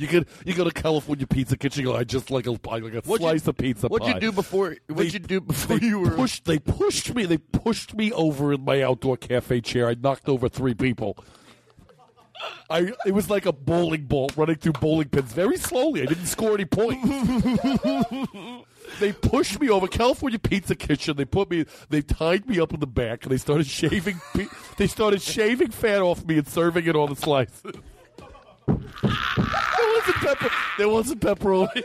You 0.00 0.06
get 0.06 0.26
you 0.46 0.54
go 0.54 0.64
to 0.64 0.70
California 0.70 1.26
Pizza 1.26 1.58
Kitchen. 1.58 1.82
You 1.84 1.92
go, 1.92 1.96
I 1.96 2.04
just 2.04 2.30
like 2.30 2.46
a 2.46 2.58
I 2.70 2.78
like 2.78 2.94
a 2.94 3.00
What'd 3.00 3.06
you- 3.08 3.16
slice 3.18 3.46
of 3.46 3.56
pizza. 3.58 3.86
what'd 3.88 4.08
you 4.08 4.18
do 4.18 4.32
before- 4.32 4.76
what'd 4.88 4.96
They- 4.96 5.12
you 5.12 5.18
do 5.18 5.40
before 5.42 5.76
you 5.76 5.98
were- 6.00 6.10
pushed? 6.12 6.46
They 6.46 6.58
pushed 6.58 7.14
me. 7.14 7.26
They 7.26 7.36
pushed 7.36 7.94
me 7.94 8.10
over 8.12 8.54
in 8.54 8.64
my 8.64 8.82
outdoor 8.82 9.18
cafe 9.18 9.60
chair. 9.60 9.88
I 9.88 9.94
knocked 9.94 10.26
over 10.26 10.48
three 10.48 10.72
people. 10.72 11.18
I 12.70 12.92
it 13.04 13.12
was 13.12 13.28
like 13.28 13.44
a 13.44 13.52
bowling 13.52 14.04
ball 14.06 14.30
running 14.36 14.56
through 14.56 14.72
bowling 14.72 15.08
pins 15.10 15.34
very 15.34 15.58
slowly. 15.58 16.00
I 16.02 16.06
didn't 16.06 16.26
score 16.26 16.54
any 16.54 16.64
points. 16.64 17.06
they 19.00 19.12
pushed 19.12 19.60
me 19.60 19.68
over 19.68 19.86
California 19.86 20.38
Pizza 20.38 20.74
Kitchen. 20.74 21.16
They 21.18 21.26
put 21.26 21.50
me. 21.50 21.66
They 21.90 22.00
tied 22.00 22.46
me 22.48 22.58
up 22.58 22.72
in 22.72 22.80
the 22.80 22.86
back. 22.86 23.24
and 23.24 23.32
They 23.32 23.36
started 23.36 23.66
shaving. 23.66 24.18
They 24.78 24.86
started 24.86 25.20
shaving 25.20 25.70
fat 25.72 26.00
off 26.00 26.24
me 26.24 26.38
and 26.38 26.48
serving 26.48 26.86
it 26.86 26.96
on 26.96 27.10
the 27.10 27.16
slices. 27.16 27.62
There 29.02 29.92
wasn't 29.94 30.16
pepper. 30.16 30.50
There 30.78 30.88
wasn't 30.88 31.20
pepperoni. 31.20 31.82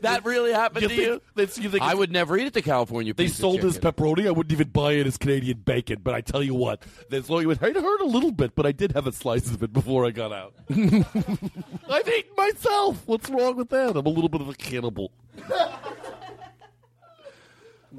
That 0.00 0.24
really 0.24 0.52
happened 0.52 0.88
to 0.88 0.94
you? 0.94 1.20
That's, 1.34 1.58
you 1.58 1.68
think 1.68 1.82
I 1.82 1.88
it's- 1.88 1.98
would 1.98 2.10
never 2.10 2.38
eat 2.38 2.46
at 2.46 2.54
the 2.54 2.62
California. 2.62 3.12
They 3.12 3.24
Pizza 3.24 3.40
sold 3.42 3.60
this 3.60 3.74
Chicken. 3.74 3.92
pepperoni. 3.92 4.26
I 4.26 4.30
wouldn't 4.30 4.52
even 4.52 4.68
buy 4.68 4.92
it 4.92 5.06
as 5.06 5.18
Canadian 5.18 5.58
bacon. 5.58 5.98
But 6.02 6.14
I 6.14 6.20
tell 6.22 6.42
you 6.42 6.54
what, 6.54 6.82
there's 7.10 7.28
long 7.28 7.42
it 7.50 7.58
hurt 7.60 8.00
a 8.00 8.06
little 8.06 8.32
bit, 8.32 8.54
but 8.54 8.64
I 8.64 8.72
did 8.72 8.92
have 8.92 9.06
a 9.06 9.12
slice 9.12 9.50
of 9.50 9.62
it 9.62 9.72
before 9.74 10.06
I 10.06 10.10
got 10.10 10.32
out. 10.32 10.54
I've 10.70 12.08
eaten 12.08 12.32
myself. 12.36 13.02
What's 13.06 13.28
wrong 13.28 13.56
with 13.56 13.68
that? 13.70 13.96
I'm 13.96 14.06
a 14.06 14.08
little 14.08 14.28
bit 14.30 14.40
of 14.40 14.48
a 14.48 14.54
cannibal. 14.54 15.12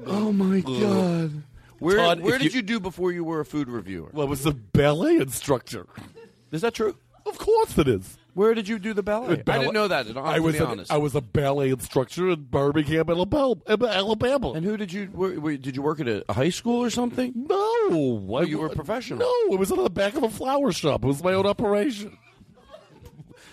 Oh 0.04 0.30
my 0.32 0.60
god! 0.60 1.42
Where 1.78 1.96
Todd, 1.96 2.20
where 2.20 2.34
if 2.34 2.42
did 2.42 2.52
you- 2.52 2.58
you 2.58 2.62
do 2.62 2.80
before 2.80 3.12
you 3.12 3.24
were 3.24 3.40
a 3.40 3.44
food 3.46 3.68
reviewer? 3.68 4.10
Well, 4.12 4.26
I 4.26 4.30
was 4.30 4.44
a 4.44 4.52
ballet 4.52 5.16
instructor. 5.16 5.86
Is 6.52 6.60
that 6.62 6.74
true? 6.74 6.96
Of 7.46 7.52
course 7.54 7.78
it 7.78 7.86
is. 7.86 8.18
Where 8.34 8.54
did 8.54 8.66
you 8.66 8.80
do 8.80 8.92
the 8.92 9.04
ballet? 9.04 9.42
I 9.46 9.58
didn't 9.58 9.72
know 9.72 9.86
that. 9.86 10.14
I 10.16 10.40
was 10.40 10.56
be 10.56 10.58
an- 10.58 10.66
honest. 10.66 10.92
I 10.92 10.96
was 10.96 11.14
a 11.14 11.20
ballet 11.20 11.70
instructor 11.70 12.30
in 12.30 12.42
Birmingham, 12.42 13.08
Alabama. 13.08 13.54
Alabama. 13.68 14.52
and 14.52 14.64
who 14.64 14.76
did 14.76 14.92
you? 14.92 15.06
Where, 15.06 15.40
where, 15.40 15.56
did 15.56 15.76
you 15.76 15.82
work 15.82 16.00
at 16.00 16.08
a, 16.08 16.24
a 16.28 16.32
high 16.32 16.50
school 16.50 16.82
or 16.82 16.90
something? 16.90 17.32
No, 17.34 18.36
I, 18.36 18.42
you 18.42 18.58
were 18.58 18.66
a 18.66 18.70
professional. 18.70 19.20
No, 19.20 19.54
it 19.54 19.58
was 19.60 19.70
in 19.70 19.82
the 19.82 19.88
back 19.88 20.16
of 20.16 20.24
a 20.24 20.28
flower 20.28 20.72
shop. 20.72 21.04
It 21.04 21.06
was 21.06 21.22
my 21.22 21.34
own 21.34 21.46
operation. 21.46 22.18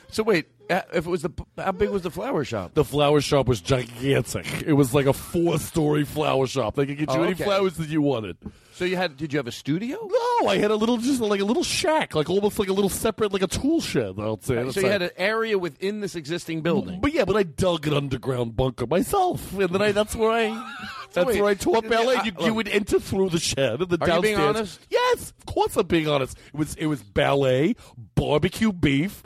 So 0.10 0.24
wait, 0.24 0.48
if 0.70 1.06
it 1.06 1.10
was 1.10 1.22
the 1.22 1.30
how 1.58 1.72
big 1.72 1.90
was 1.90 2.02
the 2.04 2.12
flower 2.12 2.44
shop? 2.44 2.74
The 2.74 2.86
flower 2.86 3.22
shop 3.22 3.48
was 3.48 3.62
gigantic. 3.62 4.46
It 4.66 4.74
was 4.74 4.94
like 4.94 5.06
a 5.06 5.14
four-story 5.14 6.06
flower 6.06 6.48
shop. 6.48 6.76
They 6.76 6.86
could 6.86 6.98
get 6.98 7.10
you 7.14 7.20
Oh, 7.20 7.24
any 7.24 7.34
okay. 7.34 7.44
flowers 7.44 7.76
that 7.78 7.90
you 7.90 8.02
wanted. 8.02 8.38
So 8.74 8.86
you 8.86 8.96
had? 8.96 9.18
Did 9.18 9.32
you 9.34 9.38
have 9.38 9.46
a 9.48 9.52
studio? 9.52 9.98
No, 10.02 10.48
I 10.48 10.58
had 10.58 10.72
a 10.72 10.76
little, 10.76 10.98
just 10.98 11.22
like 11.22 11.40
a 11.42 11.46
little 11.46 11.64
shack, 11.64 12.16
like 12.16 12.28
almost 12.30 12.58
like 12.58 12.70
a 12.70 12.74
little 12.74 12.90
separate, 12.90 13.32
like 13.32 13.44
a 13.44 13.48
tool 13.48 13.82
shed. 13.82 14.16
I'll 14.18 14.42
say. 14.42 14.68
So 14.72 14.80
you 14.80 14.88
had 14.88 15.04
an 15.04 15.12
area 15.16 15.60
within 15.60 16.00
this 16.00 16.16
existing 16.16 16.62
building. 16.62 17.00
But 17.00 17.14
yeah, 17.14 17.26
but 17.26 17.36
I 17.36 17.44
dug 17.44 17.86
an 17.86 17.94
underground 17.94 18.56
bunker 18.56 18.88
myself, 18.88 19.54
and 19.60 19.70
then 19.70 19.82
I 19.82 19.92
that's 19.92 20.16
where 20.16 20.32
I 20.32 20.74
that's 21.14 21.36
where 21.38 21.46
I 21.46 21.54
taught 21.54 21.88
ballet. 21.88 22.18
You, 22.26 22.32
you 22.46 22.54
would 22.56 22.68
enter 22.68 23.00
through 23.00 23.30
the 23.30 23.40
shed 23.40 23.82
and 23.82 23.90
the 23.90 23.98
Are 24.02 24.08
you 24.08 24.14
downstairs. 24.14 24.22
being 24.22 24.40
honest? 24.40 24.80
Yes, 24.90 25.34
of 25.38 25.46
course 25.46 25.78
I'm 25.78 25.86
being 25.86 26.08
honest. 26.08 26.36
It 26.52 26.58
was 26.58 26.74
it 26.76 26.88
was 26.88 27.04
ballet, 27.04 27.76
barbecue 28.16 28.72
beef. 28.74 29.22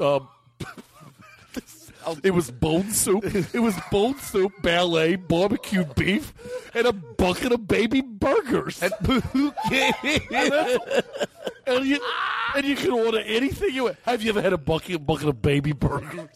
Um, 0.00 0.26
it 2.22 2.32
was 2.32 2.50
bone 2.50 2.90
soup. 2.90 3.24
It 3.24 3.60
was 3.60 3.74
bone 3.90 4.18
soup, 4.18 4.52
ballet, 4.62 5.16
barbecue 5.16 5.84
beef, 5.84 6.32
and 6.74 6.86
a 6.86 6.92
bucket 6.92 7.52
of 7.52 7.66
baby 7.68 8.00
burgers. 8.00 8.82
And, 8.82 8.92
and 11.66 11.86
you 11.86 12.00
and 12.56 12.64
you 12.66 12.76
can 12.76 12.90
order 12.92 13.20
anything 13.20 13.74
you 13.74 13.84
want. 13.84 13.96
Have 14.02 14.22
you 14.22 14.30
ever 14.30 14.42
had 14.42 14.52
a 14.52 14.58
bucket 14.58 15.04
bucket 15.06 15.28
of 15.28 15.42
baby 15.42 15.72
burgers? 15.72 16.28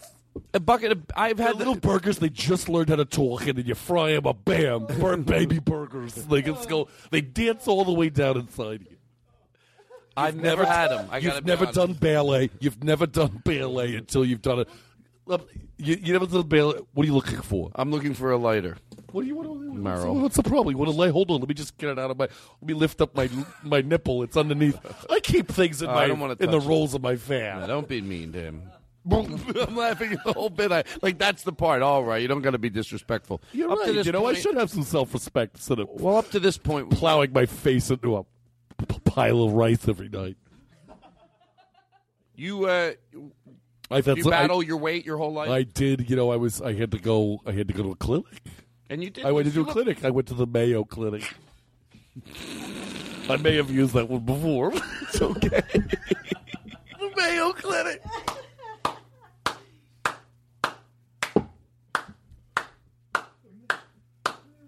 A 0.52 0.60
bucket 0.60 0.92
of 0.92 1.02
I've 1.16 1.38
had 1.38 1.56
little 1.56 1.76
burgers. 1.76 2.18
They 2.18 2.28
just 2.28 2.68
learned 2.68 2.90
how 2.90 2.96
to 2.96 3.04
talk, 3.04 3.46
and 3.46 3.58
then 3.58 3.66
you 3.66 3.74
fry 3.74 4.12
them 4.12 4.26
up. 4.26 4.44
Bam, 4.44 4.86
burn 4.86 5.22
baby 5.22 5.58
burgers. 5.58 6.14
They 6.14 6.42
can 6.42 6.56
go. 6.68 6.88
They 7.10 7.20
dance 7.20 7.68
all 7.68 7.84
the 7.84 7.92
way 7.92 8.08
down 8.08 8.36
inside 8.36 8.86
you. 8.88 8.93
I've 10.16 10.36
never 10.36 10.64
had 10.64 10.92
'em. 10.92 11.08
I 11.10 11.18
you've 11.18 11.44
never 11.44 11.64
honest. 11.64 11.78
done 11.78 11.92
ballet. 11.94 12.50
You've 12.60 12.82
never 12.84 13.06
done 13.06 13.40
ballet 13.44 13.96
until 13.96 14.24
you've 14.24 14.42
done 14.42 14.60
it. 14.60 14.68
You, 15.78 15.96
you 16.00 16.12
never 16.12 16.26
done 16.26 16.42
ballet. 16.48 16.80
What 16.92 17.04
are 17.04 17.06
you 17.06 17.14
looking 17.14 17.40
for? 17.40 17.70
I'm 17.74 17.90
looking 17.90 18.14
for 18.14 18.30
a 18.30 18.36
lighter. 18.36 18.76
What 19.10 19.22
do 19.22 19.26
you 19.28 19.36
want 19.36 19.48
to? 19.48 19.72
Merrill. 19.74 20.14
What's 20.16 20.36
the 20.36 20.42
problem? 20.42 20.72
You 20.72 20.78
want 20.78 20.90
to 20.90 20.96
lay? 20.96 21.08
Hold 21.10 21.30
on. 21.30 21.40
Let 21.40 21.48
me 21.48 21.54
just 21.54 21.76
get 21.78 21.88
it 21.90 21.98
out 21.98 22.10
of 22.10 22.18
my. 22.18 22.24
Let 22.60 22.66
me 22.68 22.74
lift 22.74 23.00
up 23.00 23.14
my 23.16 23.28
my 23.62 23.80
nipple. 23.80 24.22
It's 24.22 24.36
underneath. 24.36 24.78
I 25.10 25.20
keep 25.20 25.48
things 25.48 25.82
in 25.82 25.88
Oh, 25.88 25.94
my 25.94 26.02
I 26.04 26.06
don't 26.08 26.40
in 26.40 26.50
the 26.50 26.60
it. 26.60 26.64
rolls 26.66 26.94
of 26.94 27.02
my 27.02 27.16
fan. 27.16 27.60
Now, 27.60 27.66
don't 27.66 27.88
be 27.88 28.00
mean 28.00 28.32
to 28.32 28.40
him. 28.40 28.70
I'm 29.10 29.76
laughing 29.76 30.16
the 30.24 30.32
whole 30.32 30.48
bit. 30.50 30.72
I, 30.72 30.84
like 31.02 31.18
that's 31.18 31.42
the 31.42 31.52
part. 31.52 31.82
All 31.82 32.04
right, 32.04 32.22
you 32.22 32.28
don't 32.28 32.40
got 32.42 32.52
to 32.52 32.58
be 32.58 32.70
disrespectful. 32.70 33.42
You're 33.52 33.70
up 33.70 33.78
right. 33.80 34.04
You 34.04 34.12
know, 34.12 34.26
I 34.26 34.32
should 34.34 34.56
have 34.56 34.70
some 34.70 34.82
self-respect 34.82 35.56
instead 35.56 35.78
of 35.78 35.88
Well, 35.90 36.16
up 36.16 36.30
to 36.30 36.40
this 36.40 36.56
point, 36.56 36.90
plowing 36.90 37.32
my 37.32 37.44
face 37.46 37.90
into 37.90 38.16
a 38.16 38.24
pile 39.04 39.42
of 39.42 39.52
rice 39.52 39.88
every 39.88 40.08
night. 40.08 40.36
you 42.36 42.66
uh, 42.66 42.92
I've 43.90 44.06
had 44.06 44.18
you 44.18 44.26
I- 44.26 44.30
battle 44.30 44.62
your 44.62 44.76
weight 44.78 45.04
your 45.04 45.18
whole 45.18 45.32
life, 45.32 45.50
I 45.50 45.62
did. 45.62 46.08
You 46.10 46.16
know, 46.16 46.30
I 46.30 46.36
was. 46.36 46.60
I 46.62 46.72
had 46.74 46.90
to 46.92 46.98
go. 46.98 47.40
I 47.46 47.52
had 47.52 47.68
to 47.68 47.74
go 47.74 47.82
to 47.84 47.90
a 47.92 47.96
clinic. 47.96 48.42
and 48.90 49.02
you 49.02 49.10
did. 49.10 49.24
I 49.24 49.32
went 49.32 49.46
to 49.46 49.52
do 49.52 49.60
a 49.60 49.64
look- 49.64 49.72
clinic. 49.72 50.04
I 50.04 50.10
went 50.10 50.28
to 50.28 50.34
the 50.34 50.46
Mayo 50.46 50.84
Clinic. 50.84 51.34
I 53.28 53.36
may 53.38 53.56
have 53.56 53.70
used 53.70 53.94
that 53.94 54.08
one 54.08 54.20
before. 54.24 54.72
it's 55.02 55.20
okay. 55.20 55.62
the 55.72 57.10
Mayo 57.16 57.52
Clinic. 57.52 58.02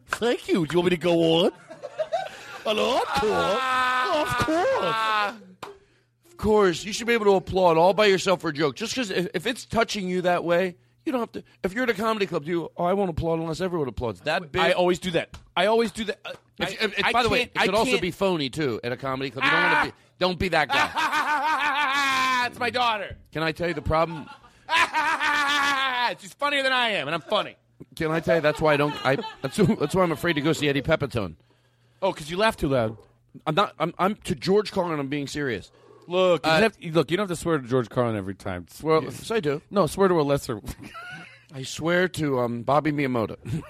Thank 0.08 0.48
you. 0.48 0.66
Do 0.66 0.72
you 0.72 0.78
want 0.78 0.90
me 0.90 0.96
to 0.96 1.02
go 1.02 1.44
on? 1.44 1.50
An 2.66 2.78
encore? 2.78 3.60
of 4.20 4.28
course. 4.38 5.34
Of 6.26 6.36
course, 6.36 6.84
you 6.84 6.92
should 6.92 7.06
be 7.06 7.12
able 7.14 7.26
to 7.26 7.34
applaud 7.34 7.78
all 7.78 7.94
by 7.94 8.06
yourself 8.06 8.40
for 8.40 8.48
a 8.48 8.52
joke. 8.52 8.76
Just 8.76 8.92
because 8.94 9.10
if, 9.10 9.28
if 9.34 9.46
it's 9.46 9.64
touching 9.64 10.08
you 10.08 10.22
that 10.22 10.44
way, 10.44 10.76
you 11.04 11.12
don't 11.12 11.20
have 11.20 11.32
to. 11.32 11.44
If 11.62 11.72
you're 11.72 11.84
at 11.84 11.90
a 11.90 11.94
comedy 11.94 12.26
club, 12.26 12.44
do 12.44 12.50
you? 12.50 12.70
Oh, 12.76 12.84
I 12.84 12.92
won't 12.92 13.10
applaud 13.10 13.38
unless 13.38 13.60
everyone 13.60 13.88
applauds. 13.88 14.20
That 14.22 14.50
big. 14.52 14.60
I 14.60 14.72
always 14.72 14.98
do 14.98 15.12
that. 15.12 15.36
I 15.56 15.66
always 15.66 15.92
do 15.92 16.04
that. 16.04 16.18
Uh, 16.24 16.32
If- 16.58 16.82
I- 16.82 16.84
if- 16.84 17.04
I 17.04 17.12
by 17.12 17.22
the 17.22 17.28
way, 17.28 17.42
it 17.42 17.54
could 17.54 17.74
also 17.74 17.98
be 18.00 18.10
phony 18.10 18.50
too 18.50 18.80
at 18.82 18.90
a 18.92 18.96
comedy 18.96 19.30
club. 19.30 19.44
You 19.44 19.50
don't 19.50 19.62
want 19.62 19.84
to 19.84 19.90
be. 19.90 19.96
Don't 20.18 20.38
be 20.38 20.48
that 20.48 20.68
guy. 20.68 22.46
it's 22.48 22.58
my 22.58 22.70
daughter. 22.70 23.16
Can 23.32 23.42
I 23.42 23.52
tell 23.52 23.68
you 23.68 23.74
the 23.74 23.82
problem? 23.82 24.26
She's 26.20 26.32
funnier 26.34 26.62
than 26.62 26.72
I 26.72 26.90
am, 26.90 27.06
and 27.08 27.14
I'm 27.14 27.20
funny. 27.20 27.56
Can 27.94 28.10
I 28.10 28.20
tell 28.20 28.36
you 28.36 28.40
that's 28.42 28.60
why 28.60 28.74
I 28.74 28.76
don't? 28.76 28.94
I 29.06 29.16
that's 29.42 29.56
that's 29.56 29.94
why 29.94 30.02
I'm 30.02 30.12
afraid 30.12 30.34
to 30.34 30.40
go 30.40 30.52
see 30.52 30.68
Eddie 30.68 30.82
Pepitone. 30.82 31.36
Oh, 32.02 32.12
because 32.12 32.30
you 32.30 32.36
laugh 32.36 32.56
too 32.56 32.68
loud. 32.68 32.96
I'm 33.46 33.54
not. 33.54 33.74
I'm, 33.78 33.92
I'm 33.98 34.14
to 34.24 34.34
George 34.34 34.72
Carlin. 34.72 34.98
I'm 35.00 35.08
being 35.08 35.26
serious. 35.26 35.70
Look, 36.08 36.44
you 36.46 36.50
Uh, 36.50 36.54
don't 36.60 36.62
have 36.62 36.78
to, 36.78 36.90
look, 36.92 37.10
you 37.10 37.16
don't 37.16 37.28
have 37.28 37.36
to 37.36 37.40
swear 37.40 37.58
to 37.58 37.66
George 37.66 37.88
Carlin 37.88 38.16
every 38.16 38.34
time. 38.34 38.66
Swear, 38.70 39.02
Yes, 39.02 39.30
I 39.30 39.40
do. 39.40 39.60
No, 39.70 39.86
swear 39.86 40.08
to 40.08 40.20
a 40.20 40.22
lesser. 40.22 40.60
I 41.52 41.62
swear 41.64 42.06
to 42.08 42.38
um, 42.40 42.62
Bobby 42.62 42.92
Miyamoto. 42.92 43.36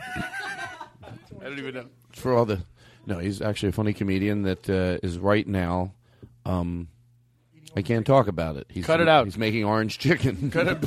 I 1.41 1.45
don't 1.45 1.59
even 1.59 1.75
know. 1.75 1.87
for 2.13 2.35
all 2.35 2.45
the. 2.45 2.63
No, 3.07 3.19
he's 3.19 3.41
actually 3.41 3.69
a 3.71 3.73
funny 3.73 3.93
comedian 3.93 4.43
that 4.43 4.69
uh, 4.69 4.99
is 5.07 5.19
right 5.19 5.47
now. 5.47 5.93
Um, 6.45 6.89
I 7.77 7.83
can't 7.83 8.07
talk 8.07 8.27
about 8.27 8.57
it. 8.57 8.67
He's, 8.71 8.87
Cut 8.87 9.01
it 9.01 9.09
out. 9.09 9.27
He's 9.27 9.37
making 9.37 9.65
orange 9.65 9.99
chicken. 9.99 10.51
Cut 10.53 10.67
it. 10.69 10.79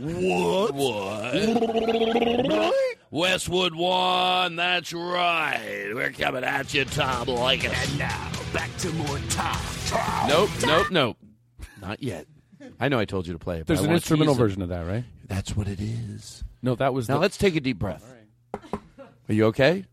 what? 0.00 0.74
What? 0.74 2.74
Westwood 3.12 3.76
one, 3.76 4.56
that's 4.56 4.92
right. 4.92 5.92
We're 5.94 6.10
coming 6.10 6.42
at 6.42 6.74
you, 6.74 6.84
Tom 6.84 7.28
Leykis. 7.28 7.72
And 7.72 7.98
now, 8.00 8.32
back 8.52 8.76
to 8.78 8.90
more 8.90 9.20
Tom. 9.30 9.56
Tom. 9.86 10.28
Nope, 10.28 10.50
nope, 10.66 10.90
nope. 10.90 11.16
Not 11.80 12.02
yet. 12.02 12.26
I 12.80 12.88
know 12.88 12.98
I 12.98 13.04
told 13.04 13.28
you 13.28 13.32
to 13.32 13.38
play 13.38 13.58
it. 13.58 13.60
but 13.60 13.66
There's 13.68 13.82
I 13.82 13.84
an 13.84 13.92
instrumental 13.92 14.34
version 14.34 14.62
of 14.62 14.70
that, 14.70 14.84
right? 14.84 15.04
That's 15.28 15.56
what 15.56 15.68
it 15.68 15.78
is. 15.80 16.42
No, 16.60 16.74
that 16.74 16.92
was. 16.92 17.08
Now 17.08 17.14
the, 17.14 17.20
let's 17.20 17.36
take 17.36 17.54
a 17.54 17.60
deep 17.60 17.78
breath. 17.78 18.12
Are 19.28 19.32
you 19.32 19.44
okay? 19.46 19.84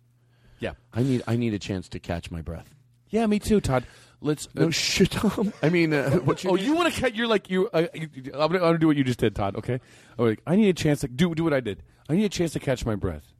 Yeah. 0.57 0.71
I 0.91 1.03
need 1.03 1.21
I 1.27 1.35
need 1.35 1.53
a 1.53 1.59
chance 1.59 1.87
to 1.89 1.99
catch 1.99 2.31
my 2.31 2.41
breath. 2.41 2.73
Yeah, 3.09 3.27
me 3.27 3.37
too, 3.37 3.61
Todd. 3.61 3.85
Let's. 4.21 4.47
No 4.53 4.69
shit, 4.69 5.11
Tom. 5.11 5.51
I 5.63 5.69
mean, 5.69 5.93
uh, 5.93 6.11
what 6.23 6.43
you 6.43 6.51
oh, 6.51 6.55
you 6.55 6.75
want 6.75 6.93
to 6.93 7.01
cut? 7.01 7.15
You're 7.15 7.27
like 7.27 7.49
you. 7.49 7.69
Uh, 7.73 7.87
you 7.93 8.07
I'm, 8.25 8.31
gonna, 8.31 8.55
I'm 8.55 8.59
gonna 8.59 8.77
do 8.77 8.87
what 8.87 8.95
you 8.95 9.03
just 9.03 9.19
did, 9.19 9.35
Todd. 9.35 9.55
Okay. 9.55 9.79
I'm 10.17 10.25
like, 10.25 10.41
I 10.45 10.55
need 10.55 10.69
a 10.69 10.73
chance 10.73 11.01
to 11.01 11.07
do 11.07 11.33
do 11.33 11.43
what 11.43 11.53
I 11.53 11.59
did. 11.59 11.81
I 12.07 12.13
need 12.13 12.25
a 12.25 12.29
chance 12.29 12.53
to 12.53 12.59
catch 12.59 12.85
my 12.85 12.95
breath. 12.95 13.33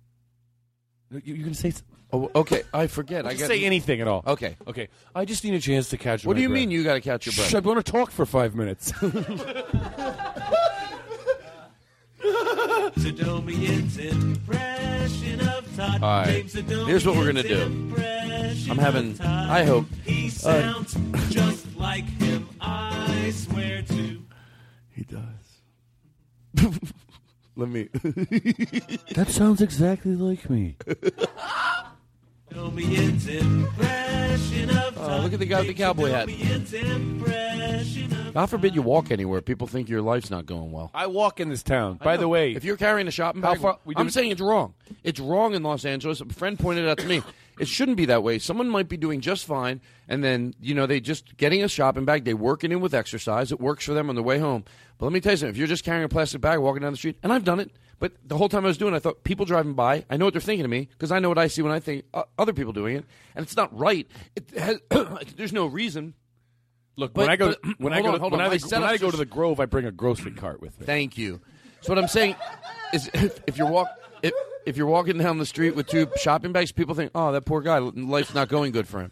You, 1.12 1.36
you 1.36 1.44
can 1.44 1.53
say. 1.53 1.74
Oh, 2.14 2.30
okay. 2.36 2.64
I 2.74 2.88
forget. 2.88 3.26
I 3.26 3.32
Just 3.32 3.41
got 3.41 3.49
say 3.49 3.64
anything 3.64 4.02
at 4.02 4.08
all. 4.08 4.24
Okay. 4.26 4.58
Okay. 4.68 4.90
I 5.16 5.24
just 5.24 5.44
need 5.44 5.53
a 5.53 5.60
chance 5.60 5.90
to 5.90 5.98
catch. 5.98 6.06
My 6.06 6.14
breath. 6.14 6.28
What 6.28 6.36
do 6.36 6.41
you 6.41 6.49
breath. 6.49 6.60
mean 6.60 6.72
you 6.72 6.84
got 6.84 6.95
to 6.95 7.02
catch 7.02 7.26
your 7.26 7.34
breath? 7.34 7.49
Shh, 7.49 7.56
I 7.56 7.60
want 7.60 7.86
to 7.86 7.91
talk 7.91 8.12
for 8.12 8.26
five 8.26 8.56
minutes. 8.56 8.91
Zadomian's 9.02 9.02
impression 9.02 9.02
of 9.02 9.08
Todd. 12.10 12.10
All 16.02 16.10
right. 16.10 16.27
James 16.27 16.56
Adomian's 16.56 16.88
Here's 16.88 17.06
what 17.06 17.15
we're 17.15 17.27
gonna 17.27 17.43
do. 17.43 17.61
I'm 18.69 18.77
having. 18.77 19.19
I 19.22 19.64
hope. 19.64 19.85
He 20.06 20.27
uh, 20.27 20.30
sounds 20.31 20.95
just 21.30 21.76
like 21.77 22.06
him. 22.06 22.49
I 22.60 23.31
swear 23.31 23.81
to. 23.84 24.23
He 24.91 25.03
does. 25.03 25.22
Let 27.56 27.69
me. 27.69 27.89
that 29.14 29.27
sounds 29.30 29.61
exactly 29.61 30.15
like 30.15 30.49
me. 30.49 30.76
Zadomian's 32.52 33.28
Oh, 35.03 35.19
look 35.23 35.34
at 35.34 35.40
the 35.40 35.45
guy 35.45 35.60
with 35.60 35.68
the 35.68 35.73
cowboy 35.73 36.10
hat. 36.10 36.28
Zadomian's 36.28 36.73
impression 36.73 38.14
of 38.28 38.34
God 38.34 38.45
forbid 38.48 38.76
you 38.76 38.82
walk 38.82 39.11
anywhere. 39.11 39.41
People 39.41 39.68
think 39.68 39.90
your 39.90 40.02
life's 40.02 40.30
not 40.30 40.45
going 40.45 40.72
well. 40.72 40.91
I 40.94 41.07
walk 41.07 41.40
in 41.40 41.49
this 41.49 41.64
town. 41.64 41.99
By 42.03 42.18
the 42.18 42.28
way, 42.28 42.53
if 42.53 42.64
you're 42.64 42.78
carrying 42.78 43.07
a 43.07 43.11
shopping 43.11 43.41
bag, 43.41 43.60
far- 43.60 43.80
we 43.86 43.95
I'm 43.95 44.07
do- 44.07 44.11
saying 44.11 44.32
it's 44.32 44.41
wrong. 44.41 44.73
It's 45.03 45.19
wrong 45.19 45.53
in 45.53 45.64
Los 45.64 45.86
Angeles. 45.86 46.22
A 46.22 46.26
friend 46.26 46.57
pointed 46.60 46.88
out 46.88 46.98
to 46.99 47.07
me 47.07 47.23
it 47.60 47.68
shouldn't 47.68 47.98
be 47.98 48.06
that 48.06 48.23
way. 48.23 48.38
Someone 48.40 48.69
might 48.69 48.88
be 48.90 48.98
doing 48.98 49.22
just 49.22 49.45
fine, 49.45 49.82
and 50.07 50.23
then 50.23 50.53
you 50.61 50.73
know 50.76 50.86
they 50.86 50.99
just 50.99 51.38
getting 51.38 51.64
a 51.64 51.68
shopping 51.68 52.06
bag. 52.06 52.26
They 52.26 52.34
work 52.34 52.64
it 52.64 52.72
in 52.72 52.80
with 52.82 52.94
exercise. 52.94 53.52
It 53.52 53.60
works 53.60 53.86
for 53.86 53.94
them 53.94 54.10
on 54.10 54.15
their 54.15 54.23
way 54.23 54.40
home. 54.40 54.64
But 54.98 55.06
let 55.06 55.14
me 55.14 55.19
tell 55.19 55.34
you 55.34 55.38
something: 55.38 55.52
if 55.52 55.57
you're 55.57 55.68
just 55.68 55.84
carrying 55.84 56.03
a 56.03 56.10
plastic 56.10 56.41
bag 56.41 56.60
walking 56.60 56.82
down 56.84 56.91
the 56.94 56.98
street, 56.98 57.18
and 57.23 57.34
I've 57.34 57.44
done 57.44 57.60
it, 57.60 57.72
but 58.02 58.14
the 58.26 58.36
whole 58.36 58.49
time 58.49 58.65
I 58.65 58.68
was 58.68 58.80
doing, 58.80 58.94
it, 58.94 58.98
I 58.98 58.99
thought 58.99 59.23
people 59.23 59.45
driving 59.45 59.76
by, 59.76 60.03
I 60.10 60.18
know 60.18 60.26
what 60.26 60.34
they're 60.34 60.41
thinking 60.41 60.65
of 60.65 60.72
me 60.72 60.90
because 60.91 61.11
I 61.11 61.19
know 61.19 61.30
what 61.30 61.38
I 61.38 61.48
see 61.48 61.61
when 61.61 61.72
I 61.72 61.80
think 61.80 62.03
uh, 62.14 62.23
other 62.38 62.52
people 62.52 62.73
doing 62.73 62.98
it, 62.98 63.06
and 63.36 63.44
it's 63.44 63.56
not 63.56 63.78
right. 63.78 64.07
It 64.36 64.49
has, 64.57 64.80
there's 65.38 65.53
no 65.53 65.68
reason. 65.68 66.15
Look, 66.98 67.14
But- 67.14 67.22
when 67.22 67.30
I 67.30 67.36
go, 67.36 67.49
but- 67.49 67.60
when 67.80 67.94
I 67.94 68.02
go, 68.02 68.07
on, 68.07 68.14
to, 68.15 68.19
when, 68.23 68.34
on. 68.34 68.41
I, 68.41 68.57
when 68.57 68.84
I 68.84 68.98
go 68.98 69.11
to 69.11 69.18
the 69.18 69.26
Grove, 69.26 69.60
I 69.60 69.68
bring 69.68 69.86
a 69.86 69.91
grocery 69.91 70.32
cart 70.32 70.61
with 70.61 70.80
me. 70.80 70.86
Thank 70.88 71.18
you. 71.18 71.41
So 71.82 71.94
what 71.94 71.99
I'm 71.99 72.07
saying 72.07 72.36
is, 72.91 73.10
if, 73.14 73.40
if 73.45 73.57
you're 73.57 73.69
walk 73.69 73.88
if, 74.23 74.34
if 74.65 74.78
you're 74.78 74.88
walking 74.88 75.19
down 75.19 75.38
the 75.38 75.45
street 75.45 75.76
with 75.76 75.88
two 75.88 76.07
shopping 76.18 76.52
bags, 76.52 76.72
people 76.72 76.95
think, 76.95 77.11
"Oh, 77.14 77.32
that 77.32 77.45
poor 77.45 77.61
guy, 77.61 77.78
life's 77.78 78.34
not 78.34 78.49
going 78.49 78.72
good 78.72 78.88
for 78.88 78.99
him," 78.99 79.11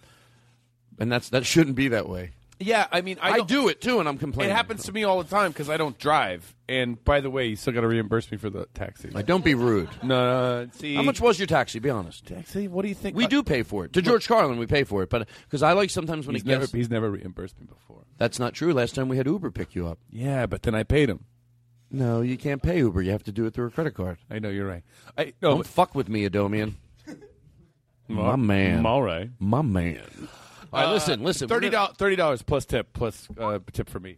and 0.98 1.12
that's 1.12 1.30
that 1.30 1.46
shouldn't 1.46 1.76
be 1.76 1.90
that 1.90 2.10
way. 2.10 2.32
Yeah, 2.62 2.88
I 2.92 3.00
mean, 3.00 3.18
I, 3.22 3.32
I, 3.32 3.38
don't- 3.40 3.70
it 3.70 3.80
too, 3.80 4.00
and 4.02 4.10
I'm 4.10 4.18
complaining. 4.18 4.52
It 4.52 4.56
happens 4.56 4.84
to 4.84 4.92
me 4.92 5.06
all 5.06 5.24
the 5.24 5.30
time 5.30 5.52
because 5.52 5.70
I 5.70 5.78
don't 5.78 5.98
drive. 5.98 6.54
And 6.68 7.02
by 7.06 7.22
the 7.22 7.30
way, 7.30 7.48
you 7.48 7.56
still 7.56 7.72
got 7.74 7.82
to 7.82 7.88
reimburse 7.88 8.30
me 8.30 8.38
for 8.38 8.50
the 8.50 8.66
taxi. 8.74 9.10
Like, 9.10 9.26
don't 9.26 9.44
be 9.46 9.56
rude. 9.56 9.90
No, 10.04 10.64
no, 10.66 10.70
see, 10.74 10.94
How 10.96 11.02
much 11.04 11.22
was 11.22 11.40
your 11.40 11.48
taxi? 11.48 11.80
Be 11.80 11.90
honest. 11.90 12.26
taxi? 12.26 12.68
What 12.68 12.82
do 12.84 12.90
you 12.90 12.96
think? 12.96 13.16
We 13.16 13.28
do 13.28 13.44
pay 13.44 13.64
for 13.64 13.86
it. 13.86 13.94
To 13.94 14.02
George 14.02 14.28
Carlin, 14.28 14.60
we 14.60 14.66
pay 14.68 14.84
for 14.84 15.02
it, 15.04 15.10
but 15.10 15.30
because 15.46 15.64
I 15.64 15.72
like 15.72 15.90
sometimes 15.90 16.28
when 16.28 16.36
He's 16.36 16.44
it 16.44 16.48
never, 16.48 16.62
gets. 16.62 16.74
he's 16.74 16.90
never 16.90 17.10
reimbursed 17.10 17.58
me 17.60 17.66
before. 17.66 18.04
That's 18.18 18.40
not 18.40 18.54
true. 18.54 18.74
Last 18.74 18.94
time 18.94 19.08
we 19.08 19.16
had 19.16 19.26
Uber 19.26 19.52
pick 19.52 19.74
you 19.74 19.88
up. 19.88 20.00
Yeah, 20.12 20.46
but 20.46 20.64
then 20.64 20.76
I 20.76 20.84
paid 20.84 21.10
him. 21.10 21.24
No, 21.90 22.20
you 22.22 22.38
can't 22.38 22.62
pay 22.62 22.80
Uber. 22.80 23.02
You 23.02 23.12
have 23.12 23.24
to 23.24 23.32
do 23.32 23.46
it 23.46 23.54
through 23.54 23.68
a 23.68 23.72
credit 23.72 23.96
card. 23.96 24.18
I 24.30 24.40
know 24.40 24.50
you're 24.50 24.68
right. 24.68 24.84
I 25.18 25.34
no, 25.42 25.52
Don't 25.52 25.58
but- 25.60 25.68
fuck 25.68 25.96
with 25.96 26.10
me, 26.10 26.30
Adomian. 26.30 26.74
My 28.10 28.36
man. 28.36 28.80
I'm 28.80 28.86
all 28.86 29.02
right. 29.02 29.30
My 29.40 29.62
man. 29.62 30.02
All 30.72 30.84
right, 30.84 30.92
listen, 30.94 31.24
listen. 31.24 31.48
we're 31.48 31.56
Thirty 31.56 31.70
gonna- 31.70 31.86
dollars, 31.86 31.98
thirty 31.98 32.16
dollars 32.16 32.42
plus 32.44 32.66
tip, 32.66 32.94
plus 32.94 33.28
uh, 33.40 33.60
tip 33.74 33.90
for 33.90 34.00
me. 34.00 34.18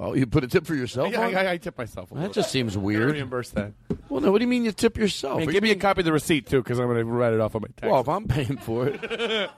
Oh, 0.00 0.14
you 0.14 0.26
put 0.26 0.42
a 0.42 0.48
tip 0.48 0.66
for 0.66 0.74
yourself? 0.74 1.12
Yeah, 1.12 1.26
on? 1.26 1.34
I, 1.36 1.44
I, 1.46 1.50
I 1.52 1.56
tip 1.58 1.78
myself. 1.78 2.10
A 2.10 2.14
That 2.14 2.20
little. 2.20 2.34
just 2.34 2.50
seems 2.50 2.74
Gotta 2.74 2.84
weird. 2.86 3.12
Reimburse 3.12 3.50
that. 3.50 3.72
Well, 4.08 4.20
no. 4.20 4.32
What 4.32 4.38
do 4.38 4.44
you 4.44 4.48
mean 4.48 4.64
you 4.64 4.72
tip 4.72 4.96
yourself? 4.98 5.38
Hey, 5.40 5.46
What 5.46 5.52
give 5.52 5.62
you 5.64 5.68
me 5.74 5.76
a 5.76 5.80
copy 5.80 6.00
of 6.00 6.04
the 6.06 6.12
receipt 6.12 6.46
too, 6.46 6.60
because 6.62 6.80
I'm 6.80 6.86
going 6.86 6.98
to 6.98 7.04
write 7.04 7.32
it 7.34 7.40
off 7.40 7.54
on 7.54 7.62
my 7.62 7.68
tax. 7.76 7.90
Well, 7.90 8.00
if 8.00 8.08
I'm 8.08 8.26
paying 8.26 8.56
for 8.56 8.88
it. 8.88 9.00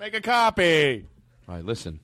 Make 0.00 0.14
a 0.14 0.20
copy. 0.22 1.06
All 1.48 1.54
right, 1.56 1.64
listen. 1.64 2.00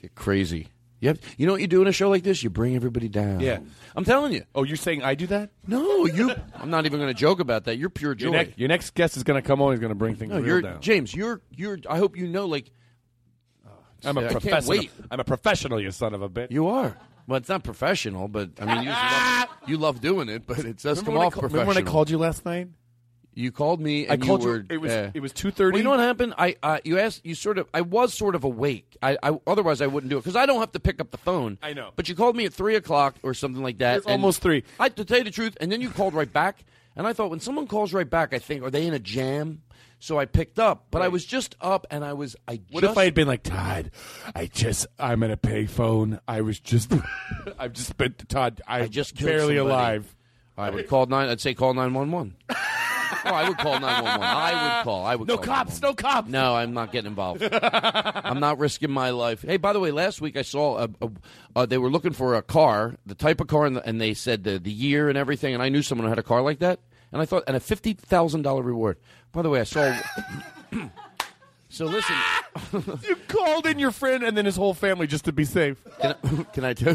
Get 0.00 0.14
crazy. 0.14 0.68
You, 1.04 1.08
have, 1.08 1.20
you 1.36 1.46
know 1.46 1.52
what 1.52 1.60
you 1.60 1.66
do 1.66 1.82
in 1.82 1.86
a 1.86 1.92
show 1.92 2.08
like 2.08 2.22
this? 2.22 2.42
You 2.42 2.48
bring 2.48 2.74
everybody 2.76 3.10
down. 3.10 3.40
Yeah. 3.40 3.58
I'm 3.94 4.06
telling 4.06 4.32
you. 4.32 4.44
Oh, 4.54 4.62
you're 4.62 4.78
saying 4.78 5.02
I 5.02 5.14
do 5.14 5.26
that? 5.26 5.50
No, 5.66 6.06
you. 6.06 6.34
I'm 6.54 6.70
not 6.70 6.86
even 6.86 6.98
going 6.98 7.12
to 7.12 7.20
joke 7.20 7.40
about 7.40 7.64
that. 7.64 7.76
You're 7.76 7.90
pure 7.90 8.14
joy. 8.14 8.28
Your, 8.28 8.32
next, 8.32 8.58
your 8.58 8.68
next 8.68 8.94
guest 8.94 9.18
is 9.18 9.22
going 9.22 9.40
to 9.40 9.46
come 9.46 9.60
on. 9.60 9.72
He's 9.72 9.80
going 9.80 9.90
to 9.90 9.94
bring 9.94 10.16
things 10.16 10.32
no, 10.32 10.38
you're 10.38 10.62
down. 10.62 10.80
James. 10.80 11.14
You're 11.14 11.42
you're. 11.50 11.78
I 11.90 11.98
hope 11.98 12.16
you 12.16 12.26
know. 12.26 12.46
Like, 12.46 12.70
I'm 14.02 14.16
a 14.16 14.24
I 14.24 14.28
professional. 14.32 14.80
I'm 15.10 15.20
a 15.20 15.24
professional. 15.24 15.78
You 15.78 15.90
son 15.90 16.14
of 16.14 16.22
a 16.22 16.28
bitch. 16.30 16.50
you 16.50 16.68
are. 16.68 16.96
Well, 17.26 17.36
it's 17.36 17.50
not 17.50 17.64
professional, 17.64 18.26
but 18.26 18.52
I 18.58 18.64
mean, 18.64 18.84
you, 18.84 18.88
love, 18.90 19.48
you 19.66 19.76
love 19.76 20.00
doing 20.00 20.30
it, 20.30 20.46
but 20.46 20.60
it 20.60 20.78
does 20.78 21.00
Remember 21.00 21.10
come 21.10 21.18
off 21.18 21.34
ca- 21.34 21.40
professional. 21.40 21.60
remember 21.64 21.80
when 21.80 21.86
I 21.86 21.90
called 21.90 22.08
you 22.08 22.16
last 22.16 22.46
night? 22.46 22.68
You 23.34 23.50
called 23.52 23.80
me. 23.80 24.08
I 24.08 24.16
called 24.16 24.42
you. 24.42 24.48
Were, 24.48 24.64
it 24.70 24.80
was- 24.80 24.92
uh, 24.92 25.10
it 25.14 25.20
was 25.20 25.32
2:30. 25.32 25.58
Well, 25.58 25.76
you 25.78 25.82
know 25.84 25.90
what 25.90 26.00
happened? 26.00 26.34
I 26.38 26.56
uh, 26.62 26.78
you 26.84 26.98
asked. 26.98 27.24
You 27.26 27.34
sort 27.34 27.58
of. 27.58 27.68
I 27.74 27.80
was 27.80 28.14
sort 28.14 28.34
of 28.34 28.44
awake. 28.44 28.96
I, 29.02 29.18
I 29.22 29.38
otherwise 29.46 29.80
I 29.80 29.86
wouldn't 29.86 30.10
do 30.10 30.16
it 30.18 30.20
because 30.20 30.36
I 30.36 30.46
don't 30.46 30.60
have 30.60 30.72
to 30.72 30.80
pick 30.80 31.00
up 31.00 31.10
the 31.10 31.18
phone. 31.18 31.58
I 31.62 31.72
know. 31.72 31.90
But 31.96 32.08
you 32.08 32.14
called 32.14 32.36
me 32.36 32.44
at 32.46 32.52
three 32.52 32.76
o'clock 32.76 33.16
or 33.22 33.34
something 33.34 33.62
like 33.62 33.78
that. 33.78 33.98
It's 33.98 34.06
almost 34.06 34.40
three. 34.40 34.64
I 34.78 34.88
to 34.88 35.04
tell 35.04 35.18
you 35.18 35.24
the 35.24 35.30
truth, 35.30 35.56
and 35.60 35.70
then 35.72 35.80
you 35.80 35.90
called 35.90 36.14
right 36.14 36.32
back, 36.32 36.64
and 36.96 37.06
I 37.06 37.12
thought 37.12 37.30
when 37.30 37.40
someone 37.40 37.66
calls 37.66 37.92
right 37.92 38.08
back, 38.08 38.32
I 38.32 38.38
think 38.38 38.62
are 38.62 38.70
they 38.70 38.86
in 38.86 38.94
a 38.94 38.98
jam? 38.98 39.62
So 40.00 40.18
I 40.18 40.26
picked 40.26 40.58
up, 40.58 40.88
but 40.90 41.00
I 41.00 41.08
was 41.08 41.24
just 41.24 41.54
up, 41.62 41.86
and 41.90 42.04
I 42.04 42.12
was. 42.12 42.36
I 42.46 42.60
What 42.70 42.82
just, 42.82 42.92
if 42.92 42.98
I 42.98 43.04
had 43.04 43.14
been 43.14 43.26
like 43.26 43.42
Todd? 43.42 43.90
I 44.34 44.46
just 44.46 44.86
I'm 44.98 45.22
at 45.22 45.30
a 45.30 45.36
payphone. 45.38 46.20
I 46.28 46.42
was 46.42 46.60
just 46.60 46.92
I've 47.58 47.72
just 47.72 47.88
spent 47.88 48.28
Todd. 48.28 48.60
I, 48.68 48.82
I 48.82 48.86
just 48.88 49.14
barely 49.16 49.56
somebody. 49.56 49.58
alive. 49.58 50.16
I 50.58 50.70
would 50.70 50.88
call 50.88 51.06
nine. 51.06 51.28
I'd 51.30 51.40
say 51.40 51.54
call 51.54 51.72
nine 51.74 51.94
one 51.94 52.12
one. 52.12 52.36
Oh, 53.24 53.34
I 53.34 53.48
would 53.48 53.58
call 53.58 53.80
nine 53.80 54.02
one 54.04 54.18
one. 54.18 54.22
I 54.22 54.52
would 54.78 54.84
call. 54.84 55.04
I 55.04 55.14
would. 55.16 55.28
No 55.28 55.36
call 55.36 55.44
cops. 55.46 55.80
No 55.80 55.94
cops. 55.94 56.28
No, 56.28 56.54
I'm 56.54 56.74
not 56.74 56.92
getting 56.92 57.08
involved. 57.08 57.42
I'm 57.52 58.40
not 58.40 58.58
risking 58.58 58.90
my 58.90 59.10
life. 59.10 59.42
Hey, 59.42 59.56
by 59.56 59.72
the 59.72 59.80
way, 59.80 59.90
last 59.90 60.20
week 60.20 60.36
I 60.36 60.42
saw 60.42 60.84
a, 60.84 60.88
a, 61.00 61.10
uh, 61.56 61.66
they 61.66 61.78
were 61.78 61.90
looking 61.90 62.12
for 62.12 62.34
a 62.34 62.42
car, 62.42 62.96
the 63.06 63.14
type 63.14 63.40
of 63.40 63.46
car, 63.46 63.66
and, 63.66 63.76
the, 63.76 63.86
and 63.86 64.00
they 64.00 64.14
said 64.14 64.44
the, 64.44 64.58
the 64.58 64.70
year 64.70 65.08
and 65.08 65.16
everything, 65.16 65.54
and 65.54 65.62
I 65.62 65.68
knew 65.68 65.82
someone 65.82 66.04
who 66.06 66.10
had 66.10 66.18
a 66.18 66.22
car 66.22 66.42
like 66.42 66.58
that, 66.58 66.80
and 67.12 67.22
I 67.22 67.24
thought, 67.24 67.44
and 67.46 67.56
a 67.56 67.60
fifty 67.60 67.92
thousand 67.94 68.42
dollar 68.42 68.62
reward. 68.62 68.98
By 69.32 69.42
the 69.42 69.50
way, 69.50 69.60
I 69.60 69.64
saw. 69.64 69.96
so 71.68 71.86
listen, 71.86 72.16
You 73.02 73.16
called 73.28 73.66
in 73.66 73.78
your 73.78 73.90
friend 73.90 74.22
and 74.22 74.36
then 74.36 74.44
his 74.44 74.56
whole 74.56 74.74
family 74.74 75.06
just 75.06 75.24
to 75.24 75.32
be 75.32 75.44
safe. 75.44 75.76
can 76.00 76.14
I, 76.22 76.42
can 76.52 76.64
I 76.64 76.74
tell? 76.74 76.94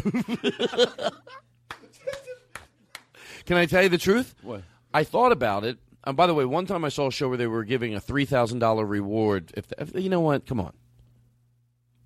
can 3.44 3.56
I 3.56 3.66
tell 3.66 3.82
you 3.82 3.88
the 3.88 3.98
truth? 3.98 4.34
What? 4.42 4.62
I 4.92 5.04
thought 5.04 5.32
about 5.32 5.64
it. 5.64 5.78
And 6.04 6.16
by 6.16 6.26
the 6.26 6.34
way, 6.34 6.44
one 6.44 6.66
time 6.66 6.84
I 6.84 6.88
saw 6.88 7.08
a 7.08 7.12
show 7.12 7.28
where 7.28 7.36
they 7.36 7.46
were 7.46 7.64
giving 7.64 7.94
a 7.94 8.00
three 8.00 8.24
thousand 8.24 8.58
dollar 8.60 8.84
reward. 8.86 9.52
If, 9.56 9.72
if 9.78 9.94
you 9.94 10.08
know 10.08 10.20
what, 10.20 10.46
come 10.46 10.60
on. 10.60 10.72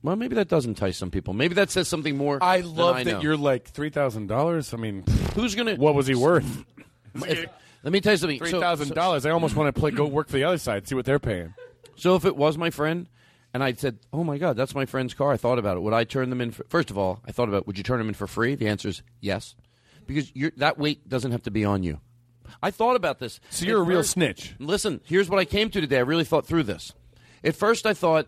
Well, 0.02 0.16
maybe 0.16 0.34
that 0.34 0.48
does 0.48 0.66
entice 0.66 0.98
some 0.98 1.10
people. 1.10 1.32
Maybe 1.32 1.54
that 1.54 1.70
says 1.70 1.88
something 1.88 2.16
more. 2.16 2.38
I 2.42 2.60
love 2.60 2.96
I 2.96 3.04
that 3.04 3.10
know. 3.12 3.20
you're 3.20 3.36
like 3.36 3.68
three 3.68 3.90
thousand 3.90 4.26
dollars. 4.26 4.74
I 4.74 4.76
mean, 4.76 5.04
Who's 5.34 5.54
gonna? 5.54 5.76
what 5.76 5.94
was 5.94 6.06
he 6.06 6.14
worth? 6.14 6.64
if- 7.14 7.46
let 7.82 7.92
me 7.92 8.00
tell 8.00 8.12
you 8.14 8.16
something. 8.18 8.38
Three 8.38 8.50
So- 8.50 8.60
thousand 8.60 8.94
dollars. 8.94 9.26
I 9.26 9.30
almost 9.30 9.56
want 9.56 9.74
to 9.74 9.78
play. 9.78 9.90
Go 9.90 10.06
work 10.06 10.28
for 10.28 10.36
the 10.36 10.44
other 10.44 10.58
side. 10.58 10.88
See 10.88 10.94
what 10.94 11.04
they're 11.04 11.18
paying. 11.18 11.54
So 11.96 12.16
if 12.16 12.24
it 12.24 12.34
was 12.36 12.58
my 12.58 12.70
friend, 12.70 13.08
and 13.52 13.62
I 13.62 13.72
said, 13.74 13.98
"Oh 14.12 14.24
my 14.24 14.38
God, 14.38 14.56
that's 14.56 14.74
my 14.74 14.84
friend's 14.86 15.14
car," 15.14 15.30
I 15.32 15.36
thought 15.36 15.58
about 15.58 15.76
it. 15.76 15.80
Would 15.80 15.92
I 15.94 16.04
turn 16.04 16.30
them 16.30 16.40
in? 16.40 16.50
For, 16.50 16.64
first 16.68 16.90
of 16.90 16.98
all, 16.98 17.20
I 17.26 17.30
thought 17.32 17.48
about, 17.48 17.66
would 17.66 17.78
you 17.78 17.84
turn 17.84 17.98
them 17.98 18.08
in 18.08 18.14
for 18.14 18.26
free? 18.26 18.56
The 18.56 18.66
answer 18.68 18.88
is 18.88 19.02
yes, 19.20 19.54
because 20.06 20.34
you're, 20.34 20.50
that 20.56 20.78
weight 20.78 21.08
doesn't 21.08 21.30
have 21.32 21.42
to 21.44 21.50
be 21.50 21.64
on 21.64 21.82
you. 21.82 22.00
I 22.62 22.70
thought 22.70 22.96
about 22.96 23.18
this. 23.18 23.40
So 23.50 23.64
you're 23.66 23.78
At 23.78 23.82
a 23.82 23.84
real 23.84 23.98
first- 24.00 24.10
snitch. 24.12 24.54
Listen, 24.58 25.00
here's 25.04 25.28
what 25.28 25.38
I 25.38 25.44
came 25.44 25.70
to 25.70 25.80
today. 25.80 25.98
I 25.98 26.00
really 26.00 26.24
thought 26.24 26.46
through 26.46 26.64
this. 26.64 26.92
At 27.42 27.54
first, 27.56 27.84
I 27.86 27.92
thought, 27.94 28.26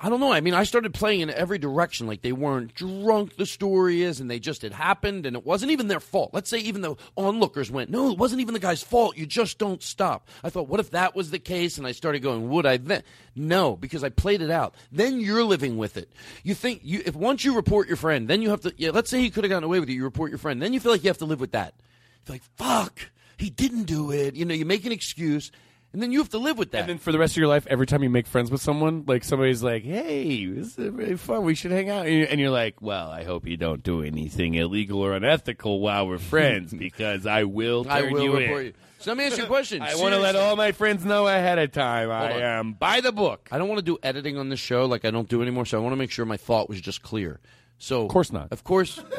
I 0.00 0.08
don't 0.08 0.20
know. 0.20 0.30
I 0.32 0.40
mean, 0.40 0.54
I 0.54 0.62
started 0.62 0.94
playing 0.94 1.22
in 1.22 1.30
every 1.30 1.58
direction. 1.58 2.06
Like 2.06 2.22
they 2.22 2.30
weren't 2.30 2.72
drunk, 2.72 3.34
the 3.36 3.44
story 3.46 4.02
is, 4.02 4.20
and 4.20 4.30
they 4.30 4.38
just 4.38 4.62
had 4.62 4.70
happened, 4.72 5.26
and 5.26 5.34
it 5.34 5.44
wasn't 5.44 5.72
even 5.72 5.88
their 5.88 5.98
fault. 5.98 6.30
Let's 6.32 6.48
say 6.48 6.58
even 6.60 6.82
the 6.82 6.94
onlookers 7.16 7.68
went, 7.68 7.90
no, 7.90 8.12
it 8.12 8.16
wasn't 8.16 8.40
even 8.40 8.54
the 8.54 8.60
guy's 8.60 8.80
fault. 8.80 9.16
You 9.16 9.26
just 9.26 9.58
don't 9.58 9.82
stop. 9.82 10.28
I 10.44 10.50
thought, 10.50 10.68
what 10.68 10.78
if 10.78 10.90
that 10.92 11.16
was 11.16 11.32
the 11.32 11.40
case? 11.40 11.78
And 11.78 11.86
I 11.86 11.90
started 11.90 12.20
going, 12.20 12.48
would 12.48 12.64
I 12.64 12.76
then? 12.76 13.02
No, 13.34 13.74
because 13.74 14.04
I 14.04 14.10
played 14.10 14.40
it 14.40 14.52
out. 14.52 14.76
Then 14.92 15.18
you're 15.18 15.42
living 15.42 15.76
with 15.76 15.96
it. 15.96 16.12
You 16.44 16.54
think 16.54 16.82
you 16.84 17.02
if 17.04 17.16
once 17.16 17.44
you 17.44 17.56
report 17.56 17.88
your 17.88 17.96
friend, 17.96 18.28
then 18.28 18.40
you 18.40 18.50
have 18.50 18.60
to. 18.60 18.74
Yeah, 18.76 18.90
let's 18.92 19.10
say 19.10 19.18
he 19.20 19.30
could 19.30 19.42
have 19.42 19.48
gotten 19.50 19.64
away 19.64 19.80
with 19.80 19.88
it. 19.88 19.94
You 19.94 20.04
report 20.04 20.30
your 20.30 20.38
friend, 20.38 20.62
then 20.62 20.72
you 20.72 20.78
feel 20.78 20.92
like 20.92 21.02
you 21.02 21.10
have 21.10 21.18
to 21.18 21.24
live 21.24 21.40
with 21.40 21.50
that. 21.52 21.74
You 21.76 22.22
feel 22.26 22.34
like 22.36 22.42
fuck, 22.56 23.10
he 23.38 23.50
didn't 23.50 23.84
do 23.84 24.10
it. 24.10 24.34
You 24.34 24.44
know, 24.44 24.54
you 24.54 24.66
make 24.66 24.84
an 24.84 24.92
excuse. 24.92 25.50
And 25.90 26.02
then 26.02 26.12
you 26.12 26.18
have 26.18 26.28
to 26.30 26.38
live 26.38 26.58
with 26.58 26.72
that. 26.72 26.80
And 26.80 26.88
then 26.90 26.98
for 26.98 27.12
the 27.12 27.18
rest 27.18 27.32
of 27.32 27.38
your 27.38 27.48
life, 27.48 27.66
every 27.66 27.86
time 27.86 28.02
you 28.02 28.10
make 28.10 28.26
friends 28.26 28.50
with 28.50 28.60
someone, 28.60 29.04
like 29.06 29.24
somebody's 29.24 29.62
like, 29.62 29.84
"Hey, 29.84 30.44
this 30.44 30.78
is 30.78 30.92
really 30.92 31.16
fun. 31.16 31.44
We 31.44 31.54
should 31.54 31.70
hang 31.70 31.88
out," 31.88 32.06
and 32.06 32.38
you're- 32.38 32.50
like, 32.50 32.82
"Well, 32.82 33.10
I 33.10 33.24
hope 33.24 33.46
you 33.46 33.56
don't 33.56 33.82
do 33.82 34.02
anything 34.02 34.54
illegal 34.54 35.00
or 35.00 35.14
unethical 35.14 35.80
while 35.80 36.06
we're 36.06 36.18
friends, 36.18 36.74
because 36.78 37.24
I 37.24 37.44
will 37.44 37.84
turn 37.84 37.92
I 37.92 38.02
will 38.02 38.22
you 38.22 38.36
report 38.36 38.60
in." 38.60 38.66
you. 38.66 38.72
So 38.98 39.12
let 39.12 39.16
me 39.16 39.24
ask 39.28 39.38
you 39.38 39.44
a 39.44 39.46
question. 39.56 39.80
I 39.80 39.94
want 39.94 40.12
to 40.12 40.20
let 40.20 40.36
all 40.36 40.56
my 40.56 40.72
friends 40.72 41.06
know 41.06 41.26
ahead 41.26 41.58
of 41.58 41.72
time. 41.72 42.10
I 42.10 42.34
on. 42.34 42.42
am 42.42 42.72
by 42.74 43.00
the 43.00 43.10
book. 43.10 43.48
I 43.50 43.56
don't 43.56 43.68
want 43.68 43.78
to 43.78 43.84
do 43.84 43.96
editing 44.02 44.36
on 44.36 44.50
this 44.50 44.60
show 44.60 44.84
like 44.84 45.06
I 45.06 45.10
don't 45.10 45.28
do 45.28 45.40
anymore, 45.40 45.64
so 45.64 45.78
I 45.78 45.80
want 45.80 45.94
to 45.94 45.96
make 45.96 46.10
sure 46.10 46.26
my 46.26 46.36
thought 46.36 46.68
was 46.68 46.82
just 46.82 47.00
clear. 47.00 47.40
So, 47.78 48.02
of 48.02 48.08
course 48.08 48.30
not. 48.30 48.52
Of 48.52 48.62
course. 48.62 49.00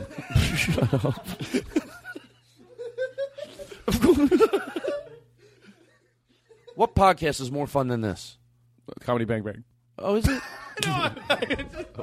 What 6.80 6.96
podcast 6.96 7.42
is 7.42 7.52
more 7.52 7.68
fun 7.68 7.90
than 7.90 8.00
this? 8.00 8.38
Comedy 9.02 9.26
Bang 9.26 9.44
Bang. 9.44 9.66
Oh, 10.02 10.16
is 10.16 10.28
it? 10.28 10.42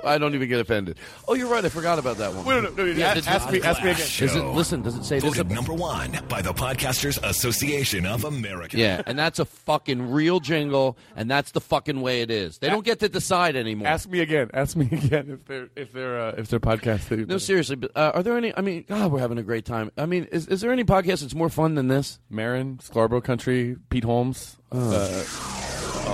I 0.05 0.19
don't 0.19 0.35
even 0.35 0.51
get 0.51 0.61
offended. 0.61 0.99
Oh, 1.27 1.33
you're 1.35 1.49
right. 1.49 1.65
I 1.65 1.71
forgot 1.71 1.99
about 1.99 2.19
that 2.19 2.35
one. 2.35 2.45
Wait, 2.45 2.63
no, 2.63 2.69
no, 2.69 2.85
no, 2.85 2.85
Yeah, 2.85 3.15
ask- 3.15 3.25
the- 3.25 3.31
ask 3.31 3.51
me- 3.51 3.63
ask 3.63 3.83
me 3.83 3.91
again. 3.91 4.03
Is 4.03 4.37
it, 4.37 4.45
listen, 4.45 4.83
does 4.83 4.97
it 4.97 5.05
say 5.05 5.19
this? 5.19 5.25
Voted 5.25 5.51
number 5.51 5.73
one 5.73 6.19
by 6.29 6.43
the 6.43 6.53
Podcasters 6.53 7.19
Association 7.27 8.05
of 8.05 8.25
America. 8.25 8.77
Yeah, 8.77 9.01
and 9.07 9.19
that's 9.19 9.39
a 9.39 9.47
fucking 9.47 10.11
real 10.11 10.41
jingle, 10.41 10.99
and 11.17 11.31
that's 11.31 11.53
the 11.53 11.61
fucking 11.63 12.03
way 12.03 12.21
it 12.21 12.31
is. 12.31 12.59
They 12.59 12.69
don't 12.69 12.85
get 12.85 12.99
to 13.01 13.09
decide 13.09 13.57
anymore. 13.57 13.89
Ask 13.89 14.11
me 14.11 14.21
again. 14.21 14.51
Ask 14.53 14.77
me 14.77 14.87
again 14.93 15.31
if 15.31 15.45
they're 15.47 15.69
if 15.75 15.93
they're 15.95 16.21
uh, 16.21 16.35
if 16.37 16.49
they're 16.49 16.61
podcast. 16.61 17.27
No, 17.27 17.39
seriously, 17.39 17.77
but 17.77 17.93
uh, 17.97 18.13
are 18.15 18.23
there 18.23 18.37
any? 18.37 18.55
I 18.55 18.61
mean, 18.61 18.85
God, 18.87 19.11
we're 19.11 19.21
having 19.21 19.39
a 19.39 19.43
great 19.43 19.65
time. 19.65 19.91
I 19.97 20.05
mean, 20.05 20.25
is, 20.33 20.49
is 20.49 20.61
there 20.61 20.71
any 20.71 20.85
podcast 20.85 21.23
that's 21.23 21.35
more 21.35 21.49
fun 21.49 21.77
than 21.77 21.89
this? 21.89 22.19
Maron, 22.29 22.79
Scarborough 22.81 23.23
Country, 23.23 23.77
Pete 23.89 24.05
Holmes, 24.05 24.57
uh, 24.71 25.25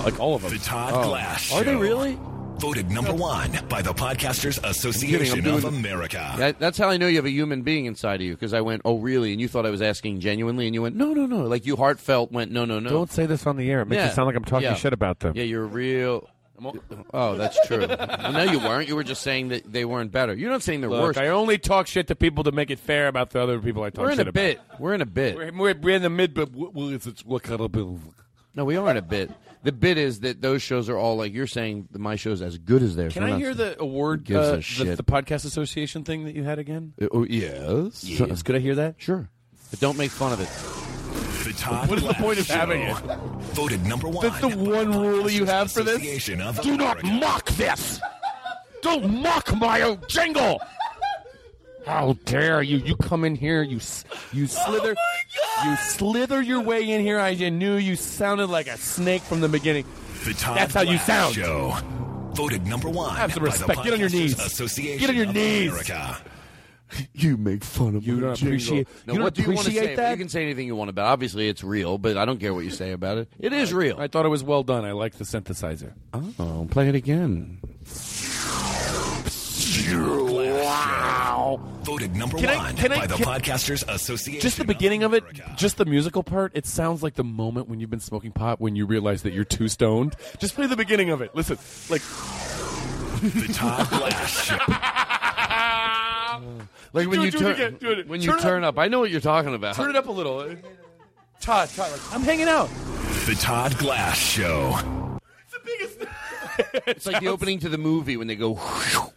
like 0.03 0.19
all 0.19 0.35
of 0.35 0.41
them. 0.41 0.51
The 0.51 0.59
Todd 0.59 0.93
Oh. 0.93 1.09
Glass 1.09 1.51
Are 1.53 1.63
they 1.63 1.75
really? 1.75 2.17
Voted 2.57 2.91
number 2.91 3.13
one 3.13 3.51
by 3.67 3.81
the 3.81 3.93
Podcasters 3.93 4.63
Association 4.63 5.45
I'm 5.47 5.55
of 5.55 5.65
America. 5.65 6.33
That, 6.37 6.59
that's 6.59 6.77
how 6.77 6.87
I 6.89 6.97
know 6.97 7.07
you 7.07 7.15
have 7.17 7.25
a 7.25 7.29
human 7.31 7.63
being 7.63 7.85
inside 7.85 8.15
of 8.21 8.21
you 8.21 8.33
because 8.33 8.53
I 8.53 8.61
went, 8.61 8.83
oh, 8.85 8.99
really? 8.99 9.31
And 9.31 9.41
you 9.41 9.47
thought 9.47 9.65
I 9.65 9.69
was 9.71 9.81
asking 9.81 10.19
genuinely, 10.19 10.67
and 10.67 10.75
you 10.75 10.81
went, 10.83 10.95
no, 10.95 11.13
no, 11.13 11.25
no. 11.25 11.43
Like 11.45 11.65
you 11.65 11.75
heartfelt 11.75 12.31
went, 12.31 12.51
no, 12.51 12.63
no, 12.63 12.79
no. 12.79 12.89
Don't 12.89 13.11
say 13.11 13.25
this 13.25 13.47
on 13.47 13.57
the 13.57 13.69
air. 13.71 13.81
It 13.81 13.87
makes 13.87 13.99
Yeah. 14.01 14.09
it 14.09 14.13
sound 14.13 14.27
like 14.27 14.35
I'm 14.35 14.45
talking 14.45 14.65
Yeah. 14.67 14.75
shit 14.75 14.93
about 14.93 15.19
them. 15.19 15.33
Yeah, 15.35 15.43
you're 15.43 15.65
real. 15.65 16.29
Oh, 17.13 17.35
that's 17.35 17.57
true. 17.67 17.87
well, 17.87 18.31
no, 18.31 18.43
you 18.43 18.59
weren't. 18.59 18.87
You 18.87 18.95
were 18.95 19.03
just 19.03 19.23
saying 19.23 19.49
that 19.49 19.69
they 19.69 19.83
weren't 19.83 20.11
better. 20.11 20.33
You're 20.33 20.51
not 20.51 20.61
saying 20.61 20.79
they're 20.81 20.89
Look, 20.89 21.01
worse. 21.01 21.17
I 21.17 21.27
only 21.29 21.57
talk 21.57 21.87
shit 21.87 22.07
to 22.07 22.15
people 22.15 22.43
to 22.45 22.51
make 22.53 22.69
it 22.69 22.79
fair 22.79 23.07
about 23.07 23.31
the 23.31 23.41
other 23.41 23.59
people 23.59 23.83
I 23.83 23.89
talk 23.89 24.05
We're 24.05 24.11
in 24.11 24.17
shit 24.17 24.27
a 24.27 24.29
about. 24.29 24.33
bit. 24.41 24.59
We're 24.79 24.93
in 24.93 25.01
a 25.01 25.05
bit. 25.05 25.35
We're, 25.35 25.51
we're, 25.51 25.75
we're 25.81 25.95
in 25.95 26.03
the 26.03 26.09
mid, 26.11 26.33
but 26.35 26.51
what, 26.53 26.73
what 26.73 26.93
is 26.93 27.07
it? 27.07 27.21
What 27.25 27.43
kind 27.43 27.59
of 27.59 27.71
bill? 27.71 27.99
No, 28.55 28.63
we 28.63 28.77
are 28.77 28.89
in 28.91 28.97
a 28.97 29.01
bit. 29.01 29.31
The 29.63 29.71
bit 29.71 29.97
is 29.97 30.19
that 30.21 30.41
those 30.41 30.61
shows 30.61 30.89
are 30.89 30.97
all 30.97 31.15
like 31.15 31.33
you're 31.33 31.47
saying. 31.47 31.87
that 31.91 31.99
My 31.99 32.15
show's 32.17 32.41
as 32.41 32.57
good 32.57 32.83
as 32.83 32.95
theirs. 32.97 33.13
Can 33.13 33.23
We're 33.23 33.27
I 33.29 33.31
not- 33.31 33.39
hear 33.39 33.53
the 33.53 33.79
award? 33.81 34.19
Who 34.27 34.33
gives 34.33 34.47
uh, 34.47 34.55
the, 34.57 34.61
shit? 34.61 34.97
the 34.97 35.03
podcast 35.03 35.45
association 35.45 36.03
thing 36.03 36.25
that 36.25 36.35
you 36.35 36.43
had 36.43 36.59
again? 36.59 36.93
Uh, 37.01 37.07
oh, 37.13 37.25
yes. 37.25 38.03
Yes. 38.03 38.43
Could 38.43 38.55
I 38.55 38.59
hear 38.59 38.75
that? 38.75 38.95
Sure. 38.97 39.29
But 39.71 39.79
don't 39.79 39.97
make 39.97 40.11
fun 40.11 40.33
of 40.33 40.41
it. 40.41 40.49
The 41.45 41.53
Todd 41.57 41.89
What 41.89 41.97
is 41.97 42.03
the 42.05 42.09
Glass 42.13 42.21
point 42.21 42.39
of 42.39 42.45
Show. 42.45 42.53
having 42.53 42.81
it? 42.83 42.95
Voted 43.53 43.85
number 43.85 44.07
one. 44.07 44.27
That's 44.27 44.39
the 44.41 44.49
one 44.49 44.91
rule 44.97 45.23
that 45.23 45.33
you 45.33 45.45
have 45.45 45.71
for 45.71 45.83
this. 45.83 45.95
Association 45.97 46.41
of 46.41 46.61
Do 46.61 46.77
not 46.77 46.99
America. 47.01 47.25
mock 47.25 47.45
this. 47.51 47.99
Don't 48.81 49.21
mock 49.21 49.55
my 49.57 49.81
own 49.81 49.99
jingle. 50.09 50.59
How 51.85 52.13
dare 52.25 52.61
you? 52.61 52.77
You 52.77 52.95
come 52.95 53.25
in 53.25 53.35
here, 53.35 53.61
you 53.61 53.79
you 54.31 54.43
oh 54.43 54.47
slither, 54.47 54.95
you 55.65 55.75
slither 55.75 56.41
your 56.41 56.61
way 56.61 56.89
in 56.89 57.01
here. 57.01 57.19
I 57.19 57.33
knew 57.33 57.75
you 57.75 57.95
sounded 57.95 58.47
like 58.47 58.67
a 58.67 58.77
snake 58.77 59.21
from 59.21 59.41
the 59.41 59.49
beginning. 59.49 59.85
The 60.25 60.33
Todd 60.33 60.57
That's 60.57 60.73
how 60.73 60.81
you 60.81 60.97
sound. 60.99 61.35
Show. 61.35 61.75
Voted 62.33 62.65
number 62.65 62.89
one. 62.89 63.15
Have 63.15 63.33
some 63.33 63.43
respect. 63.43 63.83
Get 63.83 63.93
on 63.93 63.99
your 63.99 64.09
knees. 64.09 64.39
Association 64.39 64.99
Get 64.99 65.09
on 65.09 65.15
your 65.15 65.25
knees. 65.25 65.69
America. 65.71 66.17
You 67.13 67.37
make 67.37 67.63
fun 67.63 67.95
of 67.95 68.05
me. 68.05 68.13
You 68.13 68.19
don't 68.19 68.39
appreciate- 68.41 68.87
No, 69.07 69.13
you 69.13 69.17
don't 69.17 69.23
what 69.23 69.33
do 69.33 69.41
you 69.41 69.47
want 69.47 69.61
to 69.61 69.71
appreciate 69.71 69.85
say? 69.87 69.95
that? 69.95 70.11
You 70.11 70.17
can 70.17 70.29
say 70.29 70.43
anything 70.43 70.67
you 70.67 70.75
want 70.75 70.89
about. 70.91 71.07
it. 71.09 71.13
Obviously, 71.13 71.49
it's 71.49 71.63
real, 71.63 71.97
but 71.97 72.17
I 72.17 72.25
don't 72.25 72.39
care 72.39 72.53
what 72.53 72.65
you 72.65 72.69
say 72.69 72.91
about 72.91 73.17
it. 73.17 73.29
It 73.39 73.51
is 73.51 73.73
real. 73.73 73.99
I 73.99 74.07
thought 74.07 74.25
it 74.25 74.29
was 74.29 74.43
well 74.43 74.61
done. 74.63 74.85
I 74.85 74.91
like 74.91 75.15
the 75.15 75.23
synthesizer. 75.23 75.93
Oh, 76.13 76.67
play 76.69 76.89
it 76.89 76.95
again. 76.95 77.59
Wow. 80.63 81.59
Voted 81.83 82.15
number 82.15 82.37
Can 82.37 82.49
I- 82.49 82.57
one 82.57 82.75
can 82.75 82.91
I- 82.91 82.99
by 83.01 83.07
the 83.07 83.15
can- 83.15 83.25
Podcasters 83.25 83.83
Association. 83.87 84.41
Just 84.41 84.57
the 84.57 84.63
beginning 84.65 85.03
of 85.03 85.13
it, 85.13 85.23
just 85.55 85.77
the 85.77 85.85
musical 85.85 86.23
part. 86.23 86.51
It 86.55 86.65
sounds 86.65 87.03
like 87.03 87.15
the 87.15 87.23
moment 87.23 87.67
when 87.69 87.79
you've 87.79 87.89
been 87.89 87.99
smoking 87.99 88.31
pot 88.31 88.59
when 88.61 88.75
you 88.75 88.85
realize 88.85 89.21
that 89.23 89.33
you're 89.33 89.43
too 89.43 89.67
stoned. 89.67 90.15
Just 90.39 90.55
play 90.55 90.67
the 90.67 90.75
beginning 90.77 91.09
of 91.09 91.21
it. 91.21 91.35
Listen, 91.35 91.57
like 91.89 92.01
the 93.21 93.53
Todd 93.53 93.89
Glass 93.89 94.43
Show. 94.43 94.57
Like 96.95 97.07
when 97.07 97.19
Do 97.19 97.21
you 97.21 97.27
it, 97.29 97.31
do 97.31 97.37
it 97.37 97.41
turn 97.41 97.51
again, 97.53 97.77
do 97.79 97.89
it. 97.91 98.07
when 98.07 98.21
you 98.21 98.29
Turn 98.29 98.37
it 98.39 98.41
turn 98.43 98.63
up. 98.63 98.77
I 98.77 98.87
know 98.87 98.99
what 98.99 99.09
you're 99.09 99.19
talking 99.21 99.55
about. 99.55 99.73
turn 99.75 99.89
it 99.89 99.95
up 99.95 100.07
a 100.07 100.11
little. 100.11 100.41
Todd, 101.41 101.69
Todd, 101.69 101.91
like, 101.91 102.13
I'm 102.13 102.21
hanging 102.21 102.47
out. 102.47 102.69
The 103.25 103.35
Todd 103.39 103.75
Glass 103.79 104.15
Show. 104.17 105.12
It's 106.85 107.05
like 107.05 107.21
the 107.21 107.29
opening 107.29 107.59
to 107.59 107.69
the 107.69 107.77
movie 107.77 108.17
when 108.17 108.27
they 108.27 108.35
go. 108.35 108.59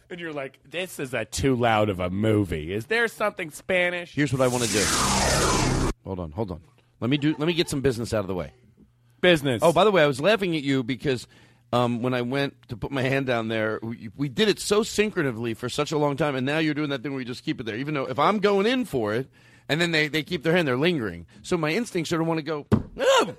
And 0.09 0.21
you're 0.21 0.31
like, 0.31 0.57
this 0.63 0.99
is 0.99 1.13
a 1.13 1.25
too 1.25 1.53
loud 1.53 1.89
of 1.89 1.99
a 1.99 2.09
movie. 2.09 2.71
Is 2.71 2.85
there 2.85 3.09
something 3.09 3.51
Spanish? 3.51 4.15
Here's 4.15 4.31
what 4.31 4.41
I 4.41 4.47
want 4.47 4.63
to 4.63 4.71
do. 4.71 5.91
Hold 6.05 6.21
on, 6.21 6.31
hold 6.31 6.51
on. 6.51 6.61
Let 7.01 7.09
me 7.09 7.17
do. 7.17 7.35
Let 7.37 7.45
me 7.45 7.53
get 7.53 7.67
some 7.67 7.81
business 7.81 8.13
out 8.13 8.21
of 8.21 8.27
the 8.27 8.33
way. 8.33 8.53
Business. 9.19 9.61
Oh, 9.61 9.73
by 9.73 9.83
the 9.83 9.91
way, 9.91 10.01
I 10.01 10.07
was 10.07 10.21
laughing 10.21 10.55
at 10.55 10.63
you 10.63 10.81
because 10.81 11.27
um, 11.73 12.01
when 12.01 12.13
I 12.13 12.21
went 12.21 12.55
to 12.69 12.77
put 12.77 12.91
my 12.91 13.01
hand 13.01 13.25
down 13.25 13.49
there, 13.49 13.79
we, 13.83 14.09
we 14.15 14.29
did 14.29 14.47
it 14.47 14.59
so 14.59 14.81
synchronously 14.81 15.53
for 15.53 15.67
such 15.67 15.91
a 15.91 15.97
long 15.97 16.15
time, 16.15 16.35
and 16.35 16.45
now 16.45 16.59
you're 16.59 16.73
doing 16.73 16.89
that 16.91 17.03
thing 17.03 17.11
where 17.11 17.19
you 17.19 17.25
just 17.25 17.43
keep 17.43 17.59
it 17.59 17.65
there. 17.65 17.75
Even 17.75 17.93
though 17.93 18.05
if 18.05 18.17
I'm 18.17 18.39
going 18.39 18.65
in 18.65 18.85
for 18.85 19.13
it, 19.13 19.29
and 19.67 19.81
then 19.81 19.91
they, 19.91 20.07
they 20.07 20.23
keep 20.23 20.43
their 20.43 20.55
hand, 20.55 20.67
they're 20.67 20.77
lingering. 20.77 21.25
So 21.41 21.57
my 21.57 21.71
instincts 21.71 22.09
sort 22.09 22.21
of 22.21 22.27
want 22.27 22.37
to 22.37 22.43
go, 22.43 22.65
"Ah!" 22.99 23.33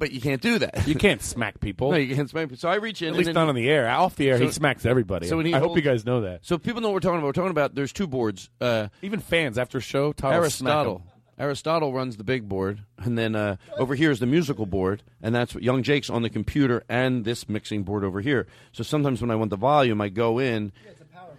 But 0.00 0.10
you 0.10 0.20
can't 0.20 0.42
do 0.42 0.58
that. 0.58 0.88
You 0.88 0.96
can't 0.96 1.22
smack 1.22 1.60
people. 1.60 1.92
No, 1.92 1.96
you 1.96 2.16
can't 2.16 2.28
smack. 2.28 2.44
People. 2.46 2.56
So 2.56 2.68
I 2.68 2.74
reach 2.76 3.00
in. 3.02 3.06
At 3.06 3.08
and 3.10 3.16
least 3.18 3.26
then- 3.26 3.34
not 3.36 3.48
on 3.48 3.54
the 3.54 3.68
air. 3.70 3.88
Off 3.88 4.16
the 4.16 4.28
air, 4.30 4.38
he 4.38 4.50
smacks 4.50 4.84
everybody. 4.84 5.28
so 5.28 5.36
when 5.36 5.46
he 5.46 5.54
I 5.54 5.58
hope 5.58 5.68
holds- 5.68 5.76
you 5.84 5.88
guys 5.88 6.04
know 6.04 6.22
that. 6.22 6.40
So 6.44 6.58
people 6.58 6.80
know 6.80 6.88
what 6.88 6.94
we're 6.94 7.00
talking 7.00 7.18
about. 7.18 7.26
We're 7.26 7.32
talking 7.34 7.50
about 7.52 7.74
there's 7.76 7.92
two 7.92 8.08
boards. 8.08 8.50
Uh, 8.60 8.88
Even 9.02 9.20
fans 9.20 9.56
after 9.58 9.78
a 9.78 9.80
show, 9.80 10.12
Todd 10.12 10.40
will 10.42 10.50
smack 10.50 10.72
'em. 10.72 10.76
Aristotle. 10.78 11.02
Aristotle 11.38 11.92
runs 11.94 12.18
the 12.18 12.24
big 12.24 12.46
board, 12.50 12.80
and 12.98 13.16
then 13.16 13.34
uh, 13.34 13.56
over 13.78 13.94
here 13.94 14.10
is 14.10 14.18
the 14.20 14.26
musical 14.26 14.66
board, 14.66 15.02
and 15.22 15.34
that's 15.34 15.54
what 15.54 15.64
Young 15.64 15.82
Jake's 15.82 16.10
on 16.10 16.20
the 16.20 16.28
computer 16.28 16.82
and 16.86 17.24
this 17.24 17.48
mixing 17.48 17.82
board 17.82 18.04
over 18.04 18.20
here. 18.20 18.46
So 18.72 18.82
sometimes 18.82 19.22
when 19.22 19.30
I 19.30 19.36
want 19.36 19.48
the 19.48 19.56
volume, 19.56 20.02
I 20.02 20.10
go 20.10 20.38
in. 20.38 20.70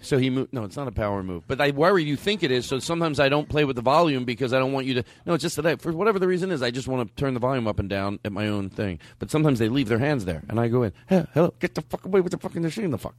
So 0.03 0.17
he 0.17 0.29
moved. 0.31 0.51
No, 0.51 0.63
it's 0.63 0.75
not 0.75 0.87
a 0.87 0.91
power 0.91 1.21
move, 1.21 1.43
but 1.47 1.61
I 1.61 1.69
worry 1.71 2.03
you 2.03 2.15
think 2.15 2.41
it 2.43 2.49
is. 2.51 2.65
So 2.65 2.79
sometimes 2.79 3.19
I 3.19 3.29
don't 3.29 3.47
play 3.47 3.65
with 3.65 3.75
the 3.75 3.83
volume 3.83 4.25
because 4.25 4.51
I 4.51 4.57
don't 4.59 4.73
want 4.73 4.87
you 4.87 4.95
to. 4.95 5.03
No, 5.25 5.35
it's 5.35 5.43
just 5.43 5.55
that 5.57 5.65
I, 5.65 5.75
for 5.75 5.91
whatever 5.91 6.17
the 6.17 6.27
reason 6.27 6.51
is, 6.51 6.63
I 6.63 6.71
just 6.71 6.87
want 6.87 7.07
to 7.07 7.15
turn 7.15 7.35
the 7.35 7.39
volume 7.39 7.67
up 7.67 7.77
and 7.79 7.87
down 7.87 8.17
at 8.25 8.31
my 8.31 8.47
own 8.47 8.69
thing. 8.69 8.99
But 9.19 9.29
sometimes 9.29 9.59
they 9.59 9.69
leave 9.69 9.89
their 9.89 9.99
hands 9.99 10.25
there, 10.25 10.41
and 10.49 10.59
I 10.59 10.69
go 10.69 10.81
in. 10.83 10.93
Hey, 11.07 11.25
hello, 11.33 11.53
get 11.59 11.75
the 11.75 11.81
fuck 11.83 12.03
away 12.05 12.21
with 12.21 12.31
the 12.31 12.39
fucking 12.39 12.63
machine. 12.63 12.89
The 12.89 12.97
fuck. 12.97 13.15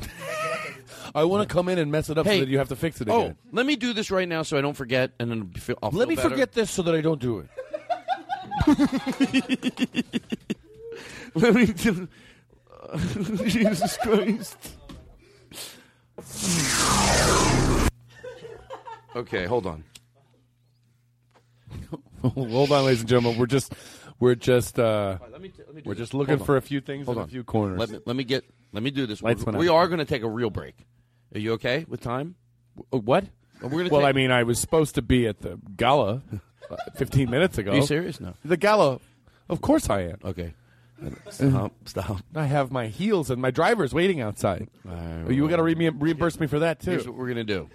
I 1.16 1.22
want 1.24 1.48
to 1.48 1.52
come 1.52 1.68
in 1.68 1.78
and 1.78 1.90
mess 1.92 2.10
it 2.10 2.18
up 2.18 2.26
Hey. 2.26 2.38
so 2.38 2.44
that 2.44 2.50
you 2.50 2.58
have 2.58 2.68
to 2.70 2.76
fix 2.76 3.00
it 3.00 3.08
Oh, 3.08 3.34
let 3.52 3.66
me 3.66 3.76
do 3.76 3.92
this 3.92 4.10
right 4.10 4.28
now 4.28 4.42
so 4.42 4.56
I 4.58 4.60
don't 4.60 4.76
forget, 4.76 5.12
and 5.20 5.30
then 5.30 5.50
feel, 5.52 5.78
I'll 5.82 5.90
Let 5.90 6.06
feel 6.06 6.08
me 6.08 6.16
better. 6.16 6.30
forget 6.30 6.52
this 6.52 6.70
so 6.70 6.82
that 6.82 6.94
I 6.94 7.00
don't 7.00 7.20
do 7.20 7.38
it. 7.40 7.48
Let 11.34 11.54
me 11.54 11.66
do. 11.66 12.08
Jesus 13.46 13.96
Christ. 13.98 14.56
Okay, 19.16 19.46
hold 19.46 19.66
on. 19.66 19.84
Hold 22.22 22.72
on, 22.72 22.84
ladies 22.86 23.00
and 23.00 23.08
gentlemen. 23.08 23.38
We're 23.38 23.46
just, 23.46 23.72
we're 24.18 24.34
just, 24.34 24.78
uh, 24.78 25.18
let 25.30 25.40
me 25.42 25.48
t- 25.50 25.62
let 25.66 25.74
me 25.74 25.82
do 25.82 25.88
we're 25.88 25.94
this. 25.94 26.04
just 26.04 26.14
looking 26.14 26.32
Hold 26.32 26.40
on. 26.40 26.46
for 26.46 26.56
a 26.56 26.62
few 26.62 26.80
things 26.80 27.04
Hold 27.06 27.18
in 27.18 27.22
on. 27.22 27.28
a 27.28 27.30
few 27.30 27.44
corners. 27.44 27.78
Let 27.78 27.90
me, 27.90 27.98
let 28.06 28.16
me 28.16 28.24
get. 28.24 28.44
Let 28.72 28.82
me 28.82 28.90
do 28.90 29.06
this. 29.06 29.22
Lights 29.22 29.44
went 29.44 29.58
we 29.58 29.68
out. 29.68 29.74
are 29.74 29.88
going 29.88 29.98
to 29.98 30.04
take 30.06 30.22
a 30.22 30.28
real 30.28 30.48
break. 30.50 30.74
Are 31.34 31.38
you 31.38 31.52
okay 31.54 31.84
with 31.86 32.00
time? 32.00 32.34
Uh, 32.92 32.98
what? 32.98 33.24
We're 33.60 33.68
gonna 33.70 33.88
well, 33.90 34.00
take- 34.00 34.08
I 34.08 34.12
mean, 34.12 34.30
I 34.30 34.42
was 34.44 34.58
supposed 34.58 34.94
to 34.96 35.02
be 35.02 35.26
at 35.28 35.40
the 35.40 35.58
gala 35.76 36.22
uh, 36.70 36.76
15 36.96 37.30
minutes 37.30 37.58
ago. 37.58 37.72
Are 37.72 37.76
you 37.76 37.82
serious? 37.82 38.20
No. 38.20 38.32
The 38.44 38.56
gala. 38.56 39.00
Of 39.48 39.60
course 39.60 39.90
I 39.90 40.00
am. 40.04 40.18
Okay. 40.24 40.54
Stop. 41.30 41.72
Stop. 41.84 42.20
I 42.34 42.46
have 42.46 42.70
my 42.70 42.86
heels 42.88 43.30
and 43.30 43.40
my 43.40 43.50
driver's 43.50 43.92
waiting 43.92 44.20
outside. 44.20 44.68
Oh, 44.88 45.30
you 45.30 45.48
got 45.48 45.56
to 45.56 45.62
re- 45.62 45.74
reimburse 45.74 46.38
me 46.40 46.46
for 46.46 46.60
that 46.60 46.80
too. 46.80 46.92
Here's 46.92 47.06
what 47.06 47.16
we're 47.16 47.28
gonna 47.28 47.44
do. 47.44 47.68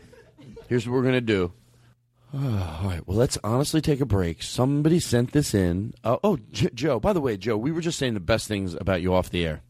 Here's 0.68 0.88
what 0.88 0.94
we're 0.94 1.04
gonna 1.04 1.22
do. 1.22 1.52
all 2.34 2.40
right. 2.84 3.02
Well, 3.08 3.18
let's 3.18 3.38
honestly 3.44 3.82
take 3.82 4.02
a 4.02 4.06
break. 4.06 4.44
Somebody 4.44 5.00
sent 5.00 5.32
this 5.32 5.54
in. 5.54 5.94
Uh, 6.04 6.18
oh, 6.24 6.38
J- 6.52 6.70
Joe. 6.74 7.00
By 7.00 7.14
the 7.14 7.22
way, 7.22 7.38
Joe, 7.38 7.58
we 7.58 7.72
were 7.72 7.82
just 7.82 7.98
saying 7.98 8.14
the 8.14 8.20
best 8.20 8.48
things 8.48 8.74
about 8.76 9.02
you 9.02 9.14
off 9.14 9.30
the 9.30 9.46
air 9.46 9.62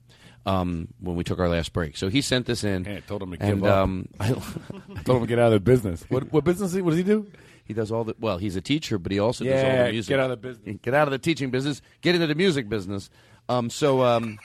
um, 0.46 0.90
when 1.00 1.16
we 1.16 1.24
took 1.24 1.40
our 1.40 1.50
last 1.50 1.74
break. 1.74 1.96
So 1.98 2.10
he 2.10 2.22
sent 2.22 2.46
this 2.46 2.64
in. 2.64 2.86
Hey, 2.86 2.98
I 2.98 3.00
told 3.02 3.24
him 3.24 3.32
to 3.32 3.42
and, 3.42 3.66
up. 3.66 3.78
Um, 3.78 4.08
I, 4.20 4.32
I 4.32 4.34
told 5.04 5.18
him 5.18 5.22
to 5.22 5.28
get 5.28 5.40
out 5.40 5.48
of 5.48 5.54
the 5.54 5.60
business. 5.60 6.04
What, 6.10 6.32
what 6.34 6.44
business? 6.44 6.74
What 6.76 6.90
does 6.90 6.98
he 6.98 7.04
do? 7.04 7.32
He 7.64 7.74
does 7.74 7.92
all 7.92 8.04
the 8.04 8.16
well. 8.20 8.40
He's 8.40 8.56
a 8.56 8.62
teacher, 8.62 8.98
but 8.98 9.12
he 9.12 9.20
also 9.20 9.46
does 9.46 9.64
all 9.64 9.70
Yeah, 9.70 9.86
the 9.86 9.92
music. 9.92 10.10
get 10.10 10.20
out 10.20 10.32
of 10.32 10.42
the 10.42 10.48
business. 10.48 10.78
Get 10.82 10.94
out 10.96 11.08
of 11.08 11.12
the 11.12 11.20
teaching 11.20 11.52
business. 11.52 11.82
Get 12.02 12.16
into 12.16 12.26
the 12.28 12.36
music 12.36 12.68
business. 12.68 13.10
Um, 13.50 13.70
so 13.70 14.04
um, 14.04 14.38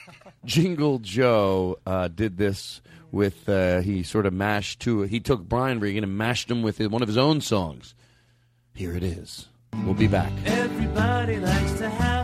Jingle 0.45 0.99
Joe 0.99 1.77
uh, 1.85 2.07
did 2.07 2.37
this 2.37 2.81
with. 3.11 3.47
Uh, 3.47 3.81
he 3.81 4.03
sort 4.03 4.25
of 4.25 4.33
mashed 4.33 4.81
two. 4.81 5.03
He 5.03 5.19
took 5.19 5.47
Brian 5.47 5.79
Regan 5.79 6.03
and 6.03 6.17
mashed 6.17 6.49
him 6.49 6.63
with 6.63 6.79
one 6.79 7.01
of 7.01 7.07
his 7.07 7.17
own 7.17 7.39
songs. 7.39 7.93
Here 8.73 8.95
it 8.95 9.03
is. 9.03 9.47
We'll 9.83 9.93
be 9.93 10.07
back. 10.07 10.31
Everybody 10.45 11.39
likes 11.39 11.73
to 11.73 11.89
have 11.89 12.14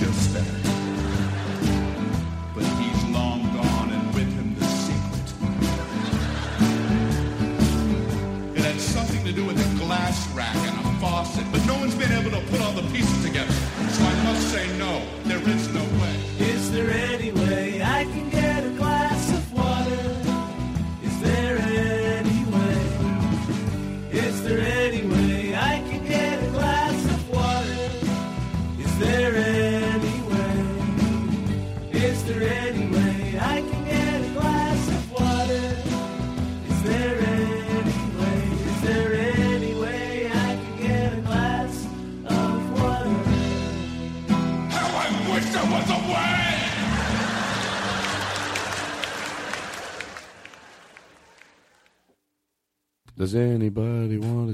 just 0.00 0.32
better. 0.32 0.69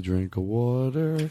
Drink 0.07 0.37
of 0.37 0.43
water? 0.43 1.29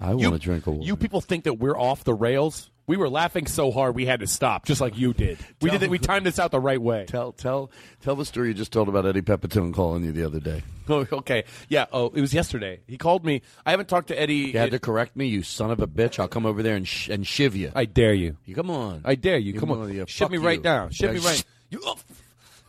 I 0.00 0.14
want 0.14 0.34
a 0.34 0.38
drink 0.38 0.66
of 0.66 0.74
water. 0.74 0.86
You 0.86 0.96
people 0.96 1.20
think 1.20 1.44
that 1.44 1.54
we're 1.54 1.78
off 1.78 2.02
the 2.04 2.14
rails? 2.14 2.70
We 2.88 2.96
were 2.96 3.10
laughing 3.10 3.46
so 3.46 3.70
hard 3.70 3.94
we 3.94 4.06
had 4.06 4.20
to 4.20 4.26
stop, 4.26 4.64
just 4.64 4.80
like 4.80 4.96
you 4.96 5.12
did. 5.12 5.38
We 5.60 5.68
did. 5.70 5.82
it- 5.82 5.90
We 5.90 5.98
timed 5.98 6.24
this 6.24 6.38
out 6.38 6.50
the 6.52 6.58
right 6.60 6.80
way. 6.80 7.04
Tell 7.06 7.32
tell 7.32 7.70
tell 8.02 8.16
the 8.16 8.24
story 8.24 8.48
you 8.48 8.54
just 8.54 8.72
told 8.72 8.88
about 8.88 9.04
Eddie 9.04 9.20
Pepitone 9.20 9.74
calling 9.74 10.04
you 10.04 10.10
the 10.12 10.24
other 10.24 10.40
day. 10.40 10.62
Oh, 10.88 11.06
okay. 11.12 11.44
Yeah. 11.68 11.84
Oh, 11.92 12.06
it 12.14 12.20
was 12.22 12.32
yesterday. 12.32 12.80
He 12.86 12.96
called 12.96 13.24
me. 13.26 13.42
I 13.66 13.72
haven't 13.72 13.88
talked 13.90 14.08
to 14.08 14.18
Eddie. 14.18 14.34
You 14.36 14.58
had 14.58 14.70
to 14.70 14.78
correct 14.78 15.16
me, 15.16 15.26
you 15.26 15.42
son 15.42 15.70
of 15.70 15.80
a 15.80 15.86
bitch. 15.86 16.18
I'll 16.18 16.28
come 16.28 16.46
over 16.46 16.62
there 16.62 16.76
and 16.76 16.88
sh- 16.88 17.10
and 17.10 17.26
shiv 17.26 17.54
you. 17.54 17.70
I 17.74 17.84
dare 17.84 18.14
you. 18.14 18.36
You 18.46 18.54
come 18.54 18.70
on. 18.70 19.02
I 19.04 19.14
dare 19.16 19.36
you. 19.38 19.52
Come 19.60 19.68
know, 19.68 19.82
on. 19.82 19.92
yeah, 19.92 20.04
Ship 20.06 20.24
fuck 20.24 20.30
me 20.32 20.38
right 20.38 20.56
you. 20.58 20.64
now. 20.64 20.88
Ship 20.88 21.12
Yeah, 21.12 21.20
me 21.20 21.26
right. 21.26 21.36
sh- 21.36 21.44
You. 21.70 21.80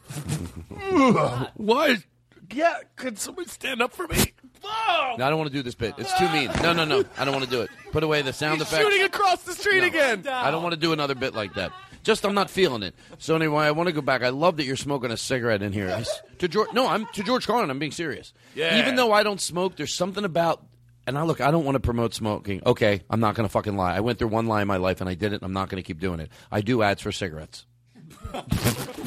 Why? 1.56 1.96
Yeah. 2.52 2.76
Could 2.96 3.20
someone 3.20 3.48
stand 3.48 3.82
up 3.82 3.94
for 3.94 4.08
me? 4.08 4.34
Oh! 4.64 5.16
No, 5.18 5.26
I 5.26 5.30
don't 5.30 5.38
want 5.38 5.50
to 5.52 5.58
do 5.58 5.64
this 5.64 5.76
bit. 5.76 5.94
It's 5.98 6.14
too 6.18 6.28
mean. 6.30 6.50
No, 6.62 6.74
no, 6.74 6.84
no. 6.86 7.04
I 7.18 7.24
don't 7.26 7.34
want 7.34 7.46
to 7.46 7.52
do 7.52 7.62
it. 7.62 7.70
Put 7.92 8.04
away 8.04 8.22
the 8.22 8.34
sound 8.34 8.60
He's 8.60 8.68
effects. 8.68 8.84
shooting 8.84 9.04
across 9.06 9.44
the 9.44 9.54
street 9.54 9.82
No. 9.82 9.88
again. 9.88 10.28
I 10.28 10.52
don't 10.52 10.62
want 10.64 10.74
to 10.74 10.80
do 10.80 10.92
another 10.92 11.16
bit 11.16 11.34
like 11.34 11.54
that. 11.54 11.72
Just 12.04 12.26
I'm 12.26 12.34
not 12.34 12.50
feeling 12.50 12.82
it. 12.84 12.96
So 13.18 13.36
anyway, 13.36 13.66
I 13.66 13.72
want 13.72 13.88
to 13.88 13.94
go 13.94 14.02
back. 14.02 14.24
I 14.24 14.30
love 14.30 14.58
that 14.58 14.66
you're 14.66 14.76
smoking 14.78 15.12
a 15.12 15.18
cigarette 15.18 15.62
in 15.62 15.74
here. 15.74 15.90
I 15.90 16.00
s- 16.02 16.22
to 16.40 16.48
George, 16.48 16.70
no, 16.74 16.88
I'm 16.88 17.06
to 17.14 17.24
George 17.24 17.46
Carlin. 17.46 17.70
I'm 17.70 17.80
being 17.80 17.92
serious. 17.92 18.34
Yeah. 18.56 18.80
Even 18.80 18.96
though 18.96 19.12
I 19.12 19.24
don't 19.24 19.40
smoke, 19.42 19.76
there's 19.76 19.94
something 19.94 20.24
about. 20.26 20.66
And 21.08 21.18
I 21.18 21.24
look, 21.24 21.42
I 21.42 21.52
don't 21.52 21.66
want 21.66 21.76
to 21.76 21.80
promote 21.80 22.14
smoking. 22.14 22.62
Okay, 22.66 23.02
I'm 23.10 23.20
not 23.20 23.36
going 23.36 23.48
to 23.48 23.52
fucking 23.52 23.76
lie. 23.76 23.96
I 23.96 24.00
went 24.02 24.20
through 24.20 24.28
one 24.30 24.46
lie 24.46 24.62
in 24.62 24.68
my 24.68 24.78
life, 24.78 25.02
and 25.02 25.10
I 25.10 25.14
did 25.16 25.34
it. 25.34 25.38
and 25.38 25.44
I'm 25.44 25.54
not 25.54 25.68
going 25.70 25.82
to 25.82 25.86
keep 25.88 26.00
doing 26.00 26.20
it. 26.20 26.30
I 26.52 26.62
do 26.62 26.84
ads 26.84 27.02
for 27.02 27.12
cigarettes. 27.12 27.66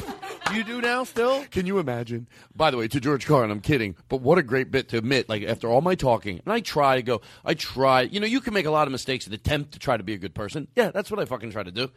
You 0.53 0.65
do 0.65 0.81
now 0.81 1.05
still? 1.05 1.45
Can 1.51 1.66
you 1.66 1.79
imagine? 1.79 2.27
By 2.55 2.70
the 2.70 2.77
way, 2.77 2.89
to 2.89 3.01
George 3.01 3.27
Carlin, 3.27 3.51
I'm 3.51 3.61
kidding, 3.61 3.97
but 4.09 4.20
what 4.20 4.39
a 4.39 4.43
great 4.43 4.70
bit 4.70 4.89
to 4.91 4.99
admit. 4.99 5.29
Like 5.29 5.43
after 5.45 5.69
all 5.69 5.81
my 5.81 5.95
talking, 5.95 6.41
and 6.45 6.53
I 6.53 6.61
try 6.61 6.97
to 6.97 7.03
go, 7.03 7.20
I 7.45 7.55
try. 7.55 8.03
You 8.03 8.20
know, 8.20 8.27
you 8.27 8.41
can 8.41 8.53
make 8.55 8.66
a 8.66 8.70
lot 8.70 8.87
of 8.87 8.93
mistakes 8.93 9.24
and 9.27 9.35
attempt 9.35 9.73
to 9.73 9.79
try 9.79 9.97
to 9.97 10.03
be 10.03 10.12
a 10.15 10.19
good 10.19 10.35
person. 10.35 10.69
Yeah, 10.77 10.91
that's 10.91 11.11
what 11.11 11.20
I 11.20 11.24
fucking 11.24 11.53
try 11.53 11.62
to 11.62 11.70
do. 11.70 11.91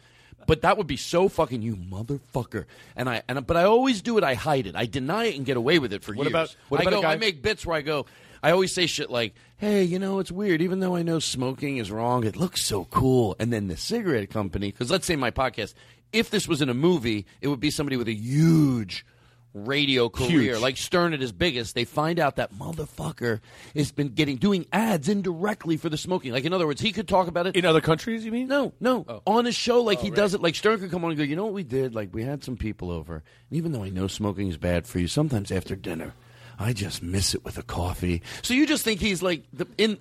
But 0.48 0.61
that 0.61 0.77
would 0.77 0.88
be 0.88 0.98
so 0.98 1.27
fucking 1.27 1.61
you 1.61 1.76
motherfucker. 1.76 2.65
And 2.95 3.10
I 3.10 3.23
and 3.27 3.45
but 3.45 3.57
I 3.57 3.64
always 3.64 4.02
do 4.02 4.18
it. 4.18 4.23
I 4.23 4.36
hide 4.36 4.68
it. 4.68 4.76
I 4.76 4.86
deny 4.86 5.26
it 5.26 5.36
and 5.36 5.45
get 5.45 5.57
away 5.57 5.80
with 5.80 5.91
it 5.94 6.03
for 6.03 6.11
years. 6.11 6.18
What 6.18 6.23
years. 6.26 6.32
about- 6.32 6.56
what 6.69 6.80
I 6.80 6.84
about 6.84 6.99
a 6.99 7.02
go. 7.02 7.07
I 7.07 7.15
make 7.18 7.41
bits 7.41 7.65
where 7.65 7.77
I 7.77 7.82
go. 7.82 8.06
I 8.44 8.52
always 8.52 8.72
say 8.72 8.86
shit 8.86 9.10
like, 9.10 9.34
"Hey, 9.57 9.84
you 9.84 9.98
know, 9.98 10.19
it's 10.19 10.32
weird. 10.32 10.61
Even 10.61 10.80
though 10.80 10.95
I 10.95 11.02
know 11.02 11.18
smoking 11.18 11.77
is 11.77 11.90
wrong, 11.90 12.23
it 12.26 12.36
looks 12.36 12.64
so 12.64 12.86
cool." 12.86 13.36
And 13.40 13.52
then 13.52 13.68
the 13.69 13.77
cigarette 13.77 14.30
company, 14.30 14.72
because 14.72 14.91
let's 14.91 15.07
say 15.07 15.15
my 15.15 15.32
podcast, 15.32 15.73
if 16.15 16.29
this 16.31 16.47
was 16.47 16.61
in 16.61 16.69
a 16.69 16.73
movie, 16.73 17.25
it 17.41 17.47
would 17.47 17.59
be 17.59 17.69
somebody 17.69 17.97
with 17.97 18.07
a 18.07 18.13
huge 18.13 19.05
radio 19.53 20.09
career, 20.09 20.53
Huge. 20.53 20.59
like 20.59 20.75
Stern 20.75 21.13
at 21.13 21.21
his 21.21 21.31
biggest. 21.31 21.75
They 21.75 21.85
find 21.85 22.19
out 22.19 22.35
that 22.35 22.53
motherfucker 22.53 23.39
has 23.73 23.91
been 23.93 24.09
getting 24.09 24.35
doing 24.35 24.65
ads 24.73 25.07
indirectly 25.07 25.77
for 25.77 25.87
the 25.87 25.95
smoking. 25.97 26.33
Like 26.33 26.43
in 26.43 26.51
other 26.51 26.67
words, 26.67 26.81
he 26.81 26.91
could 26.91 27.07
talk 27.07 27.27
about 27.27 27.47
it 27.47 27.55
in 27.55 27.63
other 27.65 27.79
countries. 27.79 28.25
You 28.25 28.31
mean? 28.33 28.47
No, 28.47 28.73
no. 28.81 29.05
Oh. 29.07 29.21
On 29.25 29.45
his 29.45 29.55
show, 29.55 29.81
like 29.81 29.99
Oh, 29.99 30.01
he 30.01 30.09
right. 30.09 30.15
does 30.17 30.33
it. 30.33 30.41
Like 30.41 30.55
Stern 30.55 30.79
could 30.79 30.91
come 30.91 31.05
on 31.05 31.11
and 31.11 31.17
go, 31.17 31.23
"You 31.23 31.37
know 31.37 31.45
what 31.45 31.53
we 31.53 31.63
did? 31.63 31.95
Like 31.95 32.09
we 32.13 32.23
had 32.23 32.43
some 32.43 32.57
people 32.57 32.91
over, 32.91 33.15
and 33.15 33.57
even 33.57 33.71
though 33.71 33.83
I 33.83 33.89
know 33.89 34.07
smoking 34.07 34.49
is 34.49 34.57
bad 34.57 34.85
for 34.87 34.99
you, 34.99 35.07
sometimes 35.07 35.51
after 35.51 35.75
dinner." 35.75 36.13
I 36.57 36.71
just 36.71 37.03
miss 37.03 37.33
it 37.35 37.43
with 37.43 37.57
a 37.57 37.63
coffee. 37.63 38.21
So 38.41 38.53
you 38.53 38.65
just 38.65 38.83
think 38.85 38.99
he's 39.01 39.21
like 39.21 39.43
the 39.53 39.67
in. 39.77 39.97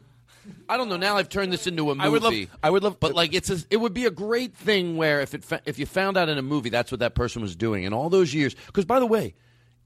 I 0.69 0.77
don't 0.77 0.89
know. 0.89 0.97
Now 0.97 1.17
I've 1.17 1.29
turned 1.29 1.53
this 1.53 1.67
into 1.67 1.91
a 1.91 1.95
movie. 1.95 2.07
I 2.07 2.09
would 2.09 2.23
love- 2.23 2.33
I 2.63 2.71
would 2.71 2.83
love, 2.83 2.99
but 3.01 3.15
like 3.15 3.35
it's 3.35 3.51
a, 3.51 3.59
it 3.71 3.77
would 3.79 3.95
be 3.95 4.07
a 4.07 4.11
great 4.11 4.55
thing 4.55 4.97
where 4.97 5.21
if 5.21 5.35
it 5.35 5.45
fa- 5.45 5.61
if 5.65 5.79
you 5.79 5.87
found 5.87 6.17
out 6.17 6.29
in 6.29 6.39
a 6.39 6.43
movie 6.43 6.71
that's 6.71 6.91
what 6.91 7.01
that 7.01 7.15
person 7.15 7.43
was 7.43 7.55
doing, 7.57 7.85
in 7.85 7.93
all 7.93 8.11
those 8.11 8.33
years. 8.35 8.55
Because 8.67 8.85
by 8.85 8.99
the 9.01 9.07
way, 9.07 9.35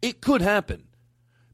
it 0.02 0.20
could 0.20 0.40
happen 0.42 0.84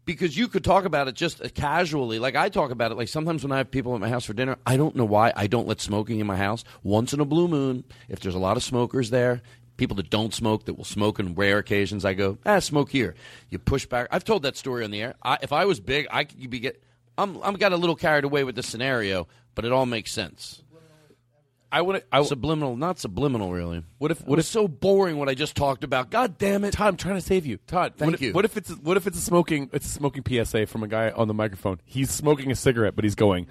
because 0.05 0.37
you 0.37 0.49
could 0.49 0.63
talk 0.65 0.85
about 0.85 1.09
it 1.09 1.15
just 1.15 1.43
uh, 1.43 1.49
casually. 1.55 2.19
Like 2.19 2.37
I 2.37 2.49
talk 2.49 2.71
about 2.71 2.93
it. 2.93 2.97
Like 2.97 3.09
sometimes 3.09 3.43
when 3.43 3.53
I 3.53 3.59
have 3.59 3.71
people 3.71 3.95
at 3.95 4.01
my 4.01 4.09
house 4.09 4.25
for 4.25 4.35
dinner, 4.35 4.57
I 4.67 4.77
don't 4.77 4.95
know 4.97 5.05
why 5.07 5.33
I 5.35 5.47
don't 5.47 5.67
let 5.67 5.81
smoking 5.81 6.21
in 6.21 6.27
my 6.27 6.37
house. 6.37 6.65
Once 6.83 7.13
in 7.13 7.21
a 7.21 7.25
blue 7.25 7.49
moon, 7.49 7.85
if 8.09 8.21
there's 8.21 8.35
a 8.35 8.39
lot 8.39 8.57
of 8.57 8.63
smokers 8.63 9.11
there, 9.11 9.41
people 9.77 9.97
that 9.97 10.11
don't 10.11 10.33
smoke 10.35 10.67
that 10.67 10.75
will 10.75 10.85
smoke 10.85 11.19
on 11.19 11.35
rare 11.35 11.59
occasions, 11.59 12.05
I 12.05 12.15
go, 12.15 12.39
ah, 12.47 12.59
smoke 12.61 12.91
here. 12.91 13.15
You 13.51 13.59
push 13.59 13.87
back. 13.87 14.09
I've 14.11 14.25
told 14.25 14.43
that 14.43 14.57
story 14.57 14.85
on 14.85 14.91
the 14.91 15.01
air. 15.03 15.15
I, 15.23 15.39
if 15.43 15.53
I 15.53 15.65
was 15.65 15.81
big, 15.81 16.07
I 16.11 16.25
could 16.25 16.51
be 16.51 16.61
get. 16.61 16.83
I'm 17.17 17.43
I'm 17.43 17.55
got 17.55 17.73
a 17.73 17.77
little 17.77 17.97
carried 17.97 18.25
away 18.25 18.45
with 18.45 18.57
the 18.57 18.63
scenario, 18.63 19.29
but 19.55 19.65
it 19.65 19.73
all 19.73 19.87
makes 19.87 20.11
sense. 20.11 20.63
I 21.75 21.83
would. 21.83 22.05
I, 22.13 22.23
subliminal, 22.23 22.77
not 22.77 23.01
subliminal, 23.01 23.53
really. 23.53 23.83
What 23.99 24.13
if? 24.13 24.25
What 24.25 24.39
is 24.39 24.47
so 24.47 24.69
boring? 24.69 25.17
What 25.17 25.29
I 25.29 25.35
just 25.35 25.57
talked 25.57 25.83
about. 25.83 26.09
God 26.09 26.39
damn 26.39 26.63
it, 26.63 26.75
Todd! 26.75 26.87
I'm 26.87 26.97
trying 26.97 27.17
to 27.17 27.21
save 27.21 27.47
you, 27.47 27.57
Todd. 27.67 27.95
Thank 27.97 28.13
what 28.13 28.21
you. 28.21 28.33
What 28.33 28.45
if 28.45 28.57
it's 28.57 28.71
what 28.71 28.97
if 28.97 29.09
it's 29.09 29.19
a 29.19 29.21
smoking? 29.21 29.71
It's 29.73 29.87
a 29.87 29.91
smoking 29.91 30.23
PSA 30.25 30.67
from 30.67 30.85
a 30.85 30.89
guy 30.89 31.11
on 31.11 31.27
the 31.27 31.35
microphone. 31.35 31.81
He's 31.85 32.11
smoking 32.11 32.53
a 32.53 32.55
cigarette, 32.55 32.95
but 32.95 33.05
he's 33.05 33.17
going. 33.17 33.49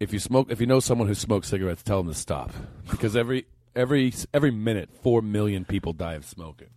If 0.00 0.12
you 0.12 0.18
smoke, 0.18 0.50
if 0.50 0.60
you 0.60 0.66
know 0.66 0.80
someone 0.80 1.06
who 1.06 1.14
smokes 1.14 1.46
cigarettes, 1.46 1.84
tell 1.84 2.02
them 2.02 2.12
to 2.12 2.18
stop 2.18 2.50
because 2.90 3.14
every 3.14 3.46
every 3.76 4.12
every 4.34 4.50
minute, 4.50 4.90
four 5.00 5.22
million 5.22 5.64
people 5.64 5.92
die 5.92 6.14
of 6.14 6.24
smoking. 6.24 6.70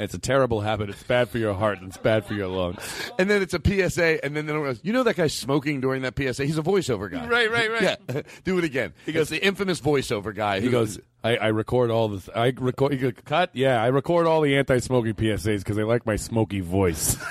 And 0.00 0.06
it's 0.06 0.14
a 0.14 0.18
terrible 0.18 0.62
habit. 0.62 0.88
It's 0.88 1.02
bad 1.02 1.28
for 1.28 1.36
your 1.36 1.52
heart 1.52 1.76
and 1.76 1.88
it's 1.88 1.98
bad 1.98 2.24
for 2.24 2.32
your 2.32 2.48
lungs. 2.48 2.78
And 3.18 3.28
then 3.28 3.42
it's 3.42 3.52
a 3.52 3.60
PSA, 3.62 4.24
and 4.24 4.34
then 4.34 4.46
they 4.46 4.52
goes, 4.54 4.80
you 4.82 4.94
know 4.94 5.02
that 5.02 5.14
guy 5.16 5.26
smoking 5.26 5.82
during 5.82 6.00
that 6.02 6.16
PSA? 6.16 6.46
He's 6.46 6.56
a 6.56 6.62
voiceover 6.62 7.10
guy. 7.10 7.28
Right, 7.28 7.52
right, 7.52 7.70
right. 7.70 7.98
Yeah, 8.08 8.22
do 8.44 8.56
it 8.56 8.64
again. 8.64 8.94
He 9.04 9.12
goes, 9.12 9.28
the 9.28 9.44
infamous 9.44 9.78
voiceover 9.78 10.34
guy. 10.34 10.60
He 10.60 10.70
goes, 10.70 10.98
I, 11.22 11.36
I 11.36 11.46
record 11.48 11.90
all 11.90 12.08
this. 12.08 12.30
I 12.34 12.54
record. 12.56 12.92
He 12.92 12.98
goes, 12.98 13.12
cut. 13.26 13.50
Yeah, 13.52 13.82
I 13.82 13.88
record 13.88 14.26
all 14.26 14.40
the 14.40 14.56
anti-smoking 14.56 15.12
PSAs 15.12 15.58
because 15.58 15.76
they 15.76 15.84
like 15.84 16.06
my 16.06 16.16
smoky 16.16 16.60
voice. 16.60 17.18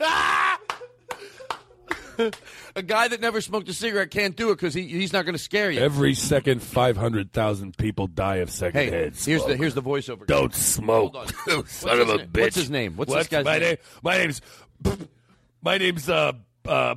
Ah! 0.00 0.58
A 2.78 2.82
guy 2.82 3.08
that 3.08 3.20
never 3.20 3.40
smoked 3.40 3.68
a 3.68 3.72
cigarette 3.74 4.10
can't 4.10 4.36
do 4.36 4.50
it 4.50 4.54
because 4.56 4.72
he, 4.74 4.82
he's 4.88 5.12
not 5.12 5.24
going 5.24 5.34
to 5.34 5.38
scare 5.38 5.70
you. 5.70 5.80
Every 5.80 6.14
second, 6.14 6.62
five 6.62 6.96
hundred 6.96 7.32
thousand 7.32 7.76
people 7.76 8.06
die 8.06 8.36
of 8.36 8.48
Hey, 8.48 8.54
secondhand. 8.54 8.92
here's 8.92 9.16
the 9.24 9.38
smoke. 9.40 9.56
here's 9.58 9.74
the 9.74 9.82
voiceover. 9.82 10.26
Don't 10.26 10.54
smoke, 10.54 11.14
Hold 11.14 11.34
on. 11.58 11.66
son 11.66 12.00
of 12.00 12.08
a 12.08 12.16
name? 12.18 12.26
bitch. 12.28 12.40
What's 12.42 12.56
his 12.56 12.70
name? 12.70 12.96
What's, 12.96 13.10
What's 13.10 13.28
this 13.28 13.38
guy's 13.38 13.44
my 13.44 13.58
name? 13.58 13.76
My 14.02 14.16
name's 14.18 14.40
my 15.62 15.78
name's 15.78 16.08
uh 16.08 16.32
uh 16.66 16.94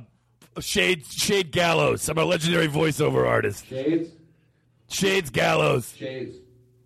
Shade 0.60 1.04
Shade 1.06 1.50
Gallows. 1.52 2.08
I'm 2.08 2.18
a 2.18 2.24
legendary 2.24 2.68
voiceover 2.68 3.26
artist. 3.28 3.66
Shades. 3.66 4.10
Shades 4.88 5.30
Gallows. 5.30 5.94
Shades. 5.96 6.36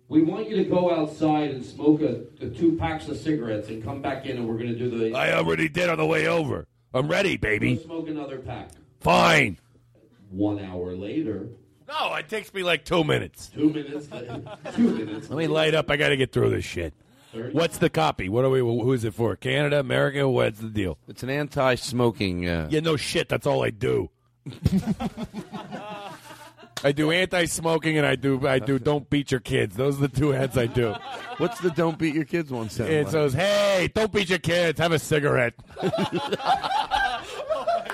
We 0.09 0.21
want 0.23 0.49
you 0.49 0.55
to 0.55 0.63
go 0.63 0.89
outside 0.95 1.49
and 1.51 1.65
smoke 1.65 1.99
a, 2.01 2.21
a 2.39 2.49
two 2.49 2.77
packs 2.77 3.09
of 3.09 3.17
cigarettes 3.17 3.67
and 3.67 3.83
come 3.83 4.01
back 4.01 4.25
in, 4.25 4.37
and 4.37 4.47
we're 4.47 4.53
going 4.57 4.71
to 4.71 4.79
do 4.79 4.89
the. 4.89 5.13
I 5.17 5.33
already 5.33 5.67
did 5.67 5.89
on 5.89 5.97
the 5.97 6.05
way 6.05 6.27
over. 6.27 6.65
I'm 6.93 7.09
ready, 7.09 7.35
baby. 7.35 7.77
smoke 7.83 8.07
another 8.07 8.37
pack. 8.39 8.69
Fine. 8.99 9.57
One 10.29 10.59
hour 10.59 10.95
later. 10.95 11.47
No, 11.87 12.15
it 12.15 12.27
takes 12.27 12.53
me 12.53 12.63
like 12.63 12.83
two 12.83 13.03
minutes. 13.03 13.47
Two 13.53 13.69
minutes. 13.69 14.07
two 14.75 14.91
minutes. 14.93 15.29
Let 15.29 15.37
me 15.37 15.47
light 15.47 15.73
up. 15.73 15.89
I 15.89 15.95
got 15.95 16.09
to 16.09 16.17
get 16.17 16.31
through 16.33 16.49
this 16.49 16.65
shit. 16.65 16.93
What's 17.51 17.77
the 17.77 17.89
copy? 17.89 18.29
What 18.29 18.43
are 18.45 18.49
we? 18.49 18.59
Who 18.59 18.91
is 18.93 19.03
it 19.05 19.13
for? 19.13 19.35
Canada, 19.35 19.79
America? 19.79 20.27
What's 20.27 20.59
the 20.59 20.69
deal? 20.69 20.97
It's 21.07 21.23
an 21.23 21.29
anti-smoking. 21.29 22.47
Uh, 22.47 22.67
Yeah, 22.71 22.79
no 22.81 22.97
shit. 22.97 23.29
That's 23.29 23.45
all 23.47 23.63
I 23.63 23.69
do. 23.69 24.09
I 26.83 26.91
do 26.93 27.11
anti-smoking 27.11 27.97
and 27.97 28.05
I 28.07 28.15
do 28.15 28.47
I 28.47 28.59
do 28.59 28.79
don't 28.79 29.09
beat 29.09 29.31
your 29.31 29.39
kids. 29.39 29.75
Those 29.75 29.97
are 29.97 30.07
the 30.07 30.19
two 30.19 30.33
ads 30.33 30.57
I 30.57 30.67
do. 30.67 30.95
What's 31.37 31.59
the 31.59 31.69
"Don't 31.71 31.97
beat 31.97 32.13
your 32.15 32.23
kids" 32.23 32.51
one 32.51 32.69
sound 32.69 32.89
It 32.91 33.05
like? 33.05 33.11
says, 33.11 33.33
"Hey, 33.33 33.89
don't 33.93 34.11
beat 34.11 34.29
your 34.29 34.39
kids. 34.39 34.79
Have 34.79 34.91
a 34.91 34.99
cigarette." 34.99 35.53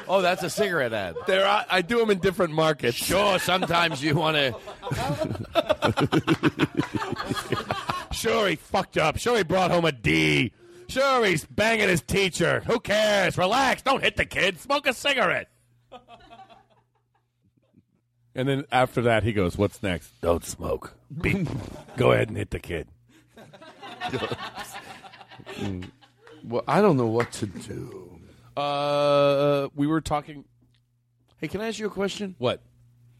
oh, 0.08 0.22
that's 0.22 0.44
a 0.44 0.50
cigarette 0.50 0.94
ad. 0.94 1.16
There, 1.28 1.46
I, 1.46 1.66
I 1.70 1.82
do 1.82 1.98
them 1.98 2.10
in 2.10 2.20
different 2.20 2.54
markets. 2.54 2.98
Sure, 2.98 3.40
sometimes 3.40 4.04
you 4.04 4.16
want 4.16 4.38
to. 4.38 4.56
Sure, 8.24 8.48
he 8.48 8.56
fucked 8.56 8.98
up. 8.98 9.18
Sure, 9.18 9.36
he 9.36 9.44
brought 9.44 9.70
home 9.70 9.84
a 9.84 9.92
D. 9.92 10.54
Sure, 10.88 11.26
he's 11.26 11.44
banging 11.46 11.90
his 11.90 12.02
teacher. 12.02 12.62
Who 12.66 12.80
cares? 12.80 13.38
Relax. 13.38 13.82
Don't 13.82 14.02
hit 14.02 14.16
the 14.16 14.24
kid. 14.24 14.60
Smoke 14.62 14.88
a 14.88 14.94
cigarette. 14.94 15.50
And 18.36 18.48
then 18.48 18.64
after 18.72 19.02
that, 19.02 19.24
he 19.24 19.34
goes, 19.34 19.58
"What's 19.58 19.84
next? 19.84 20.10
Don't 20.22 20.46
smoke. 20.46 20.94
Beat. 21.22 21.48
Go 21.98 22.14
ahead 22.14 22.30
and 22.30 22.38
hit 22.38 22.52
the 22.52 22.60
kid." 22.60 22.88
Well, 26.46 26.64
I 26.68 26.82
don't 26.82 26.98
know 26.98 27.08
what 27.08 27.32
to 27.34 27.46
do. 27.46 28.03
Uh, 28.58 29.68
we 29.76 29.88
were 29.88 30.02
talking. 30.02 30.46
Hey, 31.38 31.48
can 31.48 31.62
I 31.62 31.68
ask 31.68 31.80
you 31.80 31.88
a 31.88 31.90
question? 31.92 32.36
What? 32.38 32.62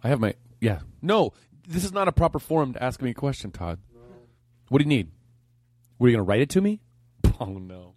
I 0.04 0.10
have 0.10 0.20
my 0.20 0.36
yeah. 0.62 0.80
No, 1.02 1.34
this 1.68 1.84
is 1.84 1.92
not 1.92 2.08
a 2.08 2.12
proper 2.12 2.40
forum 2.40 2.74
to 2.74 2.84
ask 2.84 3.02
me 3.02 3.12
a 3.12 3.14
question, 3.14 3.52
Todd. 3.52 3.80
What 4.70 4.80
do 4.80 4.84
you 4.84 4.90
need? 4.90 5.12
Were 6.00 6.08
you 6.10 6.16
going 6.16 6.26
to 6.26 6.30
write 6.30 6.42
it 6.42 6.50
to 6.52 6.62
me? 6.62 6.82
Oh 7.40 7.46
no. 7.58 7.96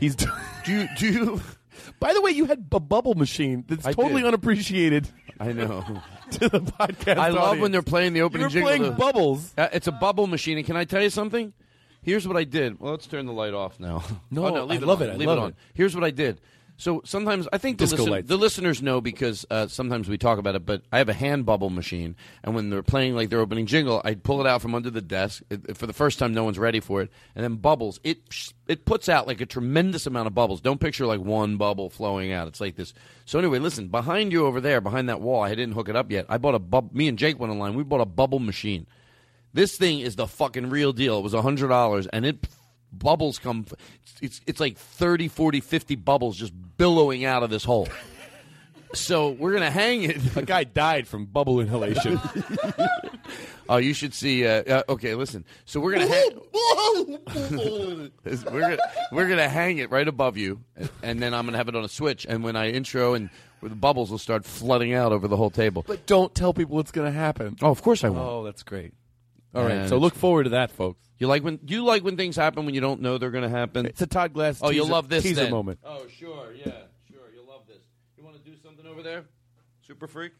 He's 0.00 0.14
do 0.16 0.26
you 0.66 0.88
do 0.98 1.06
you 1.12 1.40
By 2.00 2.12
the 2.12 2.20
way, 2.20 2.32
you 2.32 2.44
had 2.46 2.66
a 2.72 2.80
bubble 2.80 3.14
machine 3.14 3.64
that's 3.68 3.86
I 3.86 3.92
totally 3.92 4.22
did. 4.22 4.28
unappreciated. 4.28 5.08
I 5.40 5.52
know. 5.52 5.84
to 6.32 6.48
the 6.48 6.60
podcast. 6.60 7.18
I 7.18 7.28
love 7.28 7.60
when 7.60 7.70
they're 7.70 7.82
playing 7.82 8.12
the 8.14 8.22
opening 8.22 8.42
You're 8.42 8.50
jingle. 8.50 8.68
playing 8.68 8.82
to- 8.84 8.90
bubbles. 8.90 9.54
Uh, 9.56 9.68
it's 9.72 9.86
a 9.86 9.92
bubble 9.92 10.26
machine, 10.26 10.58
and 10.58 10.66
can 10.66 10.76
I 10.76 10.84
tell 10.84 11.00
you 11.02 11.08
something? 11.10 11.52
Here's 12.02 12.26
what 12.26 12.36
I 12.36 12.44
did. 12.44 12.80
Well, 12.80 12.92
let's 12.92 13.06
turn 13.06 13.26
the 13.26 13.32
light 13.32 13.54
off 13.54 13.78
now. 13.80 14.02
No, 14.30 14.46
Oh, 14.46 14.64
leave 14.64 14.82
I 14.82 14.86
love 14.86 15.02
on. 15.02 15.08
it. 15.08 15.12
I 15.12 15.16
leave 15.16 15.28
love 15.28 15.38
it 15.38 15.42
on. 15.42 15.48
it. 15.50 15.56
Here's 15.74 15.94
what 15.94 16.04
I 16.04 16.10
did. 16.10 16.40
So 16.80 17.02
sometimes 17.04 17.48
I 17.52 17.58
think 17.58 17.78
the, 17.78 17.86
listen- 17.86 18.26
the 18.26 18.36
listeners 18.36 18.80
know 18.80 19.00
because 19.00 19.44
uh, 19.50 19.66
sometimes 19.66 20.08
we 20.08 20.16
talk 20.16 20.38
about 20.38 20.54
it. 20.54 20.64
But 20.64 20.82
I 20.92 20.98
have 20.98 21.08
a 21.08 21.12
hand 21.12 21.44
bubble 21.44 21.70
machine, 21.70 22.14
and 22.44 22.54
when 22.54 22.70
they're 22.70 22.84
playing 22.84 23.16
like 23.16 23.30
their 23.30 23.40
opening 23.40 23.66
jingle, 23.66 24.00
I 24.04 24.14
pull 24.14 24.40
it 24.40 24.46
out 24.46 24.62
from 24.62 24.76
under 24.76 24.88
the 24.88 25.00
desk. 25.00 25.42
It, 25.50 25.76
for 25.76 25.88
the 25.88 25.92
first 25.92 26.20
time, 26.20 26.32
no 26.32 26.44
one's 26.44 26.56
ready 26.56 26.78
for 26.78 27.02
it, 27.02 27.10
and 27.34 27.42
then 27.42 27.56
bubbles. 27.56 27.98
It 28.04 28.20
it 28.68 28.84
puts 28.84 29.08
out 29.08 29.26
like 29.26 29.40
a 29.40 29.46
tremendous 29.46 30.06
amount 30.06 30.28
of 30.28 30.36
bubbles. 30.36 30.60
Don't 30.60 30.80
picture 30.80 31.04
like 31.04 31.18
one 31.20 31.56
bubble 31.56 31.90
flowing 31.90 32.30
out. 32.30 32.46
It's 32.46 32.60
like 32.60 32.76
this. 32.76 32.94
So 33.24 33.40
anyway, 33.40 33.58
listen. 33.58 33.88
Behind 33.88 34.30
you 34.30 34.46
over 34.46 34.60
there, 34.60 34.80
behind 34.80 35.08
that 35.08 35.20
wall, 35.20 35.42
I 35.42 35.48
didn't 35.56 35.72
hook 35.74 35.88
it 35.88 35.96
up 35.96 36.12
yet. 36.12 36.26
I 36.28 36.38
bought 36.38 36.54
a 36.54 36.60
bub. 36.60 36.92
Me 36.94 37.08
and 37.08 37.18
Jake 37.18 37.40
went 37.40 37.50
online. 37.50 37.74
We 37.74 37.82
bought 37.82 38.00
a 38.02 38.06
bubble 38.06 38.38
machine. 38.38 38.86
This 39.58 39.76
thing 39.76 39.98
is 39.98 40.14
the 40.14 40.28
fucking 40.28 40.70
real 40.70 40.92
deal. 40.92 41.18
It 41.18 41.22
was 41.22 41.32
hundred 41.34 41.66
dollars, 41.66 42.06
and 42.06 42.24
it 42.24 42.46
bubbles 42.92 43.40
come. 43.40 43.66
It's 44.22 44.40
it's 44.46 44.60
like 44.60 44.78
30, 44.78 45.26
40, 45.26 45.58
50 45.58 45.96
bubbles 45.96 46.36
just 46.36 46.52
billowing 46.76 47.24
out 47.24 47.42
of 47.42 47.50
this 47.50 47.64
hole. 47.64 47.88
So 48.94 49.30
we're 49.30 49.52
gonna 49.52 49.72
hang 49.72 50.04
it. 50.04 50.36
A 50.36 50.42
guy 50.42 50.62
died 50.62 51.08
from 51.08 51.26
bubble 51.26 51.58
inhalation. 51.58 52.20
oh, 53.68 53.78
you 53.78 53.94
should 53.94 54.14
see. 54.14 54.46
Uh, 54.46 54.62
uh, 54.62 54.82
okay, 54.90 55.16
listen. 55.16 55.44
So 55.64 55.80
we're 55.80 55.90
gonna 55.90 56.06
hang. 56.06 56.30
we're 58.52 58.60
gonna 58.60 58.78
we're 59.10 59.28
gonna 59.28 59.48
hang 59.48 59.78
it 59.78 59.90
right 59.90 60.06
above 60.06 60.36
you, 60.36 60.60
and 61.02 61.20
then 61.20 61.34
I'm 61.34 61.46
gonna 61.46 61.58
have 61.58 61.68
it 61.68 61.74
on 61.74 61.82
a 61.82 61.88
switch. 61.88 62.26
And 62.28 62.44
when 62.44 62.54
I 62.54 62.70
intro, 62.70 63.14
and 63.14 63.28
the 63.60 63.70
bubbles 63.70 64.12
will 64.12 64.18
start 64.18 64.44
flooding 64.44 64.94
out 64.94 65.10
over 65.10 65.26
the 65.26 65.36
whole 65.36 65.50
table. 65.50 65.84
But 65.84 66.06
don't 66.06 66.32
tell 66.32 66.54
people 66.54 66.76
what's 66.76 66.92
going 66.92 67.12
to 67.12 67.18
happen. 67.18 67.56
Oh, 67.60 67.70
of 67.70 67.82
course 67.82 68.04
I 68.04 68.08
won't. 68.08 68.24
Oh, 68.24 68.44
that's 68.44 68.62
great. 68.62 68.94
All 69.54 69.62
right, 69.62 69.72
And 69.72 69.88
so 69.88 69.96
look 69.96 70.14
forward 70.14 70.44
to 70.44 70.50
that, 70.50 70.70
folks. 70.70 71.00
You 71.18 71.26
like 71.26 71.42
when 71.42 71.58
you 71.66 71.84
like 71.84 72.04
when 72.04 72.16
things 72.16 72.36
happen 72.36 72.66
when 72.66 72.74
you 72.74 72.80
don't 72.80 73.00
know 73.00 73.18
they're 73.18 73.30
going 73.30 73.42
to 73.42 73.48
happen. 73.48 73.86
It's 73.86 74.02
a 74.02 74.06
Todd 74.06 74.32
Glass. 74.34 74.60
Oh, 74.62 74.70
you'll 74.70 74.86
love 74.86 75.08
this 75.08 75.22
teaser 75.22 75.42
then. 75.42 75.50
moment. 75.50 75.80
Oh, 75.84 76.06
sure, 76.08 76.52
yeah, 76.54 76.72
sure, 77.10 77.30
you'll 77.34 77.46
love 77.46 77.62
this. 77.66 77.82
You 78.16 78.24
want 78.24 78.36
to 78.36 78.50
do 78.50 78.56
something 78.62 78.86
over 78.86 79.02
there, 79.02 79.24
Super 79.86 80.06
Freak? 80.06 80.32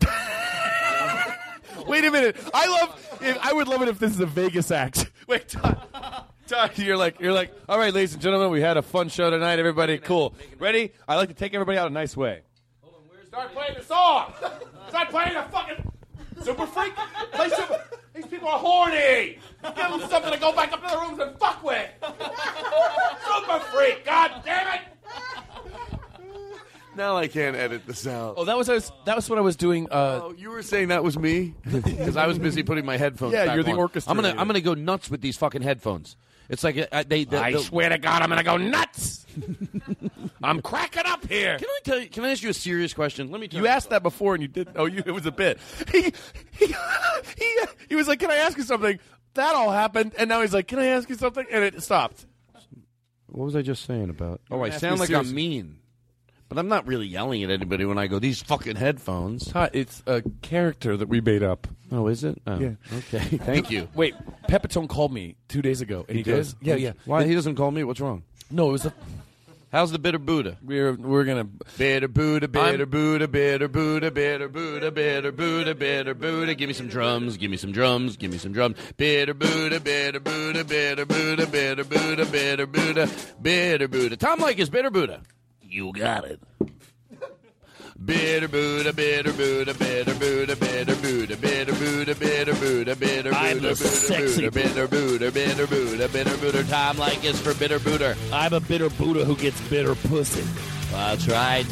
Wait 1.86 2.04
a 2.04 2.10
minute. 2.10 2.36
I 2.52 2.66
love. 2.66 3.18
If, 3.22 3.38
I 3.40 3.52
would 3.52 3.68
love 3.68 3.82
it 3.82 3.88
if 3.88 3.98
this 3.98 4.12
is 4.12 4.20
a 4.20 4.26
Vegas 4.26 4.70
act. 4.70 5.10
Wait, 5.26 5.48
Todd. 5.48 6.24
Todd, 6.46 6.72
you're 6.76 6.96
like 6.96 7.20
you're 7.20 7.32
like. 7.32 7.52
All 7.68 7.78
right, 7.78 7.92
ladies 7.92 8.14
and 8.14 8.22
gentlemen, 8.22 8.50
we 8.50 8.60
had 8.60 8.76
a 8.76 8.82
fun 8.82 9.08
show 9.08 9.30
tonight. 9.30 9.58
Everybody, 9.58 9.98
cool. 9.98 10.34
Ready? 10.58 10.92
I 11.06 11.16
like 11.16 11.28
to 11.28 11.34
take 11.34 11.54
everybody 11.54 11.78
out 11.78 11.86
a 11.86 11.90
nice 11.92 12.16
way. 12.16 12.42
Start 13.26 13.52
playing 13.52 13.74
the 13.76 13.84
song. 13.84 14.32
Start 14.88 15.10
playing 15.10 15.34
the 15.34 15.42
fucking 15.42 15.92
Super 16.42 16.66
Freak. 16.66 16.94
Play 17.32 17.48
Super. 17.50 17.84
These 18.14 18.26
people 18.26 18.48
are 18.48 18.58
horny. 18.58 19.38
Give 19.62 19.74
them 19.74 20.00
something 20.08 20.32
to 20.32 20.38
go 20.38 20.52
back 20.52 20.72
up 20.72 20.82
to 20.84 20.90
the 20.94 21.00
rooms 21.00 21.18
and 21.20 21.38
fuck 21.38 21.62
with. 21.62 21.88
Super 22.02 23.60
Freak. 23.72 24.04
God 24.04 24.42
damn 24.44 24.74
it. 24.74 24.80
Now 26.96 27.16
I 27.16 27.28
can't 27.28 27.54
edit 27.54 27.86
this 27.86 28.06
out. 28.08 28.34
Oh, 28.36 28.44
that 28.44 28.56
was 28.56 28.68
I 28.68 28.74
was, 28.74 28.90
that 29.04 29.14
was 29.14 29.30
what 29.30 29.38
I 29.38 29.42
was 29.42 29.54
doing. 29.56 29.86
Uh, 29.88 30.20
Oh, 30.24 30.34
you 30.36 30.50
were 30.50 30.62
saying 30.64 30.88
that 30.88 31.04
was 31.04 31.16
me 31.16 31.54
because 31.64 32.16
I 32.16 32.26
was 32.26 32.38
busy 32.40 32.64
putting 32.64 32.84
my 32.84 32.96
headphones. 32.96 33.34
Yeah, 33.34 33.46
back 33.46 33.54
you're 33.54 33.62
the 33.62 33.70
on. 33.72 33.78
orchestra 33.78 34.10
I'm 34.10 34.16
gonna 34.16 34.28
leader. 34.28 34.40
I'm 34.40 34.46
gonna 34.48 34.60
go 34.60 34.74
nuts 34.74 35.08
with 35.08 35.20
these 35.20 35.36
fucking 35.36 35.62
headphones. 35.62 36.16
It's 36.48 36.64
like 36.64 36.88
uh, 36.90 37.04
they. 37.06 37.24
The, 37.24 37.38
I 37.42 37.52
the- 37.52 37.60
swear 37.60 37.88
to 37.90 37.98
God, 37.98 38.22
I'm 38.22 38.28
gonna 38.30 38.42
go 38.42 38.56
nuts. 38.56 39.26
I'm 40.42 40.62
cracking 40.62 41.02
up 41.06 41.26
here. 41.26 41.58
Can 41.58 41.68
I 41.68 41.78
tell 41.84 41.98
you? 41.98 42.08
Can 42.08 42.24
I 42.24 42.30
ask 42.30 42.42
you 42.42 42.50
a 42.50 42.54
serious 42.54 42.94
question? 42.94 43.30
Let 43.30 43.40
me. 43.40 43.48
Tell 43.48 43.60
You 43.60 43.66
asked 43.66 43.90
that 43.90 44.02
before, 44.02 44.34
and 44.34 44.42
you 44.42 44.48
did. 44.48 44.68
Oh, 44.76 44.86
you, 44.86 45.02
it 45.04 45.10
was 45.12 45.26
a 45.26 45.32
bit. 45.32 45.58
He, 45.92 46.12
he, 46.52 46.74
he, 47.36 47.58
he 47.90 47.96
was 47.96 48.08
like, 48.08 48.18
"Can 48.18 48.30
I 48.30 48.36
ask 48.36 48.56
you 48.56 48.64
something?" 48.64 48.98
That 49.34 49.54
all 49.54 49.70
happened, 49.70 50.14
and 50.18 50.28
now 50.28 50.40
he's 50.40 50.54
like, 50.54 50.66
"Can 50.68 50.78
I 50.78 50.86
ask 50.86 51.08
you 51.08 51.14
something?" 51.16 51.46
And 51.50 51.62
it 51.62 51.82
stopped. 51.82 52.26
What 53.26 53.44
was 53.44 53.54
I 53.56 53.62
just 53.62 53.84
saying 53.84 54.10
about? 54.10 54.40
Oh, 54.50 54.62
I 54.62 54.68
ask 54.68 54.80
sound 54.80 54.98
like 55.00 55.08
serious- 55.08 55.28
I'm 55.28 55.34
mean, 55.34 55.78
but 56.48 56.58
I'm 56.58 56.68
not 56.68 56.86
really 56.86 57.06
yelling 57.06 57.44
at 57.44 57.50
anybody 57.50 57.84
when 57.84 57.98
I 57.98 58.06
go 58.06 58.18
these 58.18 58.42
fucking 58.42 58.76
headphones. 58.76 59.52
It's 59.72 60.02
a 60.06 60.22
character 60.42 60.96
that 60.96 61.08
we 61.08 61.20
made 61.20 61.42
up. 61.42 61.68
Oh, 61.90 62.06
is 62.08 62.24
it? 62.24 62.40
Oh, 62.46 62.58
Yeah. 62.58 62.70
Okay. 62.98 63.18
Thank 63.38 63.70
you. 63.70 63.88
Wait, 63.94 64.14
Pepitone 64.48 64.88
called 64.88 65.12
me 65.12 65.36
two 65.48 65.62
days 65.62 65.80
ago, 65.80 66.04
and 66.08 66.16
he, 66.16 66.22
did? 66.22 66.36
goes, 66.36 66.54
"Yeah, 66.60 66.74
yeah." 66.76 66.92
Why 67.04 67.24
he 67.24 67.34
doesn't 67.34 67.56
call 67.56 67.70
me? 67.70 67.84
What's 67.84 68.00
wrong? 68.00 68.22
No, 68.50 68.68
it 68.68 68.72
was 68.72 68.86
a. 68.86 68.92
How's 69.70 69.90
the 69.92 69.98
bitter 69.98 70.18
Buddha? 70.18 70.56
We're 70.62 70.94
we're 70.94 71.24
gonna 71.24 71.44
Bitter 71.76 72.08
Buddha, 72.08 72.48
bitter 72.48 72.82
I'm- 72.84 72.88
Buddha, 72.88 73.28
bitter 73.28 73.68
Buddha, 73.68 74.10
bitter 74.10 74.48
Buddha, 74.48 74.90
bitter 74.90 75.30
Buddha, 75.30 75.74
bitter 75.74 76.14
Buddha. 76.14 76.54
Give 76.54 76.68
me 76.68 76.72
some 76.72 76.88
drums, 76.88 77.36
give 77.36 77.50
me 77.50 77.58
some 77.58 77.72
drums, 77.72 78.16
give 78.16 78.30
me 78.32 78.38
some 78.38 78.52
drums. 78.52 78.76
Bitter 78.96 79.34
Buddha, 79.34 79.78
bitter 79.78 80.20
Buddha, 80.20 80.64
bitter 80.64 81.04
Buddha, 81.04 81.46
bitter 81.46 81.84
Buddha, 81.84 82.24
bitter 82.24 82.66
Buddha, 82.66 83.10
bitter 83.42 83.88
Buddha. 83.88 84.16
Tom 84.16 84.38
Leykis, 84.40 84.70
bitter 84.70 84.90
Buddha. 84.90 85.20
You 85.62 85.92
got 85.92 86.24
it. 86.24 86.40
Bitter 88.04 88.46
Buddha, 88.46 88.92
bitter 88.92 89.32
Buddha, 89.32 89.74
bitter 89.74 90.14
Buddha, 90.14 90.54
bitter 90.54 90.94
Buddha, 90.94 91.36
bitter 91.36 91.72
Buddha, 91.74 92.14
bitter 92.14 92.54
Buddha, 92.54 92.94
bitter 92.94 93.34
I'm 93.34 93.58
Buddha, 93.58 93.74
sexy 93.74 94.48
bitter 94.50 94.86
Buddha, 94.86 95.32
bitter 95.32 95.66
Buddha, 95.66 96.08
bitter 96.08 96.36
Buddha, 96.36 96.36
bitter 96.36 96.36
Buddha. 96.36 96.62
Tom 96.64 96.96
Leykis 96.96 97.34
for 97.34 97.54
bitter 97.54 97.80
Buddha. 97.80 98.16
I'm 98.32 98.52
a 98.52 98.60
bitter 98.60 98.88
Buddha 98.88 99.24
who 99.24 99.34
gets 99.34 99.60
bitter 99.68 99.96
pussy. 99.96 100.42
That's 100.92 101.26
right. 101.26 101.66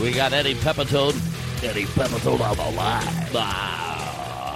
We 0.00 0.12
got 0.12 0.32
Eddie 0.32 0.54
Pepitone. 0.54 1.14
Eddie 1.62 1.84
Pepitone 1.84 2.40
on 2.40 2.56
the 2.56 2.70
line. 2.76 3.04
Ah. 3.34 4.54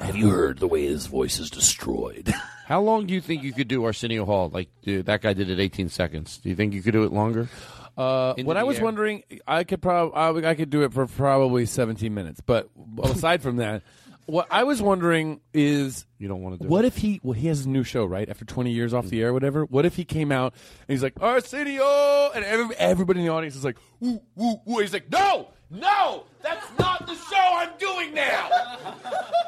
Have 0.00 0.16
you 0.16 0.30
heard 0.30 0.60
the 0.60 0.66
way 0.66 0.86
his 0.86 1.06
voice 1.06 1.38
is 1.38 1.50
destroyed? 1.50 2.32
How 2.66 2.80
long 2.80 3.06
do 3.06 3.12
you 3.12 3.20
think 3.20 3.42
you 3.42 3.52
could 3.52 3.68
do 3.68 3.84
Arsenio 3.84 4.24
Hall? 4.24 4.48
Like 4.48 4.70
dude, 4.82 5.04
that 5.06 5.20
guy 5.20 5.34
did 5.34 5.50
it 5.50 5.60
18 5.60 5.90
seconds. 5.90 6.38
Do 6.38 6.48
you 6.48 6.56
think 6.56 6.72
you 6.72 6.80
could 6.80 6.94
do 6.94 7.04
it 7.04 7.12
longer? 7.12 7.50
Uh, 7.96 8.34
what 8.42 8.56
I 8.56 8.64
was 8.64 8.78
air. 8.78 8.84
wondering, 8.84 9.22
I 9.46 9.64
could 9.64 9.82
probably 9.82 10.46
I 10.46 10.54
could 10.54 10.70
do 10.70 10.82
it 10.82 10.92
for 10.92 11.06
probably 11.06 11.66
17 11.66 12.12
minutes. 12.12 12.40
But 12.40 12.70
aside 13.02 13.42
from 13.42 13.56
that, 13.56 13.82
what 14.26 14.46
I 14.50 14.64
was 14.64 14.80
wondering 14.80 15.40
is, 15.52 16.06
you 16.18 16.28
don't 16.28 16.42
want 16.42 16.56
to 16.58 16.62
do 16.62 16.68
what 16.68 16.84
it. 16.84 16.88
if 16.88 16.96
he? 16.96 17.20
Well, 17.22 17.32
he 17.32 17.48
has 17.48 17.66
a 17.66 17.68
new 17.68 17.82
show, 17.84 18.04
right? 18.04 18.28
After 18.28 18.44
20 18.44 18.70
years 18.70 18.94
off 18.94 19.06
the 19.06 19.20
air, 19.20 19.28
or 19.28 19.32
whatever. 19.32 19.64
What 19.64 19.84
if 19.84 19.96
he 19.96 20.04
came 20.04 20.30
out 20.32 20.54
and 20.88 20.94
he's 20.94 21.02
like 21.02 21.14
Arsenio, 21.20 22.30
and 22.34 22.44
every, 22.44 22.74
everybody 22.76 23.20
in 23.20 23.26
the 23.26 23.32
audience 23.32 23.56
is 23.56 23.64
like, 23.64 23.76
woo, 24.00 24.20
woo, 24.36 24.60
woo. 24.64 24.80
He's 24.80 24.92
like, 24.92 25.10
no, 25.10 25.48
No, 25.72 26.24
that's 26.42 26.66
not 26.78 27.06
the 27.06 27.14
show 27.14 27.36
I'm 27.56 27.70
doing 27.78 28.12
now. 28.14 28.48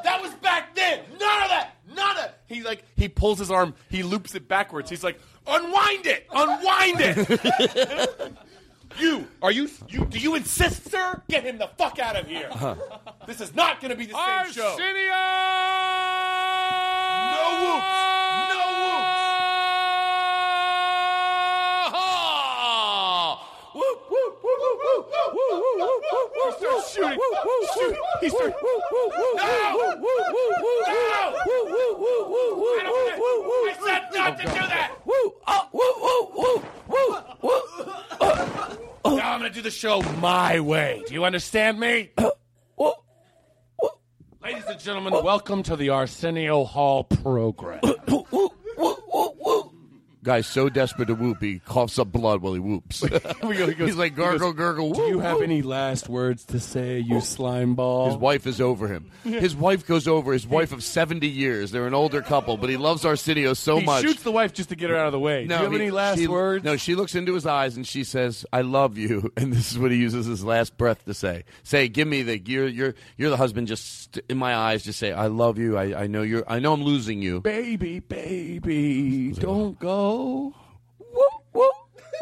That 0.03 0.19
was 0.21 0.33
back 0.35 0.73
then. 0.75 1.01
None 1.11 1.43
of 1.43 1.49
that. 1.49 1.75
None 1.95 2.17
of. 2.17 2.31
he 2.47 2.61
like 2.63 2.83
he 2.97 3.07
pulls 3.07 3.37
his 3.39 3.51
arm, 3.51 3.75
he 3.89 4.01
loops 4.03 4.33
it 4.35 4.47
backwards. 4.47 4.89
He's 4.89 5.03
like, 5.03 5.19
unwind 5.47 6.07
it, 6.07 6.27
unwind 6.33 6.97
it. 6.99 8.33
You 8.97 9.27
are 9.41 9.51
you 9.51 9.69
you 9.89 10.05
do 10.05 10.17
you 10.19 10.35
insist, 10.35 10.89
sir? 10.89 11.21
Get 11.27 11.43
him 11.43 11.57
the 11.57 11.69
fuck 11.77 11.99
out 11.99 12.15
of 12.15 12.27
here. 12.27 12.47
Uh-huh. 12.49 12.75
This 13.27 13.41
is 13.41 13.53
not 13.53 13.81
going 13.81 13.91
to 13.91 13.97
be 13.97 14.05
the 14.05 14.13
same 14.13 14.53
show. 14.53 14.69
Arsenio! 14.71 15.11
No 17.35 17.73
whoops. 17.73 18.04
woo, 26.65 26.85
shooting. 26.93 27.19
Shoot. 27.73 27.95
He 28.21 28.29
started. 28.29 28.55
No! 28.61 28.67
No! 29.37 29.43
I 33.67 33.69
said 33.83 34.03
not 34.13 34.37
to 34.37 34.43
do 34.43 34.49
that. 34.49 34.91
Oh. 35.07 35.33
Now 39.05 39.33
I'm 39.33 39.39
gonna 39.39 39.49
do 39.49 39.61
the 39.61 39.71
show 39.71 40.01
my 40.19 40.59
way. 40.59 41.03
Do 41.07 41.13
you 41.13 41.23
understand 41.25 41.79
me? 41.79 42.11
Ladies 44.43 44.65
and 44.67 44.79
gentlemen, 44.79 45.13
welcome 45.23 45.63
to 45.63 45.75
the 45.75 45.89
Arsenio 45.89 46.63
Hall 46.65 47.03
program. 47.03 47.79
Guy's 50.25 50.47
so 50.47 50.67
desperate 50.69 51.05
to 51.05 51.13
whoop, 51.15 51.41
he 51.41 51.59
coughs 51.59 51.97
up 51.99 52.11
blood 52.11 52.41
while 52.41 52.53
he 52.53 52.59
whoops. 52.59 53.01
He 53.45 53.53
goes- 53.53 53.75
He's 53.77 53.95
like 53.95 54.11
he 54.13 54.17
goes, 54.17 54.39
gurgle, 54.39 54.53
gurgle. 54.53 54.93
Do 54.93 55.03
you 55.03 55.19
have 55.19 55.35
whoop." 55.35 55.43
any 55.43 55.61
last 55.61 56.09
words 56.09 56.43
to 56.45 56.59
say, 56.59 56.99
you 56.99 57.21
slime 57.21 57.75
ball? 57.75 58.07
His 58.07 58.17
wife 58.17 58.47
is 58.47 58.59
over 58.59 58.87
him. 58.87 59.11
His 59.23 59.55
wife 59.55 59.85
goes 59.85 60.07
over. 60.07 60.33
His 60.33 60.47
wife 60.47 60.71
of 60.71 60.83
seventy 60.83 61.27
years. 61.29 61.71
They're 61.71 61.87
an 61.87 61.93
older 61.93 62.21
couple, 62.21 62.57
but 62.57 62.69
he 62.69 62.77
loves 62.77 63.05
Arsenio 63.05 63.51
oh 63.51 63.53
so 63.53 63.77
he 63.77 63.85
much. 63.85 64.01
He 64.03 64.09
shoots 64.09 64.23
the 64.23 64.31
wife 64.31 64.51
just 64.53 64.69
to 64.69 64.75
get 64.75 64.89
her 64.89 64.97
out 64.97 65.05
of 65.05 65.11
the 65.13 65.19
way. 65.19 65.45
Do 65.45 65.53
you 65.53 65.61
have 65.61 65.71
he- 65.71 65.79
any 65.79 65.91
last 65.91 66.17
she- 66.19 66.27
words? 66.27 66.65
No, 66.65 66.75
she 66.75 66.95
looks 66.95 67.13
into 67.15 67.33
his 67.35 67.45
eyes 67.45 67.75
and 67.77 67.85
she 67.85 68.03
says, 68.03 68.45
"I 68.51 68.61
love 68.61 68.97
you." 68.97 69.31
And 69.37 69.53
this 69.53 69.71
is 69.71 69.77
what 69.77 69.91
he 69.91 69.97
uses 69.97 70.25
his 70.25 70.43
last 70.43 70.75
breath 70.77 71.05
to 71.05 71.13
say. 71.13 71.43
Say, 71.63 71.87
"Give 71.87 72.07
me 72.07 72.23
the 72.23 72.39
you're 72.39 72.67
you're 72.67 72.95
you're 73.17 73.29
the 73.29 73.37
husband." 73.37 73.67
Just 73.67 74.19
in 74.29 74.37
my 74.37 74.55
eyes, 74.55 74.83
just 74.83 74.97
say, 74.99 75.11
"I 75.11 75.27
love 75.27 75.57
you." 75.59 75.77
I, 75.77 76.03
I 76.03 76.07
know 76.07 76.23
you're. 76.23 76.43
I 76.47 76.57
know 76.59 76.73
I'm 76.73 76.83
losing 76.83 77.21
you. 77.21 77.41
Baby, 77.41 77.99
baby, 77.99 79.33
don't 79.33 79.77
go. 79.77 80.14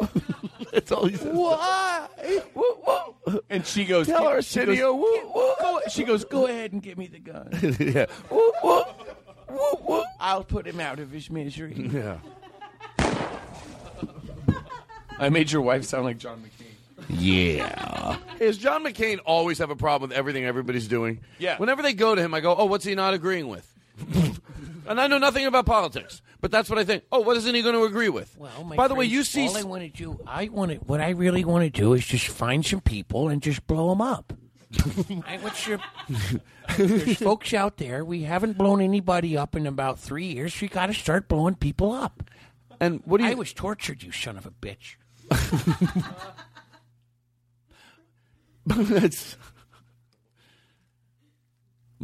That's 0.72 0.90
all 0.92 1.06
he 1.06 1.16
says. 1.16 1.32
Why? 1.32 2.08
And 3.48 3.66
she 3.66 3.84
goes, 3.84 4.06
Tell 4.06 4.18
she 4.18 4.24
goes, 4.24 4.34
Arsenio, 4.56 4.88
oh, 4.88 4.96
whoop, 5.34 5.58
Go, 5.60 5.80
she 5.88 6.04
goes, 6.04 6.24
go 6.24 6.46
ahead 6.46 6.72
and 6.72 6.82
give 6.82 6.98
me 6.98 7.06
the 7.06 7.18
gun. 7.18 7.48
yeah. 7.78 8.06
I'll 10.20 10.44
put 10.44 10.66
him 10.66 10.80
out 10.80 10.98
of 10.98 11.10
his 11.10 11.30
misery. 11.30 11.90
Yeah. 11.92 12.18
I 15.18 15.28
made 15.28 15.52
your 15.52 15.62
wife 15.62 15.84
sound 15.84 16.04
like 16.04 16.18
John 16.18 16.42
McCain. 16.42 16.64
Yeah. 17.08 18.16
Does 18.38 18.58
John 18.58 18.84
McCain 18.84 19.20
always 19.24 19.58
have 19.58 19.70
a 19.70 19.76
problem 19.76 20.10
with 20.10 20.18
everything 20.18 20.44
everybody's 20.44 20.88
doing? 20.88 21.20
Yeah. 21.38 21.56
Whenever 21.58 21.82
they 21.82 21.92
go 21.92 22.14
to 22.14 22.20
him, 22.20 22.34
I 22.34 22.40
go, 22.40 22.54
"Oh, 22.56 22.64
what's 22.64 22.84
he 22.84 22.94
not 22.94 23.14
agreeing 23.14 23.48
with?" 23.48 23.73
and 24.88 25.00
I 25.00 25.06
know 25.06 25.18
nothing 25.18 25.46
about 25.46 25.66
politics, 25.66 26.22
but 26.40 26.50
that's 26.50 26.68
what 26.68 26.78
I 26.78 26.84
think. 26.84 27.04
Oh, 27.12 27.20
what 27.20 27.36
isn't 27.36 27.54
he 27.54 27.62
going 27.62 27.74
to 27.74 27.84
agree 27.84 28.08
with? 28.08 28.36
Well, 28.38 28.72
By 28.76 28.88
the 28.88 28.94
way, 28.94 29.04
you 29.04 29.24
see, 29.24 29.48
all 29.48 29.56
I 29.56 29.62
want 29.62 29.82
to 29.82 29.88
do, 29.88 30.18
I 30.26 30.48
want 30.48 30.86
what 30.86 31.00
I 31.00 31.10
really 31.10 31.44
want 31.44 31.64
to 31.64 31.70
do 31.70 31.92
is 31.94 32.04
just 32.06 32.28
find 32.28 32.64
some 32.64 32.80
people 32.80 33.28
and 33.28 33.42
just 33.42 33.66
blow 33.66 33.90
them 33.90 34.00
up. 34.00 34.32
I, 35.26 35.38
what's 35.40 35.66
your, 35.68 35.78
there's 36.76 37.18
folks 37.18 37.54
out 37.54 37.76
there. 37.76 38.04
We 38.04 38.22
haven't 38.22 38.58
blown 38.58 38.80
anybody 38.80 39.36
up 39.36 39.54
in 39.54 39.66
about 39.66 40.00
three 40.00 40.26
years. 40.26 40.60
We 40.60 40.66
got 40.68 40.86
to 40.86 40.94
start 40.94 41.28
blowing 41.28 41.54
people 41.54 41.92
up. 41.92 42.24
And 42.80 43.00
what 43.04 43.18
do 43.18 43.24
you? 43.24 43.30
I 43.30 43.34
was 43.34 43.52
tortured, 43.52 44.02
you 44.02 44.10
son 44.10 44.36
of 44.36 44.46
a 44.46 44.50
bitch. 44.50 44.96
That's- 48.66 49.36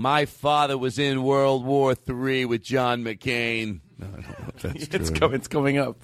My 0.01 0.25
father 0.25 0.79
was 0.79 0.99
in 0.99 1.25
World 1.25 1.63
War 1.63 1.95
III 2.09 2.47
with 2.47 2.63
John 2.63 3.05
McCain. 3.05 3.81
No, 3.99 4.07
I 4.07 4.11
don't 4.13 4.23
know 4.23 4.45
if 4.49 4.63
that's 4.63 4.85
It's, 4.95 5.11
true. 5.11 5.19
co- 5.19 5.35
it's 5.35 5.47
coming 5.47 5.77
up. 5.77 5.99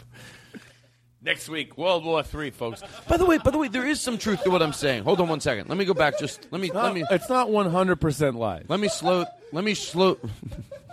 Next 1.23 1.49
week, 1.49 1.79
World 1.79 2.05
War 2.05 2.23
Three, 2.23 2.51
folks. 2.51 2.83
By 3.09 3.17
the 3.17 3.25
way, 3.25 3.39
by 3.39 3.51
the 3.53 3.57
way, 3.57 3.69
there 3.69 3.87
is 3.87 3.99
some 3.99 4.19
truth 4.19 4.45
to 4.45 4.51
what 4.51 4.61
I'm 4.61 4.75
saying. 4.75 5.05
Hold 5.05 5.23
on 5.23 5.29
one 5.29 5.41
second. 5.41 5.71
Let 5.71 5.79
me 5.79 5.87
go 5.87 5.95
back. 5.95 6.19
Just 6.19 6.47
let 6.51 6.61
me 6.61 6.71
let 6.71 6.93
me. 6.93 7.05
It's 7.11 7.31
not 7.31 7.49
100% 7.49 8.37
live. 8.37 8.69
Let 8.69 8.81
me 8.81 8.89
slow. 8.89 9.25
Let 9.51 9.65
me 9.65 9.73
slow. 9.73 10.19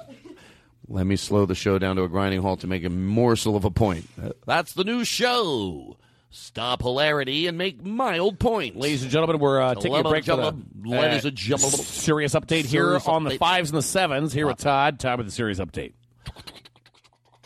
let 0.88 1.06
me 1.06 1.18
slow 1.18 1.46
the 1.46 1.56
show 1.56 1.78
down 1.80 1.98
to 1.98 2.04
a 2.04 2.08
grinding 2.08 2.42
halt 2.42 2.62
to 2.62 2.68
make 2.68 2.86
a 2.86 2.90
morsel 2.90 3.58
of 3.58 3.66
a 3.66 3.70
point. 3.70 4.08
That's 4.46 4.72
the 4.72 4.86
new 4.86 5.04
show. 5.04 5.98
Stop 6.36 6.82
hilarity 6.82 7.46
and 7.46 7.60
make 7.60 7.86
mild 7.86 8.40
points. 8.40 8.76
Ladies 8.76 9.04
and 9.04 9.12
gentlemen, 9.12 9.38
we're 9.38 9.62
uh, 9.62 9.76
taking 9.76 9.96
a 9.96 10.02
break 10.02 10.26
for 10.26 10.36
the 10.36 10.56
ladies 10.84 11.26
uh, 11.26 11.28
and 11.28 11.38
gentlemen. 11.38 11.78
Serious 11.78 12.34
update 12.34 12.66
here 12.66 12.86
Serious 12.86 13.08
on 13.08 13.24
the 13.24 13.38
fives 13.38 13.70
and 13.70 13.78
the 13.78 13.84
sevens. 13.84 14.34
Here 14.34 14.48
with 14.48 14.58
Todd. 14.58 15.00
Time 15.00 15.20
with 15.20 15.28
the 15.28 15.32
serious 15.32 15.60
update. 15.60 15.94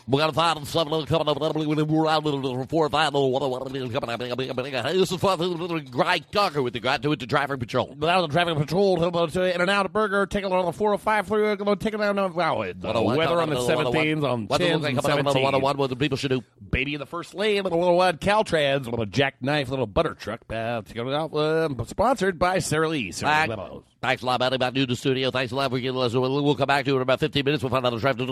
We 0.08 0.16
got 0.16 0.30
a 0.30 0.32
five 0.32 0.56
and 0.56 0.66
seven 0.66 1.04
coming 1.04 1.28
up. 1.28 1.38
We're 1.38 2.08
out 2.08 2.24
four 2.70 2.86
or 2.86 2.88
five. 2.88 3.12
This 3.12 5.10
is 5.12 5.90
Guy 5.90 6.20
Cocker 6.32 6.62
with 6.62 6.72
the 6.72 6.80
guy 6.80 6.96
to 6.96 7.16
traffic 7.26 7.60
patrol. 7.60 7.88
Without 7.88 8.22
the 8.22 8.28
traffic 8.28 8.56
patrol, 8.56 8.96
In 9.04 9.60
and 9.60 9.68
Out 9.68 9.84
of 9.84 9.92
Burger, 9.92 10.24
taking 10.24 10.50
on 10.50 10.64
the 10.64 10.72
405 10.72 11.26
through, 11.26 11.56
taking 11.76 12.00
down 12.00 12.16
the 12.16 12.28
wow, 12.28 12.64
the 12.74 13.02
weather 13.02 13.38
on 13.38 13.50
the 13.50 13.56
17s, 13.56 14.24
on 14.24 14.46
the 14.46 14.58
10s, 14.58 14.86
and 14.86 14.96
what, 14.96 15.04
17s. 15.36 15.60
what, 15.60 15.76
what 15.76 15.90
the 15.90 15.96
people 15.96 16.16
should 16.16 16.30
do. 16.30 16.42
Baby 16.70 16.94
in 16.94 17.00
the 17.00 17.06
first 17.06 17.34
lane, 17.34 17.64
little, 17.64 17.78
little 17.78 18.00
uh, 18.00 18.12
Caltrans, 18.12 18.86
little 18.86 19.04
jackknife, 19.04 19.68
little 19.68 19.86
butter 19.86 20.14
truck. 20.14 20.40
Uh, 20.48 20.80
to 20.80 20.94
go 20.94 21.14
out, 21.14 21.88
sponsored 21.88 22.38
by 22.38 22.60
Sara 22.60 22.88
Lee. 22.88 23.12
Sara 23.12 23.46
Lee. 23.46 23.82
Thanks 24.00 24.22
a 24.22 24.26
lot, 24.26 24.38
buddy, 24.38 24.54
about 24.54 24.74
new 24.74 24.86
to 24.86 24.92
the 24.92 24.96
studio. 24.96 25.32
Thanks 25.32 25.50
a 25.50 25.56
lot 25.56 25.72
for 25.72 25.80
getting 25.80 26.00
us. 26.00 26.14
We'll, 26.14 26.44
we'll 26.44 26.54
come 26.54 26.68
back 26.68 26.84
to 26.84 26.92
it 26.92 26.96
in 26.96 27.02
about 27.02 27.18
15 27.18 27.44
minutes. 27.44 27.64
We'll 27.64 27.70
find 27.70 27.84
out 27.84 27.90
the 27.90 27.98
traffic. 27.98 28.28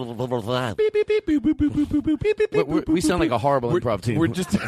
We- 2.53 2.63
we- 2.63 2.83
We 2.87 3.01
sound 3.01 3.19
like 3.21 3.33
a 3.33 3.39
horrible 3.39 3.71
improv 3.73 4.01
team. 4.03 4.17
We're 4.19 4.29
just. 4.29 4.51
this 4.51 4.61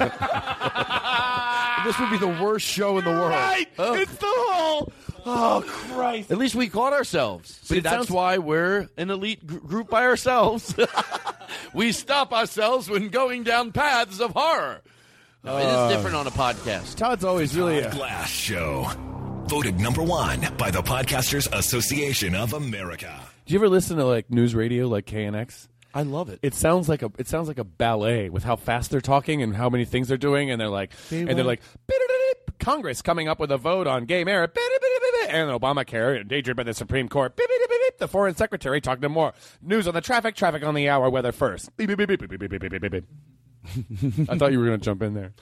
would 2.01 2.11
be 2.11 2.19
the 2.19 2.37
worst 2.43 2.67
show 2.67 2.99
in 2.99 3.05
the 3.05 3.11
world. 3.11 3.31
Right! 3.31 3.69
Oh. 3.79 3.95
It's 3.95 4.15
the 4.17 4.27
whole. 4.27 4.93
Oh, 5.25 5.63
Christ. 5.67 6.31
At 6.33 6.39
least 6.39 6.55
we 6.55 6.69
caught 6.69 6.93
ourselves. 6.93 7.59
See, 7.63 7.79
it 7.79 7.83
that's 7.85 7.95
sounds- 7.95 8.11
why 8.11 8.39
we're 8.39 8.89
an 8.97 9.11
elite 9.11 9.47
gr- 9.47 9.59
group 9.59 9.89
by 9.91 10.03
ourselves. 10.05 10.75
we 11.75 11.93
stop 11.93 12.33
ourselves 12.33 12.89
when 12.91 13.09
going 13.11 13.45
down 13.45 13.71
paths 13.73 14.19
of 14.21 14.33
horror. 14.33 14.81
No, 15.45 15.57
it 15.59 15.65
Uh, 15.65 15.89
is 15.91 15.97
different 15.97 16.17
on 16.17 16.27
a 16.27 16.31
podcast. 16.33 16.97
Todd's 16.97 17.23
always 17.25 17.57
really. 17.57 17.83
Todd 17.83 17.93
Glass 17.93 18.29
Show. 18.31 18.91
Voted 19.49 19.81
number 19.81 20.03
one 20.03 20.47
by 20.59 20.71
the 20.71 20.83
Podcasters 20.83 21.51
Association 21.57 22.35
of 22.35 22.53
America. 22.53 23.19
Do 23.47 23.55
you 23.55 23.59
ever 23.59 23.71
listen 23.71 23.97
to 23.97 24.05
like 24.05 24.31
news 24.31 24.55
radio, 24.55 24.87
like 24.87 25.07
KNX? 25.07 25.69
I 25.95 26.03
love 26.03 26.29
it. 26.29 26.39
It 26.43 26.53
sounds 26.53 26.87
like 26.87 27.03
a 27.03 27.11
it 27.17 27.29
sounds 27.29 27.49
like 27.49 27.59
a 27.59 27.65
ballet 27.65 28.29
with 28.29 28.45
how 28.45 28.57
fast 28.57 28.91
they're 28.91 29.01
talking 29.01 29.43
and 29.43 29.57
how 29.57 29.71
many 29.71 29.87
things 29.87 30.09
they're 30.09 30.19
doing, 30.19 30.51
and 30.51 30.61
they're 30.61 30.69
like 30.69 30.93
and 31.11 31.31
they're 31.31 31.47
like 31.47 31.63
Congress 32.61 33.01
coming 33.01 33.27
up 33.27 33.41
with 33.41 33.51
a 33.51 33.57
vote 33.57 33.87
on 33.87 34.05
gay 34.05 34.23
marriage, 34.23 34.51
and 35.31 35.51
Obamacare 35.51 36.21
endangered 36.21 36.55
by 36.55 36.65
the 36.65 36.75
Supreme 36.75 37.09
Court. 37.09 37.35
The 37.99 38.07
foreign 38.07 38.37
secretary 38.37 38.83
talking 38.83 39.01
to 39.03 39.09
more 39.09 39.33
news 39.63 39.89
on 39.89 39.95
the 39.95 40.03
traffic, 40.03 40.37
traffic 40.37 40.63
on 40.63 40.75
the 40.75 40.91
hour, 40.91 41.09
weather 41.09 41.33
first. 41.33 41.71
I 44.29 44.39
thought 44.39 44.53
you 44.53 44.59
were 44.59 44.67
going 44.67 44.79
to 44.81 44.85
jump 44.85 45.03
in 45.03 45.15
there. 45.15 45.33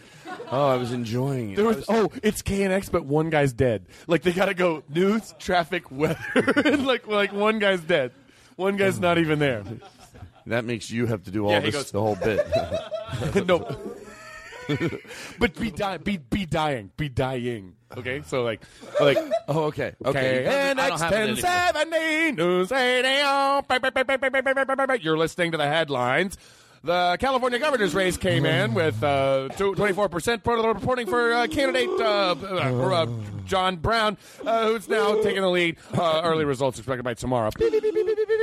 Oh, 0.51 0.69
I 0.69 0.77
was 0.77 0.93
enjoying 0.93 1.53
it. 1.53 1.57
There 1.57 1.65
was, 1.65 1.79
was 1.79 1.87
oh, 1.89 2.11
it's 2.23 2.43
KNX, 2.43 2.91
but 2.91 3.05
one 3.05 3.31
guy's 3.31 3.53
dead. 3.53 3.87
Like 4.07 4.23
they 4.23 4.33
got 4.33 4.47
to 4.47 4.55
go 4.55 4.83
news, 4.89 5.35
traffic, 5.39 5.91
weather, 5.91 6.19
like 6.79 7.07
like 7.07 7.33
one 7.33 7.59
guy's 7.59 7.81
dead, 7.81 8.13
one 8.57 8.77
guy's 8.77 9.01
not 9.01 9.19
even 9.19 9.39
there. 9.39 9.65
That 10.47 10.65
makes 10.65 10.91
you 10.91 11.07
have 11.07 11.25
to 11.25 11.31
do 11.31 11.45
all 11.45 11.51
yeah, 11.51 11.61
this 11.61 11.75
goes, 11.75 11.91
the 11.91 12.01
whole 12.01 12.17
bit. 12.17 12.47
no. 13.47 13.77
but 15.39 15.55
be 15.59 15.71
dying, 15.71 16.01
be 16.03 16.17
be 16.17 16.47
dying, 16.47 16.91
be 16.97 17.09
dying. 17.09 17.75
Okay, 17.97 18.23
so 18.27 18.43
like, 18.43 18.63
like, 19.01 19.19
oh, 19.49 19.65
okay, 19.65 19.95
okay. 20.05 20.45
And 20.45 20.79
X 20.81 21.01
ten 21.01 21.37
seventy 21.37 22.33
news 22.33 22.71
radio. 22.71 23.63
You're 25.01 25.19
listening 25.19 25.53
to 25.53 25.59
the 25.59 25.67
headlines. 25.69 26.37
The 26.87 27.17
California 27.19 27.59
governor's 27.59 27.97
race 27.97 28.17
came 28.17 28.47
in 28.47 28.73
with 28.73 29.03
uh, 29.03 29.49
24% 29.57 30.75
reporting 30.75 31.09
for 31.09 31.33
uh, 31.33 31.49
candidate 31.49 31.89
uh, 31.89 32.37
uh, 32.41 32.45
uh, 32.45 33.07
John 33.45 33.75
Brown, 33.79 34.17
uh, 34.45 34.69
who's 34.69 34.89
now 34.89 35.21
taking 35.21 35.43
the 35.43 35.51
lead. 35.51 35.79
Uh, 35.93 36.21
early 36.23 36.45
results 36.45 36.79
expected 36.79 37.03
by 37.03 37.15
tomorrow. 37.15 37.51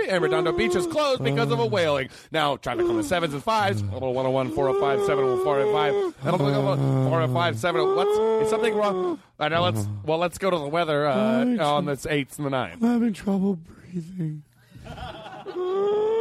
And 0.09 0.21
Redondo 0.21 0.51
Beach 0.51 0.75
is 0.75 0.85
closed 0.87 1.23
because 1.23 1.51
of 1.51 1.59
a 1.59 1.65
whaling. 1.65 2.09
Now, 2.33 2.57
traffic 2.57 2.83
on 2.83 2.97
the 2.97 3.03
sevens 3.05 3.33
and 3.33 3.41
fives. 3.41 3.81
Little 3.81 4.13
101, 4.13 4.51
405, 4.51 5.05
7, 5.05 5.43
405, 5.45 6.15
405, 6.23 7.57
7. 7.57 7.95
What's, 7.95 8.43
is 8.43 8.49
something 8.49 8.75
wrong? 8.75 9.21
I 9.39 9.47
know, 9.47 9.61
let's, 9.61 9.87
well, 10.03 10.17
let's 10.17 10.37
go 10.37 10.49
to 10.49 10.57
the 10.57 10.67
weather 10.67 11.07
uh, 11.07 11.45
on 11.59 11.85
the 11.85 12.07
eights 12.09 12.35
and 12.35 12.45
the 12.45 12.49
nines. 12.49 12.83
I'm 12.83 12.89
having 12.89 13.13
trouble 13.13 13.55
breathing. 13.55 14.43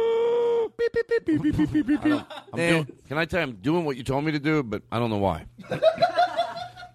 I'm 2.53 2.59
doing, 2.59 2.87
can 3.07 3.17
I 3.17 3.25
tell 3.25 3.41
you, 3.41 3.47
I'm 3.47 3.55
doing 3.55 3.85
what 3.85 3.97
you 3.97 4.03
told 4.03 4.23
me 4.23 4.31
to 4.33 4.39
do, 4.39 4.63
but 4.63 4.83
I 4.91 4.99
don't 4.99 5.09
know 5.09 5.17
why. 5.17 5.45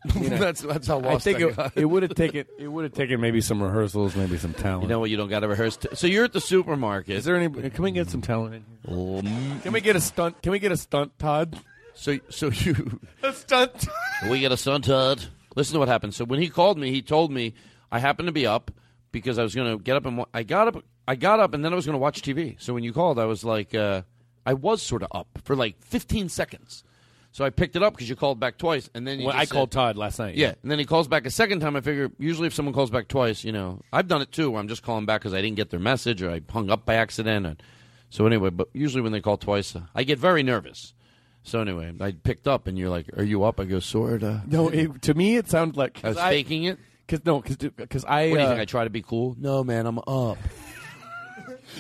that's 0.05 0.63
that's 0.63 0.87
how 0.87 0.99
I 1.01 1.13
lost 1.13 1.25
think 1.25 1.59
I 1.59 1.65
it, 1.67 1.73
it 1.77 1.85
would 1.85 2.03
have 2.03 2.15
taken 2.15 2.45
it 2.59 2.69
would 2.69 2.85
have 2.85 2.93
taken 2.93 3.21
maybe 3.21 3.41
some 3.41 3.63
rehearsals, 3.63 4.17
maybe 4.17 4.39
some 4.39 4.55
talent. 4.55 4.83
You 4.85 4.89
know 4.89 5.01
what? 5.01 5.11
You 5.11 5.17
don't 5.17 5.29
got 5.29 5.41
to 5.41 5.49
rehearse. 5.49 5.77
T- 5.77 5.89
so 5.95 6.07
you're 6.07 6.25
at 6.25 6.33
the 6.33 6.41
supermarket. 6.41 7.17
Is 7.17 7.25
there 7.25 7.37
any? 7.37 7.49
Can 7.71 7.83
we 7.83 7.91
get 7.91 8.09
some 8.09 8.21
talent 8.23 8.55
in 8.55 8.65
here? 8.87 8.97
Um, 9.19 9.61
Can 9.61 9.73
we 9.73 9.81
get 9.81 9.97
a 9.97 10.01
stunt? 10.01 10.41
Can 10.43 10.53
we 10.53 10.59
get 10.59 10.73
a 10.73 10.77
stunt, 10.77 11.19
Todd? 11.19 11.59
So 11.95 12.19
so 12.31 12.49
you 12.51 13.01
A 13.23 13.33
stunt. 13.33 13.89
Can 14.21 14.31
we 14.31 14.41
get 14.41 14.53
a 14.53 14.57
stunt, 14.57 14.85
Todd? 14.85 15.25
Listen 15.57 15.75
to 15.75 15.79
what 15.81 15.89
happened. 15.89 16.15
So 16.15 16.25
when 16.25 16.41
he 16.41 16.49
called 16.49 16.79
me, 16.79 16.91
he 16.91 17.03
told 17.03 17.33
me 17.33 17.55
I 17.91 17.99
happened 17.99 18.29
to 18.29 18.33
be 18.33 18.47
up 18.47 18.71
because 19.11 19.39
I 19.39 19.43
was 19.43 19.55
going 19.55 19.77
to 19.77 19.83
get 19.83 19.97
up 19.97 20.07
and 20.07 20.19
wa- 20.19 20.27
I 20.33 20.45
got 20.45 20.69
up. 20.69 20.85
I 21.09 21.17
got 21.17 21.41
up 21.41 21.55
and 21.55 21.65
then 21.65 21.73
I 21.73 21.77
was 21.77 21.87
going 21.87 21.95
to 21.95 21.99
watch 21.99 22.21
TV. 22.23 22.57
So 22.61 22.75
when 22.75 22.85
you 22.85 22.93
called, 22.93 23.19
I 23.19 23.25
was 23.25 23.43
like, 23.45 23.75
uh, 23.75 24.03
I 24.45 24.53
was 24.55 24.83
sort 24.83 25.03
of 25.03 25.09
up 25.13 25.27
for 25.43 25.57
like 25.57 25.83
15 25.83 26.29
seconds. 26.29 26.85
So 27.33 27.45
I 27.45 27.51
picked 27.51 27.77
it 27.77 27.83
up 27.83 27.95
because 27.95 28.09
you 28.09 28.17
called 28.17 28.41
back 28.41 28.59
twice, 28.59 28.89
and 28.95 29.07
then 29.07 29.21
you 29.21 29.27
Well, 29.27 29.33
just 29.35 29.41
I 29.43 29.45
said- 29.45 29.53
called 29.55 29.71
Todd 29.71 29.97
last 29.97 30.19
night. 30.19 30.35
Yeah, 30.37 30.55
and 30.63 30.71
then 30.71 30.79
he 30.79 30.85
calls 30.85 31.09
back 31.09 31.25
a 31.27 31.31
second 31.31 31.61
time. 31.61 31.77
I 31.77 31.81
figure 31.81 32.11
usually 32.19 32.47
if 32.47 32.55
someone 32.55 32.75
calls 32.75 32.91
back 32.91 33.07
twice, 33.09 33.45
you 33.45 33.53
know, 33.53 33.81
I've 33.93 34.09
done 34.09 34.23
it 34.23 34.33
too. 34.33 34.51
Where 34.51 34.61
I'm 34.61 34.69
just 34.69 34.83
calling 34.83 35.07
back 35.07 35.21
because 35.21 35.35
I 35.35 35.41
didn't 35.43 35.57
get 35.57 35.71
their 35.71 35.81
message 35.81 36.23
or 36.23 36.31
I 36.31 36.41
hung 36.51 36.71
up 36.71 36.85
by 36.85 36.95
accident. 36.95 37.47
And 37.47 37.63
so 38.11 38.27
anyway, 38.27 38.51
but 38.51 38.69
usually 38.73 39.03
when 39.03 39.13
they 39.13 39.21
call 39.21 39.37
twice, 39.37 39.77
uh, 39.77 39.83
I 39.95 40.03
get 40.05 40.19
very 40.19 40.43
nervous. 40.43 40.95
So 41.43 41.61
anyway, 41.61 41.93
I 42.01 42.13
picked 42.13 42.49
up, 42.49 42.67
and 42.67 42.77
you're 42.79 42.91
like, 42.91 43.07
"Are 43.17 43.23
you 43.23 43.45
up?" 43.45 43.61
I 43.61 43.65
go, 43.65 43.79
"Sorta." 43.81 44.43
No, 44.47 44.69
it, 44.69 45.01
to 45.03 45.15
me 45.15 45.37
it 45.37 45.49
sounded 45.49 45.77
like 45.77 46.01
I 46.05 46.09
was 46.09 46.17
'cause 46.17 46.25
I- 46.25 46.31
faking 46.31 46.65
it. 46.65 46.79
Cause 47.07 47.21
no, 47.25 47.41
cause, 47.41 47.57
cause 47.89 48.05
I. 48.05 48.29
What 48.31 48.37
do 48.37 48.41
you 48.43 48.47
uh, 48.47 48.49
think? 48.51 48.61
I 48.61 48.65
try 48.67 48.85
to 48.85 48.91
be 48.91 49.01
cool? 49.01 49.35
No, 49.39 49.65
man, 49.65 49.87
I'm 49.87 49.99
up. 50.01 50.37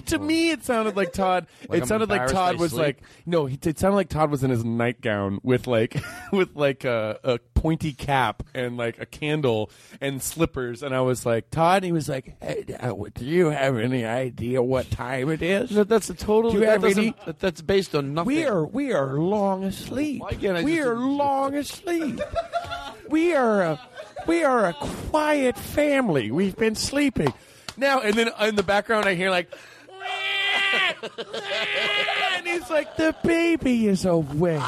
To 0.06 0.18
me, 0.18 0.50
it 0.50 0.64
sounded 0.64 0.96
like 0.96 1.12
Todd. 1.12 1.46
Like 1.68 1.78
it 1.78 1.82
I'm 1.82 1.88
sounded 1.88 2.08
like 2.08 2.16
embarrassed 2.22 2.34
Todd 2.34 2.54
I 2.56 2.58
was 2.58 2.70
sleep? 2.72 2.82
like 2.82 3.02
no. 3.26 3.46
He, 3.46 3.58
it 3.64 3.78
sounded 3.78 3.96
like 3.96 4.08
Todd 4.08 4.30
was 4.30 4.44
in 4.44 4.50
his 4.50 4.64
nightgown 4.64 5.40
with 5.42 5.66
like 5.66 5.96
with 6.32 6.54
like 6.56 6.84
a, 6.84 7.18
a 7.24 7.38
pointy 7.54 7.92
cap 7.92 8.42
and 8.54 8.76
like 8.76 9.00
a 9.00 9.06
candle 9.06 9.70
and 10.00 10.22
slippers. 10.22 10.82
And 10.82 10.94
I 10.94 11.00
was 11.00 11.26
like 11.26 11.50
Todd. 11.50 11.82
He 11.82 11.92
was 11.92 12.08
like, 12.08 12.36
hey, 12.42 12.64
uh, 12.78 12.92
do 13.14 13.24
you 13.24 13.46
have 13.50 13.76
any 13.78 14.04
idea 14.04 14.62
what 14.62 14.90
time 14.90 15.28
it 15.30 15.42
is? 15.42 15.70
That- 15.70 15.88
that's 15.88 16.10
a 16.10 16.14
total. 16.14 16.50
Do 16.52 16.58
you 16.58 16.64
that 16.64 16.82
have 16.82 16.84
any? 16.84 16.94
doesn't- 17.12 17.26
that- 17.26 17.38
that's 17.40 17.62
based 17.62 17.94
on 17.94 18.14
nothing. 18.14 18.26
We 18.34 18.44
are 18.46 18.64
we 18.64 18.92
are 18.92 19.14
long 19.18 19.64
asleep. 19.64 20.22
Why 20.22 20.32
can't 20.34 20.56
I 20.58 20.62
we 20.62 20.76
just- 20.76 20.86
are 20.88 20.94
long 20.96 21.54
asleep. 21.54 22.20
we 23.08 23.34
are 23.34 23.62
a 23.62 23.80
we 24.26 24.44
are 24.44 24.66
a 24.66 24.72
quiet 24.74 25.56
family. 25.56 26.30
We've 26.30 26.56
been 26.56 26.74
sleeping. 26.74 27.32
Now 27.76 28.00
and 28.00 28.14
then 28.14 28.30
in 28.40 28.56
the 28.56 28.62
background 28.62 29.06
I 29.06 29.14
hear 29.14 29.30
like 29.30 29.50
and 32.36 32.46
he's 32.46 32.70
like 32.70 32.96
the 32.96 33.14
baby 33.22 33.86
is 33.86 34.04
awake. 34.04 34.62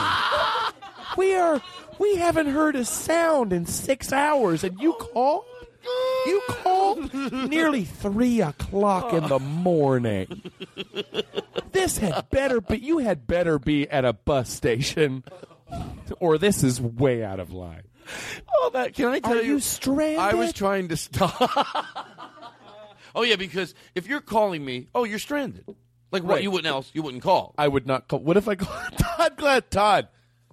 We 1.16 1.35
are 1.35 1.62
we 1.98 2.16
haven't 2.16 2.47
heard 2.47 2.77
a 2.77 2.85
sound 2.85 3.52
in 3.52 3.66
six 3.66 4.12
hours 4.12 4.64
and 4.64 4.81
you 4.81 4.93
called 4.94 5.44
you 6.27 6.43
called 6.48 7.14
nearly 7.48 7.85
three 7.85 8.40
o'clock 8.40 9.12
in 9.12 9.27
the 9.28 9.39
morning. 9.39 10.43
This 11.72 11.98
had 11.98 12.28
better 12.31 12.60
be. 12.60 12.78
You 12.78 12.98
had 12.98 13.27
better 13.27 13.59
be 13.59 13.89
at 13.89 14.05
a 14.05 14.12
bus 14.12 14.51
station, 14.51 15.24
or 16.18 16.36
this 16.36 16.62
is 16.62 16.81
way 16.81 17.24
out 17.24 17.40
of 17.40 17.52
line. 17.52 17.82
Oh, 18.55 18.70
that 18.74 18.94
can 18.94 19.06
I 19.06 19.20
tell 19.20 19.36
you? 19.36 19.40
Are 19.40 19.44
you? 19.44 19.52
you 19.55 19.60
stranded? 19.60 20.18
I 20.18 20.35
was 20.35 20.52
trying 20.52 20.89
to 20.89 20.97
stop. 20.97 21.35
oh 23.14 23.22
yeah, 23.22 23.37
because 23.37 23.74
if 23.95 24.06
you're 24.06 24.20
calling 24.20 24.64
me, 24.64 24.88
oh, 24.95 25.04
you're 25.04 25.19
stranded. 25.19 25.64
Like 26.13 26.22
what? 26.22 26.35
Right. 26.35 26.43
You 26.43 26.51
wouldn't 26.51 26.66
else. 26.66 26.90
You 26.93 27.03
wouldn't 27.03 27.22
call. 27.22 27.55
I 27.56 27.69
would 27.69 27.87
not 27.87 28.09
call. 28.09 28.21
What 28.21 28.37
if 28.37 28.48
I 28.48 28.56
call 28.56 28.77
Todd? 28.97 29.37
Glad 29.37 29.71
Todd. 29.71 30.09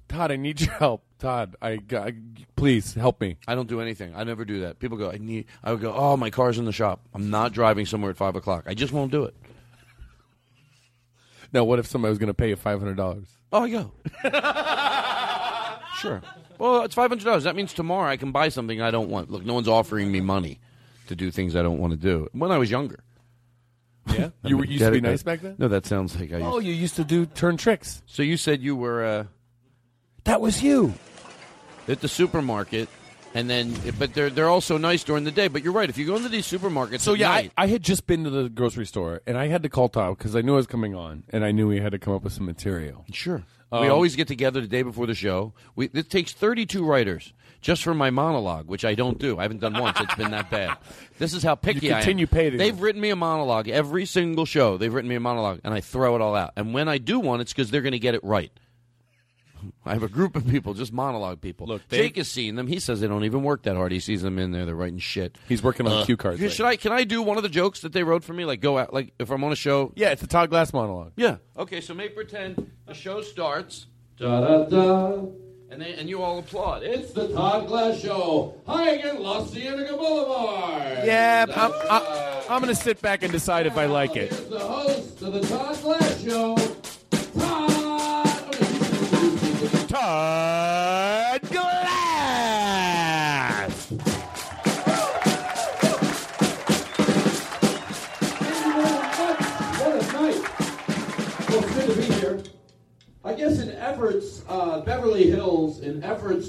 Todd, 0.07 0.31
I 0.31 0.35
need 0.35 0.61
your 0.61 0.73
help. 0.73 1.03
Todd, 1.19 1.55
I, 1.61 1.79
I 1.91 2.13
please 2.55 2.93
help 2.93 3.19
me. 3.19 3.37
I 3.47 3.55
don't 3.55 3.67
do 3.67 3.81
anything. 3.81 4.13
I 4.15 4.23
never 4.23 4.45
do 4.45 4.61
that. 4.61 4.79
People 4.79 4.97
go, 4.97 5.09
I 5.09 5.17
need. 5.17 5.45
I 5.63 5.71
would 5.71 5.81
go, 5.81 5.91
oh, 5.93 6.15
my 6.15 6.29
car's 6.29 6.59
in 6.59 6.65
the 6.65 6.71
shop. 6.71 7.01
I'm 7.13 7.31
not 7.31 7.53
driving 7.53 7.87
somewhere 7.87 8.11
at 8.11 8.17
five 8.17 8.35
o'clock. 8.35 8.65
I 8.67 8.75
just 8.75 8.93
won't 8.93 9.11
do 9.11 9.23
it. 9.23 9.35
Now, 11.51 11.63
what 11.63 11.79
if 11.79 11.87
somebody 11.87 12.11
was 12.11 12.19
going 12.19 12.27
to 12.27 12.33
pay 12.33 12.49
you 12.49 12.55
five 12.55 12.79
hundred 12.79 12.97
dollars? 12.97 13.27
Oh, 13.51 13.63
I 13.63 13.69
go. 13.69 13.91
sure. 15.99 16.21
Well, 16.59 16.83
it's 16.83 16.93
five 16.93 17.09
hundred 17.09 17.25
dollars. 17.25 17.45
That 17.45 17.55
means 17.55 17.73
tomorrow 17.73 18.09
I 18.09 18.17
can 18.17 18.31
buy 18.31 18.49
something 18.49 18.81
I 18.81 18.91
don't 18.91 19.09
want. 19.09 19.31
Look, 19.31 19.43
no 19.45 19.53
one's 19.55 19.67
offering 19.67 20.11
me 20.11 20.21
money 20.21 20.59
to 21.07 21.15
do 21.15 21.31
things 21.31 21.55
I 21.55 21.61
don't 21.63 21.79
want 21.79 21.91
to 21.91 21.97
do. 21.97 22.27
When 22.33 22.51
I 22.51 22.57
was 22.57 22.69
younger. 22.69 22.99
Yeah, 24.13 24.29
you 24.43 24.57
were 24.57 24.65
used 24.65 24.83
to 24.83 24.91
be 24.91 25.01
nice 25.01 25.23
back 25.23 25.41
then. 25.41 25.55
No, 25.57 25.67
that 25.67 25.85
sounds 25.85 26.15
like 26.19 26.31
I 26.31 26.37
used. 26.37 26.47
Oh, 26.47 26.59
you 26.59 26.73
used 26.73 26.95
to 26.97 27.03
do 27.03 27.25
turn 27.25 27.57
tricks. 27.57 28.01
So 28.05 28.23
you 28.23 28.37
said 28.37 28.61
you 28.61 28.75
were 28.75 29.03
uh, 29.05 29.23
That 30.25 30.41
was 30.41 30.61
you. 30.63 30.93
at 31.87 32.01
the 32.01 32.07
supermarket, 32.07 32.89
and 33.33 33.49
then, 33.49 33.73
but 33.97 34.13
they're 34.13 34.29
they're 34.29 34.49
also 34.49 34.77
nice 34.77 35.03
during 35.03 35.23
the 35.23 35.31
day. 35.31 35.47
But 35.47 35.63
you're 35.63 35.73
right. 35.73 35.89
If 35.89 35.97
you 35.97 36.05
go 36.05 36.15
into 36.15 36.29
these 36.29 36.45
supermarkets, 36.47 37.01
So 37.01 37.13
yeah, 37.13 37.31
I, 37.31 37.35
night- 37.43 37.51
I 37.57 37.67
had 37.67 37.83
just 37.83 38.07
been 38.07 38.23
to 38.23 38.29
the 38.29 38.49
grocery 38.49 38.85
store 38.85 39.21
and 39.27 39.37
I 39.37 39.47
had 39.47 39.63
to 39.63 39.69
call 39.69 39.89
Todd 39.89 40.17
because 40.17 40.35
I 40.35 40.41
knew 40.41 40.53
I 40.53 40.57
was 40.57 40.67
coming 40.67 40.95
on 40.95 41.23
and 41.29 41.43
I 41.45 41.51
knew 41.51 41.69
he 41.69 41.79
had 41.79 41.91
to 41.93 41.99
come 41.99 42.13
up 42.13 42.23
with 42.23 42.33
some 42.33 42.45
material. 42.45 43.05
Sure. 43.11 43.43
Um, 43.71 43.81
we 43.81 43.89
always 43.89 44.15
get 44.15 44.27
together 44.29 44.61
the 44.61 44.67
day 44.67 44.81
before 44.81 45.07
the 45.07 45.13
show. 45.13 45.53
We, 45.75 45.89
it 45.93 46.09
takes 46.09 46.31
32 46.31 46.85
writers 46.85 47.33
just 47.61 47.83
for 47.83 47.93
my 47.93 48.09
monologue, 48.09 48.67
which 48.67 48.85
I 48.85 48.95
don't 48.95 49.17
do. 49.19 49.37
I 49.39 49.43
haven't 49.43 49.59
done 49.61 49.73
once. 49.79 49.99
It's 49.99 50.15
been 50.15 50.31
that 50.31 50.49
bad. 50.49 50.77
This 51.19 51.33
is 51.33 51.43
how 51.43 51.55
picky 51.55 51.91
I 51.91 51.97
am. 51.97 52.01
continue 52.03 52.27
paying 52.27 52.57
They've 52.57 52.79
written 52.79 53.01
me 53.01 53.09
a 53.09 53.15
monologue 53.15 53.67
every 53.67 54.05
single 54.05 54.45
show. 54.45 54.77
They've 54.77 54.93
written 54.93 55.09
me 55.09 55.15
a 55.15 55.19
monologue, 55.19 55.61
and 55.63 55.73
I 55.73 55.81
throw 55.81 56.15
it 56.15 56.21
all 56.21 56.35
out. 56.35 56.53
And 56.55 56.73
when 56.73 56.87
I 56.87 56.97
do 56.97 57.19
one, 57.19 57.41
it's 57.41 57.53
because 57.53 57.71
they're 57.71 57.81
going 57.81 57.91
to 57.93 57.99
get 57.99 58.15
it 58.15 58.23
right. 58.23 58.51
I 59.85 59.93
have 59.93 60.03
a 60.03 60.07
group 60.07 60.35
of 60.35 60.47
people, 60.47 60.75
just 60.75 60.93
monologue 60.93 61.41
people. 61.41 61.65
Look, 61.67 61.87
Dave- 61.89 61.99
Jake 62.01 62.17
has 62.17 62.27
seen 62.27 62.55
them. 62.55 62.67
He 62.67 62.79
says 62.79 63.01
they 63.01 63.07
don't 63.07 63.23
even 63.25 63.41
work 63.43 63.63
that 63.63 63.75
hard. 63.75 63.91
He 63.91 63.99
sees 63.99 64.21
them 64.21 64.37
in 64.37 64.51
there. 64.51 64.65
They're 64.65 64.75
writing 64.75 64.99
shit. 64.99 65.35
He's 65.49 65.63
working 65.63 65.87
on 65.87 65.93
Uh, 66.03 66.05
cue 66.05 66.15
cards. 66.15 66.39
right 66.39 66.51
Should 66.51 66.65
I? 66.67 66.75
Can 66.75 66.91
I 66.91 67.03
do 67.05 67.23
one 67.23 67.37
of 67.37 67.43
the 67.43 67.49
jokes 67.49 67.81
that 67.81 67.91
they 67.91 68.03
wrote 68.03 68.23
for 68.23 68.33
me? 68.33 68.45
Like 68.45 68.61
go 68.61 68.77
out, 68.77 68.93
like 68.93 69.13
if 69.17 69.31
I'm 69.31 69.43
on 69.43 69.51
a 69.51 69.55
show. 69.55 69.91
Yeah, 69.95 70.11
it's 70.11 70.21
a 70.21 70.27
Todd 70.27 70.51
Glass 70.51 70.73
monologue. 70.73 71.13
Yeah. 71.17 71.37
Okay, 71.57 71.81
so 71.81 71.95
make 71.95 72.15
pretend 72.15 72.71
the 72.85 72.93
show 72.93 73.21
starts. 73.21 73.87
Da 74.17 74.41
da 74.41 74.63
da. 74.65 75.21
And 75.69 75.81
they, 75.81 75.93
and 75.95 76.07
you 76.07 76.21
all 76.21 76.39
applaud. 76.39 76.83
It's 76.83 77.11
the 77.11 77.27
Todd 77.27 77.67
Glass 77.67 77.99
Show. 77.99 78.55
Hi 78.67 78.91
again, 78.91 79.21
Los 79.21 79.51
Cienega 79.51 79.97
Boulevard. 79.97 81.05
Yeah, 81.05 81.45
I'm, 81.53 81.73
I'm, 81.91 82.01
I'm 82.49 82.61
going 82.61 82.73
to 82.73 82.81
sit 82.81 83.01
back 83.01 83.21
and 83.21 83.33
decide 83.33 83.65
if 83.67 83.77
I 83.77 83.85
like 83.85 84.15
it. 84.15 84.29
Here's 84.31 84.45
the 84.47 84.59
host 84.59 85.21
of 85.21 85.33
the 85.33 85.41
Todd 85.41 85.81
Glass 85.81 86.23
Show, 86.23 86.55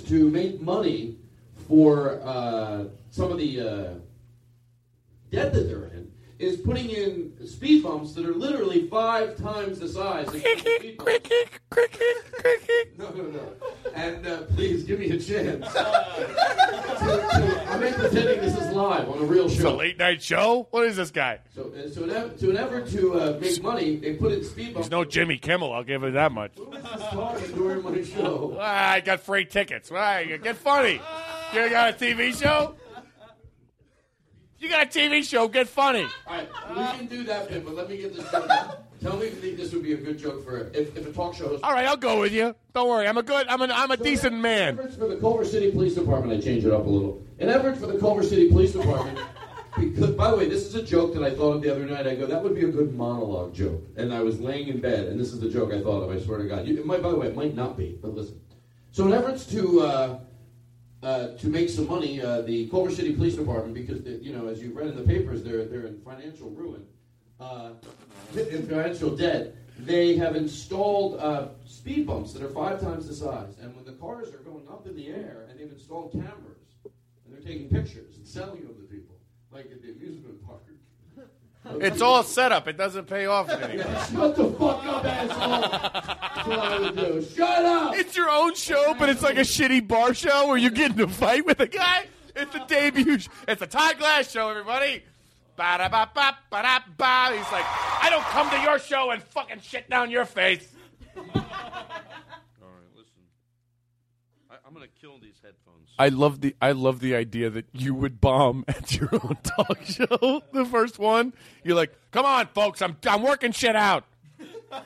to 0.09 0.31
make 0.31 0.61
money 0.61 1.17
for 1.67 2.21
uh, 2.23 2.85
some 3.11 3.31
of 3.31 3.37
the 3.37 3.61
uh, 3.61 3.95
debt 5.31 5.53
that 5.53 5.69
they're 5.69 5.88
is 6.39 6.57
putting 6.59 6.89
in 6.91 7.33
speed 7.47 7.83
bumps 7.83 8.13
that 8.15 8.25
are 8.25 8.35
literally 8.35 8.87
five 8.89 9.37
times 9.37 9.81
the 9.81 9.89
size. 9.89 10.29
of 10.29 10.35
speed 10.41 10.97
bumps. 10.99 11.31
No, 12.97 13.11
no, 13.11 13.23
no. 13.25 13.53
And 13.95 14.27
uh, 14.27 14.43
please 14.55 14.85
give 14.85 14.99
me 15.01 15.11
a 15.11 15.19
chance. 15.19 15.67
To- 16.99 17.05
to- 17.05 17.65
I'm 17.71 17.81
not 17.81 17.95
pretending 17.95 18.41
this 18.41 18.57
is 18.59 18.73
live 18.75 19.09
on 19.09 19.19
a 19.19 19.23
real 19.25 19.47
It's 19.47 19.61
a 19.61 19.71
late 19.71 19.99
night 19.99 20.21
show? 20.23 20.67
What 20.73 20.85
is 20.85 20.97
this 20.97 21.11
guy? 21.13 21.39
So, 21.55 21.73
uh, 21.73 21.89
so, 21.91 22.03
an, 22.05 22.11
eff- 22.11 22.39
to 22.41 22.51
an 22.51 22.57
effort 22.57 22.89
to 22.91 23.15
uh, 23.15 23.39
make 23.41 23.63
money, 23.63 23.97
they 23.97 24.15
put 24.15 24.33
in 24.33 24.43
speed 24.45 24.75
bumps. 24.75 24.87
He's 24.89 24.91
no 24.91 25.05
Jimmy 25.05 25.39
Kimmel, 25.39 25.73
I'll 25.73 25.85
give 25.85 26.03
it 26.03 26.15
that 26.15 26.33
much. 26.33 26.53
talking 26.57 27.55
during 27.55 27.83
my 27.85 28.03
show. 28.03 28.57
Ah, 28.61 28.91
I 28.93 29.01
got 29.01 29.21
free 29.21 29.45
tickets. 29.45 29.91
Why? 29.91 30.25
Get 30.43 30.57
funny. 30.57 31.01
You 31.55 31.71
got 31.71 31.95
a 31.95 31.97
TV 32.05 32.35
show? 32.39 32.75
You 34.61 34.69
got 34.69 34.87
a 34.87 34.99
TV 34.99 35.23
show, 35.23 35.47
get 35.47 35.69
funny. 35.69 36.07
All 36.27 36.37
right, 36.37 36.49
we 36.71 36.99
can 36.99 37.07
do 37.07 37.23
that 37.25 37.49
bit, 37.49 37.65
but 37.65 37.75
let 37.75 37.89
me 37.89 37.99
get 37.99 38.15
this 38.15 38.29
joke. 38.31 38.51
Tell 39.01 39.17
me 39.17 39.27
if 39.27 39.35
you 39.37 39.41
think 39.41 39.57
this 39.57 39.73
would 39.73 39.85
be 39.85 39.93
a 39.93 39.97
good 39.97 40.19
joke 40.19 40.45
for 40.45 40.71
if, 40.75 40.97
if 40.97 41.07
a 41.07 41.13
talk 41.13 41.35
show 41.35 41.47
host. 41.47 41.63
All 41.63 41.73
right, 41.73 41.87
I'll 41.87 41.97
go 41.97 42.19
with 42.21 42.33
you. 42.33 42.57
Don't 42.75 42.89
worry. 42.89 43.07
I'm 43.07 43.17
a 43.17 43.23
good, 43.23 43.47
I'm, 43.47 43.63
an, 43.63 43.71
I'm 43.71 43.93
a 43.93 43.97
decent 43.97 44.37
man. 44.37 44.77
efforts 44.77 44.97
for 44.97 45.07
the 45.07 45.17
Culver 45.17 45.45
City 45.45 45.71
Police 45.71 45.95
Department, 45.95 46.37
I 46.37 46.45
change 46.45 46.65
it 46.65 46.73
up 46.73 46.85
a 46.87 46.89
little. 46.89 47.23
An 47.39 47.49
effort 47.49 47.77
for 47.77 47.87
the 47.87 47.99
Culver 47.99 48.25
City 48.25 48.49
Police 48.51 48.73
Department. 48.73 49.21
Because, 49.79 50.11
by 50.11 50.33
the 50.33 50.37
way, 50.37 50.49
this 50.49 50.65
is 50.65 50.75
a 50.75 50.83
joke 50.83 51.15
that 51.15 51.23
I 51.23 51.31
thought 51.31 51.53
of 51.53 51.63
the 51.63 51.71
other 51.71 51.87
night. 51.87 52.09
I 52.09 52.17
go, 52.17 52.27
that 52.27 52.43
would 52.43 52.57
be 52.57 52.65
a 52.65 52.69
good 52.69 52.97
monologue 52.97 53.55
joke. 53.55 53.81
And 53.97 54.13
I 54.13 54.23
was 54.23 54.41
laying 54.41 54.67
in 54.67 54.81
bed, 54.81 55.07
and 55.07 55.21
this 55.21 55.33
is 55.33 55.39
the 55.39 55.49
joke 55.49 55.73
I 55.73 55.81
thought 55.81 56.03
of. 56.03 56.11
I 56.11 56.19
swear 56.21 56.39
to 56.39 56.49
God. 56.49 56.67
You, 56.67 56.77
it 56.79 56.85
might, 56.85 57.01
by 57.01 57.11
the 57.11 57.17
way, 57.17 57.29
it 57.29 57.37
might 57.37 57.55
not 57.55 57.77
be, 57.77 57.97
but 58.03 58.13
listen. 58.13 58.41
So, 58.91 59.07
in 59.07 59.13
efforts 59.13 59.47
to 59.53 59.81
uh, 59.83 60.19
uh, 61.03 61.29
to 61.37 61.47
make 61.49 61.69
some 61.69 61.87
money, 61.87 62.21
uh, 62.21 62.43
the 62.43 62.69
Culver 62.69 62.91
City 62.91 63.15
Police 63.15 63.37
Department, 63.37 63.75
because 63.75 64.03
they, 64.03 64.17
you 64.17 64.33
know, 64.33 64.49
as 64.49 64.61
you 64.61 64.73
read 64.73 64.89
in 64.89 64.97
the 64.97 65.05
papers, 65.05 65.43
they're 65.43 65.65
they're 65.65 65.87
in 65.87 66.01
financial 66.01 66.51
ruin, 66.51 66.85
uh, 67.41 67.71
in 68.35 68.67
financial 68.67 69.17
debt. 69.17 69.55
They 69.79 70.17
have 70.17 70.35
installed 70.35 71.21
uh, 71.21 71.49
speed 71.65 72.07
bumps 72.07 72.33
that 72.33 72.43
are 72.43 72.51
five 72.51 72.81
times 72.81 73.07
the 73.07 73.15
size, 73.15 73.55
and 73.61 73.75
when 73.77 73.85
the 73.85 73.93
cars 73.93 74.35
are 74.35 74.39
going 74.39 74.67
up 74.69 74.87
in 74.87 74.97
the 74.97 75.07
air, 75.07 75.47
and 75.49 75.59
they've 75.59 75.71
installed 75.71 76.11
cameras, 76.13 76.67
and 76.85 77.33
they're 77.33 77.41
taking 77.41 77.69
pictures 77.69 78.17
and 78.17 78.27
selling 78.27 78.63
them 78.65 78.75
to 78.75 78.83
people, 78.83 79.15
like 79.53 79.67
at 79.67 79.81
the 79.81 79.93
amusement 79.93 80.45
park. 80.45 80.68
It's 81.81 82.01
all 82.03 82.23
set 82.23 82.51
up. 82.53 82.67
It 82.69 82.77
doesn't 82.77 83.07
pay 83.07 83.27
off 83.27 83.49
anymore. 83.51 83.85
Shut 84.11 84.37
the 84.37 84.51
fuck 84.53 84.85
up, 84.85 85.05
asshole! 85.05 85.61
That's 85.61 86.49
what 86.49 86.59
I 86.59 86.79
would 86.81 86.97
do. 86.97 87.23
Shut 87.37 87.65
up! 87.65 87.95
It's 87.97 88.17
your 88.17 88.31
own 88.31 88.55
show, 88.55 88.95
but 88.99 89.09
it's 89.09 89.23
like 89.23 89.37
a 89.37 89.41
shitty 89.43 89.87
bar 89.87 90.15
show 90.15 90.49
where 90.49 90.57
you 90.57 90.71
get 90.71 90.93
in 90.93 91.01
a 91.01 91.09
fight 91.09 91.45
with 91.47 91.61
a 91.61 91.67
guy. 91.67 92.07
It's 92.35 92.53
the 92.53 92.61
debut. 92.67 93.19
sh- 93.19 93.29
It's 93.47 93.63
a 93.63 93.67
Todd 93.67 93.99
Glass 93.99 94.31
show, 94.31 94.49
everybody. 94.49 95.03
Ba-da-ba-ba, 95.57 96.39
ba-da-ba. 96.51 97.37
He's 97.37 97.53
like, 97.53 97.65
I 97.67 98.09
don't 98.11 98.23
come 98.27 98.49
to 98.51 98.61
your 98.61 98.79
show 98.79 99.11
and 99.11 99.23
fucking 99.23 99.61
shit 99.61 99.91
down 99.91 100.11
your 100.11 100.25
face. 100.25 100.67
All 101.17 101.25
right, 101.25 101.35
listen. 102.97 103.23
I, 104.51 104.55
I'm 104.67 104.73
going 104.73 104.87
to 104.87 105.01
kill 105.01 105.19
these 105.21 105.35
headphones. 105.43 105.68
I 105.99 106.09
love 106.09 106.41
the 106.41 106.55
I 106.63 106.73
love 106.73 107.01
the 107.01 107.15
idea 107.15 107.51
that 107.51 107.67
you 107.73 107.95
would 107.95 108.21
bomb 108.21 108.65
at 108.69 108.95
your 108.95 109.11
own 109.13 109.37
talk 109.43 109.85
show. 109.85 110.43
The 110.53 110.65
first 110.71 110.99
one, 110.99 111.33
you're 111.65 111.77
like, 111.77 111.93
"Come 112.11 112.25
on, 112.25 112.47
folks, 112.49 112.81
I'm 112.83 112.97
I'm 113.07 113.23
working 113.23 113.53
shit 113.53 113.77
out." 113.77 114.05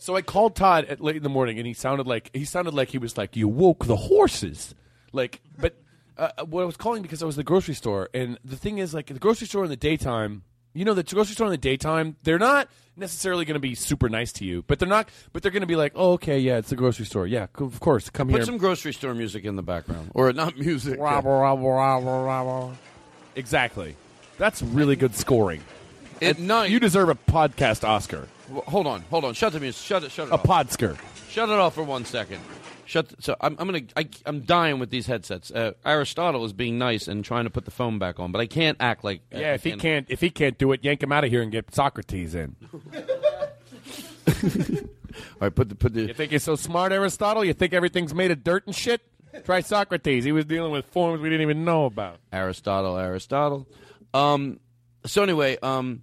So 0.00 0.16
I 0.16 0.22
called 0.22 0.56
Todd 0.56 0.86
at 0.86 1.02
late 1.02 1.16
in 1.16 1.22
the 1.22 1.28
morning, 1.28 1.58
and 1.58 1.66
he 1.66 1.74
sounded 1.74 2.06
like 2.06 2.30
he 2.32 2.46
sounded 2.46 2.72
like 2.72 2.88
he 2.88 2.96
was 2.96 3.18
like, 3.18 3.36
"You 3.36 3.48
woke 3.48 3.84
the 3.84 3.96
horses," 3.96 4.74
like. 5.12 5.42
But 5.58 5.76
uh, 6.16 6.30
what 6.46 6.62
I 6.62 6.64
was 6.64 6.78
calling 6.78 7.02
because 7.02 7.22
I 7.22 7.26
was 7.26 7.36
at 7.36 7.40
the 7.40 7.44
grocery 7.44 7.74
store, 7.74 8.08
and 8.14 8.38
the 8.42 8.56
thing 8.56 8.78
is, 8.78 8.94
like, 8.94 9.08
the 9.08 9.18
grocery 9.18 9.46
store 9.46 9.64
in 9.64 9.68
the 9.70 9.76
daytime, 9.76 10.42
you 10.74 10.84
know, 10.84 10.94
the 10.94 11.02
grocery 11.02 11.34
store 11.34 11.46
in 11.46 11.50
the 11.52 11.58
daytime, 11.58 12.16
they're 12.22 12.38
not 12.38 12.68
necessarily 12.96 13.44
going 13.44 13.54
to 13.54 13.60
be 13.60 13.74
super 13.74 14.08
nice 14.08 14.32
to 14.34 14.44
you, 14.44 14.62
but 14.66 14.78
they're 14.78 14.88
not. 14.88 15.08
But 15.32 15.42
they're 15.42 15.50
going 15.52 15.62
to 15.62 15.66
be 15.66 15.76
like, 15.76 15.92
"Oh, 15.94 16.12
okay, 16.12 16.38
yeah, 16.38 16.58
it's 16.58 16.70
the 16.70 16.76
grocery 16.76 17.06
store. 17.06 17.26
Yeah, 17.26 17.46
of 17.56 17.80
course, 17.80 18.10
come 18.10 18.28
Put 18.28 18.32
here." 18.32 18.40
Put 18.40 18.46
some 18.46 18.58
grocery 18.58 18.92
store 18.92 19.14
music 19.14 19.44
in 19.44 19.56
the 19.56 19.62
background, 19.62 20.10
or 20.14 20.32
not 20.32 20.56
music. 20.58 20.98
Exactly. 23.36 23.96
That's 24.38 24.62
really 24.62 24.96
good 24.96 25.14
scoring. 25.14 25.62
At 26.22 26.38
night- 26.38 26.70
you 26.70 26.80
deserve 26.80 27.08
a 27.08 27.14
podcast 27.14 27.86
Oscar. 27.86 28.28
Well, 28.48 28.62
hold 28.62 28.86
on, 28.86 29.02
hold 29.10 29.24
on. 29.24 29.34
Shut 29.34 29.52
the 29.52 29.60
music. 29.60 29.82
Shut 29.84 30.04
it. 30.04 30.10
Shut 30.10 30.28
it. 30.28 30.32
A 30.32 30.34
off. 30.34 30.42
podsker. 30.42 30.98
Shut 31.30 31.48
it 31.48 31.54
off 31.54 31.74
for 31.74 31.84
one 31.84 32.04
second. 32.04 32.40
Shut. 32.90 33.08
The, 33.08 33.22
so 33.22 33.36
I'm, 33.40 33.54
I'm 33.60 33.66
gonna. 33.68 33.82
I, 33.94 34.08
I'm 34.26 34.40
dying 34.40 34.80
with 34.80 34.90
these 34.90 35.06
headsets. 35.06 35.52
Uh, 35.52 35.74
Aristotle 35.86 36.44
is 36.44 36.52
being 36.52 36.76
nice 36.76 37.06
and 37.06 37.24
trying 37.24 37.44
to 37.44 37.50
put 37.50 37.64
the 37.64 37.70
phone 37.70 38.00
back 38.00 38.18
on, 38.18 38.32
but 38.32 38.40
I 38.40 38.46
can't 38.46 38.76
act 38.80 39.04
like. 39.04 39.20
uh, 39.32 39.38
Yeah, 39.38 39.50
I 39.50 39.54
if 39.54 39.62
he 39.62 39.76
can't, 39.76 40.06
if 40.10 40.20
he 40.20 40.28
can't 40.28 40.58
do 40.58 40.72
it, 40.72 40.82
yank 40.82 41.00
him 41.00 41.12
out 41.12 41.22
of 41.22 41.30
here 41.30 41.40
and 41.40 41.52
get 41.52 41.72
Socrates 41.72 42.34
in. 42.34 42.56
All 44.26 45.38
right, 45.40 45.54
put 45.54 45.68
the 45.68 45.76
put 45.76 45.94
the. 45.94 46.02
You 46.06 46.14
think 46.14 46.32
you're 46.32 46.40
so 46.40 46.56
smart, 46.56 46.90
Aristotle? 46.90 47.44
You 47.44 47.52
think 47.52 47.72
everything's 47.74 48.12
made 48.12 48.32
of 48.32 48.42
dirt 48.42 48.66
and 48.66 48.74
shit? 48.74 49.02
Try 49.44 49.60
Socrates. 49.60 50.24
He 50.24 50.32
was 50.32 50.44
dealing 50.44 50.72
with 50.72 50.84
forms 50.86 51.20
we 51.20 51.28
didn't 51.28 51.42
even 51.42 51.64
know 51.64 51.84
about. 51.84 52.16
Aristotle, 52.32 52.96
Aristotle. 52.98 53.68
Um. 54.12 54.58
So 55.06 55.22
anyway, 55.22 55.58
um. 55.62 56.02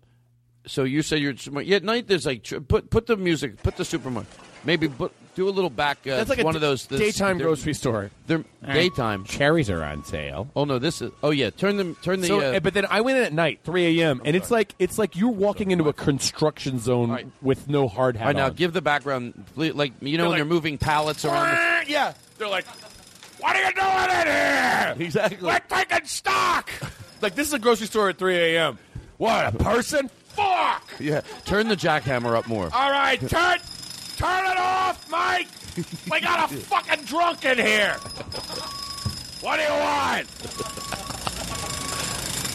So 0.67 0.85
you 0.85 1.01
said 1.01 1.19
you're 1.19 1.35
smart. 1.35 1.65
Yeah, 1.65 1.77
at 1.77 1.83
night 1.83 2.07
there's 2.07 2.25
like 2.25 2.47
put 2.69 2.89
put 2.89 3.07
the 3.07 3.17
music, 3.17 3.61
put 3.61 3.75
the 3.75 3.83
supermarket. 3.83 4.33
Maybe 4.67 4.89
put, 4.89 5.13
do 5.35 5.47
a 5.47 5.49
little 5.49 5.69
back. 5.69 5.99
Uh, 6.05 6.17
That's 6.17 6.29
like 6.29 6.39
a 6.39 6.43
one 6.43 6.53
d- 6.53 6.57
of 6.57 6.61
those 6.61 6.87
this- 6.87 6.99
daytime 6.99 7.37
they're- 7.37 7.47
grocery 7.47 7.73
store. 7.73 8.11
They're 8.27 8.43
daytime. 8.65 9.23
Cherries 9.23 9.69
are 9.69 9.81
on 9.81 10.03
sale. 10.03 10.49
Oh 10.57 10.65
no, 10.65 10.77
this 10.77 11.01
is. 11.01 11.09
Oh 11.23 11.29
yeah, 11.29 11.51
turn 11.51 11.77
them. 11.77 11.95
Turn 12.03 12.19
the. 12.19 12.27
So, 12.27 12.39
uh, 12.41 12.43
eh, 12.55 12.59
but 12.59 12.73
then 12.73 12.85
I 12.89 12.99
went 12.99 13.17
in 13.17 13.23
at 13.23 13.31
night, 13.31 13.61
3 13.63 14.01
a.m., 14.01 14.21
and 14.25 14.35
it's 14.35 14.51
like 14.51 14.75
it's 14.77 14.97
like 14.99 15.15
you're 15.15 15.29
walking 15.29 15.71
into 15.71 15.87
a 15.87 15.93
construction 15.93 16.79
zone 16.79 17.31
with 17.41 17.69
no 17.69 17.87
hard 17.87 18.17
hat 18.17 18.23
All 18.23 18.27
right, 18.27 18.35
now 18.35 18.45
on. 18.47 18.53
give 18.55 18.73
the 18.73 18.81
background, 18.81 19.45
like 19.55 19.93
you 20.01 20.17
know 20.17 20.23
They're 20.25 20.29
when 20.31 20.37
they're 20.39 20.45
moving 20.45 20.77
pallets 20.77 21.23
around. 21.23 21.85
The, 21.85 21.89
yeah, 21.91 22.13
they're 22.37 22.49
like, 22.49 22.65
"What 23.39 23.55
are 23.55 23.63
you 23.63 23.73
doing 23.73 24.19
in 24.19 24.27
here? 24.27 24.95
Exactly. 24.99 25.47
We're 25.47 25.59
taking 25.69 26.05
stock." 26.07 26.69
like 27.21 27.35
this 27.35 27.47
is 27.47 27.53
a 27.53 27.59
grocery 27.59 27.87
store 27.87 28.09
at 28.09 28.17
3 28.17 28.35
a.m. 28.35 28.77
What 29.17 29.55
a 29.55 29.57
person? 29.57 30.09
Fuck! 30.35 30.91
yeah, 30.99 31.21
turn 31.45 31.67
the 31.69 31.75
jackhammer 31.75 32.35
up 32.37 32.47
more. 32.47 32.69
All 32.73 32.91
right, 32.91 33.19
turn, 33.29 33.57
turn 34.17 34.45
it 34.45 34.57
off, 34.57 35.09
Mike. 35.09 35.47
We 36.11 36.19
got 36.19 36.51
a 36.51 36.55
fucking 36.71 37.05
drunk 37.05 37.45
in 37.45 37.57
here. 37.57 37.93
What 39.41 39.57
do 39.57 39.63
you 39.63 39.69
want? 39.69 40.27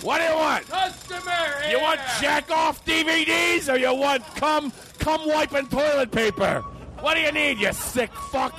What 0.02 0.18
do 0.18 0.24
you 0.24 0.34
want? 0.34 0.68
Customer 0.68 1.70
You 1.70 1.80
want 1.80 2.00
jack 2.20 2.50
off 2.50 2.84
DVDs 2.84 3.72
or 3.72 3.78
you 3.78 3.94
want 3.94 4.24
come 4.34 4.72
come 4.98 5.26
wiping 5.28 5.68
toilet 5.68 6.10
paper? 6.10 6.60
What 6.98 7.14
do 7.14 7.20
you 7.20 7.30
need, 7.32 7.58
you 7.58 7.72
sick 7.72 8.12
fuck? 8.32 8.58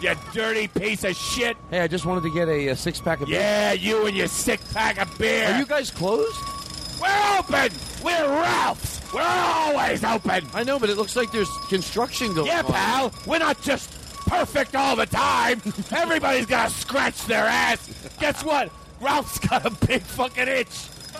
You 0.00 0.16
dirty 0.32 0.66
piece 0.66 1.04
of 1.04 1.14
shit. 1.14 1.56
Hey, 1.70 1.80
I 1.80 1.86
just 1.86 2.04
wanted 2.04 2.24
to 2.24 2.30
get 2.34 2.48
a, 2.48 2.70
uh 2.70 2.74
six 2.74 3.00
pack 3.00 3.20
of. 3.20 3.28
Beer. 3.28 3.38
Yeah, 3.38 3.72
you 3.72 4.06
and 4.06 4.16
your 4.16 4.26
sick 4.26 4.60
pack 4.72 4.98
of 5.00 5.16
beer. 5.16 5.46
Are 5.52 5.58
you 5.60 5.66
guys 5.66 5.92
closed? 5.92 6.36
We're 7.00 7.38
open. 7.38 7.70
We're 8.02 8.28
Ralph's. 8.28 9.01
We're 9.12 9.20
always 9.22 10.04
open. 10.04 10.46
I 10.54 10.64
know, 10.64 10.78
but 10.78 10.88
it 10.90 10.96
looks 10.96 11.16
like 11.16 11.30
there's 11.32 11.50
construction 11.68 12.34
going 12.34 12.46
Yeah, 12.46 12.60
on. 12.60 12.66
Yeah, 12.66 12.72
pal. 12.72 13.12
We're 13.26 13.38
not 13.38 13.60
just 13.62 13.90
perfect 14.26 14.74
all 14.74 14.96
the 14.96 15.06
time. 15.06 15.60
Everybody's 15.90 16.46
got 16.46 16.70
to 16.70 16.74
scratch 16.74 17.24
their 17.26 17.44
ass. 17.44 17.88
Guess 18.18 18.44
what? 18.44 18.70
Ralph's 19.00 19.38
got 19.38 19.66
a 19.66 19.86
big 19.86 20.02
fucking 20.02 20.48
itch. 20.48 20.88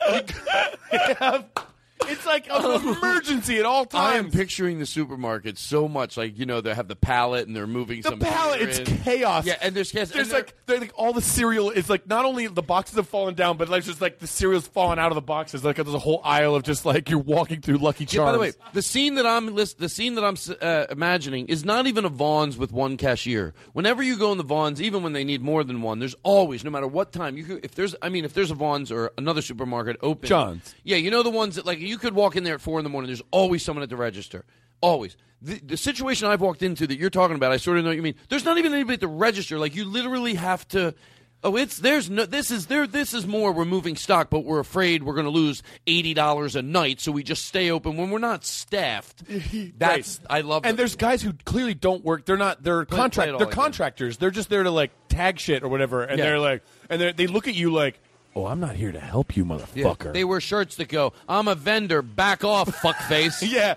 it's 2.06 2.26
like 2.26 2.48
an 2.50 2.88
emergency 2.88 3.58
at 3.58 3.66
all 3.66 3.84
times. 3.84 4.14
I 4.14 4.16
am 4.16 4.24
times. 4.24 4.34
picturing 4.34 4.78
the 4.78 4.86
supermarket 4.86 5.58
so 5.58 5.88
much, 5.88 6.16
like 6.16 6.38
you 6.38 6.46
know, 6.46 6.60
they 6.60 6.74
have 6.74 6.88
the 6.88 6.96
pallet 6.96 7.46
and 7.46 7.56
they're 7.56 7.66
moving 7.66 8.02
The 8.02 8.10
some 8.10 8.18
pallet, 8.18 8.62
it's 8.62 9.02
chaos. 9.02 9.46
Yeah, 9.46 9.56
and 9.62 9.74
there's 9.74 9.92
chaos. 9.92 10.10
There's 10.10 10.28
and 10.28 10.34
like, 10.34 10.54
they're 10.66 10.80
like 10.80 10.92
all 10.96 11.12
the 11.12 11.22
cereal 11.22 11.70
is 11.70 11.90
like 11.90 12.06
not 12.06 12.24
only 12.24 12.46
the 12.46 12.62
boxes 12.62 12.96
have 12.96 13.08
fallen 13.08 13.34
down, 13.34 13.56
but 13.56 13.68
like 13.68 13.84
just 13.84 14.00
like 14.00 14.18
the 14.18 14.26
cereal's 14.26 14.66
falling 14.66 14.98
out 14.98 15.10
of 15.10 15.14
the 15.14 15.20
boxes. 15.20 15.64
Like 15.64 15.76
there's 15.76 15.92
a 15.94 15.98
whole 15.98 16.20
aisle 16.24 16.54
of 16.54 16.62
just 16.62 16.84
like 16.84 17.10
you're 17.10 17.18
walking 17.18 17.60
through 17.60 17.78
Lucky 17.78 18.06
Charms. 18.06 18.14
Yeah, 18.14 18.24
by 18.24 18.32
the 18.32 18.38
way, 18.38 18.52
the 18.72 18.82
scene 18.82 19.14
that 19.16 19.26
I'm 19.26 19.54
list, 19.54 19.78
the 19.78 19.88
scene 19.88 20.14
that 20.14 20.24
I'm 20.24 20.36
uh, 20.60 20.86
imagining 20.90 21.46
is 21.46 21.64
not 21.64 21.86
even 21.86 22.04
a 22.04 22.08
Vons 22.08 22.56
with 22.56 22.72
one 22.72 22.96
cashier. 22.96 23.54
Whenever 23.72 24.02
you 24.02 24.16
go 24.16 24.32
in 24.32 24.38
the 24.38 24.44
Vons, 24.44 24.80
even 24.80 25.02
when 25.02 25.12
they 25.12 25.24
need 25.24 25.42
more 25.42 25.64
than 25.64 25.82
one, 25.82 25.98
there's 25.98 26.16
always, 26.22 26.64
no 26.64 26.70
matter 26.70 26.86
what 26.86 27.12
time, 27.12 27.36
you 27.36 27.44
could, 27.44 27.64
if 27.64 27.74
there's, 27.74 27.94
I 28.02 28.08
mean, 28.08 28.24
if 28.24 28.34
there's 28.34 28.50
a 28.50 28.54
Vons 28.54 28.90
or 28.92 29.12
another 29.18 29.42
supermarket 29.42 29.96
open, 30.02 30.28
John's. 30.28 30.74
yeah, 30.84 30.96
you 30.96 31.10
know 31.10 31.22
the 31.22 31.30
ones 31.30 31.56
that 31.56 31.66
like 31.66 31.78
you 31.78 31.89
could 31.98 32.14
walk 32.14 32.36
in 32.36 32.44
there 32.44 32.54
at 32.54 32.60
four 32.60 32.78
in 32.78 32.84
the 32.84 32.90
morning. 32.90 33.08
There's 33.08 33.22
always 33.30 33.64
someone 33.64 33.82
at 33.82 33.88
the 33.88 33.96
register, 33.96 34.44
always. 34.80 35.16
The, 35.42 35.58
the 35.60 35.76
situation 35.76 36.28
I've 36.28 36.40
walked 36.42 36.62
into 36.62 36.86
that 36.86 36.98
you're 36.98 37.08
talking 37.10 37.36
about, 37.36 37.50
I 37.52 37.56
sort 37.56 37.78
of 37.78 37.84
know 37.84 37.90
what 37.90 37.96
you 37.96 38.02
mean. 38.02 38.16
There's 38.28 38.44
not 38.44 38.58
even 38.58 38.72
anybody 38.74 38.94
at 38.94 39.00
the 39.00 39.08
register. 39.08 39.58
Like 39.58 39.74
you 39.74 39.84
literally 39.86 40.34
have 40.34 40.68
to. 40.68 40.94
Oh, 41.42 41.56
it's 41.56 41.78
there's 41.78 42.10
no. 42.10 42.26
This 42.26 42.50
is 42.50 42.66
there. 42.66 42.86
This 42.86 43.14
is 43.14 43.26
more. 43.26 43.50
We're 43.52 43.64
moving 43.64 43.96
stock, 43.96 44.28
but 44.28 44.40
we're 44.40 44.58
afraid 44.60 45.02
we're 45.02 45.14
going 45.14 45.24
to 45.24 45.30
lose 45.30 45.62
eighty 45.86 46.12
dollars 46.12 46.54
a 46.56 46.60
night, 46.60 47.00
so 47.00 47.10
we 47.12 47.22
just 47.22 47.46
stay 47.46 47.70
open 47.70 47.96
when 47.96 48.10
we're 48.10 48.18
not 48.18 48.44
staffed. 48.44 49.22
That's 49.78 50.20
I 50.28 50.42
love. 50.42 50.66
And 50.66 50.78
there's 50.78 50.96
guys 50.96 51.22
who 51.22 51.32
clearly 51.46 51.72
don't 51.72 52.04
work. 52.04 52.26
They're 52.26 52.36
not. 52.36 52.62
They're 52.62 52.84
Play- 52.84 52.96
play 52.96 53.02
contract. 53.04 53.28
it 53.28 53.32
all 53.32 53.38
They're 53.38 53.48
again. 53.48 53.54
contractors. 53.56 54.18
They're 54.18 54.30
just 54.30 54.50
there 54.50 54.62
to 54.64 54.70
like 54.70 54.90
tag 55.08 55.38
shit 55.40 55.62
or 55.62 55.68
whatever. 55.68 56.02
And 56.02 56.18
Yeah. 56.18 56.26
they're 56.26 56.38
like, 56.38 56.62
and 56.90 57.00
they 57.00 57.12
they 57.12 57.26
look 57.26 57.48
at 57.48 57.54
you 57.54 57.72
like, 57.72 57.98
oh, 58.36 58.46
I'm 58.46 58.60
not 58.60 58.76
here 58.76 58.92
to 58.92 59.00
help 59.00 59.36
you, 59.36 59.44
Yeah. 59.44 59.56
motherfucker. 59.56 60.12
They 60.12 60.24
wear 60.24 60.40
shirts 60.40 60.76
that 60.76 60.88
go, 60.88 61.12
"I'm 61.28 61.48
a 61.48 61.54
vendor. 61.54 62.02
Back 62.02 62.44
off, 62.44 62.68
fuckface." 62.80 63.42
yeah. 63.50 63.74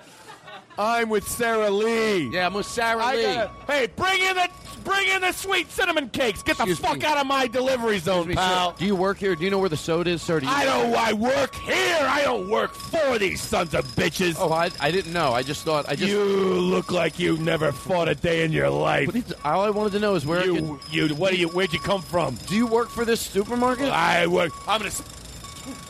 I'm 0.78 1.10
with 1.10 1.28
Sara 1.28 1.70
Lee. 1.70 2.30
Yeah, 2.34 2.46
I'm 2.48 2.54
with 2.54 2.66
Sara 2.66 3.04
I 3.04 3.16
Lee. 3.16 3.24
gotta- 3.24 3.52
hey, 3.68 3.88
bring 3.96 4.20
in 4.22 4.36
the 4.36 4.50
bring 4.84 5.08
in 5.08 5.22
the 5.22 5.32
sweet 5.32 5.72
cinnamon 5.72 6.10
cakes. 6.10 6.44
Get 6.44 6.58
the 6.58 6.66
fuck 6.76 6.98
me. 7.00 7.06
out 7.06 7.18
of 7.18 7.26
my 7.26 7.48
delivery 7.48 8.00
zone, 8.00 8.22
Excuse 8.24 8.28
me, 8.28 8.36
pal. 8.36 8.72
sir. 8.72 8.76
Do 8.80 8.86
you 8.86 8.96
work 8.96 9.18
here? 9.18 9.34
Do 9.36 9.44
you 9.46 9.50
know 9.50 9.60
where 9.60 9.70
the 9.70 9.78
soda 9.78 10.10
is, 10.10 10.22
sir? 10.22 10.40
Do 10.42 10.46
you 10.46 10.52
I 10.52 10.66
don't. 10.66 10.94
I 10.96 11.14
work 11.14 11.56
here. 11.56 11.98
I 12.02 12.22
don't 12.24 12.50
work 12.50 12.74
for 12.74 13.18
these 13.18 13.42
sons 13.42 13.74
of 13.76 13.86
bitches. 13.96 14.36
Oh, 14.38 14.52
I, 14.52 14.72
I 14.82 14.92
didn't 14.92 15.14
know. 15.14 15.32
I 15.32 15.42
just 15.44 15.64
thought 15.64 15.86
I 15.88 15.96
just. 15.96 16.12
you 16.12 16.22
look 16.24 16.92
like 16.92 17.18
you 17.18 17.38
never 17.38 17.72
fought 17.72 18.10
a 18.10 18.16
day 18.16 18.44
in 18.44 18.52
your 18.52 18.70
life. 18.70 19.08
What 19.08 19.16
is- 19.16 19.34
all 19.46 19.62
I 19.62 19.70
wanted 19.70 19.94
to 19.94 20.00
know 20.00 20.16
is 20.16 20.26
where 20.26 20.42
I 20.42 20.44
You, 20.46 20.80
you, 20.92 21.08
what 21.16 21.32
do 21.32 21.38
you? 21.38 21.48
Where'd 21.50 21.72
you 21.72 21.80
come 21.80 22.02
from? 22.02 22.36
Do 22.48 22.56
you 22.56 22.68
work 22.68 22.90
for 22.90 23.06
this 23.06 23.22
supermarket? 23.22 23.90
I 23.90 24.28
work. 24.28 24.52
I'm 24.68 24.80
gonna 24.80 24.90
s- 24.90 25.04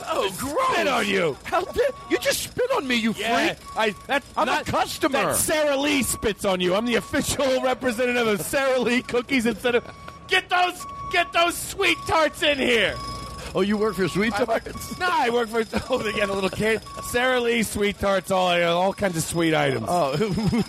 oh, 0.08 0.34
gross! 0.38 0.74
spit 0.74 0.88
on 0.88 1.08
you. 1.08 1.38
How 1.43 1.61
dare 1.64 1.90
you 2.10 2.19
just 2.19 2.42
spit 2.42 2.69
on 2.76 2.88
me, 2.88 2.95
you 2.95 3.14
Yeah, 3.18 3.53
freak? 3.53 3.77
I. 3.77 3.95
That's 4.08 4.26
I'm 4.38 4.45
not, 4.48 4.68
a 4.68 4.72
customer. 4.72 5.26
That 5.26 5.35
Sara 5.35 5.77
Lee 5.77 6.03
spits 6.03 6.45
on 6.45 6.60
you. 6.61 6.76
I'm 6.76 6.85
the 6.85 6.95
official 6.95 7.61
representative 7.64 8.27
of 8.27 8.42
Sara 8.42 8.80
Lee 8.80 9.02
cookies 9.02 9.45
instead 9.45 9.76
of. 9.76 9.84
Get 10.27 10.50
those. 10.50 10.85
Get 11.11 11.32
those 11.32 11.56
sweet 11.56 11.98
tarts 12.08 12.42
in 12.42 12.58
here. 12.58 12.95
Oh, 13.56 13.61
you 13.61 13.77
work 13.77 13.95
for 13.95 14.08
Sweet 14.08 14.34
Tarts? 14.34 15.00
no, 15.00 15.08
I 15.10 15.30
work 15.30 15.48
for. 15.50 15.64
Oh, 15.90 16.00
they 16.00 16.11
get 16.11 16.30
a 16.30 16.34
little 16.34 16.50
kid. 16.50 16.82
Sara 17.03 17.40
Lee 17.40 17.61
sweet 17.61 18.00
tarts, 18.00 18.32
all 18.32 18.52
all 18.64 18.93
kinds 18.93 19.16
of 19.16 19.24
sweet 19.24 19.53
items. 19.53 19.85
Oh, 19.88 20.14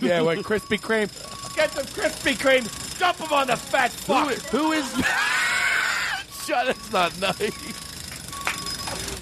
yeah, 0.03 0.21
what 0.21 0.39
Krispy 0.39 0.79
Kreme. 0.79 1.09
Get 1.57 1.71
the 1.71 1.83
Krispy 1.83 2.35
Kreme. 2.35 2.99
Dump 2.99 3.17
them 3.17 3.33
on 3.33 3.47
the 3.47 3.57
fat 3.57 3.91
fuck. 3.91 4.33
who 4.51 4.73
is? 4.73 4.87
Shut. 6.45 6.67
That's 6.67 6.93
not 6.93 7.19
nice. 7.21 7.94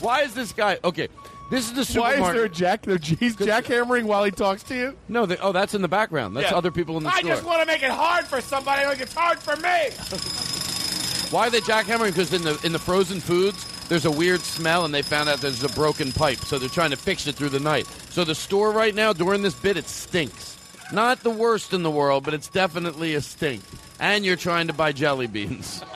Why 0.03 0.23
is 0.23 0.35
this 0.35 0.53
guy? 0.53 0.79
Okay, 0.85 1.09
this 1.51 1.67
is 1.67 1.75
the 1.75 1.85
supermarket. 1.85 2.21
Why 2.21 2.29
is 2.29 2.35
there 2.35 2.45
a 2.45 2.49
jack? 2.49 2.83
There, 2.83 2.99
he's 2.99 3.37
jackhammering 3.37 4.05
while 4.05 4.25
he 4.25 4.31
talks 4.31 4.63
to 4.65 4.75
you. 4.75 4.97
No, 5.09 5.27
they, 5.27 5.37
oh, 5.39 5.53
that's 5.53 5.75
in 5.75 5.83
the 5.83 5.89
background. 5.89 6.37
That's 6.37 6.51
Yeah. 6.51 6.57
other 6.57 6.71
people 6.71 6.97
in 6.97 7.05
the 7.05 7.09
I 7.11 7.19
store. 7.21 7.31
I 7.31 7.35
just 7.35 7.47
want 7.47 7.61
to 7.61 7.67
make 7.67 7.83
it 7.83 7.91
hard 7.91 8.27
for 8.27 8.41
somebody 8.41 8.85
like 8.85 9.01
it's 9.01 9.15
hard 9.15 9.39
for 9.39 9.57
me. 9.57 9.91
Why 11.33 11.47
are 11.47 11.51
they 11.51 11.61
jackhammering? 11.61 12.09
Because 12.09 12.33
in 12.33 12.43
the 12.43 12.61
in 12.65 12.73
the 12.73 12.79
frozen 12.79 13.21
foods, 13.21 13.65
there's 13.89 14.05
a 14.07 14.11
weird 14.11 14.41
smell, 14.41 14.85
and 14.85 14.93
they 14.93 15.03
found 15.03 15.29
out 15.29 15.41
there's 15.41 15.63
a 15.63 15.69
broken 15.71 16.11
pipe, 16.13 16.39
so 16.39 16.59
they're 16.59 16.69
trying 16.69 16.91
to 16.91 16.97
fix 16.97 17.27
it 17.27 17.37
through 17.37 17.51
the 17.51 17.61
night. 17.61 17.87
So 18.11 18.25
the 18.25 18.35
store 18.35 18.73
right 18.73 18.95
now 18.95 19.13
during 19.13 19.43
this 19.43 19.55
bit, 19.55 19.77
it 19.77 19.87
stinks. 19.89 20.59
Not 20.93 21.21
the 21.23 21.31
worst 21.31 21.73
in 21.73 21.83
the 21.83 21.91
world, 21.91 22.25
but 22.25 22.35
it's 22.35 22.49
definitely 22.49 23.15
a 23.15 23.21
stink. 23.23 23.63
And 24.01 24.25
you're 24.27 24.37
trying 24.37 24.67
to 24.67 24.73
buy 24.75 24.93
jelly 24.93 25.27
beans. 25.27 25.83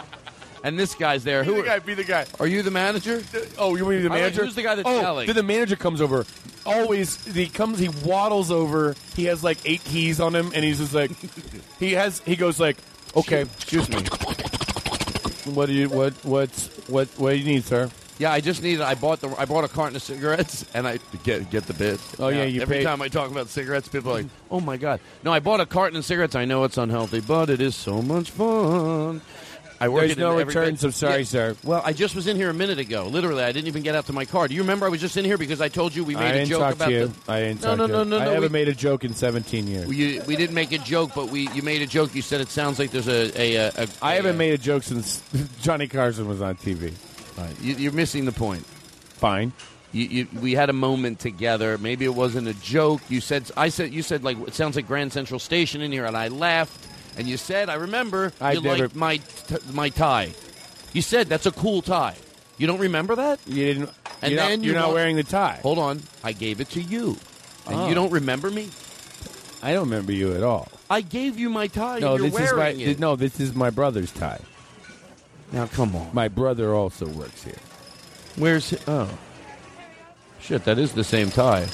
And 0.67 0.77
this 0.77 0.97
guy's 0.97 1.23
there. 1.23 1.45
Be 1.45 1.51
Who 1.51 1.57
the 1.59 1.63
guy. 1.63 1.79
Be 1.79 1.95
the 1.95 2.03
guy. 2.03 2.27
are 2.41 2.47
you? 2.47 2.63
The 2.63 2.73
manager? 2.73 3.23
Oh, 3.57 3.77
you 3.77 3.85
mean 3.89 4.03
the 4.03 4.09
I 4.09 4.11
like- 4.11 4.21
manager? 4.23 4.45
who's 4.45 4.57
the 4.57 4.65
guy 4.65 4.75
that's 4.75 4.89
oh, 4.89 5.01
yelling? 5.01 5.29
Then 5.29 5.37
the 5.37 5.45
manager 5.45 5.77
comes 5.77 6.01
over. 6.01 6.27
Always, 6.67 7.25
he 7.25 7.47
comes. 7.47 7.79
He 7.79 7.89
waddles 8.05 8.51
over. 8.51 8.97
He 9.15 9.27
has 9.27 9.45
like 9.45 9.59
eight 9.65 9.85
keys 9.85 10.21
on 10.21 10.35
him, 10.35 10.51
and 10.53 10.65
he's 10.65 10.79
just 10.79 10.93
like, 10.93 11.13
he 11.79 11.93
has. 11.93 12.19
He 12.27 12.35
goes 12.35 12.59
like, 12.59 12.79
okay, 13.15 13.43
Excuse 13.43 13.89
me. 13.89 13.99
what 15.55 15.67
do 15.67 15.73
you 15.73 15.89
what 15.89 16.13
what's 16.25 16.67
what 16.89 17.07
what 17.17 17.31
do 17.31 17.37
you 17.37 17.45
need, 17.45 17.63
sir? 17.63 17.89
Yeah, 18.19 18.33
I 18.33 18.41
just 18.41 18.61
needed. 18.61 18.81
I 18.81 18.97
bought 18.97 19.21
the. 19.21 19.29
I 19.39 19.45
bought 19.45 19.63
a 19.63 19.69
carton 19.69 19.95
of 19.95 20.03
cigarettes, 20.03 20.65
and 20.75 20.89
I 20.89 20.99
get 21.23 21.49
get 21.49 21.69
the 21.69 21.75
bit. 21.75 22.01
Oh, 22.19 22.27
yeah, 22.27 22.43
you 22.43 22.63
Every 22.63 22.79
paid- 22.79 22.85
time 22.85 23.01
I 23.03 23.07
talk 23.09 23.31
about 23.31 23.51
cigarettes, 23.51 23.87
people 23.87 24.11
are 24.11 24.15
like, 24.15 24.27
"Oh 24.51 24.59
my 24.59 24.79
god!" 24.79 24.99
No, 25.23 25.33
I 25.33 25.39
bought 25.39 25.61
a 25.61 25.67
carton 25.67 25.97
of 25.97 26.05
cigarettes. 26.05 26.35
I 26.35 26.45
know 26.45 26.65
it's 26.65 26.77
unhealthy, 26.79 27.21
but 27.21 27.51
it 27.51 27.61
is 27.61 27.77
so 27.77 28.03
much 28.03 28.33
fun. 28.33 29.21
I 29.81 29.89
work 29.89 30.07
There's 30.07 30.17
no 30.17 30.37
returns. 30.37 30.83
I'm 30.85 30.93
sorry, 30.93 31.19
Yeah. 31.19 31.25
sir. 31.25 31.57
Well, 31.63 31.83
I 31.85 31.93
just 31.93 32.15
was 32.15 32.27
in 32.27 32.37
here 32.37 32.49
a 32.49 32.55
minute 32.55 32.79
ago. 32.79 33.07
Literally, 33.07 33.43
I 33.45 33.53
didn't 33.53 33.69
even 33.69 33.83
get 33.83 33.95
out 33.95 34.07
to 34.07 34.13
my 34.13 34.25
car. 34.25 34.49
Do 34.49 34.55
you 34.55 34.63
remember 34.63 34.87
I 34.87 34.89
was 34.89 35.01
just 35.01 35.17
in 35.17 35.25
here 35.25 35.37
because 35.37 35.61
I 35.61 35.69
told 35.69 35.95
you 35.95 36.03
we 36.05 36.15
made 36.15 36.23
I 36.23 36.29
a 36.29 36.33
didn't 36.33 36.49
joke 36.49 36.61
talk 36.61 36.75
about 36.75 36.91
you. 36.91 37.07
the. 37.27 37.33
I 37.33 37.41
didn't 37.41 37.63
no, 37.63 37.69
talk 37.77 37.79
no, 37.79 37.87
no, 37.87 37.99
you. 38.03 38.05
no, 38.11 38.17
I 38.19 38.25
no. 38.25 38.31
haven't 38.35 38.53
we, 38.53 38.59
made 38.59 38.69
a 38.69 38.75
joke 38.75 39.05
in 39.05 39.15
17 39.15 39.67
years. 39.67 39.87
we, 39.87 40.19
uh, 40.21 40.25
we 40.25 40.37
didn't 40.37 40.55
make 40.55 40.73
a 40.73 40.79
joke, 40.79 41.11
but 41.15 41.29
we 41.29 41.49
you 41.51 41.63
made 41.63 41.83
a 41.83 41.87
joke. 41.87 42.15
You 42.15 42.23
said 42.23 42.41
it 42.41 42.49
sounds 42.49 42.79
like 42.79 42.91
there's 42.91 43.09
a 43.09 43.39
a. 43.41 43.55
a, 43.57 43.67
a 43.77 43.89
I 44.01 44.15
a- 44.15 44.17
haven't 44.17 44.39
made 44.39 44.53
a 44.55 44.59
joke 44.59 44.83
since 44.83 45.23
Johnny 45.63 45.89
Carson 45.89 46.27
was 46.27 46.41
on 46.41 46.57
TV. 46.57 46.93
You, 47.61 47.75
you're 47.75 47.93
missing 47.93 48.25
the 48.25 48.33
point. 48.33 48.65
Fine. 48.65 49.53
You, 49.93 50.05
you, 50.05 50.27
we 50.41 50.53
had 50.53 50.69
a 50.71 50.75
moment 50.75 51.21
together. 51.21 51.79
Maybe 51.79 52.05
it 52.07 52.15
wasn't 52.15 52.49
a 52.49 52.55
joke. 52.55 53.01
You 53.09 53.21
said 53.21 53.51
I 53.57 53.69
said 53.69 53.93
you 53.93 54.03
said 54.03 54.25
like 54.25 54.39
it 54.47 54.55
sounds 54.55 54.77
like 54.77 54.87
Grand 54.87 55.13
Central 55.13 55.39
Station 55.39 55.81
in 55.83 55.93
here, 55.93 56.07
and 56.07 56.17
I 56.17 56.29
laughed. 56.29 56.87
And 57.17 57.27
you 57.27 57.37
said 57.37 57.69
I 57.71 57.75
remember 57.75 58.33
I 58.41 58.53
you 58.53 58.61
never- 58.61 58.83
liked 58.85 58.97
my 58.97 59.17
t- 59.17 59.57
my 59.73 59.89
tie. 59.89 60.33
You 60.93 61.03
said 61.03 61.29
that's 61.29 61.47
a 61.47 61.53
cool 61.53 61.83
tie. 61.83 62.17
You 62.59 62.67
don't 62.67 62.79
remember 62.81 63.15
that? 63.17 63.39
You 63.47 63.65
didn't. 63.67 63.91
And 64.23 64.33
you're 64.33 64.41
then 64.41 64.59
not, 64.61 64.65
you 64.65 64.73
you're 64.73 64.75
not 64.81 64.85
want- 64.89 64.95
wearing 64.95 65.17
the 65.17 65.23
tie. 65.25 65.61
Hold 65.63 65.79
on, 65.79 66.03
I 66.25 66.33
gave 66.33 66.61
it 66.61 66.71
to 66.71 66.81
you, 66.83 67.17
and 67.67 67.77
Oh. 67.77 67.89
you 67.89 67.95
don't 67.95 68.11
remember 68.11 68.51
me. 68.51 68.69
I 69.63 69.73
don't 69.73 69.85
remember 69.85 70.13
you 70.13 70.35
at 70.35 70.43
all. 70.43 70.69
I 70.89 71.01
gave 71.01 71.39
you 71.39 71.51
my 71.51 71.67
tie. 71.67 71.99
No, 71.99 72.15
and 72.15 72.23
you're 72.25 72.31
this 72.31 72.41
is 72.41 72.53
my 72.53 72.57
wearing 72.59 72.81
it. 72.81 72.99
no. 72.99 73.17
This 73.17 73.41
is 73.41 73.55
my 73.55 73.71
brother's 73.71 74.13
tie. 74.13 74.41
Now 75.53 75.67
come 75.67 75.95
on. 75.97 76.11
My 76.13 76.29
brother 76.29 76.75
also 76.75 77.07
works 77.07 77.43
here. 77.45 77.55
Where's 78.37 78.75
oh 78.87 79.09
shit? 80.41 80.65
That 80.65 80.79
is 80.79 80.93
the 80.93 81.05
same 81.05 81.31
tie. 81.31 81.67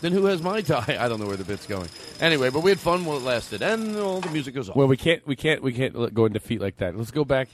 Then 0.00 0.12
who 0.12 0.24
has 0.26 0.42
my 0.42 0.60
tie? 0.60 0.96
I 1.00 1.08
don't 1.08 1.20
know 1.20 1.26
where 1.26 1.36
the 1.36 1.44
bit's 1.44 1.66
going. 1.66 1.88
Anyway, 2.20 2.50
but 2.50 2.60
we 2.60 2.70
had 2.70 2.78
fun 2.80 3.04
while 3.04 3.16
it 3.16 3.22
lasted, 3.22 3.62
and 3.62 3.96
all 3.96 4.20
the 4.20 4.30
music 4.30 4.54
goes 4.54 4.68
off. 4.70 4.76
Well, 4.76 4.86
we 4.88 4.96
can't. 4.96 5.26
We 5.26 5.36
can't. 5.36 5.62
We 5.62 5.72
can't 5.72 5.94
let- 5.96 6.14
go 6.14 6.26
in 6.26 6.32
defeat 6.32 6.60
like 6.60 6.76
that. 6.78 6.96
Let's 6.96 7.10
go 7.10 7.24
back. 7.24 7.48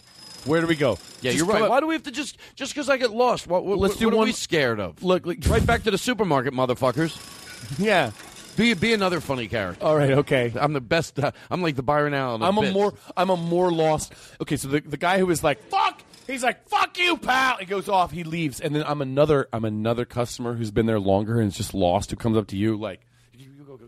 Where 0.46 0.60
do 0.62 0.66
we 0.66 0.74
go? 0.76 0.92
Yeah, 1.20 1.32
Just 1.32 1.36
you're 1.36 1.46
come 1.46 1.54
right. 1.56 1.62
up- 1.64 1.70
Why 1.70 1.80
do 1.80 1.86
we 1.86 1.94
have 1.94 2.02
to 2.04 2.10
just 2.10 2.38
just 2.54 2.72
because 2.72 2.88
I 2.88 2.96
get 2.96 3.10
lost? 3.10 3.46
What, 3.46 3.64
what, 3.64 3.78
Let's 3.78 3.94
what, 3.94 4.00
do 4.00 4.10
are 4.10 4.16
one- 4.16 4.26
we 4.26 4.32
scared 4.32 4.80
of? 4.80 5.02
Look, 5.02 5.26
look 5.26 5.36
right 5.48 5.64
back 5.66 5.82
to 5.84 5.90
the 5.90 5.98
supermarket, 5.98 6.52
motherfuckers. 6.54 7.16
Yeah. 7.78 8.12
Be 8.56 8.72
be 8.74 8.94
another 8.94 9.20
funny 9.20 9.46
character. 9.46 9.84
All 9.84 9.94
right. 9.96 10.10
Okay. 10.12 10.52
I'm 10.58 10.72
the 10.72 10.80
best. 10.80 11.18
Uh, 11.18 11.30
I'm 11.50 11.60
like 11.62 11.76
the 11.76 11.82
Byron 11.82 12.14
Allen. 12.14 12.40
of 12.42 12.48
I'm 12.48 12.56
a 12.58 12.62
bits. 12.62 12.72
more. 12.74 12.94
I'm 13.16 13.28
a 13.30 13.36
more 13.36 13.70
lost. 13.70 14.12
Okay, 14.40 14.56
so 14.56 14.68
the 14.68 14.80
the 14.80 14.96
guy 14.96 15.18
who 15.18 15.28
is 15.30 15.44
like 15.44 15.62
fuck. 15.64 16.02
He's 16.30 16.42
like 16.42 16.68
fuck 16.68 16.98
you, 16.98 17.16
pal. 17.16 17.56
He 17.58 17.66
goes 17.66 17.88
off. 17.88 18.10
He 18.10 18.24
leaves, 18.24 18.60
and 18.60 18.74
then 18.74 18.84
I'm 18.86 19.00
another. 19.02 19.48
I'm 19.52 19.64
another 19.64 20.04
customer 20.04 20.54
who's 20.54 20.70
been 20.70 20.86
there 20.86 21.00
longer 21.00 21.40
and 21.40 21.48
is 21.48 21.56
just 21.56 21.74
lost. 21.74 22.10
Who 22.10 22.16
comes 22.16 22.36
up 22.36 22.46
to 22.48 22.56
you 22.56 22.76
like, 22.76 23.00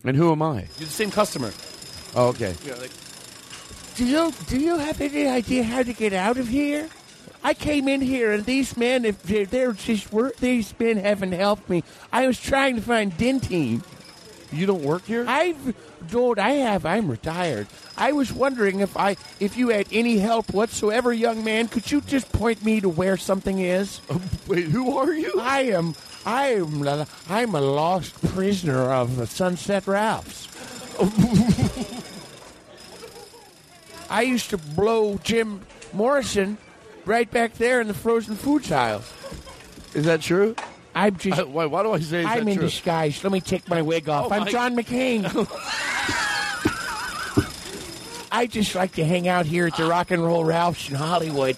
And 0.05 0.17
who 0.17 0.33
am 0.33 0.43
I? 0.43 0.55
you're 0.55 0.67
the 0.79 0.87
same 0.87 1.11
customer. 1.11 1.53
Oh, 2.15 2.29
okay. 2.29 2.55
Yeah, 2.67 2.75
like, 2.75 2.91
Do 3.97 4.05
you 4.05 4.33
do 4.49 4.59
you 4.59 4.79
have 4.79 5.01
any 5.01 5.27
idea 5.27 5.62
how 5.65 5.83
to 5.83 5.93
get 5.93 6.12
out 6.12 6.37
of 6.37 6.49
here? 6.49 6.89
I 7.45 7.55
came 7.55 7.89
in 7.89 8.01
here 8.01 8.33
and 8.33 8.45
these 8.45 8.77
men, 8.77 9.05
if 9.05 9.21
they're, 9.25 9.47
they're 9.47 9.73
just 9.73 10.12
wor- 10.12 10.33
these 10.39 10.73
men 10.79 10.97
haven't 10.97 11.33
helped 11.33 11.69
me. 11.69 11.83
I 12.12 12.27
was 12.29 12.39
trying 12.39 12.77
to 12.77 12.83
find 12.83 13.12
Dentyne. 13.19 13.83
You 14.53 14.67
don't 14.67 14.83
work 14.83 15.05
here? 15.05 15.25
I've 15.27 15.75
don't. 16.11 16.39
I 16.39 16.51
have. 16.53 16.85
I'm 16.85 17.11
retired. 17.11 17.67
I 17.97 18.13
was 18.13 18.33
wondering 18.33 18.81
if 18.81 18.97
I 18.97 19.17
if 19.41 19.57
you 19.57 19.71
had 19.71 19.87
any 19.93 20.19
help 20.19 20.53
whatsoever, 20.53 21.13
young 21.13 21.45
man. 21.45 21.69
Could 21.69 21.91
you 21.91 22.01
just 22.01 22.31
point 22.33 22.65
me 22.65 22.81
to 22.81 22.89
where 22.89 23.17
something 23.17 23.59
is? 23.59 24.01
Wait, 24.47 24.67
who 24.67 24.97
are 24.99 25.13
you? 25.13 25.33
I 25.41 25.63
am. 25.63 25.95
I 26.25 26.49
am. 26.49 26.87
uh, 26.87 27.05
I'm 27.29 27.55
a 27.55 27.61
lost 27.61 28.21
prisoner 28.35 28.93
of 28.93 29.17
the 29.17 29.27
Sunset 29.27 29.87
Ralph's. 29.87 30.49
I 34.11 34.23
used 34.23 34.51
to 34.51 34.59
blow 34.59 35.19
Jim 35.25 35.63
Morrison 35.93 36.59
right 37.07 37.31
back 37.31 37.55
there 37.55 37.81
in 37.81 37.89
the 37.89 37.95
frozen 37.95 38.37
foods 38.37 38.71
aisle. 38.71 39.03
Is 39.95 40.05
that 40.05 40.21
true? 40.21 40.55
I'm 40.95 41.17
just. 41.17 41.41
Uh, 41.41 41.47
why, 41.47 41.67
why 41.67 41.83
do 41.83 41.93
I 41.93 42.01
say 42.01 42.25
I'm 42.25 42.47
in 42.49 42.57
true? 42.57 42.67
disguise. 42.67 43.23
Let 43.25 43.33
me 43.33 43.41
take 43.41 43.69
my 43.69 43.83
wig 43.83 44.09
off. 44.09 44.27
Oh, 44.31 44.35
I'm 44.35 44.45
my- 44.45 44.51
John 44.51 44.77
McCain. 44.77 45.25
I 48.35 48.47
just 48.47 48.75
like 48.75 48.93
to 48.93 49.05
hang 49.05 49.29
out 49.29 49.45
here 49.45 49.67
at 49.67 49.77
the 49.77 49.85
Rock 49.85 50.11
and 50.11 50.25
Roll 50.25 50.43
Ralph's 50.45 50.89
in 50.89 50.95
Hollywood. 50.95 51.57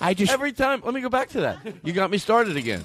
I 0.00 0.14
just 0.14 0.32
every 0.32 0.52
time. 0.52 0.82
Let 0.84 0.94
me 0.94 1.00
go 1.00 1.08
back 1.08 1.28
to 1.30 1.42
that. 1.42 1.58
You 1.84 1.92
got 1.92 2.10
me 2.10 2.18
started 2.18 2.56
again. 2.56 2.82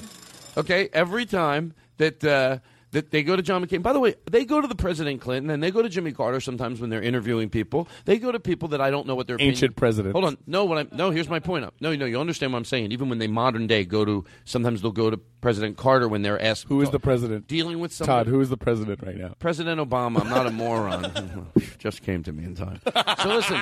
Okay, 0.55 0.87
every 0.93 1.25
time 1.25 1.73
that 1.97 2.23
uh, 2.23 2.59
that 2.91 3.11
they 3.11 3.23
go 3.23 3.35
to 3.35 3.41
John 3.41 3.65
McCain. 3.65 3.81
By 3.81 3.93
the 3.93 3.99
way, 3.99 4.15
they 4.29 4.45
go 4.45 4.61
to 4.61 4.67
the 4.67 4.75
President 4.75 5.21
Clinton 5.21 5.49
and 5.49 5.63
they 5.63 5.71
go 5.71 5.81
to 5.81 5.89
Jimmy 5.89 6.11
Carter 6.11 6.39
sometimes 6.39 6.79
when 6.79 6.89
they're 6.89 7.01
interviewing 7.01 7.49
people. 7.49 7.87
They 8.05 8.19
go 8.19 8.31
to 8.31 8.39
people 8.39 8.69
that 8.69 8.81
I 8.81 8.91
don't 8.91 9.07
know 9.07 9.15
what 9.15 9.27
their 9.27 9.37
Ancient 9.39 9.75
president. 9.75 10.13
Hold 10.13 10.25
on, 10.25 10.37
no, 10.45 10.65
what 10.65 10.77
I'm 10.77 10.89
no. 10.91 11.09
Here's 11.09 11.29
my 11.29 11.39
point. 11.39 11.65
Up. 11.65 11.73
No, 11.79 11.95
no, 11.95 12.05
you 12.05 12.19
understand 12.19 12.51
what 12.51 12.59
I'm 12.59 12.65
saying. 12.65 12.91
Even 12.91 13.09
when 13.09 13.19
they 13.19 13.27
modern 13.27 13.67
day 13.67 13.85
go 13.85 14.05
to, 14.05 14.25
sometimes 14.45 14.81
they'll 14.81 14.91
go 14.91 15.09
to 15.09 15.17
President 15.17 15.77
Carter 15.77 16.07
when 16.07 16.21
they're 16.21 16.41
asked 16.41 16.65
who 16.67 16.81
is 16.81 16.89
the 16.91 16.99
president? 16.99 17.47
dealing 17.47 17.79
with 17.79 17.97
Todd. 17.97 18.27
Who 18.27 18.41
is 18.41 18.49
the 18.49 18.57
president 18.57 19.01
right 19.03 19.17
now? 19.17 19.35
President 19.39 19.79
Obama. 19.79 20.21
I'm 20.21 20.29
not 20.29 20.47
a 20.47 20.51
moron. 20.51 21.47
Just 21.77 22.03
came 22.03 22.23
to 22.23 22.31
me 22.31 22.43
in 22.43 22.55
time. 22.55 22.79
So 23.21 23.29
listen. 23.29 23.59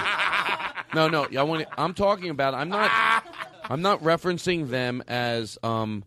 No, 0.96 1.08
no. 1.08 1.28
I 1.38 1.44
want. 1.44 1.66
I'm 1.78 1.94
talking 1.94 2.30
about. 2.30 2.54
I'm 2.54 2.70
not. 2.70 2.92
I'm 3.70 3.82
not 3.82 4.02
referencing 4.02 4.70
them 4.70 5.04
as. 5.08 5.58
Um, 5.62 6.04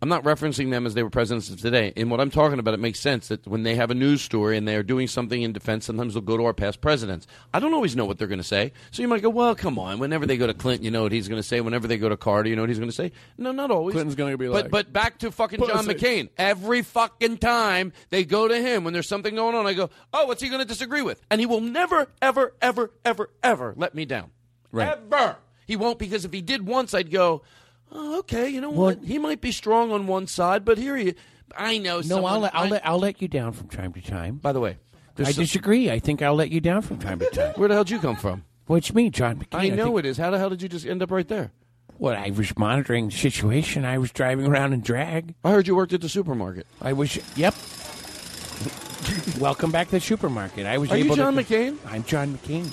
I'm 0.00 0.08
not 0.08 0.22
referencing 0.22 0.70
them 0.70 0.86
as 0.86 0.94
they 0.94 1.02
were 1.02 1.10
presidents 1.10 1.50
of 1.50 1.60
today. 1.60 1.92
In 1.96 2.08
what 2.08 2.20
I'm 2.20 2.30
talking 2.30 2.60
about, 2.60 2.72
it 2.72 2.78
makes 2.78 3.00
sense 3.00 3.28
that 3.28 3.44
when 3.48 3.64
they 3.64 3.74
have 3.74 3.90
a 3.90 3.94
news 3.94 4.22
story 4.22 4.56
and 4.56 4.66
they 4.66 4.76
are 4.76 4.84
doing 4.84 5.08
something 5.08 5.42
in 5.42 5.52
defense, 5.52 5.86
sometimes 5.86 6.14
they'll 6.14 6.20
go 6.22 6.36
to 6.36 6.44
our 6.44 6.54
past 6.54 6.80
presidents. 6.80 7.26
I 7.52 7.58
don't 7.58 7.74
always 7.74 7.96
know 7.96 8.04
what 8.04 8.16
they're 8.16 8.28
going 8.28 8.38
to 8.38 8.44
say. 8.44 8.72
So 8.92 9.02
you 9.02 9.08
might 9.08 9.22
go, 9.22 9.28
well, 9.28 9.56
come 9.56 9.76
on. 9.76 9.98
Whenever 9.98 10.24
they 10.24 10.36
go 10.36 10.46
to 10.46 10.54
Clinton, 10.54 10.84
you 10.84 10.92
know 10.92 11.02
what 11.02 11.10
he's 11.10 11.26
going 11.26 11.40
to 11.40 11.46
say. 11.46 11.60
Whenever 11.60 11.88
they 11.88 11.98
go 11.98 12.08
to 12.08 12.16
Carter, 12.16 12.48
you 12.48 12.54
know 12.54 12.62
what 12.62 12.68
he's 12.68 12.78
going 12.78 12.90
to 12.90 12.94
say. 12.94 13.10
No, 13.36 13.50
not 13.50 13.72
always. 13.72 13.92
Clinton's 13.92 14.14
going 14.14 14.32
to 14.32 14.38
be 14.38 14.46
But 14.46 14.64
like, 14.64 14.70
but 14.70 14.92
back 14.92 15.18
to 15.18 15.32
fucking 15.32 15.58
John 15.58 15.84
Pussy. 15.84 15.94
McCain. 15.94 16.28
Every 16.38 16.82
fucking 16.82 17.38
time 17.38 17.92
they 18.10 18.24
go 18.24 18.46
to 18.46 18.56
him 18.60 18.84
when 18.84 18.92
there's 18.92 19.08
something 19.08 19.34
going 19.34 19.56
on, 19.56 19.66
I 19.66 19.74
go, 19.74 19.90
oh, 20.12 20.26
what's 20.26 20.40
he 20.40 20.48
going 20.48 20.60
to 20.60 20.68
disagree 20.68 21.02
with? 21.02 21.20
And 21.28 21.40
he 21.40 21.46
will 21.46 21.60
never, 21.60 22.06
ever, 22.22 22.54
ever, 22.62 22.92
ever, 23.04 23.30
ever 23.42 23.74
let 23.76 23.96
me 23.96 24.04
down. 24.04 24.30
Right. 24.70 24.96
Ever. 24.96 25.38
He 25.66 25.74
won't 25.74 25.98
because 25.98 26.24
if 26.24 26.32
he 26.32 26.40
did 26.40 26.64
once, 26.64 26.94
I'd 26.94 27.10
go, 27.10 27.42
oh, 27.92 28.18
okay, 28.20 28.48
you 28.48 28.60
know 28.60 28.70
what? 28.70 29.02
He 29.04 29.18
might 29.18 29.40
be 29.40 29.52
strong 29.52 29.92
on 29.92 30.06
one 30.06 30.26
side, 30.26 30.64
but 30.64 30.78
here 30.78 30.96
he. 30.96 31.14
I 31.56 31.78
know. 31.78 31.96
no. 31.96 32.02
someone- 32.02 32.32
I'll 32.32 32.40
let, 32.40 32.54
I'll 32.54 32.64
I- 32.64 32.68
let 32.68 32.86
I'll 32.86 32.98
let 32.98 33.22
you 33.22 33.28
down 33.28 33.52
from 33.52 33.68
time 33.68 33.92
to 33.94 34.00
time. 34.02 34.36
By 34.36 34.52
the 34.52 34.60
way, 34.60 34.76
I 35.18 35.24
some- 35.32 35.42
disagree. 35.44 35.90
I 35.90 35.98
think 35.98 36.22
I'll 36.22 36.34
let 36.34 36.50
you 36.50 36.60
down 36.60 36.82
from 36.82 36.98
time 36.98 37.18
to 37.20 37.26
time. 37.32 37.54
Where 37.56 37.68
the 37.68 37.74
hell 37.74 37.84
did 37.84 37.90
you 37.92 37.98
come 38.00 38.16
from? 38.16 38.44
What's 38.66 38.92
me, 38.94 39.08
John 39.10 39.36
McCain? 39.36 39.58
I 39.58 39.68
know 39.70 39.86
think- 39.86 40.00
it 40.00 40.06
is. 40.06 40.18
How 40.18 40.30
the 40.30 40.38
hell 40.38 40.50
did 40.50 40.60
you 40.62 40.68
just 40.68 40.86
end 40.86 41.02
up 41.02 41.10
right 41.10 41.26
there? 41.26 41.52
What 41.96 42.14
I 42.14 42.30
was 42.30 42.56
monitoring 42.56 43.08
the 43.08 43.16
situation. 43.16 43.84
I 43.84 43.98
was 43.98 44.12
driving 44.12 44.46
around 44.46 44.72
in 44.72 44.82
drag. 44.82 45.34
I 45.42 45.50
heard 45.50 45.66
you 45.66 45.74
worked 45.74 45.92
at 45.92 46.00
the 46.00 46.08
supermarket. 46.08 46.66
I 46.80 46.92
was. 46.92 47.18
Yep. 47.36 47.54
Welcome 49.40 49.70
back 49.72 49.86
to 49.88 49.92
the 49.92 50.00
supermarket. 50.00 50.66
I 50.66 50.78
was 50.78 50.90
Are 50.92 50.96
you 50.98 51.06
able 51.06 51.16
John 51.16 51.34
to. 51.34 51.42
McCain? 51.42 51.76
I'm 51.86 52.04
John 52.04 52.36
McCain. 52.38 52.66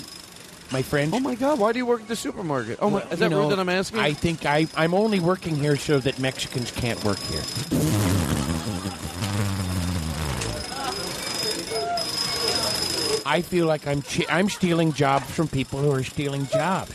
My 0.72 0.82
friend. 0.82 1.14
Oh 1.14 1.20
my 1.20 1.36
God! 1.36 1.60
Why 1.60 1.72
do 1.72 1.78
you 1.78 1.86
work 1.86 2.02
at 2.02 2.08
the 2.08 2.16
supermarket? 2.16 2.78
Oh 2.82 2.90
my! 2.90 3.02
Is 3.04 3.20
that 3.20 3.30
know, 3.30 3.42
rude 3.42 3.52
that 3.52 3.60
I'm 3.60 3.68
asking? 3.68 4.00
I 4.00 4.12
think 4.12 4.44
I, 4.44 4.66
I'm 4.76 4.94
only 4.94 5.20
working 5.20 5.54
here 5.54 5.76
so 5.76 5.98
that 6.00 6.18
Mexicans 6.18 6.72
can't 6.72 7.02
work 7.04 7.18
here. 7.18 7.42
I 13.24 13.42
feel 13.42 13.66
like 13.66 13.86
I'm 13.86 14.02
che- 14.02 14.26
I'm 14.28 14.48
stealing 14.48 14.92
jobs 14.92 15.30
from 15.30 15.48
people 15.48 15.80
who 15.80 15.90
are 15.92 16.04
stealing 16.04 16.46
jobs. 16.46 16.94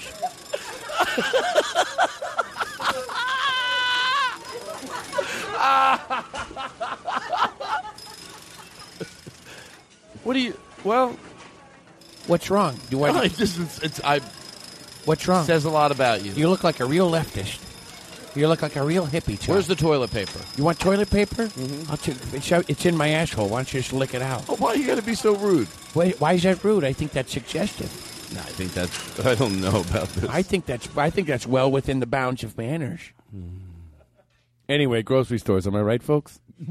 what 10.23 10.33
do 10.33 10.39
you? 10.39 10.57
Well, 10.83 11.17
What's 12.27 12.49
wrong? 12.49 12.79
Do? 12.89 13.03
I 13.03 13.27
just 13.27 13.59
it's, 13.59 13.79
it's 13.79 14.01
I. 14.03 14.19
What's 15.05 15.27
wrong? 15.27 15.45
Says 15.45 15.65
a 15.65 15.69
lot 15.69 15.91
about 15.91 16.23
you. 16.23 16.31
You 16.33 16.49
look 16.49 16.63
like 16.63 16.79
a 16.79 16.85
real 16.85 17.09
leftist. 17.11 17.59
You 18.35 18.47
look 18.47 18.61
like 18.61 18.75
a 18.77 18.83
real 18.83 19.05
hippie. 19.07 19.37
Chuck. 19.39 19.49
Where's 19.49 19.67
the 19.67 19.75
toilet 19.75 20.11
paper? 20.11 20.39
You 20.55 20.63
want 20.63 20.79
toilet 20.79 21.09
paper? 21.09 21.47
Mm-hmm. 21.47 21.91
I'll 21.91 21.97
t- 21.97 22.13
it's, 22.33 22.49
out- 22.53 22.69
it's 22.69 22.85
in 22.85 22.95
my 22.95 23.09
asshole. 23.09 23.49
Why 23.49 23.57
don't 23.57 23.73
you 23.73 23.81
just 23.81 23.91
lick 23.91 24.13
it 24.13 24.21
out? 24.21 24.45
Oh, 24.47 24.55
why 24.55 24.75
you 24.75 24.87
got 24.87 24.95
to 24.95 25.01
be 25.01 25.15
so 25.15 25.35
rude? 25.35 25.67
Wait, 25.95 26.21
why 26.21 26.33
is 26.33 26.43
that 26.43 26.63
rude? 26.63 26.85
I 26.85 26.93
think 26.93 27.11
that's 27.11 27.31
suggestive. 27.33 27.89
No, 28.33 28.39
I 28.39 28.43
think 28.43 28.73
that's. 28.73 29.19
I 29.25 29.35
don't 29.35 29.59
know 29.59 29.81
about 29.81 30.07
this. 30.09 30.29
I 30.29 30.41
think 30.43 30.65
that's 30.65 30.87
I 30.95 31.09
think 31.09 31.27
that's 31.27 31.45
well 31.45 31.69
within 31.69 31.99
the 31.99 32.05
bounds 32.05 32.43
of 32.45 32.57
manners. 32.57 33.01
Anyway, 34.69 35.01
grocery 35.01 35.39
stores. 35.39 35.67
Am 35.67 35.75
I 35.75 35.81
right, 35.81 36.01
folks? 36.01 36.39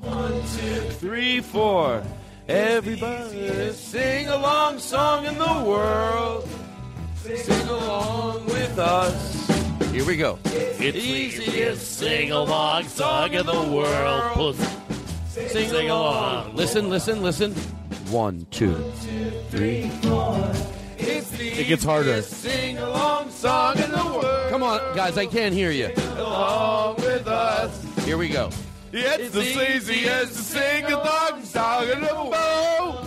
One, 0.00 0.32
two, 0.32 0.80
three, 1.00 1.40
four. 1.40 2.02
Everybody 2.50 3.70
sing 3.74 4.26
a 4.26 4.36
long 4.36 4.80
song 4.80 5.24
in 5.24 5.38
the 5.38 5.62
world. 5.64 6.48
Sing 7.22 7.68
along 7.68 8.44
with 8.46 8.76
us. 8.76 9.92
Here 9.92 10.04
we 10.04 10.16
go. 10.16 10.36
It's 10.46 10.78
the 10.78 10.98
easiest 10.98 11.98
sing 11.98 12.32
along 12.32 12.88
song 12.88 13.34
in 13.34 13.46
the 13.46 13.52
world. 13.52 14.56
Sing, 15.28 15.90
along. 15.90 16.56
Listen, 16.56 16.90
listen, 16.90 17.22
listen. 17.22 17.54
One, 18.10 18.44
two, 18.50 18.74
three, 19.50 19.88
four. 20.02 20.50
It's 20.98 21.30
the 21.30 21.50
It 21.50 21.68
gets 21.68 21.84
harder. 21.84 22.20
sing 22.20 22.78
along 22.78 23.30
song 23.30 23.78
in 23.78 23.92
the 23.92 24.04
world. 24.04 24.50
Come 24.50 24.64
on, 24.64 24.96
guys, 24.96 25.16
I 25.16 25.26
can't 25.26 25.54
hear 25.54 25.70
you. 25.70 25.92
Along 26.16 26.96
with 26.96 27.28
us. 27.28 28.04
Here 28.04 28.18
we 28.18 28.28
go. 28.28 28.50
It's 28.92 29.32
the 29.32 29.76
easiest 29.76 30.36
to 30.36 30.42
sing 30.42 30.84
along 30.86 31.44
song 31.44 31.88
in 31.88 32.00
the 32.00 32.14
world. 32.14 33.06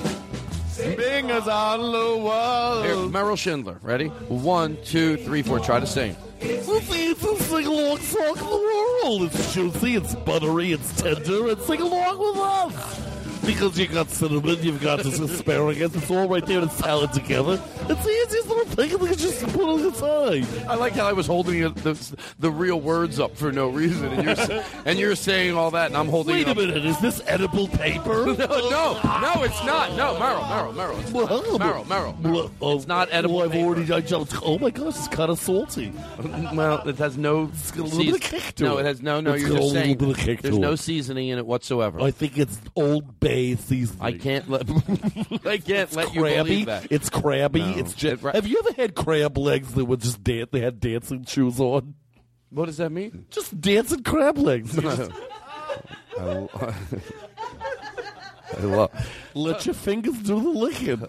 Fingers 0.74 1.48
on 1.48 1.80
the 1.92 2.18
wall. 2.24 2.84
Here, 2.84 2.96
Merrill 2.96 3.36
Shindler. 3.36 3.78
Ready? 3.82 4.08
One, 4.08 4.78
two, 4.86 5.18
three, 5.18 5.42
four. 5.42 5.60
Try 5.60 5.80
to 5.80 5.88
sing. 5.88 6.16
It's 6.40 6.66
the 6.66 6.96
easiest 6.96 7.50
sing 7.50 7.66
along 7.68 7.98
song 7.98 8.38
in 8.38 8.46
the 8.46 9.02
world. 9.04 9.24
It's 9.24 9.54
juicy, 9.54 9.96
it's 9.96 10.16
buttery, 10.16 10.72
it's 10.72 11.02
tender, 11.02 11.50
and 11.50 11.62
sing 11.62 11.82
along 11.82 12.20
with 12.20 12.38
us. 12.38 13.13
Because 13.46 13.78
you've 13.78 13.94
got 13.94 14.10
cinnamon, 14.10 14.58
you've 14.62 14.82
got 14.82 15.04
this 15.04 15.20
asparagus, 15.20 15.96
it's 15.96 16.10
all 16.10 16.28
right 16.30 16.46
there 16.46 16.62
in 16.62 16.70
salad 16.70 17.12
together. 17.12 17.62
It's 17.90 18.04
the 18.04 18.10
easiest 18.10 18.48
little 18.48 18.66
thing, 18.66 18.90
you 18.92 19.16
just 19.16 19.46
put 19.48 19.80
it 19.80 19.94
aside. 19.94 20.48
I 20.68 20.76
like 20.76 20.94
how 20.94 21.08
I 21.08 21.14
was 21.14 21.28
holding 21.28 21.62
the, 21.62 22.18
the 22.40 22.50
real 22.50 22.80
words 22.80 23.20
up 23.20 23.36
for 23.36 23.52
no 23.52 23.68
reason, 23.68 24.06
and 24.14 24.38
you're, 24.38 24.64
and 24.86 25.00
you're 25.00 25.16
saying 25.16 25.56
all 25.56 25.72
that, 25.72 25.88
and 25.88 25.98
I'm 25.98 26.08
holding. 26.08 26.36
Wait 26.36 26.42
it 26.44 26.48
a 26.48 26.52
up. 26.52 26.58
minute, 26.58 26.86
is 26.86 27.00
this 27.00 27.22
edible 27.28 27.68
paper? 27.68 28.26
no, 28.26 28.34
no, 28.36 29.00
no, 29.04 29.44
it's 29.44 29.64
not. 29.66 29.96
No, 29.98 30.18
Merrill, 30.18 30.46
Merrill, 30.48 30.74
Merrill. 30.74 31.00
It's 31.00 31.12
not. 31.12 31.60
Merrill, 31.60 31.86
Merrill, 31.86 32.18
Merrill. 32.22 32.52
It's 32.78 32.88
not 32.88 33.10
oh, 33.10 33.16
edible. 33.16 33.36
Well, 33.36 33.52
I've 33.52 33.56
already, 33.56 33.92
I 33.92 34.00
jumped. 34.00 34.36
Oh 34.42 34.58
my 34.58 34.70
gosh, 34.70 34.96
it's 34.96 35.08
kind 35.10 35.30
of 35.30 35.40
salty. 35.40 35.92
Well, 36.54 36.88
it 36.88 36.98
has 36.98 37.18
no. 37.18 37.50
It's 37.54 37.72
got 37.72 37.82
a 37.82 37.84
little 37.84 38.06
bit 38.06 38.16
of 38.16 38.22
kick 38.22 38.56
to 38.56 38.64
no, 38.64 38.78
it. 38.78 38.82
it 38.82 38.86
has 38.86 39.02
no. 39.02 39.20
No, 39.20 39.34
It's 39.34 39.42
you're 39.42 39.52
just 39.52 39.62
little 39.62 39.82
saying. 39.82 39.98
bit 39.98 40.10
of 40.10 40.18
kick 40.18 40.42
there's 40.42 40.58
no 40.58 40.76
seasoning 40.76 41.30
in 41.30 41.38
it 41.38 41.46
whatsoever. 41.46 42.00
I 42.00 42.12
think 42.12 42.38
it's 42.38 42.60
Old 42.76 43.20
Bay 43.20 43.33
seasoning. 43.56 44.02
I 44.02 44.12
can't 44.14 44.50
let. 44.50 44.70
I 45.46 45.58
can't 45.58 45.70
It's 45.70 45.96
let 45.96 46.14
you 46.14 46.22
believe 46.22 46.66
that. 46.68 46.88
It's 46.92 47.10
crabby. 47.10 47.62
No. 47.62 47.78
It's 47.78 47.94
just. 47.94 48.24
It- 48.24 48.36
have 48.36 48.48
you 48.48 48.60
ever 48.60 48.74
had 48.74 48.96
crab 48.96 49.38
legs 49.38 49.74
that 49.74 49.86
were 49.86 49.98
just 49.98 50.24
dan- 50.24 50.48
They 50.52 50.62
had 50.62 50.80
dancing 50.80 51.26
shoes 51.26 51.60
on. 51.60 51.96
What 52.50 52.68
does 52.68 52.78
that 52.78 52.92
mean? 52.92 53.26
Just 53.32 53.60
dancing 53.60 54.04
crab 54.04 54.38
legs. 54.38 54.78
I 56.18 56.48
love. 58.62 58.92
let 59.34 59.66
your 59.66 59.74
fingers 59.74 60.18
do 60.20 60.40
the 60.40 60.50
licking. 60.50 61.02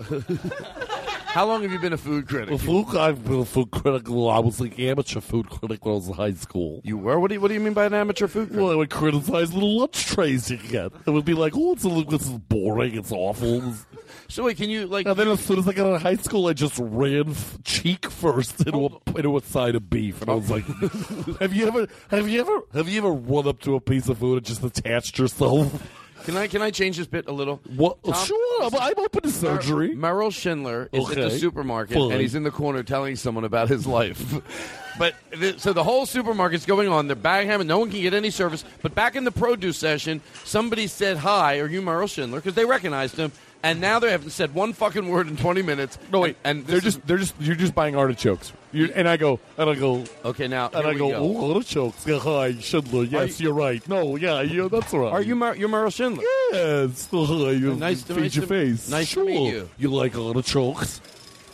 How 1.35 1.47
long 1.47 1.63
have 1.63 1.73
you 1.73 1.81
been 1.81 1.93
a 1.93 1.99
food 1.99 2.29
critic? 2.29 2.51
Well, 2.51 2.85
food, 2.85 2.97
I've 2.97 3.25
been 3.25 3.41
a 3.41 3.45
food 3.45 3.73
critic. 3.73 4.09
Well, 4.09 4.29
I 4.29 4.39
was 4.39 4.61
like 4.61 4.79
amateur 4.79 5.19
food 5.19 5.51
critic 5.51 5.85
when 5.85 5.95
I 5.95 5.97
was 5.97 6.07
in 6.07 6.15
high 6.15 6.35
school. 6.35 6.81
You 6.85 6.97
were? 6.97 7.19
What 7.19 7.27
do 7.27 7.35
you 7.35 7.41
What 7.41 7.49
do 7.49 7.55
you 7.55 7.61
mean 7.61 7.73
by 7.73 7.87
an 7.87 7.95
amateur 7.95 8.29
food 8.29 8.51
critic? 8.51 8.63
Well, 8.63 8.71
I 8.71 8.77
would 8.77 8.91
criticize 8.91 9.53
little 9.53 9.81
lunch 9.81 10.07
trays 10.07 10.49
you 10.49 10.59
get. 10.59 10.93
It 11.05 11.11
would 11.11 11.25
be 11.25 11.35
like, 11.35 11.55
oh, 11.57 11.73
it's 11.73 11.83
a 11.83 11.89
little, 11.89 12.09
this 12.09 12.23
is 12.23 12.39
boring. 12.39 12.95
It's 12.97 13.11
awful. 13.11 13.75
So 14.29 14.45
wait, 14.45 14.57
can 14.57 14.71
you 14.71 14.87
like? 14.87 15.07
And 15.07 15.17
then 15.17 15.29
as 15.29 15.41
soon 15.41 15.59
as 15.59 15.69
I 15.69 15.73
got 15.73 15.87
out 15.87 15.97
of 15.97 16.03
high 16.03 16.17
school, 16.17 16.47
I 16.47 16.55
just 16.55 16.79
ran 16.79 17.31
f- 17.31 17.59
cheek 17.63 18.11
first 18.11 18.61
into 18.61 18.79
oh. 18.79 19.03
a 19.07 19.17
into 19.19 19.37
a 19.37 19.43
side 19.43 19.75
of 19.75 19.91
beef, 19.91 20.23
and 20.23 20.31
I 20.31 20.35
was 20.35 20.51
like, 20.51 20.65
"Have 21.41 21.53
you 21.53 21.67
ever, 21.67 21.87
have 22.09 22.29
you 22.29 22.41
ever, 22.41 22.61
have 22.73 22.89
you 22.89 22.99
ever 22.99 23.13
run 23.13 23.47
up 23.47 23.61
to 23.61 23.75
a 23.75 23.81
piece 23.81 24.09
of 24.09 24.19
food 24.19 24.39
and 24.39 24.47
just 24.47 24.65
attached 24.65 25.19
yourself?" 25.19 25.83
Can 26.25 26.37
I 26.37 26.47
Can 26.47 26.63
I 26.63 26.71
change 26.71 26.97
this 26.97 27.07
bit 27.07 27.29
a 27.29 27.33
little? 27.33 27.61
What? 27.77 28.03
Tom- 28.03 28.15
sure, 28.15 28.63
I'm, 28.65 28.75
I'm 28.75 28.99
open 28.99 29.23
to 29.23 29.31
surgery. 29.31 29.89
Mer- 29.95 30.15
Merrill 30.15 30.31
Shindler 30.31 30.89
is 30.93 31.09
at 31.11 31.17
the 31.17 31.31
supermarket 31.31 31.97
Fine. 31.97 32.13
and 32.13 32.21
he's 32.21 32.35
in 32.35 32.45
the 32.45 32.51
corner 32.51 32.83
telling 32.83 33.17
someone 33.17 33.45
about 33.45 33.69
his 33.69 33.87
life. 33.87 34.35
but 34.99 35.15
so 35.59 35.73
the 35.73 35.85
whole 35.85 36.07
supermarket's 36.07 36.65
going 36.65 36.89
on. 36.89 37.09
They're 37.09 37.17
bag 37.17 37.47
having 37.47 37.67
no 37.67 37.79
one 37.79 37.91
can 37.91 38.01
get 38.01 38.15
any 38.15 38.31
service. 38.31 38.65
But 38.81 38.95
back 38.95 39.17
in 39.17 39.25
the 39.25 39.33
produce 39.33 39.77
session, 39.77 40.23
somebody 40.45 40.87
said 40.87 41.19
hi. 41.19 41.59
Are 41.59 41.69
you 41.69 41.83
Merrill 41.83 42.09
Shindler? 42.09 42.37
Because 42.37 42.55
they 42.55 42.65
recognized 42.65 43.17
him. 43.17 43.31
And 43.65 43.81
now 43.81 43.99
they 43.99 44.11
haven't 44.11 44.31
said 44.31 44.55
one 44.55 44.75
fucking 44.75 45.09
word 45.09 45.27
in 45.27 45.37
twenty 45.39 45.63
minutes. 45.63 45.99
No 46.13 46.21
wait, 46.21 46.37
and, 46.45 46.59
and 46.59 46.67
they're 46.67 46.77
is- 46.77 46.83
just 46.85 47.07
they're 47.07 47.17
just 47.19 47.35
you're 47.41 47.57
just 47.57 47.75
buying 47.75 47.97
artichokes. 47.97 48.53
You 48.73 48.93
and 48.95 49.09
I 49.09 49.17
go 49.17 49.41
and 49.57 49.71
I 49.71 49.75
go 49.75 50.05
okay 50.25 50.49
now. 50.49 50.69
And 50.73 50.87
I 50.87 50.93
go, 50.95 51.09
go. 51.09 51.17
oh, 51.17 51.53
artichokes. 51.55 52.07
Yeah, 52.07 52.19
hi, 52.19 52.53
Shindler. 52.53 53.11
Yes, 53.11 53.41
you- 53.41 53.49
you, 53.49 53.51
are 53.53 53.57
right. 53.57 53.89
No, 53.89 54.17
yeah, 54.17 54.43
yeah, 54.43 54.69
that's 54.71 54.93
right. 54.93 55.13
Are 55.13 55.23
you 55.23 55.35
Mer- 55.35 55.57
you're 55.57 55.69
Merrill 55.71 55.91
Shindler? 55.91 56.23
Yes. 56.53 57.09
You 57.13 57.75
Nice 57.75 58.03
to- 58.05 58.15
feed 58.15 58.21
nice 58.23 58.37
your 58.37 58.43
to- 58.43 58.49
face. 58.49 58.89
nice 58.91 59.13
to 59.15 59.25
meet 59.25 59.51
you. 59.53 59.71
You 59.79 59.89
like 59.91 60.15
artichokes? 60.17 61.01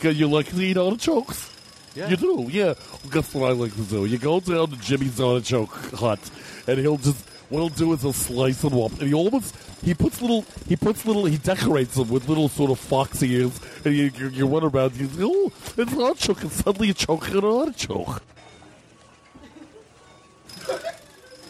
You 0.03 0.27
like 0.27 0.47
to 0.49 0.59
eat 0.61 0.77
artichokes? 0.77 1.49
Yeah. 1.95 2.09
You 2.09 2.17
do, 2.17 2.47
yeah. 2.51 2.73
Well, 3.03 3.11
guess 3.11 3.33
what 3.33 3.49
I 3.49 3.53
like 3.53 3.73
to 3.75 3.81
do? 3.83 4.05
You 4.05 4.17
go 4.17 4.39
down 4.39 4.69
to 4.71 4.77
Jimmy's 4.77 5.19
artichoke 5.21 5.73
hut, 5.93 6.19
and 6.67 6.79
he'll 6.79 6.97
just 6.97 7.23
what 7.49 7.59
he'll 7.59 7.69
do 7.69 7.93
is 7.93 8.01
he'll 8.01 8.13
slice 8.13 8.61
them 8.61 8.77
up, 8.79 8.91
and 8.99 9.03
he 9.09 9.13
almost 9.13 9.55
he 9.83 9.93
puts 9.93 10.21
little 10.21 10.45
he 10.67 10.75
puts 10.75 11.05
little 11.05 11.25
he 11.25 11.37
decorates 11.37 11.95
them 11.95 12.09
with 12.09 12.29
little 12.29 12.49
sort 12.49 12.71
of 12.71 12.79
fox 12.79 13.21
ears, 13.23 13.59
and 13.83 13.95
you 13.95 14.11
you, 14.17 14.27
you 14.29 14.47
run 14.47 14.63
around. 14.63 14.95
You 14.95 15.07
say, 15.07 15.21
oh, 15.23 15.51
it's 15.77 15.93
an 15.93 16.01
artichoke, 16.01 16.41
and 16.43 16.51
suddenly 16.51 16.87
you're 16.87 16.93
choking 16.93 17.37
an 17.37 17.45
artichoke. 17.45 18.21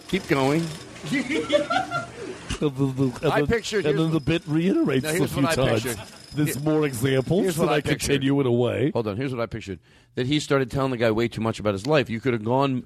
Keep 0.07 0.27
going. 0.27 0.67
And 1.03 1.19
the- 2.59 2.69
the- 2.69 3.19
and 3.23 3.33
I 3.33 3.41
pictured- 3.43 3.85
and 3.87 3.97
then 3.97 4.11
the 4.11 4.19
bit 4.19 4.43
reiterates 4.45 5.03
Now, 5.03 5.23
a 5.23 5.27
few 5.27 5.41
times. 5.41 5.81
pictured. 5.83 5.97
There's 6.33 6.53
Here- 6.55 6.63
more 6.63 6.85
examples, 6.85 7.57
what 7.57 7.65
and 7.65 7.71
I 7.71 7.77
I 7.77 7.81
continue 7.81 8.39
in 8.39 8.45
a 8.45 8.51
way. 8.51 8.91
Hold 8.93 9.07
on. 9.07 9.17
Here's 9.17 9.33
what 9.33 9.41
I 9.41 9.47
pictured: 9.47 9.79
that 10.15 10.27
he 10.27 10.39
started 10.39 10.69
telling 10.71 10.91
the 10.91 10.97
guy 10.97 11.11
way 11.11 11.27
too 11.27 11.41
much 11.41 11.59
about 11.59 11.73
his 11.73 11.85
life. 11.87 12.09
You 12.09 12.21
could 12.21 12.31
have 12.33 12.45
gone 12.45 12.83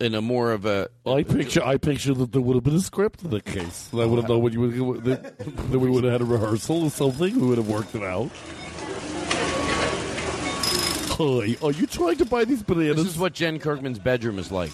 in 0.00 0.14
a 0.14 0.20
more 0.20 0.52
of 0.52 0.64
a. 0.66 0.88
I 1.06 1.22
picture, 1.24 1.64
I 1.64 1.76
picture 1.78 2.14
that 2.14 2.30
there 2.32 2.40
would 2.42 2.54
have 2.54 2.62
been 2.64 2.76
a 2.76 2.80
script 2.80 3.24
in 3.24 3.30
the 3.30 3.40
case. 3.40 3.88
I 3.92 4.04
would 4.04 4.18
have 4.20 4.28
known 4.28 4.42
when 4.42 4.52
you 4.52 4.84
would, 4.84 5.04
that, 5.04 5.38
that 5.38 5.78
we 5.78 5.88
would 5.90 6.04
have 6.04 6.12
had 6.12 6.20
a 6.20 6.24
rehearsal 6.26 6.84
or 6.84 6.90
something. 6.90 7.40
We 7.40 7.46
would 7.48 7.58
have 7.58 7.66
worked 7.68 7.94
it 7.96 8.02
out. 8.04 8.30
Hi, 11.16 11.56
are 11.62 11.72
you 11.72 11.86
trying 11.86 12.16
to 12.18 12.24
buy 12.26 12.44
these 12.44 12.62
bananas? 12.62 12.96
This 12.96 13.06
is 13.06 13.18
what 13.18 13.32
Jen 13.32 13.58
Kirkman's 13.58 13.98
bedroom 13.98 14.38
is 14.38 14.52
like. 14.52 14.72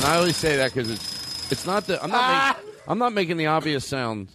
And 0.00 0.08
I 0.08 0.16
always 0.16 0.34
say 0.34 0.56
that 0.56 0.72
because 0.72 0.88
it's 0.90 1.52
it's 1.52 1.66
not 1.66 1.86
the 1.86 2.02
I'm 2.02 2.10
not 2.10 2.56
making, 2.56 2.72
ah. 2.78 2.90
I'm 2.90 2.98
not 2.98 3.12
making 3.12 3.36
the 3.36 3.48
obvious 3.48 3.86
sound 3.86 4.30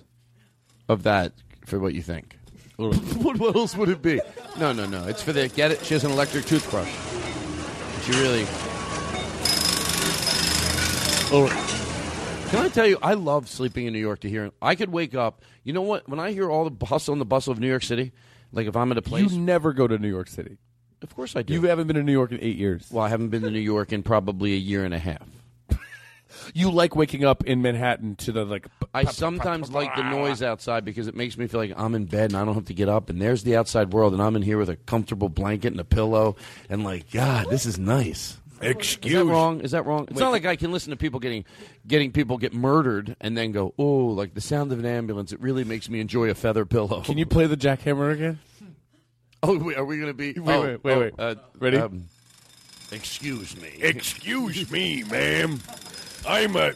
of 0.88 1.02
that 1.04 1.34
for 1.66 1.80
what 1.80 1.96
you 1.96 2.04
think. 2.04 2.38
what, 2.76 3.40
what 3.40 3.56
else 3.56 3.76
would 3.76 3.90
it 3.90 4.00
be? 4.00 4.22
No, 4.60 4.74
no, 4.74 4.86
no. 4.86 5.08
It's 5.08 5.24
for 5.24 5.34
the 5.34 5.48
get 5.48 5.72
it. 5.72 5.84
She 5.84 5.96
has 5.96 6.04
an 6.04 6.12
electric 6.12 6.46
toothbrush. 6.46 6.88
She 8.04 8.12
really. 8.12 8.46
Oh, 11.34 11.48
Can 12.52 12.64
I 12.64 12.70
tell 12.70 12.86
you, 12.86 13.00
I 13.02 13.16
love 13.16 13.50
sleeping 13.50 13.88
in 13.88 13.94
New 13.94 14.00
York 14.00 14.20
to 14.20 14.30
hear. 14.30 14.52
I 14.62 14.76
could 14.76 14.92
wake 14.92 15.16
up. 15.16 15.42
You 15.64 15.74
know 15.74 15.82
what? 15.82 16.08
When 16.08 16.20
I 16.20 16.32
hear 16.32 16.48
all 16.52 16.70
the 16.70 16.86
hustle 16.86 17.14
and 17.14 17.20
the 17.20 17.26
bustle 17.26 17.52
of 17.52 17.60
New 17.60 17.68
York 17.68 17.82
City, 17.82 18.12
like 18.52 18.68
if 18.68 18.76
I'm 18.76 18.92
at 18.92 19.00
a 19.00 19.02
place, 19.02 19.32
You 19.32 19.40
never 19.40 19.74
go 19.74 19.88
to 19.88 19.98
New 19.98 20.10
York 20.10 20.28
City. 20.28 20.60
of 21.02 21.16
course 21.16 21.36
I 21.36 21.42
do. 21.42 21.56
You 21.56 21.64
haven't 21.64 21.88
been 21.88 21.96
to 21.96 22.04
New 22.04 22.12
York 22.12 22.32
in 22.32 22.40
eight 22.40 22.56
years. 22.56 22.88
well, 22.92 23.04
I 23.04 23.10
haven't 23.10 23.30
been 23.30 23.42
to 23.42 23.50
New 23.50 23.58
York 23.58 23.92
in 23.92 24.04
probably 24.04 24.54
a 24.54 24.58
year 24.58 24.86
and 24.86 24.94
a 24.94 25.00
half. 25.00 25.28
You 26.54 26.72
like 26.72 26.96
waking 26.96 27.24
up 27.24 27.44
in 27.46 27.62
Manhattan 27.62 28.16
to 28.18 28.32
the 28.32 28.46
like. 28.46 28.68
I 28.94 29.06
sometimes 29.06 29.72
like 29.72 29.96
the 29.96 30.04
noise 30.04 30.42
outside 30.42 30.86
because 30.86 31.08
it 31.08 31.16
makes 31.16 31.38
me 31.38 31.48
feel 31.48 31.60
like 31.60 31.74
I'm 31.76 31.96
in 31.96 32.06
bed 32.06 32.32
and 32.32 32.38
I 32.38 32.46
don't 32.46 32.56
have 32.56 32.66
to 32.66 32.74
get 32.74 32.90
up, 32.90 33.10
and 33.10 33.22
there's 33.22 33.44
the 33.44 33.56
outside 33.56 33.94
world, 33.94 34.14
and 34.14 34.22
I'm 34.22 34.36
in 34.36 34.42
here 34.42 34.58
with 34.58 34.70
a 34.70 34.76
comfortable 34.76 35.30
blanket 35.30 35.72
and 35.72 35.80
a 35.80 35.86
pillow, 35.86 36.36
and 36.70 36.84
like, 36.84 37.12
God, 37.12 37.50
this 37.50 37.66
is 37.66 37.78
nice. 37.80 38.38
Excuse 38.62 39.14
me. 39.14 39.20
Is 39.20 39.26
that 39.26 39.32
wrong? 39.32 39.62
Is 39.62 39.72
that 39.72 39.86
wrong? 39.86 40.04
It's 40.04 40.14
Wait. 40.14 40.22
not 40.22 40.32
like 40.32 40.46
I 40.46 40.56
can 40.56 40.72
listen 40.72 40.92
to 40.92 40.96
people 40.98 41.20
getting 41.20 41.46
getting 41.88 42.12
people 42.12 42.38
get 42.38 42.54
murdered 42.54 43.16
and 43.20 43.38
then 43.38 43.52
go, 43.52 43.74
oh, 43.78 44.06
like 44.08 44.34
the 44.34 44.42
sound 44.42 44.72
of 44.72 44.80
an 44.80 44.86
ambulance. 44.86 45.32
It 45.34 45.42
really 45.42 45.64
makes 45.64 45.90
me 45.90 46.00
enjoy 46.00 46.30
a 46.30 46.36
feather 46.36 46.66
pillow. 46.66 47.02
Can 47.02 47.18
you 47.18 47.26
play 47.26 47.48
the 47.48 47.58
jackhammer 47.58 48.12
again? 48.12 48.40
Oh, 49.44 49.60
wait, 49.60 49.78
are 49.78 49.86
we 49.86 49.98
going 49.98 50.08
to 50.08 50.14
be? 50.16 50.40
Wait, 50.40 50.56
oh, 50.56 50.62
wait, 50.64 50.84
wait, 50.84 50.94
oh, 50.94 51.00
wait. 51.02 51.14
Uh, 51.20 51.36
Ready? 51.60 51.78
um, 51.78 52.06
excuse 52.92 53.56
me. 53.62 53.70
Excuse 53.80 54.72
me, 54.72 55.04
ma'am. 55.04 55.60
I'm 56.28 56.56
a 56.56 56.74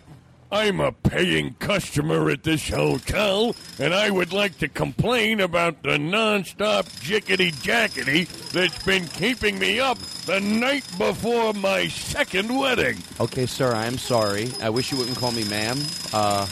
I'm 0.51 0.79
a 0.79 0.91
paying 0.91 1.53
customer 1.59 2.31
at 2.31 2.41
this 2.41 2.69
hotel, 2.69 3.55
and 3.77 3.93
I 3.93 4.09
would 4.09 4.33
like 4.33 4.57
to 4.59 4.67
complain 4.67 5.41
about 5.41 5.83
the 5.83 5.97
nonstop 5.97 6.85
jickety 7.01 7.51
jackety 7.53 8.27
that's 8.51 8.83
been 8.83 9.05
keeping 9.07 9.59
me 9.59 9.79
up 9.79 9.99
the 10.25 10.39
night 10.39 10.85
before 10.97 11.53
my 11.53 11.87
second 11.87 12.57
wedding. 12.57 12.97
Okay, 13.19 13.45
sir, 13.45 13.73
I 13.73 13.85
am 13.85 13.99
sorry. 13.99 14.51
I 14.59 14.71
wish 14.71 14.91
you 14.91 14.97
wouldn't 14.97 15.17
call 15.17 15.31
me 15.31 15.43
ma'am, 15.47 15.77
uh, 16.13 16.47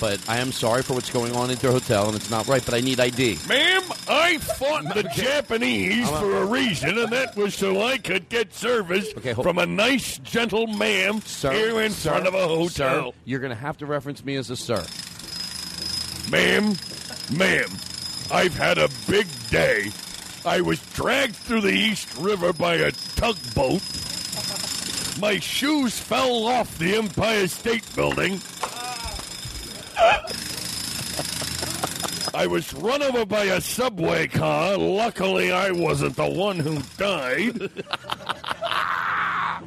but 0.00 0.18
I 0.28 0.38
am 0.38 0.50
sorry 0.52 0.82
for 0.82 0.94
what's 0.94 1.10
going 1.10 1.36
on 1.36 1.50
at 1.50 1.62
your 1.62 1.72
hotel, 1.72 2.06
and 2.08 2.16
it's 2.16 2.30
not 2.30 2.48
right. 2.48 2.64
But 2.64 2.74
I 2.74 2.80
need 2.80 2.98
ID. 2.98 3.38
Ma'am, 3.48 3.82
I 4.08 4.38
fought 4.38 4.94
the 4.94 5.02
Japanese 5.14 6.08
I'm 6.08 6.14
a- 6.14 6.18
for 6.20 6.36
a 6.38 6.44
reason, 6.46 6.98
and 6.98 7.12
that 7.12 7.36
was 7.36 7.54
so 7.54 7.82
I 7.82 7.98
could 7.98 8.28
get 8.28 8.54
service 8.54 9.08
Okay, 9.18 9.32
hold- 9.32 9.46
from 9.46 9.58
a 9.58 9.66
nice, 9.66 10.18
gentle 10.18 10.66
ma'am 10.66 11.20
Sir, 11.26 11.52
here 11.52 11.80
in 11.82 11.92
sir, 11.92 12.10
front 12.10 12.26
of 12.26 12.34
a 12.34 12.48
hotel. 12.48 13.12
Sir, 13.12 13.18
you're 13.26 13.40
going 13.40 13.50
to 13.54 13.60
have 13.60 13.76
to 13.78 13.86
reference 13.86 14.24
me 14.24 14.36
as 14.36 14.50
a 14.50 14.56
sir. 14.56 14.84
Ma'am, 16.30 16.74
ma'am, 17.32 17.68
I've 18.32 18.56
had 18.56 18.78
a 18.78 18.88
big 19.08 19.26
day. 19.50 19.90
I 20.44 20.60
was 20.60 20.78
dragged 20.94 21.36
through 21.36 21.60
the 21.62 21.72
East 21.72 22.08
River 22.16 22.52
by 22.52 22.74
a 22.76 22.92
tugboat. 23.16 23.82
My 25.20 25.38
shoes 25.38 25.98
fell 25.98 26.46
off 26.46 26.78
the 26.78 26.96
Empire 26.96 27.46
State 27.48 27.84
Building. 27.94 28.40
I 32.32 32.46
was 32.46 32.72
run 32.72 33.02
over 33.02 33.26
by 33.26 33.44
a 33.44 33.60
subway 33.60 34.26
car. 34.26 34.78
Luckily, 34.78 35.52
I 35.52 35.72
wasn't 35.72 36.16
the 36.16 36.28
one 36.28 36.58
who 36.58 36.80
died. 36.96 37.70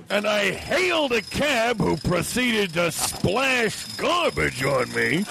and 0.10 0.26
I 0.26 0.52
hailed 0.52 1.12
a 1.12 1.22
cab 1.22 1.78
who 1.78 1.98
proceeded 1.98 2.74
to 2.74 2.92
splash 2.92 3.86
garbage 3.98 4.64
on 4.64 4.92
me. 4.94 5.26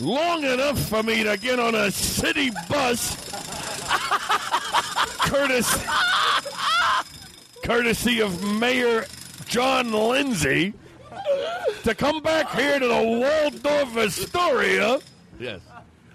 Long 0.00 0.44
enough 0.44 0.78
for 0.88 1.02
me 1.02 1.24
to 1.24 1.36
get 1.36 1.60
on 1.60 1.74
a 1.74 1.90
city 1.90 2.50
bus. 2.68 3.16
Courtesy, 5.18 5.80
courtesy 7.62 8.20
of 8.20 8.42
Mayor 8.58 9.04
John 9.46 9.92
Lindsay 9.92 10.72
to 11.84 11.94
come 11.94 12.22
back 12.22 12.50
here 12.50 12.78
to 12.78 12.86
the 12.86 13.02
Waldorf 13.02 13.96
Astoria 13.96 14.98
Yes. 15.38 15.60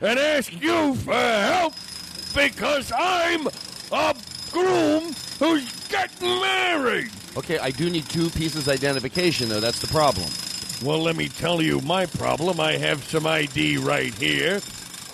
and 0.02 0.20
ask 0.20 0.52
you 0.62 0.96
for 0.96 1.14
help 1.14 1.74
because 2.36 2.92
I'm 2.96 3.48
a 3.92 4.16
groom 4.52 5.14
who's 5.40 5.88
getting 5.88 6.28
married. 6.42 7.10
Okay, 7.38 7.58
I 7.60 7.72
do 7.72 7.90
need 7.90 8.08
two 8.10 8.30
pieces 8.30 8.68
of 8.68 8.74
identification 8.74 9.50
though. 9.50 9.60
That's 9.60 9.80
the 9.82 9.88
problem. 9.88 10.28
Well, 10.84 11.02
let 11.02 11.16
me 11.16 11.30
tell 11.30 11.62
you 11.62 11.82
my 11.82 12.06
problem. 12.06 12.60
I 12.60 12.74
have 12.74 13.04
some 13.06 13.26
ID 13.26 13.78
right 13.78 14.14
here, 14.14 14.62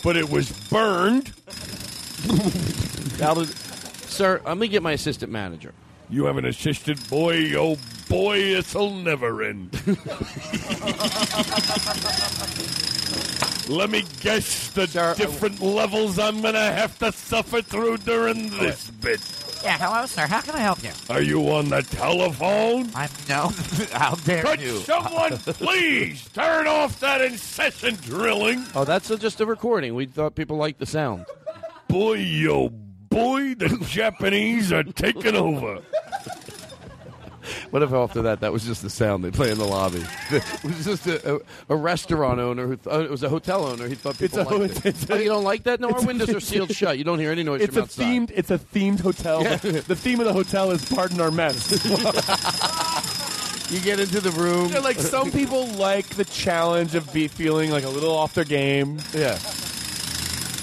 but 0.04 0.18
it 0.18 0.30
was 0.30 0.52
burned. 0.70 1.32
Now, 3.20 3.44
sir, 4.08 4.38
I'm 4.40 4.58
gonna 4.58 4.68
get 4.68 4.82
my 4.84 4.94
assistant 4.94 5.32
manager. 5.32 5.74
You 6.12 6.26
have 6.26 6.36
an 6.36 6.44
assistant 6.46 7.10
boy? 7.10 7.54
Oh 7.56 7.78
boy, 8.10 8.38
this'll 8.56 8.92
never 8.94 9.44
end. 9.44 9.72
Let 13.70 13.90
me 13.90 14.04
guess 14.20 14.72
the 14.72 14.88
different 15.18 15.62
levels 15.62 16.20
I'm 16.20 16.42
gonna 16.42 16.74
have 16.74 17.00
to 17.00 17.14
suffer 17.14 17.62
through 17.62 18.00
during 18.00 18.50
this 18.50 18.92
bit. 18.92 19.22
Yeah, 19.64 19.78
hello, 19.78 20.06
sir. 20.06 20.28
How 20.28 20.42
can 20.42 20.56
I 20.56 20.60
help 20.60 20.84
you? 20.84 20.90
Are 21.10 21.22
you 21.22 21.50
on 21.50 21.70
the 21.70 21.82
telephone? 21.84 22.90
I'm 22.94 23.10
no. 23.30 23.48
How 23.94 24.16
dare 24.16 24.44
Could 24.44 24.60
you? 24.60 24.80
someone 24.80 25.38
please 25.38 26.28
turn 26.34 26.68
off 26.68 27.00
that 27.00 27.22
incessant 27.22 28.02
drilling? 28.02 28.66
Oh, 28.76 28.84
that's 28.84 29.10
a, 29.12 29.18
just 29.18 29.40
a 29.40 29.46
recording. 29.46 29.96
We 29.96 30.08
thought 30.08 30.36
people 30.36 30.58
liked 30.58 30.80
the 30.80 30.86
sound. 30.86 31.26
Boy, 31.88 32.20
oh 32.50 32.70
boy, 33.12 33.54
the 33.56 33.78
Japanese 33.88 34.72
are 34.72 34.84
taking 34.84 35.36
over. 35.36 35.80
What 37.72 37.84
if 37.84 37.92
after 37.92 38.22
that, 38.24 38.42
that 38.42 38.54
was 38.54 38.64
just 38.64 38.82
the 38.82 38.90
sound 38.90 39.24
they 39.24 39.32
play 39.32 39.52
in 39.52 39.58
the 39.58 39.66
lobby? 39.66 40.04
It 40.32 40.64
was 40.64 40.86
just 40.86 41.08
a, 41.08 41.36
a, 41.36 41.40
a 41.70 41.76
restaurant 41.76 42.40
owner 42.40 42.66
who 42.68 42.76
thought 42.78 43.02
it 43.02 43.10
was 43.12 43.24
a 43.24 43.30
hotel 43.30 43.66
owner. 43.66 43.88
He 43.88 43.96
thought 43.96 44.18
people 44.18 44.40
It's 44.40 44.50
a- 44.50 44.56
liked 44.58 44.78
it. 44.78 44.86
it's 44.86 45.10
a- 45.10 45.14
oh, 45.14 45.18
you 45.18 45.30
don't 45.30 45.44
like 45.44 45.64
that? 45.64 45.80
No, 45.80 45.88
our 45.90 45.96
it's 45.96 46.04
a- 46.04 46.08
windows 46.08 46.30
are 46.30 46.40
sealed 46.52 46.72
shut. 46.74 46.98
You 46.98 47.04
don't 47.04 47.20
hear 47.20 47.32
any 47.32 47.44
noise 47.44 47.62
It's 47.62 47.74
from 47.74 47.80
a 47.80 47.84
outside. 47.84 48.06
themed. 48.06 48.32
It's 48.36 48.52
a 48.52 48.58
themed 48.60 49.00
hotel. 49.02 49.44
Yeah. 49.44 49.56
The, 49.58 49.72
the 49.82 49.96
theme 49.96 50.20
of 50.20 50.26
the 50.28 50.34
hotel 50.34 50.72
is 50.72 50.88
"Pardon 50.88 51.20
Our 51.22 51.32
Mess." 51.32 51.70
You 53.72 53.80
get 53.80 54.02
into 54.02 54.20
the 54.20 54.32
room. 54.32 54.70
Yeah, 54.74 54.80
like 54.80 55.00
some 55.00 55.32
people 55.32 55.66
like 55.66 56.06
the 56.18 56.26
challenge 56.26 56.94
of 56.94 57.12
be 57.14 57.30
feeling 57.30 57.72
like 57.72 57.86
a 57.86 57.90
little 57.90 58.12
off 58.12 58.34
their 58.34 58.44
game. 58.44 58.98
Yeah. 59.14 59.40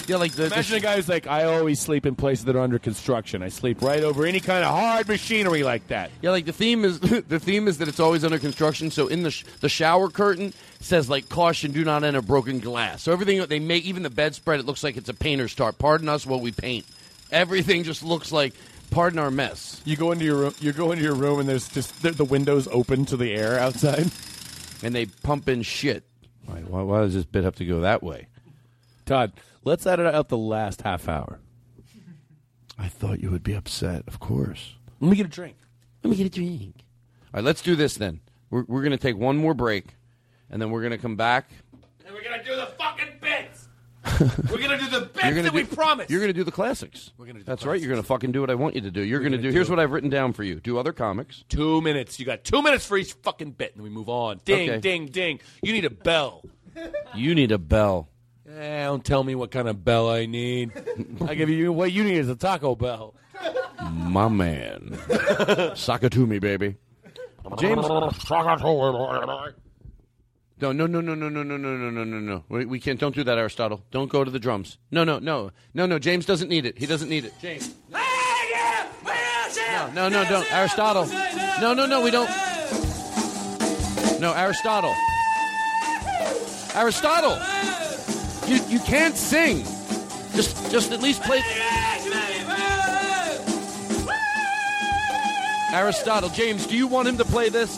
Yeah, 0.09 0.17
like 0.17 0.33
the, 0.33 0.47
Imagine 0.47 0.77
a 0.77 0.81
guy 0.81 0.97
who's 0.97 1.09
like, 1.09 1.27
I 1.27 1.45
always 1.45 1.79
sleep 1.79 2.07
in 2.07 2.15
places 2.17 2.47
that 2.47 2.57
are 2.57 2.61
under 2.61 2.79
construction. 2.79 3.43
I 3.43 3.51
sleep 3.51 3.83
right 3.83 4.03
over 4.03 4.25
any 4.25 4.41
kind 4.41 4.65
of 4.65 4.71
hard 4.71 5.07
machinery 5.07 5.63
like 5.63 5.87
that. 5.89 6.11
Yeah, 6.23 6.31
like 6.31 6.47
the 6.47 6.53
theme 6.53 6.85
is 6.85 6.99
the 7.01 7.39
theme 7.39 7.69
is 7.69 7.79
that 7.79 7.89
it's 7.89 8.01
always 8.01 8.25
under 8.25 8.39
construction. 8.39 8.91
So 8.91 9.09
in 9.09 9.23
the 9.23 9.31
sh- 9.31 9.45
the 9.61 9.69
shower 9.69 10.09
curtain 10.09 10.55
says 10.81 11.11
like 11.11 11.29
caution, 11.29 11.73
do 11.73 11.85
not 11.85 12.05
enter 12.05 12.23
broken 12.23 12.59
glass. 12.59 13.03
So 13.03 13.13
everything 13.13 13.45
they 13.47 13.59
make, 13.59 13.85
even 13.85 14.03
the 14.03 14.11
bedspread, 14.11 14.61
it 14.61 14.67
looks 14.67 14.83
like 14.83 14.97
it's 14.97 15.11
a 15.11 15.15
painter's 15.15 15.55
tarp. 15.55 15.79
Pardon 15.79 16.09
us 16.09 16.25
while 16.25 16.41
we 16.41 16.53
paint. 16.53 16.87
Everything 17.31 17.85
just 17.85 18.03
looks 18.03 18.33
like 18.33 18.55
pardon 18.91 19.19
our 19.19 19.31
mess. 19.31 19.83
You 19.85 19.97
go 19.97 20.13
into 20.13 20.25
your 20.25 20.37
room. 20.37 20.55
You 20.61 20.73
go 20.73 20.93
into 20.93 21.05
your 21.05 21.15
room, 21.15 21.41
and 21.41 21.49
there's 21.49 21.69
just 21.69 22.03
the, 22.03 22.13
the 22.13 22.25
windows 22.25 22.67
open 22.69 23.05
to 23.07 23.17
the 23.19 23.35
air 23.35 23.59
outside, 23.59 24.11
and 24.83 24.95
they 24.95 25.05
pump 25.05 25.49
in 25.49 25.61
shit. 25.63 26.05
Why, 26.47 26.61
why, 26.61 26.83
why 26.83 27.01
does 27.03 27.13
this 27.13 27.25
bit 27.25 27.45
have 27.45 27.57
to 27.57 27.67
go 27.67 27.83
that 27.83 28.03
way? 28.03 28.29
Todd, 29.09 29.33
let's 29.65 29.87
edit 29.87 30.15
out 30.15 30.29
the 30.29 30.37
last 30.37 30.83
half 30.83 31.09
hour. 31.09 31.41
I 32.79 32.89
thought 32.89 33.21
you 33.21 33.31
would 33.31 33.43
be 33.43 33.55
upset. 33.55 34.05
Of 34.07 34.21
course. 34.21 34.77
Let 35.01 35.11
me 35.11 35.17
get 35.17 35.25
a 35.25 35.31
drink. 35.31 35.57
Let 36.05 36.11
me 36.11 36.17
get 36.17 36.27
a 36.27 36.31
drink. 36.31 36.75
All 36.77 37.39
right, 37.39 37.45
let's 37.45 37.63
do 37.63 37.75
this 37.75 37.95
then. 37.97 38.21
We're, 38.51 38.65
we're 38.69 38.83
going 38.83 38.93
to 38.93 38.99
take 38.99 39.17
one 39.17 39.39
more 39.39 39.55
break, 39.55 39.97
and 40.51 40.61
then 40.61 40.71
we're 40.71 40.83
going 40.83 40.93
to 40.93 40.99
come 40.99 41.17
back. 41.17 41.51
And 42.05 42.15
we're 42.15 42.23
gonna 42.23 42.45
do 42.45 42.55
the 42.55 42.67
fucking 42.79 43.15
bits. 43.21 43.69
we're 44.51 44.59
gonna 44.61 44.79
do 44.79 44.89
the 44.89 45.01
bits 45.07 45.25
You're 45.25 45.35
gonna 45.35 45.43
that 45.43 45.53
we 45.53 45.65
promised. 45.65 46.11
You're 46.11 46.21
going 46.21 46.33
to 46.33 46.39
do 46.39 46.45
the 46.45 46.53
classics. 46.53 47.13
We're 47.19 47.27
gonna 47.27 47.41
do 47.41 47.45
That's 47.45 47.67
right. 47.67 47.81
You're 47.81 47.91
going 47.91 48.01
to 48.01 48.07
fucking 48.07 48.33
do 48.33 48.41
what 48.41 48.51
I 48.51 48.55
want 48.55 48.75
you 48.75 48.83
to 48.83 48.91
do. 48.91 49.03
You're 49.03 49.21
going 49.21 49.33
to 49.33 49.39
gonna 49.39 49.49
do. 49.49 49.55
Here's 49.55 49.71
what 49.71 49.79
I've 49.79 49.91
written 49.91 50.11
down 50.11 50.35
for 50.35 50.45
you. 50.45 50.57
Do 50.61 50.79
other 50.79 50.93
comics. 50.93 51.45
Two 51.49 51.81
minutes. 51.81 52.21
You 52.21 52.27
got 52.27 52.45
two 52.45 52.63
minutes 52.63 52.85
for 52.85 52.99
each 52.99 53.15
fucking 53.15 53.53
bit, 53.53 53.75
and 53.75 53.83
we 53.83 53.89
move 53.91 54.09
on. 54.09 54.41
Ding, 54.45 54.69
Okay. 54.69 54.81
ding, 54.81 55.07
ding. 55.07 55.41
You 55.63 55.73
need 55.73 55.87
a 55.87 55.91
bell. 55.91 56.45
You 57.15 57.35
need 57.35 57.53
a 57.53 57.59
bell. 57.59 58.09
Eh, 58.57 58.85
don't 58.85 59.05
tell 59.05 59.23
me 59.25 59.35
what 59.35 59.51
kind 59.51 59.69
of 59.69 59.85
bell 59.85 60.09
I 60.09 60.27
need. 60.27 60.73
I 61.27 61.35
give 61.35 61.51
you 61.51 61.73
what 61.73 61.93
you 61.93 62.03
need 62.03 62.17
is 62.17 62.29
a 62.29 62.37
Taco 62.37 62.75
Bell. 62.75 63.15
My 63.93 64.29
man. 64.29 64.99
Sock 65.75 66.03
it 66.03 66.13
to 66.13 66.27
me, 66.27 66.39
baby. 66.39 66.77
James. 67.59 67.87
No, 70.61 70.73
no, 70.73 70.87
no, 70.87 71.01
no, 71.01 71.15
no, 71.15 71.29
no, 71.29 71.29
no, 71.29 71.43
no, 71.43 71.57
no, 71.57 71.91
no, 71.91 72.05
no, 72.05 72.19
no. 72.19 72.45
We, 72.49 72.65
we 72.65 72.81
can't. 72.81 72.99
Don't 72.99 73.15
do 73.15 73.23
that, 73.23 73.39
Aristotle. 73.39 73.85
Don't 73.91 74.11
go 74.11 74.25
to 74.25 74.31
the 74.31 74.41
drums. 74.41 74.79
No, 74.91 75.05
no, 75.05 75.19
no, 75.19 75.53
no, 75.75 75.87
no. 75.87 75.99
James 75.99 76.27
doesn't 76.27 76.49
need 76.49 76.67
it. 76.67 76.79
He 76.79 76.87
doesn't 76.87 77.09
need 77.09 77.25
it. 77.25 77.35
James. 77.41 77.75
No, 77.93 77.99
no, 79.95 80.09
no, 80.09 80.25
don't. 80.29 80.53
Aristotle. 80.53 81.07
No, 81.61 81.75
no, 81.75 81.87
no. 81.87 82.01
We 82.03 82.11
don't. 82.11 82.29
No, 84.21 84.33
Aristotle. 84.35 84.95
Aristotle. 86.75 87.39
You 88.49 88.65
you 88.67 88.81
can't 88.81 89.15
sing. 89.15 89.65
Just 90.35 90.71
just 90.71 90.91
at 90.91 91.03
least 91.03 91.23
play. 91.23 91.43
Aristotle, 95.71 96.31
James, 96.31 96.67
do 96.67 96.75
you 96.75 96.87
want 96.87 97.09
him 97.09 97.19
to 97.19 97.27
play 97.27 97.51
this? 97.51 97.77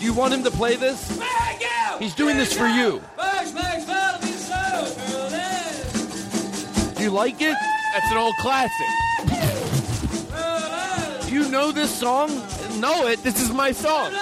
Do 0.00 0.04
you 0.04 0.12
want 0.12 0.34
him 0.34 0.42
to 0.42 0.50
play 0.50 0.74
this? 0.74 1.08
He's 2.00 2.16
doing 2.16 2.36
this 2.36 2.52
for 2.52 2.66
you. 2.66 3.00
Do 6.96 7.02
you 7.02 7.10
like 7.10 7.40
it? 7.40 7.56
That's 7.92 8.10
an 8.10 8.16
old 8.16 8.34
classic. 8.40 8.88
Do 11.28 11.32
you 11.32 11.48
know 11.48 11.70
this 11.70 11.94
song? 11.94 12.28
Know 12.80 13.06
it. 13.06 13.22
This 13.22 13.40
is 13.40 13.52
my 13.52 13.70
song. 13.70 14.12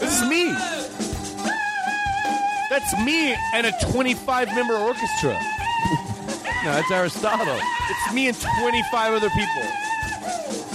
This 0.00 0.22
is 0.22 0.28
me. 0.28 0.77
That's 2.70 2.98
me 3.04 3.34
and 3.54 3.66
a 3.66 3.72
25 3.90 4.48
member 4.54 4.76
orchestra. 4.76 5.38
No, 6.64 6.72
that's 6.72 6.90
Aristotle. 6.90 7.58
It's 7.90 8.14
me 8.14 8.28
and 8.28 8.36
25 8.60 9.14
other 9.14 9.30
people. 9.30 9.62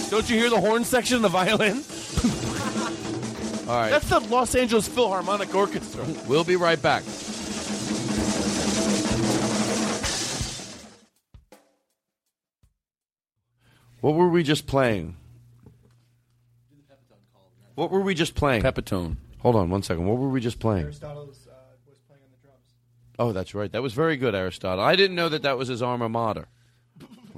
Don't 0.10 0.30
you 0.30 0.38
hear 0.38 0.50
the 0.50 0.60
horn 0.60 0.86
section 0.86 1.18
and 1.18 1.26
the 1.26 1.30
violin? 1.30 1.84
All 3.68 3.80
right. 3.80 3.90
That's 3.90 4.10
the 4.10 4.20
Los 4.20 4.56
Angeles 4.56 4.88
Philharmonic 4.88 5.54
Orchestra. 5.56 6.06
We'll 6.28 6.44
be 6.44 6.56
right 6.56 6.82
back. 6.82 7.04
What 14.02 14.16
were 14.16 14.28
we 14.28 14.44
just 14.44 14.68
playing? 14.68 15.16
What 17.76 17.90
were 17.90 18.02
we 18.02 18.14
just 18.14 18.36
playing? 18.36 18.62
Pepitone. 18.62 19.16
Hold 19.40 19.56
on 19.56 19.70
one 19.70 19.82
second. 19.82 20.06
What 20.06 20.18
were 20.18 20.30
we 20.30 20.42
just 20.42 20.60
playing? 20.60 20.84
Aristotle's 20.84 21.48
uh, 21.48 21.54
was 21.88 22.00
playing 22.00 22.22
on 22.24 22.30
the 22.32 22.46
drums. 22.46 22.76
Oh, 23.19 23.32
that's 23.32 23.53
right. 23.53 23.72
That 23.72 23.82
was 23.83 23.93
very 23.93 24.17
good, 24.17 24.33
Aristotle. 24.35 24.83
I 24.83 24.95
didn't 24.95 25.16
know 25.16 25.30
that 25.30 25.43
that 25.43 25.58
was 25.58 25.67
his 25.67 25.82
alma 25.82 26.09
mater. 26.09 26.48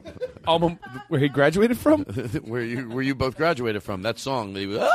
Alma, 0.47 0.77
where 1.07 1.19
he 1.19 1.27
graduated 1.27 1.77
from? 1.77 2.03
where 2.43 2.61
you 2.61 2.87
where 2.89 3.01
you 3.01 3.15
both 3.15 3.35
graduated 3.35 3.81
from? 3.81 4.03
That 4.03 4.19
song. 4.19 4.53
That 4.53 4.67
was, 4.67 4.77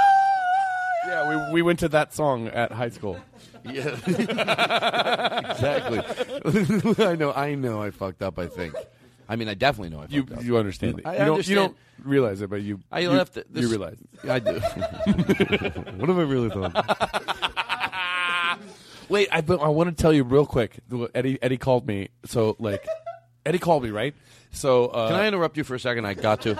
Yeah, 1.06 1.48
we, 1.48 1.54
we 1.54 1.62
went 1.62 1.80
to 1.80 1.88
that 1.88 2.14
song 2.14 2.46
at 2.48 2.70
high 2.70 2.90
school. 2.90 3.18
Yeah, 3.64 3.88
exactly. 5.50 6.00
I 7.04 7.16
know. 7.16 7.32
I 7.32 7.54
know. 7.56 7.82
I 7.82 7.90
fucked 7.90 8.22
up. 8.22 8.38
I 8.38 8.46
think. 8.46 8.74
I 9.28 9.36
mean, 9.36 9.48
I 9.48 9.54
definitely 9.54 9.90
know. 9.90 9.98
I 9.98 10.02
fucked 10.02 10.12
You 10.12 10.26
up. 10.36 10.44
you 10.44 10.56
understand 10.56 11.00
it. 11.00 11.06
I 11.06 11.18
you 11.18 11.24
don't. 11.24 11.48
You 11.48 11.54
don't 11.56 11.76
realize 12.04 12.40
it, 12.42 12.48
but 12.50 12.62
you. 12.62 12.80
I 12.92 13.00
you, 13.00 13.10
left. 13.10 13.34
This, 13.34 13.44
you 13.54 13.68
realize. 13.68 13.98
I 14.28 14.38
do. 14.38 14.52
what 15.96 16.08
have 16.08 16.18
I 16.18 16.22
really 16.22 16.50
thought? 16.50 17.49
Wait, 19.10 19.28
I, 19.32 19.40
but 19.42 19.60
I 19.60 19.68
want 19.68 19.94
to 19.96 20.00
tell 20.02 20.12
you 20.12 20.24
real 20.24 20.46
quick. 20.46 20.78
Eddie 21.14 21.38
Eddie 21.42 21.58
called 21.58 21.86
me. 21.86 22.08
So 22.24 22.56
like, 22.58 22.86
Eddie 23.46 23.58
called 23.58 23.82
me, 23.82 23.90
right? 23.90 24.14
So 24.52 24.86
uh, 24.86 25.08
Can 25.08 25.16
I 25.16 25.26
interrupt 25.28 25.56
you 25.56 25.64
for 25.64 25.74
a 25.74 25.80
second? 25.80 26.06
I 26.06 26.14
got 26.14 26.42
to. 26.42 26.58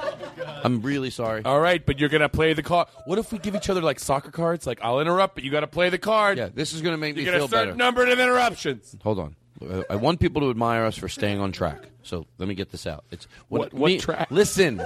I'm 0.65 0.81
really 0.83 1.11
sorry. 1.11 1.43
All 1.45 1.59
right, 1.61 1.85
but 1.85 1.99
you're 1.99 2.09
gonna 2.09 2.29
play 2.29 2.53
the 2.53 2.63
card. 2.63 2.89
What 3.07 3.19
if 3.19 3.33
we 3.33 3.39
give 3.39 3.55
each 3.57 3.69
other 3.71 3.81
like 3.81 3.99
soccer 3.99 4.31
cards? 4.31 4.67
Like 4.67 4.81
I'll 4.83 5.01
interrupt, 5.01 5.35
but 5.37 5.45
you 5.45 5.51
got 5.51 5.61
to 5.61 5.67
play 5.67 5.91
the 5.91 5.99
card. 5.99 6.39
Yeah, 6.39 6.49
this 6.53 6.73
is 6.73 6.83
gonna 6.83 6.97
make 6.99 7.17
You're 7.17 7.25
me 7.25 7.31
gonna 7.33 7.39
feel 7.39 7.49
start 7.49 7.67
better. 7.69 7.77
number 7.77 8.07
of 8.07 8.19
interruptions. 8.19 8.95
Hold 9.03 9.19
on. 9.19 9.37
Uh, 9.61 9.83
I 9.91 9.97
want 9.97 10.21
people 10.21 10.41
to 10.43 10.51
admire 10.51 10.85
us 10.85 10.97
for 10.97 11.09
staying 11.09 11.39
on 11.41 11.53
track. 11.53 11.83
So 12.03 12.27
let 12.39 12.49
me 12.49 12.55
get 12.55 12.71
this 12.71 12.87
out. 12.87 13.05
It's 13.11 13.27
What- 13.49 13.75
what 13.75 13.89
me- 13.89 13.99
track? 13.99 14.29
Listen, 14.31 14.81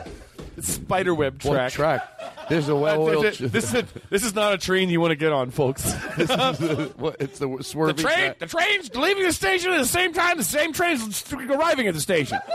Spiderweb 0.60 1.42
what 1.42 1.52
track. 1.54 1.72
track? 1.72 2.48
There's 2.48 2.68
a 2.68 2.76
well-oiled. 2.76 3.24
This, 3.24 3.40
is- 3.40 3.52
this 3.52 3.74
is 3.74 3.84
this 4.10 4.24
is 4.24 4.34
not 4.34 4.52
a 4.54 4.58
train 4.58 4.88
you 4.90 5.00
want 5.00 5.12
to 5.12 5.16
get 5.16 5.32
on, 5.32 5.50
folks. 5.50 5.82
this 6.16 6.30
is 6.30 6.90
what, 6.96 7.16
it's 7.20 7.38
the 7.38 7.46
the 7.48 7.92
train, 7.94 7.94
track. 7.96 8.38
the 8.38 8.46
train's 8.46 8.94
leaving 8.94 9.22
the 9.24 9.32
station 9.32 9.72
at 9.72 9.78
the 9.78 9.86
same 9.86 10.12
time. 10.12 10.36
The 10.36 10.44
same 10.44 10.72
train's 10.72 11.24
arriving 11.32 11.86
at 11.88 11.94
the 11.94 12.00
station. 12.00 12.38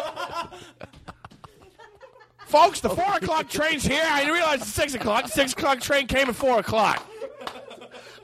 Folks, 2.48 2.80
the 2.80 2.90
four 2.90 3.14
o'clock 3.16 3.48
train's 3.48 3.86
here. 3.86 4.02
I 4.04 4.22
didn't 4.22 4.34
realize 4.34 4.62
it's 4.62 4.70
six 4.72 4.96
o'clock. 4.96 5.26
The 5.26 5.30
six 5.32 5.52
o'clock 5.54 5.82
train 5.82 6.08
came 6.08 6.30
at 6.30 6.36
four 6.36 6.60
o'clock. 6.60 7.06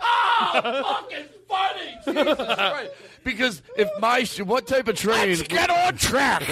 Ah, 0.08 1.00
fucking 1.10 1.26
funny. 1.48 1.98
Jesus 2.06 2.46
Christ. 2.46 2.92
Because 3.24 3.62
if 3.78 3.90
my 4.00 4.24
sh- 4.24 4.42
what 4.42 4.68
type 4.68 4.88
of 4.88 4.96
train? 4.96 5.30
Let's 5.30 5.42
get 5.44 5.70
on 5.72 5.96
track. 5.98 6.44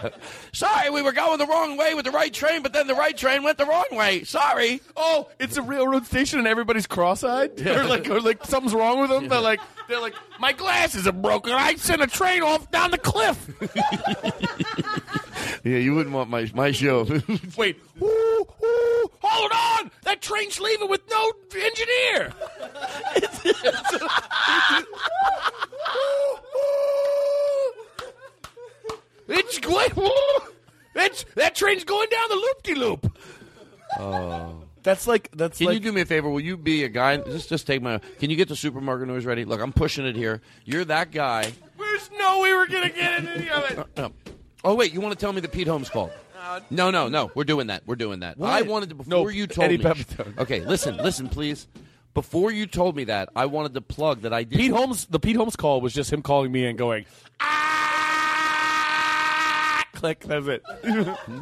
Sorry, 0.52 0.90
we 0.90 1.02
were 1.02 1.12
going 1.12 1.38
the 1.38 1.46
wrong 1.46 1.76
way 1.76 1.94
with 1.94 2.04
the 2.04 2.10
right 2.10 2.32
train, 2.32 2.62
but 2.62 2.72
then 2.72 2.86
the 2.86 2.94
right 2.94 3.16
train 3.16 3.42
went 3.42 3.58
the 3.58 3.66
wrong 3.66 3.86
way. 3.92 4.24
Sorry. 4.24 4.80
Oh, 4.96 5.28
it's 5.38 5.56
a 5.56 5.62
railroad 5.62 6.06
station 6.06 6.38
and 6.38 6.48
everybody's 6.48 6.86
cross-eyed, 6.86 7.60
or 7.66 7.84
like, 7.84 8.08
or 8.08 8.20
like 8.20 8.44
something's 8.44 8.74
wrong 8.74 9.00
with 9.00 9.10
them. 9.10 9.28
They're 9.28 9.40
like, 9.40 9.60
they're 9.88 10.00
like, 10.00 10.14
my 10.38 10.52
glasses 10.52 11.06
are 11.06 11.12
broken. 11.12 11.52
I 11.52 11.74
sent 11.76 12.02
a 12.02 12.06
train 12.06 12.42
off 12.42 12.70
down 12.70 12.90
the 12.90 12.98
cliff. 12.98 13.48
Yeah, 15.64 15.78
you 15.78 15.94
wouldn't 15.94 16.14
want 16.14 16.28
my 16.28 16.50
my 16.54 16.72
show. 16.72 17.06
Wait, 17.56 17.80
ooh, 18.00 18.04
ooh, 18.64 19.10
hold 19.20 19.52
on! 19.52 19.92
That 20.02 20.20
train's 20.20 20.58
leaving 20.58 20.88
with 20.88 21.02
no 21.08 21.32
engineer. 21.54 22.32
it's 23.14 23.44
going. 29.26 29.90
It's 30.94 31.24
that 31.36 31.54
train's 31.54 31.84
going 31.84 32.08
down 32.10 32.28
the 32.28 32.34
loop 32.34 32.62
de 32.64 32.74
loop. 32.74 33.18
Oh. 33.98 34.62
That's 34.82 35.06
like 35.06 35.30
that's 35.32 35.56
Can 35.56 35.68
like 35.68 35.74
you 35.74 35.80
do 35.80 35.90
me 35.90 36.02
a 36.02 36.04
favor? 36.04 36.28
Will 36.28 36.40
you 36.40 36.56
be 36.58 36.84
a 36.84 36.88
guy? 36.88 37.16
Just 37.16 37.48
just 37.48 37.66
take 37.66 37.80
my. 37.80 37.98
Can 38.18 38.28
you 38.28 38.36
get 38.36 38.48
the 38.48 38.56
supermarket 38.56 39.08
noise 39.08 39.24
ready? 39.24 39.46
Look, 39.46 39.60
I'm 39.60 39.72
pushing 39.72 40.04
it 40.04 40.16
here. 40.16 40.42
You're 40.66 40.84
that 40.86 41.10
guy. 41.10 41.52
There's 41.78 42.10
no 42.18 42.40
way 42.40 42.52
we're 42.52 42.66
gonna 42.66 42.90
get 42.90 43.20
into 43.20 43.32
any 43.32 43.48
of 43.48 43.70
it. 43.70 43.86
Oh, 44.64 44.70
oh, 44.70 44.74
wait, 44.76 44.92
you 44.92 45.00
want 45.00 45.12
to 45.12 45.18
tell 45.18 45.32
me 45.32 45.40
the 45.40 45.48
Pete 45.48 45.66
Holmes 45.66 45.88
called? 45.88 46.12
No, 46.70 46.90
no, 46.90 47.08
no. 47.08 47.30
We're 47.34 47.42
doing 47.44 47.66
that. 47.68 47.82
We're 47.84 47.96
doing 47.96 48.20
that. 48.20 48.38
What? 48.38 48.50
I 48.50 48.62
wanted 48.62 48.90
to 48.90 48.94
before 48.94 49.10
No, 49.10 49.28
you 49.28 49.46
told 49.48 49.64
Eddie 49.64 49.78
me. 49.78 49.84
Pepitone. 49.84 50.38
Okay, 50.38 50.60
listen, 50.60 50.98
listen, 50.98 51.28
please. 51.28 51.66
Before 52.14 52.52
you 52.52 52.66
told 52.66 52.94
me 52.94 53.04
that, 53.04 53.28
I 53.34 53.46
wanted 53.46 53.74
to 53.74 53.80
plug 53.80 54.20
that 54.20 54.32
I 54.32 54.44
did. 54.44 54.58
Pete 54.58 54.70
Holmes, 54.70 55.06
the 55.06 55.18
Pete 55.18 55.34
Holmes 55.34 55.56
call 55.56 55.80
was 55.80 55.92
just 55.94 56.12
him 56.12 56.22
calling 56.22 56.52
me 56.52 56.66
and 56.66 56.76
going, 56.78 57.06
ah, 57.40 57.81
click. 60.02 60.20
That's 60.20 60.46
it. 60.48 60.62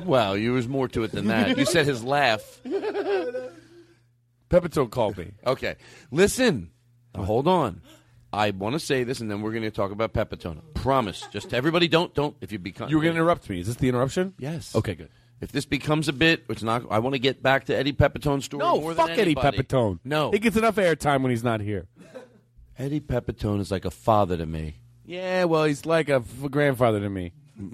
Well, 0.05 0.35
there 0.35 0.53
was 0.53 0.69
more 0.69 0.87
to 0.89 1.03
it 1.05 1.13
than 1.13 1.29
that. 1.29 1.57
You 1.59 1.65
said 1.65 1.87
his 1.87 2.05
laugh. 2.05 2.61
Pepitone 4.51 4.91
called 4.91 5.17
me. 5.17 5.33
Okay, 5.47 5.77
listen. 6.11 6.71
Now, 7.15 7.25
hold 7.25 7.49
on. 7.49 7.83
I 8.33 8.51
want 8.51 8.75
to 8.75 8.79
say 8.79 9.03
this, 9.03 9.21
and 9.21 9.29
then 9.31 9.43
we're 9.43 9.51
going 9.51 9.65
to 9.65 9.71
talk 9.73 9.91
about 9.91 10.13
Pepitone. 10.13 10.61
Promise. 10.75 11.27
Just 11.33 11.53
everybody, 11.53 11.89
don't 11.89 12.15
don't. 12.15 12.37
If 12.41 12.53
you 12.53 12.59
become 12.59 12.89
You 12.89 12.97
were 12.97 13.03
going 13.03 13.15
to 13.15 13.21
interrupt 13.21 13.49
me. 13.51 13.61
Is 13.61 13.67
this 13.67 13.77
the 13.77 13.89
interruption? 13.89 14.35
Yes. 14.39 14.75
Okay, 14.77 14.95
good. 14.95 15.09
If 15.41 15.53
this 15.53 15.65
becomes 15.65 16.07
a 16.09 16.13
bit, 16.13 16.45
it's 16.49 16.63
not. 16.63 16.85
I 16.91 16.99
want 17.01 17.15
to 17.15 17.19
get 17.19 17.43
back 17.43 17.65
to 17.67 17.77
Eddie 17.77 17.93
Pepitone's 17.93 18.45
story. 18.45 18.63
No, 18.63 18.81
more 18.81 18.95
fuck 18.95 19.07
than 19.09 19.19
Eddie 19.19 19.31
anybody. 19.37 19.59
Pepitone. 19.59 19.99
No, 20.05 20.31
He 20.31 20.39
gets 20.39 20.57
enough 20.57 20.77
airtime 20.77 21.23
when 21.23 21.31
he's 21.31 21.43
not 21.45 21.61
here. 21.61 21.87
Eddie 22.79 23.01
Pepitone 23.01 23.61
is 23.61 23.71
like 23.71 23.85
a 23.85 23.91
father 23.91 24.37
to 24.37 24.47
me. 24.47 24.75
Yeah, 25.05 25.45
well, 25.45 25.65
he's 25.65 25.85
like 25.87 26.09
a 26.09 26.17
f- 26.17 26.51
grandfather 26.51 27.01
to 27.01 27.11
me. 27.11 27.33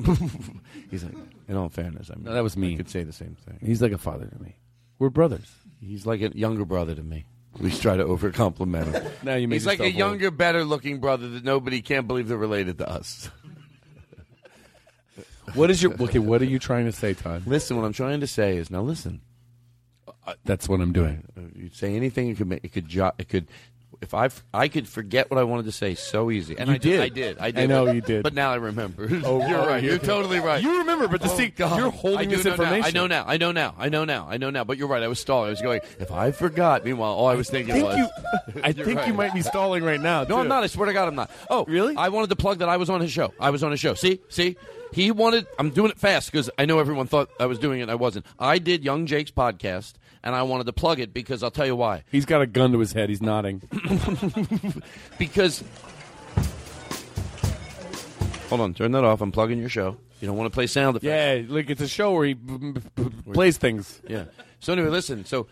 He's 0.90 1.04
like, 1.04 1.14
in 1.48 1.56
all 1.56 1.68
fairness, 1.68 2.10
I 2.10 2.16
mean, 2.16 2.24
No, 2.24 2.34
that 2.34 2.42
was 2.42 2.56
me. 2.56 2.74
I 2.74 2.76
could 2.76 2.88
say 2.90 3.02
the 3.02 3.12
same 3.12 3.36
thing. 3.44 3.58
He's 3.62 3.82
like 3.82 3.92
a 3.92 3.98
father 3.98 4.26
to 4.26 4.42
me. 4.42 4.56
We're 4.98 5.10
brothers. 5.10 5.50
He's 5.80 6.06
like 6.06 6.20
a 6.22 6.36
younger 6.36 6.64
brother 6.64 6.94
to 6.94 7.02
me. 7.02 7.24
We 7.60 7.70
try 7.70 7.96
to 7.96 8.04
over 8.04 8.30
compliment 8.30 8.94
him. 8.94 9.06
Now 9.22 9.34
you 9.34 9.48
He's 9.48 9.66
like 9.66 9.80
a 9.80 9.84
old. 9.84 9.94
younger, 9.94 10.30
better 10.30 10.64
looking 10.64 11.00
brother 11.00 11.28
that 11.28 11.44
nobody 11.44 11.80
can't 11.82 12.06
believe 12.06 12.28
they're 12.28 12.36
related 12.36 12.78
to 12.78 12.88
us. 12.88 13.30
What 15.54 15.70
is 15.70 15.80
your 15.82 15.92
okay? 16.02 16.18
What 16.18 16.42
are 16.42 16.46
you 16.46 16.58
trying 16.58 16.86
to 16.86 16.92
say, 16.92 17.14
Todd? 17.14 17.44
Listen, 17.46 17.76
what 17.76 17.84
I'm 17.86 17.92
trying 17.92 18.20
to 18.20 18.26
say 18.26 18.56
is 18.56 18.68
now 18.70 18.82
listen. 18.82 19.20
Uh, 20.26 20.34
That's 20.44 20.68
what 20.68 20.80
I'm 20.80 20.92
doing. 20.92 21.22
Uh, 21.36 21.42
You 21.54 21.70
say 21.72 21.94
anything, 21.94 22.28
it 22.28 22.36
could 22.36 22.48
make 22.48 22.64
it 22.64 22.72
could 22.72 22.88
jo- 22.88 23.12
it 23.16 23.28
could. 23.28 23.46
If 24.00 24.14
I 24.14 24.28
I 24.52 24.68
could 24.68 24.88
forget 24.88 25.30
what 25.30 25.38
I 25.38 25.44
wanted 25.44 25.64
to 25.66 25.72
say 25.72 25.94
so 25.94 26.30
easy, 26.30 26.56
and 26.58 26.68
You 26.68 26.74
I 26.74 26.78
did. 26.78 27.00
I 27.00 27.08
did, 27.08 27.38
I 27.38 27.50
did. 27.50 27.62
I 27.64 27.66
know 27.66 27.86
but- 27.86 27.94
you 27.94 28.00
did. 28.00 28.22
But 28.22 28.34
now 28.34 28.52
I 28.52 28.56
remember. 28.56 29.04
Oh, 29.26 29.46
you're 29.48 29.58
oh, 29.58 29.66
right. 29.66 29.82
you- 29.82 29.90
You're 29.90 29.98
totally 29.98 30.38
right. 30.40 30.62
You 30.62 30.78
remember, 30.78 31.08
but 31.08 31.20
the 31.22 31.30
Oh, 31.30 31.36
see, 31.36 31.48
God. 31.48 31.78
you're 31.78 31.88
I 31.88 31.90
holding 31.90 32.28
this 32.28 32.46
information. 32.46 32.80
Now. 32.80 32.86
I 32.86 32.90
know 32.90 33.06
now. 33.06 33.24
I 33.26 33.36
know 33.38 33.52
now. 33.52 33.74
I 33.78 33.88
know 33.88 34.04
now. 34.04 34.26
I 34.28 34.36
know 34.36 34.50
now. 34.50 34.64
But 34.64 34.78
you're 34.78 34.88
right. 34.88 35.02
I 35.02 35.08
was 35.08 35.18
stalling. 35.20 35.48
I 35.48 35.50
was 35.50 35.62
going. 35.62 35.80
If 35.98 36.12
I 36.12 36.30
forgot. 36.30 36.84
Meanwhile, 36.84 37.12
all 37.12 37.26
I 37.26 37.34
was 37.34 37.48
thinking 37.50 37.74
think 37.74 37.86
was. 37.86 37.96
you, 37.96 38.60
I 38.62 38.72
think 38.72 39.06
you 39.06 39.14
might 39.14 39.34
be 39.34 39.42
stalling 39.42 39.82
right 39.84 40.00
now. 40.00 40.24
No, 40.24 40.38
I'm 40.38 40.48
not. 40.48 40.62
I 40.62 40.66
swear 40.68 40.86
to 40.86 40.92
God, 40.92 41.08
I'm 41.08 41.14
not. 41.14 41.30
Oh, 41.50 41.64
really? 41.66 41.96
I 41.96 42.08
wanted 42.10 42.30
to 42.30 42.36
plug 42.36 42.58
that 42.58 42.68
I 42.68 42.76
was 42.76 42.90
on 42.90 43.00
his 43.00 43.10
show. 43.10 43.32
I 43.40 43.50
was 43.50 43.62
on 43.62 43.70
his 43.70 43.80
show. 43.80 43.94
See, 43.94 44.20
see, 44.28 44.56
he 44.92 45.10
wanted. 45.10 45.46
I'm 45.58 45.70
doing 45.70 45.90
it 45.90 45.98
fast 45.98 46.30
because 46.30 46.48
I 46.58 46.64
know 46.66 46.78
everyone 46.78 47.06
thought 47.06 47.30
I 47.40 47.46
was 47.46 47.58
doing 47.58 47.80
it. 47.80 47.88
I 47.88 47.94
wasn't. 47.96 48.26
I 48.38 48.58
did 48.58 48.84
Young 48.84 49.06
Jake's 49.06 49.30
podcast, 49.30 49.94
and 50.26 50.34
I 50.34 50.42
wanted 50.42 50.64
to 50.66 50.72
plug 50.72 50.98
it 51.00 51.14
because 51.14 51.42
I'll 51.42 51.50
tell 51.52 51.64
you 51.66 51.76
why. 51.76 52.02
He's 52.10 52.26
got 52.26 52.42
a 52.42 52.46
gun 52.46 52.72
to 52.72 52.78
his 52.80 52.92
head. 52.92 53.08
He's 53.08 53.22
nodding. 53.22 53.62
Because. 55.18 55.62
Hold 58.48 58.60
on, 58.60 58.74
turn 58.74 58.92
that 58.92 59.04
off. 59.04 59.20
I'm 59.20 59.32
plugging 59.32 59.58
your 59.58 59.68
show. 59.68 59.96
You 60.20 60.28
don't 60.28 60.36
want 60.36 60.50
to 60.52 60.54
play 60.54 60.66
sound 60.66 60.96
effects. 60.96 61.06
yeah, 61.08 61.42
like 61.52 61.68
it's 61.70 61.80
a 61.80 61.88
show 61.88 62.12
where 62.12 62.26
he 62.26 62.34
b- 62.34 62.56
b- 62.58 62.80
b- 62.94 63.32
plays 63.32 63.56
things. 63.58 64.00
Yeah. 64.08 64.24
So 64.60 64.72
anyway, 64.72 64.88
listen. 64.88 65.24
So 65.24 65.46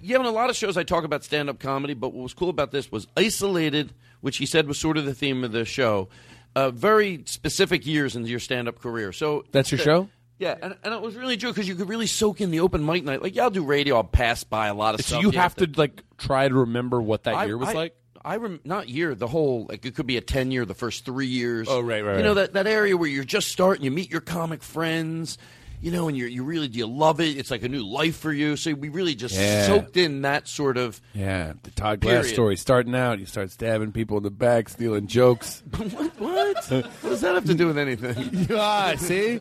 yeah, 0.00 0.18
in 0.18 0.24
a 0.26 0.30
lot 0.30 0.48
of 0.48 0.56
shows 0.56 0.76
I 0.76 0.82
talk 0.84 1.04
about 1.04 1.24
stand-up 1.24 1.58
comedy, 1.58 1.94
but 1.94 2.12
what 2.14 2.22
was 2.22 2.32
cool 2.34 2.48
about 2.48 2.70
this 2.70 2.90
was 2.90 3.06
isolated, 3.16 3.92
which 4.20 4.36
he 4.38 4.46
said 4.46 4.66
was 4.68 4.78
sort 4.78 4.96
of 4.96 5.04
the 5.04 5.14
theme 5.14 5.42
of 5.44 5.52
the 5.52 5.64
show. 5.64 6.08
Uh, 6.56 6.70
very 6.70 7.22
specific 7.26 7.86
years 7.86 8.16
in 8.16 8.24
your 8.26 8.40
stand-up 8.40 8.80
career. 8.80 9.12
So 9.12 9.44
That's 9.52 9.70
your 9.70 9.78
show? 9.78 10.08
Yeah, 10.40 10.56
and, 10.60 10.74
and 10.82 10.92
it 10.94 11.00
was 11.02 11.14
really 11.14 11.36
true 11.36 11.50
because 11.50 11.68
you 11.68 11.76
could 11.76 11.88
really 11.88 12.06
soak 12.08 12.40
in 12.40 12.50
the 12.50 12.60
open 12.60 12.84
mic 12.84 13.04
night. 13.04 13.22
Like, 13.22 13.36
yeah, 13.36 13.42
I'll 13.44 13.50
do 13.50 13.62
radio. 13.62 13.96
I'll 13.96 14.04
pass 14.04 14.42
by 14.42 14.68
a 14.68 14.74
lot 14.74 14.94
of 14.94 15.02
So 15.02 15.20
stuff. 15.20 15.22
you 15.22 15.30
have 15.38 15.54
to 15.56 15.70
like 15.76 16.02
try 16.18 16.48
to 16.48 16.54
remember 16.54 17.00
what 17.00 17.24
that 17.24 17.34
I- 17.34 17.44
year 17.44 17.56
was 17.58 17.68
I- 17.68 17.72
like. 17.74 17.96
I 18.22 18.36
rem- 18.36 18.60
not 18.64 18.88
year 18.90 19.14
the 19.14 19.26
whole 19.26 19.64
like 19.70 19.84
it 19.86 19.94
could 19.94 20.06
be 20.06 20.18
a 20.18 20.20
ten 20.20 20.50
year 20.50 20.66
the 20.66 20.74
first 20.74 21.06
three 21.06 21.26
years. 21.28 21.68
Oh, 21.70 21.80
right, 21.80 22.04
right, 22.04 22.18
You 22.18 22.22
know 22.22 22.30
right. 22.30 22.52
that 22.52 22.52
that 22.52 22.66
area 22.66 22.94
where 22.96 23.08
you're 23.08 23.24
just 23.24 23.48
starting, 23.48 23.82
you 23.84 23.90
meet 23.90 24.10
your 24.10 24.20
comic 24.20 24.62
friends, 24.62 25.38
you 25.80 25.90
know, 25.90 26.08
and 26.08 26.16
you 26.16 26.26
you 26.26 26.44
really 26.44 26.68
do 26.68 26.78
you 26.78 26.86
love 26.86 27.20
it. 27.20 27.36
It's 27.38 27.50
like 27.50 27.62
a 27.62 27.68
new 27.68 27.82
life 27.86 28.16
for 28.16 28.32
you. 28.32 28.56
So 28.56 28.72
we 28.74 28.88
really 28.88 29.14
just 29.14 29.34
Yeah. 29.34 29.66
soaked 29.66 29.96
in 29.96 30.22
that 30.22 30.46
sort 30.48 30.76
of 30.76 31.00
Yeah, 31.14 31.54
the 31.62 31.70
Todd 31.70 32.00
Glass 32.00 32.12
Period. 32.22 32.32
story. 32.34 32.56
Starting 32.56 32.94
out, 32.94 33.18
you 33.18 33.26
start 33.26 33.50
stabbing 33.50 33.92
people 33.92 34.16
in 34.16 34.22
the 34.22 34.30
back, 34.30 34.68
stealing 34.68 35.06
jokes. 35.06 35.62
what? 35.76 35.90
what 36.18 37.02
does 37.02 37.20
that 37.22 37.34
have 37.34 37.44
to 37.46 37.54
do 37.54 37.66
with 37.66 37.78
anything? 37.78 38.46
ah, 38.56 38.94
see? 38.96 39.40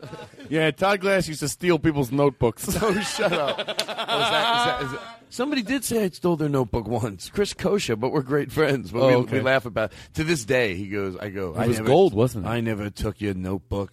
Yeah, 0.50 0.72
Todd 0.72 1.02
Glass 1.02 1.28
used 1.28 1.42
to 1.42 1.50
steal 1.50 1.78
people's 1.80 2.12
notebooks. 2.12 2.64
So 2.64 2.94
shut 3.02 3.34
up. 3.34 3.58
Oh, 3.60 3.72
is 3.72 3.78
that- 3.78 3.78
is 3.78 3.88
that- 3.90 4.82
is 4.86 4.92
that- 4.92 5.16
Somebody 5.32 5.62
did 5.62 5.84
say 5.86 6.04
I 6.06 6.10
stole 6.10 6.38
their 6.38 6.50
notebook 6.50 6.88
once, 6.88 7.30
Chris 7.30 7.54
Kosha, 7.54 8.00
but 8.00 8.12
we're 8.12 8.24
great 8.24 8.52
friends. 8.52 8.90
But 8.92 9.02
Oh, 9.04 9.08
we, 9.10 9.14
okay. 9.18 9.38
we 9.38 9.42
laugh 9.44 9.68
about 9.68 9.92
to 10.16 10.24
this 10.24 10.44
day. 10.44 10.74
He 10.74 10.88
goes, 10.88 11.16
I 11.18 11.30
go, 11.30 11.54
It 11.54 11.60
I 11.60 11.68
was 11.68 11.78
never, 11.78 11.88
gold, 11.88 12.16
wasn't 12.16 12.48
it? 12.48 12.50
I 12.50 12.62
never 12.62 12.90
took 12.90 13.22
your 13.22 13.36
notebook. 13.36 13.92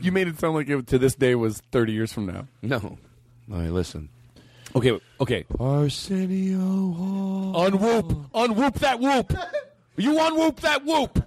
You 0.00 0.12
made 0.12 0.28
it 0.28 0.38
sound 0.38 0.54
like 0.54 0.68
it 0.68 0.86
to 0.88 0.98
this 0.98 1.14
day 1.14 1.34
was 1.34 1.60
30 1.72 1.92
years 1.92 2.12
from 2.12 2.26
now. 2.26 2.46
No. 2.62 2.76
All 2.78 2.98
right, 3.58 3.70
listen. 3.70 4.08
Okay, 4.76 4.98
okay. 5.20 5.44
Arsenio 5.60 6.58
Hall. 6.92 7.66
Unwhoop. 7.66 8.26
Unwhoop 8.34 8.74
that 8.80 8.98
whoop. 9.00 9.32
You 9.96 10.18
unwhoop 10.18 10.60
that 10.60 10.84
whoop. 10.84 11.24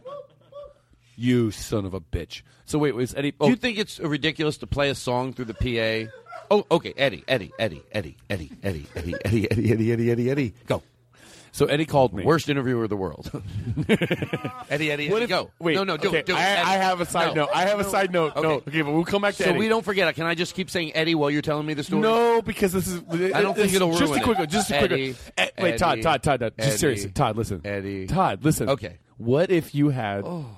You 1.15 1.51
son 1.51 1.85
of 1.85 1.93
a 1.93 2.01
bitch. 2.01 2.41
So 2.65 2.77
wait, 2.77 2.93
was 2.93 3.15
Eddie? 3.15 3.31
Do 3.31 3.37
Oh, 3.41 3.47
you 3.47 3.55
think 3.55 3.77
it's 3.77 3.99
ridiculous 3.99 4.57
to 4.57 4.67
play 4.67 4.89
a 4.89 4.95
song 4.95 5.33
through 5.33 5.45
the 5.45 5.53
PA? 5.53 6.11
Oh, 6.51 6.65
okay. 6.69 6.93
Eddie, 6.97 7.23
Eddie, 7.27 7.51
Eddie, 7.57 7.83
Eddie, 7.91 8.17
Eddie, 8.29 8.51
Eddie, 8.63 8.85
Eddie, 8.95 9.15
Eddie, 9.25 9.47
Eddie, 9.51 9.71
Eddie, 9.71 9.91
Eddie, 9.91 10.11
Eddie, 10.11 10.29
Eddie. 10.31 10.53
Go. 10.67 10.83
So 11.51 11.65
Eddie 11.65 11.85
called 11.85 12.13
me. 12.13 12.23
Worst 12.23 12.49
interviewer 12.49 12.83
of 12.83 12.89
the 12.89 12.97
world. 12.97 13.31
Eddie, 14.69 14.91
Eddie, 14.91 14.91
Eddie, 14.91 15.23
if- 15.23 15.29
go. 15.29 15.51
Wait, 15.59 15.75
no, 15.75 15.83
no, 15.83 15.97
do 15.97 16.09
okay, 16.09 16.19
it. 16.19 16.25
Do. 16.25 16.35
I, 16.35 16.41
Eddie. 16.41 16.61
I 16.61 16.73
have 16.77 17.01
a 17.01 17.05
side 17.05 17.35
No. 17.35 17.43
note. 17.45 17.49
I 17.53 17.65
have 17.65 17.79
a 17.79 17.83
side 17.83 18.11
note. 18.11 18.35
No, 18.35 18.51
okay, 18.67 18.81
but 18.81 18.91
we'll 18.93 19.05
come 19.05 19.21
back 19.21 19.35
to 19.35 19.43
So 19.43 19.49
Eddie. 19.49 19.59
we 19.59 19.67
don't 19.69 19.83
forget. 19.83 20.13
Can 20.15 20.25
I 20.25 20.35
just 20.35 20.53
keep 20.55 20.69
saying 20.69 20.91
Eddie 20.95 21.15
while 21.15 21.31
you're 21.31 21.41
telling 21.41 21.65
me 21.65 21.73
the 21.73 21.83
story? 21.83 22.01
No, 22.01 22.41
because 22.41 22.73
this 22.73 22.87
is. 22.87 23.01
I 23.33 23.41
don't 23.41 23.55
think 23.55 23.73
it'll 23.73 23.89
work. 23.89 23.99
just 23.99 24.09
ruin 24.11 24.21
a 24.21 24.23
quick 24.23 24.37
it. 24.37 24.41
one. 24.41 24.49
Just 24.49 24.71
a 24.71 24.77
quick 24.79 24.91
Eddie, 24.91 25.11
one. 25.35 25.49
Wait, 25.59 25.77
Todd, 25.77 26.01
Todd, 26.01 26.23
Todd, 26.23 26.39
Todd. 26.39 26.53
Just 26.57 26.67
Eddie, 26.69 26.77
seriously, 26.77 27.11
Todd. 27.11 27.37
Listen, 27.37 27.61
Eddie. 27.65 28.07
Todd, 28.07 28.43
listen. 28.43 28.69
Okay. 28.69 28.97
What 29.17 29.49
if 29.49 29.73
you 29.73 29.89
had? 29.89 30.23
Oh. 30.25 30.45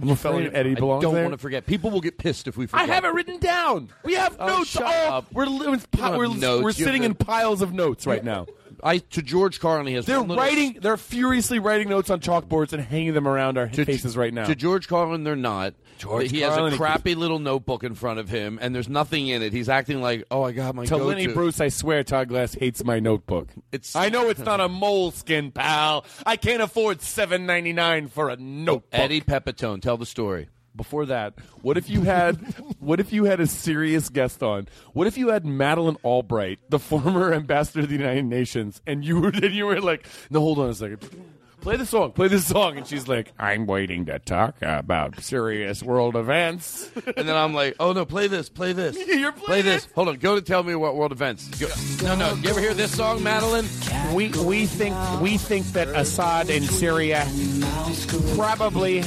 I'm 0.00 0.10
afraid 0.10 0.54
Eddie 0.54 0.74
belongs 0.76 1.02
I 1.02 1.06
don't 1.06 1.14
there. 1.14 1.24
want 1.24 1.32
to 1.34 1.38
forget. 1.38 1.66
People 1.66 1.90
will 1.90 2.00
get 2.00 2.18
pissed 2.18 2.46
if 2.46 2.56
we 2.56 2.66
forget. 2.66 2.88
I 2.88 2.94
have 2.94 3.04
it 3.04 3.08
written 3.08 3.38
down. 3.40 3.88
We 4.04 4.14
have 4.14 4.36
Oh, 4.38 4.46
notes. 4.46 4.70
shut 4.70 4.84
all, 4.84 5.12
up. 5.14 5.32
We're 5.32 5.46
li- 5.46 5.68
with 5.70 5.88
You 5.92 5.98
don't 5.98 6.10
pi- 6.12 6.16
we're, 6.16 6.28
notes. 6.28 6.62
we're 6.62 6.70
sitting 6.72 7.02
in 7.02 7.14
piles 7.16 7.62
of 7.62 7.72
notes 7.72 8.06
right 8.06 8.22
now. 8.22 8.46
I 8.82 8.98
to 8.98 9.22
George 9.22 9.60
Carlin. 9.60 9.86
He 9.86 9.94
has 9.94 10.06
They're 10.06 10.20
little- 10.20 10.36
writing. 10.36 10.78
They're 10.80 10.96
furiously 10.96 11.58
writing 11.58 11.88
notes 11.88 12.10
on 12.10 12.20
chalkboards 12.20 12.72
and 12.72 12.82
hanging 12.82 13.14
them 13.14 13.26
around 13.26 13.58
our 13.58 13.68
faces 13.68 14.16
right 14.16 14.32
now. 14.32 14.44
To 14.46 14.54
George 14.54 14.88
Carlin, 14.88 15.24
they're 15.24 15.36
not. 15.36 15.74
George 15.98 16.30
he 16.30 16.42
Carlin- 16.42 16.64
has 16.66 16.74
a 16.74 16.76
crappy 16.76 17.16
little 17.16 17.40
notebook 17.40 17.82
in 17.82 17.94
front 17.96 18.20
of 18.20 18.28
him, 18.28 18.58
and 18.62 18.72
there's 18.72 18.88
nothing 18.88 19.26
in 19.26 19.42
it. 19.42 19.52
He's 19.52 19.68
acting 19.68 20.00
like, 20.00 20.24
"Oh, 20.30 20.42
I 20.44 20.52
got 20.52 20.76
my 20.76 20.84
to 20.84 20.90
go-to." 20.90 21.04
Lenny 21.04 21.26
Bruce, 21.26 21.60
I 21.60 21.68
swear 21.70 22.04
Todd 22.04 22.28
Glass 22.28 22.54
hates 22.54 22.84
my 22.84 23.00
notebook. 23.00 23.48
It's 23.72 23.96
I 23.96 24.08
know 24.08 24.28
it's 24.28 24.38
not 24.40 24.60
a 24.60 24.68
Moleskine, 24.68 25.52
pal. 25.52 26.04
I 26.24 26.36
can't 26.36 26.62
afford 26.62 27.02
seven 27.02 27.46
ninety 27.46 27.72
nine 27.72 28.06
for 28.06 28.28
a 28.28 28.36
notebook. 28.36 28.88
Eddie 28.92 29.20
Pepitone, 29.22 29.82
tell 29.82 29.96
the 29.96 30.06
story. 30.06 30.46
Before 30.78 31.04
that, 31.06 31.34
what 31.60 31.76
if 31.76 31.90
you 31.90 32.02
had 32.02 32.36
what 32.78 33.00
if 33.00 33.12
you 33.12 33.24
had 33.24 33.40
a 33.40 33.46
serious 33.46 34.08
guest 34.08 34.42
on? 34.42 34.68
What 34.94 35.06
if 35.08 35.18
you 35.18 35.28
had 35.28 35.44
Madeleine 35.44 35.98
Albright, 36.04 36.60
the 36.70 36.78
former 36.78 37.34
ambassador 37.34 37.80
of 37.80 37.88
the 37.88 37.96
United 37.96 38.24
Nations, 38.24 38.80
and 38.86 39.04
you 39.04 39.20
were 39.20 39.28
and 39.28 39.52
you 39.52 39.66
were 39.66 39.80
like, 39.80 40.06
no, 40.30 40.40
hold 40.40 40.60
on 40.60 40.70
a 40.70 40.74
second. 40.74 41.00
Play 41.60 41.76
the 41.76 41.86
song, 41.86 42.12
play 42.12 42.28
the 42.28 42.38
song, 42.38 42.76
and 42.76 42.86
she's 42.86 43.08
like, 43.08 43.32
"I'm 43.36 43.66
waiting 43.66 44.06
to 44.06 44.20
talk 44.20 44.54
about 44.62 45.20
serious 45.20 45.82
world 45.82 46.14
events." 46.14 46.88
and 46.94 47.28
then 47.28 47.34
I'm 47.34 47.52
like, 47.52 47.74
"Oh 47.80 47.92
no, 47.92 48.04
play 48.04 48.28
this, 48.28 48.48
play 48.48 48.72
this, 48.72 48.96
You're 49.08 49.32
play 49.32 49.62
this." 49.62 49.88
Hold 49.96 50.08
on, 50.08 50.16
go 50.18 50.36
to 50.36 50.40
tell 50.40 50.62
me 50.62 50.76
what 50.76 50.94
world 50.94 51.10
events. 51.10 51.48
Go. 51.58 51.66
No, 52.06 52.14
no, 52.14 52.34
you 52.34 52.48
ever 52.50 52.60
hear 52.60 52.74
this 52.74 52.96
song, 52.96 53.24
Madeleine? 53.24 53.66
We 54.14 54.28
we 54.28 54.66
think 54.66 54.96
we 55.20 55.36
think 55.36 55.66
that 55.72 55.88
Assad 55.88 56.48
in 56.48 56.62
Syria 56.62 57.26
probably 58.36 59.02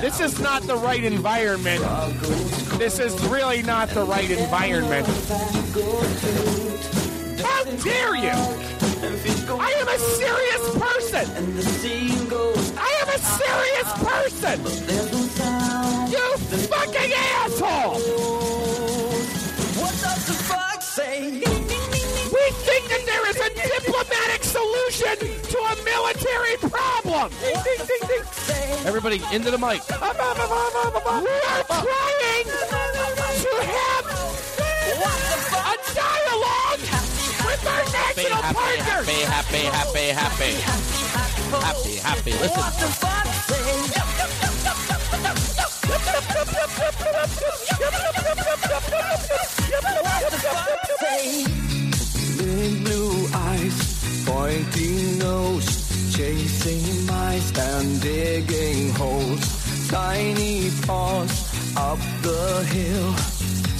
this 0.00 0.20
is 0.20 0.40
not 0.40 0.62
the 0.62 0.76
right 0.76 1.02
environment. 1.02 1.82
This 2.78 2.98
is 2.98 3.12
really 3.26 3.62
not 3.62 3.88
the 3.90 4.04
right 4.04 4.30
environment. 4.30 5.06
How 7.42 7.64
dare 7.64 8.16
you! 8.16 8.78
I 9.58 9.70
am 9.80 9.88
a 9.88 9.98
serious 9.98 10.64
person. 10.78 11.26
I 12.78 12.90
am 13.02 13.08
a 13.08 13.18
serious 13.18 13.90
person. 14.06 14.56
You 16.12 16.36
fucking 16.68 17.12
asshole! 17.42 17.98
What 19.80 19.94
does 20.00 20.26
the 20.26 20.34
fuck 20.44 20.82
say? 20.82 21.67
We 22.48 22.54
think 22.54 22.88
that 22.88 23.04
there 23.04 23.28
is 23.28 23.36
a 23.36 23.50
diplomatic 23.52 24.42
solution 24.42 25.20
to 25.52 25.58
a 25.68 25.76
military 25.84 26.56
problem. 26.56 27.30
Everybody 28.86 29.20
into 29.30 29.50
the 29.50 29.58
mic. 29.58 29.84
We 29.86 29.96
are 29.96 30.08
trying 31.68 32.48
to 32.48 33.52
have 33.68 34.04
a 35.60 35.76
dialogue 35.92 36.80
with 37.44 37.68
our 37.68 37.84
national 37.92 38.40
happy, 38.40 38.56
partners. 38.56 39.04
happy, 39.28 39.68
happy, 39.68 40.08
happy, 40.08 40.08
happy, 40.08 40.52
happy, 41.52 41.96
happy. 41.96 42.32
Listen. 42.32 42.88
Pointing 54.28 55.18
nose, 55.18 55.68
chasing 56.14 57.06
mice 57.06 57.50
and 57.58 58.00
digging 58.02 58.90
holes. 58.90 59.88
Tiny 59.88 60.70
paws 60.86 61.32
up 61.76 61.98
the 62.20 62.64
hill. 62.74 63.12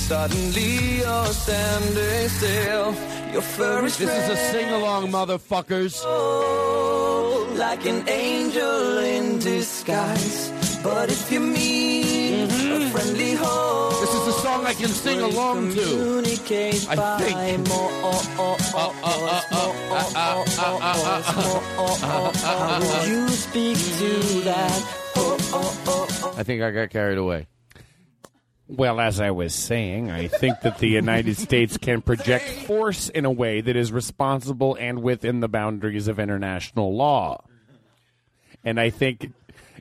Suddenly 0.08 1.00
you're 1.00 1.32
standing 1.44 2.28
still. 2.28 2.94
Your 3.32 3.42
fur 3.42 3.84
is 3.84 3.98
This 3.98 4.08
is 4.08 4.30
a 4.30 4.36
sing 4.50 4.70
along, 4.70 5.08
motherfuckers. 5.08 6.00
Oh, 6.02 7.46
like 7.56 7.84
an 7.84 8.08
angel 8.08 8.98
in 8.98 9.38
disguise. 9.38 10.50
But 10.82 11.10
if 11.10 11.30
you 11.30 11.40
meet 11.40 12.48
a 12.48 12.88
friendly 12.88 13.34
host, 13.34 14.17
I 14.68 14.74
can 14.74 14.88
sing 14.88 15.20
along 15.22 15.72
to. 15.72 16.20
I 16.90 17.16
think. 17.22 17.68
more. 17.68 17.90
How 22.36 22.78
would 22.78 23.08
you 23.08 23.28
speak 23.30 23.78
to 23.78 24.40
that? 24.42 24.84
I 26.36 26.42
think 26.42 26.60
I 26.60 26.70
got 26.70 26.90
carried 26.90 27.16
away. 27.16 27.46
Well, 28.66 29.00
as 29.00 29.22
I 29.22 29.30
was 29.30 29.54
saying, 29.54 30.10
I 30.10 30.28
think 30.28 30.60
that 30.60 30.76
the 30.76 30.88
United 30.88 31.38
States 31.38 31.78
can 31.78 32.02
project 32.02 32.44
force 32.66 33.08
in 33.08 33.24
a 33.24 33.30
way 33.30 33.62
that 33.62 33.74
is 33.74 33.90
responsible 33.90 34.76
and 34.78 35.02
within 35.02 35.40
the 35.40 35.48
boundaries 35.48 36.08
of 36.08 36.18
international 36.18 36.94
law. 36.94 37.42
And 38.62 38.78
I 38.78 38.90
think 38.90 39.32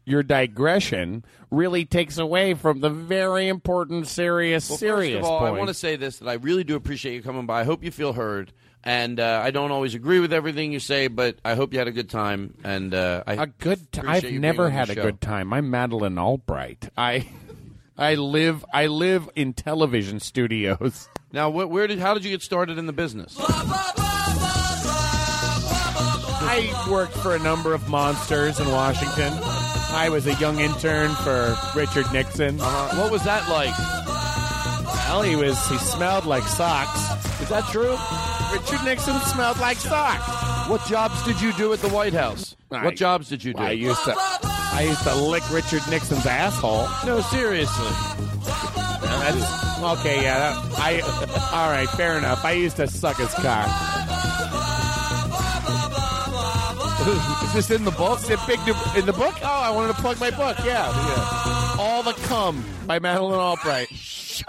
your 0.08 0.24
digression 0.24 1.26
really 1.52 1.84
takes 1.86 2.18
away 2.18 2.53
from 2.53 2.80
the 2.80 2.90
very 2.90 3.48
important, 3.50 4.08
serious, 4.08 4.69
Well, 4.69 4.77
serious 4.77 5.16
first 5.19 5.26
of 5.26 5.32
all, 5.32 5.40
point. 5.40 5.56
I 5.56 5.58
want 5.58 5.68
to 5.68 5.74
say 5.74 5.98
this 5.98 6.19
that 6.19 6.30
I 6.30 6.34
really 6.36 6.64
do 6.64 6.76
appreciate 6.76 7.16
you 7.16 7.22
coming 7.22 7.45
by. 7.45 7.60
I 7.61 7.64
hope 7.66 7.84
you 7.84 7.92
feel 7.92 8.14
heard. 8.14 8.53
And 8.84 9.19
uh, 9.19 9.42
I 9.44 9.52
don't 9.52 9.72
always 9.72 9.95
agree 9.95 10.22
with 10.22 10.32
everything 10.32 10.72
you 10.72 10.80
say, 10.80 11.08
but 11.10 11.36
I 11.44 11.56
hope 11.56 11.74
you 11.74 11.80
had 11.80 11.90
a 11.90 11.92
good 11.92 12.10
time. 12.10 12.53
And 12.64 12.94
uh, 12.94 13.24
I 13.27 13.34
a 13.34 13.48
good 13.48 13.92
t- 13.92 14.00
I've 14.06 14.24
never 14.32 14.69
had 14.69 14.90
a 14.90 14.94
show. 14.94 15.02
good 15.03 15.19
time. 15.19 15.52
I'm 15.52 15.69
Madeleine 15.69 16.18
Albright. 16.18 16.88
I 16.98 17.27
I 17.98 18.16
live 18.16 18.64
I 18.74 18.86
live 18.88 19.30
in 19.36 19.53
television 19.53 20.19
studios. 20.22 21.10
Now, 21.34 21.52
wh- 21.52 21.69
where 21.69 21.88
did 21.88 22.00
how 22.00 22.14
did 22.14 22.24
you 22.24 22.32
get 22.32 22.42
started 22.42 22.77
in 22.77 22.86
the 22.86 22.94
business? 22.94 23.36
I 26.50 26.88
worked 26.90 27.14
for 27.18 27.36
a 27.36 27.40
number 27.40 27.74
of 27.74 27.90
monsters 27.90 28.61
in 28.61 28.72
Washington. 28.72 29.34
I 29.90 30.09
was 30.09 30.27
a 30.27 30.33
young 30.35 30.59
intern 30.59 31.11
for 31.16 31.57
Richard 31.75 32.11
Nixon. 32.11 32.59
Uh-huh. 32.59 33.01
What 33.01 33.11
was 33.11 33.24
that 33.24 33.48
like? 33.49 33.75
Well, 35.09 35.22
he 35.24 35.35
was 35.35 35.57
he 35.69 35.77
smelled 35.77 36.25
like 36.25 36.43
socks. 36.43 36.99
Is 37.41 37.49
that 37.49 37.64
true? 37.72 37.95
Richard 38.53 38.83
Nixon 38.85 39.19
smelled 39.22 39.59
like 39.59 39.77
socks. 39.77 40.69
What 40.69 40.85
jobs 40.85 41.24
did 41.24 41.40
you 41.41 41.53
do 41.53 41.72
at 41.74 41.80
the 41.80 41.90
White 41.90 42.14
House? 42.14 42.56
I- 42.72 42.83
what 42.83 42.95
jobs 42.95 43.30
did 43.30 43.43
you 43.43 43.53
do? 43.53 43.61
I 43.61 43.72
used 43.72 44.03
to 44.06 44.14
I 44.17 44.82
used 44.88 45.03
to 45.03 45.16
lick 45.16 45.43
Richard 45.51 45.82
Nixon's 45.90 46.25
asshole. 46.25 46.88
no, 47.06 47.22
seriously. 47.22 47.88
That's, 49.01 49.82
okay, 49.99 50.22
yeah. 50.24 50.40
That, 50.40 50.80
I 50.80 50.99
all 51.53 51.72
right, 51.72 51.90
fair 51.90 52.17
enough. 52.17 52.43
I 52.43 52.51
used 52.51 52.75
to 52.77 52.88
suck 52.88 53.17
his 53.17 53.33
cock. 53.33 53.67
Is 57.08 57.53
this 57.53 57.72
in 57.72 57.86
the 57.86 57.92
book? 57.92 58.19
Is 58.19 58.30
it 58.30 58.40
big 58.45 58.60
in 58.98 59.06
the 59.06 59.14
book? 59.14 59.34
Oh, 59.42 59.48
I 59.48 59.69
wanted 59.69 59.95
to 59.95 60.02
plug 60.02 60.19
my 60.19 60.30
book. 60.30 60.58
Yeah, 60.60 60.90
yeah. 60.90 61.76
All 61.80 62.03
the 62.03 62.11
cum 62.11 62.66
by 62.86 63.00
Madeleine 63.00 63.40
Albright. 63.40 63.90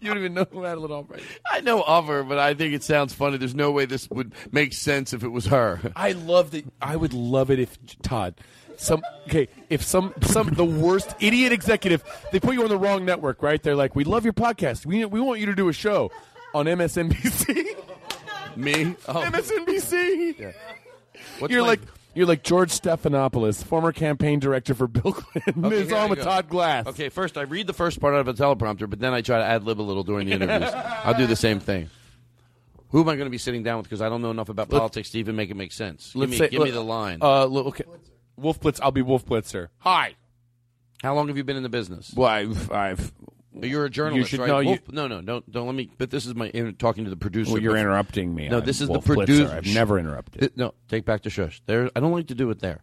you 0.00 0.08
don't 0.08 0.18
even 0.18 0.34
know 0.34 0.44
who 0.50 0.60
Madeleine 0.60 0.92
Albright. 0.92 1.20
is. 1.20 1.26
I 1.50 1.62
know 1.62 1.82
of 1.82 2.06
her, 2.08 2.22
but 2.22 2.38
I 2.38 2.52
think 2.52 2.74
it 2.74 2.82
sounds 2.82 3.14
funny. 3.14 3.38
There's 3.38 3.54
no 3.54 3.70
way 3.70 3.86
this 3.86 4.10
would 4.10 4.34
make 4.52 4.74
sense 4.74 5.14
if 5.14 5.24
it 5.24 5.28
was 5.28 5.46
her. 5.46 5.80
I 5.96 6.12
love 6.12 6.50
that. 6.50 6.66
I 6.82 6.96
would 6.96 7.14
love 7.14 7.50
it 7.50 7.58
if 7.58 7.78
Todd. 8.02 8.34
Some 8.76 9.02
okay, 9.26 9.48
if 9.70 9.82
some 9.82 10.12
some 10.20 10.50
the 10.50 10.66
worst 10.66 11.14
idiot 11.18 11.52
executive 11.52 12.04
they 12.30 12.40
put 12.40 12.54
you 12.54 12.62
on 12.62 12.68
the 12.68 12.78
wrong 12.78 13.06
network, 13.06 13.42
right? 13.42 13.62
They're 13.62 13.74
like, 13.74 13.96
"We 13.96 14.04
love 14.04 14.24
your 14.24 14.34
podcast. 14.34 14.84
We 14.84 15.06
we 15.06 15.20
want 15.20 15.40
you 15.40 15.46
to 15.46 15.54
do 15.54 15.68
a 15.68 15.72
show 15.72 16.10
on 16.52 16.66
MSNBC." 16.66 17.76
Me? 18.56 18.96
Oh. 19.08 19.14
MSNBC. 19.14 20.52
What's 21.38 21.52
you're 21.52 21.62
my- 21.62 21.68
like 21.68 21.80
you're 22.14 22.26
like 22.26 22.42
George 22.42 22.70
Stephanopoulos, 22.70 23.62
former 23.62 23.92
campaign 23.92 24.40
director 24.40 24.74
for 24.74 24.88
Bill 24.88 25.12
Clinton. 25.12 25.64
Okay, 25.64 25.84
here 25.84 25.96
on 25.96 26.10
with 26.10 26.18
go. 26.18 26.24
Todd 26.24 26.48
Glass. 26.48 26.86
Okay, 26.88 27.08
first 27.08 27.38
I 27.38 27.42
read 27.42 27.66
the 27.68 27.72
first 27.72 28.00
part 28.00 28.14
out 28.14 28.20
of 28.20 28.28
a 28.28 28.34
teleprompter, 28.34 28.90
but 28.90 28.98
then 28.98 29.14
I 29.14 29.22
try 29.22 29.38
to 29.38 29.44
ad 29.44 29.64
lib 29.64 29.80
a 29.80 29.82
little 29.82 30.02
during 30.02 30.26
the 30.26 30.32
interviews. 30.32 30.72
I'll 30.74 31.14
do 31.16 31.26
the 31.26 31.36
same 31.36 31.60
thing. 31.60 31.88
Who 32.90 33.00
am 33.02 33.08
I 33.08 33.14
going 33.14 33.26
to 33.26 33.30
be 33.30 33.38
sitting 33.38 33.62
down 33.62 33.76
with? 33.78 33.84
Because 33.86 34.02
I 34.02 34.08
don't 34.08 34.20
know 34.20 34.32
enough 34.32 34.48
about 34.48 34.68
politics 34.68 35.10
to 35.10 35.18
even 35.20 35.36
make 35.36 35.50
it 35.50 35.54
make 35.54 35.70
sense. 35.70 36.12
Give, 36.12 36.20
Let's 36.22 36.30
me, 36.32 36.38
say, 36.38 36.48
give 36.48 36.62
me 36.62 36.70
the 36.72 36.82
line. 36.82 37.18
Uh, 37.22 37.44
look, 37.44 37.66
okay. 37.66 37.84
Wolf 38.36 38.58
Blitz. 38.58 38.80
I'll 38.80 38.90
be 38.90 39.02
Wolf 39.02 39.24
Blitzer. 39.24 39.68
Hi. 39.78 40.16
How 41.00 41.14
long 41.14 41.28
have 41.28 41.36
you 41.36 41.44
been 41.44 41.56
in 41.56 41.62
the 41.62 41.68
business? 41.68 42.12
Well, 42.16 42.28
I've, 42.28 42.72
I've 42.72 43.12
You're 43.52 43.84
a 43.84 43.90
journalist, 43.90 44.30
should 44.30 44.40
right? 44.40 44.48
know 44.48 44.60
you- 44.60 44.78
no, 44.92 45.08
no, 45.08 45.20
don't 45.20 45.50
don't 45.50 45.66
let 45.66 45.74
me. 45.74 45.90
But 45.98 46.10
this 46.10 46.24
is 46.26 46.34
my 46.34 46.48
in, 46.50 46.74
talking 46.76 47.04
to 47.04 47.10
the 47.10 47.16
producer. 47.16 47.52
Well, 47.52 47.60
you're 47.62 47.72
before- 47.72 47.86
interrupting 47.88 48.34
me. 48.34 48.48
No, 48.48 48.58
I'm 48.58 48.64
this 48.64 48.80
is 48.80 48.88
Wolf 48.88 49.04
the 49.04 49.14
producer. 49.14 49.48
I've 49.52 49.66
never 49.66 49.98
interrupted. 49.98 50.40
Th- 50.40 50.52
no, 50.56 50.74
take 50.88 51.04
back 51.04 51.22
the 51.22 51.30
shush. 51.30 51.60
There, 51.66 51.90
I 51.96 52.00
don't 52.00 52.12
like 52.12 52.28
to 52.28 52.34
do 52.34 52.48
it 52.50 52.60
there. 52.60 52.82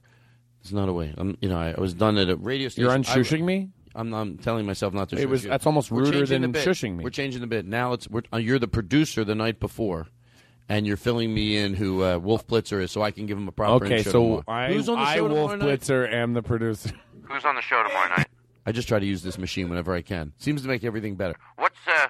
It's 0.61 0.73
not 0.73 0.89
a 0.89 0.93
way. 0.93 1.13
I'm, 1.17 1.37
you 1.41 1.47
know, 1.47 1.57
I, 1.57 1.71
I 1.71 1.79
was 1.79 1.93
done 1.93 2.17
at 2.17 2.29
a 2.29 2.35
radio 2.35 2.67
station. 2.67 2.83
You're 2.83 2.91
I- 2.91 2.97
unshushing 2.97 3.43
me. 3.43 3.69
I'm, 3.95 4.13
I'm 4.13 4.37
telling 4.37 4.65
myself 4.65 4.93
not 4.93 5.09
to. 5.09 5.15
It 5.15 5.21
shush 5.21 5.29
was- 5.29 5.43
you. 5.45 5.49
that's 5.49 5.65
almost 5.65 5.89
We're 5.89 6.03
ruder 6.03 6.25
than 6.25 6.41
the 6.51 6.59
shushing 6.59 6.97
me. 6.97 7.03
We're 7.03 7.09
changing 7.11 7.41
the 7.41 7.47
bit 7.47 7.65
now. 7.65 7.93
It's 7.93 8.07
we're, 8.09 8.21
uh, 8.33 8.37
you're 8.37 8.59
the 8.59 8.67
producer 8.67 9.23
the 9.23 9.33
night 9.35 9.59
before, 9.61 10.07
and 10.67 10.85
you're 10.85 10.97
filling 10.97 11.33
me 11.33 11.55
in 11.57 11.73
who 11.75 12.03
uh, 12.03 12.17
Wolf 12.17 12.45
Blitzer 12.45 12.81
is, 12.81 12.91
so 12.91 13.01
I 13.01 13.11
can 13.11 13.25
give 13.25 13.37
him 13.37 13.47
a 13.47 13.51
proper. 13.53 13.85
Okay, 13.85 13.99
intro 13.99 14.11
so 14.11 14.21
tomorrow. 14.21 14.43
I, 14.47 14.73
Who's 14.73 14.89
on 14.89 14.97
the 14.99 15.01
I 15.01 15.21
Wolf 15.21 15.51
tomorrow 15.51 15.55
night? 15.71 15.79
Blitzer, 15.79 16.13
am 16.13 16.33
the 16.33 16.43
producer. 16.43 16.91
Who's 17.23 17.45
on 17.45 17.55
the 17.55 17.61
show 17.61 17.81
tomorrow 17.83 18.09
night? 18.09 18.27
I 18.67 18.71
just 18.73 18.87
try 18.87 18.99
to 18.99 19.05
use 19.05 19.23
this 19.23 19.37
machine 19.37 19.69
whenever 19.69 19.93
I 19.93 20.01
can. 20.01 20.33
Seems 20.37 20.61
to 20.61 20.67
make 20.67 20.83
everything 20.83 21.15
better. 21.15 21.35
What's 21.55 21.75
uh? 21.87 22.07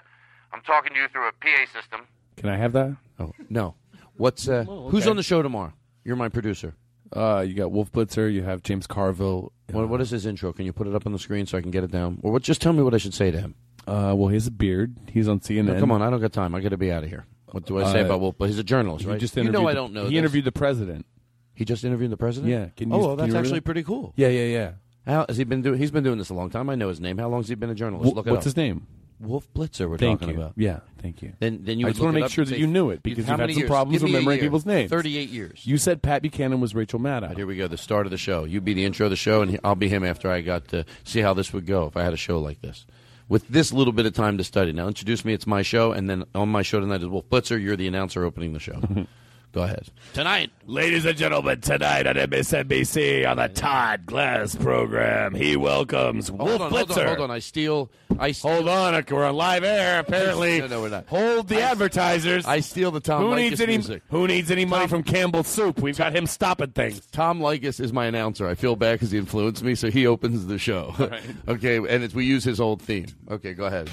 I'm 0.51 0.61
talking 0.61 0.93
to 0.93 0.99
you 0.99 1.07
through 1.07 1.27
a 1.27 1.31
PA 1.31 1.79
system. 1.79 2.01
Can 2.35 2.49
I 2.49 2.57
have 2.57 2.73
that? 2.73 2.95
Oh 3.19 3.31
no. 3.49 3.75
What's 4.17 4.47
uh? 4.49 4.65
Oh, 4.67 4.89
Who's 4.89 5.07
on 5.07 5.15
the 5.15 5.23
show 5.23 5.41
tomorrow? 5.41 5.73
You're 6.03 6.15
my 6.15 6.29
producer. 6.29 6.73
Uh, 7.15 7.45
you 7.47 7.53
got 7.53 7.71
Wolf 7.71 7.91
Blitzer. 7.91 8.33
You 8.33 8.43
have 8.43 8.63
James 8.63 8.87
Carville. 8.87 9.53
What, 9.71 9.87
what 9.87 10.01
is 10.01 10.09
his 10.09 10.25
intro? 10.25 10.51
Can 10.51 10.65
you 10.65 10.73
put 10.73 10.87
it 10.87 10.95
up 10.95 11.05
on 11.05 11.13
the 11.13 11.19
screen 11.19 11.45
so 11.45 11.57
I 11.57 11.61
can 11.61 11.71
get 11.71 11.83
it 11.83 11.91
down? 11.91 12.19
Or 12.23 12.31
what? 12.33 12.41
Just 12.41 12.61
tell 12.61 12.73
me 12.73 12.81
what 12.83 12.93
I 12.93 12.97
should 12.97 13.13
say 13.13 13.31
to 13.31 13.39
him. 13.39 13.55
Uh, 13.85 14.13
well, 14.17 14.27
he 14.27 14.33
has 14.35 14.47
a 14.47 14.51
beard. 14.51 14.97
He's 15.11 15.27
on 15.29 15.39
CNN. 15.39 15.65
No, 15.65 15.79
come 15.79 15.91
on, 15.91 16.01
I 16.01 16.09
don't 16.09 16.19
got 16.19 16.33
time. 16.33 16.53
I 16.55 16.59
got 16.59 16.69
to 16.69 16.77
be 16.77 16.91
out 16.91 17.03
of 17.03 17.09
here. 17.09 17.25
What 17.51 17.65
do 17.65 17.79
I 17.79 17.89
say 17.93 18.01
Uh, 18.01 18.05
about 18.05 18.19
Wolf? 18.19 18.35
But 18.37 18.49
he's 18.49 18.59
a 18.59 18.63
journalist, 18.63 19.05
He 19.05 19.11
right? 19.11 19.19
just 19.19 19.35
you 19.37 19.43
know 19.43 19.49
interviewed 19.49 19.69
I 19.69 19.73
don't 19.73 19.93
know. 19.93 20.03
He 20.05 20.09
this. 20.09 20.17
interviewed 20.17 20.43
the 20.45 20.51
president. 20.51 21.05
He 21.53 21.63
just 21.63 21.85
interviewed 21.85 22.11
the 22.11 22.17
president. 22.17 22.51
Yeah. 22.51 22.67
Can 22.75 22.89
you, 22.89 22.95
oh, 22.95 22.99
well, 22.99 23.07
can 23.11 23.17
that's 23.17 23.33
you 23.33 23.39
actually 23.39 23.59
that? 23.59 23.65
pretty 23.65 23.83
cool. 23.83 24.13
Yeah, 24.17 24.27
yeah, 24.27 24.45
yeah. 24.45 24.71
How 25.07 25.25
has 25.27 25.37
he 25.37 25.45
been 25.45 25.61
doing? 25.61 25.79
He's 25.79 25.91
been 25.91 26.03
doing 26.03 26.17
this 26.17 26.29
a 26.29 26.33
long 26.33 26.49
time. 26.49 26.69
I 26.69 26.75
know 26.75 26.89
his 26.89 26.99
name. 26.99 27.17
How 27.17 27.29
long 27.29 27.39
has 27.39 27.49
he 27.49 27.55
been 27.55 27.69
a 27.69 27.75
journalist? 27.75 28.13
Look 28.13 28.27
it 28.27 28.31
what's 28.31 28.41
up. 28.41 28.43
his 28.45 28.57
name? 28.57 28.85
Wolf 29.19 29.51
Blitzer. 29.53 29.89
We're 29.89 29.97
Thank 29.97 30.19
talking 30.19 30.35
you. 30.35 30.41
about. 30.41 30.53
Yeah, 30.55 30.81
thank 31.01 31.21
you. 31.21 31.33
Then, 31.39 31.61
then 31.63 31.79
you 31.79 31.87
I 31.87 31.89
would 31.89 31.95
just 31.95 32.03
want 32.03 32.15
to 32.15 32.21
make 32.21 32.29
sure 32.29 32.45
that 32.45 32.59
you 32.59 32.67
knew 32.67 32.91
it 32.91 33.01
because 33.01 33.27
you've 33.27 33.39
had 33.39 33.51
some 33.51 33.65
problems 33.65 34.03
remembering 34.03 34.39
people's 34.39 34.65
names. 34.65 34.91
Thirty-eight 34.91 35.29
years. 35.29 35.65
You 35.65 35.77
said 35.77 36.03
Pat 36.03 36.21
Buchanan 36.21 36.59
was 36.59 36.75
Rachel 36.75 36.99
Maddow. 36.99 37.35
Here 37.35 37.47
we 37.47 37.55
go. 37.55 37.67
The 37.67 37.77
start 37.77 38.05
of 38.05 38.11
the 38.11 38.17
show. 38.17 38.43
You 38.43 38.61
be 38.61 38.73
the 38.73 38.85
intro 38.85 39.07
of 39.07 39.09
the 39.09 39.15
show, 39.15 39.41
and 39.41 39.59
I'll 39.63 39.75
be 39.75 39.89
him 39.89 40.03
after 40.03 40.29
I 40.29 40.41
got 40.41 40.67
to 40.69 40.85
see 41.03 41.21
how 41.21 41.33
this 41.33 41.51
would 41.51 41.65
go 41.65 41.85
if 41.87 41.97
I 41.97 42.03
had 42.03 42.13
a 42.13 42.17
show 42.17 42.39
like 42.39 42.61
this. 42.61 42.85
With 43.29 43.47
this 43.47 43.73
little 43.73 43.91
bit 43.91 44.05
of 44.05 44.13
time 44.13 44.37
to 44.37 44.43
study. 44.43 44.71
Now, 44.71 44.87
introduce 44.87 45.25
me. 45.25 45.33
It's 45.33 45.47
my 45.47 45.61
show, 45.61 45.91
and 45.91 46.09
then 46.09 46.23
on 46.35 46.49
my 46.49 46.61
show 46.61 46.79
tonight 46.79 47.01
is 47.01 47.07
Wolf 47.07 47.27
Blitzer. 47.29 47.61
You're 47.61 47.75
the 47.75 47.87
announcer 47.87 48.23
opening 48.23 48.53
the 48.53 48.59
show. 48.59 48.81
go 49.51 49.63
ahead. 49.63 49.87
Tonight, 50.13 50.51
ladies 50.65 51.05
and 51.05 51.17
gentlemen, 51.17 51.61
tonight 51.61 52.05
on 52.07 52.15
MSNBC 52.15 53.27
on 53.29 53.37
the 53.37 53.47
Todd 53.49 54.05
Glass 54.05 54.55
program, 54.55 55.33
he 55.35 55.55
welcomes 55.57 56.31
Wolf 56.31 56.49
Hold 56.49 56.61
on, 56.61 56.71
hold 56.71 56.89
Blitzer. 56.89 57.01
on, 57.01 57.07
hold 57.07 57.19
on. 57.21 57.31
I 57.31 57.39
steal. 57.39 57.89
I 58.19 58.31
steal, 58.31 58.51
Hold 58.51 58.69
on, 58.69 59.03
we're 59.11 59.25
on 59.25 59.35
live 59.35 59.63
air. 59.63 59.99
Apparently, 59.99 60.59
No, 60.59 60.67
no, 60.67 60.81
we're 60.81 60.89
not. 60.89 61.07
hold 61.07 61.47
the 61.47 61.61
advertisers. 61.61 62.45
I 62.45 62.61
steal 62.61 62.91
the 62.91 62.99
Tom 62.99 63.21
who 63.23 63.29
Leykis 63.29 63.37
needs 63.37 63.61
any? 63.61 63.73
music. 63.77 64.03
Who 64.09 64.27
needs 64.27 64.49
any 64.51 64.65
money 64.65 64.87
from 64.87 65.03
Campbell's 65.03 65.47
Soup? 65.47 65.79
We've 65.79 65.97
got 65.97 66.15
him 66.15 66.25
stopping 66.27 66.71
things. 66.71 67.05
Tom 67.11 67.39
Leykis 67.39 67.79
is 67.79 67.93
my 67.93 68.05
announcer. 68.05 68.47
I 68.47 68.55
feel 68.55 68.75
bad 68.75 68.93
because 68.93 69.11
he 69.11 69.17
influenced 69.17 69.63
me, 69.63 69.75
so 69.75 69.89
he 69.91 70.07
opens 70.07 70.45
the 70.47 70.57
show. 70.57 70.95
okay, 71.47 71.77
and 71.77 72.03
it's, 72.03 72.13
we 72.13 72.25
use 72.25 72.43
his 72.43 72.59
old 72.59 72.81
theme. 72.81 73.07
Okay, 73.29 73.53
go 73.53 73.65
ahead. 73.65 73.89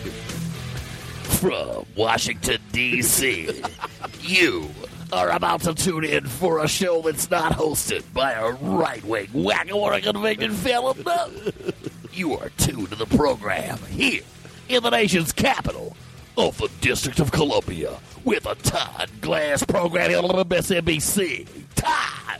From 1.24 1.84
Washington, 1.96 2.58
D.C., 2.72 3.50
you 4.20 4.70
are 5.12 5.30
about 5.30 5.62
to 5.62 5.74
tune 5.74 6.04
in 6.04 6.26
for 6.26 6.62
a 6.64 6.68
show 6.68 7.02
that's 7.02 7.30
not 7.30 7.52
hosted 7.52 8.02
by 8.12 8.32
a 8.32 8.52
right 8.52 9.04
wing, 9.04 9.28
whack-a-mole 9.32 10.00
convicted 10.00 10.52
felon. 10.52 11.02
No. 11.04 11.28
You 12.12 12.38
are 12.38 12.48
tuned 12.58 12.90
to 12.90 12.94
the 12.94 13.06
program 13.06 13.76
here 13.88 14.22
in 14.68 14.84
the 14.84 14.90
nation's 14.90 15.32
capital 15.32 15.96
of 16.38 16.56
the 16.58 16.68
District 16.80 17.18
of 17.18 17.32
Columbia 17.32 17.98
with 18.22 18.46
a 18.46 18.54
Todd 18.54 19.10
Glass 19.20 19.64
program 19.64 20.24
on 20.24 20.36
the 20.36 20.44
MSNBC. 20.46 21.48
Todd, 21.74 22.38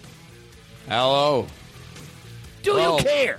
Hello. 0.88 1.48
do 2.62 2.74
Well, 2.74 2.98
you 2.98 3.02
care? 3.04 3.38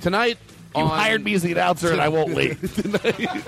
Tonight 0.00 0.38
You 0.78 0.84
on 0.84 0.90
hired 0.98 1.24
me 1.24 1.34
as 1.34 1.42
the 1.42 1.52
announcer, 1.52 1.92
and 1.92 2.00
I 2.00 2.08
won't 2.08 2.34
leave. 2.34 2.60
tonight, 2.74 3.44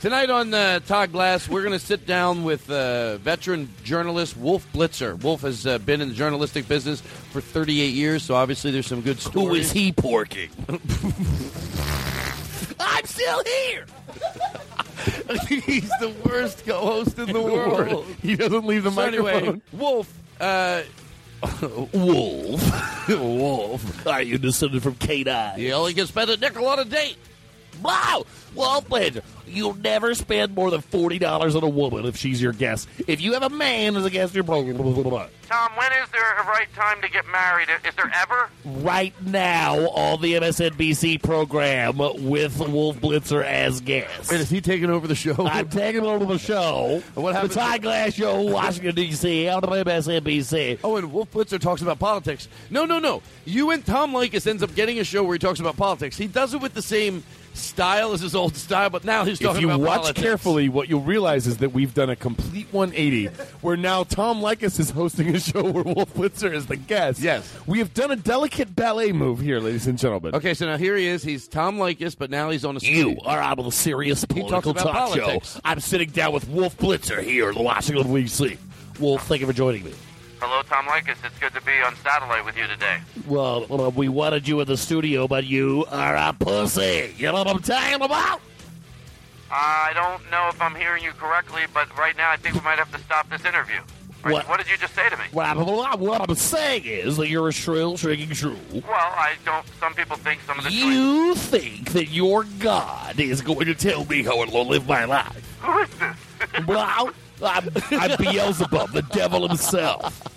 tonight 0.00 0.30
on 0.30 0.52
uh, 0.54 0.80
Todd 0.80 1.12
Glass, 1.12 1.48
we're 1.48 1.62
going 1.62 1.78
to 1.78 1.84
sit 1.84 2.06
down 2.06 2.44
with 2.44 2.70
uh, 2.70 3.16
veteran 3.18 3.68
journalist 3.82 4.36
Wolf 4.36 4.66
Blitzer. 4.72 5.20
Wolf 5.22 5.42
has 5.42 5.66
uh, 5.66 5.78
been 5.78 6.00
in 6.00 6.08
the 6.10 6.14
journalistic 6.14 6.68
business 6.68 7.00
for 7.00 7.40
38 7.40 7.94
years, 7.94 8.22
so 8.22 8.34
obviously 8.34 8.70
there's 8.70 8.86
some 8.86 9.00
good 9.00 9.20
stories. 9.20 9.48
Who 9.48 9.54
is 9.54 9.72
he 9.72 9.92
porking? 9.92 10.50
I'm 12.80 13.04
still 13.06 13.42
here. 13.44 13.86
He's 15.48 15.88
the 16.00 16.14
worst 16.24 16.64
co-host 16.64 17.18
in 17.18 17.32
the 17.32 17.42
world. 17.42 18.06
He 18.22 18.36
doesn't 18.36 18.66
leave 18.66 18.84
the 18.84 18.90
So 18.90 19.02
anyway, 19.02 19.32
microphone. 19.34 19.62
Wolf. 19.72 20.12
Uh, 20.40 20.82
Wolf. 21.92 23.08
Wolf. 23.08 24.06
Are 24.06 24.22
you 24.22 24.38
descended 24.38 24.82
from 24.82 24.94
K9? 24.94 25.58
you 25.58 25.72
only 25.72 25.94
can 25.94 26.06
spend 26.06 26.30
a 26.30 26.36
nickel 26.36 26.66
on 26.66 26.78
a 26.78 26.84
date. 26.84 27.16
Wow. 27.82 28.24
Well, 28.54 28.80
Bledger, 28.82 29.22
you'll 29.48 29.74
never 29.74 30.14
spend 30.14 30.54
more 30.54 30.70
than 30.70 30.80
$40 30.80 31.56
on 31.56 31.62
a 31.64 31.68
woman 31.68 32.06
if 32.06 32.16
she's 32.16 32.40
your 32.40 32.52
guest. 32.52 32.88
If 33.08 33.20
you 33.20 33.32
have 33.32 33.42
a 33.42 33.50
man 33.50 33.96
as 33.96 34.04
a 34.04 34.10
guest, 34.10 34.32
you're 34.34 34.44
broke. 34.44 34.66
Tom, 34.66 35.70
when 35.76 35.92
is 35.92 36.08
there 36.12 36.38
a 36.38 36.44
right 36.46 36.72
time 36.74 37.02
to 37.02 37.08
get 37.10 37.26
married? 37.30 37.68
Is 37.86 37.94
there 37.96 38.10
ever? 38.14 38.48
Right 38.64 39.12
now 39.26 39.88
on 39.90 40.22
the 40.22 40.34
MSNBC 40.34 41.20
program 41.22 41.98
with 41.98 42.58
Wolf 42.60 42.96
Blitzer 43.00 43.44
as 43.44 43.80
guest. 43.80 44.30
Wait, 44.30 44.40
is 44.40 44.48
he 44.50 44.60
taking 44.60 44.88
over 44.88 45.06
the 45.08 45.14
show? 45.16 45.34
I'm 45.38 45.68
taking 45.68 46.02
over 46.04 46.24
the 46.24 46.38
show. 46.38 47.02
What 47.14 47.30
The 47.32 47.34
happened- 47.34 47.52
Todd 47.52 47.82
Glass 47.82 48.14
Show, 48.14 48.40
Washington, 48.42 48.94
D.C., 48.94 49.48
on 49.48 49.60
the 49.62 49.66
MSNBC. 49.66 50.78
Oh, 50.84 50.96
and 50.96 51.12
Wolf 51.12 51.30
Blitzer 51.32 51.58
talks 51.60 51.82
about 51.82 51.98
politics. 51.98 52.48
No, 52.70 52.84
no, 52.84 52.98
no. 52.98 53.22
You 53.44 53.70
and 53.70 53.84
Tom 53.84 54.12
Leykis 54.12 54.46
ends 54.46 54.62
up 54.62 54.74
getting 54.74 54.98
a 55.00 55.04
show 55.04 55.24
where 55.24 55.34
he 55.34 55.38
talks 55.38 55.60
about 55.60 55.76
politics. 55.76 56.16
He 56.16 56.26
does 56.26 56.54
it 56.54 56.60
with 56.60 56.74
the 56.74 56.82
same 56.82 57.22
style 57.54 58.12
is 58.12 58.20
his 58.20 58.34
old 58.34 58.56
style, 58.56 58.90
but 58.90 59.04
now 59.04 59.24
he's 59.24 59.38
talking 59.38 59.64
about 59.64 59.74
If 59.74 59.80
you 59.80 59.86
watch 59.86 60.00
politics. 60.02 60.20
carefully, 60.22 60.68
what 60.68 60.88
you'll 60.88 61.00
realize 61.00 61.46
is 61.46 61.58
that 61.58 61.72
we've 61.72 61.94
done 61.94 62.10
a 62.10 62.16
complete 62.16 62.66
180, 62.72 63.26
where 63.62 63.76
now 63.76 64.04
Tom 64.04 64.40
Leykis 64.40 64.78
is 64.78 64.90
hosting 64.90 65.34
a 65.34 65.40
show 65.40 65.62
where 65.70 65.84
Wolf 65.84 66.12
Blitzer 66.14 66.52
is 66.52 66.66
the 66.66 66.76
guest. 66.76 67.20
Yes. 67.20 67.50
we 67.66 67.78
have 67.78 67.94
done 67.94 68.10
a 68.10 68.16
delicate 68.16 68.74
ballet 68.74 69.12
move 69.12 69.40
here, 69.40 69.60
ladies 69.60 69.86
and 69.86 69.98
gentlemen. 69.98 70.34
Okay, 70.34 70.54
so 70.54 70.66
now 70.66 70.76
here 70.76 70.96
he 70.96 71.06
is. 71.06 71.22
He's 71.22 71.48
Tom 71.48 71.78
Leykis, 71.78 72.16
but 72.18 72.30
now 72.30 72.50
he's 72.50 72.64
on 72.64 72.76
a 72.76 72.80
You 72.80 73.16
are 73.24 73.38
out 73.40 73.58
of 73.58 73.64
the 73.64 73.72
serious 73.72 74.24
political 74.24 74.74
talk 74.74 74.92
politics. 74.92 75.54
show. 75.54 75.60
I'm 75.64 75.80
sitting 75.80 76.10
down 76.10 76.32
with 76.32 76.48
Wolf 76.48 76.76
Blitzer 76.76 77.22
here 77.22 77.50
in 77.50 77.56
Washington, 77.62 78.12
D.C. 78.12 78.58
Wolf, 79.00 79.26
thank 79.26 79.40
you 79.40 79.46
for 79.46 79.52
joining 79.52 79.84
me. 79.84 79.92
Hello, 80.46 80.60
Tom 80.60 80.84
Leykis. 80.84 81.16
It's 81.24 81.38
good 81.38 81.54
to 81.54 81.62
be 81.62 81.72
on 81.80 81.96
satellite 81.96 82.44
with 82.44 82.54
you 82.54 82.66
today. 82.66 82.98
Well, 83.26 83.90
we 83.92 84.10
wanted 84.10 84.46
you 84.46 84.60
in 84.60 84.66
the 84.66 84.76
studio, 84.76 85.26
but 85.26 85.44
you 85.44 85.86
are 85.90 86.14
a 86.14 86.34
pussy. 86.34 87.14
You 87.16 87.28
know 87.28 87.32
what 87.32 87.46
I'm 87.48 87.60
talking 87.60 88.02
about? 88.02 88.42
I 89.50 89.92
don't 89.94 90.30
know 90.30 90.50
if 90.50 90.60
I'm 90.60 90.74
hearing 90.74 91.02
you 91.02 91.12
correctly, 91.12 91.62
but 91.72 91.96
right 91.96 92.14
now 92.18 92.30
I 92.30 92.36
think 92.36 92.56
we 92.56 92.60
might 92.60 92.76
have 92.78 92.92
to 92.92 92.98
stop 92.98 93.30
this 93.30 93.42
interview. 93.46 93.80
Right, 94.22 94.34
What? 94.34 94.48
what 94.50 94.58
did 94.58 94.68
you 94.68 94.76
just 94.76 94.94
say 94.94 95.08
to 95.08 95.16
me? 95.16 95.24
What 95.32 95.46
I'm, 95.46 95.56
what 95.98 96.28
I'm 96.28 96.34
saying 96.34 96.82
is 96.84 97.16
that 97.16 97.28
you're 97.30 97.48
a 97.48 97.52
shrill, 97.52 97.96
shrinking 97.96 98.32
shrew. 98.34 98.58
Well, 98.70 98.82
I 98.92 99.36
don't. 99.46 99.64
Some 99.80 99.94
people 99.94 100.18
think 100.18 100.42
some 100.42 100.58
of 100.58 100.64
the 100.64 100.70
choices. 100.70 100.84
You 100.84 101.34
think 101.36 101.92
that 101.92 102.10
your 102.10 102.44
God 102.58 103.18
is 103.18 103.40
going 103.40 103.64
to 103.64 103.74
tell 103.74 104.04
me 104.04 104.22
how 104.22 104.44
to 104.44 104.60
live 104.62 104.86
my 104.86 105.06
life? 105.06 105.58
Who 105.62 105.78
is 105.78 105.88
this? 105.98 106.66
Well, 106.66 107.10
I'm, 107.42 107.70
I'm 107.90 108.16
Beelzebub, 108.18 108.92
the 108.92 109.02
devil 109.10 109.48
himself. 109.48 110.33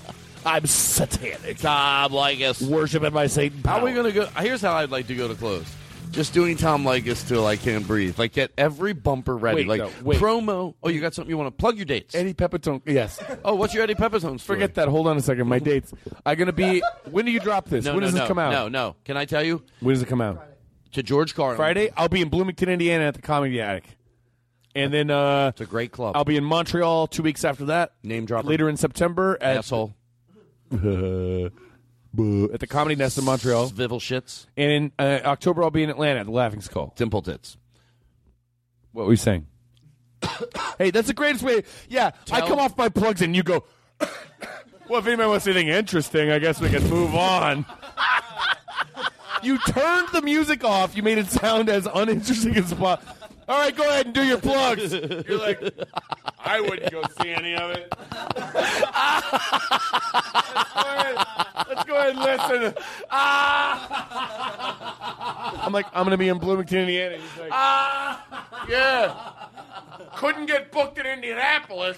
I'm 0.48 0.66
satanic. 0.66 1.58
Tom 1.58 2.12
Leykis. 2.12 2.66
Worshiping 2.66 3.12
my 3.12 3.28
Satan 3.28 3.62
How 3.66 3.80
are 3.80 3.84
we 3.84 3.92
going 3.92 4.06
to 4.06 4.14
go? 4.14 4.26
Here's 4.42 4.62
how 4.62 4.74
I'd 4.76 4.90
like 4.90 5.08
to 5.08 5.16
go 5.16 5.28
to 5.28 5.36
close. 5.36 5.66
Just 6.12 6.34
doing 6.34 6.56
Tom 6.56 6.86
Leykis 6.86 7.28
till 7.28 7.46
I 7.46 7.58
can't 7.58 7.86
breathe. 7.86 8.18
Like 8.18 8.32
get 8.32 8.52
every 8.58 8.94
bumper 8.94 9.36
ready. 9.36 9.66
Wait, 9.66 9.68
like 9.68 9.80
no, 9.80 9.92
wait. 10.04 10.20
promo. 10.20 10.74
Oh, 10.82 10.88
you 10.88 11.02
got 11.02 11.14
something 11.14 11.30
you 11.30 11.38
want 11.38 11.48
to 11.48 11.60
plug 11.60 11.76
your 11.76 11.86
dates? 11.86 12.16
Eddie 12.16 12.34
Pepitone. 12.34 12.82
Yes. 12.86 13.22
Oh, 13.44 13.56
what's 13.56 13.74
your 13.74 13.84
Eddie 13.84 13.96
Pepitone 13.96 14.40
story? 14.40 14.58
Forget 14.58 14.76
that. 14.76 14.88
Hold 14.88 15.08
on 15.08 15.18
a 15.18 15.22
second. 15.22 15.48
My 15.50 15.60
dates. 15.60 15.94
I'm 16.26 16.38
gonna 16.38 16.54
be. 16.54 16.82
When 17.12 17.26
do 17.26 17.32
you 17.32 17.40
drop 17.40 17.68
this? 17.68 17.84
No, 17.86 17.92
when 17.92 18.02
no, 18.02 18.08
does 18.08 18.16
no, 18.16 18.22
this 18.22 18.28
come 18.28 18.40
out? 18.40 18.52
No, 18.52 18.68
no. 18.68 18.96
Can 19.04 19.18
I 19.18 19.26
tell 19.26 19.44
you? 19.44 19.64
When 19.82 19.94
does 19.94 20.02
it 20.02 20.08
come 20.08 20.22
out? 20.22 20.44
To 20.94 21.04
George 21.04 21.36
Carlin. 21.36 21.58
Friday. 21.58 21.92
I'll 21.96 22.10
be 22.10 22.22
in 22.22 22.30
Bloomington, 22.30 22.70
Indiana, 22.70 23.06
at 23.06 23.16
the 23.16 23.22
Comedy 23.22 23.62
Attic, 23.62 23.86
and 24.76 24.94
then 24.94 25.10
uh, 25.12 25.50
It's 25.50 25.62
a 25.62 25.66
great 25.66 25.92
club. 25.92 26.16
I'll 26.16 26.26
be 26.26 26.38
in 26.38 26.44
Montreal 26.44 27.08
two 27.08 27.24
weeks 27.24 27.44
after 27.44 27.66
that. 27.66 27.94
Name 28.04 28.26
drop 28.26 28.46
Later 28.46 28.70
in 28.70 28.78
September 28.78 29.38
at 29.42 29.58
Asshole. 29.58 29.94
at 32.54 32.60
the 32.60 32.68
Comedy 32.68 32.96
Nest 32.96 33.18
in 33.18 33.26
Montreal. 33.26 33.70
Svivel 33.70 34.00
shits. 34.00 34.48
And 34.56 34.72
in 34.72 34.92
uh, 34.98 35.20
October, 35.24 35.64
I'll 35.64 35.72
be 35.72 35.84
in 35.84 35.90
Atlanta 35.90 36.20
at 36.22 36.26
the 36.26 36.32
Laughing 36.32 36.62
Skull. 36.62 36.94
Dimple 36.96 37.22
tits. 37.22 37.58
What 38.92 39.06
were 39.06 39.14
you 39.14 39.18
saying? 39.18 39.46
hey, 40.78 40.92
that's 40.92 41.08
the 41.08 41.14
greatest 41.14 41.44
way. 41.44 41.64
Yeah, 41.88 42.12
I 42.32 42.40
Tell- 42.40 42.50
come 42.50 42.60
off 42.60 42.78
my 42.78 42.90
plugs 42.90 43.22
and 43.22 43.36
you 43.36 43.44
go. 43.44 43.64
well, 44.90 45.00
if 45.00 45.08
anybody 45.08 45.30
wants 45.30 45.48
anything 45.48 45.68
interesting, 45.68 46.32
I 46.32 46.40
guess 46.40 46.60
we 46.60 46.70
can 46.70 46.88
move 46.90 47.14
on. 47.14 47.66
you 49.44 49.60
turned 49.68 50.10
the 50.14 50.22
music 50.22 50.64
off. 50.64 50.96
You 50.96 51.04
made 51.04 51.18
it 51.18 51.28
sound 51.28 51.70
as 51.70 51.88
uninteresting 51.94 52.56
as 52.58 52.74
possible. 52.74 53.17
All 53.48 53.58
right, 53.58 53.74
go 53.76 53.88
ahead 53.88 54.08
and 54.08 54.16
do 54.16 54.24
your 54.24 54.40
plugs. 54.40 54.92
You're 55.28 55.40
like, 55.40 55.62
I 56.40 56.60
wouldn't 56.60 56.92
go 56.92 57.02
see 57.22 57.30
any 57.30 57.56
of 57.56 57.72
it. 57.72 57.94
let's, 58.36 58.44
go 60.74 60.82
ahead, 60.84 61.16
let's 61.70 61.84
go 61.86 61.96
ahead 61.96 62.16
and 62.16 62.20
listen. 62.20 62.74
I'm 65.64 65.72
like, 65.72 65.86
I'm 65.94 66.04
gonna 66.04 66.18
be 66.18 66.28
in 66.28 66.40
Bloomington, 66.40 66.80
Indiana. 66.80 67.18
He's 67.18 67.38
like, 67.40 67.52
Ah, 67.52 68.66
yeah. 68.68 69.16
Couldn't 70.18 70.48
get 70.48 70.72
booked 70.72 70.98
in 70.98 71.06
Indianapolis. 71.06 71.98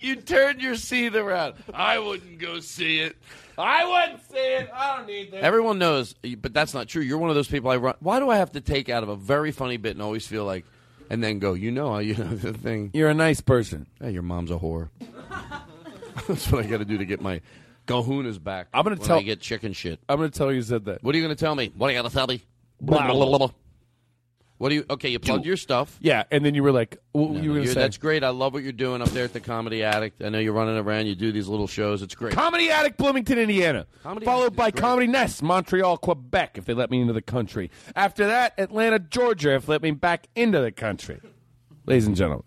You 0.00 0.16
turned 0.16 0.60
your 0.60 0.74
seat 0.74 1.14
around. 1.14 1.54
I 1.72 1.98
wouldn't 1.98 2.38
go 2.38 2.60
see 2.60 3.00
it. 3.00 3.16
I 3.58 3.84
wouldn't 3.84 4.30
see 4.30 4.36
it. 4.36 4.70
I 4.74 4.96
don't 4.96 5.06
need 5.06 5.32
that. 5.32 5.42
Everyone 5.42 5.78
knows, 5.78 6.14
but 6.38 6.52
that's 6.54 6.74
not 6.74 6.88
true. 6.88 7.02
You're 7.02 7.18
one 7.18 7.30
of 7.30 7.36
those 7.36 7.48
people 7.48 7.70
I 7.70 7.76
run. 7.76 7.94
Why 8.00 8.18
do 8.18 8.30
I 8.30 8.36
have 8.36 8.52
to 8.52 8.60
take 8.60 8.88
out 8.88 9.02
of 9.02 9.08
a 9.08 9.16
very 9.16 9.52
funny 9.52 9.76
bit 9.76 9.92
and 9.92 10.02
always 10.02 10.26
feel 10.26 10.44
like, 10.44 10.64
and 11.10 11.22
then 11.22 11.38
go, 11.38 11.54
you 11.54 11.70
know, 11.70 11.98
you 11.98 12.14
know 12.16 12.34
the 12.34 12.52
thing. 12.52 12.90
You're 12.94 13.10
a 13.10 13.14
nice 13.14 13.40
person. 13.40 13.86
Hey, 14.00 14.12
your 14.12 14.22
mom's 14.22 14.50
a 14.50 14.56
whore. 14.56 14.88
that's 16.28 16.50
what 16.50 16.64
I 16.64 16.68
got 16.68 16.78
to 16.78 16.84
do 16.84 16.98
to 16.98 17.04
get 17.04 17.20
my 17.20 17.40
kahunas 17.86 18.42
back. 18.42 18.68
I'm 18.72 18.84
gonna 18.84 18.96
when 18.96 19.06
tell- 19.06 19.18
I 19.18 19.22
get 19.22 19.40
chicken 19.40 19.72
shit. 19.72 20.00
I'm 20.08 20.16
gonna 20.18 20.30
tell 20.30 20.50
you 20.50 20.56
you 20.56 20.62
said 20.62 20.84
that. 20.86 21.02
What 21.02 21.14
are 21.14 21.18
you 21.18 21.24
going 21.24 21.34
to 21.36 21.40
tell 21.44 21.54
me? 21.54 21.72
What 21.76 21.88
are 21.88 21.90
you 21.92 21.98
going 21.98 22.08
to 22.08 22.14
tell 22.14 22.26
me? 22.26 22.42
Blah, 22.80 23.06
blah, 23.12 23.26
blah, 23.26 23.38
blah. 23.38 23.50
What 24.62 24.68
do 24.68 24.76
you? 24.76 24.84
Okay, 24.88 25.08
you 25.08 25.18
plugged 25.18 25.44
your 25.44 25.56
stuff. 25.56 25.98
Yeah, 26.00 26.22
and 26.30 26.44
then 26.44 26.54
you 26.54 26.62
were 26.62 26.70
like, 26.70 26.98
what 27.10 27.22
you 27.22 27.26
were 27.26 27.34
no, 27.34 27.42
gonna 27.42 27.54
you're- 27.54 27.66
say? 27.66 27.80
That's 27.80 27.98
great. 27.98 28.22
I 28.22 28.28
love 28.28 28.52
what 28.52 28.62
you're 28.62 28.70
doing 28.70 29.02
up 29.02 29.08
there 29.08 29.24
at 29.24 29.32
the 29.32 29.40
Comedy 29.40 29.82
Attic. 29.82 30.12
I 30.24 30.28
know 30.28 30.38
you're 30.38 30.52
running 30.52 30.76
around. 30.76 31.06
You 31.06 31.16
do 31.16 31.32
these 31.32 31.48
little 31.48 31.66
shows. 31.66 32.00
It's 32.00 32.14
great. 32.14 32.32
Comedy 32.32 32.70
Attic, 32.70 32.96
Bloomington, 32.96 33.38
Indiana. 33.38 33.88
Comedy 34.04 34.24
Followed 34.24 34.54
by 34.54 34.70
great. 34.70 34.80
Comedy 34.80 35.06
Nest, 35.08 35.42
Montreal, 35.42 35.96
Quebec, 35.98 36.58
if 36.58 36.64
they 36.64 36.74
let 36.74 36.92
me 36.92 37.00
into 37.00 37.12
the 37.12 37.20
country. 37.20 37.72
After 37.96 38.28
that, 38.28 38.54
Atlanta, 38.56 39.00
Georgia, 39.00 39.56
if 39.56 39.66
they 39.66 39.72
let 39.72 39.82
me 39.82 39.90
back 39.90 40.28
into 40.36 40.60
the 40.60 40.70
country. 40.70 41.18
Ladies 41.84 42.06
and 42.06 42.14
gentlemen, 42.14 42.44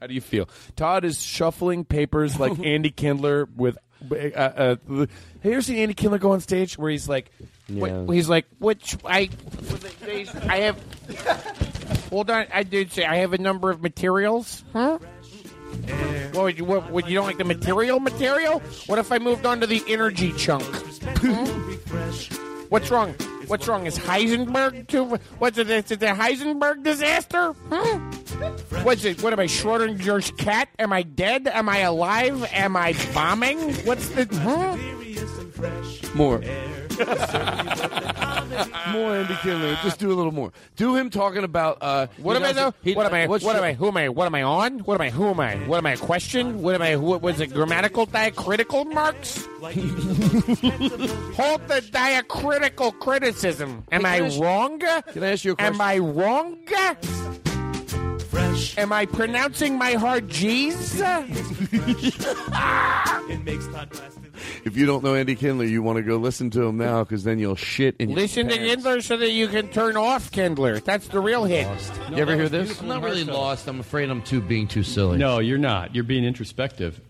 how 0.00 0.06
do 0.06 0.14
you 0.14 0.20
feel? 0.20 0.48
Todd 0.76 1.04
is 1.04 1.20
shuffling 1.20 1.84
papers 1.84 2.38
like 2.38 2.56
Andy 2.64 2.90
Kindler 2.92 3.48
with. 3.56 3.76
Uh, 4.08 4.14
uh, 4.14 4.76
have 4.76 5.08
you 5.42 5.50
ever 5.50 5.62
seen 5.62 5.78
Andy 5.78 5.94
Kindler 5.94 6.18
go 6.18 6.30
on 6.30 6.38
stage 6.40 6.78
where 6.78 6.92
he's 6.92 7.08
like, 7.08 7.32
what- 7.68 7.90
Yeah. 7.90 8.06
he's 8.12 8.28
like, 8.28 8.46
which 8.58 8.96
I, 9.04 9.30
I 10.48 10.56
have. 10.58 10.78
Hold 12.10 12.30
on, 12.30 12.46
I 12.52 12.62
did 12.62 12.92
say 12.92 13.04
I 13.04 13.16
have 13.16 13.32
a 13.32 13.38
number 13.38 13.70
of 13.70 13.82
materials. 13.82 14.62
Huh? 14.72 14.98
What 16.32 16.42
would 16.44 16.58
you, 16.58 16.64
what, 16.64 16.90
would 16.92 17.08
you 17.08 17.14
don't 17.14 17.26
like 17.26 17.38
the 17.38 17.44
material 17.44 17.98
material? 18.00 18.60
What 18.86 18.98
if 18.98 19.10
I 19.10 19.18
moved 19.18 19.44
on 19.46 19.60
to 19.60 19.66
the 19.66 19.82
energy 19.88 20.32
chunk? 20.32 20.62
What's 22.70 22.90
wrong? 22.90 23.12
What's 23.46 23.68
wrong? 23.68 23.86
Is 23.86 23.98
Heisenberg 23.98 24.86
too? 24.88 25.04
What's 25.38 25.58
it? 25.58 25.68
Is 25.68 25.90
it 25.90 26.00
the 26.00 26.06
Heisenberg 26.06 26.82
disaster? 26.82 27.52
Hmm? 27.70 28.84
What's 28.84 29.04
it? 29.04 29.22
What 29.22 29.32
am 29.32 29.40
I, 29.40 29.46
Schrodinger's 29.46 30.30
cat? 30.32 30.68
Am 30.78 30.92
I 30.92 31.02
dead? 31.02 31.46
Am 31.48 31.68
I 31.68 31.78
alive? 31.80 32.48
Am 32.52 32.76
I 32.76 32.94
bombing? 33.12 33.58
What's 33.84 34.08
the? 34.10 34.26
Huh? 34.40 34.76
More. 36.14 36.40
more 38.92 39.16
Andy 39.16 39.34
Kindler. 39.42 39.76
Just 39.82 39.98
do 39.98 40.10
a 40.12 40.14
little 40.14 40.32
more. 40.32 40.52
Do 40.76 40.94
him 40.96 41.10
talking 41.10 41.44
about. 41.44 41.78
Uh, 41.80 42.06
What 42.18 42.36
am 42.36 42.44
I 42.44 42.52
though? 42.52 42.74
he- 42.82 42.94
What 42.94 43.06
am 43.06 43.14
I? 43.14 43.22
What 43.26 43.42
what's 43.42 43.56
am 43.58 43.64
I? 43.64 43.72
Who 43.74 43.88
am 43.88 43.96
I? 43.96 44.08
What 44.08 44.26
am 44.26 44.34
I 44.34 44.42
on? 44.42 44.78
What 44.80 44.94
am 44.94 45.00
I? 45.00 45.10
Who 45.10 45.28
am 45.28 45.40
I? 45.40 45.56
What 45.56 45.78
am 45.78 45.86
I? 45.86 45.92
A 45.92 45.96
question? 45.96 46.62
What 46.62 46.74
am 46.74 46.82
I? 46.82 46.92
Who 46.92 47.18
was 47.18 47.40
it? 47.40 47.52
Grammatical 47.52 48.06
diacritical 48.06 48.84
marks? 48.84 49.46
Hold 49.64 49.78
the 51.68 51.82
diacritical 51.90 52.92
criticism. 52.92 53.84
Am 53.90 54.04
I 54.04 54.20
wrong? 54.38 54.78
Can 54.78 55.22
I 55.22 55.32
ask 55.32 55.44
you 55.44 55.52
a 55.52 55.56
question? 55.56 55.74
Am 55.74 55.80
I 55.80 55.98
wrong? 55.98 56.58
Am 58.36 58.92
I 58.92 59.06
pronouncing 59.06 59.78
my 59.78 59.92
hard 59.94 60.28
G's? 60.28 61.00
It 63.26 63.42
makes 63.42 63.66
Todd 63.68 63.88
Glass 63.90 64.18
If 64.64 64.76
you 64.76 64.84
don't 64.86 65.02
know 65.02 65.14
Andy 65.14 65.34
Kindler, 65.34 65.64
you 65.64 65.82
want 65.82 65.96
to 65.96 66.02
go 66.02 66.16
listen 66.16 66.50
to 66.50 66.62
him 66.64 66.76
now 66.76 67.02
because 67.04 67.24
then 67.24 67.38
you'll 67.38 67.54
shit 67.56 67.96
in 67.98 68.10
your 68.10 68.18
Listen 68.18 68.48
to 68.48 68.54
pants. 68.56 68.68
Kindler 68.74 69.00
so 69.00 69.16
that 69.16 69.30
you 69.30 69.48
can 69.48 69.68
turn 69.68 69.96
off 69.96 70.30
Kindler. 70.30 70.78
That's 70.80 71.08
the 71.08 71.20
real 71.20 71.44
hit. 71.44 71.66
You 72.10 72.16
ever 72.18 72.34
hear 72.34 72.48
this? 72.50 72.80
I'm 72.80 72.88
not 72.88 73.02
really 73.02 73.24
lost. 73.24 73.66
I'm 73.66 73.80
afraid 73.80 74.10
I'm 74.10 74.20
too 74.22 74.40
being 74.42 74.68
too 74.68 74.82
silly. 74.82 75.16
No, 75.18 75.38
you're 75.38 75.56
not. 75.58 75.94
You're 75.94 76.04
being 76.04 76.24
introspective. 76.24 77.00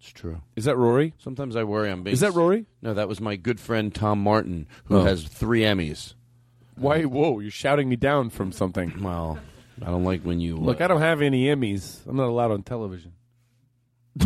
It's 0.00 0.10
true. 0.12 0.40
Is 0.56 0.64
that 0.64 0.76
Rory? 0.76 1.12
Sometimes 1.18 1.54
I 1.56 1.64
worry 1.64 1.90
I'm 1.90 2.02
being. 2.02 2.14
Is 2.14 2.20
that 2.20 2.32
Rory? 2.32 2.64
No, 2.80 2.94
that 2.94 3.08
was 3.08 3.20
my 3.20 3.36
good 3.36 3.60
friend 3.60 3.94
Tom 3.94 4.22
Martin, 4.22 4.66
who 4.84 4.98
Oh. 4.98 5.04
has 5.04 5.24
three 5.24 5.60
Emmys. 5.62 6.14
Why? 6.76 7.02
Whoa! 7.02 7.40
You're 7.40 7.50
shouting 7.50 7.88
me 7.88 7.96
down 7.96 8.30
from 8.30 8.52
something. 8.52 9.02
Well, 9.02 9.38
I 9.82 9.86
don't 9.86 10.04
like 10.04 10.22
when 10.22 10.40
you 10.40 10.56
Look, 10.56 10.80
I 10.80 10.86
don't 10.86 11.00
have 11.00 11.22
any 11.22 11.46
Emmys. 11.46 12.06
I'm 12.06 12.16
not 12.16 12.28
allowed 12.28 12.50
on 12.52 12.62
television. 12.62 13.12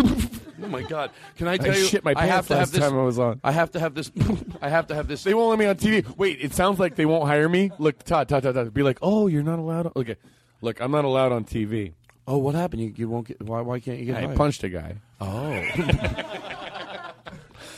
Oh 0.62 0.68
my 0.68 0.82
God! 0.82 1.10
Can 1.36 1.48
I 1.48 1.56
I 1.58 1.66
you? 1.68 1.86
shit 1.86 2.04
my 2.04 2.12
I 2.14 2.26
have 2.26 2.46
pants 2.46 2.48
to 2.48 2.54
have 2.54 2.60
last 2.60 2.72
this. 2.72 2.80
time 2.82 2.98
I 2.98 3.02
was 3.02 3.18
on. 3.18 3.40
I 3.42 3.50
have 3.52 3.70
to 3.72 3.80
have 3.80 3.94
this. 3.94 4.10
I 4.62 4.68
have 4.68 4.88
to 4.88 4.94
have 4.94 5.08
this. 5.08 5.24
They 5.24 5.32
won't 5.32 5.48
let 5.48 5.58
me 5.58 5.64
on 5.64 5.76
TV. 5.76 6.06
Wait, 6.18 6.38
it 6.40 6.52
sounds 6.52 6.78
like 6.78 6.96
they 6.96 7.06
won't 7.06 7.26
hire 7.26 7.48
me. 7.48 7.70
Look, 7.78 8.02
Todd, 8.04 8.28
Todd, 8.28 8.42
Todd, 8.42 8.54
Todd. 8.54 8.74
Be 8.74 8.82
like, 8.82 8.98
oh, 9.00 9.26
you're 9.26 9.42
not 9.42 9.58
allowed. 9.58 9.86
On. 9.86 9.92
Okay, 9.96 10.16
look, 10.60 10.80
I'm 10.80 10.90
not 10.90 11.06
allowed 11.06 11.32
on 11.32 11.44
TV. 11.44 11.94
Oh, 12.26 12.36
what 12.38 12.54
happened? 12.54 12.82
You, 12.82 12.92
you 12.94 13.08
won't 13.08 13.28
get. 13.28 13.40
Why? 13.42 13.62
Why 13.62 13.80
can't 13.80 13.98
you 13.98 14.04
get? 14.06 14.16
I 14.16 14.26
hired? 14.26 14.36
punched 14.36 14.62
a 14.64 14.68
guy. 14.68 14.96
Oh. 15.20 15.64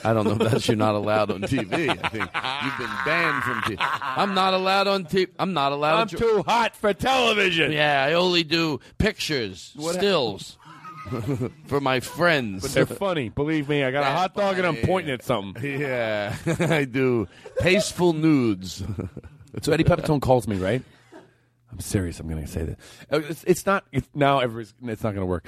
I 0.04 0.12
don't 0.12 0.24
know 0.24 0.32
if 0.44 0.50
that's 0.50 0.68
you're 0.68 0.76
not 0.76 0.94
allowed 0.94 1.30
on 1.30 1.42
TV. 1.42 1.88
I 1.88 2.08
think 2.08 2.24
you've 2.64 2.78
been 2.78 2.96
banned 3.04 3.42
from 3.44 3.60
TV. 3.62 3.76
I'm 4.02 4.34
not 4.34 4.54
allowed 4.54 4.88
on 4.88 5.04
TV. 5.04 5.28
I'm 5.38 5.52
not 5.52 5.72
allowed. 5.72 6.00
I'm 6.00 6.08
to- 6.08 6.16
too 6.16 6.42
hot 6.46 6.74
for 6.76 6.92
television. 6.94 7.72
Yeah, 7.72 8.04
I 8.04 8.14
only 8.14 8.42
do 8.44 8.80
pictures, 8.98 9.72
What- 9.76 9.94
stills 9.96 10.58
for 11.66 11.80
my 11.80 12.00
friends. 12.00 12.62
But 12.62 12.72
they're 12.72 12.86
funny. 12.86 13.28
Believe 13.28 13.68
me, 13.68 13.84
I 13.84 13.90
got 13.90 14.02
a 14.02 14.16
hot 14.16 14.34
dog 14.34 14.58
and 14.58 14.66
I'm 14.66 14.76
pointing 14.76 15.12
at 15.12 15.22
something. 15.22 15.80
Yeah, 15.80 16.36
I 16.46 16.84
do 16.84 17.28
tasteful 17.60 18.12
nudes. 18.12 18.82
So 19.60 19.70
Eddie 19.70 19.84
Pepitone 19.84 20.22
calls 20.22 20.48
me, 20.48 20.56
right? 20.56 20.80
I'm 21.70 21.78
serious. 21.78 22.18
I'm 22.18 22.26
going 22.26 22.40
to 22.40 22.48
say 22.50 22.62
that. 22.64 22.78
Uh, 23.10 23.20
It's, 23.28 23.44
it's 23.44 23.66
not. 23.66 23.84
It's, 23.92 24.08
now 24.14 24.38
everybody's. 24.38 24.72
It's 24.84 25.02
not 25.02 25.10
going 25.10 25.20
to 25.20 25.26
work. 25.26 25.46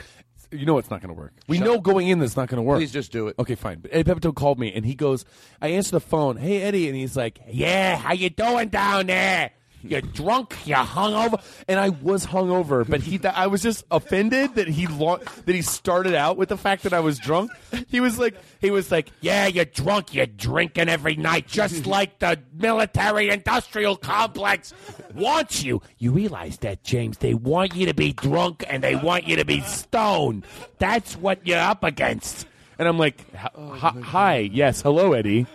You 0.55 0.67
know 0.67 0.79
it's 0.79 0.91
not 0.91 1.01
going 1.01 1.15
to 1.15 1.21
work. 1.21 1.33
We 1.49 1.59
Shut 1.59 1.67
know 1.67 1.75
up. 1.77 1.83
going 1.83 2.09
in 2.09 2.19
that's 2.21 2.37
not 2.37 2.49
going 2.49 2.57
to 2.59 2.63
work. 2.63 2.79
Please 2.79 2.93
just 2.93 3.13
do 3.13 3.29
it. 3.29 3.37
Okay, 3.39 3.55
fine. 3.55 3.81
But 3.81 3.91
Eddie 3.93 4.11
Pepitone 4.11 4.35
called 4.35 4.59
me 4.59 4.73
and 4.73 4.85
he 4.87 4.95
goes, 4.95 5.25
I 5.61 5.69
answer 5.69 5.91
the 5.93 6.01
phone. 6.01 6.37
Hey 6.37 6.63
Eddie, 6.63 6.89
and 6.89 6.97
he's 6.97 7.17
like, 7.17 7.41
Yeah, 7.51 7.97
how 7.97 8.13
you 8.15 8.31
doing 8.31 8.69
down 8.69 9.07
there? 9.07 9.51
You're 9.85 10.01
drunk. 10.01 10.57
You're 10.67 10.79
hungover. 10.79 11.43
And 11.69 11.79
I 11.79 11.91
was 11.91 12.27
hungover, 12.27 12.89
but 12.89 13.01
he. 13.01 13.21
I 13.25 13.47
was 13.47 13.63
just 13.63 13.85
offended 13.91 14.55
that 14.57 14.67
he 14.69 14.87
lo- 14.87 15.21
that 15.45 15.55
he 15.55 15.63
started 15.63 16.15
out 16.15 16.37
with 16.37 16.49
the 16.49 16.57
fact 16.57 16.83
that 16.85 16.93
I 16.93 17.01
was 17.01 17.19
drunk. 17.19 17.51
He 17.89 18.01
was 18.01 18.19
like, 18.19 18.35
he 18.61 18.71
was 18.71 18.91
like, 18.91 19.11
Yeah, 19.21 19.47
you're 19.47 19.65
drunk. 19.65 20.15
You're 20.15 20.27
drinking 20.27 20.89
every 20.89 21.17
night, 21.17 21.47
just 21.47 21.87
like 21.95 22.19
the 22.19 22.39
military-industrial 22.55 23.97
complex 23.97 24.73
wants 25.15 25.63
you. 25.63 25.83
You 25.99 26.13
realize 26.13 26.59
that, 26.59 26.83
James? 26.83 27.19
They 27.19 27.35
want 27.35 27.75
you 27.75 27.87
to 27.87 27.95
be 27.95 28.13
drunk 28.13 28.65
and 28.69 28.83
they 28.83 28.97
want 28.97 29.27
you 29.29 29.37
to 29.37 29.45
be 29.45 29.61
stoned. 29.63 30.45
That's 30.79 31.17
what 31.17 31.47
you're 31.47 31.59
up 31.59 31.85
against. 31.85 32.47
And 32.79 32.89
I'm 32.89 32.99
like, 32.99 33.25
oh 33.55 33.69
"Hi- 33.71 33.91
hi, 33.91 34.01
hi, 34.01 34.37
yes, 34.53 34.83
hello, 34.83 35.13
Eddie. 35.13 35.47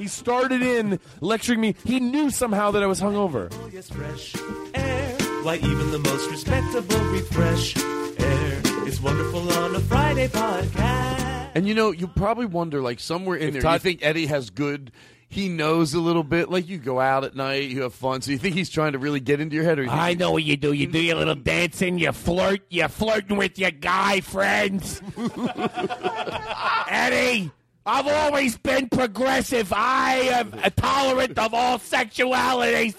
He 0.00 0.08
started 0.08 0.62
in 0.62 0.98
lecturing 1.20 1.60
me. 1.60 1.74
He 1.84 2.00
knew 2.00 2.30
somehow 2.30 2.70
that 2.70 2.82
I 2.82 2.86
was 2.86 3.02
hungover. 3.02 3.52
Yes, 3.70 3.90
fresh 3.90 4.34
air. 4.72 5.12
Why, 5.42 5.56
even 5.56 5.90
the 5.90 5.98
most 5.98 6.30
respectable 6.30 6.98
breathe 7.10 7.26
fresh 7.28 7.76
air. 7.76 8.60
It's 8.86 8.98
wonderful 8.98 9.52
on 9.52 9.76
a 9.76 9.80
Friday 9.80 10.28
podcast. 10.28 11.50
And 11.54 11.68
you 11.68 11.74
know, 11.74 11.90
you 11.90 12.06
probably 12.06 12.46
wonder, 12.46 12.80
like 12.80 12.98
somewhere 12.98 13.36
in 13.36 13.48
If 13.48 13.52
there, 13.52 13.62
Todd- 13.62 13.74
you 13.74 13.78
think 13.80 14.02
Eddie 14.02 14.24
has 14.26 14.48
good. 14.48 14.90
He 15.28 15.48
knows 15.50 15.92
a 15.92 16.00
little 16.00 16.24
bit. 16.24 16.50
Like 16.50 16.66
you 16.66 16.78
go 16.78 16.98
out 16.98 17.22
at 17.22 17.36
night, 17.36 17.64
you 17.68 17.82
have 17.82 17.92
fun. 17.94 18.22
So 18.22 18.30
you 18.32 18.38
think 18.38 18.54
he's 18.56 18.70
trying 18.70 18.92
to 18.92 18.98
really 18.98 19.20
get 19.20 19.38
into 19.38 19.54
your 19.54 19.64
head, 19.64 19.78
or 19.78 19.82
you 19.84 19.90
I 19.90 20.14
know 20.14 20.32
what 20.32 20.44
you 20.44 20.56
do. 20.56 20.72
You 20.72 20.86
do 20.86 20.98
your 21.00 21.16
little 21.16 21.34
dancing. 21.34 21.98
You 21.98 22.10
flirt. 22.12 22.62
You're 22.70 22.88
flirting 22.88 23.36
with 23.36 23.58
your 23.58 23.70
guy 23.70 24.20
friends. 24.22 25.02
Eddie, 26.88 27.50
I've 27.92 28.06
always 28.06 28.56
been 28.56 28.88
progressive. 28.88 29.72
I 29.74 30.14
am 30.32 30.52
tolerant 30.76 31.36
of 31.36 31.52
all 31.52 31.78
sexualities. 31.78 32.94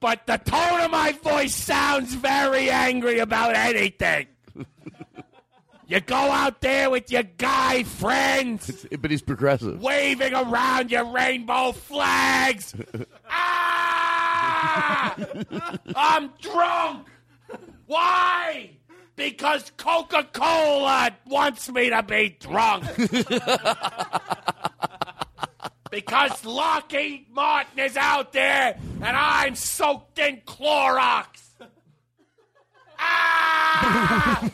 but 0.00 0.26
the 0.26 0.38
tone 0.38 0.80
of 0.80 0.90
my 0.90 1.12
voice 1.12 1.54
sounds 1.54 2.14
very 2.14 2.68
angry 2.68 3.20
about 3.20 3.54
anything. 3.54 4.26
You 5.86 6.00
go 6.00 6.16
out 6.16 6.60
there 6.60 6.90
with 6.90 7.12
your 7.12 7.22
guy 7.22 7.84
friends, 7.84 8.86
but 9.00 9.08
he's 9.08 9.22
progressive. 9.22 9.80
waving 9.80 10.34
around 10.34 10.90
your 10.90 11.04
rainbow 11.04 11.70
flags. 11.70 12.74
ah! 13.28 15.14
I'm 15.94 16.30
drunk. 16.40 17.06
Why? 17.86 18.70
Because 19.20 19.70
Coca 19.76 20.26
Cola 20.32 21.10
wants 21.26 21.70
me 21.70 21.90
to 21.90 22.02
be 22.02 22.38
drunk. 22.40 22.86
because 25.90 26.42
Lockheed 26.42 27.26
Martin 27.30 27.80
is 27.80 27.98
out 27.98 28.32
there 28.32 28.78
and 29.02 29.14
I'm 29.14 29.56
soaked 29.56 30.18
in 30.18 30.38
Clorox. 30.46 31.26
Ah! 32.98 34.50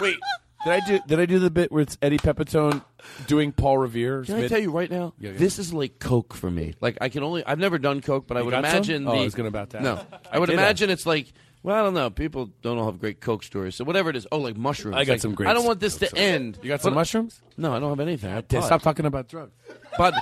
Wait, 0.00 0.16
did 0.64 0.72
I 0.72 0.80
do 0.86 1.00
did 1.08 1.18
I 1.18 1.26
do 1.26 1.40
the 1.40 1.50
bit 1.50 1.72
where 1.72 1.82
it's 1.82 1.98
Eddie 2.00 2.18
Pepitone 2.18 2.84
doing 3.26 3.50
Paul 3.50 3.78
Revere? 3.78 4.22
Can 4.22 4.36
I 4.36 4.46
tell 4.46 4.60
you 4.60 4.70
right 4.70 4.90
now? 4.90 5.12
Yeah, 5.18 5.32
yeah. 5.32 5.38
This 5.38 5.58
is 5.58 5.74
like 5.74 5.98
Coke 5.98 6.34
for 6.34 6.52
me. 6.52 6.74
Like 6.80 6.98
I 7.00 7.08
can 7.08 7.24
only 7.24 7.44
I've 7.44 7.58
never 7.58 7.78
done 7.78 8.00
Coke, 8.00 8.28
but 8.28 8.36
I 8.36 8.42
would 8.42 8.52
got 8.52 8.64
some? 8.64 8.76
imagine 8.76 9.08
Oh, 9.08 9.12
the 9.12 9.18
I 9.18 9.24
was 9.24 9.34
gonna 9.34 9.48
about 9.48 9.70
that. 9.70 9.82
No. 9.82 10.00
I 10.30 10.36
I 10.36 10.38
would 10.38 10.46
did 10.46 10.54
imagine 10.54 10.90
it's 10.90 11.04
like 11.04 11.32
well, 11.64 11.74
I 11.74 11.82
don't 11.82 11.94
know. 11.94 12.10
People 12.10 12.50
don't 12.60 12.76
all 12.76 12.84
have 12.84 13.00
great 13.00 13.22
Coke 13.22 13.42
stories. 13.42 13.74
So 13.74 13.84
whatever 13.84 14.10
it 14.10 14.16
is. 14.16 14.26
Oh, 14.30 14.36
like 14.38 14.54
mushrooms. 14.54 14.96
I 14.98 15.04
got 15.06 15.12
Like, 15.14 15.20
some 15.22 15.34
great 15.34 15.48
I 15.48 15.54
don't 15.54 15.64
want 15.64 15.80
this 15.80 15.96
to 15.96 16.14
end. 16.14 16.58
You 16.62 16.68
got 16.68 16.82
some 16.82 16.92
mushrooms? 16.92 17.40
No, 17.56 17.72
I 17.74 17.80
don't 17.80 17.88
have 17.88 18.00
anything. 18.00 18.30
I 18.30 18.42
Stop 18.60 18.82
talking 18.82 19.06
about 19.06 19.28
drugs. 19.28 19.54
But 19.96 20.12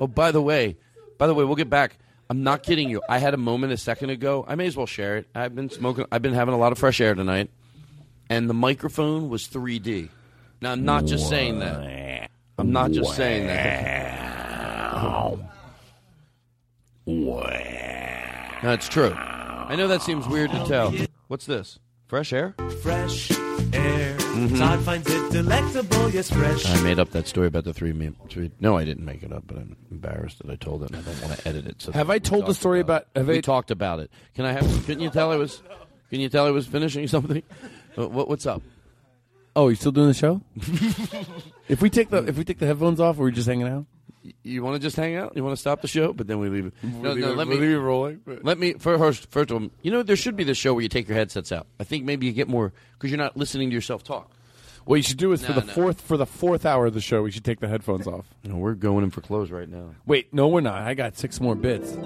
oh, 0.00 0.08
by 0.08 0.32
the 0.32 0.42
way, 0.42 0.76
by 1.16 1.28
the 1.28 1.34
way, 1.34 1.44
we'll 1.44 1.54
get 1.54 1.70
back. 1.70 1.96
I'm 2.28 2.42
not 2.42 2.64
kidding 2.64 2.90
you. 2.90 3.02
I 3.08 3.18
had 3.18 3.34
a 3.34 3.36
moment 3.36 3.72
a 3.72 3.76
second 3.76 4.10
ago. 4.10 4.44
I 4.48 4.56
may 4.56 4.66
as 4.66 4.76
well 4.76 4.86
share 4.86 5.18
it. 5.18 5.28
I've 5.32 5.54
been 5.54 5.70
smoking. 5.70 6.06
I've 6.10 6.22
been 6.22 6.34
having 6.34 6.54
a 6.54 6.58
lot 6.58 6.72
of 6.72 6.78
fresh 6.78 7.00
air 7.00 7.14
tonight, 7.14 7.50
and 8.28 8.50
the 8.50 8.54
microphone 8.54 9.28
was 9.28 9.46
3D. 9.46 10.08
Now 10.60 10.72
I'm 10.72 10.84
not 10.84 11.06
just 11.06 11.28
saying 11.28 11.60
that. 11.60 12.30
I'm 12.58 12.72
not 12.72 12.90
just 12.90 13.14
saying 13.14 13.46
that. 13.46 13.70
No, 17.06 18.72
it's 18.72 18.88
true. 18.88 19.16
I 19.70 19.76
know 19.76 19.86
that 19.86 20.02
seems 20.02 20.26
weird 20.26 20.50
to 20.50 20.64
tell. 20.66 20.92
What's 21.28 21.46
this? 21.46 21.78
Fresh 22.08 22.32
air? 22.32 22.54
Fresh 22.82 23.30
air. 23.72 24.16
Mhm. 24.16 24.58
Todd 24.58 24.80
finds 24.80 25.08
it 25.08 25.30
delectable, 25.32 26.10
yes, 26.10 26.28
fresh. 26.28 26.66
I 26.66 26.82
made 26.82 26.98
up 26.98 27.10
that 27.10 27.28
story 27.28 27.46
about 27.46 27.62
the 27.62 27.72
three. 27.72 27.92
Me- 27.92 28.10
three 28.28 28.50
no, 28.58 28.76
I 28.76 28.84
didn't 28.84 29.04
make 29.04 29.22
it 29.22 29.32
up, 29.32 29.44
but 29.46 29.58
I'm 29.58 29.76
embarrassed 29.92 30.38
that 30.42 30.50
I 30.50 30.56
told 30.56 30.82
it. 30.82 30.90
and 30.90 30.96
I 30.98 31.02
don't 31.02 31.22
want 31.22 31.38
to 31.38 31.48
edit 31.48 31.66
it. 31.66 31.82
So 31.82 31.92
Have 31.92 32.10
I 32.10 32.18
told 32.18 32.46
the 32.46 32.54
story 32.54 32.80
about- 32.80 33.02
it. 33.14 33.18
have 33.18 33.28
we 33.28 33.38
I- 33.38 33.40
talked 33.40 33.70
about 33.70 34.00
it? 34.00 34.10
Can 34.34 34.44
I 34.44 34.52
have? 34.52 34.64
Couldn't 34.86 35.02
you 35.02 35.10
tell 35.10 35.30
I 35.30 35.36
was? 35.36 35.62
Can 36.10 36.18
you 36.18 36.28
tell 36.28 36.46
I 36.46 36.50
was 36.50 36.66
finishing 36.66 37.06
something? 37.06 37.42
What, 37.94 38.10
what- 38.12 38.28
what's 38.28 38.46
up? 38.46 38.62
Oh, 39.54 39.68
you 39.68 39.76
still 39.76 39.92
doing 39.92 40.08
the 40.08 40.14
show? 40.14 40.40
if 41.68 41.80
we 41.80 41.90
take 41.90 42.10
the 42.10 42.24
if 42.26 42.36
we 42.36 42.42
take 42.44 42.58
the 42.58 42.66
headphones 42.66 42.98
off, 42.98 43.20
are 43.20 43.22
we 43.22 43.30
just 43.32 43.46
hanging 43.48 43.68
out? 43.68 43.86
You 44.42 44.62
want 44.62 44.74
to 44.76 44.80
just 44.80 44.96
hang 44.96 45.16
out? 45.16 45.32
You 45.34 45.42
want 45.42 45.54
to 45.56 45.60
stop 45.60 45.80
the 45.80 45.88
show, 45.88 46.12
but 46.12 46.26
then 46.26 46.38
we 46.40 46.48
leave 46.50 46.66
it. 46.66 46.74
No, 46.82 47.12
leave 47.12 47.22
no. 47.24 47.30
it- 47.32 47.36
Let 47.38 47.46
we'll 47.48 47.56
me 47.56 47.66
leave 47.66 47.76
it 47.76 47.80
rolling, 47.80 48.20
but- 48.24 48.44
Let 48.44 48.58
me 48.58 48.74
first. 48.74 49.30
First 49.30 49.50
of 49.50 49.62
all, 49.62 49.70
you 49.82 49.90
know 49.90 50.02
there 50.02 50.16
should 50.16 50.36
be 50.36 50.44
this 50.44 50.58
show 50.58 50.74
where 50.74 50.82
you 50.82 50.88
take 50.88 51.08
your 51.08 51.16
headsets 51.16 51.52
out. 51.52 51.66
I 51.78 51.84
think 51.84 52.04
maybe 52.04 52.26
you 52.26 52.32
get 52.32 52.48
more 52.48 52.72
because 52.94 53.10
you're 53.10 53.18
not 53.18 53.36
listening 53.36 53.70
to 53.70 53.74
yourself 53.74 54.04
talk. 54.04 54.30
What 54.84 54.96
you 54.96 55.02
should 55.02 55.18
do 55.18 55.32
is 55.32 55.44
for 55.44 55.52
the 55.52 55.60
no. 55.60 55.72
fourth 55.72 56.00
for 56.00 56.16
the 56.16 56.26
fourth 56.26 56.66
hour 56.66 56.86
of 56.86 56.94
the 56.94 57.00
show, 57.00 57.22
we 57.22 57.30
should 57.30 57.44
take 57.44 57.60
the 57.60 57.68
headphones 57.68 58.06
off. 58.06 58.26
No, 58.44 58.56
we're 58.56 58.74
going 58.74 59.04
in 59.04 59.10
for 59.10 59.20
close 59.20 59.50
right 59.50 59.68
now. 59.68 59.94
Wait, 60.06 60.32
no, 60.34 60.48
we're 60.48 60.60
not. 60.62 60.82
I 60.82 60.94
got 60.94 61.16
six 61.16 61.40
more 61.40 61.54
bits. 61.54 61.96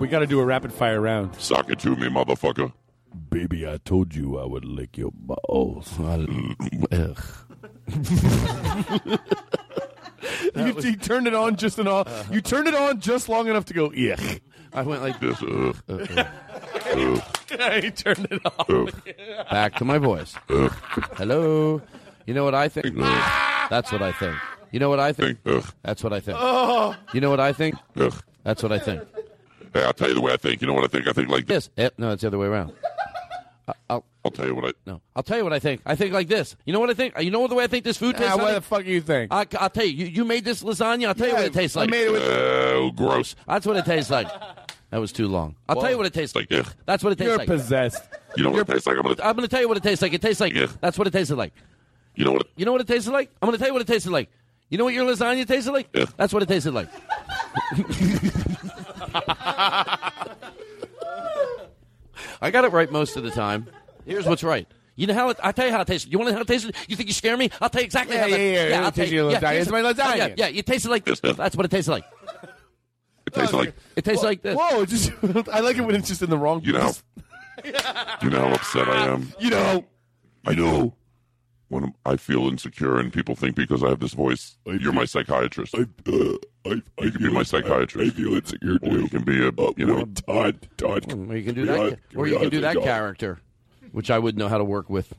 We 0.00 0.08
got 0.08 0.18
to 0.18 0.26
do 0.26 0.40
a 0.40 0.44
rapid 0.44 0.72
fire 0.72 1.00
round. 1.00 1.36
Sock 1.36 1.70
it 1.70 1.78
to 1.80 1.94
me, 1.94 2.08
motherfucker. 2.08 2.72
Baby, 3.30 3.66
I 3.66 3.78
told 3.78 4.14
you 4.14 4.38
I 4.38 4.44
would 4.44 4.64
lick 4.64 4.96
your 4.96 5.10
balls. 5.12 5.94
Ugh. 6.00 7.18
you, 10.54 10.80
you 10.80 10.96
turned 10.96 11.26
it 11.26 11.34
on 11.34 11.56
just 11.56 11.78
enough. 11.78 12.06
Uh-huh. 12.06 12.32
you 12.32 12.40
turned 12.40 12.68
it 12.68 12.74
on 12.74 13.00
just 13.00 13.28
long 13.28 13.48
enough 13.48 13.64
to 13.66 13.74
go. 13.74 13.92
Yeah. 13.92 14.16
I 14.72 14.82
went 14.82 15.02
like 15.02 15.20
this. 15.20 15.42
Uh, 15.42 15.72
uh-uh. 15.88 16.06
uh, 16.16 16.24
ugh. 16.94 17.22
he 17.82 17.90
turned 17.90 18.26
it 18.30 18.40
off. 18.46 18.70
Uh. 18.70 18.86
Back 19.50 19.74
to 19.76 19.84
my 19.84 19.98
voice. 19.98 20.34
Hello. 20.48 21.82
You 22.26 22.34
know 22.34 22.44
what 22.44 22.54
I 22.54 22.68
think? 22.68 22.96
That's 22.96 23.92
what 23.92 24.02
I 24.02 24.12
think. 24.12 24.36
You 24.70 24.80
know 24.80 24.88
what 24.88 25.00
I 25.00 25.12
think? 25.12 25.38
That's 25.82 26.02
what 26.02 26.12
I 26.12 26.20
think. 26.20 26.38
Oh. 26.40 26.96
You 27.12 27.20
know 27.20 27.30
what 27.30 27.40
I 27.40 27.52
think? 27.52 27.74
That's 28.44 28.62
what 28.62 28.72
I 28.72 28.78
think. 28.78 29.02
Hey, 29.74 29.84
I'll 29.84 29.92
tell 29.92 30.08
you 30.08 30.14
the 30.14 30.20
way 30.20 30.32
I 30.32 30.36
think. 30.36 30.60
You 30.60 30.66
know 30.66 30.74
what 30.74 30.84
I 30.84 30.88
think? 30.88 31.08
I 31.08 31.12
think 31.12 31.28
like 31.28 31.46
this. 31.46 31.68
This? 31.76 31.86
Eh, 31.86 31.90
no, 31.96 32.10
it's 32.12 32.22
the 32.22 32.28
other 32.28 32.38
way 32.38 32.46
around. 32.46 32.72
I- 33.68 33.72
I'll, 33.90 34.04
I'll 34.24 34.30
tell 34.30 34.46
you 34.46 34.54
what 34.54 34.64
I. 34.64 34.72
no, 34.86 35.00
I'll 35.16 35.22
tell 35.22 35.38
you 35.38 35.44
what 35.44 35.52
I 35.52 35.58
think. 35.58 35.82
I 35.86 35.94
think 35.94 36.12
like 36.12 36.28
this. 36.28 36.56
You 36.64 36.72
know 36.72 36.80
what 36.80 36.90
I 36.90 36.94
think? 36.94 37.18
You 37.20 37.30
know 37.30 37.46
the 37.46 37.54
way 37.54 37.64
I 37.64 37.68
think 37.68 37.84
this 37.84 37.96
food 37.96 38.16
tastes. 38.16 38.32
Ah, 38.32 38.36
what 38.36 38.44
honey? 38.44 38.54
the 38.56 38.60
fuck 38.62 38.84
do 38.84 38.90
you 38.90 39.00
think? 39.00 39.32
I, 39.32 39.46
I'll 39.58 39.70
tell 39.70 39.84
you, 39.84 39.92
you. 39.92 40.06
You 40.06 40.24
made 40.24 40.44
this 40.44 40.62
lasagna. 40.62 41.08
I'll 41.08 41.14
tell 41.14 41.28
you 41.28 41.34
what 41.34 41.44
it 41.44 41.52
tastes 41.52 41.76
like. 41.76 41.90
Oh, 41.92 42.90
gross. 42.94 43.34
That's 43.46 43.66
what 43.66 43.76
it 43.76 43.84
tastes 43.84 44.10
like. 44.10 44.28
That 44.90 44.98
was 44.98 45.10
too 45.12 45.26
long. 45.26 45.54
I'll 45.68 45.80
tell 45.80 45.90
you 45.90 45.96
what 45.96 46.06
it 46.06 46.12
tastes 46.12 46.36
like. 46.36 46.50
Like, 46.50 46.66
That's 46.84 47.02
what 47.02 47.12
it 47.14 47.16
tastes 47.16 47.28
You're 47.30 47.38
like. 47.38 47.48
possessed. 47.48 48.02
You 48.36 48.44
know 48.44 48.50
what 48.50 48.60
it 48.60 48.66
tastes 48.72 48.86
like? 48.86 48.96
I'm 48.96 49.02
gonna. 49.02 49.16
I'm 49.22 49.34
going 49.36 49.48
to 49.48 49.48
tell 49.48 49.60
you 49.60 49.68
what 49.68 49.76
it 49.78 49.82
tastes 49.82 50.02
like. 50.02 50.12
It 50.12 50.20
tastes 50.20 50.40
like. 50.40 50.54
That's 50.80 50.98
what 50.98 51.06
it 51.06 51.12
tasted 51.12 51.36
like. 51.36 51.52
You 52.14 52.24
know 52.26 52.32
what? 52.32 52.46
You 52.56 52.66
know 52.66 52.72
what 52.72 52.80
it 52.82 52.86
tasted 52.86 53.10
like? 53.10 53.30
I'm 53.40 53.46
going 53.46 53.56
to 53.56 53.58
tell 53.58 53.68
you 53.68 53.72
what 53.72 53.80
it 53.82 53.88
tasted 53.88 54.10
like. 54.10 54.28
You 54.68 54.78
know 54.78 54.84
what 54.84 54.92
your 54.94 55.06
lasagna 55.06 55.46
tasted 55.46 55.72
like? 55.72 55.90
That's 56.16 56.32
what 56.32 56.42
it 56.42 56.48
tasted 56.48 56.72
like. 56.72 56.88
I 62.40 62.50
got 62.50 62.64
it 62.64 62.72
right 62.72 62.90
most 62.90 63.16
of 63.16 63.22
the 63.22 63.30
time. 63.30 63.66
Here's 64.06 64.26
what's 64.26 64.42
right. 64.44 64.66
You 64.96 65.06
know 65.06 65.14
how 65.14 65.30
it, 65.30 65.38
I 65.42 65.52
tell 65.52 65.66
you 65.66 65.72
how 65.72 65.80
it 65.80 65.86
tastes. 65.86 66.06
You 66.06 66.18
want 66.18 66.28
to 66.28 66.32
know 66.32 66.36
how 66.38 66.42
it 66.42 66.48
tastes? 66.48 66.70
You 66.86 66.96
think 66.96 67.08
you 67.08 67.14
scare 67.14 67.36
me? 67.36 67.50
I'll 67.60 67.70
tell 67.70 67.80
you 67.80 67.86
exactly 67.86 68.14
Yeah, 68.16 68.22
how. 68.22 68.26
yeah, 68.28 68.36
that- 68.36 68.42
yeah, 68.42 68.68
yeah. 68.68 68.80
I'll 68.82 68.88
It 68.88 68.94
tell 68.94 69.08
you. 69.08 69.24
like 69.24 69.40
lasagna. 69.40 69.50
here's- 69.50 69.62
It's 69.62 69.70
my 69.72 69.80
lasagna. 69.82 70.16
Yeah, 70.16 70.34
yeah. 70.48 70.58
It 70.58 70.66
tasted 70.66 70.88
like 70.90 71.04
This, 71.04 71.20
this. 71.20 71.36
That's 71.38 71.56
what 71.56 71.64
it 71.66 71.70
tasted 71.70 71.90
like. 71.92 72.04
It 73.26 73.32
tastes 73.34 73.52
like. 73.54 73.74
It 73.96 74.04
tastes 74.04 74.22
like 74.24 74.42
this. 74.42 74.56
Whoa! 74.58 74.84
Just 74.84 75.12
I 75.52 75.60
like 75.60 75.76
it 75.78 75.82
when 75.82 75.94
it's 75.94 76.08
just 76.08 76.22
in 76.22 76.28
the 76.30 76.36
wrong. 76.38 76.62
You 76.64 76.72
know. 76.74 76.92
You 77.64 78.30
know 78.30 78.48
how 78.48 78.54
upset 78.54 78.88
I 78.88 79.06
am. 79.06 79.32
You 79.38 79.50
know. 79.50 79.84
I 80.46 80.54
know. 80.54 80.94
When 81.68 81.94
I 82.04 82.16
feel 82.16 82.48
insecure 82.48 82.98
and 82.98 83.12
people 83.12 83.34
think 83.36 83.54
because 83.56 83.84
I 83.84 83.88
have 83.90 84.00
this 84.00 84.14
voice, 84.14 84.56
you're 84.66 84.92
my 84.92 85.04
psychiatrist. 85.04 85.74
I, 85.76 85.82
uh, 86.10 86.36
I, 86.64 86.82
I 87.00 87.04
you 87.04 87.10
can 87.12 87.22
be 87.22 87.30
my 87.32 87.42
psychiatrist. 87.42 88.12
I 88.12 88.16
feel 88.16 88.34
insecure 88.34 88.78
too. 88.78 88.86
Or 88.90 88.98
you 88.98 89.08
can 89.08 89.24
be 89.24 89.38
a, 89.46 89.50
you 89.76 89.86
know, 89.86 90.04
Todd. 90.04 90.68
Todd. 90.76 91.12
Or 91.12 91.36
you 91.36 91.44
can 91.44 91.54
do 91.54 91.66
that. 91.66 91.98
Or 92.14 92.26
you 92.28 92.38
can 92.38 92.48
do 92.50 92.60
that 92.60 92.76
character, 92.82 93.40
which 93.92 94.10
I 94.10 94.18
wouldn't 94.18 94.38
know 94.38 94.48
how 94.48 94.58
to 94.58 94.64
work 94.64 94.88
with. 94.90 95.12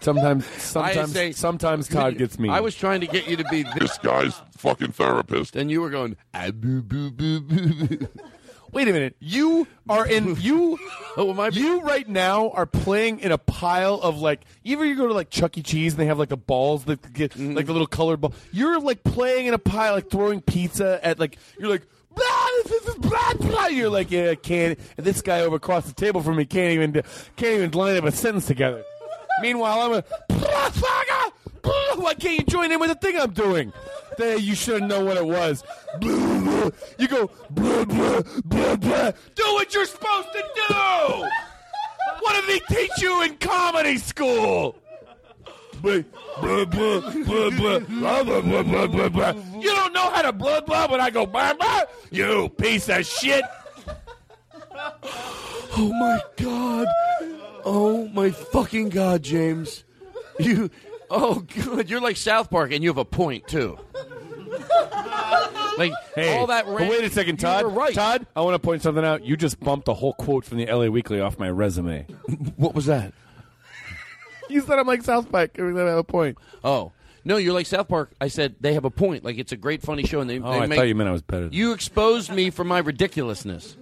Sometimes, 0.00 0.44
I 0.44 0.58
sometimes, 0.58 1.12
say- 1.12 1.30
sometimes 1.32 1.88
Todd 1.88 2.18
gets 2.18 2.36
me. 2.36 2.48
I 2.48 2.58
was 2.58 2.74
trying 2.74 3.00
to 3.02 3.06
get 3.06 3.28
you 3.28 3.36
to 3.36 3.44
be 3.44 3.62
this, 3.62 3.74
this 3.74 3.98
guy's 3.98 4.34
fucking 4.56 4.90
therapist. 4.92 5.54
and 5.54 5.70
you 5.70 5.80
were 5.80 5.90
going. 5.90 6.16
"Ah, 6.34 6.50
boo, 6.50 6.82
boo, 6.82 7.12
boo, 7.12 7.40
boo, 7.40 7.86
boo." 7.86 8.08
Wait 8.72 8.88
a 8.88 8.92
minute. 8.92 9.14
You 9.20 9.66
are 9.88 10.06
in 10.06 10.34
you. 10.40 10.78
Oh, 11.16 11.32
I? 11.38 11.48
You 11.48 11.82
right 11.82 12.08
now 12.08 12.50
are 12.50 12.66
playing 12.66 13.20
in 13.20 13.30
a 13.30 13.38
pile 13.38 13.94
of 13.96 14.18
like. 14.18 14.40
Either 14.64 14.84
you 14.84 14.96
go 14.96 15.06
to 15.06 15.12
like 15.14 15.30
Chuck 15.30 15.56
E. 15.58 15.62
Cheese 15.62 15.92
and 15.92 16.00
they 16.00 16.06
have 16.06 16.18
like 16.18 16.30
the 16.30 16.36
balls 16.36 16.84
that 16.86 17.12
get 17.12 17.32
Mm-hmm. 17.32 17.54
like 17.54 17.66
the 17.66 17.72
little 17.72 17.86
colored 17.86 18.20
ball. 18.20 18.34
You're 18.50 18.80
like 18.80 19.04
playing 19.04 19.46
in 19.46 19.54
a 19.54 19.58
pile, 19.58 19.92
like 19.94 20.10
throwing 20.10 20.40
pizza 20.40 20.98
at 21.06 21.18
like. 21.20 21.36
You're 21.58 21.70
like. 21.70 21.86
Blah, 22.14 22.46
this 22.66 22.88
is 22.88 22.94
blah, 22.96 23.32
blah. 23.40 23.66
You're 23.68 23.88
like, 23.88 24.10
yeah, 24.10 24.34
can't. 24.34 24.78
And 24.98 25.06
this 25.06 25.22
guy 25.22 25.40
over 25.40 25.56
across 25.56 25.86
the 25.86 25.94
table 25.94 26.20
from 26.20 26.36
me 26.36 26.44
can't 26.44 26.72
even 26.72 26.92
can't 27.36 27.54
even 27.54 27.70
line 27.70 27.96
up 27.96 28.04
a 28.04 28.12
sentence 28.12 28.44
together. 28.46 28.84
Meanwhile, 29.40 29.80
I'm 29.80 29.92
a. 29.94 30.04
Why 31.62 32.14
can't 32.14 32.38
you 32.38 32.44
join 32.44 32.72
in 32.72 32.80
with 32.80 32.90
the 32.90 32.94
thing 32.96 33.18
I'm 33.18 33.32
doing? 33.32 33.72
There, 34.18 34.36
you 34.36 34.54
should 34.54 34.82
know 34.82 35.04
what 35.04 35.16
it 35.16 35.24
was. 35.26 35.64
You 36.00 37.08
go 37.08 37.30
blah 37.50 37.84
blah 37.84 38.22
blah 38.44 38.76
blah. 38.76 39.12
Do 39.34 39.44
what 39.54 39.72
you're 39.74 39.86
supposed 39.86 40.28
to 40.32 40.42
do. 40.68 40.74
What 42.20 42.44
did 42.46 42.46
they 42.48 42.74
teach 42.74 43.00
you 43.00 43.22
in 43.22 43.36
comedy 43.36 43.98
school? 43.98 44.76
You 49.60 49.70
don't 49.70 49.92
know 49.92 50.10
how 50.10 50.22
to 50.22 50.32
blah 50.32 50.60
blah 50.60 50.88
when 50.90 51.00
I 51.00 51.10
go 51.10 51.26
blah 51.26 51.54
blah. 51.54 51.82
You 52.10 52.48
piece 52.50 52.88
of 52.88 53.04
shit. 53.06 53.44
Oh 55.74 55.92
my 55.92 56.20
god! 56.36 56.86
Oh 57.64 58.08
my 58.08 58.30
fucking 58.30 58.90
god, 58.90 59.22
James! 59.22 59.84
You, 60.38 60.70
oh 61.12 61.44
god, 61.64 61.88
you're 61.90 62.00
like 62.00 62.16
South 62.16 62.50
Park, 62.50 62.72
and 62.72 62.82
you 62.82 62.88
have 62.90 62.98
a 62.98 63.04
point 63.04 63.46
too. 63.46 63.78
Like 65.78 65.92
Hey, 66.14 66.36
all 66.36 66.46
that. 66.48 66.66
but 66.66 66.74
wait 66.82 67.02
a 67.02 67.08
second, 67.10 67.38
Todd. 67.38 67.64
right. 67.74 67.94
Todd, 67.94 68.26
I 68.36 68.42
want 68.42 68.54
to 68.54 68.58
point 68.58 68.82
something 68.82 69.02
out. 69.04 69.24
You 69.24 69.38
just 69.38 69.58
bumped 69.58 69.88
a 69.88 69.94
whole 69.94 70.12
quote 70.12 70.44
from 70.44 70.58
the 70.58 70.66
LA 70.66 70.86
Weekly 70.88 71.18
off 71.20 71.38
my 71.38 71.48
resume. 71.48 72.06
What 72.56 72.74
was 72.74 72.86
that? 72.86 73.14
You 74.50 74.60
said 74.60 74.78
I'm 74.78 74.86
like 74.86 75.02
South 75.02 75.30
Park. 75.32 75.52
I 75.58 75.62
have 75.62 75.76
a 75.98 76.04
point. 76.04 76.36
Oh 76.62 76.92
no, 77.24 77.38
you're 77.38 77.54
like 77.54 77.64
South 77.66 77.88
Park. 77.88 78.12
I 78.20 78.28
said 78.28 78.56
they 78.60 78.74
have 78.74 78.84
a 78.84 78.90
point. 78.90 79.24
Like 79.24 79.38
it's 79.38 79.52
a 79.52 79.56
great, 79.56 79.80
funny 79.80 80.04
show, 80.04 80.20
and 80.20 80.28
they. 80.28 80.38
Oh, 80.40 80.52
they 80.52 80.58
I 80.58 80.66
make, 80.66 80.78
thought 80.78 80.88
you 80.88 80.94
meant 80.94 81.08
I 81.08 81.12
was 81.12 81.22
better. 81.22 81.44
Than 81.44 81.52
You 81.54 81.72
exposed 81.72 82.30
me 82.30 82.50
for 82.50 82.64
my 82.64 82.78
ridiculousness, 82.80 83.76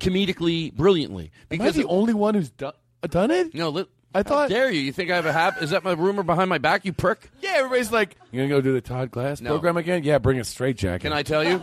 comedically, 0.00 0.74
brilliantly. 0.74 1.30
Am 1.50 1.54
I 1.54 1.56
Because 1.64 1.76
the 1.76 1.86
only 1.86 2.12
one 2.12 2.34
who's 2.34 2.50
done, 2.50 2.74
done 3.08 3.30
it? 3.30 3.54
no, 3.54 3.70
li- 3.70 3.86
I 4.16 4.18
how 4.18 4.22
thought- 4.22 4.48
dare 4.50 4.70
you? 4.70 4.80
You 4.80 4.92
think 4.92 5.10
I 5.10 5.16
have 5.16 5.26
a 5.26 5.32
hab? 5.32 5.62
Is 5.62 5.70
that 5.70 5.84
my 5.84 5.92
rumor 5.92 6.22
behind 6.22 6.48
my 6.48 6.58
back? 6.58 6.84
You 6.84 6.92
prick! 6.92 7.30
Yeah, 7.40 7.54
everybody's 7.56 7.92
like, 7.92 8.16
"You 8.32 8.38
gonna 8.40 8.48
go 8.48 8.60
do 8.60 8.72
the 8.72 8.80
Todd 8.80 9.10
Glass 9.10 9.40
No. 9.40 9.50
program 9.50 9.76
again?" 9.76 10.02
Yeah, 10.04 10.18
bring 10.18 10.38
a 10.40 10.44
straight 10.44 10.76
jacket. 10.76 11.02
Can 11.02 11.12
I 11.12 11.22
tell 11.22 11.42
you? 11.44 11.60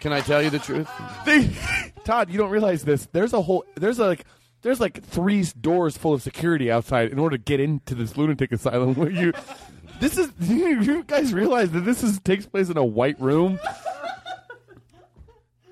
Can 0.00 0.12
I 0.12 0.20
tell 0.20 0.42
you 0.42 0.50
the 0.50 0.58
truth? 0.58 0.88
They, 1.26 1.50
Todd, 2.04 2.30
you 2.30 2.38
don't 2.38 2.50
realize 2.50 2.84
this. 2.84 3.06
There's 3.12 3.32
a 3.32 3.42
whole. 3.42 3.64
There's 3.76 3.98
like. 3.98 4.24
There's 4.62 4.78
like 4.78 5.02
three 5.02 5.42
doors 5.58 5.96
full 5.96 6.12
of 6.12 6.20
security 6.20 6.70
outside 6.70 7.12
in 7.12 7.18
order 7.18 7.38
to 7.38 7.42
get 7.42 7.60
into 7.60 7.94
this 7.94 8.18
lunatic 8.18 8.52
asylum. 8.52 8.92
Where 8.96 9.08
you, 9.10 9.32
this 10.00 10.18
is 10.18 10.30
you 10.38 11.02
guys 11.04 11.32
realize 11.32 11.70
that 11.70 11.86
this 11.86 12.02
is 12.02 12.20
takes 12.20 12.44
place 12.44 12.68
in 12.68 12.76
a 12.76 12.84
white 12.84 13.18
room. 13.18 13.58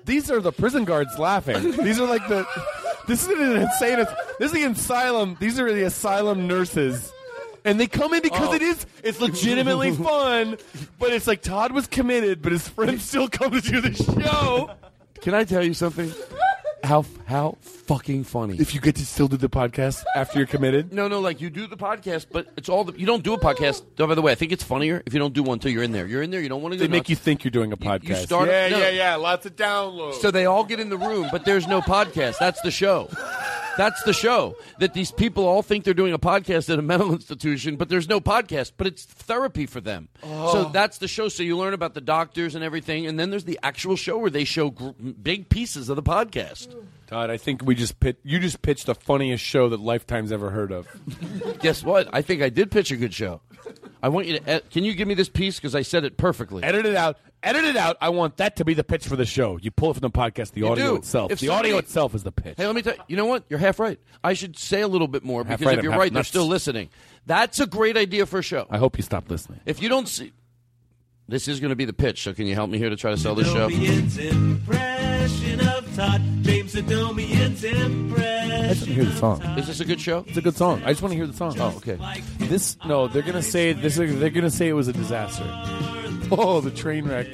These 0.05 0.31
are 0.31 0.39
the 0.41 0.51
prison 0.51 0.85
guards 0.85 1.19
laughing. 1.19 1.71
These 1.83 1.99
are 1.99 2.07
like 2.07 2.27
the. 2.27 2.47
This 3.09 3.27
is 3.27 3.39
an 3.39 3.57
insane. 3.63 3.97
This 4.37 4.47
is 4.47 4.51
the 4.51 4.63
asylum. 4.65 5.35
These 5.39 5.59
are 5.59 5.73
the 5.73 5.83
asylum 5.83 6.47
nurses. 6.47 7.11
And 7.65 7.79
they 7.79 7.87
come 7.87 8.13
in 8.13 8.21
because 8.21 8.49
Oh. 8.49 8.53
it 8.53 8.61
is 8.61 8.85
it's 9.03 9.19
legitimately 9.19 9.91
fun, 9.95 10.57
but 10.99 11.11
it's 11.11 11.25
like 11.27 11.41
Todd 11.41 11.71
was 11.71 11.87
committed, 11.87 12.41
but 12.43 12.51
his 12.51 12.67
friends 12.69 13.03
still 13.03 13.27
come 13.27 13.51
to 13.51 13.61
do 13.61 13.81
the 13.81 13.93
show. 13.93 14.69
Can 15.21 15.33
I 15.33 15.43
tell 15.43 15.63
you 15.63 15.73
something? 15.73 16.13
How 16.83 17.05
how 17.25 17.57
fucking 17.61 18.23
funny. 18.23 18.55
If 18.57 18.73
you 18.73 18.79
get 18.81 18.95
to 18.95 19.05
still 19.05 19.27
do 19.27 19.35
the 19.37 19.49
podcast 19.49 20.03
after 20.15 20.39
you're 20.39 20.47
committed, 20.47 20.93
No, 20.99 21.07
no, 21.07 21.19
like 21.19 21.41
you 21.41 21.49
do 21.49 21.67
the 21.67 21.75
podcast, 21.77 22.27
but 22.31 22.47
it's 22.57 22.69
all 22.69 22.83
the, 22.85 22.97
you 22.97 23.05
don't 23.05 23.21
do 23.23 23.33
a 23.33 23.39
podcast. 23.39 23.83
Oh, 23.99 24.07
by 24.07 24.15
the 24.15 24.21
way, 24.21 24.31
I 24.31 24.35
think 24.35 24.51
it's 24.53 24.63
funnier 24.63 25.03
if 25.05 25.13
you 25.13 25.19
don't 25.19 25.33
do 25.33 25.43
one 25.43 25.55
until 25.55 25.71
you're 25.71 25.83
in 25.83 25.91
there. 25.91 26.07
You're 26.07 26.21
in 26.21 26.31
there, 26.31 26.41
you 26.41 26.47
don't 26.49 26.61
want 26.61 26.73
to. 26.73 26.79
they 26.79 26.87
make 26.87 27.09
you 27.09 27.15
think 27.17 27.43
you're 27.43 27.51
doing 27.51 27.73
a 27.73 27.77
podcast. 27.77 28.07
You 28.07 28.15
start- 28.15 28.47
Yeah, 28.49 28.69
No. 28.69 28.77
yeah, 28.79 28.89
yeah. 28.89 29.15
Lots 29.17 29.45
of 29.45 29.55
downloads. 29.55 30.15
So 30.15 30.31
they 30.31 30.45
all 30.45 30.63
get 30.63 30.79
in 30.79 30.89
the 30.89 30.97
room, 30.97 31.27
but 31.31 31.43
there's 31.45 31.67
no 31.67 31.81
podcast. 31.81 32.37
That's 32.39 32.61
the 32.61 32.71
show. 32.71 33.09
That's 33.79 34.03
the 34.03 34.11
show. 34.11 34.57
That 34.79 34.93
these 34.93 35.09
people 35.09 35.47
all 35.47 35.61
think 35.61 35.85
they're 35.85 35.93
doing 35.93 36.11
a 36.11 36.19
podcast 36.19 36.69
at 36.69 36.79
a 36.79 36.81
mental 36.81 37.13
institution, 37.13 37.77
but 37.77 37.87
there's 37.87 38.09
no 38.09 38.19
podcast. 38.19 38.73
But 38.75 38.87
it's 38.87 39.05
therapy 39.05 39.65
for 39.65 39.79
them. 39.79 40.09
Oh. 40.21 40.51
So 40.51 40.69
that's 40.69 40.97
the 40.97 41.07
show. 41.07 41.29
So 41.29 41.43
you 41.43 41.55
learn 41.57 41.73
about 41.73 41.93
the 41.93 42.01
doctors 42.01 42.55
and 42.55 42.63
everything, 42.63 43.07
and 43.07 43.17
then 43.17 43.29
there's 43.29 43.45
the 43.45 43.57
actual 43.63 43.95
show 43.95 44.17
where 44.17 44.29
they 44.29 44.43
show 44.43 44.69
gr- 44.69 44.89
big 44.89 45.47
pieces 45.47 45.87
of 45.87 45.95
the 45.95 46.03
podcast. 46.03 46.75
Todd, 47.07 47.29
I 47.29 47.37
think 47.37 47.63
we 47.63 47.73
just 47.73 48.01
pit, 48.01 48.19
you 48.21 48.37
just 48.39 48.61
pitched 48.61 48.85
the 48.85 48.95
funniest 48.95 49.43
show 49.43 49.69
that 49.69 49.79
Lifetime's 49.79 50.33
ever 50.33 50.49
heard 50.49 50.73
of. 50.73 50.85
Guess 51.61 51.81
what? 51.81 52.09
I 52.11 52.21
think 52.21 52.41
I 52.41 52.49
did 52.49 52.71
pitch 52.71 52.91
a 52.91 52.97
good 52.97 53.13
show. 53.13 53.39
I 54.01 54.09
want 54.09 54.27
you 54.27 54.39
to. 54.39 54.49
ed- 54.49 54.69
Can 54.71 54.83
you 54.83 54.93
give 54.93 55.07
me 55.07 55.13
this 55.13 55.29
piece 55.29 55.55
because 55.57 55.75
I 55.75 55.81
said 55.81 56.03
it 56.05 56.17
perfectly? 56.17 56.63
Edit 56.63 56.85
it 56.85 56.95
out. 56.95 57.17
Edit 57.41 57.63
it 57.65 57.75
out. 57.77 57.97
I 58.01 58.09
want 58.09 58.37
that 58.37 58.57
to 58.57 58.65
be 58.65 58.73
the 58.73 58.83
pitch 58.83 59.07
for 59.07 59.15
the 59.15 59.25
show. 59.25 59.57
You 59.61 59.71
pull 59.71 59.91
it 59.91 59.93
from 59.95 60.01
the 60.01 60.09
podcast. 60.09 60.51
The 60.51 60.61
You 60.61 60.67
audio 60.69 60.91
do. 60.91 60.95
itself. 60.95 61.31
If 61.31 61.39
the 61.39 61.47
somebody- 61.47 61.69
audio 61.69 61.77
itself 61.79 62.13
is 62.15 62.23
the 62.23 62.31
pitch. 62.31 62.55
Hey, 62.57 62.65
let 62.65 62.75
me 62.75 62.81
tell 62.81 62.93
you. 62.95 62.99
You 63.07 63.17
know 63.17 63.25
what? 63.25 63.43
You're 63.49 63.59
half 63.59 63.79
right. 63.79 63.99
I 64.23 64.33
should 64.33 64.57
say 64.57 64.81
a 64.81 64.87
little 64.87 65.07
bit 65.07 65.23
more 65.23 65.43
Half 65.43 65.59
because 65.59 65.65
right, 65.67 65.73
if 65.73 65.79
I'm 65.79 65.83
you're 65.83 65.91
half 65.93 65.99
right, 65.99 66.11
they're 66.13 66.19
nuts. 66.19 66.29
still 66.29 66.47
listening. 66.47 66.89
That's 67.25 67.59
a 67.59 67.65
great 67.67 67.95
idea 67.97 68.25
for 68.25 68.39
a 68.39 68.43
show. 68.43 68.67
I 68.69 68.77
hope 68.77 68.97
you 68.97 69.03
stop 69.03 69.29
listening. 69.29 69.59
If 69.65 69.81
you 69.81 69.87
don't 69.89 70.07
see, 70.07 70.33
this 71.27 71.47
is 71.47 71.59
going 71.59 71.69
to 71.69 71.75
be 71.75 71.85
the 71.85 71.93
pitch. 71.93 72.23
So 72.23 72.33
can 72.33 72.47
you 72.47 72.55
help 72.55 72.69
me 72.69 72.77
here 72.77 72.89
to 72.89 72.95
try 72.97 73.11
to 73.11 73.17
sell 73.17 73.35
this 73.35 73.47
show? 73.47 73.67
Adomian's 73.67 74.17
impression 75.29 75.67
of 75.67 75.95
Todd. 75.95 76.21
James 76.41 76.75
Adomian's 76.75 77.63
impression. 77.63 78.69
I 78.69 78.73
just 78.73 78.81
want 78.81 78.87
to 78.87 78.93
hear 78.93 79.05
the 79.05 79.15
song. 79.15 79.41
Is 79.57 79.67
this 79.67 79.79
a 79.79 79.85
good 79.85 80.01
show? 80.01 80.25
It's 80.27 80.37
a 80.37 80.41
good 80.41 80.55
song. 80.55 80.81
I 80.83 80.89
just 80.89 81.01
want 81.01 81.11
to 81.11 81.17
hear 81.17 81.27
the 81.27 81.33
song. 81.33 81.55
Oh, 81.59 81.75
okay. 81.77 81.97
This 82.37 82.77
no, 82.85 83.07
they're 83.07 83.21
gonna 83.21 83.41
say 83.41 83.73
this. 83.73 83.95
They're 83.95 84.29
gonna 84.29 84.49
say 84.49 84.67
it 84.67 84.73
was 84.73 84.87
a 84.87 84.93
disaster. 84.93 85.45
Oh, 86.31 86.61
the 86.61 86.71
train 86.71 87.05
wreck. 87.05 87.27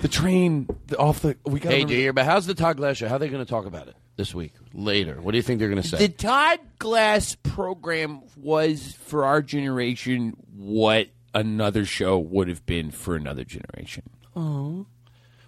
The 0.00 0.08
train 0.08 0.68
the, 0.88 0.98
off 0.98 1.20
the. 1.20 1.36
We 1.44 1.60
got. 1.60 1.72
Hey, 1.72 1.84
do 1.84 1.94
you 1.94 2.00
hear? 2.00 2.12
But 2.12 2.24
how's 2.24 2.46
the 2.46 2.54
Todd 2.54 2.76
Glass 2.76 2.96
show? 2.96 3.08
How 3.08 3.16
are 3.16 3.18
they 3.18 3.28
going 3.28 3.44
to 3.44 3.50
talk 3.50 3.66
about 3.66 3.88
it 3.88 3.96
this 4.16 4.34
week? 4.34 4.54
Later. 4.72 5.20
What 5.20 5.32
do 5.32 5.36
you 5.36 5.42
think 5.42 5.58
they're 5.58 5.68
going 5.68 5.82
to 5.82 5.88
say? 5.88 5.98
The 5.98 6.08
Todd 6.08 6.60
Glass 6.78 7.36
program 7.36 8.22
was 8.36 8.96
for 9.04 9.24
our 9.24 9.42
generation 9.42 10.36
what 10.56 11.08
another 11.34 11.84
show 11.84 12.18
would 12.18 12.48
have 12.48 12.64
been 12.66 12.90
for 12.90 13.16
another 13.16 13.44
generation. 13.44 14.04
Oh. 14.34 14.86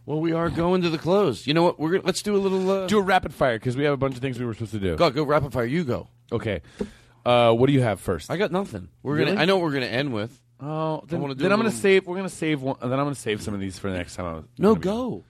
Well, 0.07 0.21
we 0.21 0.33
are 0.33 0.51
going 0.51 0.83
to 0.83 0.91
the 0.91 0.99
close. 0.99 1.47
You 1.47 1.55
know 1.55 1.63
what? 1.63 1.79
We're 1.81 1.93
gonna, 1.93 2.05
let's 2.05 2.23
do 2.23 2.37
a 2.37 2.39
little. 2.39 2.71
Uh, 2.71 2.87
Do 2.87 2.99
a 2.99 3.03
rapid 3.03 3.33
fire 3.33 3.59
because 3.59 3.77
we 3.77 3.85
have 3.85 3.95
a 3.95 3.97
bunch 3.97 4.15
of 4.17 4.21
things 4.21 4.39
we 4.39 4.45
were 4.45 4.53
supposed 4.55 4.73
to 4.73 4.79
do. 4.81 4.97
go, 4.97 5.11
go, 5.11 5.23
rapid 5.25 5.53
fire. 5.53 5.65
You 5.65 5.85
go. 5.85 6.09
Okay. 6.31 6.61
Uh, 7.25 7.53
what 7.55 7.69
do 7.69 7.73
you 7.73 7.81
have 7.81 8.01
first? 8.01 8.31
I 8.31 8.37
got 8.37 8.53
nothing. 8.53 8.89
We're 9.03 9.15
Really? 9.17 9.31
gonna. 9.33 9.41
I 9.41 9.45
know 9.47 9.57
what 9.57 9.65
we're 9.65 9.73
gonna 9.73 9.87
end 9.87 10.13
with. 10.13 10.39
Oh, 10.61 11.03
then, 11.09 11.19
I 11.19 11.23
wanna 11.23 11.35
do 11.35 11.43
then 11.43 11.51
a 11.51 11.55
I'm 11.55 11.59
gonna 11.61 11.69
little- 11.71 11.81
save. 11.81 12.07
We're 12.07 12.17
gonna 12.17 12.29
save 12.29 12.61
one. 12.63 12.77
Then 12.81 12.93
I'm 12.93 12.99
gonna 13.07 13.15
save 13.15 13.41
some 13.43 13.55
of 13.55 13.61
these 13.61 13.79
for 13.79 13.91
the 13.91 13.97
next 13.97 14.15
time. 14.17 14.27
I 14.27 14.33
was, 14.35 14.45
No, 14.59 14.75
go. 14.75 15.25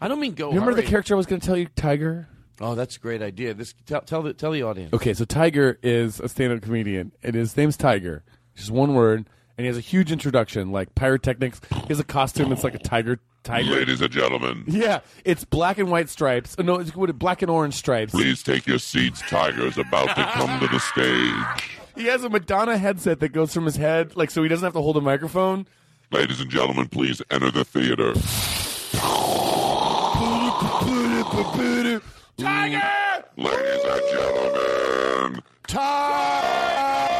I 0.00 0.08
don't 0.08 0.20
mean 0.20 0.34
go. 0.34 0.48
Remember 0.48 0.74
the 0.74 0.82
hurry. 0.82 0.90
character 0.90 1.14
I 1.14 1.16
was 1.16 1.26
gonna 1.26 1.40
tell 1.40 1.56
you, 1.56 1.66
Tiger? 1.74 2.28
Oh, 2.60 2.74
that's 2.74 2.96
a 2.96 3.00
great 3.00 3.22
idea. 3.22 3.54
This 3.54 3.74
tell 3.86 4.02
tell 4.02 4.22
the 4.22 4.34
tell 4.34 4.52
the 4.52 4.62
audience. 4.62 4.92
Okay, 4.92 5.14
so 5.14 5.24
Tiger 5.24 5.78
is 5.82 6.20
a 6.20 6.28
stand-up 6.28 6.60
comedian, 6.62 7.12
and 7.22 7.34
his 7.34 7.56
name's 7.56 7.76
Tiger. 7.78 8.22
Just 8.54 8.70
one 8.70 8.94
word, 8.94 9.26
and 9.56 9.64
he 9.64 9.66
has 9.68 9.76
a 9.76 9.80
huge 9.80 10.10
introduction, 10.12 10.72
like 10.72 10.94
pyrotechnics. 10.94 11.60
He 11.70 11.88
has 11.88 12.00
a 12.00 12.04
costume 12.04 12.48
that's 12.50 12.64
like 12.64 12.74
a 12.74 12.78
tiger. 12.78 13.20
Tiger. 13.42 13.72
Ladies 13.72 14.00
and 14.00 14.10
gentlemen, 14.10 14.64
Yeah, 14.66 15.00
it's 15.24 15.44
black 15.44 15.76
and 15.76 15.90
white 15.90 16.08
stripes. 16.08 16.56
Uh, 16.58 16.62
No, 16.62 16.76
it's 16.76 16.96
what, 16.96 17.16
black 17.18 17.42
and 17.42 17.50
orange 17.50 17.74
stripes. 17.74 18.12
please 18.12 18.42
take 18.42 18.66
your 18.66 18.78
seats. 18.78 19.20
Tiger's 19.28 19.76
about 19.76 20.16
to 20.16 20.24
come 20.32 20.60
to 20.60 20.66
the 20.68 20.78
stage. 20.80 21.70
He 21.96 22.06
has 22.06 22.24
a 22.24 22.28
Madonna 22.28 22.76
headset 22.76 23.20
that 23.20 23.28
goes 23.28 23.54
from 23.54 23.66
his 23.66 23.76
head, 23.76 24.16
like 24.16 24.28
so 24.32 24.42
he 24.42 24.48
doesn't 24.48 24.64
have 24.64 24.72
to 24.72 24.80
hold 24.80 24.96
a 24.96 25.00
microphone. 25.00 25.68
Ladies 26.10 26.40
and 26.40 26.50
gentlemen, 26.50 26.88
please 26.88 27.22
enter 27.30 27.52
the 27.52 27.64
theater. 27.64 28.14
Tiger! 32.36 32.82
Ladies 33.36 33.84
and 33.84 34.02
gentlemen, 34.10 35.42
Tiger! 35.68 37.13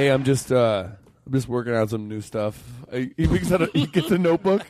Hey, 0.00 0.08
I'm 0.08 0.24
just 0.24 0.50
uh 0.50 0.86
I'm 1.26 1.32
just 1.32 1.46
working 1.46 1.74
on 1.74 1.86
some 1.86 2.08
new 2.08 2.22
stuff. 2.22 2.58
He 2.90 3.08
picks 3.18 3.52
out 3.52 3.60
a, 3.60 3.66
he 3.66 3.84
gets 3.84 4.10
a 4.10 4.16
notebook. 4.16 4.64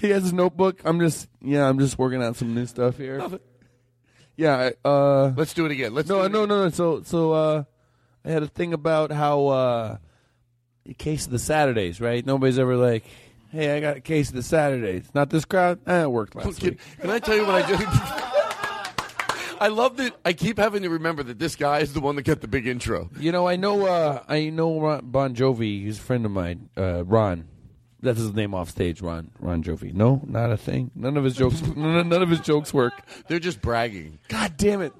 He 0.00 0.10
has 0.10 0.24
his 0.24 0.32
notebook. 0.32 0.80
I'm 0.84 0.98
just 0.98 1.28
yeah, 1.40 1.68
I'm 1.68 1.78
just 1.78 1.96
working 1.96 2.20
on 2.20 2.34
some 2.34 2.52
new 2.52 2.66
stuff 2.66 2.96
here. 2.96 3.24
Yeah, 4.36 4.72
I, 4.84 4.88
uh 4.88 5.32
Let's 5.36 5.54
do 5.54 5.64
it 5.64 5.70
again. 5.70 5.94
Let's 5.94 6.08
no, 6.08 6.18
do 6.18 6.24
it 6.24 6.32
no, 6.32 6.46
no, 6.46 6.64
no. 6.64 6.70
So, 6.70 7.04
so 7.04 7.30
uh, 7.30 7.64
I 8.24 8.30
had 8.30 8.42
a 8.42 8.48
thing 8.48 8.72
about 8.72 9.12
how 9.12 9.46
uh, 9.46 9.98
a 10.88 10.94
case 10.94 11.26
of 11.26 11.30
the 11.30 11.38
Saturdays, 11.38 12.00
right? 12.00 12.26
Nobody's 12.26 12.58
ever 12.58 12.76
like, 12.76 13.04
"Hey, 13.52 13.76
I 13.76 13.78
got 13.80 13.98
a 13.98 14.00
case 14.00 14.30
of 14.30 14.34
the 14.34 14.42
Saturdays." 14.42 15.08
Not 15.14 15.30
this 15.30 15.44
crowd. 15.44 15.78
Eh, 15.86 16.02
it 16.02 16.10
worked 16.10 16.34
last 16.34 16.58
Can, 16.58 16.70
week. 16.70 16.80
can 17.00 17.10
I 17.10 17.20
tell 17.20 17.36
you 17.36 17.46
what 17.46 17.62
I 17.62 17.66
did? 17.68 17.78
I 19.62 19.68
love 19.68 19.96
that. 19.98 20.16
I 20.24 20.32
keep 20.32 20.58
having 20.58 20.82
to 20.82 20.90
remember 20.90 21.22
that 21.22 21.38
this 21.38 21.54
guy 21.54 21.78
is 21.78 21.92
the 21.92 22.00
one 22.00 22.16
that 22.16 22.22
got 22.22 22.40
the 22.40 22.48
big 22.48 22.66
intro. 22.66 23.10
You 23.16 23.30
know, 23.30 23.46
I 23.46 23.54
know, 23.54 23.86
uh, 23.86 24.24
I 24.26 24.50
know 24.50 24.80
Ron, 24.80 25.02
Bon 25.04 25.36
Jovi. 25.36 25.84
He's 25.84 25.98
a 25.98 26.02
friend 26.02 26.26
of 26.26 26.32
mine, 26.32 26.68
uh, 26.76 27.04
Ron. 27.04 27.46
That's 28.00 28.18
his 28.18 28.34
name 28.34 28.54
off 28.54 28.70
stage, 28.70 29.00
Ron. 29.00 29.30
Ron 29.38 29.62
Jovi. 29.62 29.94
No, 29.94 30.20
not 30.26 30.50
a 30.50 30.56
thing. 30.56 30.90
None 30.96 31.16
of 31.16 31.22
his 31.22 31.36
jokes. 31.36 31.62
none, 31.76 32.12
of 32.12 32.28
his 32.28 32.40
jokes 32.40 32.74
work. 32.74 32.92
They're 33.28 33.38
just 33.38 33.62
bragging. 33.62 34.18
God 34.26 34.56
damn 34.56 34.82
it! 34.82 34.92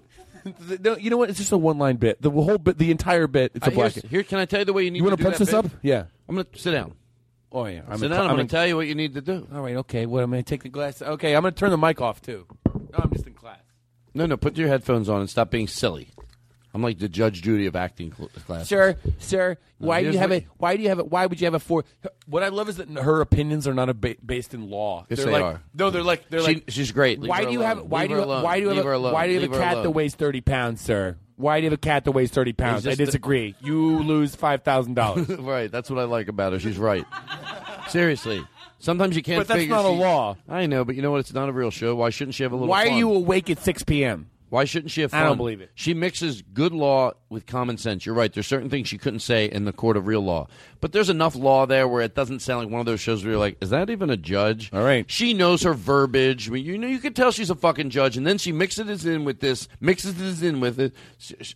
No, 0.81 0.97
you 0.97 1.11
know 1.11 1.17
what? 1.17 1.29
It's 1.29 1.41
just 1.41 1.51
a 1.51 1.59
one-line 1.59 1.97
bit. 1.97 2.23
The 2.23 2.31
whole 2.31 2.59
bit, 2.59 2.79
the 2.79 2.93
entire 2.93 3.27
bit. 3.27 3.51
It's 3.57 3.67
a 3.67 3.73
black. 3.73 3.95
here, 3.95 4.23
can 4.23 4.39
I 4.39 4.45
tell 4.45 4.61
you 4.61 4.65
the 4.65 4.73
way 4.73 4.85
you 4.85 4.93
need 4.93 5.01
to 5.01 5.03
do? 5.03 5.05
You 5.07 5.11
wanna 5.11 5.17
do 5.17 5.25
punch 5.25 5.39
this 5.39 5.53
up? 5.53 5.67
Yeah. 5.83 6.05
I'm 6.29 6.37
going 6.37 6.47
to 6.53 6.59
sit 6.59 6.71
down. 6.71 6.95
Oh 7.51 7.67
yeah. 7.67 7.81
sit 7.97 8.11
down. 8.11 8.29
I'm, 8.29 8.37
going 8.37 8.47
to 8.47 8.51
tell 8.51 8.67
you 8.67 8.77
what 8.77 8.87
you 8.87 8.95
need 8.95 9.15
to 9.15 9.21
do. 9.21 9.47
All 9.53 9.61
right. 9.61 9.77
Okay. 9.77 10.07
What? 10.07 10.23
I'm 10.23 10.31
going 10.31 10.43
to 10.43 10.49
take 10.49 10.63
the 10.63 10.69
glass. 10.69 11.03
Okay. 11.03 11.35
I'm 11.35 11.43
going 11.43 11.53
to 11.53 11.59
turn 11.59 11.71
the 11.71 11.77
mic 11.77 12.01
off 12.01 12.23
too. 12.23 12.47
No, 12.93 13.01
I'm 13.03 13.11
just. 13.13 13.32
No, 14.15 14.27
no. 14.27 14.37
Put 14.37 14.57
your 14.57 14.69
headphones 14.69 15.09
on 15.09 15.21
and 15.21 15.31
stop 15.31 15.51
being 15.51 15.69
silly. 15.69 16.09
I'm 16.75 16.83
like 16.83 16.99
the 16.99 17.09
Judge 17.09 17.43
Judy 17.43 17.67
of 17.67 17.77
acting 17.77 18.15
cl- 18.17 18.31
class. 18.47 18.67
Sir, 18.67 18.97
sir, 19.19 19.59
why 19.77 20.03
do 20.03 20.11
you 20.11 20.17
have 20.19 20.31
what- 20.31 20.37
it? 20.39 20.47
Why 20.57 20.77
do 20.77 20.83
you 20.83 20.89
have 20.89 20.99
it? 21.01 21.11
Why 21.11 21.27
would 21.27 21.39
you 21.39 21.45
have 21.47 21.55
it 21.55 21.59
for? 21.59 21.85
What 22.27 22.43
I 22.43 22.49
love 22.49 22.71
is 22.71 22.77
that 22.79 22.89
her 22.89 23.21
opinions 23.21 23.69
are 23.69 23.75
not 23.75 23.91
a 23.91 23.95
ba- 23.95 24.17
based 24.25 24.55
in 24.55 24.71
law. 24.71 25.05
Yes, 25.11 25.19
they're 25.19 25.27
they 25.27 25.33
like, 25.33 25.43
are. 25.43 25.63
No, 25.75 25.91
they're 25.91 26.03
like 26.03 26.31
they're 26.31 26.41
She- 26.41 26.47
like. 26.55 26.65
she's 26.69 26.91
great. 26.91 27.21
Leave 27.21 27.29
why 27.29 27.41
her 27.41 27.45
do 27.47 27.53
you 27.53 27.59
alone. 27.59 27.69
have? 27.77 27.83
Why 27.87 28.01
Leave 28.01 28.09
do 28.09 28.15
her 28.15 28.21
you? 28.21 28.27
alone. 28.27 28.43
Why 28.43 28.57
do 28.57 28.63
you 28.63 28.69
Leave 28.69 28.77
have? 28.77 28.85
her 28.87 28.93
A, 28.93 28.97
alone. 28.99 29.13
why 29.13 29.27
do 29.27 29.33
you 29.35 29.41
have 29.41 29.51
Leave 29.51 29.53
a 29.53 29.57
her 29.57 29.63
cat 29.63 29.75
that 29.75 29.81
alone. 29.83 29.93
weighs 29.93 30.15
thirty 30.15 30.41
pounds, 30.41 30.81
sir? 30.81 31.17
Why 31.37 31.59
do 31.61 31.65
you 31.65 31.71
have 31.71 31.79
a 31.79 31.81
cat 31.81 32.05
that 32.07 32.13
weighs 32.13 32.31
thirty 32.31 32.53
pounds? 32.55 32.87
I 32.87 32.91
just 32.93 33.01
a- 33.01 33.05
disagree. 33.05 33.55
You 33.61 34.03
lose 34.03 34.35
five 34.35 34.63
thousand 34.63 34.95
dollars. 34.95 35.29
right. 35.39 35.71
That's 35.71 35.91
what 35.91 35.99
I 35.99 36.05
like 36.05 36.29
about 36.29 36.55
her. 36.55 36.59
She's 36.59 36.79
right. 36.79 37.05
Seriously. 37.89 38.43
Sometimes 38.83 39.15
you 39.15 39.23
can't. 39.23 39.39
But 39.39 39.47
that's 39.47 39.61
figure 39.61 39.77
not 39.77 39.85
a 39.85 39.91
law. 39.91 40.37
I 40.49 40.67
know, 40.67 40.85
but 40.85 40.97
you 40.97 41.03
know 41.03 41.13
what? 41.13 41.21
It's 41.21 41.33
not 41.33 41.49
a 41.49 41.53
real 41.53 41.71
show. 41.71 41.95
Why 41.95 42.11
shouldn't 42.11 42.35
she 42.35 42.43
have 42.43 42.51
a 42.51 42.57
little? 42.57 42.67
Why 42.69 42.89
are 42.89 42.99
you 42.99 43.13
awake 43.13 43.49
at 43.49 43.61
six 43.61 43.85
p.m.? 43.85 44.29
Why 44.53 44.67
shouldn't 44.67 44.91
she 44.91 45.01
have 45.01 45.13
fun? 45.13 45.23
I 45.23 45.25
don't 45.25 45.39
believe 45.39 45.63
it. 45.63 45.71
She 45.75 45.95
mixes 45.95 46.43
good 46.43 46.75
law 46.75 47.13
with 47.31 47.47
common 47.47 47.79
sense. 47.79 48.05
You're 48.05 48.15
right. 48.15 48.31
There's 48.31 48.47
certain 48.47 48.69
things 48.69 48.87
she 48.87 48.99
couldn't 48.99 49.21
say 49.21 49.47
in 49.47 49.65
the 49.65 49.73
court 49.73 49.97
of 49.97 50.07
real 50.07 50.21
law. 50.21 50.47
But 50.83 50.93
there's 50.93 51.09
enough 51.09 51.35
law 51.35 51.65
there 51.65 51.89
where 51.89 52.03
it 52.03 52.15
doesn't 52.15 52.41
sound 52.41 52.65
like 52.65 52.71
one 52.71 52.81
of 52.81 52.85
those 52.85 53.01
shows 53.01 53.25
where 53.25 53.31
you're 53.31 53.41
like, 53.41 53.57
is 53.63 53.71
that 53.71 53.89
even 53.89 54.11
a 54.11 54.17
judge? 54.19 54.69
All 54.71 54.85
right. 54.85 55.11
She 55.11 55.33
knows 55.33 55.63
her 55.63 55.73
verbiage. 55.73 56.51
I 56.51 56.53
mean, 56.53 56.67
you 56.67 56.77
know, 56.77 56.87
you 56.87 56.99
can 56.99 57.15
tell 57.15 57.33
she's 57.33 57.49
a 57.49 57.55
fucking 57.55 57.89
judge, 57.89 58.19
and 58.19 58.27
then 58.27 58.37
she 58.37 58.53
mixes 58.53 59.07
it 59.07 59.11
in 59.11 59.25
with 59.25 59.41
this, 59.41 59.69
mixes 59.81 60.21
it 60.21 60.47
in 60.47 60.61
with 60.61 60.79
it. 60.79 60.93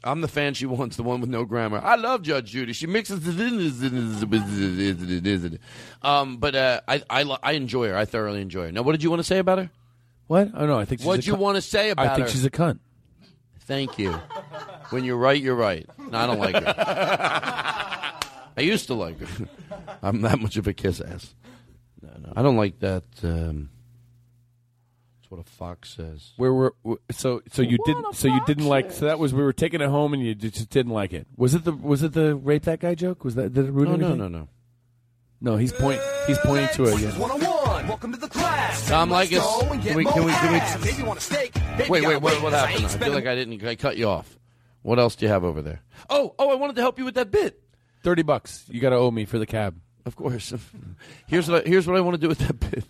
I'm 0.02 0.22
the 0.22 0.28
fan 0.28 0.54
she 0.54 0.64
wants, 0.64 0.96
the 0.96 1.02
one 1.02 1.20
with 1.20 1.28
no 1.28 1.44
grammar. 1.44 1.82
I 1.84 1.96
love 1.96 2.22
Judge 2.22 2.52
Judy. 2.52 2.72
She 2.72 2.86
mixes 2.86 3.28
it 3.28 3.38
in. 3.38 5.58
Um, 6.00 6.38
but 6.38 6.54
uh, 6.54 6.80
I, 6.88 7.02
I, 7.10 7.36
I 7.42 7.52
enjoy 7.52 7.88
her. 7.88 7.96
I 7.98 8.06
thoroughly 8.06 8.40
enjoy 8.40 8.68
her. 8.68 8.72
Now, 8.72 8.80
what 8.80 8.92
did 8.92 9.02
you 9.02 9.10
want 9.10 9.20
to 9.20 9.24
say 9.24 9.36
about 9.36 9.58
her? 9.58 9.70
What? 10.26 10.50
Oh 10.54 10.66
no, 10.66 10.78
I 10.78 10.84
think. 10.84 11.02
What'd 11.02 11.26
you 11.26 11.34
cunt. 11.34 11.38
want 11.38 11.56
to 11.56 11.62
say 11.62 11.90
about 11.90 12.06
her? 12.06 12.12
I 12.12 12.14
think 12.16 12.26
her? 12.28 12.32
she's 12.32 12.44
a 12.44 12.50
cunt. 12.50 12.78
Thank 13.60 13.98
you. 13.98 14.12
When 14.90 15.04
you're 15.04 15.16
right, 15.16 15.40
you're 15.40 15.56
right. 15.56 15.88
No, 15.98 16.18
I 16.18 16.26
don't 16.26 16.38
like 16.38 16.54
her. 16.54 16.74
I 18.56 18.60
used 18.60 18.86
to 18.86 18.94
like 18.94 19.18
her. 19.20 19.46
I'm 20.02 20.22
that 20.22 20.38
much 20.38 20.56
of 20.56 20.66
a 20.66 20.72
kiss 20.72 21.00
ass. 21.00 21.34
No, 22.00 22.10
no, 22.18 22.32
I 22.36 22.42
don't 22.42 22.56
like 22.56 22.78
that. 22.80 23.02
Um, 23.22 23.70
that's 25.18 25.30
what 25.30 25.40
a 25.40 25.44
fox 25.44 25.90
says. 25.94 26.32
Where 26.36 26.52
were 26.52 26.74
so 27.10 27.42
so 27.52 27.62
you 27.62 27.78
didn't 27.84 28.14
so 28.14 28.28
you 28.28 28.40
didn't 28.46 28.66
like 28.66 28.92
so 28.92 29.06
that 29.06 29.18
was 29.18 29.34
we 29.34 29.42
were 29.42 29.52
taking 29.52 29.80
it 29.80 29.88
home 29.88 30.14
and 30.14 30.22
you 30.24 30.34
just 30.34 30.70
didn't 30.70 30.92
like 30.92 31.12
it. 31.12 31.26
Was 31.36 31.54
it 31.54 31.64
the 31.64 31.72
was 31.72 32.02
it 32.04 32.12
the 32.12 32.36
rape 32.36 32.62
that 32.64 32.80
guy 32.80 32.94
joke? 32.94 33.24
Was 33.24 33.34
that 33.34 33.52
did 33.52 33.66
it 33.66 33.72
ruin 33.72 33.90
No, 33.90 33.96
no, 33.96 34.06
anything? 34.06 34.18
no, 34.32 34.38
no. 34.38 34.48
No, 35.40 35.56
he's 35.56 35.72
point 35.72 36.00
he's 36.26 36.38
pointing 36.38 36.68
to 36.74 36.84
it. 36.84 37.00
Yeah. 37.00 37.10
101, 37.86 37.88
welcome 37.88 38.12
to 38.12 38.18
the 38.18 38.28
class. 38.28 38.88
Tom 38.88 39.10
Let's 39.10 39.30
Leykis, 39.30 39.38
go 39.38 39.72
and 39.72 39.82
can 39.82 39.96
we- 39.96 40.04
can 40.04 40.24
we- 40.24 40.32
can 40.32 40.52
we- 40.52 40.58
more 40.58 40.78
Baby 40.78 41.02
want 41.02 41.18
a 41.18 41.22
steak. 41.22 41.54
Baby 41.54 41.90
Wait, 41.90 42.00
gotta 42.02 42.14
wait, 42.14 42.22
what, 42.22 42.42
what 42.42 42.52
'cause 42.52 42.62
I 42.62 42.66
happened? 42.66 42.86
I 42.86 42.88
feel 43.04 43.12
like 43.14 43.26
I 43.26 43.34
didn't. 43.34 43.64
I 43.64 43.74
cut 43.76 43.96
you 43.96 44.08
off. 44.08 44.38
What 44.82 44.98
else 44.98 45.16
do 45.16 45.26
you 45.26 45.32
have 45.32 45.44
over 45.44 45.62
there? 45.62 45.82
Oh, 46.10 46.34
oh, 46.38 46.50
I 46.50 46.54
wanted 46.54 46.76
to 46.76 46.82
help 46.82 46.98
you 46.98 47.04
with 47.04 47.14
that 47.16 47.30
bit. 47.30 47.60
Thirty 48.02 48.22
bucks. 48.22 48.64
You 48.68 48.80
got 48.80 48.90
to 48.90 48.96
owe 48.96 49.10
me 49.10 49.24
for 49.24 49.38
the 49.38 49.46
cab. 49.46 49.76
Of 50.04 50.14
course. 50.14 50.52
here's 51.26 51.48
what 51.48 51.66
I, 51.66 51.68
here's 51.68 51.86
what 51.86 51.96
I 51.96 52.00
want 52.00 52.14
to 52.14 52.20
do 52.20 52.28
with 52.28 52.38
that 52.38 52.58
bit. 52.60 52.84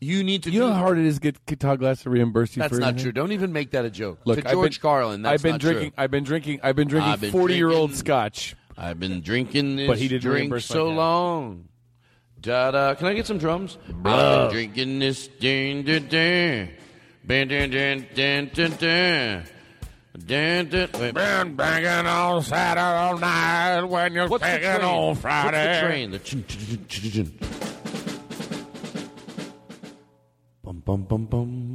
You 0.00 0.22
need 0.24 0.42
to. 0.44 0.50
You 0.50 0.60
know 0.60 0.72
how 0.72 0.80
hard 0.80 0.98
it 0.98 1.04
is 1.06 1.18
to 1.20 1.32
get 1.46 1.60
Todd 1.60 1.78
Glass 1.80 2.02
to 2.02 2.10
reimburse 2.10 2.56
you 2.56 2.60
for. 2.62 2.68
That's 2.68 2.74
for 2.74 2.80
not 2.80 2.88
anything? 2.88 3.02
true. 3.04 3.12
Don't 3.12 3.32
even 3.32 3.52
make 3.52 3.70
that 3.72 3.84
a 3.84 3.90
joke. 3.90 4.18
Look, 4.24 4.40
to 4.40 4.46
I've 4.48 4.52
George 4.54 4.76
been- 4.78 4.82
Carlin, 4.82 5.22
that's 5.22 5.34
I've 5.34 5.42
been 5.42 5.52
not 5.52 5.60
drinking. 5.60 5.90
True. 5.90 5.94
I've 6.04 6.10
been 6.10 6.24
drinking. 6.24 6.60
I've 6.62 6.76
been 6.76 6.88
drinking 6.88 7.12
I've 7.12 7.20
been 7.20 7.32
forty-year-old 7.32 7.94
scotch. 7.94 8.54
I've 8.76 8.98
been 9.00 9.20
drinking 9.22 9.76
this 9.76 9.88
But 9.88 9.98
he 9.98 10.06
didn't 10.08 10.22
drink 10.22 10.36
reimburse 10.42 10.66
so 10.66 10.88
cab. 10.88 10.96
long. 10.96 11.68
Da 12.40 12.70
da. 12.70 12.94
Can 12.94 13.06
I 13.08 13.14
get 13.14 13.26
some 13.26 13.38
drums? 13.38 13.78
I've 13.88 14.02
been 14.02 14.12
uh, 14.12 14.48
drinking 14.50 14.98
this 15.00 15.26
ding 15.26 15.82
ding 15.82 16.06
ding. 16.06 16.70
Ding 17.26 17.48
ding 17.48 17.70
ding 17.70 18.06
ding 18.14 18.50
ding 18.54 18.70
ding. 18.76 19.42
Ding 20.24 20.66
ding. 20.68 20.88
Wait. 21.00 21.14
Been 21.14 21.56
banging 21.56 22.06
on 22.06 22.42
Saturday 22.42 23.20
night 23.20 23.82
when 23.84 24.12
you're 24.12 24.28
What's 24.28 24.42
the 24.44 24.48
banging 24.60 24.80
train? 24.80 24.84
on 24.84 25.14
Friday. 25.16 25.66
What's 25.66 25.80
the 25.80 25.86
train? 25.88 26.10
The 26.12 26.18
chin, 26.20 26.44
chin, 26.46 26.66
chin, 26.66 26.86
chin, 26.88 27.10
chin. 27.10 27.38
Bum 30.62 30.82
bum 30.84 31.02
bum 31.04 31.24
bum. 31.26 31.67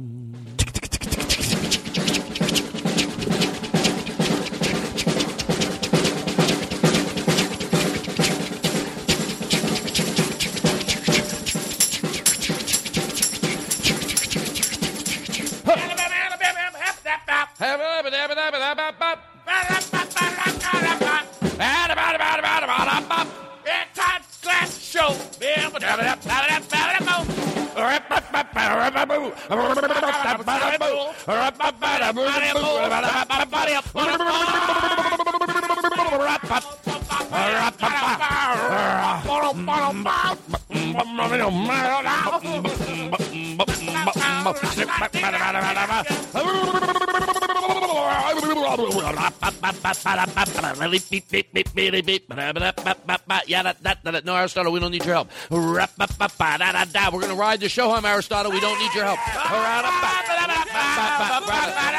No, 54.24 54.36
Aristotle, 54.36 54.72
we 54.72 54.80
don't 54.80 54.90
need 54.90 55.04
your 55.04 55.14
help. 55.14 55.28
We're 55.50 57.20
going 57.20 57.32
to 57.34 57.40
ride 57.40 57.60
the 57.60 57.68
show 57.68 57.88
home, 57.88 58.04
Aristotle. 58.04 58.50
We 58.52 58.60
don't 58.60 58.78
need 58.78 58.94
your 58.94 59.04
help. 59.04 59.18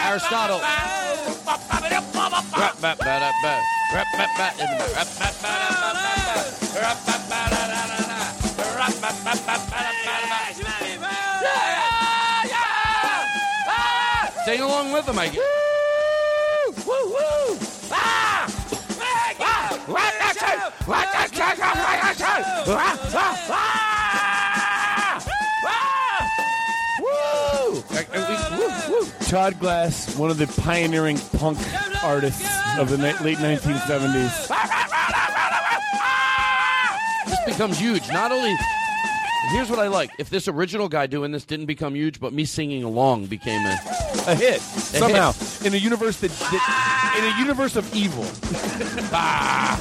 Aristotle. 0.05 0.59
Sing 14.45 14.61
along 14.61 14.91
with 14.91 15.05
them, 15.07 15.17
I 15.17 15.27
guess. 15.29 15.41
Woo, 16.85 16.93
woo, 17.09 17.57
ah! 17.91 18.34
Todd 29.29 29.59
Glass, 29.59 30.15
one 30.17 30.29
of 30.31 30.37
the 30.37 30.47
pioneering 30.61 31.17
punk 31.37 31.57
artists 32.03 32.47
of 32.77 32.89
the 32.89 32.97
late 32.97 33.37
1970s. 33.37 34.47
This 37.27 37.45
becomes 37.45 37.77
huge. 37.79 38.07
Not 38.09 38.31
only. 38.31 38.55
Here's 39.51 39.69
what 39.69 39.79
I 39.79 39.87
like. 39.87 40.09
If 40.17 40.29
this 40.29 40.47
original 40.47 40.89
guy 40.89 41.05
doing 41.07 41.31
this 41.31 41.45
didn't 41.45 41.67
become 41.67 41.95
huge, 41.95 42.19
but 42.19 42.33
me 42.33 42.45
singing 42.45 42.83
along 42.83 43.27
became 43.27 43.65
a, 43.65 43.77
a 44.27 44.35
hit 44.35 44.55
A 44.55 44.59
somehow 44.59 45.31
hit. 45.31 45.44
In 45.65 45.73
a 45.73 45.77
universe 45.77 46.19
that, 46.19 46.29
that 46.29 47.15
in 47.17 47.25
a 47.25 47.39
universe 47.39 47.75
of 47.75 47.93
evil. 47.95 48.25
Ah. 49.17 49.77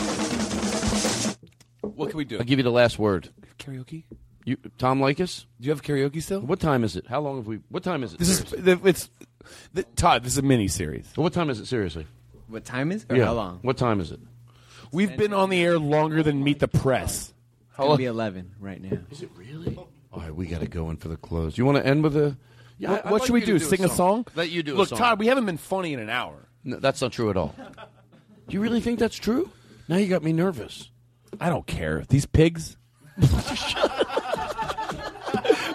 what 1.83 2.11
can 2.11 2.17
we 2.19 2.25
do? 2.25 2.39
I'll 2.39 2.45
give 2.45 2.59
you 2.59 2.63
the 2.63 2.71
last 2.71 2.99
word. 2.99 3.29
Karaoke? 3.59 4.05
You, 4.45 4.57
Tom 4.79 5.01
Leykis? 5.01 5.47
Do 5.61 5.67
you 5.67 5.71
have 5.73 5.83
karaoke 5.83 6.23
still? 6.23 6.41
What 6.41 6.61
time 6.61 6.85
is 6.85 6.97
it? 6.97 7.07
How 7.07 7.21
long 7.21 7.37
have 7.37 7.47
we? 7.47 7.61
What 7.69 7.83
time 7.83 8.03
is 8.03 8.15
it? 8.15 8.19
This 8.19 8.29
is 8.29 8.45
the- 8.45 8.81
it's 8.85 9.11
the, 9.73 9.83
Todd. 9.97 10.23
This 10.23 10.33
is 10.33 10.39
a 10.39 10.43
mini 10.43 10.69
series. 10.69 11.11
what 11.17 11.33
time 11.33 11.51
is 11.51 11.61
it? 11.61 11.67
Seriously. 11.67 12.07
What 12.49 12.65
time 12.65 12.93
is 12.93 13.05
it? 13.05 13.13
Or 13.13 13.17
yeah. 13.17 13.25
how 13.27 13.35
long? 13.35 13.59
What 13.63 13.77
time 13.77 14.01
is 14.01 14.11
it? 14.13 14.21
We've 14.93 15.17
been 15.17 15.33
on 15.33 15.51
the 15.51 15.63
air 15.63 15.79
longer 15.79 16.23
than 16.23 16.45
Meet 16.45 16.61
the 16.61 16.69
Press. 16.69 17.33
It's 17.71 17.79
gonna 17.79 17.97
be 17.97 18.05
11 18.05 18.53
right 18.61 18.81
now. 18.81 18.99
Is 19.11 19.23
it 19.23 19.31
really? 19.37 19.77
All 20.13 20.21
right, 20.21 20.35
we 20.35 20.47
got 20.47 20.61
to 20.61 20.69
go 20.69 20.91
in 20.91 20.97
for 20.97 21.09
the 21.09 21.17
close. 21.17 21.59
You 21.59 21.65
want 21.65 21.79
to 21.79 21.87
end 21.87 22.05
with 22.05 22.17
a? 22.17 22.37
Yeah, 22.79 22.91
what 22.91 23.05
what 23.05 23.13
like 23.13 23.23
should 23.27 23.33
we 23.35 23.41
do? 23.41 23.59
do 23.59 23.65
Sing 23.65 23.85
a 23.85 23.89
song. 23.89 24.25
song? 24.25 24.27
Let 24.35 24.51
you 24.51 24.63
do 24.63 24.75
a 24.75 24.79
Look, 24.79 24.89
song. 24.89 24.99
Todd. 24.99 25.19
We 25.19 25.27
haven't 25.29 25.47
been 25.47 25.59
funny 25.59 25.93
in 25.93 26.01
an 26.01 26.11
hour. 26.11 26.49
No, 26.65 26.77
that's 26.79 27.01
not 27.01 27.13
true 27.13 27.31
at 27.31 27.37
all. 27.37 27.55
Do 28.49 28.55
you 28.55 28.61
really 28.61 28.81
think 28.81 28.99
that's 28.99 29.17
true? 29.17 29.51
Now 29.89 29.97
you 29.97 30.09
got 30.09 30.23
me 30.23 30.33
nervous. 30.33 30.91
I 31.41 31.49
don't 31.51 31.67
care. 31.67 32.05
These 32.09 32.27
pigs. 32.27 32.77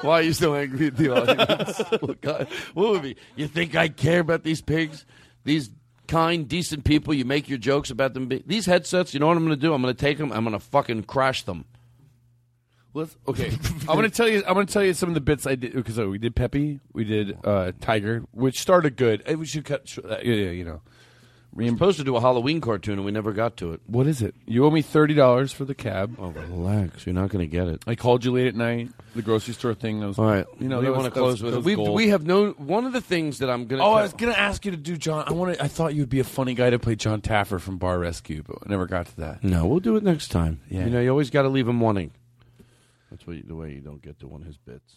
Why 0.01 0.19
are 0.19 0.21
you 0.21 0.33
so 0.33 0.55
angry 0.55 0.87
at 0.87 0.95
the 0.97 1.09
audience? 1.13 1.91
Look, 2.01 2.25
I- 2.25 2.47
what 2.73 2.89
would 2.91 3.01
be? 3.01 3.15
You 3.35 3.47
think 3.47 3.75
I 3.75 3.89
care 3.89 4.21
about 4.21 4.43
these 4.43 4.61
pigs? 4.61 5.05
These 5.43 5.69
kind, 6.07 6.47
decent 6.47 6.85
people? 6.85 7.13
You 7.13 7.25
make 7.25 7.49
your 7.49 7.57
jokes 7.57 7.89
about 7.91 8.13
them. 8.13 8.29
These 8.45 8.65
headsets. 8.65 9.13
You 9.13 9.19
know 9.19 9.27
what 9.27 9.35
I'm 9.37 9.45
going 9.45 9.57
to 9.57 9.61
do? 9.61 9.73
I'm 9.73 9.81
going 9.81 9.93
to 9.93 9.99
take 9.99 10.17
them. 10.17 10.31
I'm 10.31 10.43
going 10.45 10.53
to 10.57 10.59
fucking 10.65 11.03
crash 11.03 11.43
them. 11.43 11.65
Let's, 12.93 13.15
okay, 13.27 13.51
I'm 13.81 13.85
going 13.97 14.03
to 14.03 14.09
tell 14.09 14.27
you. 14.27 14.43
I'm 14.47 14.55
to 14.65 14.65
tell 14.65 14.83
you 14.83 14.93
some 14.93 15.09
of 15.09 15.15
the 15.15 15.21
bits 15.21 15.45
I 15.45 15.55
did 15.55 15.73
because 15.73 15.99
we 15.99 16.17
did 16.17 16.35
Peppy, 16.35 16.79
we 16.91 17.03
did 17.03 17.37
uh, 17.43 17.71
Tiger, 17.81 18.23
which 18.31 18.59
started 18.59 18.95
good. 18.97 19.23
We 19.37 19.45
should 19.45 19.65
cut. 19.65 19.95
uh, 20.03 20.17
yeah, 20.23 20.33
yeah, 20.33 20.49
you 20.51 20.63
know. 20.65 20.81
We're 21.51 21.67
supposed 21.69 21.97
to 21.97 22.03
do 22.03 22.15
a 22.15 22.21
Halloween 22.21 22.61
cartoon, 22.61 22.93
and 22.99 23.05
we 23.05 23.11
never 23.11 23.31
got 23.33 23.57
to 23.57 23.73
it. 23.73 23.81
What 23.87 24.05
is 24.05 24.21
it? 24.21 24.35
You 24.45 24.65
owe 24.65 24.69
me 24.69 24.83
thirty 24.83 25.15
dollars 25.15 25.51
for 25.51 25.65
the 25.65 25.73
cab. 25.73 26.15
Oh, 26.19 26.29
relax. 26.29 27.07
You're 27.07 27.15
not 27.15 27.29
going 27.31 27.39
to 27.43 27.51
get 27.51 27.67
it. 27.67 27.81
I 27.87 27.95
called 27.95 28.23
you 28.23 28.31
late 28.31 28.45
at 28.47 28.55
night. 28.55 28.91
The 29.15 29.23
grocery 29.23 29.55
store 29.55 29.73
thing. 29.73 29.99
Was 30.01 30.19
All 30.19 30.25
right. 30.25 30.45
You 30.59 30.67
know, 30.69 30.79
want 30.79 31.05
to 31.05 31.09
that 31.09 31.21
was- 31.21 31.39
close 31.39 31.41
with 31.41 31.51
that 31.53 31.57
it. 31.57 31.59
was 31.61 31.65
We 31.65 31.75
gold. 31.75 31.95
we 31.95 32.09
have 32.09 32.23
no 32.23 32.51
one 32.51 32.85
of 32.85 32.93
the 32.93 33.01
things 33.01 33.39
that 33.39 33.49
I'm 33.49 33.65
going 33.65 33.79
to. 33.79 33.85
Oh, 33.85 33.93
I 33.93 34.03
was 34.03 34.13
gonna 34.13 34.33
ask 34.33 34.63
you 34.63 34.71
to 34.71 34.77
do 34.77 34.95
John. 34.95 35.25
I 35.27 35.33
wanted. 35.33 35.59
I 35.59 35.67
thought 35.67 35.95
you'd 35.95 36.07
be 36.09 36.19
a 36.19 36.23
funny 36.23 36.53
guy 36.53 36.69
to 36.69 36.77
play 36.77 36.95
John 36.95 37.19
Taffer 37.19 37.59
from 37.59 37.77
Bar 37.79 37.97
Rescue, 37.97 38.43
but 38.45 38.57
I 38.65 38.69
never 38.69 38.85
got 38.85 39.07
to 39.07 39.17
that. 39.17 39.43
No, 39.43 39.65
we'll 39.65 39.79
do 39.79 39.95
it 39.95 40.03
next 40.03 40.27
time. 40.29 40.61
Yeah. 40.69 40.85
You 40.85 40.91
know, 40.91 41.01
you 41.01 41.09
always 41.09 41.31
got 41.31 41.41
to 41.43 41.49
leave 41.49 41.67
him 41.67 41.79
wanting. 41.79 42.11
That's 43.09 43.25
what 43.25 43.37
you, 43.37 43.43
the 43.45 43.55
way 43.55 43.71
you 43.71 43.81
don't 43.81 44.01
get 44.01 44.19
to 44.19 44.27
one 44.27 44.41
of 44.41 44.47
his 44.47 44.57
bits. 44.57 44.95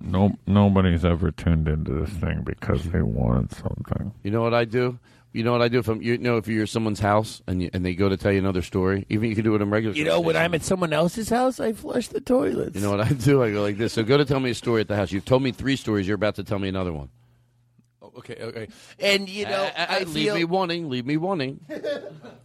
No, 0.00 0.32
nobody's 0.46 1.04
ever 1.04 1.30
tuned 1.30 1.68
into 1.68 1.92
this 1.92 2.10
thing 2.10 2.42
because 2.42 2.84
they 2.84 3.02
wanted 3.02 3.52
something. 3.52 4.12
You 4.22 4.30
know 4.30 4.42
what 4.42 4.54
I 4.54 4.64
do? 4.64 4.98
You 5.32 5.42
know 5.42 5.50
what 5.50 5.62
I 5.62 5.68
do 5.68 5.80
if 5.80 5.88
I'm, 5.88 6.00
you 6.00 6.16
know, 6.16 6.36
if 6.36 6.46
you're 6.46 6.62
at 6.62 6.68
someone's 6.68 7.00
house 7.00 7.42
and 7.48 7.60
you, 7.60 7.70
and 7.72 7.84
they 7.84 7.94
go 7.94 8.08
to 8.08 8.16
tell 8.16 8.30
you 8.30 8.38
another 8.38 8.62
story, 8.62 9.04
even 9.08 9.28
you 9.28 9.34
can 9.34 9.44
do 9.44 9.54
it 9.56 9.62
in 9.62 9.68
regular. 9.68 9.96
You 9.96 10.04
know, 10.04 10.20
when 10.20 10.36
I'm 10.36 10.54
at 10.54 10.62
someone 10.62 10.92
else's 10.92 11.28
house, 11.28 11.58
I 11.58 11.72
flush 11.72 12.06
the 12.08 12.20
toilets. 12.20 12.76
You 12.76 12.82
know 12.82 12.90
what 12.90 13.00
I 13.00 13.08
do? 13.08 13.42
I 13.42 13.50
go 13.50 13.62
like 13.62 13.76
this. 13.76 13.92
So 13.94 14.04
go 14.04 14.16
to 14.16 14.24
tell 14.24 14.38
me 14.38 14.50
a 14.50 14.54
story 14.54 14.80
at 14.80 14.88
the 14.88 14.94
house. 14.94 15.10
You've 15.10 15.24
told 15.24 15.42
me 15.42 15.50
three 15.50 15.74
stories. 15.74 16.06
You're 16.06 16.14
about 16.14 16.36
to 16.36 16.44
tell 16.44 16.60
me 16.60 16.68
another 16.68 16.92
one. 16.92 17.08
Okay, 18.18 18.36
okay. 18.40 18.68
And 18.98 19.28
you 19.28 19.44
know, 19.44 19.64
Uh, 19.64 19.70
uh, 19.76 19.86
I 19.88 19.98
leave 20.00 20.08
feel 20.10 20.34
me 20.36 20.44
wanting. 20.44 20.88
Leave 20.90 21.06
me 21.06 21.16
wanting. 21.16 21.60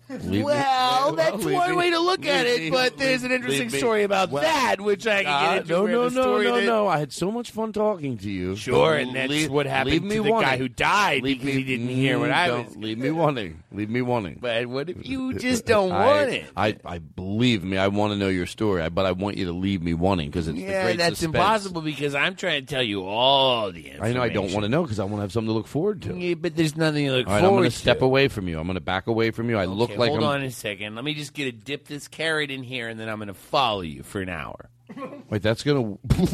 Leave 0.09 0.25
me- 0.25 0.43
well, 0.43 1.11
that's 1.13 1.43
leave 1.43 1.53
one 1.53 1.69
me- 1.69 1.75
way 1.75 1.89
to 1.91 1.99
look 1.99 2.25
at 2.25 2.47
it, 2.47 2.61
me- 2.61 2.69
but 2.71 2.97
there's 2.97 3.21
an 3.21 3.31
interesting 3.31 3.69
story 3.69 4.01
about 4.01 4.31
Well, 4.31 4.41
that, 4.41 4.81
which 4.81 5.05
I 5.05 5.23
can 5.23 5.31
uh, 5.31 5.41
get 5.53 5.57
into. 5.61 5.71
no, 5.73 5.85
no, 5.85 6.09
no, 6.09 6.41
no, 6.41 6.55
that- 6.55 6.63
no. 6.65 6.87
I 6.87 6.97
had 6.97 7.13
so 7.13 7.31
much 7.31 7.51
fun 7.51 7.71
talking 7.73 8.17
to 8.17 8.29
you. 8.31 8.55
Sure, 8.55 8.95
and 8.95 9.15
that's 9.15 9.29
Leave- 9.29 9.51
what 9.51 9.67
happened 9.67 9.91
leave 9.91 10.01
me 10.03 10.15
to 10.15 10.23
the 10.23 10.31
wanting. 10.31 10.49
guy 10.49 10.57
who 10.57 10.67
died 10.67 11.21
Leave 11.21 11.37
because 11.41 11.55
me, 11.55 11.61
he 11.61 11.63
didn't 11.63 11.89
hear 11.89 12.17
what 12.17 12.31
I 12.31 12.47
don't- 12.47 12.65
was. 12.69 12.75
Leave 12.77 12.97
me 12.97 13.11
wanting. 13.11 13.61
Leave 13.71 13.89
me 13.91 14.01
wanting. 14.01 14.39
But 14.41 14.65
what 14.65 14.89
if 14.89 15.07
you 15.07 15.33
just 15.37 15.67
don't 15.67 15.91
I- 15.91 16.05
want 16.07 16.29
it? 16.31 16.45
I, 16.57 16.75
I 16.83 16.97
believe 16.97 17.63
me. 17.63 17.77
I 17.77 17.89
want 17.89 18.11
to 18.11 18.17
know 18.17 18.29
your 18.29 18.47
story, 18.47 18.89
but 18.89 19.05
I 19.05 19.11
want 19.11 19.37
you 19.37 19.45
to 19.45 19.53
leave 19.53 19.83
me 19.83 19.93
wanting 19.93 20.29
because 20.31 20.47
it's 20.47 20.57
the 20.57 20.63
Yeah, 20.63 20.85
great 20.85 20.97
that's 20.97 21.19
suspense. 21.19 21.35
impossible 21.35 21.81
because 21.83 22.15
I'm 22.15 22.35
trying 22.35 22.65
to 22.65 22.65
tell 22.65 22.81
you 22.81 23.03
all 23.05 23.71
the. 23.71 23.91
I 24.01 24.11
know 24.13 24.23
I 24.23 24.29
don't 24.29 24.51
want 24.53 24.63
to 24.63 24.69
know 24.69 24.81
because 24.81 24.99
I 24.99 25.03
want 25.03 25.17
to 25.17 25.21
have 25.21 25.31
something 25.31 25.53
to 25.53 25.58
look 25.59 25.67
forward 25.67 26.01
to. 26.03 26.15
Yeah, 26.17 26.33
but 26.35 26.55
there's 26.55 26.75
nothing 26.75 27.05
to 27.05 27.11
look 27.13 27.27
All 27.27 27.33
right, 27.33 27.39
I'm 27.39 27.45
forward 27.49 27.61
going 27.61 27.71
to 27.71 27.77
step 27.77 27.99
to. 27.99 28.05
away 28.05 28.27
from 28.27 28.47
you. 28.47 28.57
I'm 28.59 28.65
going 28.65 28.75
to 28.75 28.81
back 28.81 29.07
away 29.07 29.31
from 29.31 29.49
you. 29.49 29.57
I 29.57 29.65
look 29.65 29.91
Okay, 29.91 29.99
like 29.99 30.09
hold 30.11 30.23
I'm. 30.23 30.29
on 30.29 30.41
a 30.43 30.51
second. 30.51 30.95
Let 30.95 31.03
me 31.03 31.13
just 31.13 31.33
get 31.33 31.47
a 31.47 31.51
dip 31.51 31.87
this 31.87 32.07
carrot 32.07 32.49
in 32.51 32.63
here, 32.63 32.87
and 32.87 32.99
then 32.99 33.07
I'm 33.09 33.17
going 33.17 33.27
to 33.27 33.33
follow 33.33 33.81
you 33.81 34.03
for 34.03 34.21
an 34.21 34.29
hour. 34.29 34.69
Wait, 35.29 35.41
that's 35.41 35.61
going 35.63 35.97
to. 36.09 36.29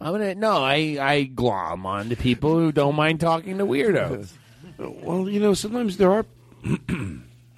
I'm 0.00 0.12
gonna 0.12 0.34
no. 0.36 0.62
I 0.62 0.96
I 1.00 1.22
glom 1.24 1.84
on 1.84 2.08
to 2.10 2.16
people 2.16 2.54
who 2.56 2.70
don't 2.70 2.94
mind 2.94 3.18
talking 3.20 3.58
to 3.58 3.66
weirdos. 3.66 4.30
well, 4.78 5.28
you 5.28 5.40
know, 5.40 5.54
sometimes 5.54 5.96
there 5.96 6.10
are. 6.12 6.24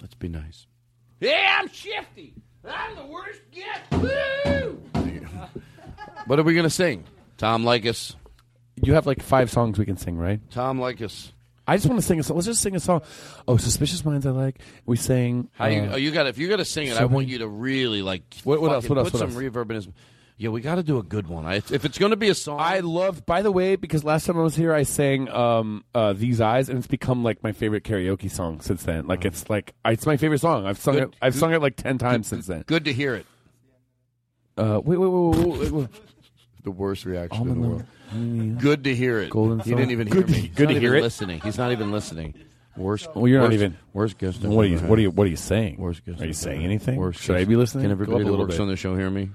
Let's 0.01 0.15
be 0.17 0.27
nice. 0.27 0.65
Yeah, 1.19 1.59
I'm 1.61 1.67
shifty. 1.69 2.33
I'm 2.67 2.95
the 2.95 3.05
worst 3.05 3.41
guest. 3.51 3.91
Woo! 3.91 4.81
What 6.25 6.39
are 6.39 6.43
we 6.43 6.53
going 6.53 6.63
to 6.63 6.69
sing? 6.69 7.03
Tom 7.41 7.63
Leykis. 7.63 8.13
You 8.83 8.93
have 8.93 9.07
like 9.07 9.21
five 9.21 9.49
songs 9.49 9.79
we 9.79 9.85
can 9.85 9.97
sing, 9.97 10.15
right? 10.15 10.39
Tom 10.51 10.77
Leykis. 10.79 11.31
I 11.67 11.75
just 11.75 11.87
want 11.87 11.99
to 11.99 12.05
sing 12.05 12.19
a 12.19 12.23
song. 12.23 12.35
Let's 12.37 12.45
just 12.45 12.61
sing 12.61 12.75
a 12.75 12.79
song. 12.79 13.01
Oh, 13.47 13.57
Suspicious 13.57 14.05
Minds, 14.05 14.27
I 14.27 14.29
like. 14.29 14.59
We 14.85 14.95
sang. 14.95 15.49
How 15.53 15.65
you, 15.65 15.81
uh, 15.81 15.89
oh, 15.93 15.95
you 15.95 16.11
got 16.11 16.27
if 16.27 16.37
you 16.37 16.47
got 16.47 16.57
to 16.57 16.65
sing 16.65 16.87
it, 16.87 16.97
I 16.97 17.05
want 17.05 17.27
you 17.29 17.39
to 17.39 17.47
really 17.47 18.03
like. 18.03 18.21
What- 18.43 18.61
what 18.61 18.71
else? 18.71 18.83
fucking 18.85 18.95
What 18.95 19.01
else? 19.01 19.09
Put 19.11 19.21
What 19.21 19.31
some 19.31 19.43
else? 19.43 19.53
reverb 19.55 19.69
in 19.71 19.75
his. 19.75 19.87
Yeah, 20.37 20.49
we 20.49 20.61
got 20.61 20.75
to 20.75 20.83
do 20.83 20.99
a 20.99 21.03
good 21.03 21.27
one. 21.27 21.45
I, 21.47 21.55
if 21.55 21.83
it's 21.85 21.97
going 21.97 22.11
to 22.11 22.15
be 22.15 22.29
a 22.29 22.35
song, 22.35 22.59
I 22.59 22.79
love. 22.81 23.25
By 23.25 23.41
the 23.41 23.51
way, 23.51 23.75
because 23.75 24.03
last 24.03 24.25
time 24.27 24.37
I 24.37 24.41
was 24.43 24.55
here, 24.55 24.73
I 24.73 24.83
sang 24.83 25.27
um, 25.29 25.83
uh, 25.95 26.13
"These 26.13 26.41
Eyes," 26.41 26.69
and 26.69 26.77
it's 26.77 26.87
become 26.87 27.23
like 27.23 27.41
my 27.43 27.53
favorite 27.53 27.83
karaoke 27.83 28.29
song 28.29 28.59
since 28.61 28.83
then. 28.83 29.07
Like 29.07 29.25
it's 29.25 29.49
like 29.49 29.73
it's 29.85 30.05
my 30.05 30.17
favorite 30.17 30.39
song. 30.41 30.65
I've 30.67 30.77
sung 30.79 30.93
Good- 30.95 31.03
it. 31.03 31.15
I've 31.21 31.35
sung 31.35 31.53
it 31.53 31.61
like 31.61 31.75
ten 31.75 31.97
times 31.97 32.27
since 32.27 32.45
then. 32.45 32.63
good 32.67 32.85
to 32.85 32.93
hear 32.93 33.15
it. 33.15 33.25
Uh, 34.57 34.79
wait, 34.83 34.97
wait, 34.97 35.07
wait, 35.07 35.37
wait, 35.47 35.59
wait, 35.59 35.71
wait. 35.71 35.87
The 36.63 36.71
worst 36.71 37.05
reaction 37.05 37.39
Almond 37.39 37.55
in 37.57 37.61
the 37.63 37.67
world. 37.69 38.61
Good 38.61 38.83
to 38.83 38.95
hear 38.95 39.19
it. 39.19 39.29
Golden 39.31 39.59
he 39.59 39.71
didn't 39.71 39.91
even 39.91 40.07
Good 40.07 40.29
hear 40.29 40.35
to- 40.37 40.41
me. 40.43 40.51
good 40.55 40.67
to 40.69 40.73
hear 40.79 40.89
even 40.89 40.99
it? 40.99 41.01
Listening. 41.03 41.39
He's 41.41 41.57
not 41.57 41.71
even 41.71 41.91
listening. 41.91 42.33
Worst. 42.77 43.09
Well, 43.15 43.27
you're 43.27 43.39
not 43.39 43.45
worst- 43.49 43.53
even. 43.55 43.77
Worst 43.93 44.17
guest. 44.17 44.41
What 44.43 44.63
are 44.63 44.67
you? 44.67 44.75
Ever 44.77 44.87
What 44.87 44.97
are 44.97 45.01
had. 45.01 45.03
you? 45.03 45.11
What 45.11 45.27
are 45.27 45.29
you 45.29 45.35
saying? 45.35 45.77
Worst 45.77 46.05
guest 46.05 46.21
Are 46.21 46.25
you 46.25 46.29
I've 46.29 46.35
saying 46.35 46.55
ever 46.57 46.61
had. 46.61 46.69
anything? 46.69 46.95
Worst 46.97 47.21
Should 47.21 47.35
I 47.35 47.39
guest. 47.39 47.49
be 47.49 47.55
listening? 47.55 47.83
Can 47.83 47.91
everybody 47.91 48.23
that 48.23 48.33
works 48.33 48.59
on 48.59 48.67
the 48.67 48.75
show 48.75 48.95
hear 48.95 49.09
me? 49.09 49.29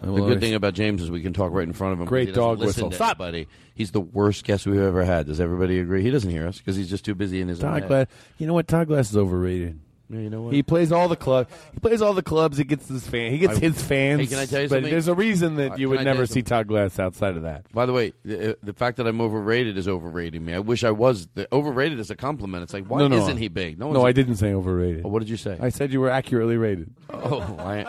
The 0.00 0.12
good 0.14 0.38
thing 0.40 0.54
about 0.54 0.74
James 0.74 1.02
is 1.02 1.10
we 1.10 1.20
can 1.22 1.32
talk 1.32 1.52
right 1.52 1.66
in 1.66 1.72
front 1.72 1.94
of 1.94 2.00
him. 2.00 2.06
Great 2.06 2.28
He 2.28 2.32
doesn't 2.32 2.40
dog 2.42 2.58
listen 2.60 2.84
whistle. 2.84 2.90
to 2.90 2.94
Stop. 2.96 3.20
anybody. 3.20 3.48
He's 3.74 3.90
the 3.90 4.00
worst 4.00 4.44
guest 4.44 4.64
we've 4.66 4.80
ever 4.80 5.02
had. 5.04 5.26
Does 5.26 5.40
everybody 5.40 5.80
agree? 5.80 6.02
He 6.02 6.10
doesn't 6.12 6.30
hear 6.30 6.46
us 6.46 6.58
because 6.58 6.76
he's 6.76 6.88
just 6.88 7.04
too 7.04 7.16
busy 7.16 7.40
in 7.40 7.48
his 7.48 7.62
own 7.64 7.72
Todd 7.72 7.80
head. 7.82 7.88
Glass. 7.88 8.06
You 8.38 8.46
know 8.46 8.54
what? 8.54 8.68
Todd 8.68 8.86
Glass 8.86 9.10
is 9.10 9.16
overrated. 9.16 9.80
Yeah, 10.10 10.20
you 10.20 10.30
know 10.30 10.40
what? 10.42 10.54
He 10.54 10.62
plays 10.62 10.90
all 10.90 11.06
the 11.08 11.16
club. 11.16 11.48
He 11.74 11.80
plays 11.80 12.00
all 12.00 12.14
the 12.14 12.22
clubs. 12.22 12.56
He 12.56 12.64
gets 12.64 12.88
his 12.88 13.06
fan. 13.06 13.30
He 13.30 13.38
gets 13.38 13.58
I- 13.58 13.60
his 13.60 13.82
fans. 13.82 14.20
Hey, 14.22 14.26
can 14.26 14.38
I 14.38 14.46
tell 14.46 14.62
you 14.62 14.68
but 14.68 14.76
something? 14.76 14.90
there's 14.90 15.08
a 15.08 15.14
reason 15.14 15.56
that 15.56 15.72
Uh, 15.72 15.76
you 15.76 15.90
would 15.90 16.02
never 16.02 16.20
you 16.20 16.26
see? 16.26 16.40
Todd 16.42 16.66
Glass 16.66 16.98
outside 16.98 17.36
of 17.36 17.42
that. 17.42 17.70
By 17.74 17.84
the 17.84 17.92
way, 17.92 18.14
the, 18.24 18.56
the 18.62 18.72
fact 18.72 18.96
that 18.96 19.06
I'm 19.06 19.20
overrated 19.20 19.76
is 19.76 19.86
overrating 19.86 20.42
me. 20.44 20.54
I 20.54 20.60
wish 20.60 20.82
I 20.82 20.90
was. 20.92 21.28
The, 21.34 21.46
overrated 21.52 21.98
is 21.98 22.10
a 22.10 22.16
compliment. 22.16 22.62
It's 22.62 22.72
like, 22.72 22.86
why 22.86 23.00
no, 23.00 23.08
no. 23.08 23.18
isn't 23.18 23.36
he 23.36 23.48
big? 23.48 23.78
No, 23.78 23.88
one's- 23.88 24.04
I 24.04 24.12
didn't 24.12 24.36
say 24.36 24.54
overrated. 24.54 25.02
Oh, 25.04 25.08
what 25.10 25.18
did 25.18 25.28
you 25.28 25.36
say? 25.36 25.58
I 25.60 25.68
said 25.68 25.92
you 25.92 26.00
were 26.00 26.10
accurately 26.10 26.56
rated. 26.56 26.90
Oh, 27.10 27.40
I, 27.58 27.82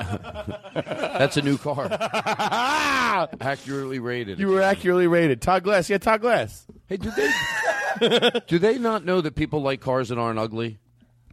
that's 1.17 1.37
a 1.37 1.41
new 1.41 1.57
car. 1.57 1.87
Accurately 3.41 3.99
rated. 3.99 4.39
You 4.39 4.47
were 4.47 4.61
accurately 4.61 5.07
rated. 5.07 5.41
Todd 5.41 5.63
Glass. 5.63 5.89
Yeah, 5.89 5.97
Todd 5.97 6.21
Glass. 6.21 6.65
Hey, 6.87 6.97
do 6.97 7.11
they 7.11 8.39
do 8.47 8.59
they 8.59 8.77
not 8.77 9.05
know 9.05 9.21
that 9.21 9.35
people 9.35 9.61
like 9.61 9.81
cars 9.81 10.09
that 10.09 10.17
aren't 10.17 10.39
ugly? 10.39 10.79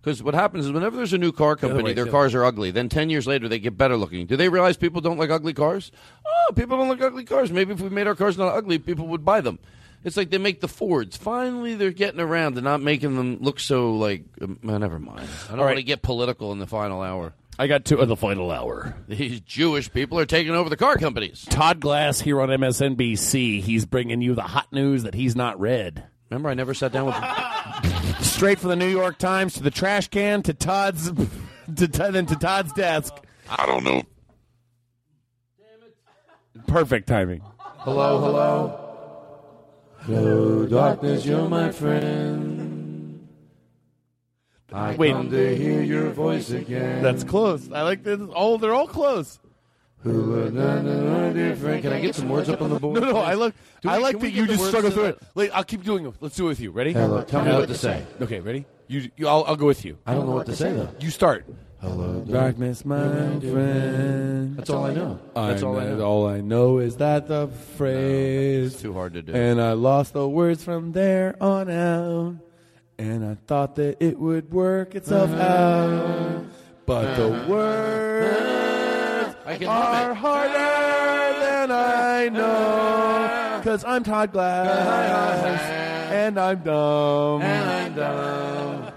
Because 0.07 0.23
what 0.23 0.35
happens 0.35 0.67
is 0.67 0.71
whenever 0.71 0.97
there's 0.97 1.13
a 1.15 1.19
new 1.19 1.33
car 1.33 1.57
company, 1.57 1.93
their 1.93 2.07
cars 2.07 2.33
are 2.33 2.45
ugly. 2.45 2.71
Then 2.71 2.89
ten 2.89 3.11
years 3.11 3.27
later, 3.27 3.49
they 3.49 3.59
get 3.59 3.77
better 3.77 3.97
looking. 3.97 4.25
Do 4.27 4.37
they 4.37 4.49
realize 4.49 4.77
people 4.77 5.01
don't 5.01 5.19
like 5.19 5.31
ugly 5.31 5.53
cars? 5.53 5.91
Oh, 6.25 6.53
people 6.55 6.77
don't 6.79 6.89
like 6.89 7.01
ugly 7.01 7.25
cars. 7.25 7.51
Maybe 7.51 7.73
if 7.73 7.81
we 7.81 7.89
made 7.89 8.07
our 8.07 8.15
cars 8.15 8.39
not 8.39 8.55
ugly, 8.55 8.79
people 8.79 9.09
would 9.09 9.25
buy 9.25 9.41
them. 9.41 9.59
It's 10.05 10.17
like 10.17 10.31
they 10.31 10.39
make 10.39 10.61
the 10.61 10.69
Fords. 10.69 11.17
Finally, 11.17 11.75
they're 11.75 11.91
getting 11.91 12.21
around 12.21 12.55
to 12.55 12.61
not 12.61 12.81
making 12.81 13.17
them 13.17 13.39
look 13.41 13.59
so 13.59 13.95
like. 13.95 14.23
Um, 14.41 14.61
uh, 14.65 14.79
never 14.79 15.01
mind. 15.01 15.29
I 15.47 15.49
don't 15.49 15.59
right. 15.59 15.65
want 15.65 15.79
to 15.79 15.83
get 15.83 16.03
political 16.03 16.53
in 16.53 16.61
the 16.61 16.69
final 16.69 17.03
hour. 17.03 17.35
I 17.59 17.67
got 17.67 17.85
two 17.85 17.99
of 17.99 18.07
the 18.07 18.15
final 18.15 18.53
hour. 18.53 18.95
These 19.09 19.41
Jewish 19.41 19.93
people 19.93 20.21
are 20.21 20.27
taking 20.27 20.53
over 20.53 20.71
the 20.71 20.77
car 20.77 20.99
companies. 20.99 21.45
Todd 21.51 21.81
Glass 21.81 22.21
here 22.21 22.41
on 22.41 22.49
MSNBC. 22.51 23.61
He's 23.61 23.85
bringing 23.85 24.23
you 24.23 24.37
the 24.37 24.43
hot 24.43 24.73
news 24.73 25.03
that 25.03 25.15
he's 25.15 25.35
not 25.35 25.59
read. 25.59 26.05
Remember, 26.31 26.49
I 26.49 26.55
never 26.55 26.75
sat 26.75 26.93
down 26.93 27.07
with. 27.07 27.17
Straight 28.21 28.59
from 28.59 28.71
the 28.71 28.77
New 28.77 28.89
York 28.89 29.19
Times 29.19 29.55
to 29.55 29.63
the 29.63 29.71
trash 29.71 30.09
can 30.09 30.43
to 30.43 30.55
Todd's 30.55 31.11
to 31.77 31.87
then 31.87 32.27
to 32.27 32.37
Todd's 32.37 32.73
desk. 32.73 33.15
I 33.49 33.67
don't 33.67 33.85
know. 33.85 34.03
Perfect 36.67 37.07
timing. 37.07 37.43
Hello, 37.59 38.21
hello. 38.21 38.83
Hello, 40.01 40.67
darkness, 40.67 41.25
you're 41.25 41.49
my 41.49 41.71
friend. 41.71 43.29
I 44.73 44.95
Wait. 44.97 45.13
come 45.13 45.31
to 45.31 45.57
hear 45.57 45.83
your 45.83 46.11
voice 46.11 46.51
again. 46.51 47.03
That's 47.03 47.25
close. 47.25 47.71
I 47.73 47.83
like 47.83 48.03
this. 48.03 48.21
Oh, 48.35 48.57
they're 48.57 48.75
all 48.75 48.89
close. 48.89 49.39
Can 50.07 51.93
I 51.93 52.01
get 52.01 52.15
some 52.15 52.29
words 52.29 52.49
up 52.49 52.63
on 52.63 52.71
the 52.71 52.79
board? 52.81 53.01
No, 53.01 53.13
no, 53.13 53.19
I 53.19 53.35
look. 53.35 53.55
Do 53.83 53.89
I 53.89 53.97
we- 53.99 54.03
like 54.03 54.13
can 54.13 54.21
we 54.21 54.29
that 54.29 54.35
get 54.35 54.41
you 54.41 54.47
the 54.47 54.53
just 54.53 54.61
words 54.61 54.71
struggle 54.71 54.91
to 54.91 54.95
through 54.95 55.05
it. 55.07 55.23
Wait, 55.35 55.51
I'll 55.53 55.65
keep 55.65 55.83
doing 55.83 56.07
it. 56.07 56.15
Let's 56.21 56.37
do 56.37 56.47
it 56.47 56.49
with 56.49 56.61
you. 56.61 56.71
Ready? 56.71 56.93
Hello, 56.93 57.23
tell 57.23 57.45
me 57.45 57.53
what 57.53 57.69
to 57.69 57.75
say. 57.75 58.05
Okay, 58.21 58.41
ready? 58.41 58.65
You, 58.89 59.11
you 59.17 59.27
I'll, 59.27 59.45
I'll 59.45 59.57
go 59.57 59.67
with 59.67 59.85
you. 59.85 59.99
I 60.07 60.15
don't 60.15 60.27
know 60.27 60.33
what 60.35 60.47
to 60.47 60.57
say 60.57 60.73
though. 60.73 60.89
You 61.01 61.11
start. 61.11 61.45
Hello, 61.81 62.21
Darkness, 62.21 62.85
my 62.85 62.99
friend. 63.39 64.57
That's 64.57 64.71
all 64.71 64.87
I 64.87 64.95
know. 64.95 65.21
That's 65.35 65.63
all 65.63 65.79
I 65.79 65.85
know. 65.85 66.01
All 66.01 66.27
I 66.27 66.41
know 66.41 66.79
is 66.79 66.97
that 66.97 67.29
the 67.29 67.49
phrase. 67.77 68.73
It's 68.73 68.83
too 68.83 68.95
hard 68.95 69.13
to 69.13 69.23
do. 69.23 69.35
And 69.35 69.61
I 69.61 69.73
lost 69.73 70.15
the 70.15 70.27
words 70.27 70.65
from 70.65 70.93
there 70.93 71.37
on 71.41 71.71
out. 71.71 72.37
And 72.99 73.25
I 73.25 73.37
thought 73.47 73.77
that 73.77 73.99
it 74.01 74.19
would 74.19 74.53
work 74.53 74.95
itself 74.95 75.31
uh-huh. 75.31 75.43
out. 75.43 76.47
But 76.87 77.17
the 77.17 77.35
uh-huh. 77.35 77.49
words 77.51 78.66
I 79.47 79.59
can 79.59 79.69
are 79.69 80.13
harder 80.13 81.39
than 81.41 81.71
I 81.71 82.29
know. 82.31 83.61
Cause 83.63 83.85
I'm 83.85 84.03
Todd 84.03 84.33
Glass. 84.33 85.61
And 86.11 86.39
I'm 86.39 86.63
dumb. 86.65 87.43
And 87.43 87.71
I'm 87.71 87.95
dumb. 87.95 88.93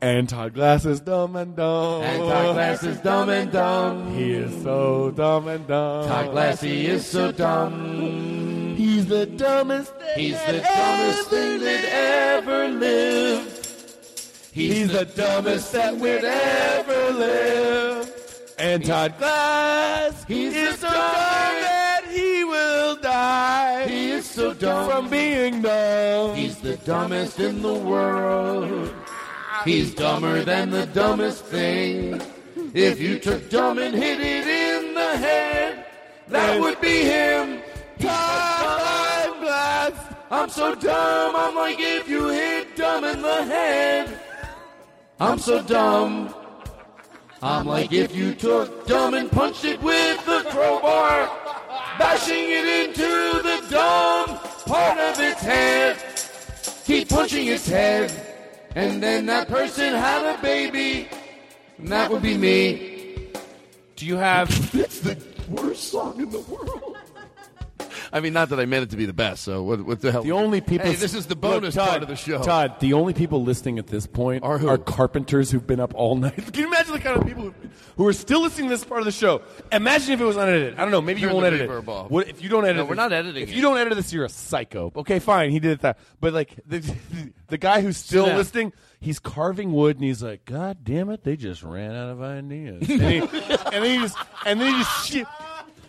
And 0.00 0.28
Todd 0.28 0.54
Glass 0.54 0.86
is 0.86 1.00
dumb 1.00 1.36
and 1.36 1.54
dumb. 1.54 2.02
And 2.02 2.22
Todd 2.22 2.54
Glass 2.54 2.82
is 2.82 2.98
dumb 3.00 3.28
and 3.28 3.52
dumb. 3.52 4.14
He 4.16 4.32
is 4.32 4.62
so 4.62 5.10
dumb 5.10 5.46
and 5.48 5.66
dumb. 5.66 6.08
Todd 6.08 6.30
Glass, 6.30 6.60
he 6.62 6.86
is 6.86 7.06
so 7.06 7.32
dumb. 7.32 8.74
He's 8.76 9.06
the 9.06 9.26
dumbest 9.26 9.94
thing. 9.96 10.18
He's 10.18 10.44
the 10.46 10.60
dumbest 10.60 11.28
thing 11.28 11.60
that 11.60 11.84
ever 11.84 12.68
lived. 12.68 13.58
He's 14.52 14.90
the 14.90 15.04
dumbest 15.04 15.72
that 15.72 15.96
we'd 15.96 16.24
ever 16.24 17.12
live. 17.12 18.01
And 18.62 18.84
Todd 18.84 19.18
Glass 19.18 20.22
He's 20.28 20.54
is 20.54 20.78
so 20.78 20.86
dumb 20.86 20.94
that 20.94 22.04
he 22.08 22.44
will 22.44 22.94
die. 22.94 23.88
He 23.88 24.10
is 24.12 24.24
so 24.24 24.54
dumb. 24.54 24.88
from 24.88 25.10
being 25.10 25.62
dumb. 25.62 26.36
He's 26.36 26.58
the 26.58 26.76
dumbest 26.76 27.40
in 27.40 27.60
the 27.60 27.74
world. 27.74 28.94
He's 29.64 29.92
dumber 29.92 30.44
than 30.44 30.70
the 30.70 30.86
dumbest 30.86 31.44
thing. 31.46 32.22
If 32.72 33.00
you 33.00 33.18
took 33.18 33.50
dumb 33.50 33.78
and 33.78 33.96
hit 33.96 34.20
it 34.20 34.46
in 34.46 34.94
the 34.94 35.16
head, 35.16 35.84
that 36.28 36.60
would 36.60 36.80
be 36.80 37.02
him. 37.02 37.62
Todd 37.98 39.40
Glass. 39.40 40.14
I'm 40.30 40.48
so 40.48 40.76
dumb, 40.76 41.34
I'm 41.34 41.56
like 41.56 41.80
if 41.80 42.08
you 42.08 42.28
hit 42.28 42.76
dumb 42.76 43.02
in 43.02 43.22
the 43.22 43.42
head. 43.42 44.20
I'm 45.18 45.40
so 45.40 45.60
dumb. 45.64 46.32
I'm 47.44 47.66
like 47.66 47.92
if 47.92 48.14
you 48.14 48.34
took 48.34 48.86
dumb 48.86 49.14
and 49.14 49.28
punched 49.28 49.64
it 49.64 49.82
with 49.82 50.24
the 50.24 50.44
crowbar, 50.50 51.28
bashing 51.98 52.36
it 52.38 52.86
into 52.86 53.42
the 53.42 53.66
dumb 53.68 54.38
part 54.64 54.96
of 54.98 55.18
its 55.18 55.40
head. 55.40 55.96
Keep 56.84 57.08
punching 57.08 57.48
its 57.48 57.68
head, 57.68 58.12
and 58.76 59.02
then 59.02 59.26
that 59.26 59.48
person 59.48 59.92
had 59.92 60.38
a 60.38 60.40
baby, 60.40 61.08
and 61.78 61.88
that 61.88 62.08
would 62.12 62.22
be 62.22 62.38
me. 62.38 63.32
Do 63.96 64.06
you 64.06 64.16
have 64.16 64.48
It's 64.74 65.00
the 65.00 65.20
worst 65.48 65.90
song 65.90 66.20
in 66.20 66.30
the 66.30 66.40
world. 66.40 66.91
I 68.12 68.20
mean, 68.20 68.32
not 68.34 68.50
that 68.50 68.60
I 68.60 68.66
meant 68.66 68.82
it 68.84 68.90
to 68.90 68.96
be 68.96 69.06
the 69.06 69.12
best. 69.12 69.42
So 69.42 69.62
what, 69.62 69.80
what 69.86 70.00
the 70.00 70.12
hell? 70.12 70.22
The 70.22 70.32
only 70.32 70.60
people. 70.60 70.86
Hey, 70.86 70.94
this 70.96 71.14
is 71.14 71.26
the 71.26 71.34
Look, 71.34 71.40
bonus 71.40 71.74
Todd, 71.74 71.88
part 71.88 72.02
of 72.02 72.08
the 72.08 72.16
show. 72.16 72.42
Todd, 72.42 72.78
the 72.80 72.92
only 72.92 73.14
people 73.14 73.42
listening 73.42 73.78
at 73.78 73.86
this 73.86 74.06
point 74.06 74.44
are, 74.44 74.58
who? 74.58 74.76
carpenters 74.78 75.50
who've 75.50 75.66
been 75.66 75.80
up 75.80 75.94
all 75.94 76.16
night. 76.16 76.36
Can 76.52 76.62
you 76.62 76.66
imagine 76.66 76.92
the 76.92 76.98
kind 77.00 77.18
of 77.20 77.26
people 77.26 77.44
who, 77.44 77.54
who 77.96 78.06
are 78.06 78.12
still 78.12 78.42
listening 78.42 78.68
to 78.68 78.74
this 78.74 78.84
part 78.84 79.00
of 79.00 79.06
the 79.06 79.12
show? 79.12 79.40
Imagine 79.72 80.12
if 80.12 80.20
it 80.20 80.24
was 80.24 80.36
unedited. 80.36 80.74
I 80.78 80.82
don't 80.82 80.90
know. 80.90 81.00
Maybe 81.00 81.20
you 81.22 81.28
won't 81.30 81.46
edit 81.46 81.62
it. 81.62 81.70
off. 81.70 82.10
What, 82.10 82.28
if 82.28 82.42
you 82.42 82.48
don't 82.50 82.64
edit, 82.64 82.76
No, 82.76 82.82
it- 82.82 82.88
we're 82.88 82.94
not 82.96 83.12
editing 83.12 83.42
If 83.44 83.50
it. 83.50 83.54
you 83.56 83.62
don't 83.62 83.78
edit 83.78 83.94
this, 83.96 84.12
you're 84.12 84.24
a 84.24 84.28
psycho. 84.28 84.92
Okay, 84.94 85.18
fine. 85.18 85.50
He 85.50 85.58
did 85.58 85.72
it 85.72 85.80
that. 85.80 85.98
But 86.20 86.32
like 86.34 86.58
the 86.66 86.78
the 87.48 87.58
guy 87.58 87.80
who's 87.80 87.96
still 87.96 88.24
Snap. 88.24 88.36
listening, 88.36 88.72
he's 89.00 89.18
carving 89.18 89.72
wood 89.72 89.96
and 89.96 90.04
he's 90.04 90.22
like, 90.22 90.44
God 90.44 90.84
damn 90.84 91.08
it, 91.10 91.24
they 91.24 91.36
just 91.36 91.62
ran 91.62 91.92
out 91.94 92.10
of 92.10 92.20
ideas. 92.22 92.88
and, 92.90 93.02
he, 93.02 93.18
and 93.20 93.28
then 93.72 93.84
he 93.84 93.96
just 93.98 94.18
and 94.44 94.60
then 94.60 94.72
he 94.74 94.78
just. 94.78 95.26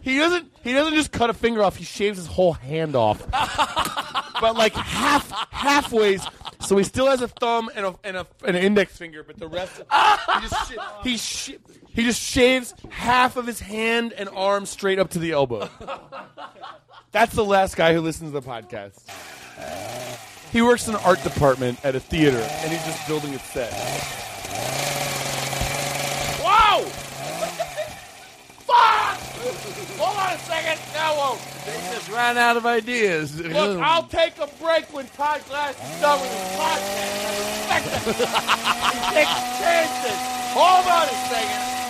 He 0.04 0.18
doesn't. 0.18 0.52
He 0.64 0.74
doesn't 0.74 0.94
just 0.94 1.12
cut 1.12 1.30
a 1.30 1.34
finger 1.34 1.64
off. 1.64 1.78
He 1.78 1.86
shaves 1.86 2.18
his 2.18 2.28
whole 2.28 2.54
hand 2.54 2.96
off, 2.96 3.26
but 4.42 4.56
like 4.56 4.74
half 4.74 5.30
halfways. 5.52 6.22
So 6.62 6.78
he 6.78 6.84
still 6.84 7.08
has 7.08 7.22
a 7.22 7.28
thumb 7.30 7.70
and 7.76 7.86
a 7.86 7.96
and 8.04 8.18
a 8.18 8.28
and 8.46 8.56
an 8.58 8.64
index 8.64 8.98
finger, 8.98 9.24
but 9.24 9.38
the 9.38 9.48
rest 9.48 9.78
he 9.78 10.42
just 10.48 10.72
sh- 10.72 10.78
he 11.04 11.18
sh- 11.18 11.52
he 11.88 12.04
just 12.04 12.22
shaves 12.22 12.74
half 12.90 13.38
of 13.38 13.48
his 13.48 13.62
hand 13.62 14.12
and 14.14 14.28
arm 14.30 14.66
straight 14.66 15.00
up 15.00 15.12
to 15.12 15.20
the 15.20 15.32
elbow. 15.32 15.70
That's 17.12 17.34
the 17.34 17.46
last 17.46 17.78
guy 17.78 17.94
who 17.94 18.02
listens 18.02 18.32
to 18.34 18.40
the 18.40 18.46
podcast. 18.46 19.00
He 20.52 20.62
works 20.62 20.86
in 20.88 20.94
the 20.94 21.02
art 21.04 21.24
department 21.24 21.84
at 21.86 21.96
a 21.96 22.00
theater, 22.00 22.38
and 22.40 22.72
he's 22.72 22.84
just 22.86 23.08
building 23.08 23.34
a 23.34 23.40
set. 23.40 23.72
Whoa! 26.44 26.86
Fuck! 28.74 29.20
Hold 30.00 30.18
on 30.18 30.34
a 30.34 30.40
second. 30.40 30.80
Now, 30.94 31.14
whoa. 31.14 31.38
They 31.66 31.78
just 31.94 32.10
ran 32.10 32.38
out 32.38 32.58
of 32.58 32.66
ideas. 32.66 33.40
Look, 33.40 33.80
I'll 33.80 34.08
take 34.08 34.38
a 34.40 34.48
break 34.62 34.92
when 34.94 35.08
Todd 35.10 35.42
Glass 35.48 35.76
is 35.76 36.02
done 36.02 36.20
with 36.20 36.32
his 36.32 36.58
podcast. 36.58 37.24
I 37.24 37.38
respect 37.40 37.86
it. 37.88 38.16
he 38.94 39.00
takes 39.16 39.36
chances. 39.60 40.20
Hold 40.54 40.88
on 40.88 41.08
a 41.08 41.18
second. 41.30 41.83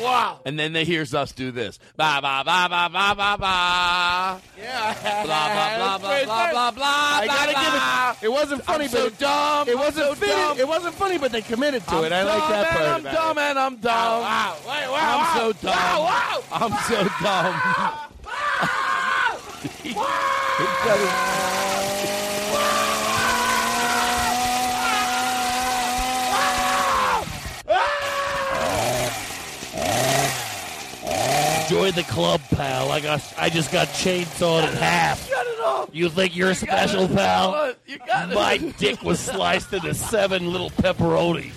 Wow. 0.00 0.40
And 0.44 0.58
then 0.58 0.72
they 0.72 0.84
hears 0.84 1.14
us 1.14 1.32
do 1.32 1.50
this. 1.50 1.78
Ba 1.96 2.20
ba 2.20 2.42
ba 2.44 2.68
ba 2.68 2.88
ba 2.88 3.14
ba 3.14 3.36
ba. 3.38 4.40
Yeah. 4.58 5.24
Blah 5.24 5.24
blah 5.24 5.76
blah 5.76 5.98
blah 5.98 6.24
blah 6.24 6.50
blah 6.50 6.70
blah. 6.70 7.20
I 7.20 7.26
gotta 7.26 7.52
blah, 7.52 7.62
give 7.62 8.22
it. 8.22 8.26
It 8.26 8.32
wasn't 8.32 8.64
funny, 8.64 8.84
I'm 8.84 8.90
but 8.90 8.98
so 8.98 9.06
it, 9.06 9.18
dumb. 9.18 9.68
It 9.68 9.72
I'm 9.72 9.78
wasn't 9.78 10.18
so 10.18 10.26
dumb. 10.26 10.58
It 10.58 10.68
wasn't 10.68 10.94
funny, 10.94 11.18
but 11.18 11.32
they 11.32 11.42
committed 11.42 11.82
to 11.84 11.94
I'm 11.94 12.04
it. 12.04 12.12
I 12.12 12.22
like 12.22 12.48
that 12.48 12.70
part. 12.70 12.84
I'm 12.84 13.00
about 13.00 13.14
dumb 13.14 13.38
it. 13.38 13.42
and 13.42 13.58
I'm 13.58 13.76
dumb. 13.76 14.20
Wow. 14.22 14.56
Wait, 14.60 14.88
wow. 14.88 14.94
I'm 14.94 15.20
wow. 15.20 15.34
so 15.36 15.52
dumb. 15.52 15.76
Wow, 15.76 16.02
wow. 16.04 16.42
I'm 16.52 16.72
so 16.88 16.98
dumb. 17.22 17.54
Join 31.68 31.92
the 31.92 32.04
club, 32.04 32.40
pal. 32.50 32.90
I 32.92 33.00
got, 33.00 33.34
I 33.38 33.48
just 33.50 33.72
got 33.72 33.88
chainsawed 33.88 34.68
in 34.70 34.76
half. 34.76 35.28
Cut 35.28 35.46
it 35.46 35.60
off. 35.60 35.90
You 35.92 36.08
think 36.08 36.36
you're 36.36 36.54
special, 36.54 37.08
pal? 37.08 37.74
You 37.86 37.98
got 37.98 38.30
it. 38.30 38.34
My 38.34 38.58
dick 38.58 39.02
was 39.02 39.18
sliced 39.18 39.72
into 39.72 39.92
seven 39.94 40.52
little 40.52 40.70
pepperonis. 40.70 41.52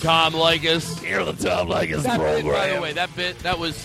Tom 0.00 0.32
Leykis. 0.32 1.02
Here 1.04 1.24
the 1.24 1.32
Tom 1.32 1.68
Leykis 1.68 2.02
That 2.02 2.18
bit, 2.20 2.42
program. 2.42 2.52
by 2.52 2.74
the 2.74 2.80
way, 2.80 2.92
that 2.92 3.14
bit 3.16 3.38
that 3.40 3.58
was 3.58 3.84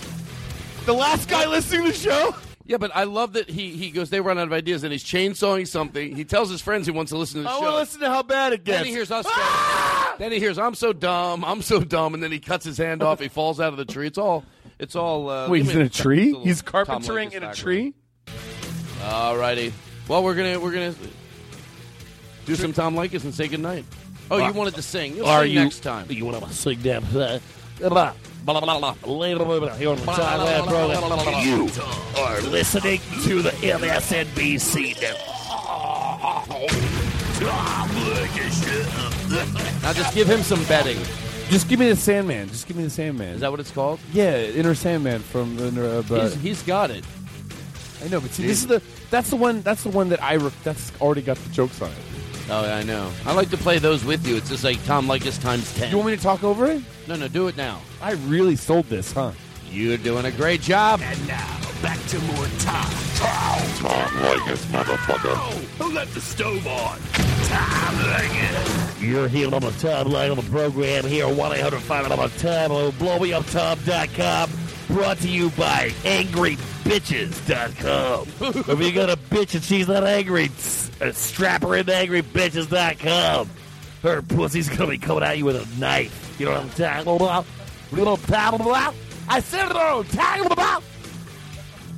the 0.85 0.93
last 0.93 1.27
guy 1.29 1.45
listening 1.47 1.83
to 1.85 1.91
the 1.91 1.97
show. 1.97 2.35
Yeah, 2.65 2.77
but 2.77 2.91
I 2.95 3.03
love 3.03 3.33
that 3.33 3.49
he 3.49 3.71
he 3.71 3.89
goes. 3.91 4.09
They 4.09 4.21
run 4.21 4.37
out 4.37 4.47
of 4.47 4.53
ideas, 4.53 4.83
and 4.83 4.91
he's 4.91 5.03
chainsawing 5.03 5.67
something. 5.67 6.15
He 6.15 6.23
tells 6.23 6.49
his 6.49 6.61
friends 6.61 6.85
he 6.85 6.91
wants 6.91 7.11
to 7.11 7.17
listen 7.17 7.39
to 7.39 7.43
the 7.43 7.49
I 7.49 7.53
show. 7.55 7.61
want 7.61 7.73
to 7.73 7.79
listen 7.79 8.01
to 8.01 8.09
how 8.09 8.23
bad 8.23 8.53
it 8.53 8.63
gets. 8.63 8.77
Then 8.77 8.83
gets. 8.83 8.87
he 8.89 8.93
hears 8.93 9.11
us. 9.11 9.25
Ah! 9.27 10.15
Then 10.19 10.31
he 10.31 10.39
hears, 10.39 10.57
"I'm 10.59 10.75
so 10.75 10.93
dumb. 10.93 11.43
I'm 11.43 11.61
so 11.61 11.81
dumb," 11.81 12.13
and 12.13 12.21
then 12.23 12.31
he 12.31 12.39
cuts 12.39 12.63
his 12.63 12.77
hand 12.77 13.01
off. 13.03 13.19
He 13.19 13.27
falls 13.27 13.59
out 13.59 13.73
of 13.73 13.77
the 13.77 13.85
tree. 13.85 14.07
It's 14.07 14.17
all. 14.17 14.43
It's 14.79 14.95
all. 14.95 15.29
Uh, 15.29 15.49
Wait, 15.49 15.63
he's 15.63 15.75
in 15.75 15.81
a 15.81 15.89
tree. 15.89 16.27
little 16.27 16.43
He's 16.43 16.61
carpentering 16.61 17.31
in 17.31 17.43
a 17.43 17.53
tree. 17.53 17.93
All 19.03 19.37
righty. 19.37 19.73
Well, 20.07 20.23
we're 20.23 20.35
gonna 20.35 20.59
we're 20.59 20.71
gonna 20.71 20.95
do 22.45 22.55
some 22.55 22.73
Tom 22.73 22.95
Leykis 22.95 23.23
and 23.23 23.33
say 23.33 23.47
goodnight. 23.47 23.85
Oh, 24.31 24.37
you 24.37 24.53
wanted 24.53 24.75
to 24.75 24.81
sing. 24.81 25.15
You'll 25.15 25.27
Are 25.27 25.43
sing 25.43 25.51
you, 25.51 25.59
next 25.63 25.79
time. 25.81 26.09
You 26.09 26.25
want 26.25 26.43
to 26.43 26.53
sing 26.53 26.79
that? 26.81 27.03
Blah, 27.11 27.39
blah, 27.89 28.13
blah, 28.45 28.59
blah, 28.59 29.59
blah, 29.59 29.75
Here 29.75 29.89
on 29.89 29.97
the 29.97 30.03
Thailand 30.03 30.67
program. 30.67 31.45
You 31.45 31.69
are 32.21 32.41
listening 32.41 32.99
to 33.23 33.41
the 33.41 33.51
MSNBC 33.51 34.99
Now 39.81 39.93
just 39.93 40.13
give 40.15 40.27
him 40.27 40.41
some 40.41 40.63
betting. 40.65 40.97
Just 41.53 41.69
give 41.69 41.79
me 41.79 41.87
the 41.87 41.95
Sandman. 41.95 42.47
Just 42.47 42.65
give 42.65 42.75
me 42.75 42.83
the 42.83 42.89
Sandman. 42.89 43.35
Is 43.35 43.41
that 43.41 43.51
what 43.51 43.59
it's 43.59 43.69
called? 43.69 43.99
Yeah, 44.11 44.37
Inner 44.37 44.73
Sandman 44.73 45.21
from 45.21 45.55
the. 45.55 45.99
Uh, 45.99 46.01
He's, 46.01 46.33
he's 46.33 46.63
got 46.63 46.89
it. 46.89 47.05
I 48.03 48.07
know, 48.07 48.19
but 48.19 48.31
see, 48.31 48.47
this 48.47 48.61
is 48.61 48.65
the. 48.65 48.81
That's 49.11 49.29
the 49.29 49.35
one. 49.35 49.61
That's 49.61 49.83
the 49.83 49.89
one 49.89 50.09
that 50.09 50.19
I. 50.23 50.33
Re- 50.33 50.49
that's 50.63 50.91
already 50.99 51.21
got 51.21 51.37
the 51.37 51.49
jokes 51.51 51.79
on 51.79 51.91
it. 51.91 51.97
Oh, 52.49 52.65
yeah, 52.65 52.77
I 52.77 52.81
know. 52.81 53.11
I 53.27 53.33
like 53.33 53.51
to 53.51 53.57
play 53.57 53.77
those 53.77 54.03
with 54.03 54.25
you. 54.25 54.35
It's 54.35 54.49
just 54.49 54.63
like 54.63 54.83
Tom 54.85 55.05
Leykis 55.05 55.39
times 55.43 55.71
ten. 55.75 55.91
You 55.91 55.97
want 55.97 56.09
me 56.09 56.15
to 56.15 56.23
talk 56.23 56.43
over 56.43 56.65
it? 56.65 56.81
No, 57.07 57.15
no, 57.15 57.27
do 57.27 57.47
it 57.47 57.55
now. 57.55 57.81
I 58.01 58.13
really 58.13 58.55
sold 58.55 58.85
this, 58.85 59.11
huh? 59.11 59.31
You're 59.69 59.97
doing 59.97 60.25
a 60.25 60.31
great 60.31 60.61
job. 60.61 61.01
And 61.03 61.27
now, 61.27 61.59
back 61.83 61.99
to 62.07 62.17
more 62.19 62.47
Tom. 62.59 62.89
Tom 63.19 64.07
Leykis, 64.23 64.63
motherfucker. 64.71 65.35
Who 65.79 65.91
left 65.93 66.13
the 66.13 66.21
stove 66.21 66.65
on? 66.65 66.97
Tom 67.49 67.95
Leykis. 67.95 69.01
You're 69.01 69.27
here 69.27 69.53
on 69.53 69.61
the 69.61 69.71
Tom 69.71 70.09
the 70.09 70.47
program 70.49 71.05
here. 71.05 71.27
1 71.27 71.55
800 71.57 71.81
5 71.81 72.07
Tom. 72.37 72.71
Oh, 72.71 72.91
blowmeuptom.com. 72.93 74.49
Brought 74.87 75.17
to 75.17 75.27
you 75.27 75.49
by 75.51 75.89
AngryBitches.com. 76.03 78.27
if 78.39 78.79
you 78.79 78.91
got 78.93 79.09
a 79.09 79.17
bitch 79.17 79.55
and 79.55 79.63
she's 79.63 79.89
not 79.89 80.05
angry, 80.05 80.49
strap 81.11 81.63
her 81.63 81.75
into 81.75 81.91
AngryBitches.com. 81.91 83.49
Her 84.03 84.21
pussy's 84.21 84.69
gonna 84.69 84.91
be 84.91 84.97
coming 84.97 85.23
at 85.23 85.37
you 85.37 85.43
with 85.43 85.57
a 85.57 85.67
knife. 85.79 86.33
You 86.39 86.45
know 86.45 86.53
what 86.53 86.61
I'm 86.61 86.69
talking 86.69 87.13
about? 87.15 87.45
You 87.91 87.97
know 87.97 88.05
what 88.11 88.21
I'm 88.21 88.25
talking 88.25 88.61
about? 88.61 88.95
I 89.27 89.41
said 89.41 89.69
it 89.69 89.75
all. 89.75 90.05
Talking 90.05 90.45
about. 90.45 90.81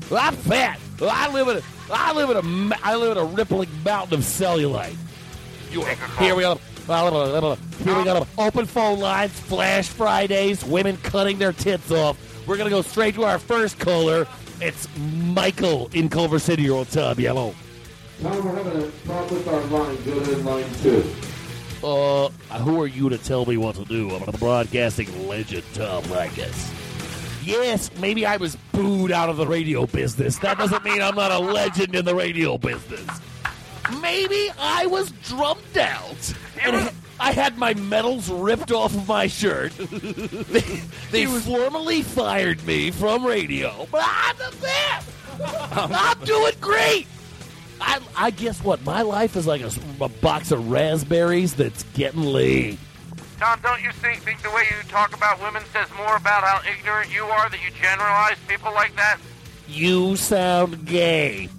Well, 0.09 0.19
I'm 0.22 0.35
fat. 0.35 0.80
I 1.01 1.32
live 1.32 1.48
in 1.48 1.58
a, 1.58 1.61
I 1.92 2.14
live 2.14 2.30
in 2.30 2.38
a, 2.38 2.42
ma- 2.42 2.77
I 2.84 2.95
live 2.95 3.17
in 3.17 3.24
a 3.24 3.25
rippling 3.25 3.69
mountain 3.84 4.16
of 4.16 4.19
cellulite. 4.22 4.95
Here 5.69 6.35
we 6.35 6.42
go. 6.43 6.59
Here 6.88 7.98
we 7.98 8.03
got 8.03 8.27
open 8.38 8.66
phone 8.66 9.00
lines, 9.00 9.32
flash 9.40 9.90
Fridays, 9.90 10.64
women 10.64 10.98
cutting 10.98 11.38
their 11.40 11.51
tits 11.51 11.92
off. 11.92 12.17
We're 12.48 12.58
gonna 12.58 12.69
go 12.69 12.82
straight 12.84 13.16
to 13.16 13.24
our 13.24 13.40
first 13.40 13.80
caller. 13.80 14.27
It's 14.61 14.88
Michael 14.98 15.90
in 15.93 16.09
Culver 16.09 16.40
City, 16.40 16.69
old 16.69 16.90
tub 16.90 17.19
yellow. 17.19 17.56
Tom, 18.22 18.45
we're 18.45 18.56
having 18.64 18.84
a 18.84 18.88
problem 19.06 19.34
with 19.35 19.48
our 19.48 19.61
line. 19.66 20.03
Go 20.06 20.24
to 20.24 20.38
line 20.38 20.66
two. 20.82 21.03
Uh, 21.84 22.30
who 22.59 22.82
are 22.82 22.88
you 22.88 23.09
to 23.09 23.17
tell 23.17 23.45
me 23.45 23.58
what 23.58 23.75
to 23.75 23.85
do? 23.85 24.09
I'm 24.16 24.24
a 24.24 24.32
broadcasting 24.32 25.27
legend, 25.27 25.64
Tom 25.74 26.03
Leykis. 26.03 26.72
Yes, 27.45 27.91
maybe 27.99 28.25
I 28.25 28.38
was 28.38 28.56
booed 28.72 29.11
out 29.11 29.30
of 29.30 29.38
the 29.38 29.45
radio 29.45 29.85
business. 29.85 30.40
That 30.40 30.57
doesn't 30.57 30.83
mean 30.83 31.01
I'm 31.01 31.15
not 31.15 31.32
a 31.32 31.40
legend 31.40 31.95
in 31.95 32.03
the 32.03 32.15
radio 32.15 32.57
business. 32.57 33.07
Maybe 34.01 34.49
I 34.59 34.88
was 34.88 35.11
drummed 35.24 35.77
out 35.77 36.33
and 36.61 36.91
I 37.19 37.32
had 37.32 37.57
my 37.57 37.74
medals 37.75 38.30
ripped 38.30 38.72
off 38.72 38.95
of 38.95 39.07
my 39.07 39.27
shirt. 39.27 39.74
they 39.77 40.82
they 41.11 41.25
formally 41.25 42.01
fired 42.01 42.65
me 42.65 42.91
from 42.91 43.25
radio, 43.25 43.88
but 43.91 44.03
I'm 44.03 44.38
the 44.38 44.56
best. 44.61 45.09
I'm 45.72 46.19
doing 46.25 46.53
great. 46.59 47.07
I, 47.80 47.99
I 48.15 48.32
guess 48.32 48.64
what? 48.64 48.83
My 48.83 49.01
life 49.01 49.35
is 49.35 49.45
like 49.45 49.61
a 49.61 50.09
box 50.22 50.51
of 50.51 50.69
raspberries 50.69 51.53
that's 51.53 51.83
getting 51.93 52.22
laid. 52.22 52.80
Tom, 53.39 53.59
don't 53.61 53.81
you 53.83 53.91
think, 53.91 54.22
think 54.22 54.41
the 54.41 54.49
way 54.49 54.64
you 54.69 54.81
talk 54.89 55.15
about 55.15 55.41
women 55.41 55.61
says 55.73 55.88
more 55.97 56.15
about 56.15 56.43
how 56.43 56.61
ignorant 56.69 57.14
you 57.14 57.23
are 57.25 57.49
that 57.49 57.59
you 57.64 57.69
generalize 57.81 58.38
people 58.47 58.72
like 58.73 58.95
that? 58.95 59.17
You 59.67 60.15
sound 60.15 60.85
gay. 60.85 61.49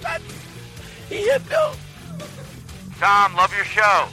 That's, 0.00 0.24
You 1.10 1.38
know. 1.50 1.72
Tom, 2.98 3.36
love 3.36 3.54
your 3.54 3.64
show. 3.66 4.08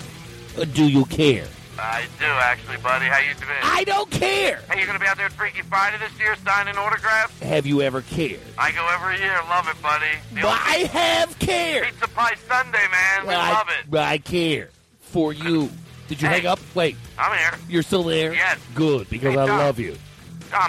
Uh, 0.58 0.66
Do 0.66 0.88
you 0.88 1.06
care? 1.06 1.48
I 1.80 2.06
do, 2.20 2.26
actually, 2.26 2.78
buddy. 2.78 3.06
How 3.06 3.20
you 3.20 3.34
doing? 3.36 3.50
I 3.64 3.84
don't 3.84 4.10
care. 4.12 4.62
Hey, 4.72 4.80
you 4.80 4.86
gonna 4.86 5.00
be 5.00 5.08
out 5.08 5.18
there 5.18 5.26
at 5.26 5.32
Freaky 5.34 5.62
Friday 5.64 5.98
this 5.98 6.18
year 6.20 6.36
signing 6.46 6.78
autographs? 6.78 7.38
Have 7.40 7.66
you 7.66 7.82
ever 7.82 8.02
cared? 8.02 8.40
I 8.58 8.72
go 8.72 8.88
every 8.94 9.20
year. 9.20 9.36
Love 9.50 9.68
it, 9.68 9.82
buddy. 9.82 10.06
The 10.34 10.42
But 10.42 10.60
I 10.62 10.88
have 10.92 11.38
cared. 11.40 11.86
Pizza 11.88 12.08
Pie 12.10 12.36
Sunday, 12.48 12.86
man. 12.92 13.28
We 13.28 13.34
I, 13.34 13.54
love 13.54 13.68
it. 13.70 13.96
I 13.98 14.18
care 14.20 14.70
for 15.02 15.34
you. 15.34 15.72
Did 16.08 16.22
you 16.22 16.28
Hey. 16.28 16.36
hang 16.42 16.46
up? 16.48 16.60
Wait, 16.76 16.96
I'm 17.18 17.36
here. 17.38 17.54
you're 17.68 17.84
still 17.84 18.04
there? 18.04 18.34
Yes. 18.34 18.60
Good, 18.76 19.10
because 19.10 19.34
Hey, 19.34 19.40
I 19.42 19.48
Tom. 19.48 19.58
love 19.58 19.80
you. 19.80 19.98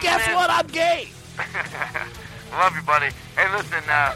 Guess 0.01 0.27
man. 0.29 0.37
what? 0.37 0.49
I'm 0.51 0.67
gay. 0.69 1.09
Love 2.59 2.77
you, 2.77 2.83
buddy. 2.83 3.11
Hey, 3.37 3.51
listen. 3.53 3.83
Uh, 3.89 4.13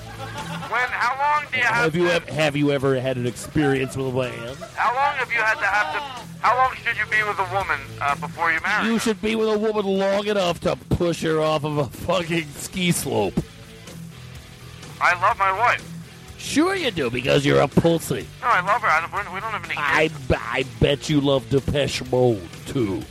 when? 0.70 0.88
How 0.90 1.16
long 1.18 1.50
do 1.50 1.58
you 1.58 1.64
have? 1.64 1.74
Have 1.74 1.96
you 1.96 2.04
to, 2.04 2.14
ever, 2.14 2.32
have 2.32 2.56
you 2.56 2.70
ever 2.70 3.00
had 3.00 3.16
an 3.16 3.26
experience 3.26 3.96
with 3.96 4.06
a 4.06 4.12
man? 4.12 4.56
How 4.74 4.94
long 4.94 5.14
have 5.14 5.30
you 5.32 5.38
had 5.38 5.58
to 5.58 5.66
have 5.66 5.92
to? 5.94 6.00
How 6.40 6.56
long 6.56 6.72
should 6.76 6.96
you 6.96 7.04
be 7.10 7.22
with 7.28 7.38
a 7.38 7.52
woman 7.52 7.80
uh, 8.00 8.14
before 8.14 8.52
you 8.52 8.60
marry? 8.60 8.86
You 8.86 8.98
should 9.00 9.20
be 9.20 9.34
with 9.34 9.48
a 9.48 9.58
woman 9.58 9.84
long 9.86 10.26
enough 10.28 10.60
to 10.60 10.76
push 10.90 11.22
her 11.22 11.40
off 11.40 11.64
of 11.64 11.78
a 11.78 11.86
fucking 11.86 12.46
ski 12.50 12.92
slope. 12.92 13.34
I 15.00 15.20
love 15.20 15.36
my 15.38 15.52
wife. 15.52 15.84
Sure 16.38 16.76
you 16.76 16.92
do, 16.92 17.10
because 17.10 17.44
you're 17.44 17.60
a 17.60 17.68
pussy. 17.68 18.26
No, 18.40 18.46
I 18.46 18.60
love 18.60 18.80
her. 18.82 18.88
I 18.88 19.00
don't, 19.00 19.34
we 19.34 19.40
don't 19.40 19.50
have 19.50 19.64
any. 19.64 19.74
I, 19.76 20.10
I 20.30 20.64
bet 20.80 21.08
you 21.10 21.20
love 21.20 21.48
Depeche 21.50 22.08
Mode, 22.12 22.48
too. 22.66 23.02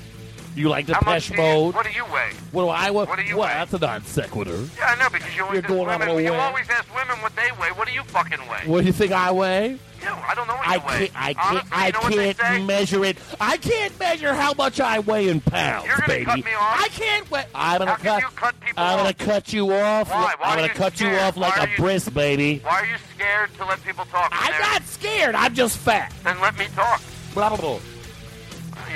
You 0.57 0.69
like 0.69 0.87
Depeche 0.87 1.35
Mode? 1.37 1.75
What 1.75 1.85
do 1.85 1.91
you 1.91 2.03
weigh? 2.05 2.31
What 2.51 2.63
do 2.63 2.69
I 2.69 2.89
weigh? 2.89 3.05
What 3.05 3.19
do 3.19 3.23
you 3.23 3.37
Well, 3.37 3.47
weigh? 3.47 3.53
that's 3.53 3.73
a 3.73 3.77
non 3.77 4.03
sequitur. 4.03 4.57
Yeah, 4.77 4.85
I 4.87 4.95
know 4.95 5.09
because 5.11 5.35
you 5.35 5.43
always 5.43 5.63
ask 5.63 5.69
women. 5.69 6.09
a 6.09 6.21
You 6.21 6.33
always 6.33 6.69
ask 6.69 6.95
women 6.95 7.21
what 7.21 7.35
they 7.35 7.51
weigh. 7.61 7.71
What 7.73 7.87
do 7.87 7.93
you 7.93 8.01
fucking 8.03 8.39
weigh? 8.49 8.63
What 8.65 8.81
do 8.81 8.87
you 8.87 8.91
think 8.93 9.11
I 9.11 9.29
weigh? 9.31 9.77
Yeah, 10.01 10.23
I 10.27 10.33
don't 10.33 10.47
know 10.47 10.55
what 10.55 10.67
I 10.67 10.75
you 10.75 10.81
weigh. 10.87 11.07
can't. 11.09 11.11
I 11.15 11.33
can't. 11.33 11.47
Honestly, 11.47 11.69
I 11.71 11.85
you 11.87 11.91
know 11.93 12.33
can't 12.33 12.65
measure 12.65 13.05
it. 13.05 13.17
I 13.39 13.57
can't 13.57 13.99
measure 13.99 14.33
how 14.33 14.53
much 14.53 14.79
I 14.79 14.97
weigh 14.99 15.29
in 15.29 15.41
pounds, 15.41 15.85
You're 15.85 15.95
gonna 15.97 16.07
baby. 16.07 16.25
cut 16.25 16.37
me 16.45 16.53
off? 16.53 16.81
I 16.83 16.87
can't 16.89 17.29
weigh. 17.31 17.45
I'm 17.53 17.77
gonna 17.79 17.91
How 17.91 17.97
can 17.97 18.05
cut. 18.05 18.21
you 18.23 18.27
cut 18.35 18.59
people 18.59 18.83
I'm 18.83 18.97
gonna 18.97 19.09
off? 19.09 19.17
cut 19.19 19.53
you 19.53 19.73
off. 19.73 20.09
Why? 20.09 20.15
Why 20.15 20.31
I'm 20.41 20.51
are 20.53 20.55
gonna 20.55 20.61
you 20.63 20.69
cut 20.73 20.97
scared? 20.97 21.13
you 21.13 21.19
off 21.19 21.37
like 21.37 21.55
Why 21.57 21.63
a 21.63 21.67
are 21.67 21.69
you- 21.69 21.77
brisk, 21.77 22.13
baby. 22.15 22.61
Why 22.63 22.79
are 22.81 22.85
you 22.87 22.95
scared 23.15 23.53
to 23.57 23.65
let 23.65 23.83
people 23.83 24.05
talk? 24.05 24.31
I'm 24.33 24.59
not 24.59 24.83
scared. 24.87 25.35
I'm 25.35 25.53
just 25.53 25.77
fat. 25.77 26.11
Then 26.23 26.41
let 26.41 26.57
me 26.57 26.65
talk. 26.75 26.99
Blah 27.35 27.49
blah 27.49 27.57
blah. 27.57 27.79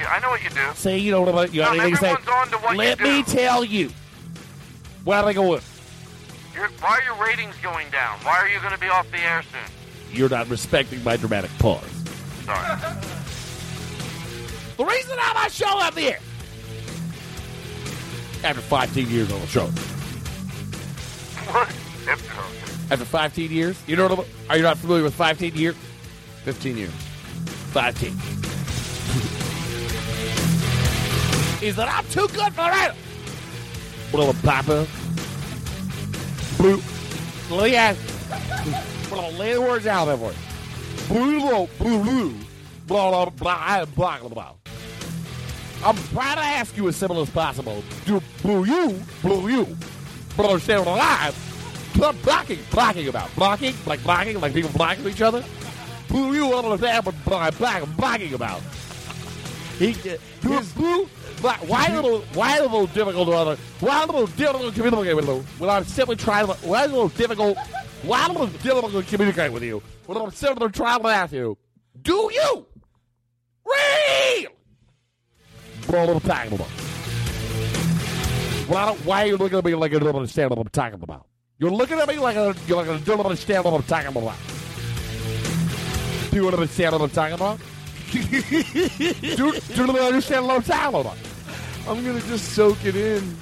Yeah, 0.02 0.12
I 0.12 0.20
know 0.20 0.30
what 0.32 0.44
you 0.44 0.50
do. 0.50 0.62
Say 0.74 0.98
you 0.98 1.12
know 1.12 1.22
what 1.22 1.54
you 1.54 1.62
got 1.62 1.78
No, 1.78 1.84
anything 1.84 1.96
to 2.10 2.24
say? 2.24 2.32
on 2.34 2.48
to 2.50 2.58
what 2.58 2.76
Let 2.76 3.00
you 3.00 3.06
me 3.06 3.22
do. 3.24 3.32
tell 3.32 3.64
you. 3.64 3.92
Where 5.04 5.20
are 5.20 5.26
they 5.26 5.34
going? 5.36 5.62
You're, 6.56 6.68
why 6.80 7.00
are 7.00 7.04
your 7.04 7.24
ratings 7.24 7.56
going 7.62 7.88
down? 7.92 8.18
Why 8.24 8.38
are 8.38 8.48
you 8.50 8.60
going 8.60 8.74
to 8.74 8.80
be 8.80 8.88
off 8.88 9.10
the 9.12 9.20
air 9.20 9.44
soon? 9.44 9.62
You're 10.16 10.30
not 10.30 10.50
respecting 10.50 11.04
my 11.04 11.18
dramatic 11.18 11.52
pause. 11.60 11.84
Sorry. 12.46 12.80
The 14.78 14.86
reason 14.86 15.18
I'm 15.22 15.36
not 15.36 15.52
showing 15.52 15.84
up 15.84 15.96
here 15.98 16.18
after 18.44 18.62
15 18.62 19.08
years 19.10 19.32
on 19.32 19.40
the 19.40 19.48
show. 19.48 19.68
What? 21.52 21.70
After 22.92 23.06
15 23.06 23.52
years, 23.52 23.78
you 23.88 23.96
know 23.96 24.08
what? 24.08 24.20
I'm- 24.20 24.28
Are 24.50 24.58
you 24.58 24.64
not 24.64 24.78
familiar 24.78 25.04
with 25.04 25.14
15 25.14 25.54
years? 25.56 25.76
15 26.44 26.76
years. 26.76 26.92
15. 27.74 28.18
Is 31.62 31.76
that 31.76 31.88
I'm 31.88 32.06
too 32.06 32.28
good 32.30 32.54
for 32.54 32.70
it? 32.72 32.96
Little 34.12 34.34
papa. 34.42 34.88
Blue. 36.58 36.82
Let 37.52 37.64
me 37.70 37.76
ask. 37.76 39.12
Well, 39.12 39.32
lay 39.34 39.54
the 39.54 39.62
words 39.62 39.86
out 39.86 40.06
there 40.06 40.18
for 40.18 40.32
you. 40.32 40.38
Blue, 41.08 41.40
blue, 41.40 41.68
blue, 41.78 42.04
blue. 42.04 42.36
Blah, 42.88 43.12
blah, 43.12 43.30
blah, 43.30 43.86
blah, 43.86 44.20
blah, 44.20 44.30
blah. 44.30 44.54
I'm 45.84 45.96
trying 45.96 46.38
to 46.38 46.44
ask 46.44 46.76
you 46.78 46.88
as 46.88 46.96
simple 46.96 47.22
as 47.22 47.30
possible. 47.30 47.84
Do 48.06 48.22
blue 48.42 48.66
you, 48.66 49.00
blue 49.22 49.50
you. 49.50 49.78
But 50.36 50.48
understand 50.48 50.86
what 50.86 51.00
I'm 51.00 51.34
Stop 51.94 52.16
blocking, 52.24 52.60
blocking 52.72 53.08
about. 53.08 53.36
Blocking, 53.36 53.76
like 53.86 54.02
blocking, 54.04 54.40
like 54.40 54.54
people 54.54 54.72
blocking 54.72 55.08
each 55.08 55.22
other. 55.22 55.44
Blue 56.08 56.34
you 56.34 56.54
understand 56.54 57.06
what 57.06 57.16
I'm 57.32 57.54
black, 57.54 57.84
blocking 57.98 58.34
about. 58.34 58.62
He 59.78 59.94
blue, 60.42 60.62
blue, 60.76 61.04
black. 61.06 61.21
Why 61.42 61.88
a 61.88 61.96
little, 61.96 62.20
why 62.34 62.58
a 62.58 62.62
little 62.62 62.86
difficult 62.88 63.28
to 63.28 63.34
other? 63.34 63.58
Why 63.80 64.04
a 64.04 64.06
little 64.06 64.28
difficult 64.28 64.76
communicate 64.76 65.16
with 65.16 65.28
you? 65.28 65.44
When 65.58 65.70
I'm 65.70 65.84
simply 65.86 66.16
trying 66.16 66.46
to, 66.46 66.54
why 66.54 66.84
a 66.86 66.88
little 66.88 67.10
difficult? 67.10 67.58
Why 68.04 68.26
a 68.26 68.30
little 68.30 68.48
difficult 68.48 69.08
communicate 69.08 69.52
with 69.52 69.64
you? 69.64 69.82
When 70.06 70.20
I'm 70.20 70.32
simply 70.32 70.70
trying 70.70 71.02
to 71.02 71.08
ask 71.08 71.34
you, 71.34 71.58
do 72.02 72.30
you 72.32 72.66
real? 73.66 74.52
Blah, 75.88 76.06
blah. 76.06 76.66
Well, 78.70 78.78
I 78.78 78.86
don't, 78.86 79.06
why 79.06 79.24
are 79.24 79.28
you 79.28 79.38
looking 79.38 79.58
at 79.58 79.66
me 79.66 79.76
like 79.76 79.92
you 79.92 80.00
don't 80.00 80.16
understand 80.16 80.52
what 80.52 80.60
I'm 80.60 80.70
talking 80.70 81.02
about? 81.02 81.26
You're 81.58 81.72
looking 81.72 82.00
at 82.00 82.08
me 82.08 82.18
like 82.20 82.36
a, 82.36 82.56
you're 82.68 82.78
like 82.84 83.00
you 83.00 83.06
don't 83.06 83.26
understand 83.26 83.66
what 83.66 83.74
I'm 83.74 83.84
talking 83.84 84.16
about. 84.16 84.36
Do 86.30 86.38
you 86.38 86.48
understand 86.48 86.94
what 86.94 87.02
I'm 87.02 87.10
talking 87.10 87.34
about? 87.34 87.60
do, 88.12 88.20
do 89.60 89.86
you 89.86 90.00
understand 90.00 90.46
what 90.46 90.56
I'm 90.56 90.64
talking 90.64 91.02
about? 91.02 91.18
I'm 91.88 92.04
gonna 92.06 92.22
just 92.22 92.54
soak 92.54 92.84
it 92.86 92.96
in. 92.96 93.36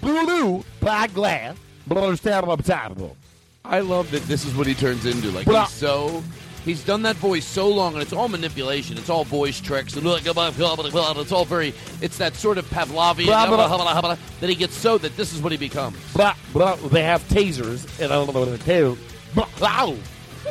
Blue, 0.00 0.64
black 0.80 1.12
glass. 1.14 1.56
But 1.86 1.98
understand 1.98 2.46
what 2.46 2.58
I'm 2.58 2.64
talking 2.64 2.96
about. 3.04 3.16
I 3.64 3.80
love 3.80 4.10
that 4.12 4.22
this 4.22 4.44
is 4.44 4.54
what 4.54 4.66
he 4.66 4.74
turns 4.74 5.06
into. 5.06 5.30
Like 5.30 5.46
Blah. 5.46 5.64
he's 5.66 5.74
so 5.74 6.22
he's 6.64 6.84
done 6.84 7.02
that 7.02 7.16
voice 7.16 7.44
so 7.44 7.68
long, 7.68 7.94
and 7.94 8.02
it's 8.02 8.12
all 8.12 8.28
manipulation. 8.28 8.96
It's 8.96 9.10
all 9.10 9.24
voice 9.24 9.60
tricks, 9.60 9.96
and 9.96 10.04
like, 10.06 10.22
it's 10.26 11.32
all 11.32 11.44
very. 11.44 11.74
It's 12.00 12.18
that 12.18 12.34
sort 12.34 12.58
of 12.58 12.66
Pavlovian 12.70 13.26
Blah, 13.26 13.46
blah, 13.46 14.00
blah. 14.00 14.16
that 14.40 14.48
he 14.48 14.54
gets 14.54 14.76
so 14.76 14.98
that 14.98 15.16
this 15.16 15.32
is 15.32 15.42
what 15.42 15.52
he 15.52 15.58
becomes. 15.58 15.98
Blah, 16.14 16.34
blah. 16.52 16.76
They 16.76 17.02
have 17.02 17.26
tasers, 17.28 17.84
and 18.00 18.12
I 18.12 18.16
don't 18.16 18.32
know 18.32 18.40
what 18.40 18.58
they 18.58 18.64
do. 18.66 18.98
Blah, 19.34 19.48
blah. 19.58 19.94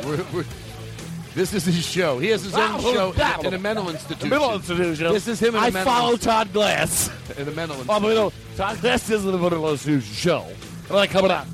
We're- 0.04 0.24
we're- 0.32 0.46
this 1.40 1.66
is 1.66 1.74
his 1.74 1.86
show. 1.86 2.18
He 2.18 2.28
has 2.28 2.42
his 2.42 2.54
own 2.54 2.80
show 2.80 3.12
in, 3.40 3.46
in 3.46 3.54
a 3.54 3.58
mental 3.58 3.88
institution. 3.88 4.28
Mental 4.28 4.54
institution. 4.54 5.12
This 5.12 5.26
is 5.26 5.40
him 5.40 5.54
in 5.54 5.62
a 5.62 5.66
I 5.66 5.70
mental 5.70 5.80
I 5.80 5.84
follow 5.84 6.10
institution. 6.12 6.32
Todd 6.32 6.52
Glass. 6.52 7.10
in 7.38 7.48
a 7.48 7.50
mental 7.52 7.76
Oh, 7.80 7.84
but 7.84 7.94
institution. 7.96 8.14
no, 8.16 8.32
Todd 8.56 8.80
Glass 8.80 9.10
isn't 9.10 9.34
a 9.34 9.38
mental 9.38 9.70
institution 9.70 10.14
show. 10.14 10.46
I 10.90 10.94
like 10.94 11.10
coming 11.10 11.30
out. 11.30 11.46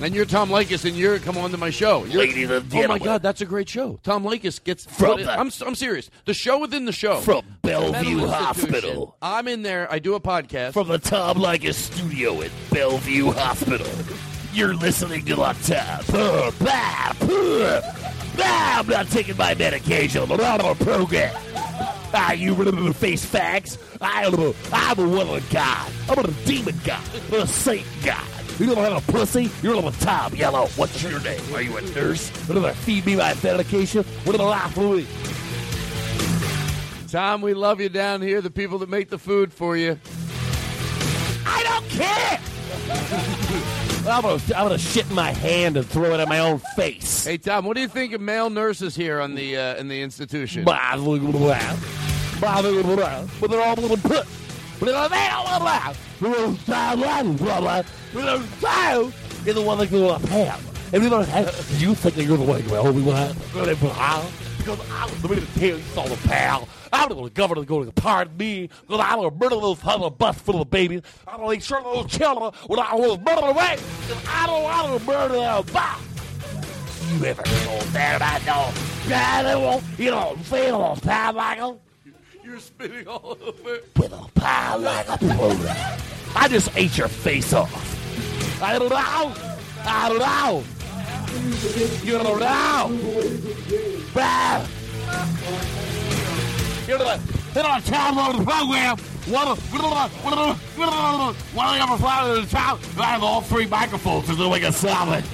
And 0.00 0.14
you're 0.16 0.24
Tom 0.24 0.48
Leykis, 0.48 0.84
and 0.84 0.96
you're 0.96 1.20
come 1.20 1.38
on 1.38 1.50
to 1.52 1.56
my 1.56 1.70
show. 1.70 2.04
You're, 2.06 2.22
Ladies 2.22 2.50
and 2.50 2.68
gentlemen. 2.68 2.84
oh 2.90 2.94
my. 2.94 2.98
God, 2.98 3.22
that's 3.22 3.40
a 3.40 3.44
great 3.46 3.68
show. 3.68 4.00
Tom 4.02 4.24
Leykis 4.24 4.64
gets 4.64 4.84
From 4.86 5.20
I'm 5.28 5.50
I'm 5.64 5.74
serious. 5.76 6.10
The 6.24 6.34
show 6.34 6.58
within 6.58 6.86
the 6.86 6.92
show 6.92 7.20
From 7.20 7.44
a 7.62 7.66
mental 7.66 7.92
Bellevue. 7.92 8.26
Hospital. 8.26 9.16
I'm 9.22 9.46
in 9.46 9.62
there. 9.62 9.86
I 9.92 10.00
do 10.00 10.14
a 10.14 10.20
podcast. 10.20 10.72
From 10.72 10.88
the 10.88 10.98
Tom 10.98 11.36
Leykis 11.36 11.74
studio 11.74 12.42
at 12.42 12.50
Bellevue 12.70 13.30
Hospital. 13.30 13.86
You're 14.52 14.74
listening 14.74 15.24
to 15.26 15.36
the 15.36 15.52
top. 15.62 16.02
Bah, 18.36 18.78
I'm 18.78 18.86
not 18.86 19.08
taking 19.08 19.36
my 19.36 19.54
medication. 19.54 20.22
I'm 20.22 20.36
not 20.36 20.60
on 20.60 20.72
a 20.72 20.84
program. 20.84 21.34
Ah, 22.14 22.32
you 22.32 22.54
remember 22.54 22.82
the 22.82 22.94
face 22.94 23.24
facts? 23.24 23.78
I'm 24.00 24.34
a, 24.34 24.52
I'm 24.72 24.98
a 24.98 25.08
woman 25.08 25.42
god. 25.50 25.90
I'm 26.08 26.18
a 26.18 26.30
demon 26.44 26.78
god. 26.84 27.02
I'm 27.28 27.40
a 27.40 27.46
Satan 27.46 27.86
god. 28.04 28.26
You 28.58 28.66
don't 28.66 28.76
have 28.76 29.08
a 29.08 29.12
pussy? 29.12 29.50
You're 29.62 29.72
a 29.72 29.76
little 29.76 29.92
Tom 29.92 30.34
Yellow. 30.34 30.66
What's 30.76 31.02
your 31.02 31.20
name? 31.20 31.40
Are 31.54 31.62
you 31.62 31.76
a 31.76 31.80
nurse? 31.80 32.28
What 32.46 32.54
do 32.54 32.66
I 32.66 32.72
feed 32.72 33.06
me 33.06 33.16
my 33.16 33.34
medication? 33.42 34.04
What 34.24 34.36
do 34.36 34.42
lie 34.42 34.70
for 34.70 34.96
me? 34.96 35.06
Tom, 37.08 37.42
we 37.42 37.54
love 37.54 37.80
you 37.80 37.88
down 37.88 38.22
here. 38.22 38.40
The 38.40 38.50
people 38.50 38.78
that 38.78 38.88
make 38.88 39.08
the 39.08 39.18
food 39.18 39.52
for 39.52 39.76
you. 39.76 39.98
I 41.46 41.62
don't 41.62 41.88
care. 41.88 43.88
I'm 44.04 44.22
gonna, 44.22 44.42
I'm 44.56 44.64
gonna 44.64 44.78
shit 44.78 45.08
in 45.08 45.14
my 45.14 45.30
hand 45.30 45.76
and 45.76 45.86
throw 45.86 46.12
it 46.12 46.20
at 46.20 46.28
my 46.28 46.40
own 46.40 46.58
face. 46.76 47.24
Hey 47.24 47.38
Tom, 47.38 47.64
what 47.64 47.76
do 47.76 47.82
you 47.82 47.88
think 47.88 48.12
of 48.12 48.20
male 48.20 48.50
nurses 48.50 48.96
here 48.96 49.20
on 49.20 49.34
the 49.34 49.56
uh, 49.56 49.76
in 49.76 49.88
the 49.88 50.02
institution? 50.02 50.64
Blah, 50.64 50.96
blah, 50.96 51.18
blah, 51.18 51.30
blah. 51.30 51.76
Blah, 52.40 52.62
blah, 52.62 52.82
blah, 52.82 52.96
blah. 52.96 53.24
But 53.40 53.50
they're 53.50 53.62
all 53.62 53.76
little 53.76 53.96
put. 53.96 54.26
Blah, 54.80 55.08
blah, 55.08 55.58
blah, 55.58 55.58
blah. 55.58 55.94
Blah, 56.20 56.96
blah, 56.96 57.60
blah. 57.60 57.82
Little 58.12 58.42
child 58.60 59.14
is 59.46 59.54
the 59.54 59.62
one 59.62 59.78
that 59.78 59.90
goes 59.90 60.10
up 60.10 60.22
ham. 60.22 60.58
And 60.92 61.02
we 61.02 61.08
don't 61.08 61.26
have, 61.28 61.46
you 61.80 61.94
think 61.94 62.16
that 62.16 62.24
you're 62.24 62.36
the 62.36 62.44
one 62.44 62.62
to 62.62 62.76
oh, 62.76 62.92
we 62.92 63.02
want 63.02 63.34
because 64.62 64.80
I 64.90 65.04
was 65.06 65.22
the 65.22 65.28
man 65.28 65.40
to 65.40 65.46
tell 65.58 65.68
you 65.68 65.82
saw 65.94 66.06
the 66.06 66.16
pal. 66.28 66.68
I'm 66.92 67.08
the 67.08 67.30
governor 67.30 67.62
to 67.62 67.66
go 67.66 67.80
to 67.80 67.86
the 67.86 67.92
pardon 67.92 68.36
me 68.36 68.68
because 68.86 69.00
I'm 69.00 69.18
going 69.18 69.30
to 69.30 69.36
murder 69.36 69.56
those 69.56 69.80
hustle 69.80 70.10
bus 70.10 70.38
full 70.38 70.60
of 70.60 70.70
babies. 70.70 71.00
I'm 71.26 71.38
going 71.38 71.48
to 71.48 71.54
make 71.56 71.62
sure 71.62 71.82
those 71.82 72.06
children 72.06 72.52
when 72.66 72.78
I 72.80 72.94
was 72.94 73.18
murdered 73.18 73.44
away 73.44 73.78
because 74.06 74.24
I 74.28 74.46
don't 74.46 74.62
want 74.62 75.00
to 75.00 75.06
murder 75.06 75.34
them. 75.34 75.64
Bah! 75.72 75.98
You 77.18 77.24
ever 77.24 77.42
know 77.42 77.78
that 77.92 78.22
I 78.22 78.44
know? 78.46 78.72
Yeah, 79.08 79.42
they 79.42 79.54
won't, 79.56 79.84
you 79.98 80.10
know, 80.10 80.36
feel 80.42 80.76
on 80.76 80.98
time 81.00 81.34
them. 81.34 81.78
You're 82.44 82.58
spitting 82.58 83.06
all 83.08 83.38
over. 83.40 83.80
With 83.96 84.12
a 84.12 84.30
pie 84.34 84.76
like 84.76 85.08
a 85.08 85.18
program. 85.18 86.00
I 86.34 86.48
just 86.48 86.70
ate 86.76 86.98
your 86.98 87.08
face 87.08 87.52
off. 87.52 88.62
I 88.62 88.78
don't 88.78 88.88
know. 88.88 89.34
I 89.84 90.08
don't 90.08 90.18
know. 90.18 90.64
You 92.04 92.18
don't 92.18 92.40
know. 92.40 94.04
Bah. 94.14 94.66
Hit 96.86 97.64
on 97.64 97.80
time 97.82 98.18
on 98.18 98.38
the 98.38 98.44
program. 98.44 98.94
Of 98.94 99.00
one 99.28 99.46
of 99.46 99.56
the 99.56 99.62
flowers 101.98 102.38
in 102.38 102.44
the 102.44 102.50
top. 102.50 102.80
I 102.98 103.04
have 103.04 103.22
all 103.22 103.40
three 103.40 103.66
microphones 103.66 104.26
to 104.26 104.50
make 104.50 104.64
a 104.64 104.72
solid. 104.72 105.24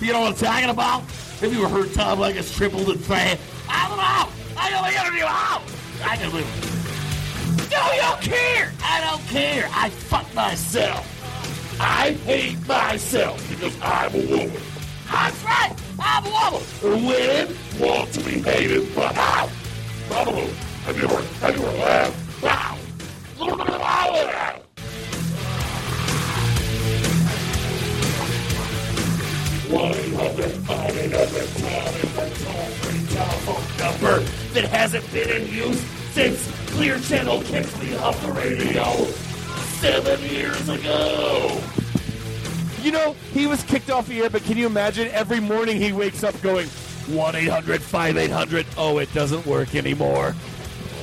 You 0.00 0.12
know 0.12 0.20
what 0.20 0.32
I'm 0.32 0.34
talking 0.34 0.70
about? 0.70 1.02
Have 1.40 1.52
you 1.52 1.64
ever 1.64 1.82
heard 1.82 1.94
Tom 1.94 2.18
like 2.18 2.34
it's 2.34 2.52
tripled 2.54 2.88
and 2.88 3.00
fast? 3.00 3.40
I 3.68 3.86
don't 3.88 3.98
know. 3.98 4.28
I 4.56 4.70
don't 4.70 4.88
interview 4.92 5.24
out. 5.24 5.62
I 6.02 6.16
can 6.16 6.32
live. 6.32 6.48
Do 7.70 7.76
you 7.76 8.16
care? 8.36 8.72
I 8.82 9.00
don't 9.00 9.22
care. 9.28 9.68
I 9.72 9.90
fuck 9.90 10.26
myself. 10.34 11.06
I 11.80 12.10
hate 12.24 12.58
myself 12.66 13.40
because 13.50 13.76
I'm 13.80 14.12
a 14.14 14.26
woman. 14.26 14.60
That's 15.08 15.44
right. 15.44 15.72
I'm 16.00 16.26
a 16.26 16.28
woman. 16.28 16.62
Women 17.06 17.56
want 17.78 18.12
to 18.14 18.20
be 18.24 18.40
hated, 18.40 18.92
but? 18.96 19.16
I'm 19.16 19.48
a 20.10 20.24
woman. 20.30 20.54
Have 20.88 20.96
you 20.96 21.04
ever, 21.04 21.20
have 21.20 21.54
you 21.54 21.66
ever 21.66 21.76
laughed? 21.76 22.42
Wow. 22.42 22.78
One 29.68 29.94
eight 29.94 30.14
hundred 30.14 30.50
five 30.64 30.96
eight 30.96 31.12
hundred 31.12 31.46
toll-free 32.40 33.02
number 33.84 34.20
that 34.54 34.64
hasn't 34.70 35.12
been 35.12 35.28
in 35.28 35.52
use 35.52 35.78
since 36.12 36.50
Clear 36.70 36.98
Channel 37.00 37.42
kicked 37.42 37.78
me 37.82 37.94
off 37.98 38.18
the 38.24 38.32
radio 38.32 39.04
seven 39.82 40.18
years 40.22 40.70
ago. 40.70 41.60
You 42.80 42.92
know, 42.92 43.14
he 43.34 43.46
was 43.46 43.62
kicked 43.64 43.90
off 43.90 44.06
the 44.08 44.22
air, 44.22 44.30
but 44.30 44.42
can 44.44 44.56
you 44.56 44.64
imagine 44.64 45.08
every 45.08 45.40
morning 45.40 45.76
he 45.76 45.92
wakes 45.92 46.24
up 46.24 46.40
going, 46.40 46.66
1 47.08 47.36
800 47.36 47.82
5800. 47.82 48.66
Oh, 48.78 48.96
it 48.96 49.12
doesn't 49.12 49.44
work 49.44 49.74
anymore. 49.74 50.34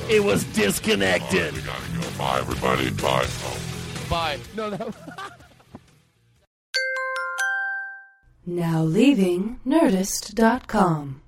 It 0.08 0.22
was 0.22 0.44
disconnected. 0.44 1.52
Oh, 1.52 1.56
we 1.56 1.62
gotta 1.62 2.10
go. 2.10 2.18
Bye, 2.18 2.38
everybody. 2.38 2.90
Bye. 2.90 3.26
Bye. 4.08 4.38
No, 4.54 4.70
no. 4.70 4.92
Now 8.46 8.82
leaving 8.84 9.58
Nerdist.com. 9.66 11.22